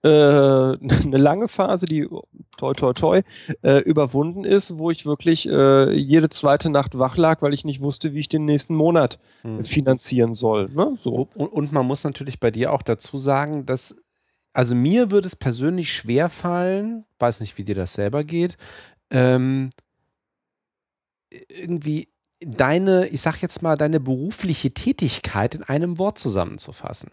äh, 0.03 0.07
eine 0.09 1.17
lange 1.17 1.47
Phase, 1.47 1.85
die 1.85 2.07
toi 2.61 2.73
toi 2.73 2.93
toi 2.93 3.21
äh, 3.63 3.79
überwunden 3.79 4.43
ist, 4.43 4.77
wo 4.77 4.91
ich 4.91 5.05
wirklich 5.05 5.47
äh, 5.47 5.91
jede 5.93 6.29
zweite 6.29 6.69
Nacht 6.69 6.97
wach 6.97 7.17
lag, 7.17 7.41
weil 7.41 7.53
ich 7.53 7.65
nicht 7.65 7.81
wusste, 7.81 8.13
wie 8.13 8.19
ich 8.19 8.29
den 8.29 8.45
nächsten 8.45 8.75
Monat 8.75 9.19
hm. 9.41 9.65
finanzieren 9.65 10.35
soll. 10.35 10.69
Ne? 10.69 10.95
So. 11.03 11.27
Und, 11.33 11.47
und, 11.47 11.71
man 11.71 11.85
muss 11.85 12.03
natürlich 12.03 12.39
bei 12.39 12.51
dir 12.51 12.71
auch 12.71 12.83
dazu 12.83 13.17
sagen, 13.17 13.65
dass 13.65 14.03
also 14.53 14.75
mir 14.75 15.11
würde 15.11 15.27
es 15.27 15.35
persönlich 15.35 15.93
schwer 15.93 16.29
fallen, 16.29 17.05
weiß 17.19 17.39
nicht, 17.39 17.57
wie 17.57 17.63
dir 17.63 17.75
das 17.75 17.93
selber 17.93 18.23
geht, 18.23 18.57
ähm, 19.09 19.69
irgendwie 21.47 22.09
deine, 22.41 23.07
ich 23.07 23.21
sag 23.21 23.41
jetzt 23.41 23.61
mal, 23.61 23.77
deine 23.77 23.99
berufliche 23.99 24.73
Tätigkeit 24.73 25.55
in 25.55 25.63
einem 25.63 25.97
Wort 25.97 26.19
zusammenzufassen. 26.19 27.11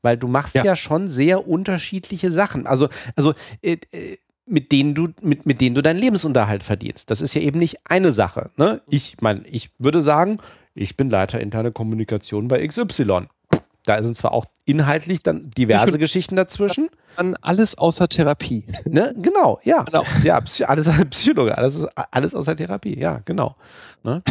Weil 0.00 0.16
du 0.16 0.28
machst 0.28 0.54
ja, 0.54 0.64
ja 0.64 0.76
schon 0.76 1.08
sehr 1.08 1.48
unterschiedliche 1.48 2.30
Sachen. 2.30 2.66
Also, 2.66 2.88
also 3.16 3.34
äh, 3.62 3.78
äh, 3.90 4.16
mit 4.48 4.72
denen 4.72 4.94
du, 4.94 5.08
mit, 5.20 5.46
mit 5.46 5.60
denen 5.60 5.74
du 5.74 5.82
deinen 5.82 5.98
Lebensunterhalt 5.98 6.62
verdienst. 6.62 7.10
Das 7.10 7.20
ist 7.20 7.34
ja 7.34 7.40
eben 7.40 7.58
nicht 7.58 7.78
eine 7.84 8.12
Sache. 8.12 8.50
Ne? 8.56 8.80
Ich 8.88 9.16
meine, 9.20 9.46
ich 9.46 9.70
würde 9.78 10.00
sagen, 10.02 10.38
ich 10.74 10.96
bin 10.96 11.10
Leiter 11.10 11.40
interne 11.40 11.72
Kommunikation 11.72 12.48
bei 12.48 12.66
XY. 12.66 13.26
Da 13.84 14.02
sind 14.02 14.16
zwar 14.16 14.32
auch 14.32 14.46
inhaltlich 14.64 15.22
dann 15.22 15.50
diverse 15.50 15.98
Geschichten 15.98 16.34
dazwischen. 16.36 16.88
Dann 17.16 17.36
alles 17.36 17.78
außer 17.78 18.08
Therapie. 18.08 18.64
Ne? 18.84 19.14
Genau, 19.16 19.60
ja. 19.62 19.84
Genau. 19.84 20.02
Ja, 20.24 20.42
alles 20.66 20.90
Psychologe, 21.10 21.56
alles, 21.56 21.86
alles 22.10 22.34
außer 22.34 22.56
Therapie, 22.56 22.98
ja, 22.98 23.20
genau. 23.24 23.56
Ne? 24.02 24.22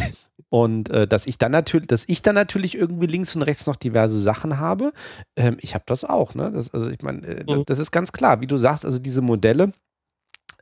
Und 0.49 0.89
äh, 0.89 1.07
dass 1.07 1.25
ich 1.25 1.37
dann 1.37 1.51
natürlich, 1.51 1.87
dass 1.87 2.07
ich 2.07 2.21
dann 2.21 2.35
natürlich 2.35 2.75
irgendwie 2.75 3.07
links 3.07 3.35
und 3.35 3.41
rechts 3.41 3.65
noch 3.65 3.75
diverse 3.75 4.19
Sachen 4.19 4.59
habe, 4.59 4.93
ähm, 5.35 5.57
ich 5.59 5.73
habe 5.73 5.83
das 5.87 6.05
auch, 6.05 6.35
ne? 6.35 6.51
Das, 6.51 6.73
also 6.73 6.89
ich 6.89 7.01
meine, 7.01 7.25
äh, 7.25 7.43
mhm. 7.43 7.65
das 7.65 7.79
ist 7.79 7.91
ganz 7.91 8.11
klar, 8.11 8.41
wie 8.41 8.47
du 8.47 8.57
sagst, 8.57 8.85
also 8.85 8.99
diese 8.99 9.21
Modelle, 9.21 9.71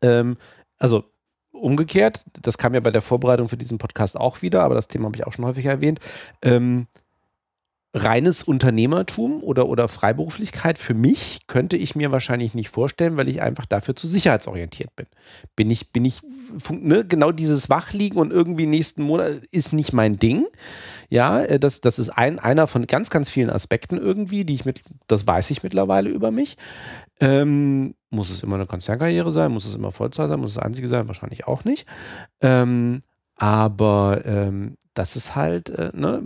ähm, 0.04 0.38
also 0.78 1.06
umgekehrt, 1.52 2.26
das 2.42 2.58
kam 2.58 2.74
ja 2.74 2.80
bei 2.80 2.92
der 2.92 3.02
Vorbereitung 3.02 3.48
für 3.48 3.58
diesen 3.58 3.78
Podcast 3.78 4.18
auch 4.18 4.42
wieder, 4.42 4.64
aber 4.64 4.76
das 4.76 4.88
Thema 4.88 5.06
habe 5.06 5.16
ich 5.16 5.26
auch 5.26 5.34
schon 5.34 5.46
häufig 5.46 5.66
erwähnt. 5.66 6.00
Ähm, 6.42 6.88
reines 7.96 8.42
Unternehmertum 8.42 9.44
oder, 9.44 9.68
oder 9.70 9.88
Freiberuflichkeit 9.88 10.80
für 10.80 10.96
mich 10.96 11.42
könnte 11.46 11.78
ich 11.78 11.96
mir 11.96 12.12
wahrscheinlich 12.12 12.56
nicht 12.56 12.70
vorstellen, 12.70 13.18
weil 13.18 13.28
ich 13.28 13.44
einfach 13.44 13.68
dafür 13.68 13.96
zu 13.96 14.08
sicherheitsorientiert 14.08 14.96
bin. 14.96 15.06
Bin 15.56 15.70
ich, 15.70 15.92
bin 15.92 16.04
ich, 16.04 16.22
ne, 16.72 17.06
genau 17.06 17.32
dieses 17.32 17.70
Wachliegen 17.70 18.18
und 18.18 18.32
irgendwie 18.32 18.66
nächsten 18.66 19.04
Monat 19.04 19.44
ist 19.52 19.74
nicht 19.74 19.94
mein 19.94 20.18
Ding. 20.18 20.48
Ja, 21.10 21.44
äh, 21.44 21.60
das, 21.60 21.82
das 21.82 22.00
ist 22.00 22.10
ein, 22.10 22.40
einer 22.40 22.66
von 22.66 22.88
ganz, 22.88 23.12
ganz 23.12 23.30
vielen 23.30 23.52
Aspekten 23.52 23.98
irgendwie, 23.98 24.44
die 24.44 24.56
ich 24.56 24.66
mit, 24.66 24.82
das 25.06 25.28
weiß 25.28 25.52
ich 25.52 25.62
mittlerweile 25.62 26.10
über 26.10 26.32
mich. 26.32 26.58
Ähm, 27.20 27.94
muss 28.14 28.30
es 28.30 28.44
immer 28.44 28.56
eine 28.56 28.66
Konzernkarriere 28.66 29.32
sein? 29.32 29.52
Muss 29.52 29.66
es 29.66 29.76
immer 29.76 29.92
Vollzeit 29.92 30.30
sein? 30.30 30.40
Muss 30.40 30.52
es 30.52 30.56
das 30.56 30.64
einzige 30.64 30.88
sein? 30.88 31.08
Wahrscheinlich 31.08 31.48
auch 31.48 31.66
nicht. 31.66 31.88
Ähm, 32.42 33.04
aber 33.36 34.22
ähm, 34.26 34.78
das 34.94 35.16
ist 35.16 35.36
halt, 35.36 35.70
äh, 35.70 35.92
ne, 35.94 36.24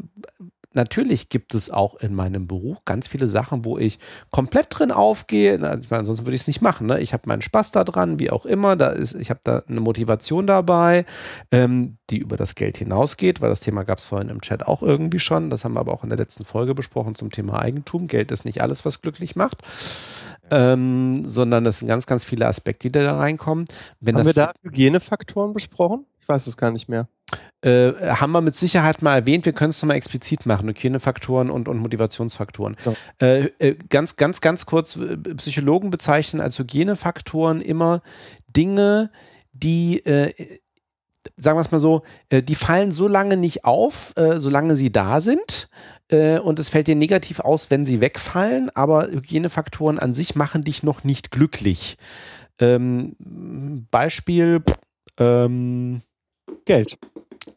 natürlich 0.74 1.30
gibt 1.30 1.54
es 1.54 1.72
auch 1.72 1.96
in 1.96 2.14
meinem 2.14 2.48
Beruf 2.48 2.86
ganz 2.86 3.08
viele 3.08 3.28
Sachen, 3.28 3.66
wo 3.66 3.78
ich 3.78 4.00
komplett 4.32 4.68
drin 4.70 4.92
aufgehe. 4.92 5.56
Ich 5.82 5.90
meine, 5.90 6.06
sonst 6.06 6.20
würde 6.20 6.36
ich 6.36 6.42
es 6.42 6.48
nicht 6.48 6.62
machen. 6.62 6.88
Ne? 6.88 7.00
Ich 7.00 7.14
habe 7.14 7.24
meinen 7.26 7.42
Spaß 7.42 7.72
da 7.72 7.84
dran, 7.84 8.20
wie 8.20 8.30
auch 8.30 8.46
immer. 8.46 8.76
Da 8.76 8.90
ist, 8.90 9.14
ich 9.16 9.30
habe 9.30 9.40
da 9.44 9.64
eine 9.68 9.82
Motivation 9.82 10.48
dabei, 10.48 11.06
ähm, 11.52 11.98
die 12.10 12.20
über 12.20 12.38
das 12.38 12.56
Geld 12.56 12.78
hinausgeht, 12.78 13.42
weil 13.42 13.50
das 13.50 13.60
Thema 13.60 13.84
gab 13.84 13.98
es 13.98 14.04
vorhin 14.04 14.30
im 14.30 14.42
Chat 14.42 14.66
auch 14.66 14.82
irgendwie 14.82 15.20
schon. 15.20 15.50
Das 15.50 15.66
haben 15.66 15.76
wir 15.76 15.80
aber 15.80 15.94
auch 15.94 16.04
in 16.04 16.10
der 16.10 16.18
letzten 16.18 16.46
Folge 16.46 16.76
besprochen 16.76 17.16
zum 17.16 17.32
Thema 17.32 17.60
Eigentum. 17.60 18.08
Geld 18.08 18.32
ist 18.32 18.46
nicht 18.46 18.62
alles, 18.62 18.86
was 18.86 19.02
glücklich 19.02 19.36
macht. 19.36 19.64
Ähm, 20.50 21.24
sondern 21.26 21.66
es 21.66 21.80
sind 21.80 21.88
ganz, 21.88 22.06
ganz 22.06 22.24
viele 22.24 22.48
Aspekte, 22.48 22.90
die 22.90 23.00
da 23.00 23.18
reinkommen. 23.18 23.66
Wenn 24.00 24.16
haben 24.16 24.26
wir 24.26 24.34
da 24.34 24.54
Hygienefaktoren 24.64 25.54
besprochen? 25.54 26.06
Ich 26.28 26.30
weiß 26.30 26.48
es 26.48 26.58
gar 26.58 26.72
nicht 26.72 26.90
mehr. 26.90 27.08
Äh, 27.62 27.94
haben 27.94 28.34
wir 28.34 28.42
mit 28.42 28.54
Sicherheit 28.54 29.02
mal 29.02 29.16
erwähnt, 29.16 29.46
wir 29.46 29.54
können 29.54 29.70
es 29.70 29.82
nochmal 29.82 29.96
explizit 29.96 30.46
machen, 30.46 30.68
Hygienefaktoren 30.68 31.50
und, 31.50 31.70
und 31.70 31.78
Motivationsfaktoren. 31.78 32.76
Ja. 32.84 32.94
Äh, 33.26 33.46
äh, 33.60 33.76
ganz, 33.88 34.18
ganz, 34.18 34.42
ganz 34.42 34.66
kurz, 34.66 34.98
äh, 34.98 35.16
Psychologen 35.36 35.90
bezeichnen 35.90 36.42
als 36.42 36.60
Hygienefaktoren 36.60 37.62
immer 37.62 38.02
Dinge, 38.50 39.10
die, 39.54 40.06
äh, 40.06 40.34
sagen 41.38 41.58
wir 41.58 41.62
es 41.62 41.72
mal 41.72 41.80
so, 41.80 42.04
äh, 42.28 42.44
die 42.44 42.56
fallen 42.56 42.92
so 42.92 43.08
lange 43.08 43.38
nicht 43.38 43.64
auf, 43.64 44.14
solange 44.18 44.76
sie 44.76 44.92
da 44.92 45.22
sind. 45.22 45.70
und 46.10 46.60
es 46.60 46.68
fällt 46.68 46.88
dir 46.88 46.96
negativ 46.96 47.40
aus, 47.40 47.72
wenn 47.72 47.86
sie 47.86 48.02
wegfallen, 48.02 48.70
aber 48.76 49.08
Hygienefaktoren 49.08 49.98
an 49.98 50.14
sich 50.14 50.36
machen 50.36 50.66
dich 50.66 50.84
noch 50.84 51.06
nicht 51.06 51.32
glücklich. 51.32 51.98
Ähm, 52.60 53.16
Beispiel, 53.92 54.62
ähm, 55.18 56.02
Geld. 56.66 56.98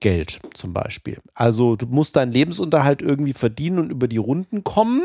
Geld 0.00 0.40
zum 0.54 0.72
Beispiel. 0.72 1.18
Also 1.34 1.76
du 1.76 1.86
musst 1.86 2.16
deinen 2.16 2.32
Lebensunterhalt 2.32 3.02
irgendwie 3.02 3.32
verdienen 3.32 3.78
und 3.78 3.90
über 3.90 4.08
die 4.08 4.16
Runden 4.16 4.64
kommen. 4.64 5.02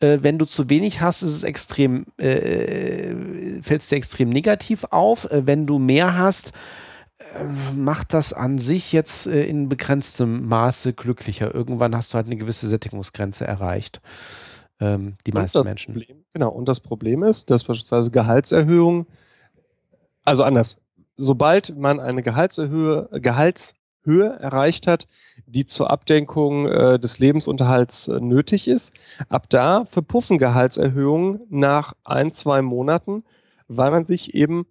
Äh, 0.00 0.18
wenn 0.22 0.38
du 0.38 0.44
zu 0.44 0.68
wenig 0.68 1.00
hast, 1.00 1.22
ist 1.22 1.32
es 1.32 1.42
extrem, 1.42 2.06
äh, 2.18 3.62
fällt 3.62 3.82
es 3.82 3.88
dir 3.88 3.96
extrem 3.96 4.28
negativ 4.28 4.84
auf. 4.90 5.30
Äh, 5.30 5.46
wenn 5.46 5.66
du 5.66 5.78
mehr 5.78 6.18
hast, 6.18 6.52
äh, 7.18 7.44
macht 7.74 8.12
das 8.12 8.32
an 8.32 8.58
sich 8.58 8.92
jetzt 8.92 9.26
äh, 9.26 9.44
in 9.44 9.68
begrenztem 9.68 10.46
Maße 10.48 10.92
glücklicher. 10.92 11.54
Irgendwann 11.54 11.96
hast 11.96 12.12
du 12.12 12.16
halt 12.16 12.26
eine 12.26 12.36
gewisse 12.36 12.68
Sättigungsgrenze 12.68 13.46
erreicht. 13.46 14.00
Ähm, 14.80 15.16
die 15.26 15.32
und 15.32 15.38
meisten 15.38 15.64
Menschen. 15.64 15.94
Problem, 15.94 16.24
genau, 16.34 16.50
und 16.50 16.66
das 16.68 16.80
Problem 16.80 17.22
ist, 17.22 17.48
dass 17.48 17.64
beispielsweise 17.64 18.10
Gehaltserhöhungen, 18.10 19.06
also 20.24 20.42
anders, 20.42 20.76
sobald 21.16 21.76
man 21.76 22.00
eine 22.00 22.22
Gehaltserhöhe, 22.22 23.08
Gehaltshöhe 23.12 24.38
erreicht 24.38 24.86
hat, 24.86 25.06
die 25.46 25.66
zur 25.66 25.90
Abdenkung 25.90 26.66
äh, 26.66 26.98
des 26.98 27.18
Lebensunterhalts 27.18 28.08
äh, 28.08 28.20
nötig 28.20 28.68
ist, 28.68 28.92
ab 29.28 29.48
da 29.48 29.84
verpuffen 29.86 30.38
Gehaltserhöhungen 30.38 31.40
nach 31.48 31.94
ein, 32.04 32.32
zwei 32.32 32.62
Monaten, 32.62 33.24
weil 33.68 33.90
man 33.90 34.04
sich 34.04 34.34
eben 34.34 34.66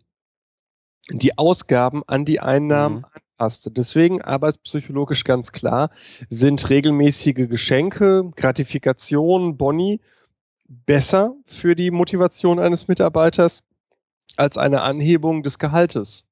die 1.11 1.37
Ausgaben 1.37 2.03
an 2.07 2.25
die 2.25 2.39
Einnahmen 2.39 2.97
mhm. 2.97 3.05
anpasste. 3.37 3.71
Deswegen 3.71 4.21
arbeitspsychologisch 4.21 5.23
ganz 5.23 5.51
klar 5.51 5.91
sind 6.29 6.69
regelmäßige 6.69 7.47
Geschenke, 7.49 8.31
Gratifikationen, 8.35 9.57
Boni 9.57 10.01
besser 10.67 11.35
für 11.45 11.75
die 11.75 11.91
Motivation 11.91 12.59
eines 12.59 12.87
Mitarbeiters 12.87 13.63
als 14.37 14.57
eine 14.57 14.81
Anhebung 14.81 15.43
des 15.43 15.59
Gehaltes. 15.59 16.24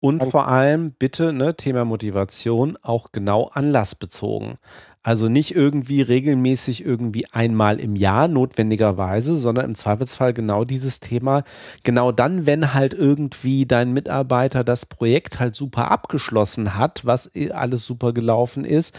Und 0.00 0.22
vor 0.24 0.48
allem 0.48 0.92
bitte, 0.92 1.32
ne, 1.32 1.56
Thema 1.56 1.84
Motivation, 1.84 2.76
auch 2.82 3.12
genau 3.12 3.48
anlassbezogen. 3.52 4.58
Also 5.02 5.28
nicht 5.28 5.54
irgendwie 5.54 6.02
regelmäßig 6.02 6.84
irgendwie 6.84 7.26
einmal 7.30 7.78
im 7.78 7.94
Jahr 7.94 8.26
notwendigerweise, 8.26 9.36
sondern 9.36 9.66
im 9.66 9.74
Zweifelsfall 9.76 10.32
genau 10.32 10.64
dieses 10.64 10.98
Thema. 10.98 11.44
Genau 11.84 12.10
dann, 12.10 12.44
wenn 12.44 12.74
halt 12.74 12.92
irgendwie 12.92 13.66
dein 13.66 13.92
Mitarbeiter 13.92 14.64
das 14.64 14.86
Projekt 14.86 15.38
halt 15.38 15.54
super 15.54 15.90
abgeschlossen 15.92 16.76
hat, 16.76 17.06
was 17.06 17.32
eh 17.36 17.52
alles 17.52 17.86
super 17.86 18.12
gelaufen 18.12 18.64
ist, 18.64 18.98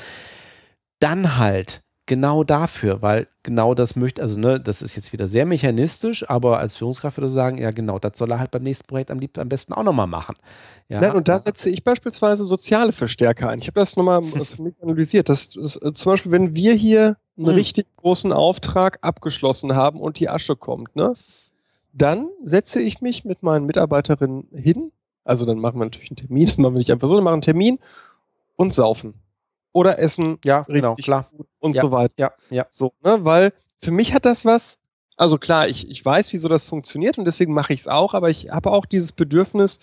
dann 1.00 1.38
halt 1.38 1.82
genau 2.08 2.44
dafür, 2.44 3.02
weil 3.02 3.28
genau 3.44 3.74
das 3.76 3.96
möchte, 3.96 4.22
also 4.22 4.40
ne, 4.40 4.60
das 4.60 4.82
ist 4.82 4.96
jetzt 4.96 5.14
wieder 5.14 5.28
sehr 5.28 5.46
mechanistisch, 5.46 6.28
aber 6.28 6.58
als 6.58 6.78
Führungskraft 6.78 7.18
würde 7.18 7.28
ich 7.28 7.34
sagen, 7.34 7.60
ja 7.60 7.72
genau, 7.72 8.00
das 8.00 8.18
soll 8.18 8.32
er 8.32 8.40
halt 8.40 8.50
beim 8.50 8.64
nächsten 8.64 8.88
Projekt 8.88 9.12
am, 9.12 9.20
liebsten, 9.20 9.42
am 9.42 9.50
besten 9.50 9.74
auch 9.74 9.84
nochmal 9.84 10.08
machen. 10.08 10.36
Ja. 10.90 11.02
Nein, 11.02 11.12
und 11.12 11.28
da 11.28 11.40
setze 11.40 11.70
ich 11.70 11.84
beispielsweise 11.84 12.46
soziale 12.46 12.94
Verstärker 12.94 13.50
ein. 13.50 13.60
Ich 13.60 13.68
habe 13.68 13.80
das 13.80 13.96
nochmal 13.96 14.24
für 14.24 14.64
mich 14.64 14.74
analysiert. 14.82 15.30
Das, 15.30 15.50
das, 15.50 15.76
äh, 15.76 15.94
zum 15.94 16.14
Beispiel, 16.14 16.32
wenn 16.32 16.56
wir 16.56 16.74
hier 16.74 17.18
einen 17.38 17.48
hm. 17.48 17.54
richtig 17.54 17.88
großen 17.98 18.34
Auftrag 18.34 18.98
abgeschlossen 19.02 19.76
haben 19.76 20.00
und 20.00 20.20
die 20.20 20.30
Asche 20.30 20.56
kommt, 20.56 20.96
ne, 20.96 21.14
dann 21.94 22.30
setze 22.44 22.82
ich 22.82 23.02
mich 23.02 23.26
mit 23.26 23.44
meinen 23.44 23.66
Mitarbeiterinnen 23.66 24.48
hin. 24.54 24.92
Also 25.24 25.46
dann 25.46 25.60
machen 25.60 25.80
wir 25.80 25.86
natürlich 25.86 26.10
einen 26.10 26.18
Termin, 26.18 26.48
das 26.48 26.58
machen 26.58 26.74
wir 26.74 26.80
nicht 26.80 26.92
einfach 26.92 27.10
so, 27.10 27.16
dann 27.16 27.24
machen 27.24 27.34
einen 27.34 27.42
Termin 27.42 27.80
und 28.56 28.74
saufen 28.74 29.14
oder 29.78 30.00
essen. 30.00 30.40
Ja, 30.44 30.64
genau, 30.64 30.96
klar. 30.96 31.30
Und 31.60 31.76
ja, 31.76 31.84
so 31.84 31.92
weiter. 31.92 32.14
Ja, 32.18 32.32
ja. 32.50 32.66
So, 32.72 32.94
ne? 33.04 33.24
Weil 33.24 33.54
für 33.82 33.92
mich 33.92 34.14
hat 34.14 34.26
das 34.26 34.44
was, 34.44 34.80
also 35.18 35.38
klar, 35.38 35.68
ich, 35.68 35.88
ich 35.88 36.04
weiß, 36.04 36.34
wieso 36.34 36.50
das 36.50 36.66
funktioniert 36.66 37.20
und 37.20 37.26
deswegen 37.26 37.54
mache 37.54 37.74
ich 37.74 37.82
es 37.82 37.88
auch, 37.88 38.16
aber 38.16 38.32
ich 38.32 38.50
habe 38.50 38.72
auch 38.72 38.88
dieses 38.88 39.12
Bedürfnis, 39.12 39.80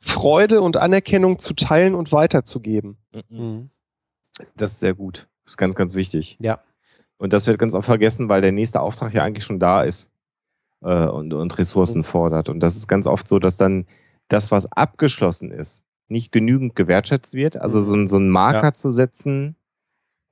Freude 0.00 0.62
und 0.62 0.78
Anerkennung 0.78 1.38
zu 1.38 1.52
teilen 1.52 1.94
und 1.94 2.10
weiterzugeben. 2.10 2.96
Mhm. 3.28 3.68
Das 4.56 4.72
ist 4.72 4.80
sehr 4.80 4.94
gut. 4.94 5.28
Das 5.44 5.52
ist 5.52 5.56
ganz, 5.58 5.74
ganz 5.74 5.94
wichtig. 5.94 6.38
Ja. 6.40 6.60
Und 7.18 7.34
das 7.34 7.46
wird 7.46 7.58
ganz 7.58 7.74
oft 7.74 7.86
vergessen, 7.86 8.28
weil 8.30 8.40
der 8.40 8.52
nächste 8.52 8.80
Auftrag 8.80 9.12
ja 9.12 9.22
eigentlich 9.22 9.44
schon 9.44 9.60
da 9.60 9.82
ist 9.82 10.10
äh, 10.82 11.06
und, 11.06 11.34
und 11.34 11.58
Ressourcen 11.58 11.98
mhm. 11.98 12.04
fordert. 12.04 12.48
Und 12.48 12.60
das 12.60 12.76
ist 12.76 12.88
ganz 12.88 13.06
oft 13.06 13.28
so, 13.28 13.38
dass 13.38 13.58
dann 13.58 13.86
das, 14.28 14.50
was 14.50 14.70
abgeschlossen 14.72 15.50
ist, 15.50 15.84
nicht 16.08 16.32
genügend 16.32 16.76
gewertschätzt 16.76 17.34
wird. 17.34 17.56
Also 17.56 17.80
so, 17.80 18.06
so 18.06 18.16
einen 18.16 18.30
Marker 18.30 18.64
ja. 18.64 18.74
zu 18.74 18.90
setzen, 18.90 19.56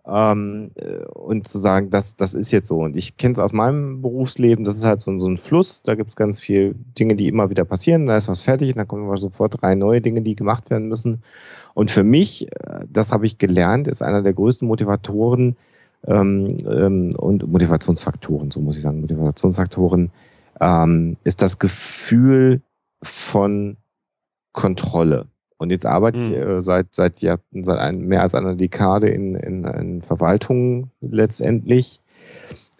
ähm, 0.06 0.72
äh, 0.74 1.04
und 1.04 1.46
zu 1.46 1.58
sagen, 1.58 1.90
das, 1.90 2.16
das 2.16 2.34
ist 2.34 2.50
jetzt 2.50 2.68
so. 2.68 2.80
Und 2.80 2.96
ich 2.96 3.16
kenne 3.16 3.32
es 3.32 3.38
aus 3.38 3.52
meinem 3.52 4.02
Berufsleben, 4.02 4.64
das 4.64 4.76
ist 4.76 4.84
halt 4.84 5.00
so, 5.00 5.16
so 5.18 5.28
ein 5.28 5.36
Fluss, 5.36 5.82
da 5.82 5.94
gibt 5.94 6.10
es 6.10 6.16
ganz 6.16 6.40
viele 6.40 6.74
Dinge, 6.98 7.14
die 7.14 7.28
immer 7.28 7.50
wieder 7.50 7.64
passieren, 7.64 8.06
da 8.06 8.16
ist 8.16 8.28
was 8.28 8.42
fertig 8.42 8.70
und 8.70 8.78
dann 8.78 8.88
kommen 8.88 9.06
aber 9.06 9.16
sofort 9.16 9.62
drei 9.62 9.74
neue 9.74 10.00
Dinge, 10.00 10.22
die 10.22 10.34
gemacht 10.34 10.70
werden 10.70 10.88
müssen. 10.88 11.22
Und 11.74 11.90
für 11.90 12.04
mich, 12.04 12.50
äh, 12.50 12.80
das 12.88 13.12
habe 13.12 13.26
ich 13.26 13.38
gelernt, 13.38 13.88
ist 13.88 14.02
einer 14.02 14.22
der 14.22 14.32
größten 14.32 14.66
Motivatoren 14.66 15.56
ähm, 16.06 16.58
ähm, 16.68 17.10
und 17.16 17.46
Motivationsfaktoren, 17.46 18.50
so 18.50 18.60
muss 18.60 18.76
ich 18.76 18.82
sagen, 18.82 19.00
Motivationsfaktoren, 19.00 20.10
ähm, 20.60 21.16
ist 21.22 21.42
das 21.42 21.58
Gefühl 21.58 22.60
von 23.02 23.76
Kontrolle. 24.52 25.28
Und 25.62 25.70
jetzt 25.70 25.86
arbeite 25.86 26.18
mhm. 26.18 26.26
ich 26.26 26.32
hm. 26.32 26.58
äh, 26.58 26.62
seit, 26.62 26.92
seit, 26.92 27.22
ja, 27.22 27.38
seit 27.52 27.78
ein, 27.78 28.00
mehr 28.00 28.22
als 28.22 28.34
einer 28.34 28.56
Dekade 28.56 29.08
in, 29.08 29.36
in, 29.36 29.64
in 29.64 30.02
Verwaltung 30.02 30.90
letztendlich. 31.00 32.00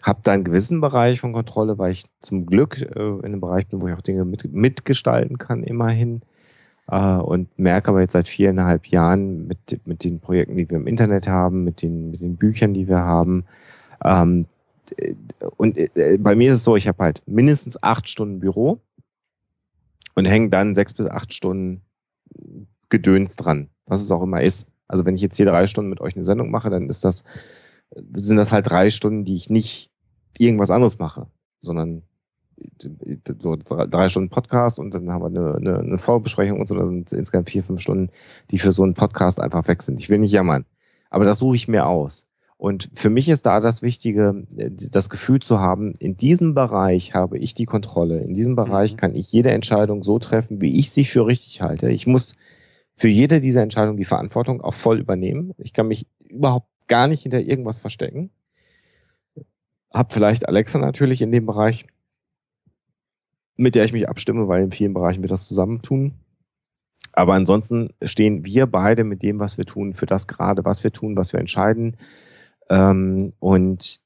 Habe 0.01 0.19
da 0.23 0.33
einen 0.33 0.43
gewissen 0.43 0.81
Bereich 0.81 1.21
von 1.21 1.31
Kontrolle, 1.31 1.77
weil 1.77 1.93
ich 1.93 2.03
zum 2.19 2.45
Glück 2.45 2.81
äh, 2.81 2.99
in 2.99 3.23
einem 3.23 3.39
Bereich 3.39 3.67
bin, 3.67 3.81
wo 3.81 3.87
ich 3.87 3.93
auch 3.93 4.01
Dinge 4.01 4.25
mit, 4.25 4.53
mitgestalten 4.53 5.37
kann, 5.37 5.63
immerhin. 5.63 6.23
Äh, 6.89 7.15
und 7.15 7.57
merke 7.57 7.87
aber 7.87 8.01
jetzt 8.01 8.11
seit 8.11 8.27
viereinhalb 8.27 8.87
Jahren 8.87 9.47
mit, 9.47 9.79
mit 9.85 10.03
den 10.03 10.19
Projekten, 10.19 10.57
die 10.57 10.69
wir 10.69 10.75
im 10.75 10.87
Internet 10.87 11.29
haben, 11.29 11.63
mit 11.63 11.81
den, 11.81 12.11
mit 12.11 12.19
den 12.19 12.35
Büchern, 12.35 12.73
die 12.73 12.89
wir 12.89 12.99
haben. 12.99 13.45
Ähm, 14.03 14.45
und 15.55 15.77
äh, 15.77 16.17
bei 16.19 16.35
mir 16.35 16.51
ist 16.51 16.57
es 16.57 16.63
so, 16.65 16.75
ich 16.75 16.89
habe 16.89 17.01
halt 17.01 17.23
mindestens 17.25 17.81
acht 17.81 18.09
Stunden 18.09 18.41
Büro 18.41 18.81
und 20.15 20.25
hänge 20.25 20.49
dann 20.49 20.75
sechs 20.75 20.93
bis 20.93 21.05
acht 21.05 21.33
Stunden 21.33 21.81
Gedöns 22.93 23.35
dran, 23.35 23.71
was 23.87 24.01
es 24.01 24.11
auch 24.11 24.21
immer 24.21 24.41
ist. 24.43 24.71
Also 24.87 25.03
wenn 25.03 25.15
ich 25.15 25.21
jetzt 25.23 25.35
hier 25.35 25.47
drei 25.47 25.65
Stunden 25.65 25.89
mit 25.89 25.99
euch 25.99 26.15
eine 26.15 26.23
Sendung 26.23 26.51
mache, 26.51 26.69
dann 26.69 26.89
ist 26.89 27.03
das, 27.03 27.23
sind 28.13 28.37
das 28.37 28.51
halt 28.51 28.69
drei 28.69 28.91
Stunden, 28.91 29.25
die 29.25 29.35
ich 29.35 29.49
nicht 29.49 29.89
irgendwas 30.37 30.69
anderes 30.69 30.99
mache, 30.99 31.25
sondern 31.59 32.03
so 33.41 33.55
drei 33.55 34.09
Stunden 34.09 34.29
Podcast 34.29 34.77
und 34.77 34.93
dann 34.93 35.09
haben 35.09 35.23
wir 35.23 35.41
eine, 35.41 35.55
eine, 35.55 35.79
eine 35.79 35.97
Vorbesprechung 35.97 36.59
und 36.59 36.67
so, 36.67 36.75
da 36.75 36.85
sind 36.85 37.11
insgesamt 37.11 37.49
vier, 37.49 37.63
fünf 37.63 37.81
Stunden, 37.81 38.11
die 38.51 38.59
für 38.59 38.73
so 38.73 38.83
einen 38.83 38.93
Podcast 38.93 39.41
einfach 39.41 39.67
weg 39.67 39.81
sind. 39.81 39.99
Ich 39.99 40.09
will 40.09 40.19
nicht 40.19 40.31
jammern, 40.31 40.65
aber 41.09 41.25
das 41.25 41.39
suche 41.39 41.55
ich 41.55 41.67
mir 41.67 41.87
aus. 41.87 42.27
Und 42.57 42.91
für 42.93 43.09
mich 43.09 43.27
ist 43.27 43.47
da 43.47 43.59
das 43.59 43.81
Wichtige, 43.81 44.45
das 44.51 45.09
Gefühl 45.09 45.39
zu 45.39 45.59
haben, 45.59 45.95
in 45.97 46.15
diesem 46.15 46.53
Bereich 46.53 47.15
habe 47.15 47.39
ich 47.39 47.55
die 47.55 47.65
Kontrolle. 47.65 48.19
In 48.19 48.35
diesem 48.35 48.55
Bereich 48.55 48.93
mhm. 48.93 48.97
kann 48.97 49.15
ich 49.15 49.31
jede 49.31 49.49
Entscheidung 49.49 50.03
so 50.03 50.19
treffen, 50.19 50.61
wie 50.61 50.79
ich 50.79 50.91
sie 50.91 51.05
für 51.05 51.25
richtig 51.25 51.61
halte. 51.61 51.89
Ich 51.89 52.05
muss 52.05 52.35
für 52.95 53.07
jede 53.07 53.39
dieser 53.39 53.61
Entscheidungen 53.61 53.97
die 53.97 54.03
Verantwortung 54.03 54.61
auch 54.61 54.73
voll 54.73 54.99
übernehmen. 54.99 55.53
Ich 55.57 55.73
kann 55.73 55.87
mich 55.87 56.07
überhaupt 56.19 56.67
gar 56.87 57.07
nicht 57.07 57.23
hinter 57.23 57.41
irgendwas 57.41 57.79
verstecken. 57.79 58.31
Hab 59.91 60.13
vielleicht 60.13 60.47
Alexa 60.47 60.79
natürlich 60.79 61.21
in 61.21 61.31
dem 61.31 61.45
Bereich, 61.45 61.85
mit 63.55 63.75
der 63.75 63.85
ich 63.85 63.93
mich 63.93 64.09
abstimme, 64.09 64.47
weil 64.47 64.63
in 64.63 64.71
vielen 64.71 64.93
Bereichen 64.93 65.21
wir 65.21 65.29
das 65.29 65.45
zusammentun. 65.45 66.13
Aber 67.11 67.35
ansonsten 67.35 67.89
stehen 68.03 68.43
wir 68.43 68.65
beide 68.65 69.03
mit 69.03 69.21
dem, 69.21 69.39
was 69.39 69.57
wir 69.57 69.65
tun, 69.65 69.93
für 69.93 70.07
das 70.07 70.27
gerade, 70.27 70.65
was 70.65 70.83
wir 70.83 70.91
tun, 70.91 71.15
was 71.15 71.31
wir 71.31 71.39
entscheiden. 71.39 71.95
Ähm, 72.69 73.33
und 73.39 73.99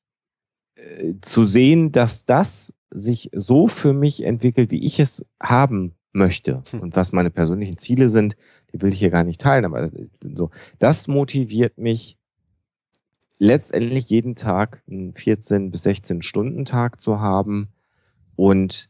äh, 0.76 1.14
zu 1.22 1.46
sehen, 1.46 1.94
dass 1.94 2.26
das 2.26 2.74
sich 2.90 3.30
so 3.34 3.68
für 3.68 3.94
mich 3.94 4.24
entwickelt, 4.24 4.72
wie 4.72 4.86
ich 4.86 5.00
es 5.00 5.26
haben 5.42 5.96
möchte 6.12 6.64
hm. 6.72 6.82
und 6.82 6.96
was 6.96 7.12
meine 7.14 7.30
persönlichen 7.30 7.78
Ziele 7.78 8.10
sind, 8.10 8.36
die 8.78 8.82
will 8.82 8.94
ich 8.94 9.00
hier 9.00 9.10
gar 9.10 9.24
nicht 9.24 9.42
teilen, 9.42 9.66
aber 9.66 9.90
so, 10.22 10.50
das 10.80 11.08
motiviert 11.08 11.78
mich 11.78 12.18
letztendlich 13.40 14.10
jeden 14.10 14.36
Tag 14.36 14.84
einen 14.90 15.14
14 15.14 15.72
bis 15.72 15.84
16 15.84 16.22
Stunden 16.22 16.66
Tag 16.66 17.02
zu 17.02 17.20
haben 17.20 17.70
und 18.36 18.90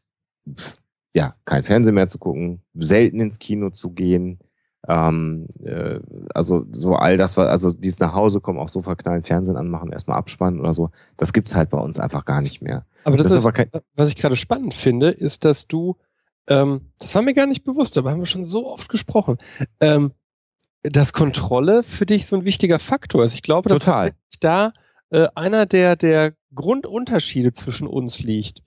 ja, 1.14 1.36
kein 1.46 1.64
Fernsehen 1.64 1.96
mehr 1.96 2.08
zu 2.08 2.20
gucken, 2.20 2.62
selten 2.74 3.20
ins 3.20 3.40
Kino 3.40 3.72
zu 3.72 3.92
gehen, 3.92 4.40
ähm, 4.88 5.48
äh, 5.64 6.00
also 6.34 6.66
so 6.72 6.96
all 6.96 7.18
das, 7.18 7.36
was, 7.36 7.48
also 7.48 7.74
dieses 7.74 8.00
nach 8.00 8.14
Hause 8.14 8.40
kommen, 8.40 8.60
auch 8.60 8.70
so 8.70 8.82
verknallen, 8.82 9.24
Fernsehen 9.24 9.58
anmachen, 9.58 9.92
erstmal 9.92 10.18
abspannen 10.18 10.60
oder 10.60 10.74
so, 10.74 10.92
das 11.18 11.34
gibt's 11.34 11.56
halt 11.56 11.70
bei 11.70 11.80
uns 11.80 12.00
einfach 12.00 12.24
gar 12.24 12.42
nicht 12.42 12.62
mehr. 12.62 12.86
Aber 13.04 13.18
das, 13.18 13.30
das 13.30 13.44
ist, 13.44 13.70
was 13.96 14.10
ich 14.10 14.16
gerade 14.16 14.36
spannend 14.36 14.74
finde, 14.74 15.10
ist, 15.10 15.44
dass 15.44 15.68
du 15.68 15.98
ähm, 16.48 16.92
das 17.00 17.14
war 17.16 17.22
mir 17.22 17.34
gar 17.34 17.46
nicht 17.46 17.64
bewusst, 17.64 17.98
aber 17.98 18.12
haben 18.12 18.20
wir 18.20 18.26
schon 18.26 18.48
so 18.48 18.68
oft 18.68 18.90
gesprochen, 18.90 19.38
ähm, 19.80 20.12
dass 20.84 21.14
Kontrolle 21.14 21.84
für 21.84 22.06
dich 22.06 22.26
so 22.26 22.36
ein 22.36 22.46
wichtiger 22.46 22.80
Faktor 22.80 23.24
ist. 23.26 23.34
Ich 23.34 23.42
glaube, 23.42 23.70
dass 23.70 23.80
Total. 23.80 24.14
da 24.40 24.74
äh, 25.10 25.28
einer 25.36 25.66
der, 25.66 25.96
der 25.96 26.34
Grundunterschiede 26.54 27.54
zwischen 27.54 27.88
uns 27.88 28.20
liegt. 28.20 28.62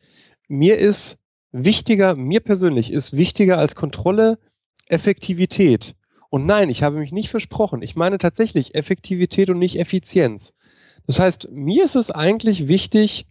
Mir 0.49 0.78
ist 0.78 1.18
wichtiger, 1.52 2.15
mir 2.15 2.41
persönlich 2.41 2.92
ist 2.92 3.17
wichtiger 3.17 3.59
als 3.59 3.75
Kontrolle 3.75 4.39
Effektivität. 4.86 5.94
Und 6.28 6.47
nein, 6.47 6.70
ich 6.70 6.83
habe 6.83 6.99
mich 6.99 7.12
nicht 7.12 7.31
versprochen. 7.31 7.83
Ich 7.83 7.97
meine 7.97 8.18
tatsächlich 8.18 8.75
Effektivität 8.75 9.50
und 9.50 9.59
nicht 9.59 9.78
Effizienz. 9.78 10.55
Das 11.07 11.18
heißt, 11.18 11.49
mir 11.50 11.84
ist 11.84 11.97
es 11.97 12.10
eigentlich 12.10 12.68
wichtig, 12.68 13.26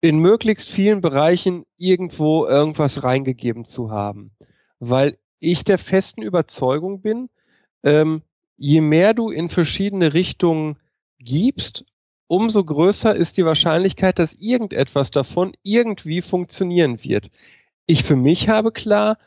in 0.00 0.18
möglichst 0.18 0.68
vielen 0.68 1.00
Bereichen 1.00 1.64
irgendwo 1.76 2.46
irgendwas 2.46 3.02
reingegeben 3.02 3.64
zu 3.64 3.90
haben. 3.90 4.32
Weil 4.78 5.18
ich 5.40 5.64
der 5.64 5.78
festen 5.78 6.22
Überzeugung 6.22 7.02
bin, 7.02 7.28
ähm, 7.82 8.22
je 8.56 8.80
mehr 8.80 9.14
du 9.14 9.30
in 9.30 9.48
verschiedene 9.48 10.14
Richtungen 10.14 10.76
gibst, 11.18 11.84
umso 12.26 12.64
größer 12.64 13.14
ist 13.14 13.36
die 13.36 13.44
Wahrscheinlichkeit, 13.44 14.18
dass 14.18 14.34
irgendetwas 14.34 15.10
davon 15.10 15.52
irgendwie 15.62 16.22
funktionieren 16.22 17.02
wird. 17.02 17.30
Ich 17.86 18.04
für 18.04 18.16
mich 18.16 18.48
habe 18.48 18.72
klar, 18.72 19.18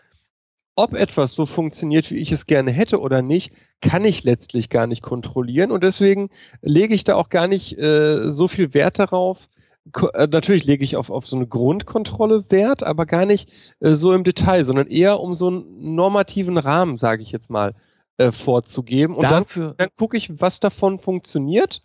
ob 0.76 0.94
etwas 0.94 1.36
so 1.36 1.46
funktioniert, 1.46 2.10
wie 2.10 2.18
ich 2.18 2.32
es 2.32 2.46
gerne 2.46 2.72
hätte 2.72 3.00
oder 3.00 3.22
nicht, 3.22 3.52
kann 3.82 4.06
ich 4.06 4.24
letztlich 4.24 4.70
gar 4.70 4.88
nicht 4.88 5.04
kontrollieren. 5.04 5.72
Und 5.72 5.84
deswegen 5.84 6.30
lege 6.62 6.96
ich 6.96 7.04
da 7.04 7.16
auch 7.16 7.30
gar 7.30 7.48
nicht 7.48 7.78
äh, 7.78 8.32
so 8.32 8.48
viel 8.48 8.74
Wert 8.74 8.98
darauf, 8.98 9.50
natürlich 9.86 10.66
lege 10.66 10.84
ich 10.84 10.96
auf, 10.96 11.10
auf 11.10 11.28
so 11.28 11.36
eine 11.36 11.48
Grundkontrolle 11.48 12.46
Wert, 12.50 12.84
aber 12.84 13.06
gar 13.06 13.26
nicht 13.26 13.50
äh, 13.80 13.96
so 13.96 14.14
im 14.14 14.24
Detail, 14.24 14.66
sondern 14.66 14.88
eher 14.88 15.20
um 15.20 15.36
so 15.36 15.48
einen 15.48 15.96
normativen 15.96 16.58
Rahmen, 16.58 16.98
sage 16.98 17.22
ich 17.22 17.32
jetzt 17.32 17.50
mal, 17.50 17.76
äh, 18.18 18.32
vorzugeben. 18.32 19.16
Und 19.16 19.24
Dafür 19.24 19.68
dann, 19.70 19.76
dann 19.78 19.90
gucke 19.98 20.18
ich, 20.18 20.40
was 20.40 20.60
davon 20.60 21.00
funktioniert 21.00 21.82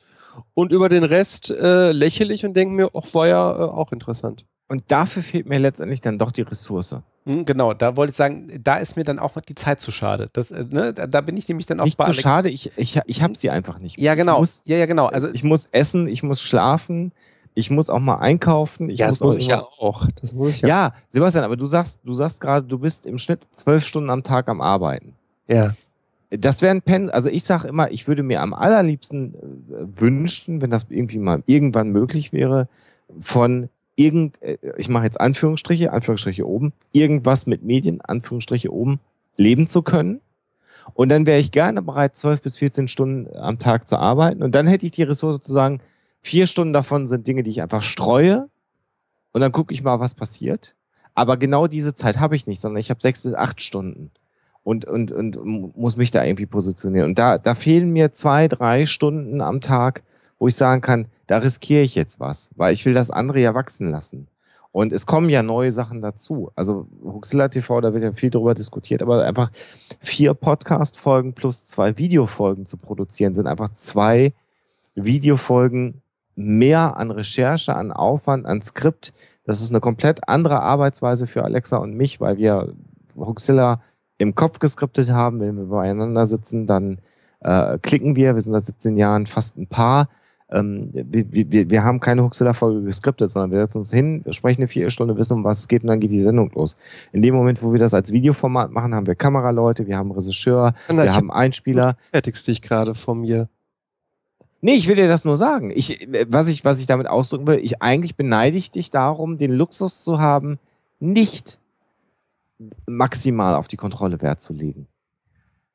und 0.55 0.73
über 0.73 0.89
den 0.89 1.05
Rest 1.05 1.51
äh, 1.51 1.93
lächle 1.93 2.33
ich 2.33 2.45
und 2.45 2.55
denke 2.55 2.75
mir, 2.75 2.91
ach, 2.97 3.15
war 3.15 3.27
ja 3.27 3.51
äh, 3.51 3.69
auch 3.69 3.93
interessant. 3.93 4.45
Und 4.69 4.85
dafür 4.89 5.23
fehlt 5.23 5.49
mir 5.49 5.59
letztendlich 5.59 6.01
dann 6.01 6.19
doch 6.19 6.31
die 6.31 6.43
Ressource. 6.43 6.97
Hm, 7.25 7.45
genau, 7.47 7.73
da 7.73 7.97
wollte 7.97 8.11
ich 8.11 8.17
sagen, 8.17 8.61
da 8.63 8.77
ist 8.77 8.97
mir 8.97 9.05
dann 9.05 9.19
auch 9.19 9.41
die 9.41 9.55
Zeit 9.55 9.81
zu 9.81 9.91
schade. 9.91 10.29
Das, 10.33 10.51
äh, 10.51 10.65
ne, 10.69 10.93
da 10.93 11.21
bin 11.23 11.37
ich 11.37 11.49
nämlich 11.49 11.67
dann 11.67 11.81
auch 11.81 11.87
nicht 11.87 12.01
zu 12.01 12.15
schade, 12.15 12.51
ich, 12.51 12.71
ich, 12.77 13.01
ich 13.07 13.23
habe 13.23 13.35
sie 13.35 13.51
einfach 13.51 13.79
nicht. 13.79 13.99
Ja, 13.99 14.15
genau. 14.15 14.39
Muss, 14.41 14.63
ja, 14.67 14.77
ja, 14.77 14.87
genau. 14.87 15.07
Also, 15.07 15.29
ich 15.33 15.43
muss 15.43 15.69
essen, 15.73 16.07
ich 16.07 16.23
muss 16.23 16.41
schlafen, 16.41 17.13
ich 17.55 17.71
muss 17.71 17.91
auch 17.91 18.01
mal 18.01 18.17
einkaufen. 18.17 18.91
Ich 18.91 19.01
ja, 19.01 19.09
muss 19.09 19.19
das 19.19 19.27
muss 19.27 19.37
ich 19.37 19.47
ja 19.47 19.63
auch. 19.63 20.07
Das 20.21 20.33
muss 20.33 20.51
ich 20.51 20.61
ja. 20.61 20.69
ja, 20.69 20.95
Sebastian, 21.11 21.45
aber 21.45 21.57
du 21.57 21.67
sagst, 21.67 22.01
du 22.05 22.15
sagst 22.15 22.41
gerade, 22.41 22.67
du 22.67 22.79
bist 22.79 23.07
im 23.07 23.19
Schnitt 23.19 23.47
zwölf 23.51 23.85
Stunden 23.85 24.11
am 24.11 24.23
Tag 24.23 24.49
am 24.49 24.61
Arbeiten. 24.61 25.15
Ja. 25.47 25.75
Das 26.31 26.61
wäre 26.61 26.73
ein 26.73 26.83
Pen, 26.83 27.09
also 27.09 27.31
ich 27.31 27.45
sage 27.45 27.69
immer, 27.69 27.91
ich 27.91 28.07
würde 28.07 28.23
mir 28.23 28.43
am 28.43 28.53
allerliebsten 28.53 29.35
äh, 29.35 30.01
wünschen, 30.01 30.61
wenn 30.61 30.71
das 30.71 30.87
irgendwie 30.91 31.19
mal 31.19 31.43
irgendwann 31.47 31.89
möglich 31.89 32.33
wäre, 32.33 32.69
von 33.21 33.71
irgend, 33.97 34.41
äh, 34.43 34.59
ich 34.77 34.89
mache 34.89 35.05
jetzt 35.05 35.21
Anführungsstriche, 35.21 35.93
Anführungsstriche 35.93 36.47
oben, 36.47 36.73
irgendwas 36.93 37.47
mit 37.47 37.65
Medien, 37.65 38.01
Anführungsstriche 38.03 38.73
oben, 38.73 39.01
leben 39.39 39.67
zu 39.67 39.83
können. 39.83 40.21
Und 40.95 41.11
dann 41.11 41.27
wäre 41.27 41.39
ich 41.39 41.51
gerne 41.51 41.83
bereit, 41.83 42.17
zwölf 42.17 42.41
bis 42.43 42.57
14 42.57 42.89
Stunden 42.89 43.35
am 43.37 43.59
Tag 43.59 43.89
zu 43.89 43.99
arbeiten. 43.99 44.43
Und 44.43 44.55
dann 44.55 44.67
hätte 44.67 44.87
ich 44.87 44.93
die 44.93 45.03
Ressource 45.03 45.41
zu 45.41 45.53
sagen, 45.53 45.81
Vier 46.29 46.47
Stunden 46.47 46.75
davon 46.75 47.07
sind 47.07 47.27
Dinge, 47.27 47.43
die 47.43 47.49
ich 47.49 47.63
einfach 47.63 47.81
streue 47.81 48.51
und 49.33 49.41
dann 49.41 49.51
gucke 49.51 49.73
ich 49.73 49.83
mal, 49.83 49.99
was 49.99 50.13
passiert. 50.13 50.75
Aber 51.15 51.39
genau 51.39 51.69
diese 51.69 51.95
Zeit 51.95 52.21
habe 52.21 52.37
ich 52.37 52.47
nicht, 52.47 52.61
sondern 52.61 52.79
ich 52.79 52.91
habe 52.91 53.01
sechs 53.01 53.23
bis 53.23 53.33
acht 53.33 53.63
Stunden 53.63 54.11
und, 54.63 54.85
und, 54.85 55.11
und 55.11 55.43
muss 55.75 55.97
mich 55.97 56.11
da 56.11 56.23
irgendwie 56.23 56.45
positionieren. 56.45 57.09
Und 57.09 57.19
da, 57.19 57.39
da 57.39 57.55
fehlen 57.55 57.95
mir 57.95 58.13
zwei, 58.13 58.47
drei 58.47 58.85
Stunden 58.85 59.41
am 59.41 59.63
Tag, 59.63 60.03
wo 60.39 60.49
ich 60.49 60.55
sagen 60.55 60.83
kann, 60.83 61.07
da 61.29 61.39
riskiere 61.39 61.81
ich 61.81 61.95
jetzt 61.95 62.21
was, 62.21 62.51
weil 62.57 62.75
ich 62.75 62.85
will 62.85 62.93
das 62.93 63.11
andere 63.11 63.41
ja 63.41 63.55
wachsen 63.55 63.91
lassen. 63.91 64.29
Und 64.71 64.93
es 64.93 65.07
kommen 65.07 65.31
ja 65.31 65.43
neue 65.43 65.73
Sachen 65.73 66.03
dazu. 66.03 66.53
Also 66.57 66.89
Huxilla 67.03 67.49
TV, 67.49 67.81
da 67.81 67.95
wird 67.95 68.03
ja 68.03 68.13
viel 68.13 68.29
drüber 68.29 68.55
diskutiert, 68.55 69.01
aber 69.01 69.25
einfach 69.25 69.51
vier 69.99 70.35
Podcast-Folgen 70.35 71.33
plus 71.33 71.65
zwei 71.65 71.97
Videofolgen 71.97 72.67
zu 72.67 72.77
produzieren, 72.77 73.35
sind 73.35 73.47
einfach 73.47 73.71
zwei 73.71 74.35
Videofolgen 74.95 76.03
mehr 76.39 76.97
an 76.97 77.11
Recherche, 77.11 77.75
an 77.75 77.91
Aufwand, 77.91 78.47
an 78.47 78.63
Skript. 78.63 79.13
Das 79.45 79.61
ist 79.61 79.71
eine 79.71 79.81
komplett 79.81 80.29
andere 80.29 80.61
Arbeitsweise 80.61 81.27
für 81.27 81.43
Alexa 81.43 81.79
und 81.79 81.95
mich, 81.95 82.21
weil 82.21 82.39
wir 82.39 82.75
Huxilla 83.17 83.83
im 84.19 84.35
Kopf 84.35 84.61
geskriptet 84.61 85.11
haben. 85.11 85.41
Wenn 85.41 85.57
wir 85.57 85.65
beieinander 85.65 86.27
sitzen, 86.27 86.67
dann 86.67 86.99
äh, 87.41 87.79
klicken 87.79 88.15
wir. 88.15 88.35
Wir 88.35 88.41
sind 88.41 88.53
seit 88.53 88.67
17 88.67 88.97
Jahren 88.97 89.27
fast 89.27 89.57
ein 89.59 89.67
Paar. 89.67 90.09
Ähm, 90.51 90.91
wir, 90.93 91.27
wir, 91.33 91.71
wir 91.71 91.83
haben 91.83 91.99
keine 91.99 92.23
Huxilla-Folge 92.23 92.83
geskriptet, 92.83 93.33
sondern 93.33 93.51
wir 93.51 93.59
setzen 93.59 93.79
uns 93.79 93.93
hin, 93.93 94.25
sprechen 94.31 94.63
eine 94.63 94.69
Viertelstunde, 94.69 95.17
wissen, 95.17 95.35
um 95.35 95.45
was 95.45 95.59
es 95.59 95.69
geht 95.69 95.83
und 95.83 95.89
dann 95.89 96.01
geht 96.01 96.13
die 96.13 96.23
Sendung 96.23 96.51
los. 96.55 96.77
In 97.13 97.21
dem 97.21 97.35
Moment, 97.35 97.63
wo 97.63 97.73
wir 97.73 97.81
das 97.81 97.95
als 97.95 98.13
Videoformat 98.13 98.71
machen, 98.71 98.95
haben 98.95 99.07
wir 99.09 99.17
Kameraleute, 99.17 99.87
wir 99.89 99.99
haben 99.99 100.13
Regisseur, 100.13 100.75
wir 100.89 101.15
haben 101.15 101.31
Einspieler. 101.31 101.97
Fertigst 102.13 102.47
dich 102.47 102.63
gerade 102.63 102.95
von 102.95 103.21
mir. 103.21 103.49
Nee, 104.61 104.75
ich 104.75 104.89
will 104.89 104.97
dir 104.97 105.09
das 105.09 105.25
nur 105.25 105.37
sagen. 105.37 105.71
Ich, 105.75 106.09
was, 106.29 106.49
ich, 106.49 106.65
was 106.65 106.81
ich 106.81 106.87
damit 106.87 107.07
ausdrücken 107.07 107.47
will, 107.47 107.59
ich 107.59 107.81
eigentlich 107.81 108.17
beneide 108.17 108.57
ich 108.57 108.71
dich 108.71 108.91
darum, 108.91 109.39
den 109.39 109.53
Luxus 109.53 110.03
zu 110.03 110.19
haben, 110.19 110.59
nicht 110.99 111.59
maximal 112.87 113.55
auf 113.55 113.69
die 113.69 113.77
Kontrolle 113.77 114.21
Wert 114.21 114.41
zu 114.41 114.53
legen. 114.53 114.89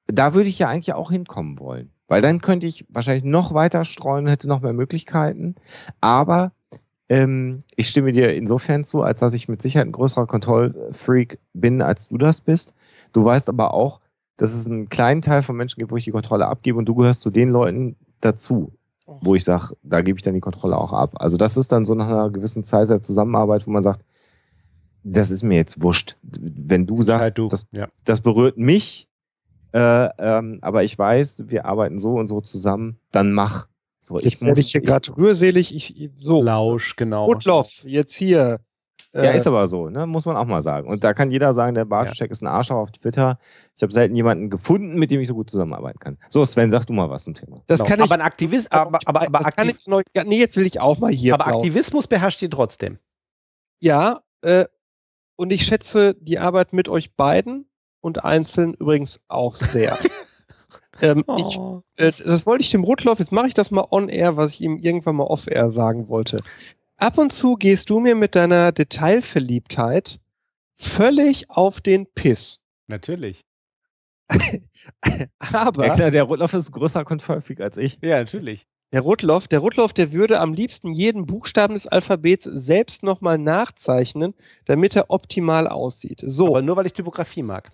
Da 0.07 0.33
würde 0.33 0.49
ich 0.49 0.59
ja 0.59 0.67
eigentlich 0.67 0.93
auch 0.93 1.11
hinkommen 1.11 1.59
wollen. 1.59 1.91
Weil 2.07 2.21
dann 2.21 2.41
könnte 2.41 2.67
ich 2.67 2.85
wahrscheinlich 2.89 3.23
noch 3.23 3.53
weiter 3.53 3.85
streuen 3.85 4.25
und 4.25 4.31
hätte 4.31 4.49
noch 4.49 4.61
mehr 4.61 4.73
Möglichkeiten. 4.73 5.55
Aber 6.01 6.51
ähm, 7.09 7.59
ich 7.75 7.89
stimme 7.89 8.11
dir 8.11 8.33
insofern 8.33 8.83
zu, 8.83 9.01
als 9.01 9.21
dass 9.21 9.33
ich 9.33 9.47
mit 9.47 9.61
Sicherheit 9.61 9.87
ein 9.87 9.93
größerer 9.93 10.27
Kontrollfreak 10.27 11.39
bin, 11.53 11.81
als 11.81 12.09
du 12.09 12.17
das 12.17 12.41
bist. 12.41 12.75
Du 13.13 13.23
weißt 13.23 13.47
aber 13.49 13.73
auch, 13.73 14.01
dass 14.35 14.53
es 14.53 14.67
einen 14.67 14.89
kleinen 14.89 15.21
Teil 15.21 15.41
von 15.41 15.55
Menschen 15.55 15.79
gibt, 15.79 15.91
wo 15.91 15.97
ich 15.97 16.03
die 16.03 16.11
Kontrolle 16.11 16.47
abgebe 16.47 16.77
und 16.77 16.85
du 16.85 16.95
gehörst 16.95 17.21
zu 17.21 17.29
den 17.29 17.49
Leuten 17.49 17.95
dazu, 18.25 18.73
wo 19.05 19.35
ich 19.35 19.43
sage, 19.43 19.75
da 19.83 20.01
gebe 20.01 20.17
ich 20.17 20.23
dann 20.23 20.33
die 20.33 20.39
Kontrolle 20.39 20.77
auch 20.77 20.93
ab. 20.93 21.11
Also 21.15 21.37
das 21.37 21.57
ist 21.57 21.71
dann 21.71 21.85
so 21.85 21.95
nach 21.95 22.07
einer 22.07 22.29
gewissen 22.29 22.63
Zeit 22.63 22.89
der 22.89 23.01
Zusammenarbeit, 23.01 23.67
wo 23.67 23.71
man 23.71 23.83
sagt, 23.83 24.01
das 25.03 25.29
ist 25.29 25.43
mir 25.43 25.55
jetzt 25.55 25.81
wurscht. 25.81 26.15
Wenn 26.21 26.87
du 26.87 27.01
sagst, 27.01 27.23
halt 27.23 27.37
du. 27.37 27.47
Das, 27.47 27.67
ja. 27.71 27.87
das 28.05 28.21
berührt 28.21 28.57
mich, 28.57 29.09
äh, 29.73 30.09
ähm, 30.17 30.59
aber 30.61 30.83
ich 30.83 30.97
weiß, 30.97 31.45
wir 31.47 31.65
arbeiten 31.65 31.99
so 31.99 32.13
und 32.13 32.27
so 32.27 32.41
zusammen, 32.41 32.99
dann 33.11 33.33
mach. 33.33 33.67
So, 33.99 34.19
jetzt 34.19 34.33
ich 34.33 34.41
muss 34.41 34.57
ich 34.57 34.71
hier 34.71 34.81
gerade 34.81 35.15
rührselig. 35.15 35.73
Ich, 35.73 36.11
so. 36.19 36.41
Lausch, 36.41 36.95
genau. 36.95 37.25
Rudloff, 37.25 37.69
jetzt 37.83 38.15
hier. 38.15 38.59
Äh, 39.13 39.25
ja, 39.25 39.31
ist 39.31 39.45
aber 39.45 39.67
so, 39.67 39.89
ne? 39.89 40.07
muss 40.07 40.25
man 40.25 40.35
auch 40.35 40.45
mal 40.45 40.61
sagen. 40.61 40.87
Und 40.87 41.03
da 41.03 41.13
kann 41.13 41.29
jeder 41.29 41.53
sagen, 41.53 41.75
der 41.75 41.85
Bartoschek 41.85 42.29
ja. 42.29 42.31
ist 42.31 42.41
ein 42.41 42.47
Arschloch 42.47 42.77
auf 42.77 42.91
Twitter. 42.91 43.37
Ich 43.75 43.83
habe 43.83 43.93
selten 43.93 44.15
jemanden 44.15 44.49
gefunden, 44.49 44.97
mit 44.97 45.11
dem 45.11 45.21
ich 45.21 45.27
so 45.27 45.35
gut 45.35 45.51
zusammenarbeiten 45.51 45.99
kann. 45.99 46.17
So, 46.29 46.43
Sven, 46.45 46.71
sag 46.71 46.87
du 46.87 46.93
mal 46.93 47.11
was 47.11 47.23
zum 47.23 47.35
Thema. 47.35 47.61
Das 47.67 47.77
genau. 47.77 47.89
kann 47.89 47.99
ich, 47.99 48.05
aber 48.05 48.15
ein 48.15 48.21
Aktivist, 48.21 48.71
aber, 48.71 48.99
aber, 49.05 49.21
aber, 49.21 49.39
aber 49.39 49.45
aktiv 49.45 49.77
ich 49.79 49.87
noch, 49.87 50.01
nee, 50.25 50.39
jetzt 50.39 50.57
will 50.57 50.65
ich 50.65 50.79
auch 50.81 50.97
mal 50.97 51.11
hier. 51.11 51.35
Aber 51.35 51.45
Aktivismus 51.45 52.07
beherrscht 52.07 52.41
ihr 52.41 52.49
trotzdem. 52.49 52.97
Ja, 53.79 54.23
äh, 54.41 54.65
und 55.35 55.51
ich 55.51 55.65
schätze 55.65 56.15
die 56.19 56.39
Arbeit 56.39 56.73
mit 56.73 56.89
euch 56.89 57.15
beiden 57.15 57.67
und 58.01 58.23
einzeln 58.23 58.73
übrigens 58.73 59.19
auch 59.27 59.55
sehr. 59.55 59.95
ähm, 61.01 61.23
oh. 61.27 61.83
ich, 61.97 62.03
äh, 62.03 62.11
das 62.23 62.47
wollte 62.47 62.63
ich 62.63 62.71
dem 62.71 62.83
Rotlauf, 62.83 63.19
jetzt 63.19 63.31
mache 63.31 63.47
ich 63.47 63.53
das 63.53 63.69
mal 63.69 63.85
on-air, 63.91 64.37
was 64.37 64.53
ich 64.53 64.61
ihm 64.61 64.77
irgendwann 64.77 65.17
mal 65.17 65.25
off-air 65.25 65.69
sagen 65.69 66.09
wollte. 66.09 66.37
Ab 67.03 67.17
und 67.17 67.33
zu 67.33 67.57
gehst 67.57 67.89
du 67.89 67.99
mir 67.99 68.15
mit 68.15 68.33
deiner 68.33 68.71
Detailverliebtheit 68.71 70.21
völlig 70.77 71.49
auf 71.49 71.81
den 71.81 72.05
Piss. 72.05 72.61
Natürlich. 72.87 73.41
Aber. 75.51 75.85
Ja, 75.85 75.95
klar, 75.95 76.11
der 76.11 76.23
Rotlauf 76.23 76.53
ist 76.53 76.71
größer 76.71 77.03
Kontrollfreak 77.03 77.59
als 77.59 77.75
ich. 77.75 77.99
Ja, 78.01 78.19
natürlich. 78.19 78.67
Der 78.93 79.01
Rotloff, 79.01 79.49
der 79.49 79.59
Rotloff, 79.59 79.91
der 79.91 80.13
würde 80.13 80.39
am 80.39 80.53
liebsten 80.53 80.93
jeden 80.93 81.25
Buchstaben 81.25 81.73
des 81.73 81.87
Alphabets 81.87 82.45
selbst 82.45 83.03
nochmal 83.03 83.37
nachzeichnen, 83.37 84.33
damit 84.63 84.95
er 84.95 85.09
optimal 85.09 85.67
aussieht. 85.67 86.23
So. 86.25 86.47
Aber 86.47 86.61
nur 86.61 86.77
weil 86.77 86.85
ich 86.85 86.93
Typografie 86.93 87.43
mag. 87.43 87.73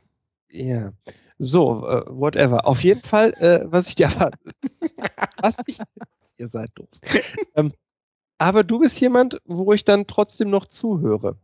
Ja. 0.49 0.91
So, 1.37 1.83
uh, 1.83 2.01
whatever. 2.07 2.65
Auf 2.65 2.83
jeden 2.83 3.01
Fall, 3.01 3.33
äh, 3.33 3.61
was 3.65 3.89
ich 3.89 3.93
dir. 3.93 4.09
was 5.37 5.55
ich. 5.67 5.77
Ihr 6.39 6.49
seid 6.49 6.71
doof. 6.73 6.89
ähm, 7.53 7.73
aber 8.39 8.63
du 8.63 8.79
bist 8.79 8.99
jemand, 8.99 9.39
wo 9.45 9.73
ich 9.73 9.85
dann 9.85 10.07
trotzdem 10.07 10.49
noch 10.49 10.65
zuhöre. 10.65 11.35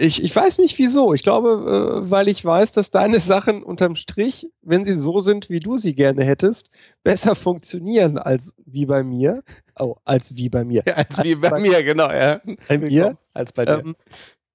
Ich, 0.00 0.22
ich 0.22 0.34
weiß 0.34 0.58
nicht 0.58 0.78
wieso. 0.78 1.12
Ich 1.12 1.24
glaube, 1.24 2.02
äh, 2.06 2.10
weil 2.10 2.28
ich 2.28 2.44
weiß, 2.44 2.72
dass 2.72 2.92
deine 2.92 3.18
Sachen 3.18 3.64
unterm 3.64 3.96
Strich, 3.96 4.48
wenn 4.62 4.84
sie 4.84 4.98
so 4.98 5.20
sind, 5.20 5.50
wie 5.50 5.58
du 5.58 5.76
sie 5.76 5.94
gerne 5.94 6.24
hättest, 6.24 6.70
besser 7.02 7.34
funktionieren 7.34 8.16
als 8.16 8.54
wie 8.64 8.86
bei 8.86 9.02
mir. 9.02 9.42
Oh, 9.78 9.96
als 10.04 10.36
wie 10.36 10.48
bei 10.48 10.64
mir. 10.64 10.82
Ja, 10.86 10.94
als, 10.94 11.18
als 11.18 11.26
wie 11.26 11.34
bei, 11.34 11.50
bei, 11.50 11.60
mir, 11.60 11.82
genau, 11.82 12.10
ja. 12.10 12.40
Bei 12.68 12.78
mir. 12.78 13.18
Als 13.34 13.52
bei 13.52 13.64
dir. 13.64 13.80
Ähm, 13.80 13.96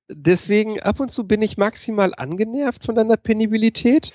deswegen 0.10 0.82
ab 0.82 1.02
und 1.02 1.12
zu 1.12 1.28
bin 1.28 1.42
ich 1.42 1.58
maximal 1.58 2.14
angenervt 2.16 2.86
von 2.86 2.96
deiner 2.96 3.18
Penibilität. 3.18 4.14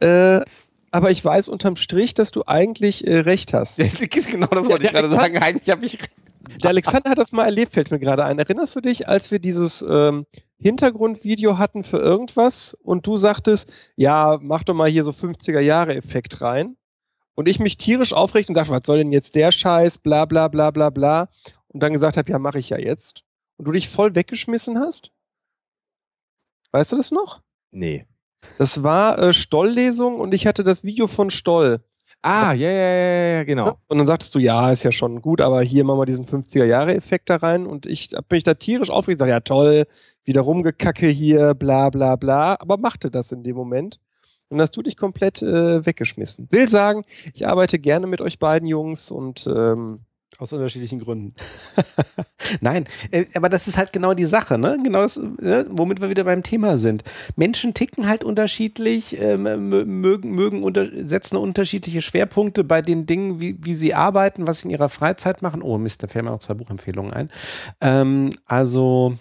Äh, 0.00 0.42
aber 0.90 1.10
ich 1.10 1.24
weiß 1.24 1.48
unterm 1.48 1.76
Strich, 1.76 2.14
dass 2.14 2.30
du 2.30 2.44
eigentlich 2.46 3.06
äh, 3.06 3.18
recht 3.18 3.52
hast. 3.52 3.78
genau 4.30 4.46
das 4.46 4.68
wollte 4.68 4.84
ja, 4.84 4.90
ich 4.90 4.94
gerade 4.94 5.10
sagen. 5.10 5.38
Eigentlich 5.38 5.70
habe 5.70 5.84
ich 5.84 5.94
recht. 5.94 6.10
Der 6.62 6.70
Alexander 6.70 7.10
hat 7.10 7.18
das 7.18 7.32
mal 7.32 7.44
erlebt, 7.44 7.74
fällt 7.74 7.90
mir 7.90 7.98
gerade 7.98 8.24
ein. 8.24 8.38
Erinnerst 8.38 8.76
du 8.76 8.80
dich, 8.80 9.08
als 9.08 9.30
wir 9.30 9.38
dieses 9.38 9.84
ähm, 9.86 10.26
Hintergrundvideo 10.58 11.58
hatten 11.58 11.84
für 11.84 11.98
irgendwas 11.98 12.74
und 12.82 13.06
du 13.06 13.16
sagtest, 13.16 13.68
ja, 13.96 14.38
mach 14.40 14.64
doch 14.64 14.74
mal 14.74 14.88
hier 14.88 15.04
so 15.04 15.10
50er-Jahre-Effekt 15.10 16.40
rein. 16.40 16.76
Und 17.34 17.48
ich 17.48 17.58
mich 17.58 17.76
tierisch 17.76 18.14
aufrichte 18.14 18.50
und 18.50 18.54
sage, 18.54 18.70
was 18.70 18.82
soll 18.86 18.98
denn 18.98 19.12
jetzt 19.12 19.34
der 19.34 19.52
Scheiß, 19.52 19.98
bla 19.98 20.24
bla 20.24 20.48
bla 20.48 20.70
bla 20.70 20.88
bla. 20.90 21.28
Und 21.68 21.82
dann 21.82 21.92
gesagt 21.92 22.16
habe, 22.16 22.30
ja, 22.30 22.38
mache 22.38 22.58
ich 22.58 22.70
ja 22.70 22.78
jetzt. 22.78 23.24
Und 23.56 23.66
du 23.66 23.72
dich 23.72 23.88
voll 23.88 24.14
weggeschmissen 24.14 24.78
hast? 24.78 25.10
Weißt 26.72 26.92
du 26.92 26.96
das 26.96 27.10
noch? 27.10 27.42
Nee. 27.70 28.06
Das 28.58 28.82
war 28.82 29.18
äh, 29.18 29.32
Stoll-Lesung 29.32 30.18
und 30.20 30.32
ich 30.34 30.46
hatte 30.46 30.64
das 30.64 30.84
Video 30.84 31.06
von 31.06 31.30
Stoll. 31.30 31.80
Ah, 32.22 32.52
ja, 32.54 32.70
ja, 32.70 32.94
ja, 32.94 33.36
ja, 33.36 33.44
genau. 33.44 33.78
Und 33.86 33.98
dann 33.98 34.06
sagtest 34.06 34.34
du, 34.34 34.38
ja, 34.38 34.72
ist 34.72 34.82
ja 34.82 34.90
schon 34.90 35.22
gut, 35.22 35.40
aber 35.40 35.62
hier 35.62 35.84
machen 35.84 36.00
wir 36.00 36.06
diesen 36.06 36.26
50er-Jahre-Effekt 36.26 37.30
da 37.30 37.36
rein. 37.36 37.66
Und 37.66 37.86
ich 37.86 38.10
habe 38.14 38.26
mich 38.30 38.42
da 38.42 38.54
tierisch 38.54 38.90
aufgeregt, 38.90 39.20
gesagt, 39.20 39.30
ja 39.30 39.40
toll, 39.40 39.86
wieder 40.24 40.40
rumgekacke 40.40 41.06
hier, 41.06 41.54
bla 41.54 41.90
bla 41.90 42.16
bla, 42.16 42.56
aber 42.58 42.78
machte 42.78 43.10
das 43.10 43.30
in 43.32 43.44
dem 43.44 43.54
Moment. 43.54 44.00
Und 44.48 44.60
hast 44.60 44.76
du 44.76 44.82
dich 44.82 44.96
komplett 44.96 45.42
äh, 45.42 45.86
weggeschmissen. 45.86 46.48
Will 46.50 46.68
sagen, 46.68 47.04
ich 47.32 47.46
arbeite 47.46 47.78
gerne 47.78 48.06
mit 48.06 48.20
euch 48.20 48.38
beiden 48.38 48.68
Jungs 48.68 49.10
und 49.10 49.46
ähm, 49.46 50.00
aus 50.38 50.52
unterschiedlichen 50.52 51.00
Gründen. 51.00 51.34
Nein, 52.60 52.84
äh, 53.10 53.24
aber 53.34 53.48
das 53.48 53.68
ist 53.68 53.78
halt 53.78 53.92
genau 53.92 54.14
die 54.14 54.26
Sache, 54.26 54.58
ne? 54.58 54.78
Genau 54.82 55.02
das, 55.02 55.16
äh, 55.16 55.64
womit 55.70 56.00
wir 56.00 56.10
wieder 56.10 56.24
beim 56.24 56.42
Thema 56.42 56.78
sind. 56.78 57.04
Menschen 57.36 57.74
ticken 57.74 58.06
halt 58.06 58.24
unterschiedlich, 58.24 59.20
äh, 59.20 59.36
mögen, 59.36 60.30
mögen 60.30 60.62
unter, 60.62 60.86
setzen 61.08 61.36
unterschiedliche 61.36 62.02
Schwerpunkte 62.02 62.64
bei 62.64 62.82
den 62.82 63.06
Dingen, 63.06 63.40
wie, 63.40 63.56
wie 63.60 63.74
sie 63.74 63.94
arbeiten, 63.94 64.46
was 64.46 64.60
sie 64.60 64.68
in 64.68 64.70
ihrer 64.72 64.88
Freizeit 64.88 65.42
machen. 65.42 65.62
Oh 65.62 65.78
Mist, 65.78 66.02
da 66.02 66.08
fällen 66.08 66.26
mir 66.26 66.32
noch 66.32 66.38
zwei 66.38 66.54
Buchempfehlungen 66.54 67.12
ein. 67.12 67.30
Ähm, 67.80 68.30
also 68.44 69.16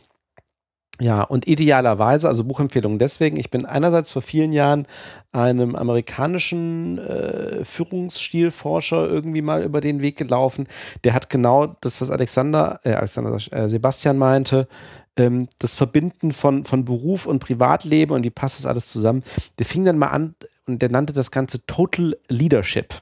ja, 1.01 1.23
und 1.23 1.45
idealerweise, 1.45 2.29
also 2.29 2.45
Buchempfehlungen 2.45 2.99
deswegen, 2.99 3.37
ich 3.37 3.49
bin 3.49 3.65
einerseits 3.65 4.11
vor 4.11 4.21
vielen 4.21 4.53
Jahren 4.53 4.87
einem 5.33 5.75
amerikanischen 5.75 6.97
äh, 6.99 7.65
Führungsstilforscher 7.65 9.05
irgendwie 9.09 9.41
mal 9.41 9.63
über 9.63 9.81
den 9.81 10.01
Weg 10.01 10.15
gelaufen. 10.17 10.67
Der 11.03 11.13
hat 11.13 11.29
genau 11.29 11.75
das, 11.81 11.99
was 11.99 12.09
Alexander, 12.09 12.79
äh, 12.83 12.93
Alexander 12.93 13.37
äh, 13.51 13.67
Sebastian 13.67 14.17
meinte, 14.17 14.69
ähm, 15.17 15.49
das 15.59 15.73
Verbinden 15.73 16.31
von, 16.31 16.63
von 16.63 16.85
Beruf 16.85 17.25
und 17.25 17.39
Privatleben 17.39 18.13
und 18.13 18.23
wie 18.23 18.29
passt 18.29 18.57
das 18.57 18.65
alles 18.65 18.89
zusammen. 18.89 19.23
Der 19.59 19.65
fing 19.65 19.83
dann 19.83 19.97
mal 19.97 20.07
an 20.07 20.35
und 20.65 20.81
der 20.81 20.89
nannte 20.89 21.11
das 21.11 21.29
Ganze 21.29 21.65
Total 21.65 22.15
Leadership. 22.29 22.93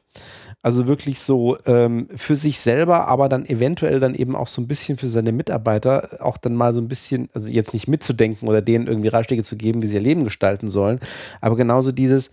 Also 0.63 0.87
wirklich 0.87 1.19
so 1.19 1.57
ähm, 1.65 2.07
für 2.15 2.35
sich 2.37 2.57
selber, 2.59 3.07
aber 3.07 3.27
dann 3.27 3.45
eventuell 3.45 3.99
dann 3.99 4.15
eben 4.15 4.35
auch 4.35 4.47
so 4.47 4.61
ein 4.61 4.67
bisschen 4.67 4.97
für 4.97 5.09
seine 5.09 5.33
Mitarbeiter 5.33 6.17
auch 6.21 6.37
dann 6.37 6.55
mal 6.55 6.73
so 6.73 6.79
ein 6.79 6.87
bisschen, 6.87 7.29
also 7.33 7.49
jetzt 7.49 7.73
nicht 7.73 7.89
mitzudenken 7.89 8.47
oder 8.47 8.61
denen 8.61 8.87
irgendwie 8.87 9.09
Ratschläge 9.09 9.43
zu 9.43 9.57
geben, 9.57 9.81
wie 9.81 9.87
sie 9.87 9.95
ihr 9.95 10.01
Leben 10.01 10.23
gestalten 10.23 10.69
sollen, 10.69 11.01
aber 11.41 11.57
genauso 11.57 11.91
dieses, 11.91 12.31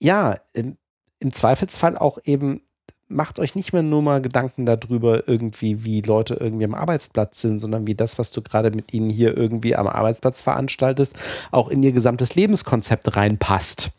ja, 0.00 0.38
im, 0.54 0.78
im 1.20 1.30
Zweifelsfall 1.30 1.98
auch 1.98 2.18
eben 2.24 2.62
macht 3.08 3.38
euch 3.38 3.54
nicht 3.54 3.72
mehr 3.72 3.82
nur 3.82 4.02
mal 4.02 4.22
Gedanken 4.22 4.66
darüber, 4.66 5.28
irgendwie, 5.28 5.84
wie 5.84 6.00
Leute 6.00 6.34
irgendwie 6.34 6.64
am 6.64 6.74
Arbeitsplatz 6.74 7.40
sind, 7.40 7.60
sondern 7.60 7.86
wie 7.86 7.94
das, 7.94 8.18
was 8.18 8.30
du 8.30 8.42
gerade 8.42 8.70
mit 8.70 8.92
ihnen 8.92 9.10
hier 9.10 9.36
irgendwie 9.36 9.76
am 9.76 9.86
Arbeitsplatz 9.86 10.40
veranstaltest, 10.40 11.16
auch 11.50 11.68
in 11.68 11.82
ihr 11.82 11.92
gesamtes 11.92 12.34
Lebenskonzept 12.34 13.16
reinpasst. 13.16 13.90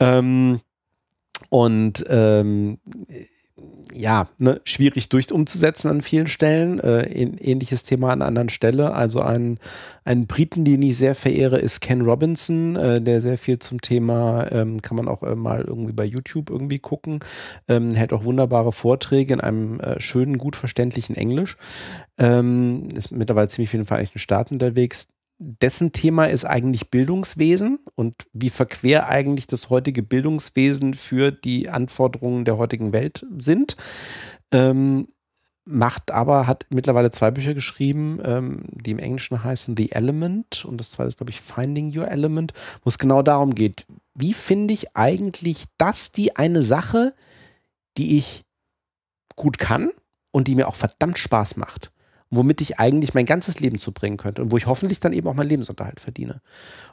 Ähm, 0.00 0.60
und 1.54 2.04
ähm, 2.08 2.78
ja, 3.92 4.26
ne, 4.38 4.60
schwierig 4.64 5.08
durch 5.08 5.30
umzusetzen 5.30 5.88
an 5.88 6.02
vielen 6.02 6.26
Stellen. 6.26 6.80
Äh, 6.80 7.02
ähnliches 7.02 7.84
Thema 7.84 8.10
an 8.10 8.22
anderen 8.22 8.48
Stelle. 8.48 8.92
Also 8.92 9.20
ein, 9.20 9.60
ein 10.04 10.26
Briten, 10.26 10.64
den 10.64 10.82
ich 10.82 10.96
sehr 10.96 11.14
verehre, 11.14 11.60
ist 11.60 11.78
Ken 11.78 12.00
Robinson, 12.00 12.74
äh, 12.74 13.00
der 13.00 13.20
sehr 13.20 13.38
viel 13.38 13.60
zum 13.60 13.80
Thema, 13.80 14.50
ähm, 14.50 14.82
kann 14.82 14.96
man 14.96 15.06
auch 15.06 15.22
äh, 15.22 15.36
mal 15.36 15.60
irgendwie 15.64 15.92
bei 15.92 16.04
YouTube 16.04 16.50
irgendwie 16.50 16.80
gucken, 16.80 17.20
ähm, 17.68 17.92
hält 17.92 18.12
auch 18.12 18.24
wunderbare 18.24 18.72
Vorträge 18.72 19.34
in 19.34 19.40
einem 19.40 19.78
äh, 19.78 20.00
schönen, 20.00 20.38
gut 20.38 20.56
verständlichen 20.56 21.14
Englisch. 21.14 21.56
Ähm, 22.18 22.88
ist 22.96 23.12
mittlerweile 23.12 23.46
ziemlich 23.46 23.70
viel 23.70 23.78
in 23.78 23.84
den 23.84 23.88
Vereinigten 23.88 24.18
Staaten 24.18 24.54
unterwegs 24.54 25.06
dessen 25.44 25.92
Thema 25.92 26.24
ist 26.26 26.44
eigentlich 26.44 26.90
Bildungswesen 26.90 27.78
und 27.94 28.14
wie 28.32 28.50
verquer 28.50 29.08
eigentlich 29.08 29.46
das 29.46 29.70
heutige 29.70 30.02
Bildungswesen 30.02 30.94
für 30.94 31.30
die 31.32 31.68
Anforderungen 31.68 32.44
der 32.44 32.56
heutigen 32.56 32.92
Welt 32.92 33.26
sind. 33.38 33.76
Ähm, 34.52 35.08
macht 35.66 36.10
aber, 36.10 36.46
hat 36.46 36.66
mittlerweile 36.70 37.10
zwei 37.10 37.30
Bücher 37.30 37.54
geschrieben, 37.54 38.20
ähm, 38.24 38.64
die 38.70 38.90
im 38.90 38.98
Englischen 38.98 39.42
heißen 39.42 39.76
The 39.76 39.92
Element 39.92 40.64
und 40.64 40.78
das 40.78 40.90
zweite 40.90 41.08
ist, 41.08 41.18
glaube 41.18 41.30
ich, 41.30 41.40
Finding 41.40 41.96
Your 41.96 42.08
Element, 42.08 42.52
wo 42.82 42.88
es 42.88 42.98
genau 42.98 43.22
darum 43.22 43.54
geht, 43.54 43.86
wie 44.14 44.34
finde 44.34 44.74
ich 44.74 44.96
eigentlich 44.96 45.64
das 45.78 46.12
die 46.12 46.36
eine 46.36 46.62
Sache, 46.62 47.14
die 47.96 48.18
ich 48.18 48.44
gut 49.36 49.58
kann 49.58 49.90
und 50.32 50.48
die 50.48 50.54
mir 50.54 50.68
auch 50.68 50.76
verdammt 50.76 51.18
Spaß 51.18 51.56
macht. 51.56 51.92
Womit 52.36 52.60
ich 52.60 52.78
eigentlich 52.78 53.14
mein 53.14 53.26
ganzes 53.26 53.60
Leben 53.60 53.78
zubringen 53.78 54.16
könnte 54.16 54.42
und 54.42 54.52
wo 54.52 54.56
ich 54.56 54.66
hoffentlich 54.66 55.00
dann 55.00 55.12
eben 55.12 55.26
auch 55.28 55.34
meinen 55.34 55.48
Lebensunterhalt 55.48 56.00
verdiene. 56.00 56.40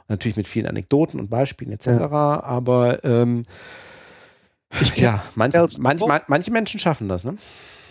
Und 0.02 0.10
natürlich 0.10 0.36
mit 0.36 0.48
vielen 0.48 0.66
Anekdoten 0.66 1.18
und 1.20 1.30
Beispielen 1.30 1.72
etc. 1.72 1.86
Ja. 1.86 2.42
Aber 2.42 3.04
ähm, 3.04 3.42
ja, 4.96 5.22
manche, 5.34 5.68
manch, 5.78 6.00
manche 6.26 6.50
Menschen 6.50 6.80
schaffen 6.80 7.08
das, 7.08 7.24
ne? 7.24 7.36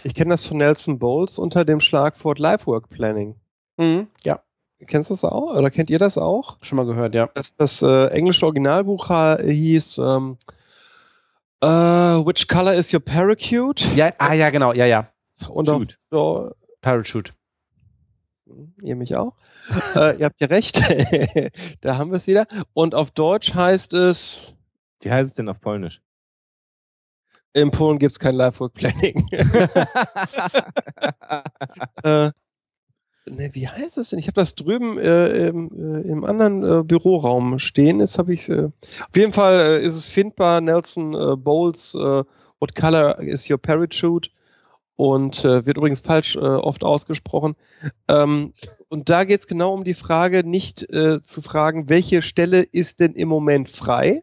Ich 0.03 0.15
kenne 0.15 0.31
das 0.31 0.45
von 0.45 0.57
Nelson 0.57 0.97
Bowles 0.97 1.37
unter 1.37 1.63
dem 1.63 1.79
Schlagwort 1.79 2.39
Lifework 2.39 2.89
Planning. 2.89 3.35
Mhm, 3.77 4.07
ja. 4.23 4.41
Kennst 4.87 5.11
du 5.11 5.13
das 5.13 5.23
auch? 5.23 5.53
Oder 5.53 5.69
kennt 5.69 5.91
ihr 5.91 5.99
das 5.99 6.17
auch? 6.17 6.57
Schon 6.61 6.77
mal 6.77 6.87
gehört, 6.87 7.13
ja. 7.13 7.29
Das, 7.35 7.53
das 7.53 7.83
äh, 7.83 8.07
englische 8.07 8.45
Originalbuch 8.45 9.09
hieß 9.39 9.99
ähm, 9.99 10.37
uh, 11.63 12.25
Which 12.25 12.47
Color 12.47 12.73
is 12.73 12.91
Your 12.91 12.99
Parachute? 12.99 13.85
Ja, 13.93 14.09
ah, 14.17 14.33
ja, 14.33 14.49
genau, 14.49 14.73
ja, 14.73 14.85
ja. 14.85 15.07
Und 15.47 15.67
Shoot. 15.67 15.99
Auf, 16.09 16.53
Parachute. 16.81 17.33
Ihr 18.81 18.95
mich 18.95 19.15
auch. 19.15 19.35
äh, 19.95 20.17
ihr 20.17 20.25
habt 20.25 20.41
ja 20.41 20.47
recht. 20.47 20.81
da 21.81 21.97
haben 21.97 22.11
wir 22.11 22.17
es 22.17 22.27
wieder. 22.27 22.47
Und 22.73 22.95
auf 22.95 23.11
Deutsch 23.11 23.53
heißt 23.53 23.93
es. 23.93 24.53
Wie 25.01 25.11
heißt 25.11 25.29
es 25.29 25.35
denn 25.35 25.49
auf 25.49 25.61
Polnisch? 25.61 26.01
In 27.53 27.71
Polen 27.71 27.99
gibt 27.99 28.13
es 28.13 28.19
kein 28.19 28.35
Live-Work-Planning. 28.35 29.27
äh, 32.03 32.31
ne, 33.25 33.49
wie 33.51 33.67
heißt 33.67 33.97
das 33.97 34.09
denn? 34.09 34.19
Ich 34.19 34.27
habe 34.27 34.35
das 34.35 34.55
drüben 34.55 34.97
äh, 34.97 35.47
im, 35.47 35.69
äh, 35.73 36.07
im, 36.07 36.23
anderen 36.23 36.63
äh, 36.63 36.81
Büroraum 36.83 37.59
stehen. 37.59 37.99
Jetzt 37.99 38.17
habe 38.17 38.33
ich 38.33 38.47
äh, 38.47 38.67
Auf 38.67 39.15
jeden 39.15 39.33
Fall 39.33 39.59
äh, 39.59 39.85
ist 39.85 39.95
es 39.95 40.07
findbar. 40.07 40.61
Nelson 40.61 41.11
Bowles, 41.43 41.93
What 41.93 42.75
Color 42.75 43.19
is 43.19 43.49
Your 43.49 43.57
Parachute? 43.57 44.29
Und 44.95 45.43
wird 45.43 45.77
übrigens 45.77 46.01
falsch 46.01 46.35
oft 46.37 46.83
ausgesprochen. 46.83 47.55
Ähm, 48.07 48.53
und 48.87 49.09
da 49.09 49.23
geht 49.23 49.39
es 49.39 49.47
genau 49.47 49.73
um 49.73 49.83
die 49.83 49.95
Frage, 49.95 50.43
nicht 50.43 50.79
zu 51.23 51.41
fragen, 51.41 51.89
welche 51.89 52.21
Stelle 52.21 52.61
ist 52.61 52.99
denn 52.99 53.13
im 53.13 53.29
Moment 53.29 53.69
frei? 53.71 54.21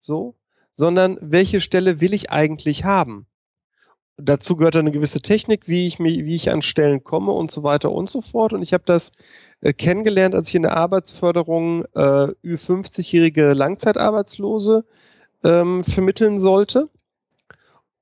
So, 0.00 0.34
sondern 0.76 1.18
welche 1.20 1.60
Stelle 1.60 2.00
will 2.00 2.14
ich 2.14 2.30
eigentlich 2.30 2.84
haben? 2.84 3.26
Dazu 4.18 4.56
gehört 4.56 4.76
eine 4.76 4.92
gewisse 4.92 5.20
Technik, 5.20 5.68
wie 5.68 5.86
ich, 5.86 5.98
mich, 5.98 6.24
wie 6.24 6.36
ich 6.36 6.50
an 6.50 6.62
Stellen 6.62 7.04
komme 7.04 7.32
und 7.32 7.50
so 7.50 7.62
weiter 7.62 7.92
und 7.92 8.08
so 8.08 8.22
fort. 8.22 8.54
Und 8.54 8.62
ich 8.62 8.72
habe 8.72 8.84
das 8.86 9.12
äh, 9.60 9.74
kennengelernt, 9.74 10.34
als 10.34 10.48
ich 10.48 10.54
in 10.54 10.62
der 10.62 10.76
Arbeitsförderung 10.76 11.84
äh, 11.94 12.32
Ü50-jährige 12.42 13.52
Langzeitarbeitslose 13.52 14.86
ähm, 15.44 15.84
vermitteln 15.84 16.38
sollte. 16.38 16.88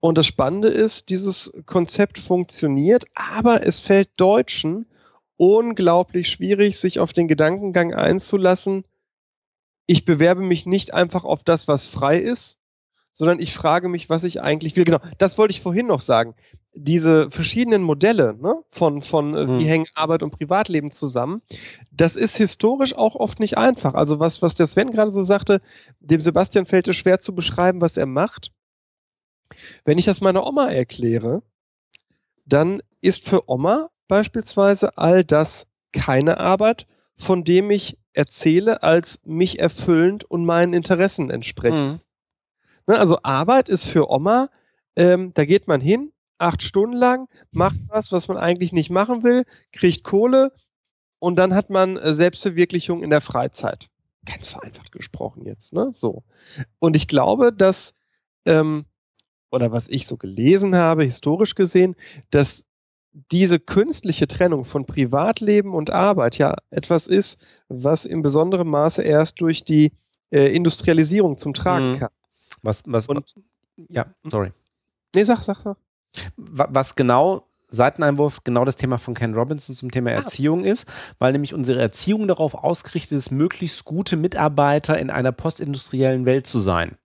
Und 0.05 0.19
das 0.19 0.27
Spannende 0.27 0.69
ist, 0.69 1.09
dieses 1.09 1.51
Konzept 1.65 2.19
funktioniert, 2.19 3.07
aber 3.15 3.67
es 3.67 3.81
fällt 3.81 4.11
Deutschen 4.19 4.85
unglaublich 5.39 6.29
schwierig, 6.29 6.77
sich 6.77 6.99
auf 6.99 7.15
den 7.15 7.27
Gedankengang 7.27 7.95
einzulassen, 7.95 8.85
ich 9.87 10.05
bewerbe 10.05 10.43
mich 10.43 10.67
nicht 10.67 10.93
einfach 10.93 11.25
auf 11.25 11.43
das, 11.43 11.69
was 11.69 11.87
frei 11.87 12.19
ist, 12.19 12.59
sondern 13.15 13.41
ich 13.41 13.55
frage 13.55 13.89
mich, 13.89 14.11
was 14.11 14.25
ich 14.25 14.43
eigentlich 14.43 14.77
will. 14.77 14.85
Genau, 14.85 15.01
das 15.17 15.39
wollte 15.39 15.53
ich 15.53 15.63
vorhin 15.63 15.87
noch 15.87 16.03
sagen. 16.03 16.35
Diese 16.75 17.31
verschiedenen 17.31 17.83
Modelle 17.83 18.35
ne, 18.39 18.57
von, 18.73 19.01
von 19.01 19.35
äh, 19.35 19.47
mhm. 19.47 19.59
wie 19.59 19.65
hängen 19.65 19.87
Arbeit 19.95 20.23
und 20.23 20.33
Privatleben 20.33 20.91
zusammen, 20.91 21.41
das 21.91 22.15
ist 22.15 22.37
historisch 22.37 22.95
auch 22.95 23.15
oft 23.15 23.41
nicht 23.41 23.57
einfach. 23.57 23.95
Also 23.95 24.21
was, 24.21 24.43
was 24.43 24.55
der 24.55 24.67
Sven 24.67 24.91
gerade 24.91 25.13
so 25.13 25.23
sagte, 25.23 25.63
dem 26.01 26.21
Sebastian 26.21 26.67
fällt 26.67 26.89
es 26.89 26.97
schwer 26.99 27.21
zu 27.21 27.35
beschreiben, 27.35 27.81
was 27.81 27.97
er 27.97 28.05
macht. 28.05 28.53
Wenn 29.85 29.99
ich 29.99 30.05
das 30.05 30.21
meiner 30.21 30.47
Oma 30.47 30.69
erkläre, 30.71 31.43
dann 32.47 32.83
ist 33.01 33.29
für 33.29 33.49
Oma 33.49 33.91
beispielsweise 34.09 34.99
all 34.99 35.25
das 35.25 35.67
keine 35.93 36.39
Arbeit, 36.39 36.87
von 37.17 37.45
dem 37.45 37.71
ich 37.71 37.99
erzähle, 38.13 38.83
als 38.83 39.21
mich 39.25 39.59
erfüllend 39.59 40.25
und 40.25 40.45
meinen 40.45 40.73
Interessen 40.73 41.31
entsprechend. 41.31 41.93
Mhm. 41.93 42.01
Ne, 42.87 42.99
also 42.99 43.19
Arbeit 43.23 43.69
ist 43.69 43.89
für 43.89 44.11
Oma, 44.11 44.51
ähm, 44.97 45.33
da 45.35 45.45
geht 45.45 45.67
man 45.67 45.81
hin, 45.81 46.13
acht 46.39 46.63
Stunden 46.63 46.97
lang, 46.97 47.29
macht 47.51 47.77
was, 47.89 48.13
was 48.13 48.29
man 48.29 48.37
eigentlich 48.37 48.73
nicht 48.73 48.91
machen 48.91 49.23
will, 49.23 49.45
kriegt 49.73 50.05
Kohle 50.05 50.53
und 51.19 51.37
dann 51.37 51.55
hat 51.55 51.71
man 51.71 51.97
äh, 51.97 52.15
Selbstverwirklichung 52.15 53.03
in 53.03 53.11
der 53.11 53.21
Freizeit. 53.21 53.89
Ganz 54.27 54.51
vereinfacht 54.51 54.93
gesprochen 54.93 55.45
jetzt, 55.45 55.73
ne? 55.73 55.91
So. 55.93 56.23
Und 56.79 56.97
ich 56.97 57.09
glaube, 57.09 57.53
dass, 57.53 57.95
ähm, 58.45 58.87
oder 59.55 59.73
was 59.73 59.89
ich 59.89 60.07
so 60.07 60.17
gelesen 60.17 60.75
habe, 60.75 61.05
historisch 61.05 61.55
gesehen, 61.55 61.97
dass 62.31 62.65
diese 63.31 63.61
künstliche 63.61 64.27
Trennung 64.27 64.65
von 64.65 64.87
Privatleben 64.87 65.75
und 65.75 65.91
Arbeit 65.91 66.37
ja 66.39 66.57
etwas 66.71 67.07
ist, 67.07 67.39
was 67.69 68.05
in 68.05 68.23
besonderem 68.23 68.69
Maße 68.69 69.03
erst 69.03 69.41
durch 69.41 69.65
die 69.65 69.93
äh, 70.31 70.55
Industrialisierung 70.55 71.39
zum 71.39 71.55
Tragen 71.55 71.93
mhm. 71.93 71.99
kam. 72.01 72.11
Was, 72.63 72.83
was, 72.87 73.07
und, 73.07 73.35
ja, 73.89 74.05
hm? 74.23 74.31
sorry. 74.31 74.53
Nee, 75.15 75.25
sag, 75.25 75.45
sag, 75.45 75.61
sag. 75.63 75.77
Was 76.37 76.97
genau 76.97 77.47
Seiteneinwurf 77.71 78.45
genau 78.45 78.65
das 78.65 78.77
Thema 78.77 78.99
von 78.99 79.15
Ken 79.15 79.35
Robinson 79.35 79.75
zum 79.75 79.91
Thema 79.91 80.11
ah. 80.11 80.15
Erziehung 80.15 80.65
ist, 80.65 80.89
weil 81.19 81.33
nämlich 81.33 81.55
unsere 81.55 81.81
Erziehung 81.81 82.27
darauf 82.29 82.55
ausgerichtet 82.55 83.19
ist, 83.19 83.31
möglichst 83.31 83.85
gute 83.85 84.17
Mitarbeiter 84.17 84.99
in 84.99 85.11
einer 85.11 85.33
postindustriellen 85.33 86.25
Welt 86.25 86.47
zu 86.47 86.59
sein. 86.59 86.97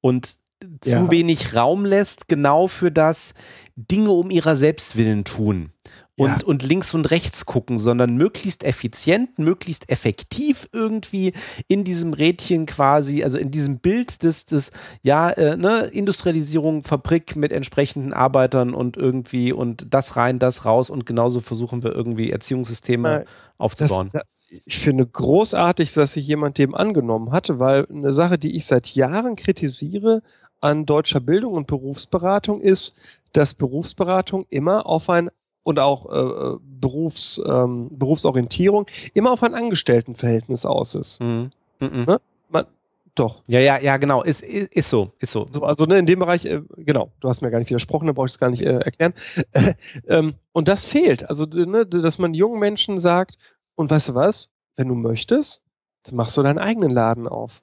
Und 0.00 0.36
zu 0.80 0.90
ja. 0.90 1.10
wenig 1.10 1.56
Raum 1.56 1.84
lässt 1.84 2.28
genau 2.28 2.68
für 2.68 2.90
das 2.90 3.34
Dinge 3.76 4.10
um 4.10 4.30
ihrer 4.30 4.56
Selbstwillen 4.56 5.24
tun 5.24 5.72
und, 6.16 6.28
ja. 6.28 6.38
und 6.46 6.62
links 6.62 6.94
und 6.94 7.10
rechts 7.10 7.44
gucken, 7.44 7.76
sondern 7.76 8.16
möglichst 8.16 8.62
effizient, 8.62 9.38
möglichst 9.38 9.90
effektiv 9.90 10.68
irgendwie 10.72 11.32
in 11.66 11.82
diesem 11.84 12.12
Rädchen 12.12 12.66
quasi, 12.66 13.24
also 13.24 13.38
in 13.38 13.50
diesem 13.50 13.78
Bild 13.78 14.22
des, 14.22 14.46
des 14.46 14.70
ja, 15.02 15.30
äh, 15.30 15.56
ne, 15.56 15.88
Industrialisierung, 15.92 16.84
Fabrik 16.84 17.34
mit 17.36 17.52
entsprechenden 17.52 18.12
Arbeitern 18.12 18.74
und 18.74 18.96
irgendwie 18.96 19.52
und 19.52 19.92
das 19.92 20.16
rein, 20.16 20.38
das 20.38 20.64
raus 20.64 20.88
und 20.88 21.04
genauso 21.04 21.40
versuchen 21.40 21.82
wir 21.82 21.92
irgendwie 21.92 22.30
Erziehungssysteme 22.30 23.10
ja, 23.10 23.24
aufzubauen. 23.58 24.10
Das, 24.12 24.22
ich 24.64 24.78
finde 24.78 25.04
großartig, 25.04 25.92
dass 25.94 26.12
sich 26.12 26.26
jemand 26.26 26.58
dem 26.58 26.76
angenommen 26.76 27.32
hatte, 27.32 27.58
weil 27.58 27.88
eine 27.90 28.12
Sache, 28.12 28.38
die 28.38 28.56
ich 28.56 28.66
seit 28.66 28.86
Jahren 28.94 29.34
kritisiere 29.34 30.22
an 30.64 30.86
deutscher 30.86 31.20
Bildung 31.20 31.54
und 31.54 31.66
Berufsberatung 31.66 32.60
ist, 32.60 32.94
dass 33.32 33.54
Berufsberatung 33.54 34.46
immer 34.48 34.86
auf 34.86 35.10
ein 35.10 35.30
und 35.62 35.78
auch 35.78 36.06
äh, 36.10 36.58
Berufs, 36.80 37.40
ähm, 37.44 37.88
Berufsorientierung 37.90 38.86
immer 39.14 39.32
auf 39.32 39.42
ein 39.42 39.54
Angestelltenverhältnis 39.54 40.64
aus 40.64 40.94
ist. 40.94 41.20
Mhm. 41.20 41.50
Mhm. 41.80 42.04
Ne? 42.04 42.20
Man, 42.50 42.66
doch. 43.14 43.42
Ja, 43.48 43.60
ja, 43.60 43.78
ja, 43.78 43.96
genau. 43.96 44.22
Ist, 44.22 44.42
ist, 44.42 44.74
ist 44.74 44.90
so, 44.90 45.12
ist 45.18 45.32
so. 45.32 45.48
so. 45.50 45.62
Also 45.62 45.84
ne, 45.84 45.98
in 45.98 46.06
dem 46.06 46.18
Bereich, 46.18 46.44
äh, 46.44 46.62
genau, 46.76 47.10
du 47.20 47.28
hast 47.28 47.40
mir 47.40 47.50
gar 47.50 47.58
nicht 47.58 47.70
widersprochen, 47.70 48.06
da 48.06 48.12
brauche 48.12 48.26
ich 48.26 48.32
es 48.32 48.38
gar 48.38 48.50
nicht 48.50 48.62
äh, 48.62 48.78
erklären. 48.78 49.14
ähm, 50.08 50.34
und 50.52 50.68
das 50.68 50.84
fehlt. 50.84 51.28
Also, 51.28 51.44
ne, 51.44 51.86
dass 51.86 52.18
man 52.18 52.34
jungen 52.34 52.58
Menschen 52.58 53.00
sagt, 53.00 53.38
und 53.74 53.90
weißt 53.90 54.10
du 54.10 54.14
was, 54.14 54.50
wenn 54.76 54.88
du 54.88 54.94
möchtest, 54.94 55.62
dann 56.04 56.16
machst 56.16 56.36
du 56.36 56.42
deinen 56.42 56.58
eigenen 56.58 56.90
Laden 56.90 57.26
auf. 57.26 57.62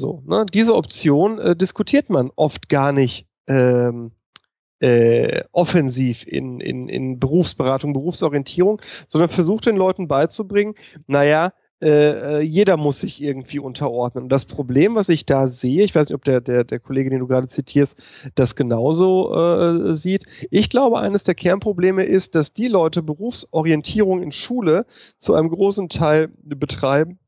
So, 0.00 0.22
ne? 0.26 0.46
Diese 0.52 0.74
Option 0.74 1.38
äh, 1.38 1.54
diskutiert 1.54 2.08
man 2.08 2.30
oft 2.34 2.68
gar 2.68 2.90
nicht. 2.90 3.26
Ähm, 3.46 4.12
äh, 4.82 5.42
offensiv 5.52 6.26
in, 6.26 6.58
in, 6.58 6.88
in 6.88 7.20
Berufsberatung, 7.20 7.92
Berufsorientierung, 7.92 8.80
sondern 9.08 9.28
versucht 9.28 9.66
den 9.66 9.76
Leuten 9.76 10.08
beizubringen, 10.08 10.74
naja, 11.06 11.52
äh, 11.82 12.38
äh, 12.38 12.40
jeder 12.40 12.78
muss 12.78 13.00
sich 13.00 13.22
irgendwie 13.22 13.58
unterordnen. 13.58 14.24
Und 14.24 14.28
das 14.30 14.46
Problem, 14.46 14.94
was 14.94 15.10
ich 15.10 15.26
da 15.26 15.48
sehe, 15.48 15.84
ich 15.84 15.94
weiß 15.94 16.08
nicht, 16.08 16.14
ob 16.14 16.24
der, 16.24 16.40
der, 16.40 16.64
der 16.64 16.80
Kollege, 16.80 17.10
den 17.10 17.20
du 17.20 17.26
gerade 17.26 17.48
zitierst, 17.48 17.94
das 18.34 18.56
genauso 18.56 19.34
äh, 19.34 19.94
sieht. 19.94 20.24
Ich 20.50 20.70
glaube, 20.70 20.98
eines 20.98 21.24
der 21.24 21.34
Kernprobleme 21.34 22.04
ist, 22.04 22.34
dass 22.34 22.54
die 22.54 22.68
Leute 22.68 23.02
Berufsorientierung 23.02 24.22
in 24.22 24.32
Schule 24.32 24.86
zu 25.18 25.34
einem 25.34 25.50
großen 25.50 25.90
Teil 25.90 26.30
betreiben, 26.42 27.18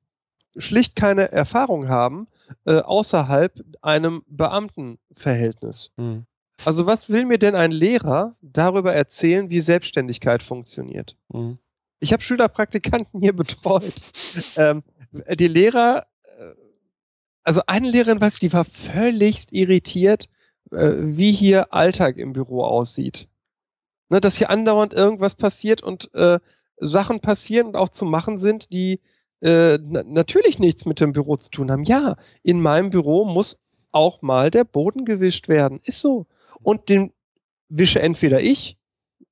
schlicht 0.56 0.96
keine 0.96 1.32
Erfahrung 1.32 1.88
haben 1.88 2.28
äh, 2.64 2.76
außerhalb 2.76 3.52
einem 3.82 4.22
Beamtenverhältnis. 4.26 5.90
Mhm. 5.96 6.26
Also 6.64 6.86
was 6.86 7.08
will 7.08 7.24
mir 7.24 7.38
denn 7.38 7.54
ein 7.54 7.72
Lehrer 7.72 8.36
darüber 8.40 8.94
erzählen, 8.94 9.50
wie 9.50 9.60
Selbstständigkeit 9.60 10.42
funktioniert? 10.42 11.16
Mhm. 11.28 11.58
Ich 12.00 12.12
habe 12.12 12.22
Schülerpraktikanten 12.22 13.20
hier 13.20 13.32
betreut. 13.32 13.94
ähm, 14.56 14.82
die 15.12 15.48
Lehrer, 15.48 16.06
äh, 16.22 16.54
also 17.42 17.62
eine 17.66 17.90
Lehrerin, 17.90 18.20
weiß 18.20 18.34
ich, 18.34 18.40
die 18.40 18.52
war 18.52 18.64
völligst 18.64 19.52
irritiert, 19.52 20.28
äh, 20.70 20.92
wie 20.96 21.32
hier 21.32 21.72
Alltag 21.72 22.16
im 22.16 22.32
Büro 22.32 22.64
aussieht. 22.64 23.28
Ne, 24.08 24.20
dass 24.20 24.36
hier 24.36 24.50
andauernd 24.50 24.92
irgendwas 24.92 25.36
passiert 25.36 25.82
und 25.82 26.12
äh, 26.14 26.38
Sachen 26.78 27.20
passieren 27.20 27.68
und 27.68 27.76
auch 27.76 27.88
zu 27.88 28.04
machen 28.04 28.38
sind, 28.38 28.72
die 28.72 29.00
äh, 29.42 29.78
natürlich 29.78 30.58
nichts 30.58 30.84
mit 30.84 31.00
dem 31.00 31.12
Büro 31.12 31.36
zu 31.36 31.50
tun 31.50 31.70
haben. 31.70 31.84
Ja, 31.84 32.16
in 32.42 32.60
meinem 32.60 32.90
Büro 32.90 33.24
muss 33.24 33.58
auch 33.90 34.22
mal 34.22 34.50
der 34.50 34.64
Boden 34.64 35.04
gewischt 35.04 35.48
werden. 35.48 35.80
Ist 35.84 36.00
so. 36.00 36.26
Und 36.62 36.88
den 36.88 37.12
wische 37.68 38.00
entweder 38.00 38.40
ich, 38.40 38.76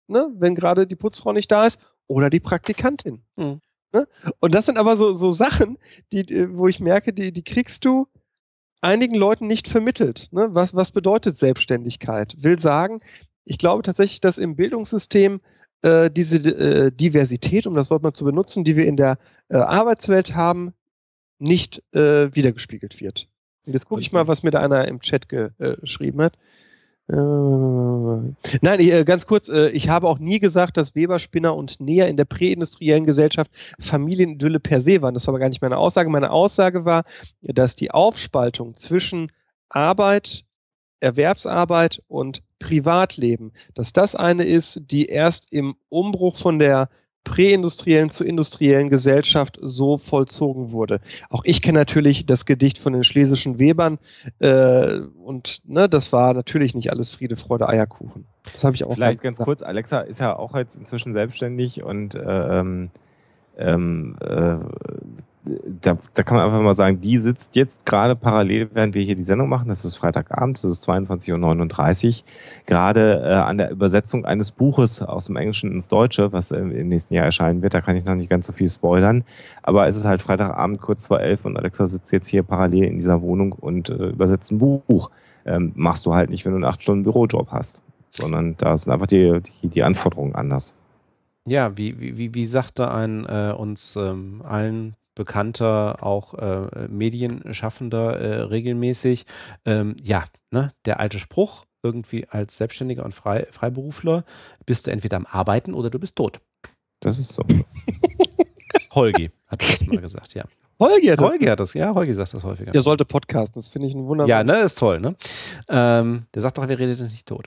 ne, 0.09 0.29
wenn 0.35 0.55
gerade 0.55 0.87
die 0.87 0.97
Putzfrau 0.97 1.33
nicht 1.33 1.51
da 1.51 1.67
ist, 1.67 1.79
oder 2.07 2.29
die 2.29 2.41
Praktikantin. 2.41 3.23
Mhm. 3.37 3.61
Ne? 3.93 4.09
Und 4.41 4.55
das 4.55 4.67
sind 4.67 4.79
aber 4.79 4.97
so, 4.97 5.15
so 5.15 5.31
Sachen, 5.31 5.79
die, 6.13 6.49
wo 6.53 6.67
ich 6.67 6.81
merke, 6.81 7.13
die, 7.13 7.33
die 7.33 7.45
kriegst 7.45 7.85
du 7.85 8.09
einigen 8.81 9.15
Leuten 9.15 9.47
nicht 9.47 9.69
vermittelt. 9.69 10.29
Ne? 10.33 10.49
Was, 10.51 10.75
was 10.75 10.91
bedeutet 10.91 11.37
Selbstständigkeit? 11.37 12.35
Will 12.39 12.59
sagen, 12.59 13.01
ich 13.45 13.59
glaube 13.59 13.83
tatsächlich, 13.83 14.21
dass 14.21 14.39
im 14.39 14.57
Bildungssystem 14.57 15.41
äh, 15.83 16.11
diese 16.11 16.37
äh, 16.39 16.93
Diversität, 16.93 17.67
um 17.67 17.75
das 17.75 17.91
Wort 17.91 18.03
mal 18.03 18.13
zu 18.13 18.25
benutzen, 18.25 18.65
die 18.65 18.77
wir 18.77 18.87
in 18.87 18.97
der 18.97 19.19
äh, 19.49 19.57
Arbeitswelt 19.57 20.35
haben, 20.35 20.75
nicht 21.39 21.83
äh, 21.95 22.35
wiedergespiegelt 22.35 23.01
wird. 23.01 23.29
Und 23.67 23.73
jetzt 23.73 23.87
gucke 23.87 24.01
ich 24.01 24.13
mal, 24.13 24.29
was 24.29 24.43
mir 24.43 24.51
da 24.51 24.61
einer 24.61 24.87
im 24.89 25.01
Chat 25.01 25.33
äh, 25.33 25.51
geschrieben 25.81 26.21
hat. 26.21 26.35
Äh, 27.09 27.15
nein, 27.15 28.79
ich, 28.79 29.05
ganz 29.07 29.27
kurz, 29.27 29.49
ich 29.49 29.89
habe 29.89 30.07
auch 30.07 30.19
nie 30.19 30.39
gesagt, 30.39 30.77
dass 30.77 30.95
Weber, 30.95 31.19
Spinner 31.19 31.57
und 31.57 31.81
Näher 31.81 32.09
in 32.09 32.17
der 32.17 32.25
präindustriellen 32.25 33.07
Gesellschaft 33.07 33.51
Familienidylle 33.81 34.61
per 34.61 34.81
se 34.83 35.03
waren. 35.03 35.15
Das 35.15 35.27
war 35.27 35.33
aber 35.33 35.41
gar 35.41 35.49
nicht 35.49 35.63
meine 35.63 35.79
Aussage. 35.79 36.11
Meine 36.11 36.31
Aussage 36.31 36.85
war, 36.85 37.05
dass 37.41 37.75
die 37.75 37.91
Aufspaltung 37.91 38.75
zwischen 38.75 39.33
Arbeit, 39.69 40.45
Erwerbsarbeit 41.01 42.03
und 42.07 42.43
Privatleben, 42.61 43.53
dass 43.75 43.93
das 43.93 44.15
eine 44.15 44.45
ist, 44.45 44.81
die 44.91 45.07
erst 45.07 45.53
im 45.53 45.75
Umbruch 45.89 46.37
von 46.37 46.61
der 46.61 46.89
präindustriellen 47.25 48.11
zu 48.11 48.25
industriellen 48.25 48.89
Gesellschaft 48.89 49.59
so 49.61 49.99
vollzogen 49.99 50.73
wurde. 50.73 51.01
Auch 51.29 51.43
ich 51.45 51.61
kenne 51.61 51.79
natürlich 51.79 52.25
das 52.25 52.47
Gedicht 52.47 52.79
von 52.79 52.93
den 52.93 53.05
schlesischen 53.05 53.59
Webern 53.59 53.99
äh, 54.39 55.01
und 55.23 55.63
ne, 55.67 55.89
das 55.89 56.13
war 56.13 56.33
natürlich 56.33 56.75
nicht 56.75 56.91
alles 56.91 57.11
Friede, 57.11 57.37
Freude, 57.37 57.69
Eierkuchen. 57.69 58.27
Das 58.45 58.65
habe 58.65 58.75
ich 58.75 58.85
auch. 58.85 58.95
Vielleicht 58.95 59.23
ganz 59.23 59.37
gesagt. 59.37 59.47
kurz, 59.47 59.63
Alexa 59.63 60.01
ist 60.01 60.21
ja 60.21 60.37
auch 60.37 60.57
jetzt 60.57 60.77
inzwischen 60.77 61.13
selbstständig 61.13 61.83
und 61.83 62.15
äh, 62.15 62.59
ähm, 62.61 62.91
ähm 63.59 64.17
äh, 64.21 64.57
da, 65.45 65.97
da 66.13 66.23
kann 66.23 66.37
man 66.37 66.47
einfach 66.47 66.61
mal 66.61 66.75
sagen, 66.75 67.01
die 67.01 67.17
sitzt 67.17 67.57
jetzt 67.57 67.87
gerade 67.87 68.15
parallel, 68.15 68.69
während 68.75 68.95
wir 68.95 69.03
hier 69.03 69.15
die 69.15 69.25
Sendung 69.25 69.49
machen. 69.49 69.69
Das 69.69 69.85
ist 69.85 69.97
Freitagabend, 69.97 70.57
das 70.57 70.65
ist 70.65 70.89
22.39 70.89 72.19
Uhr, 72.19 72.25
gerade 72.67 73.23
äh, 73.25 73.33
an 73.33 73.57
der 73.57 73.71
Übersetzung 73.71 74.27
eines 74.27 74.53
Buches 74.53 75.03
aus 75.03 75.27
dem 75.27 75.37
Englischen 75.37 75.73
ins 75.73 75.89
Deutsche, 75.89 76.33
was 76.33 76.51
äh, 76.51 76.59
im 76.59 76.89
nächsten 76.89 77.15
Jahr 77.15 77.25
erscheinen 77.25 77.63
wird. 77.63 77.73
Da 77.73 77.81
kann 77.81 77.97
ich 77.97 78.05
noch 78.05 78.15
nicht 78.15 78.29
ganz 78.29 78.47
so 78.47 78.53
viel 78.53 78.69
spoilern. 78.69 79.25
Aber 79.63 79.87
es 79.89 79.97
ist 79.97 80.05
halt 80.05 80.21
Freitagabend 80.21 80.81
kurz 80.81 81.07
vor 81.07 81.21
elf 81.21 81.47
und 81.47 81.57
Alexa 81.57 81.87
sitzt 81.87 82.13
jetzt 82.13 82.27
hier 82.27 82.43
parallel 82.43 82.85
in 82.85 82.97
dieser 82.97 83.23
Wohnung 83.23 83.53
und 83.53 83.89
äh, 83.89 84.11
übersetzt 84.11 84.53
ein 84.53 84.59
Buch. 84.59 85.11
Ähm, 85.47 85.73
machst 85.75 86.05
du 86.05 86.15
halt 86.15 86.29
nicht, 86.29 86.45
wenn 86.45 86.53
du 86.53 86.57
einen 86.57 86.67
acht 86.67 86.83
Stunden 86.83 87.05
Bürojob 87.05 87.51
hast, 87.51 87.83
sondern 88.11 88.57
da 88.59 88.77
sind 88.77 88.93
einfach 88.93 89.07
die, 89.07 89.41
die, 89.63 89.69
die 89.69 89.83
Anforderungen 89.83 90.35
anders. 90.35 90.75
Ja, 91.47 91.77
wie, 91.79 91.99
wie, 91.99 92.35
wie 92.35 92.45
sagte 92.45 92.91
ein 92.91 93.25
äh, 93.25 93.55
uns 93.57 93.97
ähm, 93.97 94.43
allen 94.47 94.95
bekannter, 95.21 96.03
auch 96.03 96.33
äh, 96.33 96.89
Medienschaffender 96.89 98.19
äh, 98.19 98.41
regelmäßig. 98.45 99.27
Ähm, 99.67 99.95
ja, 100.03 100.25
ne, 100.51 100.73
der 100.87 100.99
alte 100.99 101.19
Spruch, 101.19 101.67
irgendwie 101.83 102.27
als 102.27 102.57
Selbstständiger 102.57 103.05
und 103.05 103.13
Frei, 103.13 103.47
Freiberufler 103.51 104.25
bist 104.65 104.87
du 104.87 104.91
entweder 104.91 105.19
am 105.19 105.27
Arbeiten 105.27 105.75
oder 105.75 105.91
du 105.91 105.99
bist 105.99 106.17
tot. 106.17 106.41
Das 107.01 107.19
ist 107.19 107.35
so. 107.35 107.43
Holgi 108.93 109.31
hat 109.49 109.63
das 109.63 109.87
mal 109.87 110.01
gesagt, 110.01 110.33
ja. 110.33 110.45
Holgi 110.79 111.09
hat, 111.09 111.19
Holgi 111.21 111.45
das, 111.45 111.53
hat 111.53 111.61
das, 111.61 111.75
ja, 111.75 111.95
Holgi 111.95 112.15
sagt 112.15 112.33
das 112.33 112.43
häufiger. 112.43 112.73
Der 112.73 112.83
sollte 112.83 113.05
podcasten, 113.05 113.61
das 113.61 113.69
finde 113.69 113.89
ich 113.89 113.95
ein 113.95 114.07
wunderbar. 114.07 114.29
Ja, 114.31 114.43
ne, 114.43 114.61
ist 114.61 114.79
toll, 114.79 115.01
ne? 115.01 115.15
Ähm, 115.69 116.25
der 116.33 116.41
sagt 116.41 116.57
doch, 116.57 116.67
wer 116.67 116.79
redet, 116.79 116.99
ist 116.99 117.13
nicht 117.13 117.29
tot. 117.29 117.47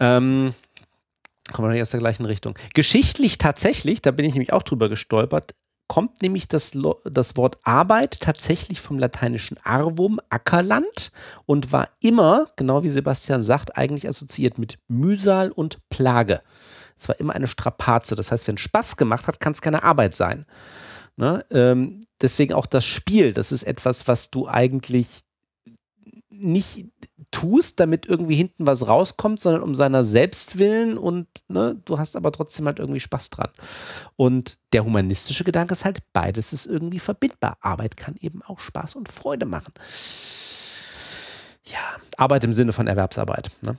Ähm, 0.00 0.54
kommen 1.52 1.68
wir 1.68 1.72
nicht 1.72 1.82
aus 1.82 1.90
der 1.90 2.00
gleichen 2.00 2.24
Richtung. 2.24 2.54
Geschichtlich 2.72 3.36
tatsächlich, 3.36 4.00
da 4.00 4.12
bin 4.12 4.24
ich 4.24 4.32
nämlich 4.32 4.54
auch 4.54 4.62
drüber 4.62 4.88
gestolpert, 4.88 5.54
kommt 5.88 6.22
nämlich 6.22 6.48
das, 6.48 6.72
das 7.04 7.36
Wort 7.36 7.58
Arbeit 7.64 8.20
tatsächlich 8.20 8.80
vom 8.80 8.98
lateinischen 8.98 9.58
Arvum, 9.62 10.20
Ackerland, 10.30 11.12
und 11.44 11.72
war 11.72 11.88
immer, 12.02 12.46
genau 12.56 12.82
wie 12.82 12.90
Sebastian 12.90 13.42
sagt, 13.42 13.76
eigentlich 13.76 14.08
assoziiert 14.08 14.58
mit 14.58 14.78
Mühsal 14.88 15.50
und 15.50 15.78
Plage. 15.90 16.42
Es 16.96 17.08
war 17.08 17.18
immer 17.18 17.34
eine 17.34 17.48
Strapaze. 17.48 18.14
Das 18.14 18.30
heißt, 18.30 18.46
wenn 18.48 18.58
Spaß 18.58 18.96
gemacht 18.96 19.26
hat, 19.26 19.40
kann 19.40 19.52
es 19.52 19.60
keine 19.60 19.82
Arbeit 19.82 20.14
sein. 20.14 20.46
Ne? 21.16 21.44
Ähm, 21.50 22.00
deswegen 22.20 22.54
auch 22.54 22.66
das 22.66 22.84
Spiel, 22.84 23.32
das 23.32 23.52
ist 23.52 23.64
etwas, 23.64 24.08
was 24.08 24.30
du 24.30 24.48
eigentlich 24.48 25.24
nicht 26.28 26.86
tust, 27.30 27.80
damit 27.80 28.06
irgendwie 28.06 28.34
hinten 28.34 28.66
was 28.66 28.88
rauskommt, 28.88 29.40
sondern 29.40 29.62
um 29.62 29.74
seiner 29.74 30.04
selbst 30.04 30.58
willen 30.58 30.98
und 30.98 31.26
ne, 31.48 31.80
du 31.84 31.98
hast 31.98 32.16
aber 32.16 32.32
trotzdem 32.32 32.66
halt 32.66 32.78
irgendwie 32.78 33.00
Spaß 33.00 33.30
dran. 33.30 33.50
Und 34.16 34.58
der 34.72 34.84
humanistische 34.84 35.44
Gedanke 35.44 35.74
ist 35.74 35.84
halt, 35.84 36.00
beides 36.12 36.52
ist 36.52 36.66
irgendwie 36.66 36.98
verbindbar. 36.98 37.56
Arbeit 37.60 37.96
kann 37.96 38.16
eben 38.20 38.42
auch 38.42 38.60
Spaß 38.60 38.96
und 38.96 39.10
Freude 39.10 39.46
machen. 39.46 39.72
Ja, 41.64 41.78
Arbeit 42.16 42.44
im 42.44 42.52
Sinne 42.52 42.72
von 42.72 42.86
Erwerbsarbeit. 42.86 43.50
Ne? 43.62 43.76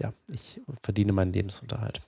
Ja, 0.00 0.12
ich 0.30 0.60
verdiene 0.82 1.12
meinen 1.12 1.32
Lebensunterhalt. 1.32 2.02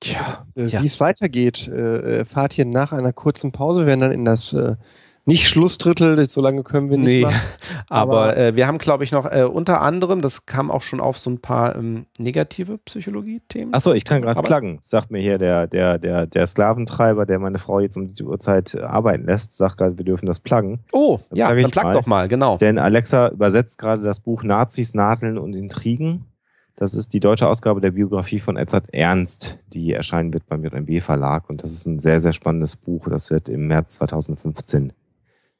Tja, 0.00 0.46
äh, 0.54 0.82
wie 0.82 0.86
es 0.86 1.00
weitergeht, 1.00 1.66
äh, 1.66 2.18
erfahrt 2.18 2.56
ihr 2.58 2.66
nach 2.66 2.92
einer 2.92 3.12
kurzen 3.12 3.52
Pause. 3.52 3.80
Wir 3.80 3.86
werden 3.86 4.00
dann 4.00 4.12
in 4.12 4.24
das 4.24 4.52
äh, 4.52 4.76
nicht 5.26 5.48
Schlussdrittel, 5.48 6.28
so 6.28 6.40
lange 6.40 6.62
können 6.62 6.90
wir 6.90 6.98
nicht 6.98 7.08
nee, 7.08 7.22
machen. 7.22 7.40
Aber, 7.88 8.22
aber 8.24 8.36
äh, 8.36 8.56
wir 8.56 8.66
haben, 8.66 8.78
glaube 8.78 9.04
ich, 9.04 9.12
noch 9.12 9.30
äh, 9.30 9.44
unter 9.44 9.82
anderem, 9.82 10.20
das 10.20 10.46
kam 10.46 10.70
auch 10.70 10.82
schon 10.82 11.00
auf 11.00 11.18
so 11.18 11.30
ein 11.30 11.38
paar 11.38 11.76
ähm, 11.76 12.06
negative 12.18 12.78
Psychologie-Themen. 12.78 13.74
Achso, 13.74 13.92
ich 13.92 14.04
kann 14.04 14.22
gerade 14.22 14.42
pluggen, 14.42 14.80
sagt 14.82 15.10
mir 15.10 15.20
hier 15.20 15.38
der, 15.38 15.66
der, 15.66 15.98
der, 15.98 16.26
der 16.26 16.46
Sklaventreiber, 16.46 17.26
der 17.26 17.38
meine 17.38 17.58
Frau 17.58 17.80
jetzt 17.80 17.96
um 17.96 18.14
die 18.14 18.22
Uhrzeit 18.24 18.80
arbeiten 18.80 19.26
lässt, 19.26 19.56
sagt 19.56 19.78
gerade, 19.78 19.98
wir 19.98 20.04
dürfen 20.04 20.26
das 20.26 20.40
pluggen. 20.40 20.80
Oh, 20.92 21.18
dann 21.28 21.38
ja, 21.38 21.54
dann 21.54 21.70
plug 21.70 21.92
doch 21.92 22.06
mal, 22.06 22.26
genau. 22.26 22.56
Denn 22.56 22.78
Alexa 22.78 23.28
übersetzt 23.28 23.78
gerade 23.78 24.02
das 24.02 24.20
Buch 24.20 24.42
Nazis, 24.42 24.94
Nadeln 24.94 25.38
und 25.38 25.54
Intrigen. 25.54 26.24
Das 26.76 26.94
ist 26.94 27.12
die 27.12 27.20
deutsche 27.20 27.46
Ausgabe 27.46 27.80
der 27.80 27.92
Biografie 27.92 28.40
von 28.40 28.56
Edzard 28.56 28.92
Ernst, 28.92 29.58
die 29.72 29.92
erscheinen 29.92 30.32
wird 30.32 30.46
beim 30.48 30.64
JMB 30.64 31.00
Verlag. 31.02 31.48
Und 31.48 31.62
das 31.62 31.70
ist 31.70 31.86
ein 31.86 32.00
sehr, 32.00 32.18
sehr 32.18 32.32
spannendes 32.32 32.76
Buch. 32.76 33.08
Das 33.08 33.30
wird 33.30 33.48
im 33.48 33.68
März 33.68 33.94
2015 33.96 34.92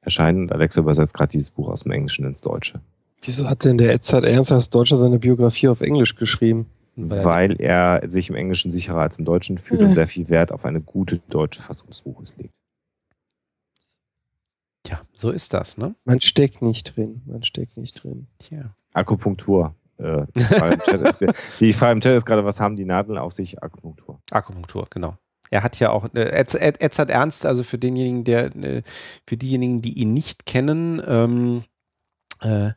erscheinen 0.05 0.43
und 0.43 0.53
Alexa 0.53 0.81
übersetzt 0.81 1.15
gerade 1.15 1.31
dieses 1.31 1.51
Buch 1.51 1.69
aus 1.69 1.83
dem 1.83 1.93
Englischen 1.93 2.25
ins 2.25 2.41
Deutsche. 2.41 2.81
Wieso 3.23 3.49
hat 3.49 3.65
denn 3.65 3.79
der 3.79 3.95
Edzard 3.95 4.25
Ernst 4.25 4.53
als 4.53 4.71
Deutscher 4.71 4.97
seine 4.97 5.19
Biografie 5.19 5.69
auf 5.69 5.81
Englisch 5.81 6.15
geschrieben? 6.17 6.67
Weil 6.97 7.61
er 7.61 8.09
sich 8.09 8.29
im 8.29 8.37
Englischen 8.37 8.71
sicherer 8.71 9.01
als 9.01 9.17
im 9.17 9.25
Deutschen 9.25 9.59
fühlt 9.59 9.81
mhm. 9.81 9.89
und 9.89 9.93
sehr 9.95 10.07
viel 10.07 10.29
Wert 10.29 10.53
auf 10.53 10.65
eine 10.65 10.81
gute 10.81 11.19
deutsche 11.29 11.61
Fassung 11.61 11.89
des 11.89 12.03
Buches 12.03 12.37
legt. 12.37 12.55
Tja, 14.85 15.01
so 15.13 15.31
ist 15.31 15.55
das, 15.55 15.77
ne? 15.77 15.97
Man 16.05 16.21
steckt 16.21 16.63
nicht 16.63 16.95
drin. 16.95 17.23
Man 17.27 17.43
steckt 17.43 17.77
nicht 17.77 18.05
drin. 18.05 18.29
Tja. 18.39 18.75
Akupunktur. 18.93 19.75
Äh, 19.97 20.27
die 20.37 20.41
Frage 20.41 20.75
im 20.75 22.01
Chat 22.01 22.17
ist 22.17 22.27
gerade, 22.27 22.45
was 22.45 22.61
haben 22.61 22.77
die 22.77 22.85
Nadeln 22.85 23.19
auf 23.19 23.33
sich? 23.33 23.61
Akupunktur. 23.63 24.21
Akupunktur, 24.31 24.87
genau. 24.91 25.17
Er 25.55 25.63
hat 25.63 25.79
ja 25.79 25.91
auch, 25.91 26.09
äh, 26.15 26.31
Edzard 26.31 27.11
Ernst, 27.11 27.47
also 27.47 27.63
für 27.63 27.79
denjenigen, 27.79 28.25
der, 28.25 28.47
äh, 28.57 28.83
für 29.25 29.37
diejenigen, 29.37 29.83
die 29.83 29.93
ihn 29.93 30.13
nicht 30.13 30.47
kennen, 30.47 31.01
ähm, 31.07 31.63
äh, 32.41 32.73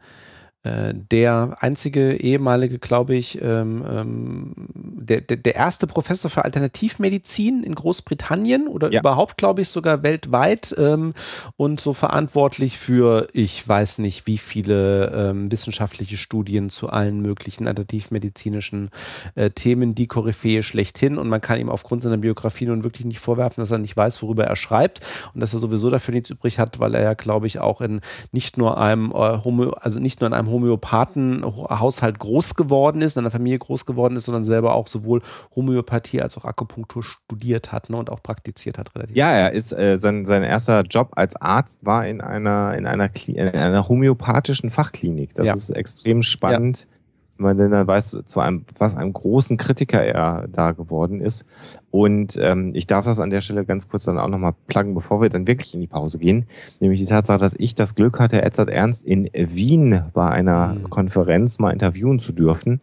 der 0.94 1.58
einzige 1.60 2.18
ehemalige, 2.18 2.80
glaube 2.80 3.16
ich, 3.16 3.42
ähm, 3.42 3.84
ähm, 3.90 4.54
der, 4.76 5.22
der, 5.22 5.38
der, 5.38 5.56
erste 5.56 5.88
Professor 5.88 6.30
für 6.30 6.46
Alternativmedizin 6.46 7.64
in 7.64 7.76
Großbritannien 7.76 8.68
oder 8.68 8.92
ja. 8.92 9.00
überhaupt, 9.00 9.38
glaube 9.38 9.62
ich, 9.62 9.70
sogar 9.70 10.04
weltweit 10.04 10.76
ähm, 10.78 11.14
und 11.56 11.80
so 11.80 11.94
verantwortlich 11.94 12.78
für, 12.78 13.28
ich 13.34 13.68
weiß 13.68 14.00
nicht, 14.00 14.28
wie 14.28 14.38
viele 14.38 15.12
ähm, 15.16 15.52
wissenschaftliche 15.52 16.18
Studien 16.18 16.70
zu 16.70 16.90
allen 16.90 17.22
möglichen 17.22 17.68
alternativmedizinischen 17.68 18.90
äh, 19.36 19.50
Themen, 19.50 19.96
die 19.96 20.08
Koryphäe 20.08 20.64
schlechthin 20.64 21.18
und 21.18 21.30
man 21.30 21.42
kann 21.42 21.60
ihm 21.60 21.70
aufgrund 21.70 22.04
seiner 22.04 22.18
Biografie 22.18 22.66
nun 22.66 22.84
wirklich 22.84 23.06
nicht 23.06 23.20
vorwerfen, 23.20 23.62
dass 23.62 23.72
er 23.72 23.78
nicht 23.78 23.98
weiß, 23.98 24.22
worüber 24.22 24.46
er 24.46 24.56
schreibt 24.56 25.02
und 25.34 25.42
dass 25.42 25.54
er 25.54 25.60
sowieso 25.60 25.90
dafür 25.90 26.14
nichts 26.14 26.30
übrig 26.30 26.60
hat, 26.60 26.80
weil 26.80 26.96
er 26.96 27.02
ja, 27.02 27.14
glaube 27.14 27.48
ich, 27.48 27.60
auch 27.60 27.82
in 27.82 28.02
nicht 28.32 28.58
nur 28.58 28.82
einem 28.82 29.12
äh, 29.12 29.44
Homo, 29.44 29.72
also 29.72 30.00
nicht 30.00 30.22
nur 30.22 30.28
in 30.28 30.34
einem 30.34 30.50
Homöopathenhaushalt 30.58 32.20
groß 32.20 32.56
geworden 32.56 33.02
ist, 33.02 33.16
in 33.16 33.22
einer 33.22 33.32
Familie 33.32 33.60
groß 33.60 33.86
geworden 33.86 34.16
ist, 34.16 34.26
sondern 34.26 34.44
selber 34.44 34.74
auch 34.74 34.88
sowohl 34.88 35.22
Homöopathie 35.56 36.22
als 36.22 36.38
auch 36.38 36.46
Akupunktur 36.46 37.04
studiert 37.04 37.72
hat 37.72 37.90
ne, 37.90 37.98
und 37.98 38.10
auch 38.10 38.24
praktiziert 38.24 38.78
hat. 38.78 38.96
Relativ. 38.96 39.16
Ja, 39.16 39.32
er 39.32 39.52
ist 39.52 39.72
äh, 39.72 39.98
sein, 39.98 40.26
sein 40.26 40.44
erster 40.44 40.82
Job 40.82 41.12
als 41.16 41.36
Arzt 41.36 41.80
war 41.82 42.08
in 42.08 42.22
einer 42.22 42.76
in 42.76 42.86
einer, 42.86 43.10
in 43.28 43.40
einer 43.40 43.88
homöopathischen 43.88 44.70
Fachklinik. 44.70 45.34
Das 45.36 45.46
ja. 45.46 45.54
ist 45.54 45.70
extrem 45.70 46.22
spannend. 46.22 46.88
Ja 46.90 46.97
weil 47.38 47.56
man 47.56 47.72
dann 47.72 47.88
weiß, 47.88 48.18
zu 48.26 48.40
einem, 48.40 48.66
was 48.78 48.96
einem 48.96 49.14
großen 49.14 49.58
Kritiker 49.58 50.04
er 50.04 50.48
da 50.52 50.72
geworden 50.72 51.22
ist. 51.22 51.46
Und 51.92 52.38
ähm, 52.42 52.72
ich 52.74 52.88
darf 52.88 53.06
das 53.06 53.20
an 53.20 53.30
der 53.30 53.42
Stelle 53.42 53.66
ganz 53.66 53.88
kurz 53.88 54.06
dann 54.06 54.20
auch 54.20 54.28
nochmal 54.28 54.54
pluggen, 54.68 54.94
bevor 54.94 55.22
wir 55.22 55.30
dann 55.30 55.48
wirklich 55.48 55.74
in 55.74 55.82
die 55.82 55.88
Pause 55.88 56.20
gehen. 56.20 56.46
Nämlich 56.80 57.00
die 57.00 57.06
Tatsache, 57.06 57.40
dass 57.40 57.56
ich 57.58 57.76
das 57.76 57.96
Glück 57.96 58.20
hatte, 58.20 58.42
Edzard 58.42 58.70
Ernst 58.70 59.06
in 59.06 59.30
Wien 59.34 60.04
bei 60.14 60.28
einer 60.30 60.74
mhm. 60.74 60.90
Konferenz 60.90 61.60
mal 61.60 61.72
interviewen 61.72 62.20
zu 62.20 62.34
dürfen. 62.34 62.82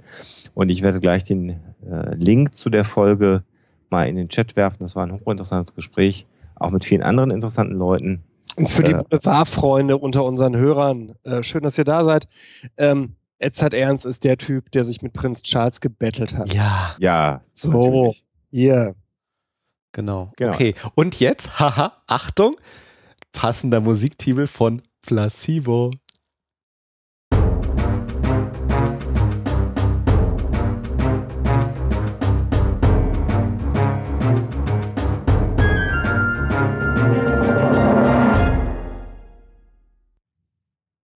Und 0.55 0.68
ich 0.68 0.83
werde 0.83 1.00
gleich 1.00 1.24
den 1.24 1.50
äh, 1.91 2.15
Link 2.15 2.55
zu 2.55 2.70
der 2.70 2.84
Folge 2.84 3.42
mal 3.91 4.08
in 4.08 4.16
den 4.16 4.28
Chat 4.28 4.57
werfen. 4.57 4.78
Das 4.81 4.97
war 4.97 5.07
ein 5.07 5.12
hochinteressantes 5.12 5.74
Gespräch, 5.74 6.26
auch 6.57 6.70
mit 6.70 6.84
vielen 6.84 7.02
anderen 7.02 7.31
interessanten 7.31 7.76
Leuten. 7.76 8.23
Und 8.57 8.68
für 8.68 8.83
die 8.83 8.92
äh, 8.92 9.02
Boulevardfreunde 9.02 9.97
unter 9.99 10.24
unseren 10.24 10.57
Hörern, 10.57 11.15
äh, 11.24 11.42
schön, 11.42 11.62
dass 11.62 11.78
ihr 11.78 11.84
da 11.84 12.05
seid. 12.05 12.28
Ähm, 12.76 13.16
Edzard 13.38 13.74
Ernst 13.74 14.06
ist 14.06 14.24
der 14.24 14.38
Typ, 14.38 14.70
der 14.70 14.84
sich 14.84 15.02
mit 15.02 15.12
Prinz 15.12 15.42
Charles 15.42 15.80
gebettelt 15.80 16.34
hat. 16.34 16.54
Ja. 16.54 16.94
Ja. 16.98 17.42
So. 17.52 18.14
Hier. 18.50 18.74
Yeah. 18.74 18.94
Genau. 19.92 20.32
genau. 20.36 20.52
Okay. 20.52 20.74
Und 20.94 21.20
jetzt, 21.20 21.58
haha, 21.58 22.02
Achtung, 22.06 22.56
passender 23.32 23.80
Musiktitel 23.80 24.46
von 24.46 24.82
Placebo. 25.02 25.90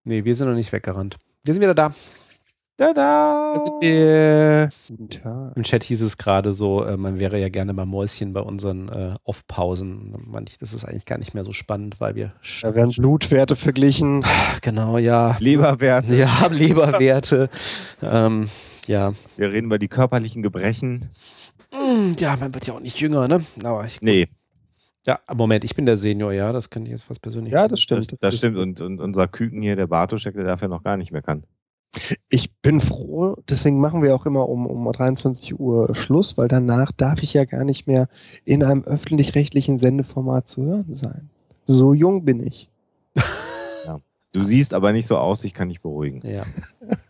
Nee, 0.05 0.24
wir 0.24 0.34
sind 0.34 0.48
noch 0.48 0.55
nicht 0.55 0.72
weggerannt. 0.72 1.16
Wir 1.49 1.55
sind 1.55 1.62
wieder 1.62 1.75
da. 1.75 1.94
Da, 2.77 2.93
da. 2.93 3.55
Da 3.55 3.65
sind 3.65 3.81
wir. 3.81 4.68
Guten 4.86 5.09
Tag. 5.09 5.57
Im 5.57 5.62
Chat 5.62 5.83
hieß 5.83 6.02
es 6.02 6.18
gerade 6.18 6.52
so, 6.52 6.85
äh, 6.85 6.99
man 6.99 7.18
wäre 7.18 7.41
ja 7.41 7.49
gerne 7.49 7.73
mal 7.73 7.86
Mäuschen 7.86 8.35
bei 8.35 8.41
unseren 8.41 8.91
äh, 8.91 9.15
Off-Pausen. 9.25 10.15
Das 10.60 10.75
ist 10.75 10.85
eigentlich 10.85 11.07
gar 11.07 11.17
nicht 11.17 11.33
mehr 11.33 11.44
so 11.44 11.55
spannend, 11.55 12.02
weil 12.02 12.17
wir. 12.17 12.35
Da 12.60 12.75
werden 12.75 12.93
Blutwerte 12.93 13.57
verglichen. 13.57 14.27
Genau, 14.60 14.99
ja. 14.99 15.39
Leberwerte. 15.41 16.17
Ja, 16.17 16.49
Leberwerte. 16.51 17.49
ähm, 18.02 18.51
ja. 18.86 19.15
Wir 19.39 19.51
reden 19.51 19.68
über 19.68 19.78
die 19.78 19.89
körperlichen 19.89 20.43
Gebrechen. 20.43 21.09
Hm, 21.73 22.15
ja, 22.18 22.36
man 22.36 22.52
wird 22.52 22.67
ja 22.67 22.75
auch 22.75 22.81
nicht 22.81 23.01
jünger, 23.01 23.27
ne? 23.27 23.43
Aber 23.65 23.86
ich, 23.86 24.02
nee. 24.02 24.28
Ja, 25.07 25.18
Moment, 25.35 25.65
ich 25.65 25.75
bin 25.75 25.86
der 25.86 25.97
Senior, 25.97 26.33
ja, 26.33 26.52
das 26.52 26.70
könnte 26.70 26.91
ich 26.91 26.93
jetzt 26.93 27.09
was 27.09 27.18
persönlich. 27.18 27.52
Ja, 27.52 27.68
das 27.68 27.81
stimmt. 27.81 28.12
Das, 28.12 28.18
das 28.20 28.36
stimmt 28.36 28.59
und, 28.59 28.81
und 28.81 29.01
unser 29.01 29.28
Küken 29.28 29.62
hier, 29.62 29.77
der 29.77 29.86
Bartoschek, 29.86 30.35
der 30.35 30.44
darf 30.44 30.62
ja 30.62 30.68
noch 30.68 30.83
gar 30.83 30.97
nicht 30.97 31.12
mehr 31.12 31.23
kann. 31.23 31.44
Ich 32.28 32.52
bin 32.60 32.81
froh, 32.81 33.36
deswegen 33.49 33.81
machen 33.81 34.02
wir 34.02 34.15
auch 34.15 34.27
immer 34.27 34.49
um, 34.49 34.67
um 34.67 34.93
23 34.93 35.59
Uhr 35.59 35.94
Schluss, 35.94 36.36
weil 36.36 36.49
danach 36.49 36.93
darf 36.93 37.23
ich 37.23 37.33
ja 37.33 37.44
gar 37.44 37.65
nicht 37.65 37.86
mehr 37.86 38.09
in 38.44 38.62
einem 38.62 38.85
öffentlich-rechtlichen 38.85 39.78
Sendeformat 39.78 40.49
zu 40.49 40.62
hören 40.65 40.94
sein. 40.94 41.31
So 41.67 41.94
jung 41.94 42.25
bin 42.25 42.47
ich. 42.47 42.68
Ja. 43.86 44.01
Du 44.33 44.44
siehst 44.44 44.75
aber 44.75 44.93
nicht 44.93 45.07
so 45.07 45.17
aus, 45.17 45.44
ich 45.44 45.55
kann 45.55 45.68
dich 45.68 45.81
beruhigen. 45.81 46.20
Ja. 46.28 46.43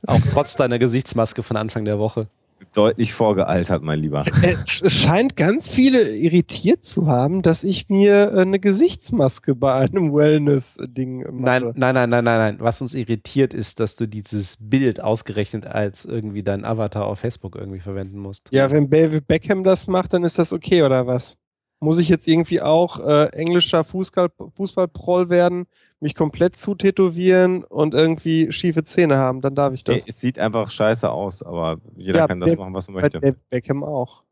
Auch 0.07 0.21
trotz 0.33 0.55
deiner 0.55 0.79
Gesichtsmaske 0.79 1.43
von 1.43 1.57
Anfang 1.57 1.85
der 1.85 1.99
Woche 1.99 2.29
deutlich 2.75 3.13
vorgealtert, 3.13 3.83
mein 3.83 4.01
Lieber. 4.01 4.25
Es 4.43 4.93
scheint 4.93 5.37
ganz 5.37 5.69
viele 5.69 6.17
irritiert 6.17 6.85
zu 6.85 7.07
haben, 7.07 7.43
dass 7.43 7.65
ich 7.65 7.89
mir 7.89 8.33
äh, 8.33 8.41
eine 8.41 8.59
Gesichtsmaske 8.59 9.55
bei 9.55 9.75
einem 9.75 10.13
Wellness-Ding 10.13 11.25
mache. 11.31 11.33
Nein, 11.33 11.63
nein, 11.75 11.95
nein, 11.95 12.11
nein, 12.11 12.25
nein, 12.25 12.39
nein. 12.39 12.57
Was 12.61 12.81
uns 12.81 12.95
irritiert 12.95 13.55
ist, 13.55 13.81
dass 13.81 13.97
du 13.97 14.07
dieses 14.07 14.69
Bild 14.69 15.03
ausgerechnet 15.03 15.67
als 15.67 16.05
irgendwie 16.05 16.43
dein 16.43 16.65
Avatar 16.65 17.07
auf 17.07 17.21
Facebook 17.21 17.57
irgendwie 17.57 17.81
verwenden 17.81 18.19
musst. 18.19 18.51
Ja, 18.53 18.71
wenn 18.71 18.91
David 18.91 19.27
Beckham 19.27 19.65
das 19.65 19.87
macht, 19.87 20.13
dann 20.13 20.25
ist 20.25 20.39
das 20.39 20.53
okay, 20.53 20.83
oder 20.83 21.07
was? 21.07 21.37
Muss 21.81 21.99
ich 21.99 22.09
jetzt 22.09 22.27
irgendwie 22.27 22.61
auch 22.61 22.99
äh, 22.99 23.27
englischer 23.29 23.85
Fußball, 23.85 24.31
Fußballproll 24.57 25.29
werden, 25.29 25.67
mich 26.01 26.15
komplett 26.15 26.57
zutätowieren 26.57 27.65
und 27.65 27.95
irgendwie 27.95 28.53
schiefe 28.53 28.85
Zähne 28.85 29.17
haben, 29.17 29.41
dann 29.41 29.55
darf 29.55 29.75
ich 29.75 29.85
das. 29.85 29.97
Nee, 29.97 30.05
es 30.07 30.21
sieht 30.21 30.39
einfach 30.39 30.71
scheiße 30.71 31.11
aus, 31.11 31.43
aber 31.43 31.79
jeder 31.97 32.21
ja, 32.21 32.27
kann 32.27 32.41
das 32.41 32.57
machen, 32.57 32.75
was 32.75 32.89
er 32.89 32.95
möchte. 32.95 33.21
Bei 33.21 33.35
Beckham 33.51 33.85
auch. 33.85 34.23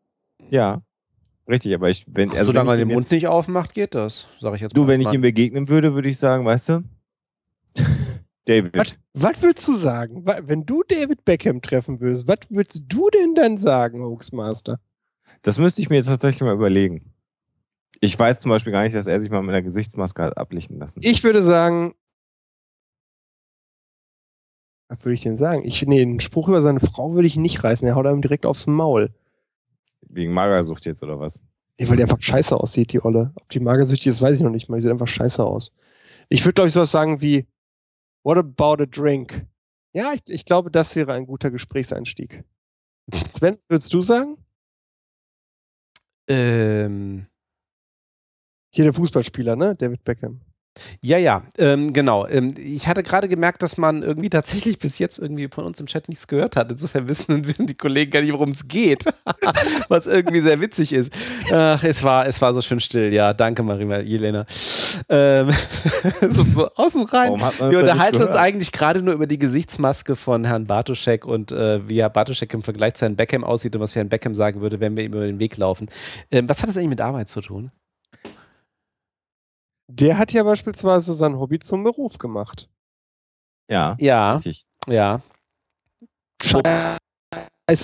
Ja. 0.50 0.83
Richtig, 1.49 1.75
aber 1.75 1.91
ich, 1.91 2.05
wenn 2.08 2.31
Ach, 2.31 2.36
also 2.36 2.47
Solange 2.52 2.70
er 2.70 2.76
den 2.78 2.89
Mund 2.89 3.10
nicht 3.12 3.28
aufmacht, 3.28 3.75
geht 3.75 3.94
das, 3.94 4.26
sage 4.41 4.57
ich 4.57 4.62
jetzt 4.62 4.76
Du, 4.76 4.83
mal 4.83 4.89
wenn 4.89 5.00
ich 5.00 5.12
ihm 5.12 5.20
begegnen 5.20 5.68
würde, 5.68 5.94
würde 5.94 6.08
ich 6.08 6.18
sagen, 6.18 6.44
weißt 6.44 6.70
du, 6.70 6.83
David. 8.47 8.76
Was, 8.76 8.99
was 9.15 9.42
würdest 9.42 9.68
du 9.68 9.76
sagen? 9.76 10.25
Wenn 10.25 10.66
du 10.66 10.83
David 10.83 11.25
Beckham 11.25 11.62
treffen 11.62 12.00
würdest, 12.00 12.26
was 12.26 12.39
würdest 12.49 12.84
du 12.89 13.10
denn 13.10 13.34
dann 13.34 13.58
sagen, 13.58 14.02
Hoaxmaster? 14.02 14.81
Das 15.42 15.58
müsste 15.58 15.83
ich 15.83 15.91
mir 15.91 15.97
jetzt 15.97 16.07
tatsächlich 16.07 16.42
mal 16.42 16.55
überlegen. 16.55 17.12
Ich 18.00 18.18
weiß 18.18 18.41
zum 18.41 18.50
Beispiel 18.50 18.73
gar 18.73 18.83
nicht, 18.84 18.94
dass 18.94 19.07
er 19.07 19.20
sich 19.20 19.31
mal 19.31 19.41
mit 19.42 19.50
einer 19.50 19.62
Gesichtsmaske 19.62 20.23
hat 20.23 20.36
ablichten 20.36 20.78
lassen. 20.78 21.00
Ich 21.02 21.25
würde 21.25 21.42
sagen, 21.42 21.94
was 24.89 25.05
würde 25.05 25.15
ich 25.15 25.23
denn 25.23 25.36
sagen? 25.36 25.65
Ich, 25.65 25.84
nee, 25.86 26.02
einen 26.02 26.20
Spruch 26.20 26.49
über 26.49 26.62
seine 26.62 26.81
Frau 26.81 27.15
würde 27.15 27.26
ich 27.26 27.36
nicht 27.36 27.65
reißen. 27.65 27.86
Er 27.86 27.97
haut 27.97 28.07
einem 28.07 28.23
direkt 28.23 28.47
aufs 28.47 28.66
Maul. 28.66 29.12
Wegen 30.02 30.33
Magersucht 30.33 30.86
jetzt 30.86 31.02
oder 31.02 31.18
was? 31.18 31.41
Nee, 31.78 31.89
weil 31.89 31.97
die 31.97 32.02
einfach 32.02 32.20
scheiße 32.20 32.57
aussieht, 32.57 32.92
die 32.92 33.05
Olle. 33.05 33.33
Ob 33.34 33.49
die 33.50 33.60
magersüchtig 33.60 34.07
ist, 34.08 34.20
weiß 34.20 34.39
ich 34.39 34.44
noch 34.44 34.50
nicht 34.50 34.68
mal. 34.68 34.76
Die 34.76 34.83
sieht 34.83 34.91
einfach 34.91 35.08
scheiße 35.08 35.44
aus. 35.44 35.73
Ich 36.28 36.44
würde, 36.44 36.55
glaube 36.55 36.68
ich, 36.68 36.75
sowas 36.75 36.91
sagen 36.91 37.20
wie, 37.20 37.47
what 38.25 38.39
about 38.39 38.83
a 38.83 38.86
drink? 38.86 39.47
Ja, 39.92 40.12
ich, 40.12 40.23
ich 40.26 40.44
glaube, 40.44 40.70
das 40.70 40.94
wäre 40.97 41.12
ein 41.12 41.26
guter 41.26 41.50
Gesprächseinstieg. 41.50 42.44
Sven, 43.36 43.58
würdest 43.68 43.92
du 43.92 44.02
sagen? 44.02 44.39
Ähm, 46.28 47.26
hier 48.76 48.84
der 48.84 48.94
Fußballspieler, 48.94 49.56
ne? 49.56 49.74
David 49.74 50.05
Beckham. 50.05 50.40
Ja, 51.00 51.18
ja, 51.18 51.42
ähm, 51.58 51.92
genau. 51.92 52.26
Ähm, 52.26 52.55
ich 52.56 52.86
hatte 52.86 53.02
gerade 53.02 53.28
gemerkt, 53.28 53.62
dass 53.62 53.78
man 53.78 54.02
irgendwie 54.02 54.30
tatsächlich 54.30 54.78
bis 54.78 54.98
jetzt 54.98 55.18
irgendwie 55.18 55.48
von 55.48 55.64
uns 55.64 55.80
im 55.80 55.86
Chat 55.86 56.08
nichts 56.08 56.26
gehört 56.26 56.56
hat. 56.56 56.70
Insofern 56.70 57.08
wissen, 57.08 57.46
wissen 57.46 57.66
die 57.66 57.76
Kollegen 57.76 58.10
gar 58.10 58.20
nicht, 58.20 58.32
worum 58.32 58.50
es 58.50 58.68
geht. 58.68 59.05
Was 59.88 60.06
irgendwie 60.06 60.40
sehr 60.40 60.60
witzig 60.60 60.92
ist. 60.92 61.12
Ach, 61.50 61.82
es 61.82 62.02
war, 62.02 62.26
es 62.26 62.40
war 62.42 62.52
so 62.52 62.60
schön 62.60 62.80
still. 62.80 63.12
Ja, 63.12 63.32
danke, 63.32 63.62
Marima 63.62 63.98
Jelena. 63.98 64.44
Ähm, 65.08 65.50
so, 66.30 66.44
so 66.44 66.68
außen 66.74 67.05
rein. 67.06 67.32
Wir 67.38 67.80
unterhalten 67.80 68.22
uns 68.22 68.34
eigentlich 68.34 68.72
gerade 68.72 69.02
nur 69.02 69.14
über 69.14 69.26
die 69.26 69.38
Gesichtsmaske 69.38 70.16
von 70.16 70.44
Herrn 70.44 70.66
Bartoschek 70.66 71.24
und 71.24 71.52
äh, 71.52 71.88
wie 71.88 72.00
Herr 72.00 72.10
Bartoschek 72.10 72.52
im 72.55 72.62
Vergleich 72.62 72.94
zu 72.94 73.05
Herrn 73.05 73.16
Beckham 73.16 73.44
aussieht 73.44 73.74
und 73.74 73.82
was 73.82 73.94
Herrn 73.94 74.08
Beckham 74.08 74.34
sagen 74.34 74.60
würde, 74.60 74.80
wenn 74.80 74.96
wir 74.96 75.05
ihm 75.05 75.12
über 75.12 75.26
den 75.26 75.38
Weg 75.38 75.56
laufen. 75.56 75.88
Ähm, 76.30 76.48
was 76.48 76.60
hat 76.62 76.68
das 76.68 76.76
eigentlich 76.76 76.90
mit 76.90 77.00
Arbeit 77.00 77.28
zu 77.28 77.40
tun? 77.40 77.70
Der 79.89 80.18
hat 80.18 80.32
ja 80.32 80.42
beispielsweise 80.42 81.15
sein 81.15 81.39
Hobby 81.39 81.58
zum 81.58 81.84
Beruf 81.84 82.18
gemacht. 82.18 82.68
Ja. 83.70 83.97
Ja. 83.98 84.36
Richtig. 84.36 84.66
Ja. 84.89 85.20
Scheiße 86.42 86.98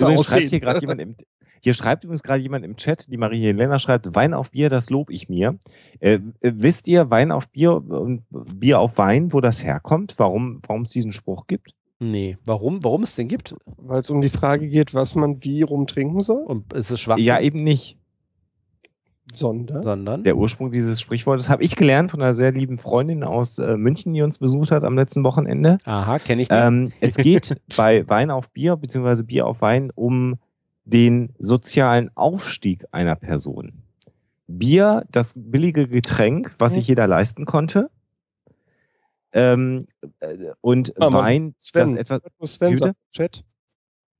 übrigens 0.03 0.25
schreibt 0.25 0.49
hier 0.49 0.59
gerade 0.59 0.79
jemand 0.79 1.01
im, 1.01 1.15
hier 1.61 1.73
schreibt 1.73 2.03
übrigens 2.03 2.23
gerade 2.23 2.41
jemand 2.41 2.65
im 2.65 2.75
Chat, 2.77 3.11
die 3.11 3.17
Marie 3.17 3.41
Helena 3.41 3.79
schreibt, 3.79 4.15
Wein 4.15 4.33
auf 4.33 4.51
Bier, 4.51 4.69
das 4.69 4.89
lob 4.89 5.09
ich 5.09 5.29
mir. 5.29 5.57
Äh, 5.99 6.19
äh, 6.41 6.51
wisst 6.55 6.87
ihr, 6.87 7.09
Wein 7.09 7.31
auf 7.31 7.49
Bier 7.49 7.75
und 7.75 8.23
Bier 8.29 8.79
auf 8.79 8.97
Wein, 8.97 9.33
wo 9.33 9.41
das 9.41 9.63
herkommt? 9.63 10.15
Warum, 10.17 10.61
warum 10.67 10.83
es 10.83 10.91
diesen 10.91 11.11
Spruch 11.11 11.47
gibt? 11.47 11.73
Nee, 11.99 12.37
warum? 12.45 12.83
Warum 12.83 13.03
es 13.03 13.15
den 13.15 13.27
gibt? 13.27 13.55
Weil 13.77 14.01
es 14.01 14.09
um 14.09 14.21
die 14.21 14.29
Frage 14.29 14.67
geht, 14.67 14.93
was 14.93 15.15
man 15.15 15.41
wie 15.43 15.61
rumtrinken 15.61 16.21
soll. 16.21 16.43
Und 16.43 16.73
ist 16.73 16.91
es 16.91 16.99
Schwachsinn? 16.99 17.25
Ja, 17.25 17.39
eben 17.39 17.63
nicht. 17.63 17.97
Sondern? 19.33 19.81
Sondern? 19.83 20.23
Der 20.23 20.37
Ursprung 20.37 20.69
dieses 20.69 20.99
Sprichwortes 21.01 21.49
habe 21.49 21.63
ich 21.63 21.75
gelernt 21.75 22.11
von 22.11 22.21
einer 22.21 22.33
sehr 22.33 22.51
lieben 22.51 22.77
Freundin 22.77 23.23
aus 23.23 23.57
äh, 23.57 23.77
München, 23.77 24.13
die 24.13 24.21
uns 24.21 24.37
besucht 24.37 24.71
hat 24.71 24.83
am 24.83 24.95
letzten 24.95 25.23
Wochenende. 25.23 25.77
Aha, 25.85 26.19
kenne 26.19 26.41
ich. 26.41 26.49
Ähm, 26.51 26.91
es 26.99 27.15
geht 27.15 27.55
bei 27.77 28.07
Wein 28.09 28.29
auf 28.29 28.51
Bier 28.51 28.75
beziehungsweise 28.75 29.23
Bier 29.23 29.47
auf 29.47 29.61
Wein 29.61 29.91
um 29.95 30.35
den 30.85 31.33
sozialen 31.39 32.11
Aufstieg 32.15 32.83
einer 32.91 33.15
Person. 33.15 33.83
Bier, 34.47 35.05
das 35.09 35.33
billige 35.37 35.87
Getränk, 35.87 36.53
was 36.59 36.73
sich 36.73 36.87
jeder 36.87 37.07
leisten 37.07 37.45
konnte. 37.45 37.89
Ähm, 39.31 39.87
äh, 40.19 40.51
und 40.61 40.93
ah, 41.01 41.11
Wein, 41.11 41.55
Sven, 41.59 41.95
das 41.95 42.11
etwas. 42.11 42.21
Sven, 42.43 42.93
Chat. 43.13 43.43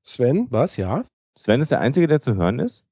Sven? 0.04 0.48
Was, 0.50 0.78
ja? 0.78 1.04
Sven 1.36 1.62
ist 1.62 1.72
der 1.72 1.82
Einzige, 1.82 2.08
der 2.08 2.20
zu 2.20 2.36
hören 2.36 2.60
ist? 2.60 2.86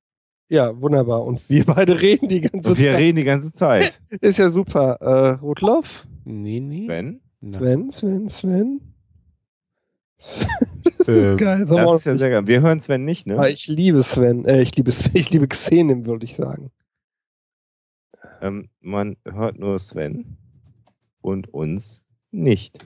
Ja, 0.52 0.82
wunderbar. 0.82 1.24
Und 1.24 1.50
wir 1.50 1.64
beide 1.64 2.02
reden 2.02 2.28
die 2.28 2.42
ganze 2.42 2.78
wir 2.78 2.92
Zeit. 2.92 3.00
reden 3.00 3.16
die 3.16 3.24
ganze 3.24 3.54
Zeit. 3.54 4.02
Ist 4.20 4.38
ja 4.38 4.50
super. 4.50 4.98
Äh, 5.00 5.30
Rotloff? 5.40 6.06
Nee, 6.26 6.60
nee. 6.60 6.84
Sven? 6.84 7.22
Sven, 7.42 7.92
Sven, 7.94 8.30
Sven. 8.30 8.82
das 10.20 11.08
ist 11.08 11.38
geil. 11.38 11.66
Das, 11.66 11.86
das 11.86 11.96
ist 12.00 12.06
ja 12.06 12.16
sehr 12.16 12.30
geil. 12.32 12.48
Wir 12.48 12.60
hören 12.60 12.82
Sven 12.82 13.06
nicht, 13.06 13.28
ne? 13.28 13.50
ich 13.50 13.68
liebe 13.68 14.04
Sven. 14.04 14.44
Äh, 14.44 14.62
ich 14.62 14.76
liebe 14.76 14.92
Sven. 14.92 15.12
Ich 15.16 15.30
liebe 15.30 15.48
Xenim, 15.48 16.06
würde 16.06 16.26
ich 16.26 16.36
sagen. 16.36 16.70
Ähm, 18.42 18.68
man 18.82 19.16
hört 19.24 19.58
nur 19.58 19.80
Sven 19.80 20.36
und 21.22 21.48
uns 21.54 22.04
nicht. 22.30 22.78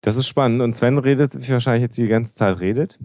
Das 0.00 0.16
ist 0.16 0.26
spannend. 0.26 0.62
Und 0.62 0.74
Sven 0.74 0.96
redet, 0.96 1.34
wie 1.34 1.52
wahrscheinlich 1.52 1.82
jetzt 1.82 1.98
die 1.98 2.08
ganze 2.08 2.34
Zeit 2.34 2.60
redet. 2.60 2.98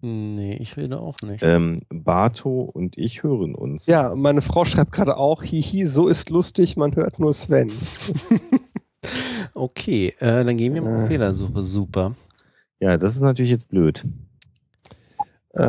Nee, 0.00 0.56
ich 0.60 0.76
rede 0.76 1.00
auch 1.00 1.16
nicht. 1.24 1.42
Ähm, 1.42 1.80
Bato 1.88 2.62
und 2.72 2.96
ich 2.96 3.22
hören 3.22 3.54
uns. 3.54 3.86
Ja, 3.86 4.14
meine 4.14 4.42
Frau 4.42 4.64
schreibt 4.64 4.92
gerade 4.92 5.16
auch, 5.16 5.42
hihi, 5.42 5.86
so 5.86 6.08
ist 6.08 6.30
lustig, 6.30 6.76
man 6.76 6.94
hört 6.94 7.18
nur 7.18 7.34
Sven. 7.34 7.72
okay, 9.54 10.14
äh, 10.20 10.44
dann 10.44 10.56
gehen 10.56 10.74
wir 10.74 10.82
mal 10.82 11.04
äh. 11.04 11.08
Fehlersuche. 11.08 11.62
Super. 11.62 12.14
Ja, 12.80 12.96
das 12.96 13.16
ist 13.16 13.22
natürlich 13.22 13.50
jetzt 13.50 13.68
blöd. 13.68 14.04
Äh. 15.54 15.68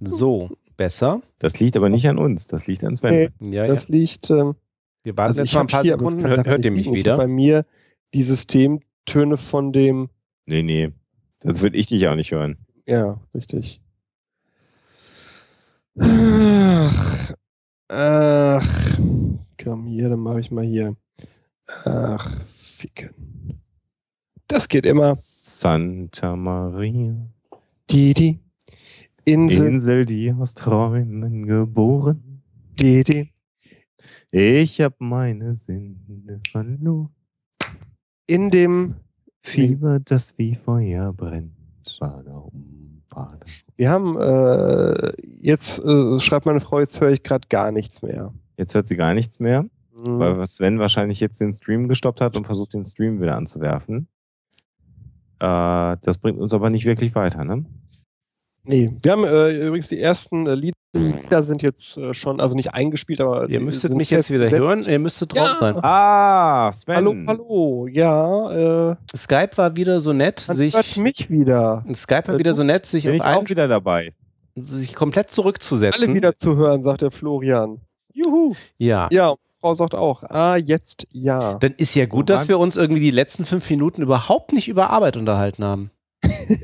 So, 0.00 0.50
besser. 0.76 1.20
Das 1.38 1.58
liegt 1.60 1.76
aber 1.76 1.88
nicht 1.88 2.08
an 2.08 2.18
uns, 2.18 2.46
das 2.46 2.66
liegt 2.66 2.84
an 2.84 2.94
Sven. 2.94 3.32
Nee, 3.40 3.56
ja, 3.56 3.66
das 3.66 3.88
ja. 3.88 3.94
liegt. 3.94 4.30
Ähm, 4.30 4.54
wir 5.02 5.16
warten 5.16 5.30
also 5.30 5.42
jetzt 5.42 5.54
mal 5.54 5.60
ein 5.62 5.66
paar 5.66 5.82
hier, 5.82 5.92
Sekunden, 5.92 6.26
hört, 6.26 6.46
hört 6.46 6.64
ihr 6.64 6.70
mich 6.70 6.90
wieder? 6.92 7.16
Bei 7.16 7.26
mir 7.26 7.66
die 8.14 8.22
Systemtöne 8.22 9.36
von 9.36 9.72
dem. 9.72 10.10
Nee, 10.46 10.62
nee. 10.62 10.92
Das 11.40 11.62
würde 11.62 11.78
ich 11.78 11.86
dich 11.86 12.06
auch 12.08 12.16
nicht 12.16 12.32
hören. 12.32 12.56
Ja, 12.86 13.20
richtig. 13.34 13.80
Ach, 15.98 17.34
ach. 17.88 18.98
Komm 19.62 19.86
hier, 19.86 20.08
dann 20.10 20.20
mache 20.20 20.40
ich 20.40 20.50
mal 20.50 20.64
hier. 20.64 20.96
Ach, 21.84 22.44
ficken. 22.76 23.62
Das 24.48 24.68
geht 24.68 24.84
immer. 24.84 25.14
Santa 25.14 26.36
Maria. 26.36 27.16
Die, 27.90 28.12
die. 28.12 28.40
Insel. 29.24 29.66
Insel, 29.66 30.04
die 30.04 30.32
aus 30.32 30.54
Träumen 30.54 31.46
geboren. 31.46 32.42
Die, 32.78 33.02
die. 33.02 33.32
Ich 34.30 34.80
hab 34.80 35.00
meine 35.00 35.54
Sinne 35.54 36.40
verloren. 36.50 37.14
In 38.26 38.50
dem 38.50 38.96
Fieber, 39.44 40.00
das 40.00 40.36
wie 40.38 40.54
Feuer 40.54 41.12
brennt. 41.12 41.52
Wir 43.76 43.90
haben 43.90 44.18
äh, 44.18 45.12
jetzt, 45.40 45.78
äh, 45.78 46.18
schreibt 46.18 46.46
meine 46.46 46.60
Frau, 46.60 46.80
jetzt 46.80 47.00
höre 47.00 47.10
ich 47.10 47.22
gerade 47.22 47.46
gar 47.48 47.70
nichts 47.70 48.00
mehr. 48.02 48.32
Jetzt 48.56 48.74
hört 48.74 48.88
sie 48.88 48.96
gar 48.96 49.12
nichts 49.14 49.40
mehr, 49.40 49.64
mhm. 49.64 50.18
weil 50.18 50.46
Sven 50.46 50.78
wahrscheinlich 50.78 51.20
jetzt 51.20 51.40
den 51.40 51.52
Stream 51.52 51.88
gestoppt 51.88 52.22
hat 52.22 52.36
und 52.36 52.46
versucht, 52.46 52.72
den 52.72 52.86
Stream 52.86 53.20
wieder 53.20 53.36
anzuwerfen. 53.36 54.08
Äh, 55.40 55.96
das 56.00 56.18
bringt 56.18 56.40
uns 56.40 56.54
aber 56.54 56.70
nicht 56.70 56.86
wirklich 56.86 57.14
weiter, 57.14 57.44
ne? 57.44 57.66
Nee, 58.66 58.88
wir 59.02 59.12
haben 59.12 59.24
äh, 59.24 59.50
übrigens 59.66 59.88
die 59.88 60.00
ersten 60.00 60.46
äh, 60.46 60.54
Lieder 60.54 61.42
sind 61.42 61.62
jetzt 61.62 61.98
äh, 61.98 62.14
schon, 62.14 62.40
also 62.40 62.56
nicht 62.56 62.72
eingespielt, 62.72 63.20
aber. 63.20 63.48
Ihr 63.48 63.60
müsstet 63.60 63.92
mich 63.94 64.08
jetzt 64.10 64.30
wieder 64.30 64.50
hören, 64.50 64.84
ihr 64.84 64.98
müsstet 64.98 65.34
drauf 65.34 65.48
ja. 65.48 65.54
sein. 65.54 65.76
Ah, 65.82 66.72
Sven. 66.72 66.94
Hallo, 66.94 67.14
hallo, 67.26 67.86
ja. 67.88 68.92
Äh, 68.92 68.96
Skype 69.14 69.50
war 69.56 69.76
wieder 69.76 70.00
so 70.00 70.14
nett, 70.14 70.42
man 70.48 70.56
sich. 70.56 70.74
Hört 70.74 70.96
mich 70.96 71.28
wieder. 71.28 71.84
Skype 71.94 72.28
war 72.28 72.38
wieder 72.38 72.54
so 72.54 72.62
nett, 72.62 72.86
sich 72.86 73.04
Bin 73.04 73.20
auf 73.20 73.26
ich 73.26 73.36
auch 73.36 73.48
wieder 73.50 73.68
dabei. 73.68 74.12
Sich 74.56 74.94
komplett 74.94 75.30
zurückzusetzen. 75.30 76.08
Alle 76.08 76.14
wieder 76.14 76.36
zu 76.36 76.56
hören, 76.56 76.82
sagt 76.84 77.02
der 77.02 77.10
Florian. 77.10 77.80
Juhu. 78.14 78.54
Ja. 78.78 79.08
Ja, 79.10 79.34
Frau 79.60 79.74
sagt 79.74 79.94
auch, 79.94 80.22
ah, 80.22 80.56
jetzt 80.56 81.06
ja. 81.10 81.54
Dann 81.54 81.74
ist 81.76 81.94
ja 81.94 82.06
gut, 82.06 82.30
dass 82.30 82.48
wir 82.48 82.58
uns 82.58 82.76
irgendwie 82.76 83.00
die 83.00 83.10
letzten 83.10 83.44
fünf 83.44 83.68
Minuten 83.68 84.00
überhaupt 84.00 84.52
nicht 84.52 84.68
über 84.68 84.90
Arbeit 84.90 85.16
unterhalten 85.16 85.64
haben. 85.64 85.90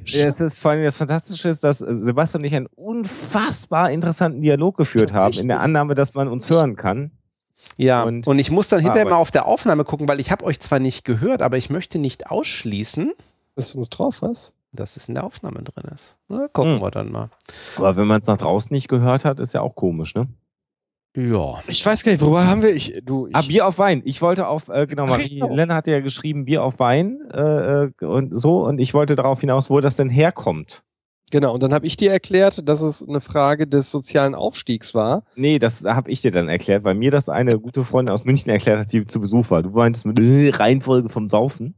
Ja, 0.07 0.27
es 0.27 0.41
ist 0.41 0.59
vor 0.59 0.73
allem 0.73 0.85
das 0.85 0.97
Fantastische 0.97 1.49
ist, 1.49 1.65
dass 1.65 1.79
Sebastian 1.79 2.43
und 2.43 2.47
ich 2.47 2.55
einen 2.55 2.67
unfassbar 2.67 3.91
interessanten 3.91 4.41
Dialog 4.41 4.77
geführt 4.77 5.13
haben, 5.13 5.35
in 5.39 5.49
der 5.49 5.61
Annahme, 5.61 5.95
dass 5.95 6.15
man 6.15 6.29
uns 6.29 6.49
hören 6.49 6.77
kann. 6.77 7.13
Ja, 7.77 8.05
und, 8.05 8.27
und 8.27 8.39
ich 8.39 8.51
muss 8.51 8.69
dann 8.69 8.81
hinterher 8.81 9.09
mal 9.09 9.17
auf 9.17 9.31
der 9.31 9.47
Aufnahme 9.47 9.85
gucken, 9.85 10.09
weil 10.09 10.21
ich 10.21 10.31
habe 10.31 10.45
euch 10.45 10.61
zwar 10.61 10.79
nicht 10.79 11.05
gehört, 11.05 11.43
aber 11.43 11.57
ich 11.57 11.71
möchte 11.71 11.99
nicht 11.99 12.31
ausschließen. 12.31 13.13
Dass 13.57 13.73
du 13.73 13.79
uns 13.79 13.91
drauf 13.91 14.23
hast? 14.23 14.53
Dass 14.73 14.97
es 14.97 15.09
in 15.09 15.15
der 15.15 15.25
Aufnahme 15.25 15.63
drin 15.63 15.91
ist. 15.93 16.19
Na, 16.29 16.47
gucken 16.53 16.77
hm. 16.77 16.83
wir 16.83 16.91
dann 16.91 17.11
mal. 17.11 17.31
Aber 17.77 17.97
wenn 17.97 18.07
man 18.07 18.21
es 18.21 18.27
nach 18.27 18.39
draußen 18.39 18.73
nicht 18.73 18.89
gehört 18.89 19.25
hat, 19.25 19.41
ist 19.41 19.55
ja 19.55 19.61
auch 19.61 19.75
komisch, 19.75 20.15
ne? 20.15 20.29
Ja. 21.17 21.61
Ich 21.67 21.85
weiß 21.85 22.05
gar 22.05 22.13
nicht, 22.13 22.21
worüber 22.21 22.47
haben 22.47 22.63
wir? 22.63 22.75
Ich, 22.75 23.01
du, 23.05 23.27
ich 23.27 23.35
ah, 23.35 23.43
Bier 23.43 23.67
auf 23.67 23.79
Wein. 23.79 24.03
Ich 24.05 24.23
wollte 24.23 24.47
auf, 24.47 24.69
äh, 24.69 24.87
genau, 24.87 25.07
Marie 25.07 25.41
genau. 25.41 25.55
Lenne 25.55 25.75
hatte 25.75 25.91
ja 25.91 26.01
geschrieben, 26.01 26.45
Bier 26.45 26.63
auf 26.63 26.79
Wein 26.79 27.19
äh, 27.33 27.85
äh, 27.85 28.05
und 28.05 28.33
so. 28.33 28.65
Und 28.65 28.79
ich 28.79 28.95
wollte 28.95 29.17
darauf 29.17 29.41
hinaus, 29.41 29.71
wo 29.71 29.81
das 29.81 29.97
denn 29.97 30.09
herkommt. 30.09 30.85
Genau, 31.33 31.55
und 31.55 31.63
dann 31.63 31.73
habe 31.73 31.87
ich 31.87 31.97
dir 31.97 32.11
erklärt, 32.11 32.69
dass 32.69 32.81
es 32.81 33.07
eine 33.07 33.21
Frage 33.21 33.67
des 33.67 33.91
sozialen 33.91 34.35
Aufstiegs 34.35 34.95
war. 34.95 35.25
Nee, 35.37 35.61
das 35.61 35.85
habe 35.85 36.11
ich 36.11 36.23
dir 36.23 36.33
dann 36.33 36.49
erklärt, 36.49 36.83
weil 36.83 36.95
mir 36.95 37.13
das 37.13 37.29
eine 37.29 37.59
gute 37.59 37.85
Freundin 37.85 38.13
aus 38.13 38.25
München 38.25 38.51
erklärt 38.51 38.81
hat, 38.81 38.93
die 38.93 39.05
zu 39.07 39.21
Besuch 39.21 39.51
war. 39.51 39.63
Du 39.63 39.71
meinst 39.71 40.07
mit 40.07 40.19
äh, 40.19 40.51
Reihenfolge 40.51 41.09
vom 41.09 41.29
Saufen. 41.29 41.75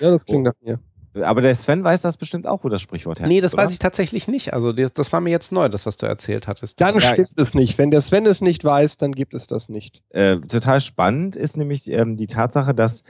Ja, 0.00 0.10
das 0.10 0.24
klingt 0.24 0.46
oh. 0.46 0.50
nach 0.50 0.60
mir. 0.60 0.78
Aber 1.20 1.42
der 1.42 1.54
Sven 1.54 1.84
weiß 1.84 2.02
das 2.02 2.16
bestimmt 2.16 2.46
auch, 2.46 2.64
wo 2.64 2.68
das 2.68 2.80
Sprichwort 2.80 3.18
herkommt. 3.18 3.34
Nee, 3.34 3.40
das 3.40 3.54
oder? 3.54 3.64
weiß 3.64 3.72
ich 3.72 3.78
tatsächlich 3.78 4.28
nicht. 4.28 4.54
Also 4.54 4.72
das, 4.72 4.92
das, 4.92 5.12
war 5.12 5.20
mir 5.20 5.30
jetzt 5.30 5.52
neu, 5.52 5.68
das, 5.68 5.84
was 5.84 5.96
du 5.96 6.06
erzählt 6.06 6.48
hattest. 6.48 6.80
Dann 6.80 6.94
ja, 6.98 7.12
stimmt 7.12 7.38
es 7.48 7.54
nicht. 7.54 7.78
Wenn 7.78 7.90
der 7.90 8.00
Sven 8.00 8.24
es 8.26 8.40
nicht 8.40 8.64
weiß, 8.64 8.96
dann 8.96 9.12
gibt 9.12 9.34
es 9.34 9.46
das 9.46 9.68
nicht. 9.68 10.02
Äh, 10.10 10.38
total 10.38 10.80
spannend 10.80 11.36
ist 11.36 11.56
nämlich 11.56 11.90
ähm, 11.90 12.16
die 12.16 12.26
Tatsache, 12.28 12.74
dass 12.74 13.04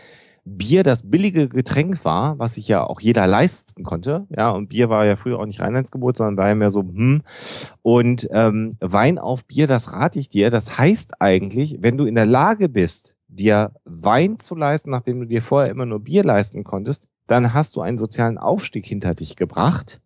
Bier 0.44 0.82
das 0.82 1.08
billige 1.08 1.48
Getränk 1.48 2.04
war, 2.04 2.38
was 2.38 2.54
sich 2.54 2.66
ja 2.66 2.82
auch 2.84 3.00
jeder 3.00 3.28
leisten 3.28 3.84
konnte. 3.84 4.26
Ja, 4.36 4.50
und 4.50 4.68
Bier 4.68 4.88
war 4.88 5.06
ja 5.06 5.14
früher 5.14 5.38
auch 5.38 5.46
nicht 5.46 5.60
Reinheitsgebot, 5.60 6.16
sondern 6.16 6.36
war 6.36 6.48
ja 6.48 6.56
mehr 6.56 6.70
so, 6.70 6.80
hm. 6.80 7.22
Und 7.82 8.28
ähm, 8.32 8.72
Wein 8.80 9.18
auf 9.18 9.44
Bier, 9.44 9.68
das 9.68 9.92
rate 9.92 10.18
ich 10.18 10.28
dir. 10.28 10.50
Das 10.50 10.78
heißt 10.78 11.20
eigentlich, 11.20 11.78
wenn 11.80 11.96
du 11.96 12.06
in 12.06 12.16
der 12.16 12.26
Lage 12.26 12.68
bist, 12.68 13.16
dir 13.28 13.72
Wein 13.84 14.36
zu 14.38 14.56
leisten, 14.56 14.90
nachdem 14.90 15.20
du 15.20 15.26
dir 15.26 15.42
vorher 15.42 15.70
immer 15.70 15.86
nur 15.86 16.00
Bier 16.00 16.24
leisten 16.24 16.64
konntest, 16.64 17.06
dann 17.26 17.54
hast 17.54 17.76
du 17.76 17.80
einen 17.80 17.98
sozialen 17.98 18.38
Aufstieg 18.38 18.86
hinter 18.86 19.14
dich 19.14 19.36
gebracht. 19.36 20.00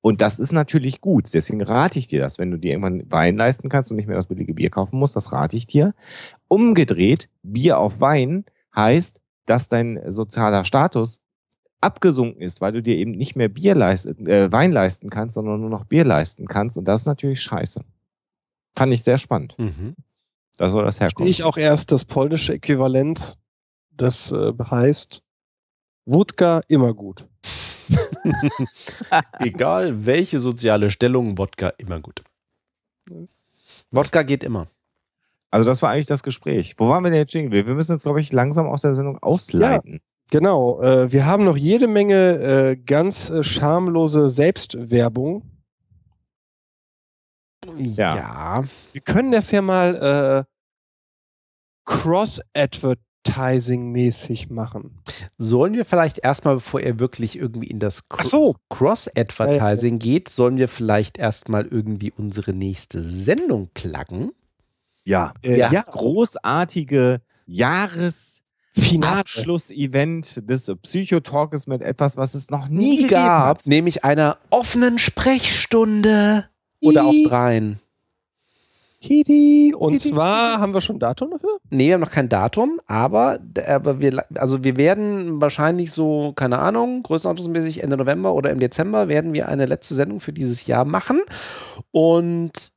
Und 0.00 0.20
das 0.20 0.38
ist 0.38 0.52
natürlich 0.52 1.00
gut. 1.00 1.34
Deswegen 1.34 1.62
rate 1.62 1.98
ich 1.98 2.06
dir 2.06 2.20
das, 2.20 2.38
wenn 2.38 2.50
du 2.50 2.56
dir 2.56 2.70
irgendwann 2.70 3.10
Wein 3.10 3.36
leisten 3.36 3.68
kannst 3.68 3.90
und 3.90 3.96
nicht 3.96 4.06
mehr 4.06 4.16
das 4.16 4.28
billige 4.28 4.54
Bier 4.54 4.70
kaufen 4.70 4.98
musst, 4.98 5.16
das 5.16 5.32
rate 5.32 5.56
ich 5.56 5.66
dir. 5.66 5.94
Umgedreht, 6.46 7.28
Bier 7.42 7.78
auf 7.78 8.00
Wein 8.00 8.44
heißt, 8.76 9.20
dass 9.46 9.68
dein 9.68 10.00
sozialer 10.06 10.64
Status 10.64 11.20
abgesunken 11.80 12.42
ist, 12.42 12.60
weil 12.60 12.72
du 12.72 12.82
dir 12.82 12.96
eben 12.96 13.12
nicht 13.12 13.36
mehr 13.36 13.48
Bier 13.48 13.74
leisten, 13.74 14.26
äh, 14.26 14.50
Wein 14.52 14.72
leisten 14.72 15.10
kannst, 15.10 15.34
sondern 15.34 15.60
nur 15.60 15.70
noch 15.70 15.84
Bier 15.84 16.04
leisten 16.04 16.46
kannst. 16.46 16.76
Und 16.76 16.86
das 16.86 17.02
ist 17.02 17.06
natürlich 17.06 17.40
scheiße. 17.42 17.84
Fand 18.76 18.92
ich 18.92 19.02
sehr 19.02 19.18
spannend. 19.18 19.56
Mhm. 19.58 19.94
Da 20.56 20.70
soll 20.70 20.84
das 20.84 21.00
herkommen. 21.00 21.30
Ich 21.30 21.44
auch 21.44 21.56
erst 21.56 21.92
das 21.92 22.04
polnische 22.04 22.54
Äquivalent, 22.54 23.38
das 23.90 24.32
äh, 24.32 24.52
heißt 24.58 25.22
Wodka 26.10 26.62
immer 26.68 26.94
gut. 26.94 27.28
Egal 29.40 30.06
welche 30.06 30.40
soziale 30.40 30.90
Stellung, 30.90 31.36
Wodka 31.36 31.68
immer 31.76 32.00
gut. 32.00 32.22
Wodka 33.90 34.22
geht 34.22 34.42
immer. 34.42 34.68
Also 35.50 35.68
das 35.68 35.82
war 35.82 35.90
eigentlich 35.90 36.06
das 36.06 36.22
Gespräch. 36.22 36.74
Wo 36.78 36.88
waren 36.88 37.04
wir 37.04 37.10
denn 37.10 37.20
jetzt 37.20 37.34
Jingle? 37.34 37.66
Wir 37.66 37.74
müssen 37.74 37.92
jetzt, 37.92 38.04
glaube 38.04 38.22
ich, 38.22 38.32
langsam 38.32 38.66
aus 38.66 38.80
der 38.80 38.94
Sendung 38.94 39.18
ausleiten. 39.18 39.92
Ja, 39.92 39.98
genau. 40.30 40.80
Äh, 40.80 41.12
wir 41.12 41.26
haben 41.26 41.44
noch 41.44 41.58
jede 41.58 41.88
Menge 41.88 42.70
äh, 42.70 42.76
ganz 42.76 43.28
äh, 43.28 43.44
schamlose 43.44 44.30
Selbstwerbung. 44.30 45.42
Ja. 47.76 48.16
ja. 48.16 48.64
Wir 48.92 49.02
können 49.02 49.30
das 49.30 49.50
ja 49.50 49.60
mal 49.60 50.46
äh, 50.46 50.52
cross-advert 51.84 53.00
Advertising-mäßig 53.26 54.50
machen. 54.50 54.98
Sollen 55.36 55.74
wir 55.74 55.84
vielleicht 55.84 56.18
erstmal, 56.18 56.56
bevor 56.56 56.80
er 56.80 56.98
wirklich 56.98 57.38
irgendwie 57.38 57.68
in 57.68 57.78
das 57.78 58.08
Cro 58.08 58.28
so. 58.28 58.56
Cross-Advertising 58.70 60.00
ja, 60.00 60.06
ja. 60.06 60.12
geht, 60.12 60.28
sollen 60.28 60.58
wir 60.58 60.68
vielleicht 60.68 61.18
erstmal 61.18 61.66
irgendwie 61.66 62.12
unsere 62.16 62.52
nächste 62.52 63.02
Sendung 63.02 63.70
pluggen? 63.74 64.32
Ja, 65.04 65.34
äh, 65.42 65.58
das 65.58 65.72
ja. 65.72 65.82
großartige 65.82 67.20
Jahres- 67.46 68.42
Abschlussevent 69.00 70.48
des 70.48 70.70
Psychotalkes 70.82 71.66
mit 71.66 71.82
etwas, 71.82 72.16
was 72.16 72.34
es 72.34 72.48
noch 72.48 72.68
nie, 72.68 73.02
nie 73.02 73.06
gab, 73.08 73.58
hat. 73.58 73.66
nämlich 73.66 74.04
einer 74.04 74.38
offenen 74.50 74.98
Sprechstunde 74.98 76.48
oder 76.80 77.06
auch 77.06 77.14
dreien. 77.26 77.80
Tidi. 79.00 79.74
Und 79.76 79.98
Tidi. 79.98 80.10
zwar 80.10 80.58
haben 80.60 80.74
wir 80.74 80.80
schon 80.80 80.96
ein 80.96 81.00
Datum 81.00 81.30
dafür? 81.30 81.58
Nee, 81.70 81.88
wir 81.88 81.94
haben 81.94 82.00
noch 82.00 82.10
kein 82.10 82.28
Datum, 82.28 82.80
aber, 82.86 83.38
aber 83.66 84.00
wir, 84.00 84.24
also 84.34 84.64
wir 84.64 84.76
werden 84.76 85.40
wahrscheinlich 85.40 85.92
so, 85.92 86.32
keine 86.34 86.58
Ahnung, 86.58 87.02
größenordnungsmäßig 87.04 87.82
Ende 87.82 87.96
November 87.96 88.34
oder 88.34 88.50
im 88.50 88.58
Dezember 88.58 89.08
werden 89.08 89.32
wir 89.32 89.48
eine 89.48 89.66
letzte 89.66 89.94
Sendung 89.94 90.20
für 90.20 90.32
dieses 90.32 90.66
Jahr 90.66 90.84
machen. 90.84 91.20
Und 91.92 92.72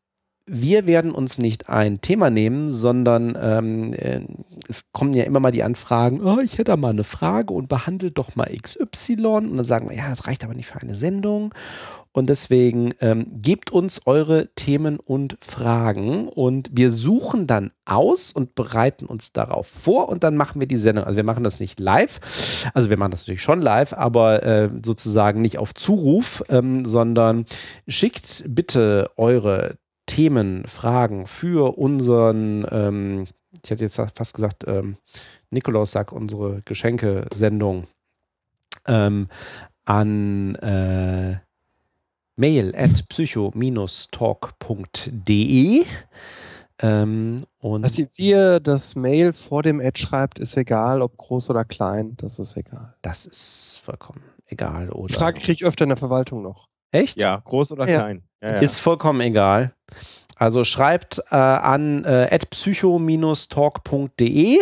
wir 0.46 0.86
werden 0.86 1.12
uns 1.12 1.38
nicht 1.38 1.70
ein 1.70 2.02
Thema 2.02 2.30
nehmen, 2.30 2.72
sondern 2.72 3.38
ähm, 3.42 3.94
äh, 3.94 4.22
es 4.68 4.92
kommen 4.92 5.14
ja 5.14 5.24
immer 5.24 5.40
mal 5.40 5.52
die 5.52 5.64
Anfragen, 5.64 6.22
oh, 6.22 6.40
ich 6.44 6.58
hätte 6.58 6.76
mal 6.78 6.90
eine 6.90 7.04
Frage 7.04 7.54
und 7.54 7.70
behandelt 7.70 8.18
doch 8.18 8.36
mal 8.36 8.52
XY. 8.62 9.28
Und 9.28 9.56
dann 9.56 9.66
sagen 9.66 9.90
wir, 9.90 9.96
ja, 9.96 10.10
das 10.10 10.28
reicht 10.28 10.44
aber 10.44 10.54
nicht 10.54 10.68
für 10.68 10.82
eine 10.82 10.96
Sendung. 10.96 11.54
Und 12.14 12.30
deswegen 12.30 12.90
ähm, 13.00 13.28
gebt 13.42 13.72
uns 13.72 14.06
eure 14.06 14.54
Themen 14.56 15.00
und 15.00 15.38
Fragen 15.40 16.28
und 16.28 16.70
wir 16.74 16.92
suchen 16.92 17.48
dann 17.48 17.72
aus 17.86 18.34
und 18.34 18.54
bereiten 18.54 19.06
uns 19.06 19.32
darauf 19.32 19.68
vor 19.68 20.10
und 20.10 20.24
dann 20.24 20.36
machen 20.36 20.60
wir 20.60 20.68
die 20.68 20.78
Sendung. 20.78 21.06
Also 21.06 21.16
wir 21.16 21.24
machen 21.24 21.46
das 21.46 21.62
nicht 21.62 21.80
live, 21.80 22.20
also 22.74 22.90
wir 22.90 22.98
machen 22.98 23.12
das 23.12 23.22
natürlich 23.22 23.42
schon 23.42 23.62
live, 23.62 23.94
aber 23.94 24.44
äh, 24.44 24.70
sozusagen 24.84 25.40
nicht 25.40 25.58
auf 25.58 25.74
Zuruf, 25.74 26.44
ähm, 26.50 26.86
sondern 26.86 27.46
schickt 27.88 28.44
bitte 28.50 29.10
eure 29.16 29.78
Themen, 30.06 30.66
Fragen 30.68 31.28
für 31.28 31.78
unseren, 31.78 32.66
ähm, 32.70 33.28
ich 33.64 33.72
hätte 33.72 33.86
jetzt 33.86 33.96
fast 33.96 34.34
gesagt, 34.34 34.66
ähm, 34.68 34.98
Nikolaus 35.50 35.94
sagt 35.94 36.12
unsere 36.12 36.62
Geschenkesendung 36.66 37.86
ähm, 38.88 39.30
an 39.86 40.56
äh, 40.56 41.38
mail 42.42 42.74
at 42.76 43.08
psycho-talk.de. 43.08 45.86
Ähm, 46.84 47.38
und 47.60 47.84
Dass 47.84 48.00
ihr 48.18 48.60
das 48.60 48.96
Mail 48.96 49.34
vor 49.34 49.62
dem 49.62 49.80
Ad 49.80 50.00
schreibt, 50.00 50.40
ist 50.40 50.58
egal, 50.58 51.04
ob 51.04 51.16
groß 51.18 51.52
oder 51.52 51.64
klein, 51.64 52.16
das 52.18 52.40
ist 52.40 52.58
egal. 52.58 52.96
Das 53.04 53.28
ist 53.28 53.80
vollkommen 53.84 54.24
egal. 54.48 54.90
Oder 54.90 55.08
Die 55.08 55.14
Frage 55.14 55.40
kriege 55.40 55.54
ich 55.54 55.64
öfter 55.64 55.84
in 55.84 55.90
der 55.90 55.98
Verwaltung 55.98 56.42
noch. 56.42 56.70
Echt? 56.92 57.22
Ja, 57.22 57.38
groß 57.38 57.74
oder 57.74 57.88
ja. 57.88 58.00
klein. 58.00 58.24
Ja. 58.42 58.58
Ist 58.58 58.80
vollkommen 58.80 59.22
egal. 59.22 59.72
Also 60.36 60.64
schreibt 60.64 61.22
äh, 61.30 61.36
an 61.36 62.04
äh, 62.04 62.36
psycho-talk.de 62.50 64.58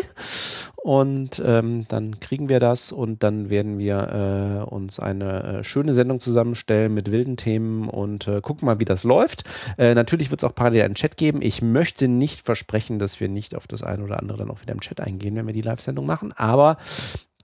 und 0.75 1.41
ähm, 1.45 1.85
dann 1.88 2.19
kriegen 2.19 2.49
wir 2.49 2.59
das 2.59 2.91
und 2.91 3.24
dann 3.24 3.49
werden 3.49 3.80
wir 3.80 4.66
äh, 4.67 4.69
uns 4.69 4.99
eine 4.99 5.59
äh, 5.59 5.64
schöne 5.64 5.93
Sendung 5.93 6.19
zusammenstellen 6.19 6.93
mit 6.93 7.11
wilden 7.11 7.38
Themen 7.38 7.88
und 7.88 8.27
äh, 8.27 8.41
gucken 8.41 8.66
mal, 8.66 8.80
wie 8.80 8.85
das 8.85 9.06
läuft. 9.06 9.45
Äh, 9.77 9.95
natürlich 9.95 10.32
wird 10.32 10.43
es 10.43 10.49
auch 10.49 10.56
parallel 10.56 10.83
einen 10.83 10.95
Chat 10.95 11.16
geben. 11.16 11.41
Ich 11.41 11.61
möchte 11.61 12.09
nicht 12.09 12.41
versprechen, 12.41 12.99
dass 12.99 13.22
wir 13.22 13.30
nicht 13.30 13.56
auf 13.56 13.66
das 13.66 13.82
eine 13.82 14.03
oder 14.03 14.19
andere 14.19 14.40
dann 14.40 14.51
auch 14.51 14.61
wieder 14.61 14.74
im 14.74 14.82
Chat 14.82 14.99
eingehen, 14.99 15.35
wenn 15.35 15.48
wir 15.48 15.53
die 15.53 15.61
Live-Sendung 15.61 16.06
machen, 16.06 16.33
aber 16.35 16.75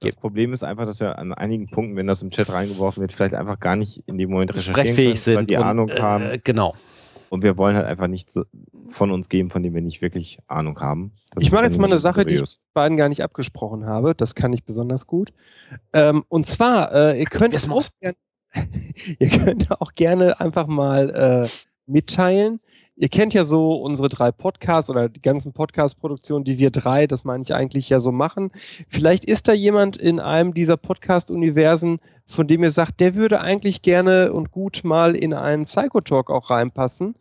das 0.01 0.15
Problem 0.15 0.53
ist 0.53 0.63
einfach, 0.63 0.85
dass 0.85 0.99
wir 0.99 1.17
an 1.17 1.33
einigen 1.33 1.67
Punkten, 1.67 1.95
wenn 1.95 2.07
das 2.07 2.21
im 2.21 2.29
Chat 2.29 2.51
reingeworfen 2.51 3.01
wird, 3.01 3.13
vielleicht 3.13 3.33
einfach 3.33 3.59
gar 3.59 3.75
nicht 3.75 4.03
in 4.07 4.17
dem 4.17 4.29
Moment 4.29 4.53
recherchieren 4.53 4.95
können, 4.95 5.15
sind 5.15 5.35
weil 5.37 5.45
die 5.45 5.55
und, 5.55 5.63
Ahnung 5.63 5.91
haben. 5.91 6.39
Genau. 6.43 6.75
Und 7.29 7.43
wir 7.43 7.57
wollen 7.57 7.75
halt 7.75 7.85
einfach 7.85 8.07
nichts 8.07 8.39
von 8.87 9.11
uns 9.11 9.29
geben, 9.29 9.49
von 9.49 9.63
dem 9.63 9.73
wir 9.73 9.81
nicht 9.81 10.01
wirklich 10.01 10.39
Ahnung 10.47 10.79
haben. 10.79 11.13
Das 11.33 11.43
ich 11.43 11.51
mache 11.51 11.65
jetzt 11.65 11.77
mal 11.77 11.87
eine 11.87 11.99
Sache, 11.99 12.21
seriös. 12.21 12.55
die 12.55 12.59
ich 12.59 12.73
beiden 12.73 12.97
gar 12.97 13.09
nicht 13.09 13.23
abgesprochen 13.23 13.85
habe. 13.85 14.15
Das 14.15 14.35
kann 14.35 14.53
ich 14.53 14.63
besonders 14.63 15.07
gut. 15.07 15.33
Ähm, 15.93 16.23
und 16.27 16.45
zwar, 16.45 16.93
äh, 16.93 17.19
ihr 17.19 17.25
könnt 17.25 17.55
auch 17.69 17.83
gerne, 17.99 18.17
ihr 19.19 19.29
könnt 19.29 19.71
auch 19.71 19.93
gerne 19.95 20.39
einfach 20.39 20.67
mal 20.67 21.09
äh, 21.09 21.47
mitteilen, 21.87 22.59
ihr 22.95 23.09
kennt 23.09 23.33
ja 23.33 23.45
so 23.45 23.75
unsere 23.75 24.09
drei 24.09 24.31
Podcasts 24.31 24.89
oder 24.89 25.09
die 25.09 25.21
ganzen 25.21 25.53
Podcast-Produktionen, 25.53 26.45
die 26.45 26.57
wir 26.57 26.71
drei, 26.71 27.07
das 27.07 27.23
meine 27.23 27.43
ich 27.43 27.53
eigentlich 27.53 27.89
ja 27.89 27.99
so 27.99 28.11
machen. 28.11 28.51
Vielleicht 28.87 29.25
ist 29.25 29.47
da 29.47 29.53
jemand 29.53 29.97
in 29.97 30.19
einem 30.19 30.53
dieser 30.53 30.77
Podcast-Universen, 30.77 31.99
von 32.27 32.47
dem 32.47 32.63
ihr 32.63 32.71
sagt, 32.71 32.99
der 33.01 33.15
würde 33.15 33.41
eigentlich 33.41 33.83
gerne 33.83 34.33
und 34.33 34.51
gut 34.51 34.81
mal 34.83 35.15
in 35.15 35.33
einen 35.33 35.65
Psychotalk 35.65 36.31
auch 36.31 36.49
reinpassen. 36.49 37.15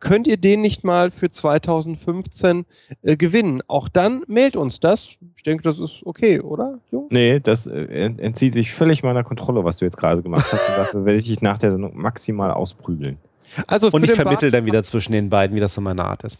Könnt 0.00 0.26
ihr 0.26 0.36
den 0.36 0.60
nicht 0.60 0.84
mal 0.84 1.10
für 1.10 1.30
2015 1.30 2.66
äh, 3.02 3.16
gewinnen? 3.16 3.62
Auch 3.68 3.88
dann 3.88 4.22
meldet 4.26 4.56
uns 4.56 4.78
das. 4.80 5.16
Ich 5.36 5.44
denke, 5.44 5.62
das 5.62 5.78
ist 5.78 6.02
okay, 6.04 6.40
oder, 6.40 6.78
Jung? 6.90 7.06
Nee, 7.10 7.40
das 7.40 7.66
äh, 7.66 8.12
entzieht 8.18 8.52
sich 8.52 8.70
völlig 8.70 9.02
meiner 9.02 9.24
Kontrolle, 9.24 9.64
was 9.64 9.78
du 9.78 9.86
jetzt 9.86 9.96
gerade 9.96 10.20
gemacht 10.20 10.52
hast. 10.52 10.68
Und 10.68 10.76
dafür 10.76 11.04
werde 11.06 11.18
ich 11.18 11.28
dich 11.28 11.40
nach 11.40 11.56
der 11.56 11.72
Sendung 11.72 11.96
maximal 11.96 12.50
ausprügeln. 12.50 13.16
Also 13.66 13.88
und 13.90 14.04
ich 14.04 14.12
vermittel 14.12 14.50
dann 14.50 14.66
wieder 14.66 14.82
zwischen 14.82 15.12
den 15.12 15.30
beiden, 15.30 15.56
wie 15.56 15.60
das 15.60 15.74
so 15.74 15.80
meine 15.80 16.04
Art 16.04 16.24
ist. 16.24 16.38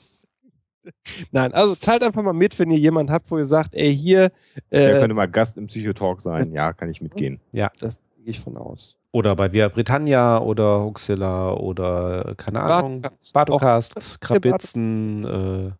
Nein, 1.31 1.53
also 1.53 1.75
teilt 1.75 2.03
einfach 2.03 2.23
mal 2.23 2.33
mit, 2.33 2.59
wenn 2.59 2.71
ihr 2.71 2.79
jemanden 2.79 3.13
habt, 3.13 3.31
wo 3.31 3.39
ihr 3.39 3.47
sagt, 3.47 3.75
ey, 3.75 3.95
hier. 3.95 4.25
Äh, 4.71 4.81
Der 4.81 5.01
könnte 5.01 5.15
mal 5.15 5.29
Gast 5.29 5.59
im 5.59 5.67
Psychotalk 5.67 6.21
sein. 6.21 6.53
Ja, 6.53 6.73
kann 6.73 6.89
ich 6.89 7.01
mitgehen. 7.01 7.41
Ja. 7.53 7.71
Das 7.81 7.97
gehe 8.17 8.31
ich 8.31 8.41
von 8.41 8.57
aus. 8.57 8.97
Oder 9.13 9.35
bei 9.35 9.53
Via 9.53 9.69
Britannia 9.69 10.39
oder 10.39 10.85
Huxilla 10.85 11.53
oder 11.55 12.35
keine 12.37 12.61
Ahnung, 12.61 13.03
Bartocast, 13.33 14.21
Krabitzen. 14.21 15.25
Äh, 15.25 15.73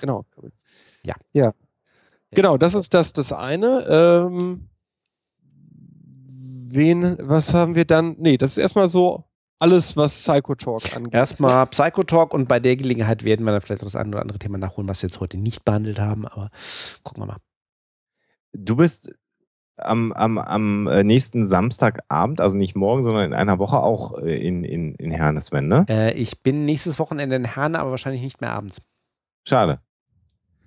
genau. 0.00 0.24
Ja. 1.04 1.14
ja. 1.32 1.52
Genau, 2.30 2.56
das 2.56 2.74
ist 2.74 2.94
das, 2.94 3.12
das 3.12 3.30
eine. 3.30 3.84
Ähm, 3.86 4.68
wen, 6.70 7.16
was 7.20 7.52
haben 7.52 7.74
wir 7.74 7.84
dann? 7.84 8.16
Nee, 8.18 8.38
das 8.38 8.52
ist 8.52 8.58
erstmal 8.58 8.88
so 8.88 9.24
alles, 9.58 9.96
was 9.96 10.14
Psychotalk 10.14 10.96
angeht. 10.96 11.14
Erstmal 11.14 11.66
Psychotalk 11.66 12.32
und 12.32 12.48
bei 12.48 12.60
der 12.60 12.76
Gelegenheit 12.76 13.24
werden 13.24 13.44
wir 13.44 13.52
dann 13.52 13.60
vielleicht 13.60 13.82
das 13.82 13.96
eine 13.96 14.10
oder 14.10 14.20
andere 14.20 14.38
Thema 14.38 14.58
nachholen, 14.58 14.88
was 14.88 15.02
wir 15.02 15.08
jetzt 15.08 15.20
heute 15.20 15.36
nicht 15.36 15.64
behandelt 15.64 15.98
haben, 15.98 16.26
aber 16.26 16.50
gucken 17.02 17.22
wir 17.22 17.26
mal. 17.26 17.38
Du 18.52 18.76
bist 18.76 19.12
am, 19.76 20.12
am, 20.12 20.38
am 20.38 20.86
äh, 20.86 21.04
nächsten 21.04 21.46
Samstagabend, 21.46 22.40
also 22.40 22.56
nicht 22.56 22.76
morgen, 22.76 23.02
sondern 23.02 23.24
in 23.24 23.34
einer 23.34 23.58
Woche 23.58 23.78
auch 23.78 24.18
äh, 24.18 24.36
in, 24.36 24.64
in, 24.64 24.94
in 24.94 25.10
Herne, 25.10 25.40
Sven, 25.40 25.68
ne? 25.68 25.86
Äh, 25.88 26.14
ich 26.14 26.42
bin 26.42 26.64
nächstes 26.64 26.98
Wochenende 26.98 27.36
in 27.36 27.44
Herne, 27.44 27.78
aber 27.78 27.90
wahrscheinlich 27.90 28.22
nicht 28.22 28.40
mehr 28.40 28.52
abends. 28.52 28.82
Schade. 29.46 29.80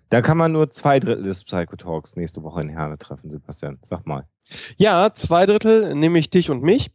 Da 0.09 0.21
kann 0.21 0.37
man 0.37 0.51
nur 0.51 0.69
zwei 0.69 0.99
Drittel 0.99 1.23
des 1.23 1.43
Psychotalks 1.43 2.15
nächste 2.15 2.43
Woche 2.43 2.61
in 2.61 2.69
Herne 2.69 2.97
treffen, 2.97 3.29
Sebastian. 3.29 3.79
Sag 3.81 4.05
mal. 4.05 4.27
Ja, 4.75 5.13
zwei 5.13 5.45
Drittel, 5.45 5.95
nämlich 5.95 6.29
dich 6.29 6.49
und 6.49 6.61
mich. 6.61 6.91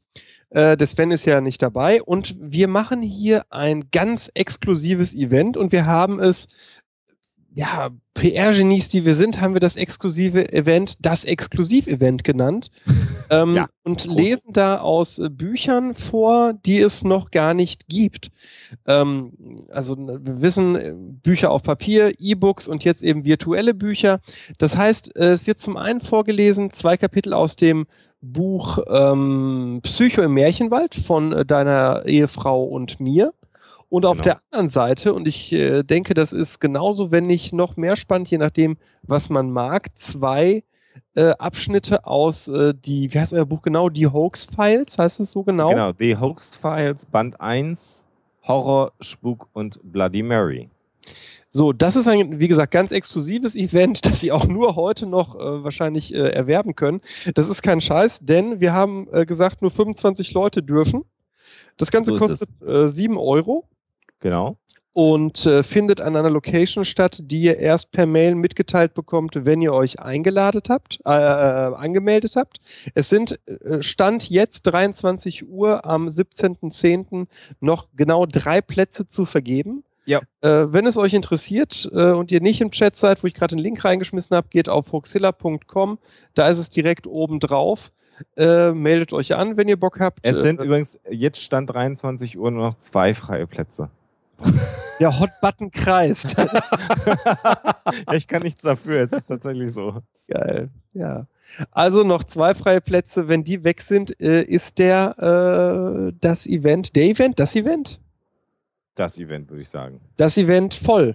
Äh, 0.50 0.76
der 0.76 0.86
Sven 0.86 1.10
ist 1.10 1.26
ja 1.26 1.40
nicht 1.40 1.62
dabei. 1.62 2.02
Und 2.02 2.36
wir 2.38 2.68
machen 2.68 3.02
hier 3.02 3.44
ein 3.50 3.90
ganz 3.90 4.30
exklusives 4.34 5.14
Event 5.14 5.56
und 5.56 5.72
wir 5.72 5.86
haben 5.86 6.20
es, 6.20 6.46
ja, 7.52 7.90
PR-Genies, 8.12 8.90
die 8.90 9.04
wir 9.04 9.14
sind, 9.14 9.40
haben 9.40 9.54
wir 9.54 9.60
das 9.60 9.76
exklusive 9.76 10.52
Event, 10.52 11.04
das 11.04 11.24
Exklusiv-Event 11.24 12.22
genannt. 12.22 12.70
ähm, 13.30 13.56
ja, 13.56 13.66
und 13.82 14.04
groß. 14.04 14.16
lesen 14.16 14.52
da 14.52 14.78
aus 14.78 15.18
äh, 15.18 15.28
Büchern 15.30 15.94
vor, 15.94 16.52
die 16.52 16.80
es 16.80 17.02
noch 17.02 17.30
gar 17.30 17.54
nicht 17.54 17.88
gibt. 17.88 18.30
Ähm, 18.86 19.66
also 19.70 19.96
wir 19.96 20.42
wissen, 20.42 20.76
äh, 20.76 20.92
Bücher 20.94 21.50
auf 21.50 21.62
Papier, 21.62 22.12
E-Books 22.18 22.68
und 22.68 22.84
jetzt 22.84 23.02
eben 23.02 23.24
virtuelle 23.24 23.74
Bücher. 23.74 24.20
Das 24.58 24.76
heißt, 24.76 25.16
äh, 25.16 25.32
es 25.32 25.46
wird 25.46 25.58
zum 25.58 25.76
einen 25.76 26.00
vorgelesen, 26.00 26.70
zwei 26.70 26.96
Kapitel 26.96 27.32
aus 27.32 27.56
dem 27.56 27.86
Buch 28.20 28.78
ähm, 28.88 29.80
Psycho 29.82 30.22
im 30.22 30.34
Märchenwald 30.34 30.94
von 30.94 31.32
äh, 31.32 31.44
deiner 31.44 32.04
Ehefrau 32.06 32.64
und 32.64 33.00
mir. 33.00 33.32
Und 33.88 34.04
auf 34.04 34.18
genau. 34.18 34.24
der 34.24 34.40
anderen 34.50 34.68
Seite, 34.68 35.14
und 35.14 35.28
ich 35.28 35.52
äh, 35.52 35.82
denke, 35.82 36.14
das 36.14 36.32
ist 36.32 36.60
genauso, 36.60 37.12
wenn 37.12 37.26
nicht 37.26 37.52
noch 37.52 37.76
mehr 37.76 37.96
spannend, 37.96 38.28
je 38.28 38.38
nachdem, 38.38 38.78
was 39.02 39.28
man 39.28 39.50
mag, 39.52 39.96
zwei 39.96 40.64
äh, 41.14 41.30
Abschnitte 41.38 42.04
aus 42.04 42.48
äh, 42.48 42.74
die, 42.74 43.12
wie 43.12 43.18
heißt 43.18 43.32
euer 43.32 43.46
Buch 43.46 43.62
genau? 43.62 43.88
Die 43.88 44.06
Hoax 44.06 44.46
Files, 44.46 44.98
heißt 44.98 45.20
es 45.20 45.30
so 45.30 45.44
genau? 45.44 45.70
Genau, 45.70 45.92
die 45.92 46.16
Hoax 46.16 46.56
Files, 46.56 47.06
Band 47.06 47.40
1, 47.40 48.06
Horror, 48.42 48.92
Spuk 49.00 49.48
und 49.52 49.80
Bloody 49.82 50.22
Mary. 50.22 50.68
So, 51.56 51.72
das 51.72 51.96
ist 51.96 52.06
ein, 52.06 52.38
wie 52.38 52.48
gesagt, 52.48 52.70
ganz 52.70 52.92
exklusives 52.92 53.56
Event, 53.56 54.04
das 54.06 54.20
Sie 54.20 54.30
auch 54.30 54.44
nur 54.44 54.76
heute 54.76 55.06
noch 55.06 55.36
äh, 55.36 55.64
wahrscheinlich 55.64 56.12
äh, 56.12 56.18
erwerben 56.18 56.76
können. 56.76 57.00
Das 57.34 57.48
ist 57.48 57.62
kein 57.62 57.80
Scheiß, 57.80 58.18
denn 58.20 58.60
wir 58.60 58.74
haben 58.74 59.08
äh, 59.10 59.24
gesagt, 59.24 59.62
nur 59.62 59.70
25 59.70 60.32
Leute 60.32 60.62
dürfen. 60.62 61.06
Das 61.78 61.90
Ganze 61.90 62.12
so 62.12 62.18
kostet 62.18 62.50
äh, 62.60 62.90
7 62.90 63.16
Euro. 63.16 63.66
Genau. 64.20 64.58
Und 64.92 65.46
äh, 65.46 65.62
findet 65.62 65.98
an 66.02 66.14
einer 66.14 66.28
Location 66.28 66.84
statt, 66.84 67.20
die 67.22 67.40
ihr 67.40 67.56
erst 67.56 67.90
per 67.90 68.04
Mail 68.04 68.34
mitgeteilt 68.34 68.92
bekommt, 68.92 69.46
wenn 69.46 69.62
ihr 69.62 69.72
euch 69.72 69.98
eingeladen 69.98 70.62
habt, 70.68 71.00
äh, 71.06 71.10
äh 71.10 71.74
angemeldet 71.74 72.36
habt. 72.36 72.60
Es 72.94 73.08
sind 73.08 73.40
Stand 73.80 74.28
jetzt 74.28 74.62
23 74.64 75.48
Uhr 75.48 75.86
am 75.86 76.08
17.10. 76.08 77.28
noch 77.60 77.88
genau 77.96 78.26
drei 78.26 78.60
Plätze 78.60 79.06
zu 79.06 79.24
vergeben. 79.24 79.84
Ja. 80.06 80.20
Äh, 80.40 80.72
wenn 80.72 80.86
es 80.86 80.96
euch 80.96 81.14
interessiert 81.14 81.88
äh, 81.92 82.12
und 82.12 82.30
ihr 82.30 82.40
nicht 82.40 82.60
im 82.60 82.70
Chat 82.70 82.96
seid, 82.96 83.22
wo 83.22 83.26
ich 83.26 83.34
gerade 83.34 83.56
den 83.56 83.62
Link 83.62 83.84
reingeschmissen 83.84 84.36
habe, 84.36 84.48
geht 84.48 84.68
auf 84.68 84.92
hoxilla.com. 84.92 85.98
Da 86.34 86.48
ist 86.48 86.58
es 86.58 86.70
direkt 86.70 87.06
oben 87.06 87.40
drauf. 87.40 87.90
Äh, 88.36 88.72
meldet 88.72 89.12
euch 89.12 89.34
an, 89.34 89.56
wenn 89.56 89.68
ihr 89.68 89.78
Bock 89.78 90.00
habt. 90.00 90.20
Es 90.22 90.40
sind 90.40 90.60
äh, 90.60 90.64
übrigens 90.64 90.98
jetzt 91.10 91.42
Stand 91.42 91.70
23 91.70 92.38
Uhr 92.38 92.50
nur 92.50 92.66
noch 92.66 92.74
zwei 92.74 93.12
freie 93.12 93.46
Plätze. 93.46 93.90
Der 95.00 95.18
Hot-Button 95.20 95.70
kreist. 95.72 96.34
ich 98.12 98.26
kann 98.26 98.42
nichts 98.42 98.62
dafür, 98.62 99.00
es 99.00 99.12
ist 99.12 99.26
tatsächlich 99.26 99.70
so. 99.72 100.00
Geil, 100.26 100.70
ja. 100.94 101.26
Also 101.70 102.02
noch 102.02 102.24
zwei 102.24 102.54
freie 102.54 102.80
Plätze. 102.80 103.28
Wenn 103.28 103.44
die 103.44 103.62
weg 103.62 103.82
sind, 103.82 104.18
äh, 104.20 104.42
ist 104.42 104.78
der 104.78 106.08
äh, 106.08 106.12
das 106.20 106.46
Event, 106.46 106.96
der 106.96 107.04
Event, 107.04 107.38
das 107.38 107.54
Event? 107.54 108.00
Das 108.96 109.18
Event, 109.18 109.50
würde 109.50 109.62
ich 109.62 109.68
sagen. 109.68 110.00
Das 110.16 110.36
Event 110.36 110.74
voll. 110.74 111.14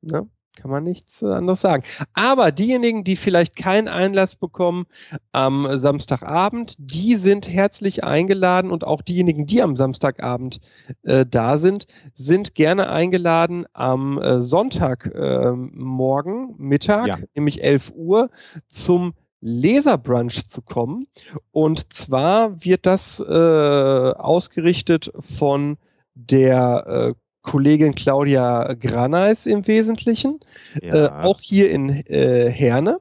Ne? 0.00 0.28
Kann 0.54 0.70
man 0.70 0.84
nichts 0.84 1.22
äh, 1.22 1.26
anderes 1.26 1.62
sagen. 1.62 1.82
Aber 2.12 2.52
diejenigen, 2.52 3.04
die 3.04 3.16
vielleicht 3.16 3.56
keinen 3.56 3.88
Einlass 3.88 4.36
bekommen 4.36 4.84
am 5.32 5.78
Samstagabend, 5.78 6.76
die 6.78 7.16
sind 7.16 7.48
herzlich 7.48 8.04
eingeladen 8.04 8.70
und 8.70 8.84
auch 8.84 9.00
diejenigen, 9.00 9.46
die 9.46 9.62
am 9.62 9.76
Samstagabend 9.76 10.60
äh, 11.04 11.24
da 11.24 11.56
sind, 11.56 11.86
sind 12.14 12.54
gerne 12.54 12.90
eingeladen 12.90 13.64
am 13.72 14.20
äh, 14.20 14.42
Sonntagmorgen, 14.42 16.50
äh, 16.50 16.54
Mittag, 16.58 17.06
ja. 17.06 17.16
nämlich 17.34 17.64
11 17.64 17.92
Uhr, 17.94 18.28
zum 18.68 19.14
Leserbrunch 19.40 20.48
zu 20.48 20.60
kommen. 20.60 21.06
Und 21.50 21.94
zwar 21.94 22.62
wird 22.62 22.84
das 22.84 23.20
äh, 23.20 23.32
ausgerichtet 23.32 25.10
von 25.18 25.78
der 26.14 26.86
äh, 26.86 27.14
Kollegin 27.42 27.94
Claudia 27.94 28.74
Graneis 28.74 29.46
im 29.46 29.66
Wesentlichen, 29.66 30.40
ja. 30.80 31.06
äh, 31.06 31.08
auch 31.08 31.40
hier 31.40 31.70
in 31.70 31.88
äh, 32.06 32.50
Herne. 32.50 33.00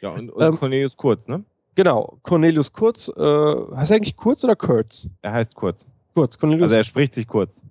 Ja, 0.00 0.10
und, 0.10 0.30
und 0.30 0.42
ähm, 0.42 0.56
Cornelius 0.56 0.96
Kurz, 0.96 1.28
ne? 1.28 1.44
Genau, 1.74 2.18
Cornelius 2.22 2.72
Kurz. 2.72 3.08
Äh, 3.08 3.12
heißt 3.12 3.90
er 3.90 3.96
eigentlich 3.96 4.16
Kurz 4.16 4.44
oder 4.44 4.56
Kurz? 4.56 5.08
Er 5.22 5.32
heißt 5.32 5.54
Kurz. 5.54 5.86
Kurz, 6.14 6.38
Cornelius. 6.38 6.64
Also 6.64 6.76
er 6.76 6.84
spricht 6.84 7.14
sich 7.14 7.26
kurz. 7.26 7.62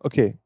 Okay. 0.00 0.36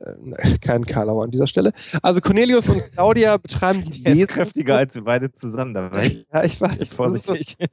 Äh, 0.00 0.58
kein 0.60 0.84
Karlauer 0.84 1.24
an 1.24 1.30
dieser 1.30 1.46
Stelle. 1.46 1.72
Also 2.02 2.20
Cornelius 2.20 2.68
und 2.68 2.82
Claudia 2.92 3.36
betreiben 3.38 3.82
die 3.82 4.02
Der 4.02 4.14
ist 4.14 4.28
kräftiger 4.28 4.76
als 4.76 4.94
wir 4.94 5.04
beide 5.04 5.32
zusammen. 5.32 5.74
Da 5.74 5.90
ja, 6.02 6.44
ich 6.44 6.60
weiß. 6.60 6.92
Vorsichtig. 6.92 7.56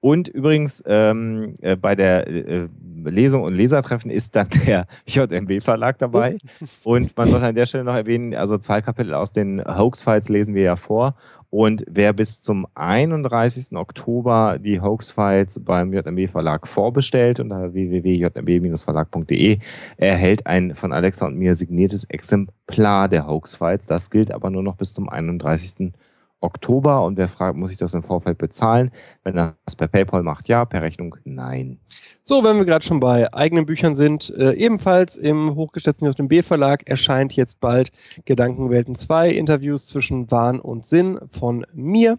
Und 0.03 0.27
übrigens 0.27 0.83
ähm, 0.85 1.55
äh, 1.63 1.77
bei 1.77 1.95
der 1.95 2.27
äh, 2.27 2.67
Lesung 3.05 3.45
und 3.45 3.55
Lesertreffen 3.55 4.11
ist 4.11 4.35
dann 4.35 4.49
der 4.67 4.89
JMB-Verlag 5.07 5.97
dabei. 5.99 6.39
und 6.83 7.17
man 7.17 7.31
sollte 7.31 7.47
an 7.47 7.55
der 7.55 7.67
Stelle 7.67 7.85
noch 7.85 7.95
erwähnen, 7.95 8.35
also 8.35 8.59
zwei 8.59 8.81
Kapitel 8.83 9.15
aus 9.15 9.31
den 9.31 9.63
Hoax-Files 9.65 10.29
lesen 10.29 10.57
wir 10.57 10.63
ja 10.63 10.75
vor. 10.75 11.15
Und 11.51 11.85
wer 11.89 12.13
bis 12.13 12.43
zum 12.43 12.67
31. 12.75 13.77
Oktober 13.77 14.59
die 14.59 14.81
Hoax-Files 14.81 15.61
beim 15.65 15.93
JMB-Verlag 15.93 16.67
vorbestellt 16.67 17.39
unter 17.39 17.73
www.jmb-verlag.de, 17.73 19.61
erhält 19.99 20.49
ein 20.49 20.75
von 20.75 20.93
Alexa 20.93 21.27
und 21.27 21.37
mir 21.37 21.55
signiertes 21.55 22.03
Exemplar 22.05 23.09
der 23.09 23.29
Hoax-Files. 23.29 23.87
Das 23.87 24.11
gilt 24.11 24.35
aber 24.35 24.51
nur 24.51 24.65
noch 24.65 24.75
bis 24.75 24.95
zum 24.95 25.09
31. 25.09 25.77
Oktober. 25.79 26.12
Oktober 26.43 27.03
und 27.05 27.17
wer 27.17 27.29
fragt, 27.29 27.57
muss 27.57 27.73
ich 27.73 27.79
das 27.79 27.95
im 27.95 28.03
Vorfeld 28.03 28.39
bezahlen? 28.39 28.91
Wenn 29.25 29.37
er 29.37 29.57
das 29.65 29.77
per 29.77 29.89
PayPal 29.89 30.23
macht, 30.23 30.49
ja, 30.49 30.65
per 30.65 30.83
Rechnung 30.83 31.17
nein. 31.25 31.79
So, 32.25 32.45
wenn 32.45 32.57
wir 32.57 32.65
gerade 32.65 32.85
schon 32.85 33.01
bei 33.01 33.33
eigenen 33.35 33.67
Büchern 33.67 33.97
sind, 33.97 34.31
äh, 34.37 34.53
ebenfalls 34.53 35.17
im 35.17 35.57
hochgeschätzten 35.57 36.13
JB 36.13 36.45
Verlag 36.45 36.87
erscheint 36.87 37.35
jetzt 37.35 37.59
bald 37.59 37.91
Gedankenwelten 38.25 38.95
2, 38.95 39.31
Interviews 39.31 39.87
zwischen 39.87 40.31
Wahn 40.31 40.61
und 40.61 40.87
Sinn 40.87 41.19
von 41.31 41.67
mir. 41.73 42.19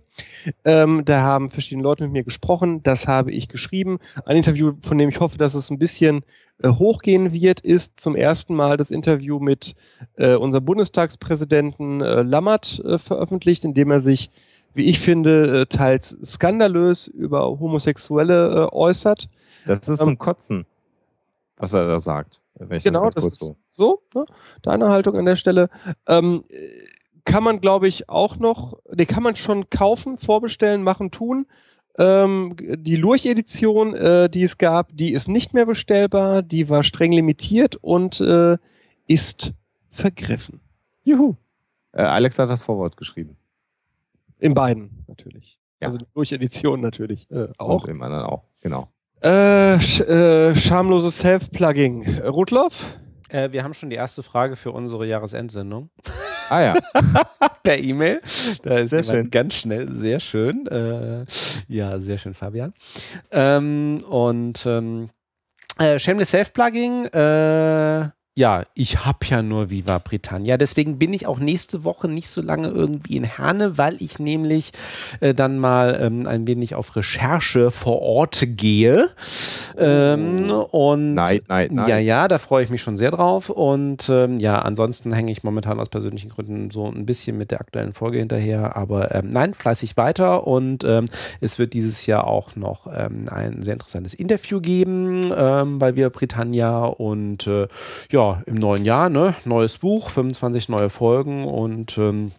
Ähm, 0.65 1.03
da 1.05 1.21
haben 1.21 1.51
verschiedene 1.51 1.83
Leute 1.83 2.03
mit 2.03 2.11
mir 2.11 2.23
gesprochen, 2.23 2.81
das 2.83 3.07
habe 3.07 3.31
ich 3.31 3.47
geschrieben. 3.47 3.99
Ein 4.25 4.37
Interview, 4.37 4.73
von 4.81 4.97
dem 4.97 5.09
ich 5.09 5.19
hoffe, 5.21 5.37
dass 5.37 5.53
es 5.53 5.69
ein 5.69 5.79
bisschen 5.79 6.23
hochgehen 6.69 7.33
wird, 7.33 7.59
ist 7.59 7.99
zum 7.99 8.15
ersten 8.15 8.55
Mal 8.55 8.77
das 8.77 8.91
Interview 8.91 9.39
mit 9.39 9.75
äh, 10.15 10.35
unserem 10.35 10.65
Bundestagspräsidenten 10.65 12.01
äh, 12.01 12.21
Lammert 12.21 12.79
äh, 12.85 12.97
veröffentlicht, 12.99 13.63
in 13.65 13.73
dem 13.73 13.91
er 13.91 14.01
sich 14.01 14.29
wie 14.73 14.85
ich 14.85 14.99
finde, 14.99 15.61
äh, 15.61 15.65
teils 15.65 16.17
skandalös 16.23 17.07
über 17.07 17.59
Homosexuelle 17.59 18.69
äh, 18.71 18.75
äußert. 18.75 19.29
Das 19.65 19.87
ist 19.87 19.99
ähm, 19.99 20.05
zum 20.05 20.17
Kotzen, 20.17 20.65
was 21.57 21.73
er 21.73 21.87
da 21.87 21.99
sagt. 21.99 22.41
genau, 22.57 23.05
das, 23.05 23.15
das 23.15 23.25
ist 23.25 23.39
so, 23.39 23.55
so 23.75 24.01
ne? 24.13 24.25
deine 24.61 24.89
Haltung 24.89 25.15
an 25.15 25.25
der 25.25 25.35
Stelle. 25.35 25.69
Ähm, 26.07 26.43
kann 27.25 27.43
man, 27.43 27.61
glaube 27.61 27.87
ich, 27.87 28.09
auch 28.09 28.37
noch, 28.37 28.79
nee, 28.93 29.05
kann 29.05 29.23
man 29.23 29.35
schon 29.35 29.69
kaufen, 29.69 30.17
vorbestellen, 30.17 30.83
machen, 30.83 31.11
tun. 31.11 31.45
Ähm, 31.97 32.55
die 32.57 32.95
Lurch-Edition, 32.95 33.95
äh, 33.95 34.29
die 34.29 34.43
es 34.43 34.57
gab, 34.57 34.89
die 34.93 35.13
ist 35.13 35.27
nicht 35.27 35.53
mehr 35.53 35.65
bestellbar, 35.65 36.41
die 36.41 36.69
war 36.69 36.83
streng 36.83 37.11
limitiert 37.11 37.75
und 37.75 38.19
äh, 38.19 38.57
ist 39.07 39.53
vergriffen. 39.91 40.59
Juhu. 41.03 41.35
Äh, 41.91 42.01
Alex 42.01 42.39
hat 42.39 42.49
das 42.49 42.63
Vorwort 42.63 42.97
geschrieben. 42.97 43.37
In 44.39 44.53
beiden 44.53 45.05
natürlich. 45.07 45.59
Ja. 45.81 45.87
Also 45.87 45.99
die 45.99 46.05
Lurch-Edition 46.15 46.81
natürlich 46.81 47.29
äh, 47.29 47.47
auch. 47.57 47.83
Und 47.83 47.89
im 47.89 48.01
anderen 48.01 48.23
auch, 48.23 48.43
genau. 48.61 48.87
Äh, 49.21 49.79
sch 49.79 50.01
äh, 50.01 50.55
schamloses 50.55 51.19
Self-Plugging. 51.19 52.19
Rudloff? 52.21 52.73
Äh, 53.29 53.51
wir 53.51 53.63
haben 53.63 53.73
schon 53.73 53.89
die 53.89 53.95
erste 53.95 54.23
Frage 54.23 54.55
für 54.55 54.71
unsere 54.71 55.05
Jahresendsendung. 55.05 55.89
Ah 56.49 56.61
ja. 56.61 56.73
per 57.63 57.77
E-Mail. 57.79 58.21
Da 58.63 58.79
ist 58.79 58.91
sehr 58.91 59.03
schön. 59.03 59.31
ganz 59.31 59.55
schnell, 59.55 59.89
sehr 59.89 60.19
schön. 60.19 60.67
Äh, 60.67 61.25
ja, 61.67 61.99
sehr 61.99 62.17
schön, 62.17 62.33
Fabian. 62.33 62.73
Ähm, 63.31 64.03
und 64.09 64.65
ähm, 64.65 65.09
äh, 65.79 65.99
Shameless 65.99 66.31
Self-Plugging, 66.31 67.05
äh, 67.05 68.09
ja, 68.35 68.63
ich 68.73 69.05
habe 69.05 69.19
ja 69.25 69.43
nur 69.43 69.69
Viva 69.69 69.99
Britannia. 69.99 70.57
Deswegen 70.57 70.97
bin 70.97 71.13
ich 71.13 71.27
auch 71.27 71.37
nächste 71.37 71.83
Woche 71.83 72.07
nicht 72.07 72.29
so 72.29 72.41
lange 72.41 72.69
irgendwie 72.69 73.15
in 73.15 73.25
Herne, 73.25 73.77
weil 73.77 74.01
ich 74.01 74.17
nämlich 74.17 74.71
äh, 75.19 75.35
dann 75.35 75.59
mal 75.59 75.99
ähm, 76.01 76.25
ein 76.25 76.47
wenig 76.47 76.73
auf 76.73 76.95
Recherche 76.95 77.69
vor 77.69 78.01
Ort 78.01 78.43
gehe. 78.57 79.09
Ähm, 79.77 80.49
und 80.49 81.13
nein, 81.13 81.41
nein, 81.47 81.69
nein. 81.73 81.87
Ja, 81.87 81.97
ja, 81.99 82.27
da 82.27 82.39
freue 82.39 82.63
ich 82.63 82.71
mich 82.71 82.81
schon 82.81 82.97
sehr 82.97 83.11
drauf. 83.11 83.51
Und 83.51 84.09
ähm, 84.09 84.39
ja, 84.39 84.57
ansonsten 84.57 85.13
hänge 85.13 85.31
ich 85.31 85.43
momentan 85.43 85.79
aus 85.79 85.89
persönlichen 85.89 86.29
Gründen 86.29 86.71
so 86.71 86.87
ein 86.87 87.05
bisschen 87.05 87.37
mit 87.37 87.51
der 87.51 87.61
aktuellen 87.61 87.93
Folge 87.93 88.17
hinterher. 88.17 88.75
Aber 88.75 89.13
ähm, 89.13 89.29
nein, 89.29 89.53
fleißig 89.53 89.95
weiter. 89.95 90.47
Und 90.47 90.83
ähm, 90.83 91.05
es 91.39 91.59
wird 91.59 91.73
dieses 91.73 92.07
Jahr 92.07 92.25
auch 92.25 92.55
noch 92.55 92.87
ähm, 92.87 93.27
ein 93.29 93.61
sehr 93.61 93.73
interessantes 93.73 94.15
Interview 94.15 94.59
geben 94.59 95.29
bei 95.29 95.95
Viva 95.95 96.09
Britannia. 96.09 96.85
Und 96.85 97.45
äh, 97.45 97.67
ja, 98.11 98.22
im 98.45 98.55
neuen 98.55 98.85
Jahr, 98.85 99.09
ne? 99.09 99.35
Neues 99.45 99.77
Buch, 99.77 100.09
25 100.09 100.69
neue 100.69 100.89
Folgen 100.89 101.45
und 101.45 101.97
ähm, 101.97 102.31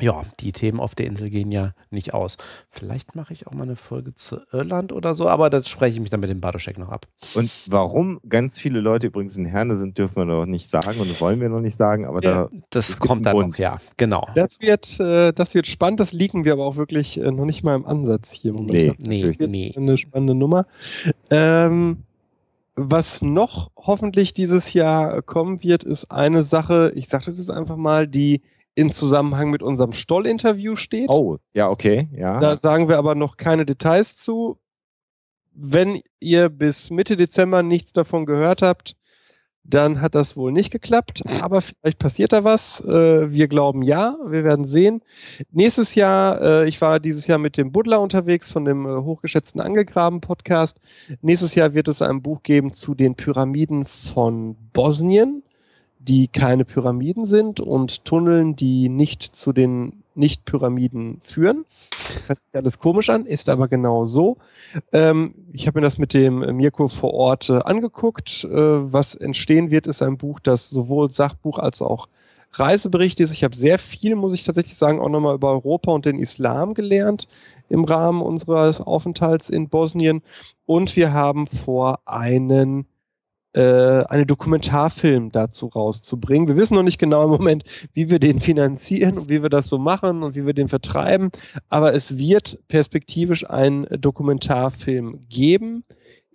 ja, 0.00 0.22
die 0.40 0.52
Themen 0.52 0.80
auf 0.80 0.94
der 0.94 1.06
Insel 1.06 1.30
gehen 1.30 1.50
ja 1.50 1.72
nicht 1.90 2.14
aus. 2.14 2.36
Vielleicht 2.70 3.14
mache 3.14 3.32
ich 3.32 3.46
auch 3.46 3.52
mal 3.52 3.64
eine 3.64 3.76
Folge 3.76 4.14
zu 4.14 4.40
Irland 4.52 4.92
oder 4.92 5.14
so, 5.14 5.28
aber 5.28 5.50
das 5.50 5.68
spreche 5.68 5.94
ich 5.94 6.00
mich 6.00 6.10
dann 6.10 6.20
mit 6.20 6.30
dem 6.30 6.40
Badoschek 6.40 6.78
noch 6.78 6.90
ab. 6.90 7.06
Und 7.34 7.50
warum 7.66 8.20
ganz 8.28 8.58
viele 8.58 8.80
Leute 8.80 9.08
übrigens 9.08 9.36
in 9.36 9.44
Herne 9.44 9.76
sind, 9.76 9.98
dürfen 9.98 10.16
wir 10.16 10.24
noch 10.24 10.46
nicht 10.46 10.68
sagen 10.68 11.00
und 11.00 11.20
wollen 11.20 11.40
wir 11.40 11.48
noch 11.48 11.60
nicht 11.60 11.76
sagen, 11.76 12.06
aber 12.06 12.20
da. 12.20 12.48
Das 12.70 13.00
kommt 13.00 13.26
dann 13.26 13.36
noch, 13.36 13.56
ja, 13.56 13.78
genau. 13.96 14.26
Das 14.34 14.60
wird, 14.60 14.98
äh, 15.00 15.32
das 15.32 15.54
wird 15.54 15.66
spannend, 15.66 16.00
das 16.00 16.12
liegen 16.12 16.44
wir 16.44 16.52
aber 16.52 16.64
auch 16.64 16.76
wirklich 16.76 17.18
äh, 17.18 17.30
noch 17.30 17.44
nicht 17.44 17.62
mal 17.62 17.74
im 17.74 17.86
Ansatz 17.86 18.30
hier 18.30 18.52
momentan. 18.52 18.96
Nee, 18.98 19.32
nee, 19.38 19.46
nee. 19.46 19.74
Eine 19.76 19.98
spannende 19.98 20.34
Nummer. 20.34 20.66
Ähm, 21.30 22.04
was 22.78 23.22
noch 23.22 23.70
hoffentlich 23.76 24.34
dieses 24.34 24.72
Jahr 24.72 25.20
kommen 25.22 25.62
wird, 25.62 25.82
ist 25.82 26.10
eine 26.10 26.44
Sache, 26.44 26.92
ich 26.94 27.08
sage 27.08 27.24
das 27.26 27.38
jetzt 27.38 27.50
einfach 27.50 27.76
mal, 27.76 28.06
die 28.06 28.42
in 28.74 28.92
Zusammenhang 28.92 29.50
mit 29.50 29.62
unserem 29.62 29.92
Stoll-Interview 29.92 30.76
steht. 30.76 31.08
Oh, 31.10 31.38
ja, 31.52 31.68
okay, 31.68 32.08
ja. 32.12 32.38
Da 32.38 32.56
sagen 32.56 32.88
wir 32.88 32.96
aber 32.98 33.16
noch 33.16 33.36
keine 33.36 33.66
Details 33.66 34.16
zu. 34.16 34.58
Wenn 35.52 36.00
ihr 36.20 36.48
bis 36.48 36.88
Mitte 36.88 37.16
Dezember 37.16 37.64
nichts 37.64 37.92
davon 37.92 38.24
gehört 38.24 38.62
habt, 38.62 38.94
dann 39.68 40.00
hat 40.00 40.14
das 40.14 40.36
wohl 40.36 40.50
nicht 40.50 40.70
geklappt, 40.70 41.22
aber 41.42 41.60
vielleicht 41.60 41.98
passiert 41.98 42.32
da 42.32 42.42
was. 42.42 42.80
Äh, 42.80 43.30
wir 43.30 43.48
glauben 43.48 43.82
ja, 43.82 44.16
wir 44.26 44.42
werden 44.42 44.64
sehen. 44.64 45.02
Nächstes 45.52 45.94
Jahr, 45.94 46.40
äh, 46.40 46.68
ich 46.68 46.80
war 46.80 47.00
dieses 47.00 47.26
Jahr 47.26 47.38
mit 47.38 47.56
dem 47.56 47.70
Buddler 47.70 48.00
unterwegs 48.00 48.50
von 48.50 48.64
dem 48.64 48.86
äh, 48.86 49.02
hochgeschätzten 49.02 49.60
Angegraben-Podcast. 49.60 50.80
Nächstes 51.20 51.54
Jahr 51.54 51.74
wird 51.74 51.88
es 51.88 52.00
ein 52.00 52.22
Buch 52.22 52.42
geben 52.42 52.72
zu 52.72 52.94
den 52.94 53.14
Pyramiden 53.14 53.86
von 53.86 54.56
Bosnien 54.72 55.42
die 56.00 56.28
keine 56.28 56.64
Pyramiden 56.64 57.26
sind 57.26 57.60
und 57.60 58.04
Tunneln, 58.04 58.56
die 58.56 58.88
nicht 58.88 59.22
zu 59.22 59.52
den 59.52 59.97
Nicht-Pyramiden 60.18 61.20
führen. 61.24 61.64
Das 61.90 62.28
hört 62.28 62.38
sich 62.38 62.54
alles 62.54 62.78
komisch 62.78 63.08
an, 63.10 63.26
ist 63.26 63.48
aber 63.48 63.68
genau 63.68 64.04
so. 64.06 64.36
Ähm, 64.92 65.34
ich 65.52 65.66
habe 65.66 65.80
mir 65.80 65.84
das 65.84 65.98
mit 65.98 66.12
dem 66.14 66.40
Mirko 66.56 66.88
vor 66.88 67.14
Ort 67.14 67.48
äh, 67.48 67.58
angeguckt. 67.58 68.44
Äh, 68.44 68.50
was 68.50 69.14
entstehen 69.14 69.70
wird, 69.70 69.86
ist 69.86 70.02
ein 70.02 70.18
Buch, 70.18 70.40
das 70.40 70.68
sowohl 70.68 71.10
Sachbuch 71.10 71.58
als 71.58 71.80
auch 71.80 72.08
Reisebericht 72.52 73.20
ist. 73.20 73.32
Ich 73.32 73.44
habe 73.44 73.56
sehr 73.56 73.78
viel, 73.78 74.14
muss 74.14 74.34
ich 74.34 74.44
tatsächlich 74.44 74.76
sagen, 74.76 75.00
auch 75.00 75.08
nochmal 75.08 75.34
über 75.34 75.50
Europa 75.50 75.92
und 75.92 76.06
den 76.06 76.18
Islam 76.18 76.74
gelernt 76.74 77.28
im 77.68 77.84
Rahmen 77.84 78.22
unseres 78.22 78.80
Aufenthalts 78.80 79.50
in 79.50 79.68
Bosnien. 79.68 80.22
Und 80.66 80.96
wir 80.96 81.12
haben 81.12 81.46
vor, 81.46 82.00
einen 82.06 82.86
äh, 83.58 84.04
einen 84.08 84.26
Dokumentarfilm 84.28 85.32
dazu 85.32 85.66
rauszubringen. 85.66 86.46
Wir 86.46 86.56
wissen 86.56 86.74
noch 86.74 86.84
nicht 86.84 86.98
genau 86.98 87.24
im 87.24 87.30
Moment, 87.30 87.64
wie 87.92 88.08
wir 88.08 88.20
den 88.20 88.38
finanzieren 88.38 89.18
und 89.18 89.28
wie 89.28 89.42
wir 89.42 89.50
das 89.50 89.66
so 89.66 89.78
machen 89.78 90.22
und 90.22 90.36
wie 90.36 90.46
wir 90.46 90.54
den 90.54 90.68
vertreiben, 90.68 91.30
aber 91.68 91.92
es 91.92 92.18
wird 92.18 92.60
perspektivisch 92.68 93.50
einen 93.50 93.86
Dokumentarfilm 94.00 95.26
geben. 95.28 95.82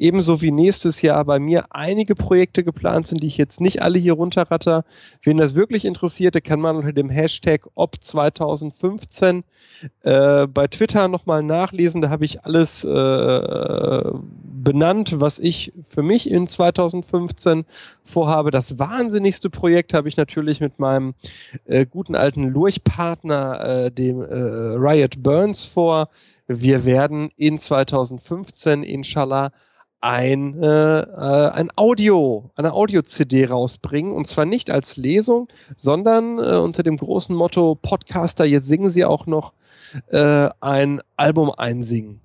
Ebenso 0.03 0.41
wie 0.41 0.51
nächstes 0.51 1.01
Jahr 1.01 1.23
bei 1.23 1.39
mir 1.39 1.67
einige 1.69 2.13
Projekte 2.13 2.65
geplant 2.65 3.07
sind, 3.07 3.23
die 3.23 3.27
ich 3.27 3.37
jetzt 3.37 3.61
nicht 3.61 3.81
alle 3.81 3.97
hier 3.97 4.11
runterratter. 4.11 4.83
Wen 5.21 5.37
das 5.37 5.55
wirklich 5.55 5.85
interessiert, 5.85 6.35
der 6.35 6.41
kann 6.41 6.59
man 6.59 6.75
unter 6.75 6.91
dem 6.91 7.09
Hashtag 7.09 7.67
ob2015 7.77 9.43
äh, 10.01 10.45
bei 10.47 10.67
Twitter 10.67 11.07
nochmal 11.07 11.41
nachlesen. 11.41 12.01
Da 12.01 12.09
habe 12.09 12.25
ich 12.25 12.43
alles 12.43 12.83
äh, 12.83 14.01
benannt, 14.61 15.21
was 15.21 15.39
ich 15.39 15.71
für 15.87 16.03
mich 16.03 16.29
in 16.29 16.49
2015 16.49 17.63
vorhabe. 18.03 18.51
Das 18.51 18.77
wahnsinnigste 18.77 19.49
Projekt 19.49 19.93
habe 19.93 20.09
ich 20.09 20.17
natürlich 20.17 20.59
mit 20.59 20.79
meinem 20.79 21.13
äh, 21.63 21.85
guten 21.85 22.15
alten 22.15 22.49
Lurchpartner, 22.49 23.85
äh, 23.85 23.91
dem 23.91 24.21
äh, 24.21 24.25
Riot 24.25 25.23
Burns, 25.23 25.63
vor. 25.65 26.09
Wir 26.47 26.83
werden 26.83 27.31
in 27.37 27.57
2015 27.57 28.83
inshallah 28.83 29.53
ein, 30.03 30.61
äh, 30.61 30.99
äh, 30.99 31.49
ein 31.51 31.69
Audio, 31.77 32.51
eine 32.55 32.73
Audio-CD 32.73 33.45
rausbringen 33.45 34.11
und 34.11 34.27
zwar 34.27 34.43
nicht 34.43 34.69
als 34.69 34.97
Lesung, 34.97 35.47
sondern 35.77 36.39
äh, 36.39 36.57
unter 36.57 36.83
dem 36.83 36.97
großen 36.97 37.33
Motto 37.33 37.75
Podcaster, 37.75 38.43
jetzt 38.43 38.67
singen 38.67 38.89
sie 38.89 39.05
auch 39.05 39.27
noch 39.27 39.53
äh, 40.09 40.49
ein 40.59 41.01
Album 41.15 41.51
einsingen. 41.51 42.19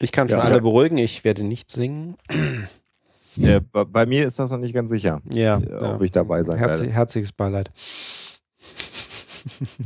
Ich 0.00 0.10
kann 0.10 0.30
schon 0.30 0.38
ja, 0.38 0.44
alle 0.44 0.62
beruhigen, 0.62 0.96
ich 0.96 1.22
werde 1.22 1.44
nicht 1.44 1.70
singen. 1.70 2.16
Ja, 3.36 3.60
bei, 3.60 4.06
mir 4.06 4.26
ist 4.26 4.38
das 4.38 4.50
noch 4.50 4.58
nicht 4.58 4.72
ganz 4.72 4.90
sicher, 4.90 5.20
ja, 5.30 5.58
ob 5.58 5.82
ja. 5.82 6.00
ich 6.00 6.12
dabei 6.12 6.42
sein 6.42 6.56
Herz, 6.56 6.80
werde. 6.80 6.92
Herzliches 6.94 7.32
Beileid. 7.32 7.70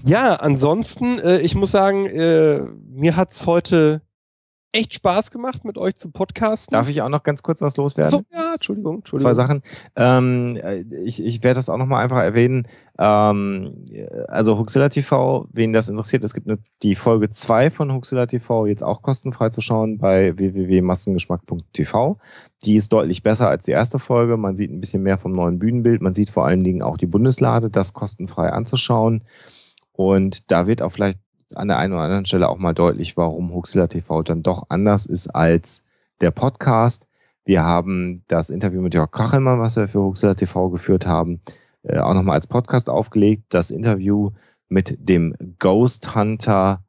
Ja, 0.05 0.37
ansonsten, 0.37 1.19
äh, 1.19 1.41
ich 1.41 1.55
muss 1.57 1.73
sagen, 1.73 2.07
äh, 2.07 2.61
mir 2.89 3.17
hat 3.17 3.33
es 3.33 3.47
heute 3.47 4.01
echt 4.73 4.95
Spaß 4.95 5.31
gemacht, 5.31 5.65
mit 5.65 5.79
euch 5.79 5.97
zu 5.97 6.11
podcasten. 6.11 6.73
Darf 6.73 6.89
ich 6.89 7.03
auch 7.03 7.09
noch 7.09 7.23
ganz 7.23 7.43
kurz 7.43 7.61
was 7.61 7.77
loswerden? 7.77 8.11
So, 8.11 8.37
ja, 8.37 8.55
Entschuldigung, 8.55 8.97
Entschuldigung. 8.97 9.33
Zwei 9.33 9.35
Sachen. 9.35 9.63
Ähm, 9.97 10.59
ich, 11.05 11.25
ich 11.25 11.43
werde 11.43 11.57
das 11.57 11.69
auch 11.69 11.77
nochmal 11.77 12.03
einfach 12.03 12.23
erwähnen. 12.23 12.69
Ähm, 12.99 13.87
also 14.29 14.59
Huxilla 14.59 14.89
TV, 14.89 15.49
wen 15.53 15.73
das 15.73 15.89
interessiert, 15.89 16.23
es 16.23 16.35
gibt 16.35 16.47
eine, 16.49 16.59
die 16.83 16.95
Folge 16.95 17.31
2 17.31 17.71
von 17.71 17.93
Huxilla 17.93 18.27
TV 18.27 18.67
jetzt 18.67 18.83
auch 18.85 19.03
kostenfrei 19.03 19.49
zu 19.49 19.61
schauen 19.61 19.99
bei 19.99 20.37
www.massengeschmack.tv. 20.37 22.19
Die 22.65 22.77
ist 22.77 22.93
deutlich 22.93 23.23
besser 23.23 23.49
als 23.49 23.65
die 23.65 23.73
erste 23.73 23.99
Folge. 23.99 24.37
Man 24.37 24.57
sieht 24.57 24.71
ein 24.71 24.81
bisschen 24.81 25.03
mehr 25.03 25.19
vom 25.19 25.33
neuen 25.33 25.59
Bühnenbild. 25.59 26.03
Man 26.03 26.15
sieht 26.15 26.31
vor 26.31 26.47
allen 26.47 26.63
Dingen 26.63 26.83
auch 26.83 26.97
die 26.97 27.07
Bundeslade, 27.07 27.71
das 27.71 27.93
kostenfrei 27.93 28.51
anzuschauen. 28.51 29.25
Und 29.93 30.51
da 30.51 30.67
wird 30.67 30.83
auch 30.83 30.91
vielleicht 30.91 31.19
an 31.55 31.69
der 31.69 31.79
einen 31.79 31.93
oder 31.93 32.03
anderen 32.03 32.27
Stelle 32.27 32.49
auch 32.49 32.59
mal 32.59 32.75
deutlich, 32.75 33.17
warum 33.17 33.53
Huxilla 33.53 33.87
TV 33.87 34.23
dann 34.23 34.43
doch 34.43 34.67
anders 34.69 35.07
ist 35.07 35.29
als 35.29 35.85
der 36.21 36.31
Podcast. 36.31 37.07
Wir 37.45 37.65
haben 37.65 38.23
das 38.29 38.51
Interview 38.51 38.81
mit 38.81 38.95
Jörg 38.95 39.11
Kachelmann, 39.11 39.61
was 39.61 39.77
wir 39.77 39.89
für 39.89 40.03
Huxilla 40.03 40.35
TV 40.35 40.71
geführt 40.71 41.07
haben, 41.07 41.41
äh, 41.83 41.99
auch 41.99 42.15
nochmal 42.15 42.35
als 42.35 42.47
Podcast 42.47 42.89
aufgelegt. 42.89 43.45
Das 43.49 43.71
Interview 43.71 44.31
mit 44.69 44.97
dem 45.01 45.35
Ghost 45.59 46.15
Hunter 46.15 46.85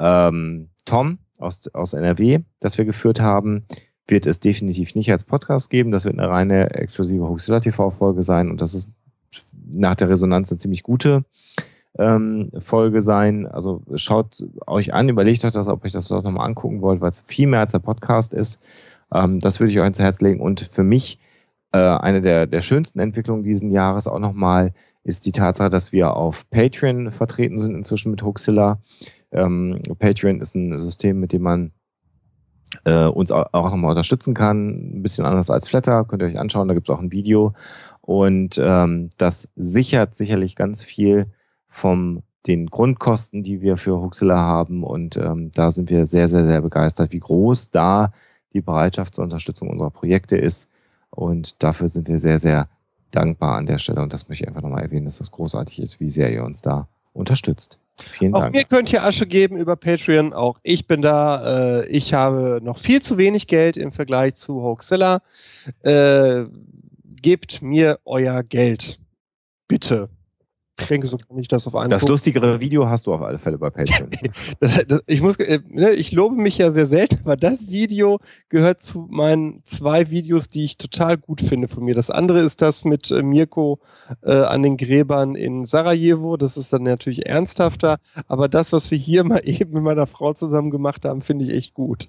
ähm, 0.00 0.70
Tom 0.84 1.18
aus, 1.38 1.68
aus 1.74 1.92
NRW, 1.92 2.40
das 2.60 2.78
wir 2.78 2.84
geführt 2.84 3.20
haben, 3.20 3.66
wird 4.06 4.24
es 4.24 4.40
definitiv 4.40 4.94
nicht 4.94 5.12
als 5.12 5.24
Podcast 5.24 5.68
geben. 5.68 5.90
Das 5.90 6.04
wird 6.04 6.18
eine 6.18 6.28
reine 6.28 6.70
exklusive 6.70 7.28
Huxilla 7.28 7.60
TV-Folge 7.60 8.22
sein 8.22 8.50
und 8.50 8.60
das 8.62 8.74
ist 8.74 8.90
nach 9.52 9.94
der 9.94 10.08
Resonanz 10.08 10.50
eine 10.50 10.58
ziemlich 10.58 10.82
gute 10.82 11.24
ähm, 11.98 12.50
Folge 12.58 13.02
sein. 13.02 13.46
Also 13.46 13.82
schaut 13.94 14.44
euch 14.66 14.94
an, 14.94 15.08
überlegt 15.08 15.44
euch 15.44 15.52
das, 15.52 15.68
ob 15.68 15.84
euch 15.84 15.92
das 15.92 16.10
auch 16.12 16.22
nochmal 16.22 16.46
angucken 16.46 16.80
wollt, 16.82 17.00
weil 17.00 17.10
es 17.10 17.22
viel 17.22 17.46
mehr 17.46 17.60
als 17.60 17.72
der 17.72 17.78
Podcast 17.78 18.34
ist. 18.34 18.60
Ähm, 19.12 19.40
das 19.40 19.60
würde 19.60 19.72
ich 19.72 19.80
euch 19.80 19.86
ins 19.86 20.00
Herz 20.00 20.20
legen. 20.20 20.40
Und 20.40 20.60
für 20.60 20.84
mich 20.84 21.18
äh, 21.72 21.78
eine 21.78 22.20
der, 22.20 22.46
der 22.46 22.60
schönsten 22.60 23.00
Entwicklungen 23.00 23.42
diesen 23.42 23.70
Jahres 23.70 24.06
auch 24.06 24.18
nochmal 24.18 24.72
ist 25.04 25.26
die 25.26 25.32
Tatsache, 25.32 25.70
dass 25.70 25.92
wir 25.92 26.14
auf 26.14 26.48
Patreon 26.50 27.12
vertreten 27.12 27.58
sind 27.58 27.74
inzwischen 27.74 28.10
mit 28.10 28.22
Hoaxilla. 28.22 28.80
Ähm, 29.32 29.80
Patreon 29.98 30.40
ist 30.40 30.54
ein 30.54 30.80
System, 30.82 31.20
mit 31.20 31.32
dem 31.32 31.42
man 31.42 31.72
äh, 32.84 33.06
uns 33.06 33.32
auch, 33.32 33.46
auch 33.52 33.70
nochmal 33.70 33.90
unterstützen 33.90 34.34
kann. 34.34 34.98
Ein 34.98 35.02
bisschen 35.02 35.24
anders 35.24 35.50
als 35.50 35.68
Flatter, 35.68 36.04
könnt 36.04 36.22
ihr 36.22 36.28
euch 36.28 36.38
anschauen, 36.38 36.68
da 36.68 36.74
gibt 36.74 36.88
es 36.88 36.94
auch 36.94 37.00
ein 37.00 37.12
Video. 37.12 37.54
Und 38.00 38.58
ähm, 38.62 39.10
das 39.18 39.48
sichert 39.56 40.14
sicherlich 40.14 40.56
ganz 40.56 40.82
viel 40.82 41.26
von 41.68 42.22
den 42.46 42.66
Grundkosten, 42.66 43.42
die 43.42 43.60
wir 43.60 43.76
für 43.76 44.00
Huxilla 44.00 44.36
haben. 44.36 44.82
Und 44.82 45.16
ähm, 45.16 45.50
da 45.54 45.70
sind 45.70 45.90
wir 45.90 46.06
sehr, 46.06 46.28
sehr, 46.28 46.46
sehr 46.46 46.60
begeistert, 46.60 47.12
wie 47.12 47.20
groß 47.20 47.70
da 47.70 48.12
die 48.52 48.60
Bereitschaft 48.60 49.14
zur 49.14 49.24
Unterstützung 49.24 49.68
unserer 49.68 49.90
Projekte 49.90 50.36
ist. 50.36 50.68
Und 51.10 51.62
dafür 51.62 51.88
sind 51.88 52.08
wir 52.08 52.18
sehr, 52.18 52.38
sehr 52.38 52.68
dankbar 53.10 53.56
an 53.56 53.66
der 53.66 53.78
Stelle. 53.78 54.02
Und 54.02 54.12
das 54.12 54.28
möchte 54.28 54.44
ich 54.44 54.48
einfach 54.48 54.62
nochmal 54.62 54.82
erwähnen, 54.82 55.04
dass 55.06 55.18
das 55.18 55.30
großartig 55.30 55.80
ist, 55.80 56.00
wie 56.00 56.10
sehr 56.10 56.32
ihr 56.32 56.44
uns 56.44 56.62
da 56.62 56.88
unterstützt. 57.12 57.78
Vielen 58.00 58.34
auch 58.34 58.42
Dank. 58.42 58.54
mir 58.54 58.64
könnt 58.64 58.92
ihr 58.92 59.04
Asche 59.04 59.26
geben 59.26 59.56
über 59.56 59.76
Patreon. 59.76 60.32
Auch 60.32 60.58
ich 60.62 60.86
bin 60.86 61.02
da. 61.02 61.80
Äh, 61.80 61.88
ich 61.88 62.14
habe 62.14 62.60
noch 62.62 62.78
viel 62.78 63.02
zu 63.02 63.18
wenig 63.18 63.46
Geld 63.46 63.76
im 63.76 63.92
Vergleich 63.92 64.36
zu 64.36 64.62
Hoaxilla. 64.62 65.22
Äh, 65.82 66.44
gebt 67.20 67.60
mir 67.60 67.98
euer 68.04 68.42
Geld. 68.42 69.00
Bitte. 69.66 70.08
Ich 70.80 70.86
denke, 70.86 71.08
so 71.08 71.16
kann 71.16 71.38
ich 71.38 71.48
das 71.48 71.66
auf 71.66 71.74
einen 71.74 71.90
Das 71.90 72.02
Punkt. 72.02 72.10
lustigere 72.10 72.60
Video 72.60 72.86
hast 72.88 73.06
du 73.06 73.14
auf 73.14 73.20
alle 73.22 73.38
Fälle 73.38 73.58
bei 73.58 73.70
Patreon. 73.70 74.10
das, 74.60 74.84
das, 74.86 75.00
ich, 75.06 75.20
muss, 75.20 75.36
äh, 75.36 75.60
ne, 75.68 75.90
ich 75.92 76.12
lobe 76.12 76.36
mich 76.36 76.58
ja 76.58 76.70
sehr 76.70 76.86
selten, 76.86 77.18
aber 77.24 77.36
das 77.36 77.68
Video 77.68 78.20
gehört 78.48 78.82
zu 78.82 79.06
meinen 79.10 79.62
zwei 79.66 80.10
Videos, 80.10 80.48
die 80.48 80.64
ich 80.64 80.76
total 80.78 81.18
gut 81.18 81.40
finde 81.40 81.68
von 81.68 81.84
mir. 81.84 81.94
Das 81.94 82.10
andere 82.10 82.40
ist 82.40 82.62
das 82.62 82.84
mit 82.84 83.10
äh, 83.10 83.22
Mirko 83.22 83.80
äh, 84.22 84.32
an 84.32 84.62
den 84.62 84.76
Gräbern 84.76 85.34
in 85.34 85.64
Sarajevo. 85.64 86.36
Das 86.36 86.56
ist 86.56 86.72
dann 86.72 86.84
natürlich 86.84 87.26
ernsthafter. 87.26 87.98
Aber 88.26 88.48
das, 88.48 88.72
was 88.72 88.90
wir 88.90 88.98
hier 88.98 89.24
mal 89.24 89.40
eben 89.44 89.72
mit 89.72 89.82
meiner 89.82 90.06
Frau 90.06 90.34
zusammen 90.34 90.70
gemacht 90.70 91.04
haben, 91.04 91.22
finde 91.22 91.44
ich 91.46 91.50
echt 91.54 91.74
gut. 91.74 92.08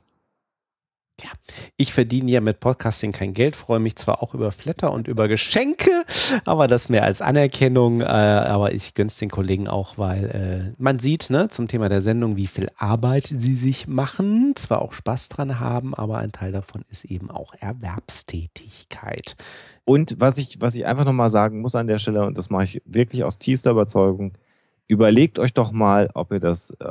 Ja, 1.21 1.29
ich 1.75 1.91
verdiene 1.91 2.31
ja 2.31 2.39
mit 2.39 2.61
Podcasting 2.61 3.11
kein 3.11 3.33
Geld, 3.33 3.55
freue 3.55 3.79
mich 3.79 3.97
zwar 3.97 4.23
auch 4.23 4.33
über 4.33 4.53
Flatter 4.53 4.93
und 4.93 5.09
über 5.09 5.27
Geschenke, 5.27 5.91
aber 6.45 6.67
das 6.67 6.87
mehr 6.87 7.03
als 7.03 7.21
Anerkennung. 7.21 7.99
Äh, 8.01 8.05
aber 8.05 8.73
ich 8.73 8.93
gönn's 8.93 9.17
den 9.17 9.29
Kollegen 9.29 9.67
auch, 9.67 9.97
weil 9.97 10.73
äh, 10.75 10.81
man 10.81 10.99
sieht 10.99 11.29
ne, 11.29 11.49
zum 11.49 11.67
Thema 11.67 11.89
der 11.89 12.01
Sendung, 12.01 12.37
wie 12.37 12.47
viel 12.47 12.69
Arbeit 12.77 13.27
sie 13.35 13.55
sich 13.55 13.87
machen, 13.87 14.53
zwar 14.55 14.81
auch 14.81 14.93
Spaß 14.93 15.29
dran 15.29 15.59
haben, 15.59 15.93
aber 15.93 16.19
ein 16.19 16.31
Teil 16.31 16.53
davon 16.53 16.85
ist 16.89 17.03
eben 17.05 17.29
auch 17.29 17.53
Erwerbstätigkeit. 17.59 19.35
Und 19.83 20.15
was 20.19 20.37
ich, 20.37 20.61
was 20.61 20.75
ich 20.75 20.85
einfach 20.85 21.05
nochmal 21.05 21.29
sagen 21.29 21.59
muss 21.59 21.75
an 21.75 21.87
der 21.87 21.99
Stelle, 21.99 22.25
und 22.25 22.37
das 22.37 22.49
mache 22.49 22.63
ich 22.63 22.81
wirklich 22.85 23.25
aus 23.25 23.39
tiefster 23.39 23.71
Überzeugung, 23.71 24.37
überlegt 24.89 25.37
euch 25.37 25.53
doch 25.53 25.71
mal, 25.71 26.09
ob 26.15 26.31
ihr 26.31 26.39
das 26.39 26.71
äh, 26.71 26.85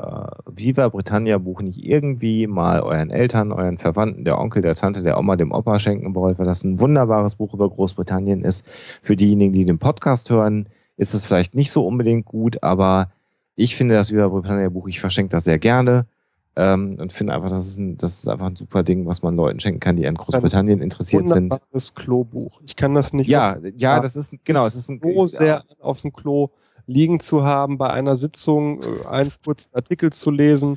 Viva 0.46 0.88
Britannia 0.88 1.36
Buch 1.36 1.60
nicht 1.62 1.84
irgendwie 1.84 2.46
mal 2.46 2.80
euren 2.80 3.10
Eltern, 3.10 3.50
euren 3.50 3.76
Verwandten, 3.76 4.24
der 4.24 4.38
Onkel, 4.38 4.62
der 4.62 4.76
Tante, 4.76 5.02
der 5.02 5.18
Oma, 5.18 5.34
dem 5.34 5.50
Opa 5.50 5.80
schenken 5.80 6.14
wollt, 6.14 6.38
weil 6.38 6.46
das 6.46 6.62
ein 6.62 6.78
wunderbares 6.78 7.34
Buch 7.34 7.52
über 7.54 7.68
Großbritannien 7.68 8.44
ist. 8.44 8.64
Für 9.02 9.16
diejenigen, 9.16 9.52
die 9.52 9.64
den 9.64 9.80
Podcast 9.80 10.30
hören, 10.30 10.68
ist 10.96 11.12
es 11.12 11.24
vielleicht 11.24 11.56
nicht 11.56 11.72
so 11.72 11.84
unbedingt 11.84 12.24
gut, 12.24 12.62
aber 12.62 13.10
ich 13.56 13.74
finde 13.74 13.96
das 13.96 14.12
Viva 14.12 14.28
Britannia 14.28 14.68
Buch, 14.68 14.86
ich 14.86 15.00
verschenke 15.00 15.32
das 15.32 15.44
sehr 15.44 15.58
gerne 15.58 16.06
ähm, 16.54 16.98
und 17.00 17.12
finde 17.12 17.34
einfach, 17.34 17.50
das 17.50 17.66
ist, 17.66 17.78
ein, 17.78 17.96
das 17.96 18.18
ist 18.18 18.28
einfach 18.28 18.46
ein 18.46 18.54
super 18.54 18.84
Ding, 18.84 19.06
was 19.06 19.22
man 19.22 19.34
Leuten 19.34 19.58
schenken 19.58 19.80
kann, 19.80 19.96
die 19.96 20.04
in 20.04 20.14
Großbritannien 20.14 20.80
interessiert 20.80 21.28
sind. 21.28 21.52
Das 21.72 21.92
Klobuch. 21.96 22.60
Ich 22.64 22.76
kann 22.76 22.94
das 22.94 23.12
nicht. 23.12 23.28
Ja, 23.28 23.58
ja, 23.76 23.98
das 23.98 24.14
ist 24.14 24.32
genau, 24.44 24.66
es 24.66 24.76
ist 24.76 24.88
ein 24.88 25.00
so 25.02 25.26
sehr 25.26 25.64
auf 25.80 26.02
dem 26.02 26.12
Klo 26.12 26.50
liegen 26.88 27.20
zu 27.20 27.44
haben, 27.44 27.78
bei 27.78 27.90
einer 27.90 28.16
Sitzung 28.16 28.80
äh, 28.82 29.06
einen 29.06 29.32
kurzen 29.44 29.72
Artikel 29.74 30.12
zu 30.12 30.30
lesen. 30.30 30.76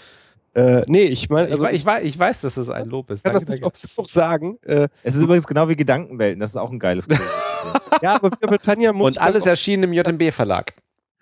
Äh, 0.53 0.81
nee, 0.87 1.03
ich 1.03 1.29
meine, 1.29 1.49
also 1.49 1.65
ich, 1.65 1.75
ich, 1.75 1.85
weiß, 1.85 2.03
ich 2.03 2.19
weiß, 2.19 2.41
dass 2.41 2.57
es 2.57 2.69
ein 2.69 2.89
Lob 2.89 3.09
ist. 3.09 3.19
Ich 3.19 3.23
kann 3.23 3.31
danke, 3.33 3.45
das 3.45 3.55
nicht 3.55 3.63
oft 3.63 3.81
genug 3.81 4.09
sagen. 4.09 4.57
Äh, 4.63 4.89
es 5.01 5.15
ist 5.15 5.21
übrigens 5.21 5.47
genau 5.47 5.69
wie 5.69 5.77
Gedankenwelten, 5.77 6.41
das 6.41 6.51
ist 6.51 6.57
auch 6.57 6.71
ein 6.71 6.79
geiles 6.79 7.07
Ja, 8.01 8.15
aber 8.15 8.31
für 8.31 8.47
Britannia 8.47 8.91
muss 8.91 9.07
Und 9.07 9.21
alles 9.21 9.45
erschienen 9.45 9.83
im 9.83 9.93
JMB-Verlag. 9.93 10.73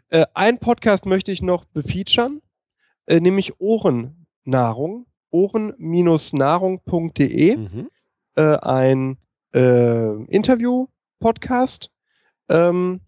Äh, 0.10 0.26
ein 0.34 0.58
Podcast 0.58 1.06
möchte 1.06 1.32
ich 1.32 1.44
noch 1.44 1.66
befeaturen, 1.66 2.42
äh, 3.06 3.20
nämlich 3.20 3.60
Ohrennahrung. 3.60 5.06
Ohren-nahrung.de. 5.32 7.56
Mhm. 7.56 7.88
Äh, 8.36 8.42
ein 8.42 9.20
äh, 9.54 10.24
Interview-Podcast. 10.24 11.92
Ähm, 12.50 13.02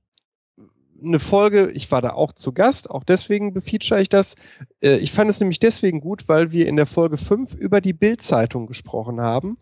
eine 1.03 1.19
Folge, 1.19 1.71
ich 1.71 1.91
war 1.91 2.01
da 2.01 2.11
auch 2.11 2.33
zu 2.33 2.51
Gast, 2.53 2.89
auch 2.89 3.03
deswegen 3.03 3.53
befeature 3.53 4.01
ich 4.01 4.09
das. 4.09 4.35
Äh, 4.81 4.97
ich 4.97 5.11
fand 5.11 5.29
es 5.29 5.39
nämlich 5.39 5.59
deswegen 5.59 6.01
gut, 6.01 6.27
weil 6.27 6.51
wir 6.51 6.67
in 6.67 6.75
der 6.75 6.85
Folge 6.85 7.17
5 7.17 7.55
über 7.55 7.81
die 7.81 7.93
Bild-Zeitung 7.93 8.67
gesprochen 8.67 9.21
haben 9.21 9.57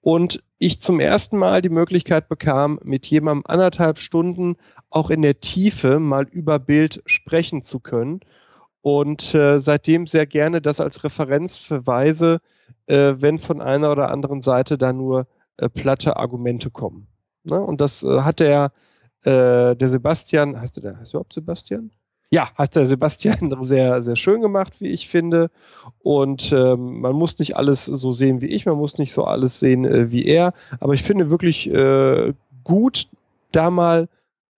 und 0.00 0.42
ich 0.58 0.80
zum 0.80 1.00
ersten 1.00 1.36
Mal 1.36 1.62
die 1.62 1.68
Möglichkeit 1.68 2.28
bekam, 2.28 2.80
mit 2.82 3.06
jemandem 3.06 3.44
anderthalb 3.46 3.98
Stunden 3.98 4.56
auch 4.90 5.10
in 5.10 5.22
der 5.22 5.40
Tiefe 5.40 6.00
mal 6.00 6.26
über 6.28 6.58
Bild 6.58 7.02
sprechen 7.06 7.62
zu 7.62 7.80
können. 7.80 8.20
Und 8.80 9.34
äh, 9.34 9.58
seitdem 9.58 10.06
sehr 10.06 10.26
gerne 10.26 10.62
das 10.62 10.80
als 10.80 11.04
Referenz 11.04 11.58
verweise, 11.58 12.40
äh, 12.86 13.14
wenn 13.18 13.38
von 13.38 13.60
einer 13.60 13.92
oder 13.92 14.10
anderen 14.10 14.42
Seite 14.42 14.78
da 14.78 14.92
nur 14.92 15.26
äh, 15.58 15.68
platte 15.68 16.16
Argumente 16.16 16.70
kommen. 16.70 17.08
Ne? 17.44 17.60
Und 17.60 17.80
das 17.80 18.02
äh, 18.02 18.22
hat 18.22 18.40
der 18.40 18.72
äh, 19.22 19.74
der 19.76 19.88
Sebastian, 19.88 20.60
heißt 20.60 20.82
der, 20.82 20.98
heißt 20.98 21.12
du 21.12 21.16
überhaupt 21.16 21.32
Sebastian? 21.32 21.90
Ja, 22.30 22.50
hat 22.56 22.76
der 22.76 22.86
Sebastian 22.86 23.56
sehr, 23.62 24.02
sehr 24.02 24.16
schön 24.16 24.42
gemacht, 24.42 24.80
wie 24.80 24.88
ich 24.88 25.08
finde. 25.08 25.50
Und 26.00 26.52
ähm, 26.52 27.00
man 27.00 27.14
muss 27.14 27.38
nicht 27.38 27.56
alles 27.56 27.86
so 27.86 28.12
sehen 28.12 28.40
wie 28.40 28.46
ich, 28.46 28.66
man 28.66 28.76
muss 28.76 28.98
nicht 28.98 29.12
so 29.12 29.24
alles 29.24 29.58
sehen 29.60 29.84
äh, 29.84 30.10
wie 30.10 30.26
er. 30.26 30.52
Aber 30.80 30.94
ich 30.94 31.02
finde 31.02 31.30
wirklich 31.30 31.70
äh, 31.70 32.34
gut, 32.64 33.08
da 33.52 33.70
mal 33.70 34.08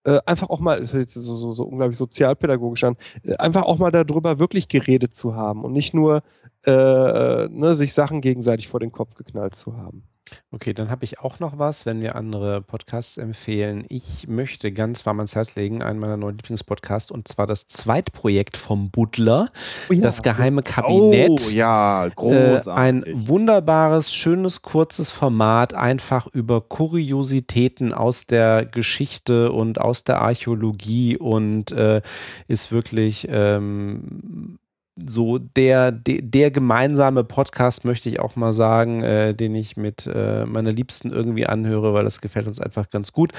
äh, 0.04 0.18
einfach 0.26 0.50
auch 0.50 0.60
mal, 0.60 0.80
das 0.80 0.94
ist 0.94 1.14
so, 1.14 1.36
so, 1.36 1.52
so 1.52 1.64
unglaublich 1.64 1.98
sozialpädagogisch 1.98 2.84
an, 2.84 2.96
äh, 3.22 3.36
einfach 3.36 3.62
auch 3.62 3.78
mal 3.78 3.92
darüber 3.92 4.38
wirklich 4.38 4.68
geredet 4.68 5.14
zu 5.14 5.34
haben 5.34 5.64
und 5.64 5.72
nicht 5.72 5.94
nur 5.94 6.22
äh, 6.66 6.70
äh 6.72 7.48
ne, 7.48 7.74
sich 7.74 7.92
Sachen 7.92 8.20
gegenseitig 8.20 8.68
vor 8.68 8.80
den 8.80 8.92
Kopf 8.92 9.14
geknallt 9.14 9.54
zu 9.54 9.76
haben. 9.76 10.04
Okay, 10.52 10.74
dann 10.74 10.90
habe 10.90 11.04
ich 11.04 11.20
auch 11.20 11.40
noch 11.40 11.58
was, 11.58 11.86
wenn 11.86 12.00
wir 12.00 12.16
andere 12.16 12.60
Podcasts 12.60 13.16
empfehlen. 13.18 13.84
Ich 13.88 14.26
möchte 14.28 14.72
ganz 14.72 15.04
warm 15.06 15.18
ans 15.18 15.34
Herz 15.34 15.54
legen, 15.54 15.82
einen 15.82 15.98
meiner 15.98 16.16
neuen 16.16 16.36
Lieblingspodcasts, 16.36 17.10
und 17.10 17.28
zwar 17.28 17.46
das 17.46 17.66
Zweitprojekt 17.66 18.56
vom 18.56 18.90
Butler, 18.90 19.48
oh 19.88 19.92
ja. 19.92 20.00
das 20.00 20.22
geheime 20.22 20.62
Kabinett. 20.62 21.30
Oh 21.46 21.50
ja, 21.50 22.08
großartig. 22.14 22.66
Äh, 22.66 22.70
ein 22.70 23.04
wunderbares, 23.28 24.14
schönes, 24.14 24.62
kurzes 24.62 25.10
Format, 25.10 25.74
einfach 25.74 26.26
über 26.28 26.60
Kuriositäten 26.60 27.92
aus 27.92 28.26
der 28.26 28.66
Geschichte 28.66 29.52
und 29.52 29.80
aus 29.80 30.04
der 30.04 30.20
Archäologie 30.20 31.16
und 31.16 31.72
äh, 31.72 32.02
ist 32.46 32.72
wirklich 32.72 33.26
ähm, 33.30 34.58
so 35.06 35.38
der, 35.38 35.92
der, 35.92 36.22
der, 36.22 36.50
gemeinsame 36.50 37.24
Podcast, 37.24 37.84
möchte 37.84 38.08
ich 38.08 38.20
auch 38.20 38.36
mal 38.36 38.52
sagen, 38.52 39.02
äh, 39.02 39.34
den 39.34 39.54
ich 39.54 39.76
mit 39.76 40.06
äh, 40.06 40.44
meiner 40.46 40.70
Liebsten 40.70 41.10
irgendwie 41.12 41.46
anhöre, 41.46 41.94
weil 41.94 42.04
das 42.04 42.20
gefällt 42.20 42.46
uns 42.46 42.60
einfach 42.60 42.90
ganz 42.90 43.12
gut, 43.12 43.32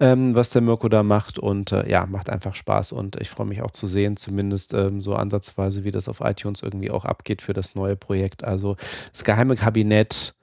ähm, 0.00 0.34
was 0.34 0.50
der 0.50 0.62
Mirko 0.62 0.88
da 0.88 1.02
macht 1.02 1.38
und 1.38 1.72
äh, 1.72 1.88
ja, 1.88 2.06
macht 2.06 2.30
einfach 2.30 2.54
Spaß 2.54 2.92
und 2.92 3.16
ich 3.20 3.30
freue 3.30 3.46
mich 3.46 3.62
auch 3.62 3.70
zu 3.70 3.86
sehen, 3.86 4.16
zumindest 4.16 4.74
ähm, 4.74 5.00
so 5.00 5.14
ansatzweise, 5.14 5.84
wie 5.84 5.92
das 5.92 6.08
auf 6.08 6.20
iTunes 6.20 6.62
irgendwie 6.62 6.90
auch 6.90 7.04
abgeht 7.04 7.42
für 7.42 7.52
das 7.52 7.74
neue 7.74 7.96
Projekt. 7.96 8.44
Also 8.44 8.76
das 9.12 9.24
geheime 9.24 9.56
Kabinett 9.56 10.34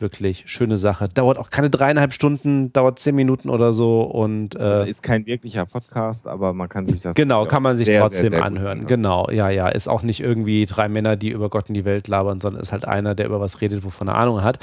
wirklich 0.00 0.44
schöne 0.46 0.76
Sache. 0.76 1.08
Dauert 1.08 1.38
auch 1.38 1.50
keine 1.50 1.70
dreieinhalb 1.70 2.12
Stunden, 2.12 2.72
dauert 2.72 2.98
zehn 2.98 3.14
Minuten 3.14 3.48
oder 3.48 3.72
so 3.72 4.02
und 4.02 4.54
äh, 4.56 4.88
ist 4.88 5.02
kein 5.02 5.26
wirklicher 5.26 5.66
Podcast, 5.66 6.26
aber 6.26 6.52
man 6.52 6.68
kann 6.68 6.86
sich 6.86 7.00
das 7.00 7.14
genau 7.14 7.46
kann 7.46 7.62
man 7.62 7.76
sich 7.76 7.86
sehr, 7.86 8.00
trotzdem 8.00 8.30
sehr, 8.30 8.38
sehr 8.38 8.44
anhören. 8.44 8.80
Gut, 8.80 8.88
genau, 8.88 9.30
ja, 9.30 9.48
ja, 9.50 9.68
ist 9.68 9.88
auch 9.88 10.02
nicht 10.02 10.20
irgendwie 10.20 10.66
drei 10.66 10.88
Männer, 10.88 11.16
die 11.16 11.30
über 11.30 11.48
Gott 11.48 11.68
in 11.68 11.74
die 11.74 11.84
Welt 11.84 12.08
labern, 12.08 12.40
sondern 12.40 12.62
ist 12.62 12.72
halt 12.72 12.86
einer, 12.86 13.14
der 13.14 13.26
über 13.26 13.40
was 13.40 13.60
redet, 13.60 13.84
wovon 13.84 14.08
er 14.08 14.16
Ahnung 14.16 14.42
hat. 14.42 14.58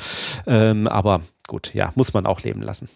Ähm, 0.48 0.88
aber 0.88 1.22
gut, 1.48 1.74
ja, 1.74 1.92
muss 1.96 2.14
man 2.14 2.26
auch 2.26 2.42
leben 2.42 2.62
lassen. 2.62 2.90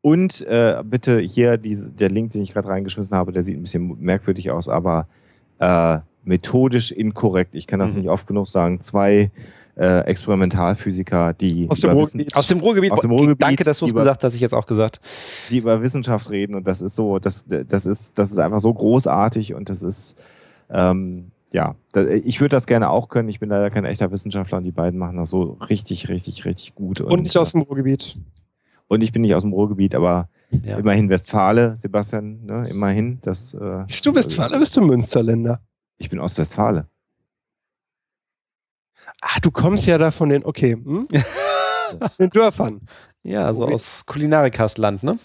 Und 0.00 0.40
äh, 0.42 0.82
bitte 0.84 1.18
hier 1.18 1.58
diese, 1.58 1.92
der 1.92 2.08
Link, 2.10 2.32
den 2.32 2.42
ich 2.42 2.52
gerade 2.52 2.68
reingeschmissen 2.68 3.16
habe, 3.16 3.32
der 3.32 3.42
sieht 3.42 3.58
ein 3.58 3.62
bisschen 3.62 3.98
merkwürdig 4.00 4.50
aus, 4.50 4.68
aber 4.68 5.06
äh, 5.58 5.98
methodisch 6.24 6.92
inkorrekt. 6.92 7.54
Ich 7.54 7.66
kann 7.66 7.78
das 7.78 7.92
mhm. 7.92 8.00
nicht 8.00 8.10
oft 8.10 8.26
genug 8.26 8.46
sagen. 8.46 8.80
Zwei 8.80 9.30
äh, 9.76 10.00
Experimentalphysiker, 10.00 11.34
die 11.34 11.68
aus 11.68 11.80
dem, 11.80 11.90
Ruhrgebiet. 11.90 12.34
aus 12.34 12.46
dem 12.48 12.60
Ruhrgebiet. 12.60 12.92
Aus 12.92 13.00
dem 13.00 13.10
Ruhrgebiet. 13.10 13.42
Danke, 13.42 13.64
dass 13.64 13.78
du 13.78 13.86
es 13.86 13.94
gesagt 13.94 14.24
hast, 14.24 14.34
ich 14.34 14.40
jetzt 14.40 14.54
auch 14.54 14.66
gesagt. 14.66 15.00
Die 15.50 15.58
über 15.58 15.82
Wissenschaft 15.82 16.30
reden 16.30 16.54
und 16.54 16.66
das 16.66 16.80
ist 16.80 16.96
so, 16.96 17.18
das, 17.18 17.44
das 17.46 17.86
ist, 17.86 18.18
das 18.18 18.30
ist 18.30 18.38
einfach 18.38 18.60
so 18.60 18.72
großartig 18.72 19.54
und 19.54 19.68
das 19.68 19.82
ist, 19.82 20.16
ähm, 20.70 21.30
ja, 21.52 21.76
ich 22.24 22.40
würde 22.40 22.56
das 22.56 22.66
gerne 22.66 22.90
auch 22.90 23.08
können. 23.08 23.28
Ich 23.28 23.38
bin 23.38 23.50
leider 23.50 23.70
kein 23.70 23.84
echter 23.84 24.10
Wissenschaftler 24.10 24.58
und 24.58 24.64
die 24.64 24.72
beiden 24.72 24.98
machen 24.98 25.18
das 25.18 25.30
so 25.30 25.58
richtig, 25.68 26.08
richtig, 26.08 26.44
richtig 26.44 26.74
gut. 26.74 27.00
Und, 27.00 27.12
und 27.12 27.22
nicht 27.22 27.36
aus 27.36 27.52
dem 27.52 27.60
Ruhrgebiet. 27.60 28.16
Und 28.88 29.02
ich 29.02 29.12
bin 29.12 29.22
nicht 29.22 29.34
aus 29.34 29.42
dem 29.42 29.52
Ruhrgebiet, 29.52 29.94
aber 29.94 30.28
ja. 30.50 30.78
immerhin 30.78 31.08
Westfale, 31.08 31.76
Sebastian, 31.76 32.44
ne, 32.44 32.68
immerhin. 32.68 33.18
Das, 33.22 33.54
äh, 33.54 33.84
bist 33.86 34.06
du 34.06 34.14
Westfale, 34.14 34.58
bist 34.58 34.76
du 34.76 34.80
Münsterländer? 34.80 35.60
Ich 35.98 36.08
bin 36.08 36.18
Ostwestfale. 36.18 36.88
Ah, 39.20 39.40
du 39.40 39.50
kommst 39.50 39.86
ja 39.86 39.98
da 39.98 40.10
von 40.10 40.28
den, 40.28 40.44
okay, 40.44 40.72
hm? 40.72 41.08
den 42.18 42.30
Dörfern. 42.30 42.80
Ja, 43.22 43.46
also 43.46 43.64
okay. 43.64 43.74
aus 43.74 44.06
Kulinarikasland, 44.06 45.02
ne? 45.02 45.18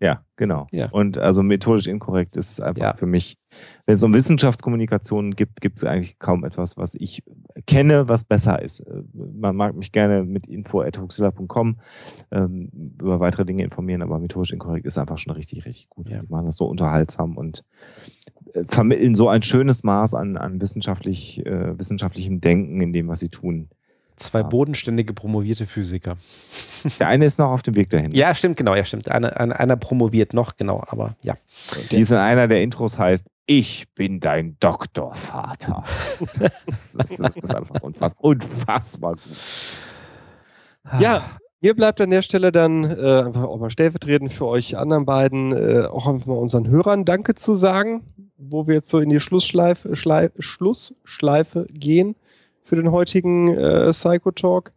Ja, 0.00 0.22
genau. 0.36 0.66
Ja. 0.70 0.90
Und 0.90 1.18
also 1.18 1.42
methodisch 1.42 1.86
inkorrekt 1.86 2.36
ist 2.36 2.60
einfach 2.60 2.82
ja. 2.82 2.94
für 2.94 3.06
mich, 3.06 3.38
wenn 3.86 3.94
es 3.94 4.02
um 4.02 4.12
Wissenschaftskommunikation 4.12 5.30
gibt, 5.30 5.60
gibt 5.60 5.78
es 5.78 5.84
eigentlich 5.84 6.18
kaum 6.18 6.44
etwas, 6.44 6.76
was 6.76 6.94
ich 6.94 7.22
kenne, 7.66 8.08
was 8.08 8.24
besser 8.24 8.60
ist. 8.60 8.80
Äh, 8.80 9.02
man 9.14 9.56
mag 9.56 9.74
mich 9.74 9.92
gerne 9.92 10.24
mit 10.24 10.46
info.huxilla.com 10.46 11.78
ähm, 12.32 12.70
über 13.00 13.20
weitere 13.20 13.46
Dinge 13.46 13.62
informieren, 13.62 14.02
aber 14.02 14.18
methodisch 14.18 14.52
inkorrekt 14.52 14.84
ist 14.84 14.98
einfach 14.98 15.16
schon 15.16 15.32
richtig, 15.32 15.64
richtig 15.64 15.88
gut. 15.88 16.10
Ja. 16.10 16.20
Die 16.20 16.28
machen 16.28 16.46
das 16.46 16.56
so 16.56 16.66
unterhaltsam 16.66 17.38
und 17.38 17.64
vermitteln 18.66 19.14
so 19.14 19.28
ein 19.28 19.42
schönes 19.42 19.84
Maß 19.84 20.14
an, 20.14 20.36
an 20.36 20.60
wissenschaftlich, 20.60 21.44
äh, 21.44 21.78
wissenschaftlichem 21.78 22.40
Denken 22.40 22.80
in 22.80 22.92
dem, 22.92 23.08
was 23.08 23.20
sie 23.20 23.28
tun. 23.28 23.68
Zwei 24.16 24.40
ja. 24.40 24.46
bodenständige 24.46 25.12
promovierte 25.12 25.66
Physiker. 25.66 26.16
Der 27.00 27.08
eine 27.08 27.24
ist 27.24 27.38
noch 27.38 27.50
auf 27.50 27.62
dem 27.62 27.74
Weg 27.74 27.90
dahin. 27.90 28.12
Ja, 28.12 28.34
stimmt, 28.34 28.56
genau, 28.56 28.74
ja, 28.74 28.84
stimmt. 28.84 29.10
Einer, 29.10 29.38
einer, 29.40 29.58
einer 29.58 29.76
promoviert 29.76 30.34
noch, 30.34 30.56
genau, 30.56 30.84
aber 30.86 31.16
ja. 31.24 31.34
Dieser 31.90 32.22
einer 32.22 32.46
der 32.46 32.62
Intros 32.62 32.98
heißt, 32.98 33.26
ich 33.46 33.86
bin 33.94 34.20
dein 34.20 34.56
Doktorvater. 34.60 35.84
das, 36.38 36.62
ist, 36.94 36.98
das 37.00 37.36
ist 37.36 37.54
einfach 37.54 37.82
unfassbar, 37.82 38.24
unfassbar 38.24 39.12
gut. 39.14 39.22
Ja, 41.00 41.38
mir 41.64 41.74
bleibt 41.74 41.98
an 42.02 42.10
der 42.10 42.20
Stelle 42.20 42.52
dann 42.52 42.84
äh, 42.84 43.22
einfach 43.22 43.44
auch 43.44 43.58
mal 43.58 43.70
stellvertretend 43.70 44.34
für 44.34 44.44
euch 44.44 44.76
anderen 44.76 45.06
beiden 45.06 45.52
äh, 45.52 45.86
auch 45.86 46.06
einfach 46.06 46.26
mal 46.26 46.34
unseren 46.34 46.68
Hörern 46.68 47.06
Danke 47.06 47.36
zu 47.36 47.54
sagen, 47.54 48.02
wo 48.36 48.66
wir 48.66 48.74
jetzt 48.74 48.90
so 48.90 48.98
in 48.98 49.08
die 49.08 49.18
Schlussschleife, 49.18 49.96
Schleif, 49.96 50.32
Schlussschleife 50.38 51.66
gehen 51.70 52.16
für 52.64 52.76
den 52.76 52.90
heutigen 52.90 53.48
äh, 53.48 53.90
Psycho-Talk. 53.92 54.72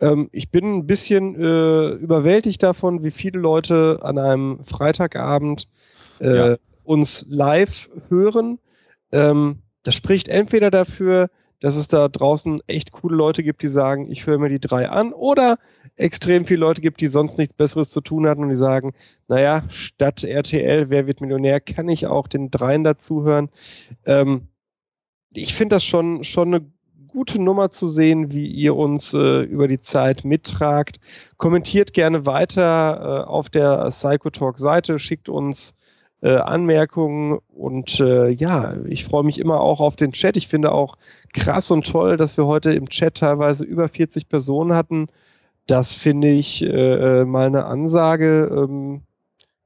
Ähm, 0.00 0.30
ich 0.32 0.48
bin 0.48 0.78
ein 0.78 0.86
bisschen 0.86 1.34
äh, 1.34 1.90
überwältigt 1.90 2.62
davon, 2.62 3.04
wie 3.04 3.10
viele 3.10 3.38
Leute 3.38 3.98
an 4.00 4.16
einem 4.16 4.60
Freitagabend 4.64 5.68
äh, 6.18 6.36
ja. 6.36 6.56
uns 6.82 7.26
live 7.28 7.90
hören. 8.08 8.58
Ähm, 9.12 9.58
das 9.82 9.94
spricht 9.94 10.28
entweder 10.28 10.70
dafür, 10.70 11.28
dass 11.62 11.76
es 11.76 11.88
da 11.88 12.08
draußen 12.08 12.60
echt 12.66 12.90
coole 12.90 13.16
Leute 13.16 13.42
gibt, 13.42 13.62
die 13.62 13.68
sagen, 13.68 14.10
ich 14.10 14.26
höre 14.26 14.38
mir 14.38 14.48
die 14.48 14.60
drei 14.60 14.88
an, 14.88 15.12
oder 15.12 15.58
extrem 15.96 16.46
viele 16.46 16.60
Leute 16.60 16.80
gibt, 16.80 17.00
die 17.00 17.08
sonst 17.08 17.38
nichts 17.38 17.54
Besseres 17.54 17.90
zu 17.90 18.00
tun 18.00 18.26
hatten 18.26 18.42
und 18.42 18.48
die 18.48 18.56
sagen, 18.56 18.92
naja, 19.28 19.64
statt 19.70 20.24
RTL, 20.24 20.90
wer 20.90 21.06
wird 21.06 21.20
Millionär, 21.20 21.60
kann 21.60 21.88
ich 21.88 22.06
auch 22.06 22.28
den 22.28 22.50
dreien 22.50 22.84
dazuhören. 22.84 23.50
Ähm, 24.06 24.48
ich 25.32 25.54
finde 25.54 25.76
das 25.76 25.84
schon, 25.84 26.24
schon 26.24 26.54
eine 26.54 26.66
gute 27.08 27.40
Nummer 27.40 27.70
zu 27.70 27.88
sehen, 27.88 28.32
wie 28.32 28.46
ihr 28.46 28.74
uns 28.74 29.12
äh, 29.12 29.42
über 29.42 29.68
die 29.68 29.80
Zeit 29.80 30.24
mittragt. 30.24 30.98
Kommentiert 31.36 31.92
gerne 31.92 32.26
weiter 32.26 33.24
äh, 33.26 33.28
auf 33.28 33.50
der 33.50 33.90
Psychotalk-Seite, 33.90 34.98
schickt 34.98 35.28
uns 35.28 35.74
äh, 36.22 36.36
Anmerkungen 36.36 37.38
und 37.48 38.00
äh, 38.00 38.28
ja, 38.30 38.76
ich 38.86 39.04
freue 39.04 39.24
mich 39.24 39.38
immer 39.38 39.60
auch 39.60 39.80
auf 39.80 39.96
den 39.96 40.12
Chat. 40.12 40.36
Ich 40.36 40.48
finde 40.48 40.72
auch 40.72 40.96
krass 41.34 41.70
und 41.70 41.86
toll, 41.86 42.16
dass 42.16 42.36
wir 42.36 42.46
heute 42.46 42.72
im 42.72 42.88
Chat 42.88 43.16
teilweise 43.16 43.64
über 43.64 43.88
40 43.88 44.28
Personen 44.28 44.74
hatten. 44.74 45.08
Das 45.66 45.92
finde 45.92 46.30
ich 46.30 46.62
äh, 46.62 46.66
äh, 47.20 47.24
mal 47.24 47.46
eine 47.46 47.64
Ansage, 47.64 48.50
ähm, 48.52 49.02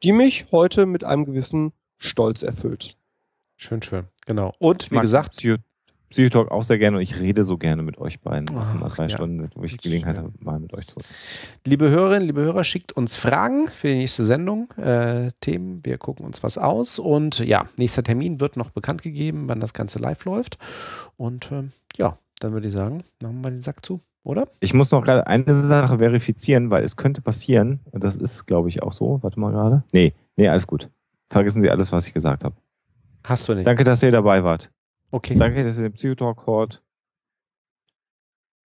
die 0.02 0.12
mich 0.12 0.46
heute 0.52 0.86
mit 0.86 1.04
einem 1.04 1.24
gewissen 1.24 1.72
Stolz 1.98 2.42
erfüllt. 2.42 2.96
Schön, 3.56 3.80
schön. 3.82 4.04
Genau. 4.26 4.52
Und 4.58 4.90
wie 4.90 4.98
gesagt, 4.98 5.42
Psychotalk 6.10 6.52
auch 6.52 6.62
sehr 6.62 6.78
gerne 6.78 6.98
und 6.98 7.02
ich 7.02 7.18
rede 7.18 7.42
so 7.42 7.58
gerne 7.58 7.82
mit 7.82 7.98
euch 7.98 8.20
beiden. 8.20 8.46
Das 8.46 8.68
sind 8.68 8.78
mal 8.78 8.88
drei 8.88 9.04
ja. 9.04 9.08
Stunden, 9.08 9.48
wo 9.54 9.64
ich 9.64 9.76
Gelegenheit 9.78 10.16
habe, 10.16 10.32
mal 10.38 10.60
mit 10.60 10.72
euch 10.72 10.86
zu 10.86 10.96
reden. 10.96 11.08
Liebe 11.64 11.90
Hörerinnen, 11.90 12.26
liebe 12.26 12.42
Hörer, 12.42 12.62
schickt 12.62 12.92
uns 12.92 13.16
Fragen 13.16 13.66
für 13.66 13.88
die 13.88 13.96
nächste 13.96 14.24
Sendung, 14.24 14.70
äh, 14.74 15.32
Themen. 15.40 15.84
Wir 15.84 15.98
gucken 15.98 16.24
uns 16.24 16.42
was 16.44 16.58
aus. 16.58 17.00
Und 17.00 17.40
ja, 17.40 17.66
nächster 17.76 18.04
Termin 18.04 18.40
wird 18.40 18.56
noch 18.56 18.70
bekannt 18.70 19.02
gegeben, 19.02 19.48
wann 19.48 19.58
das 19.58 19.72
Ganze 19.72 19.98
live 19.98 20.24
läuft. 20.24 20.58
Und 21.16 21.50
äh, 21.50 21.64
ja, 21.96 22.18
dann 22.38 22.52
würde 22.52 22.68
ich 22.68 22.74
sagen, 22.74 23.02
machen 23.20 23.42
wir 23.42 23.50
den 23.50 23.60
Sack 23.60 23.84
zu, 23.84 24.00
oder? 24.26 24.48
Ich 24.60 24.74
muss 24.74 24.90
noch 24.90 25.04
gerade 25.04 25.26
eine 25.26 25.54
Sache 25.54 25.98
verifizieren, 25.98 26.70
weil 26.70 26.84
es 26.84 26.96
könnte 26.96 27.22
passieren, 27.22 27.80
und 27.92 28.02
das 28.02 28.16
ist, 28.16 28.46
glaube 28.46 28.68
ich, 28.68 28.82
auch 28.82 28.92
so. 28.92 29.22
Warte 29.22 29.38
mal 29.38 29.52
gerade. 29.52 29.84
Nee, 29.92 30.14
nee, 30.36 30.48
alles 30.48 30.66
gut. 30.66 30.90
Vergessen 31.30 31.62
Sie 31.62 31.70
alles, 31.70 31.92
was 31.92 32.06
ich 32.06 32.12
gesagt 32.12 32.44
habe. 32.44 32.56
Hast 33.24 33.48
du 33.48 33.54
nicht. 33.54 33.66
Danke, 33.66 33.84
dass 33.84 34.02
ihr 34.02 34.10
dabei 34.10 34.44
wart. 34.44 34.70
Okay. 35.10 35.36
Danke, 35.36 35.64
dass 35.64 35.78
ihr 35.78 35.84
den 35.84 35.92
Psychotalk 35.92 36.46
hört. 36.46 36.82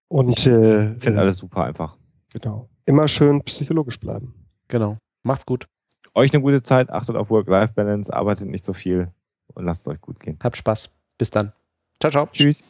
Und 0.07 0.29
ich 0.29 0.45
äh, 0.45 0.95
finde 0.97 1.19
alles 1.19 1.37
super 1.37 1.65
einfach. 1.65 1.97
Genau. 2.33 2.67
Immer 2.85 3.07
schön 3.07 3.41
psychologisch 3.43 3.99
bleiben. 3.99 4.33
Genau. 4.67 4.97
Macht's 5.23 5.45
gut. 5.45 5.67
Euch 6.13 6.33
eine 6.33 6.41
gute 6.41 6.61
Zeit, 6.61 6.89
achtet 6.89 7.15
auf 7.15 7.29
Work-Life-Balance, 7.29 8.13
arbeitet 8.13 8.49
nicht 8.49 8.65
so 8.65 8.73
viel 8.73 9.09
und 9.53 9.63
lasst 9.63 9.81
es 9.81 9.87
euch 9.87 10.01
gut 10.01 10.19
gehen. 10.19 10.37
Habt 10.43 10.57
Spaß. 10.57 10.93
Bis 11.17 11.29
dann. 11.29 11.53
Ciao, 11.99 12.11
ciao. 12.11 12.27
Tschüss. 12.31 12.63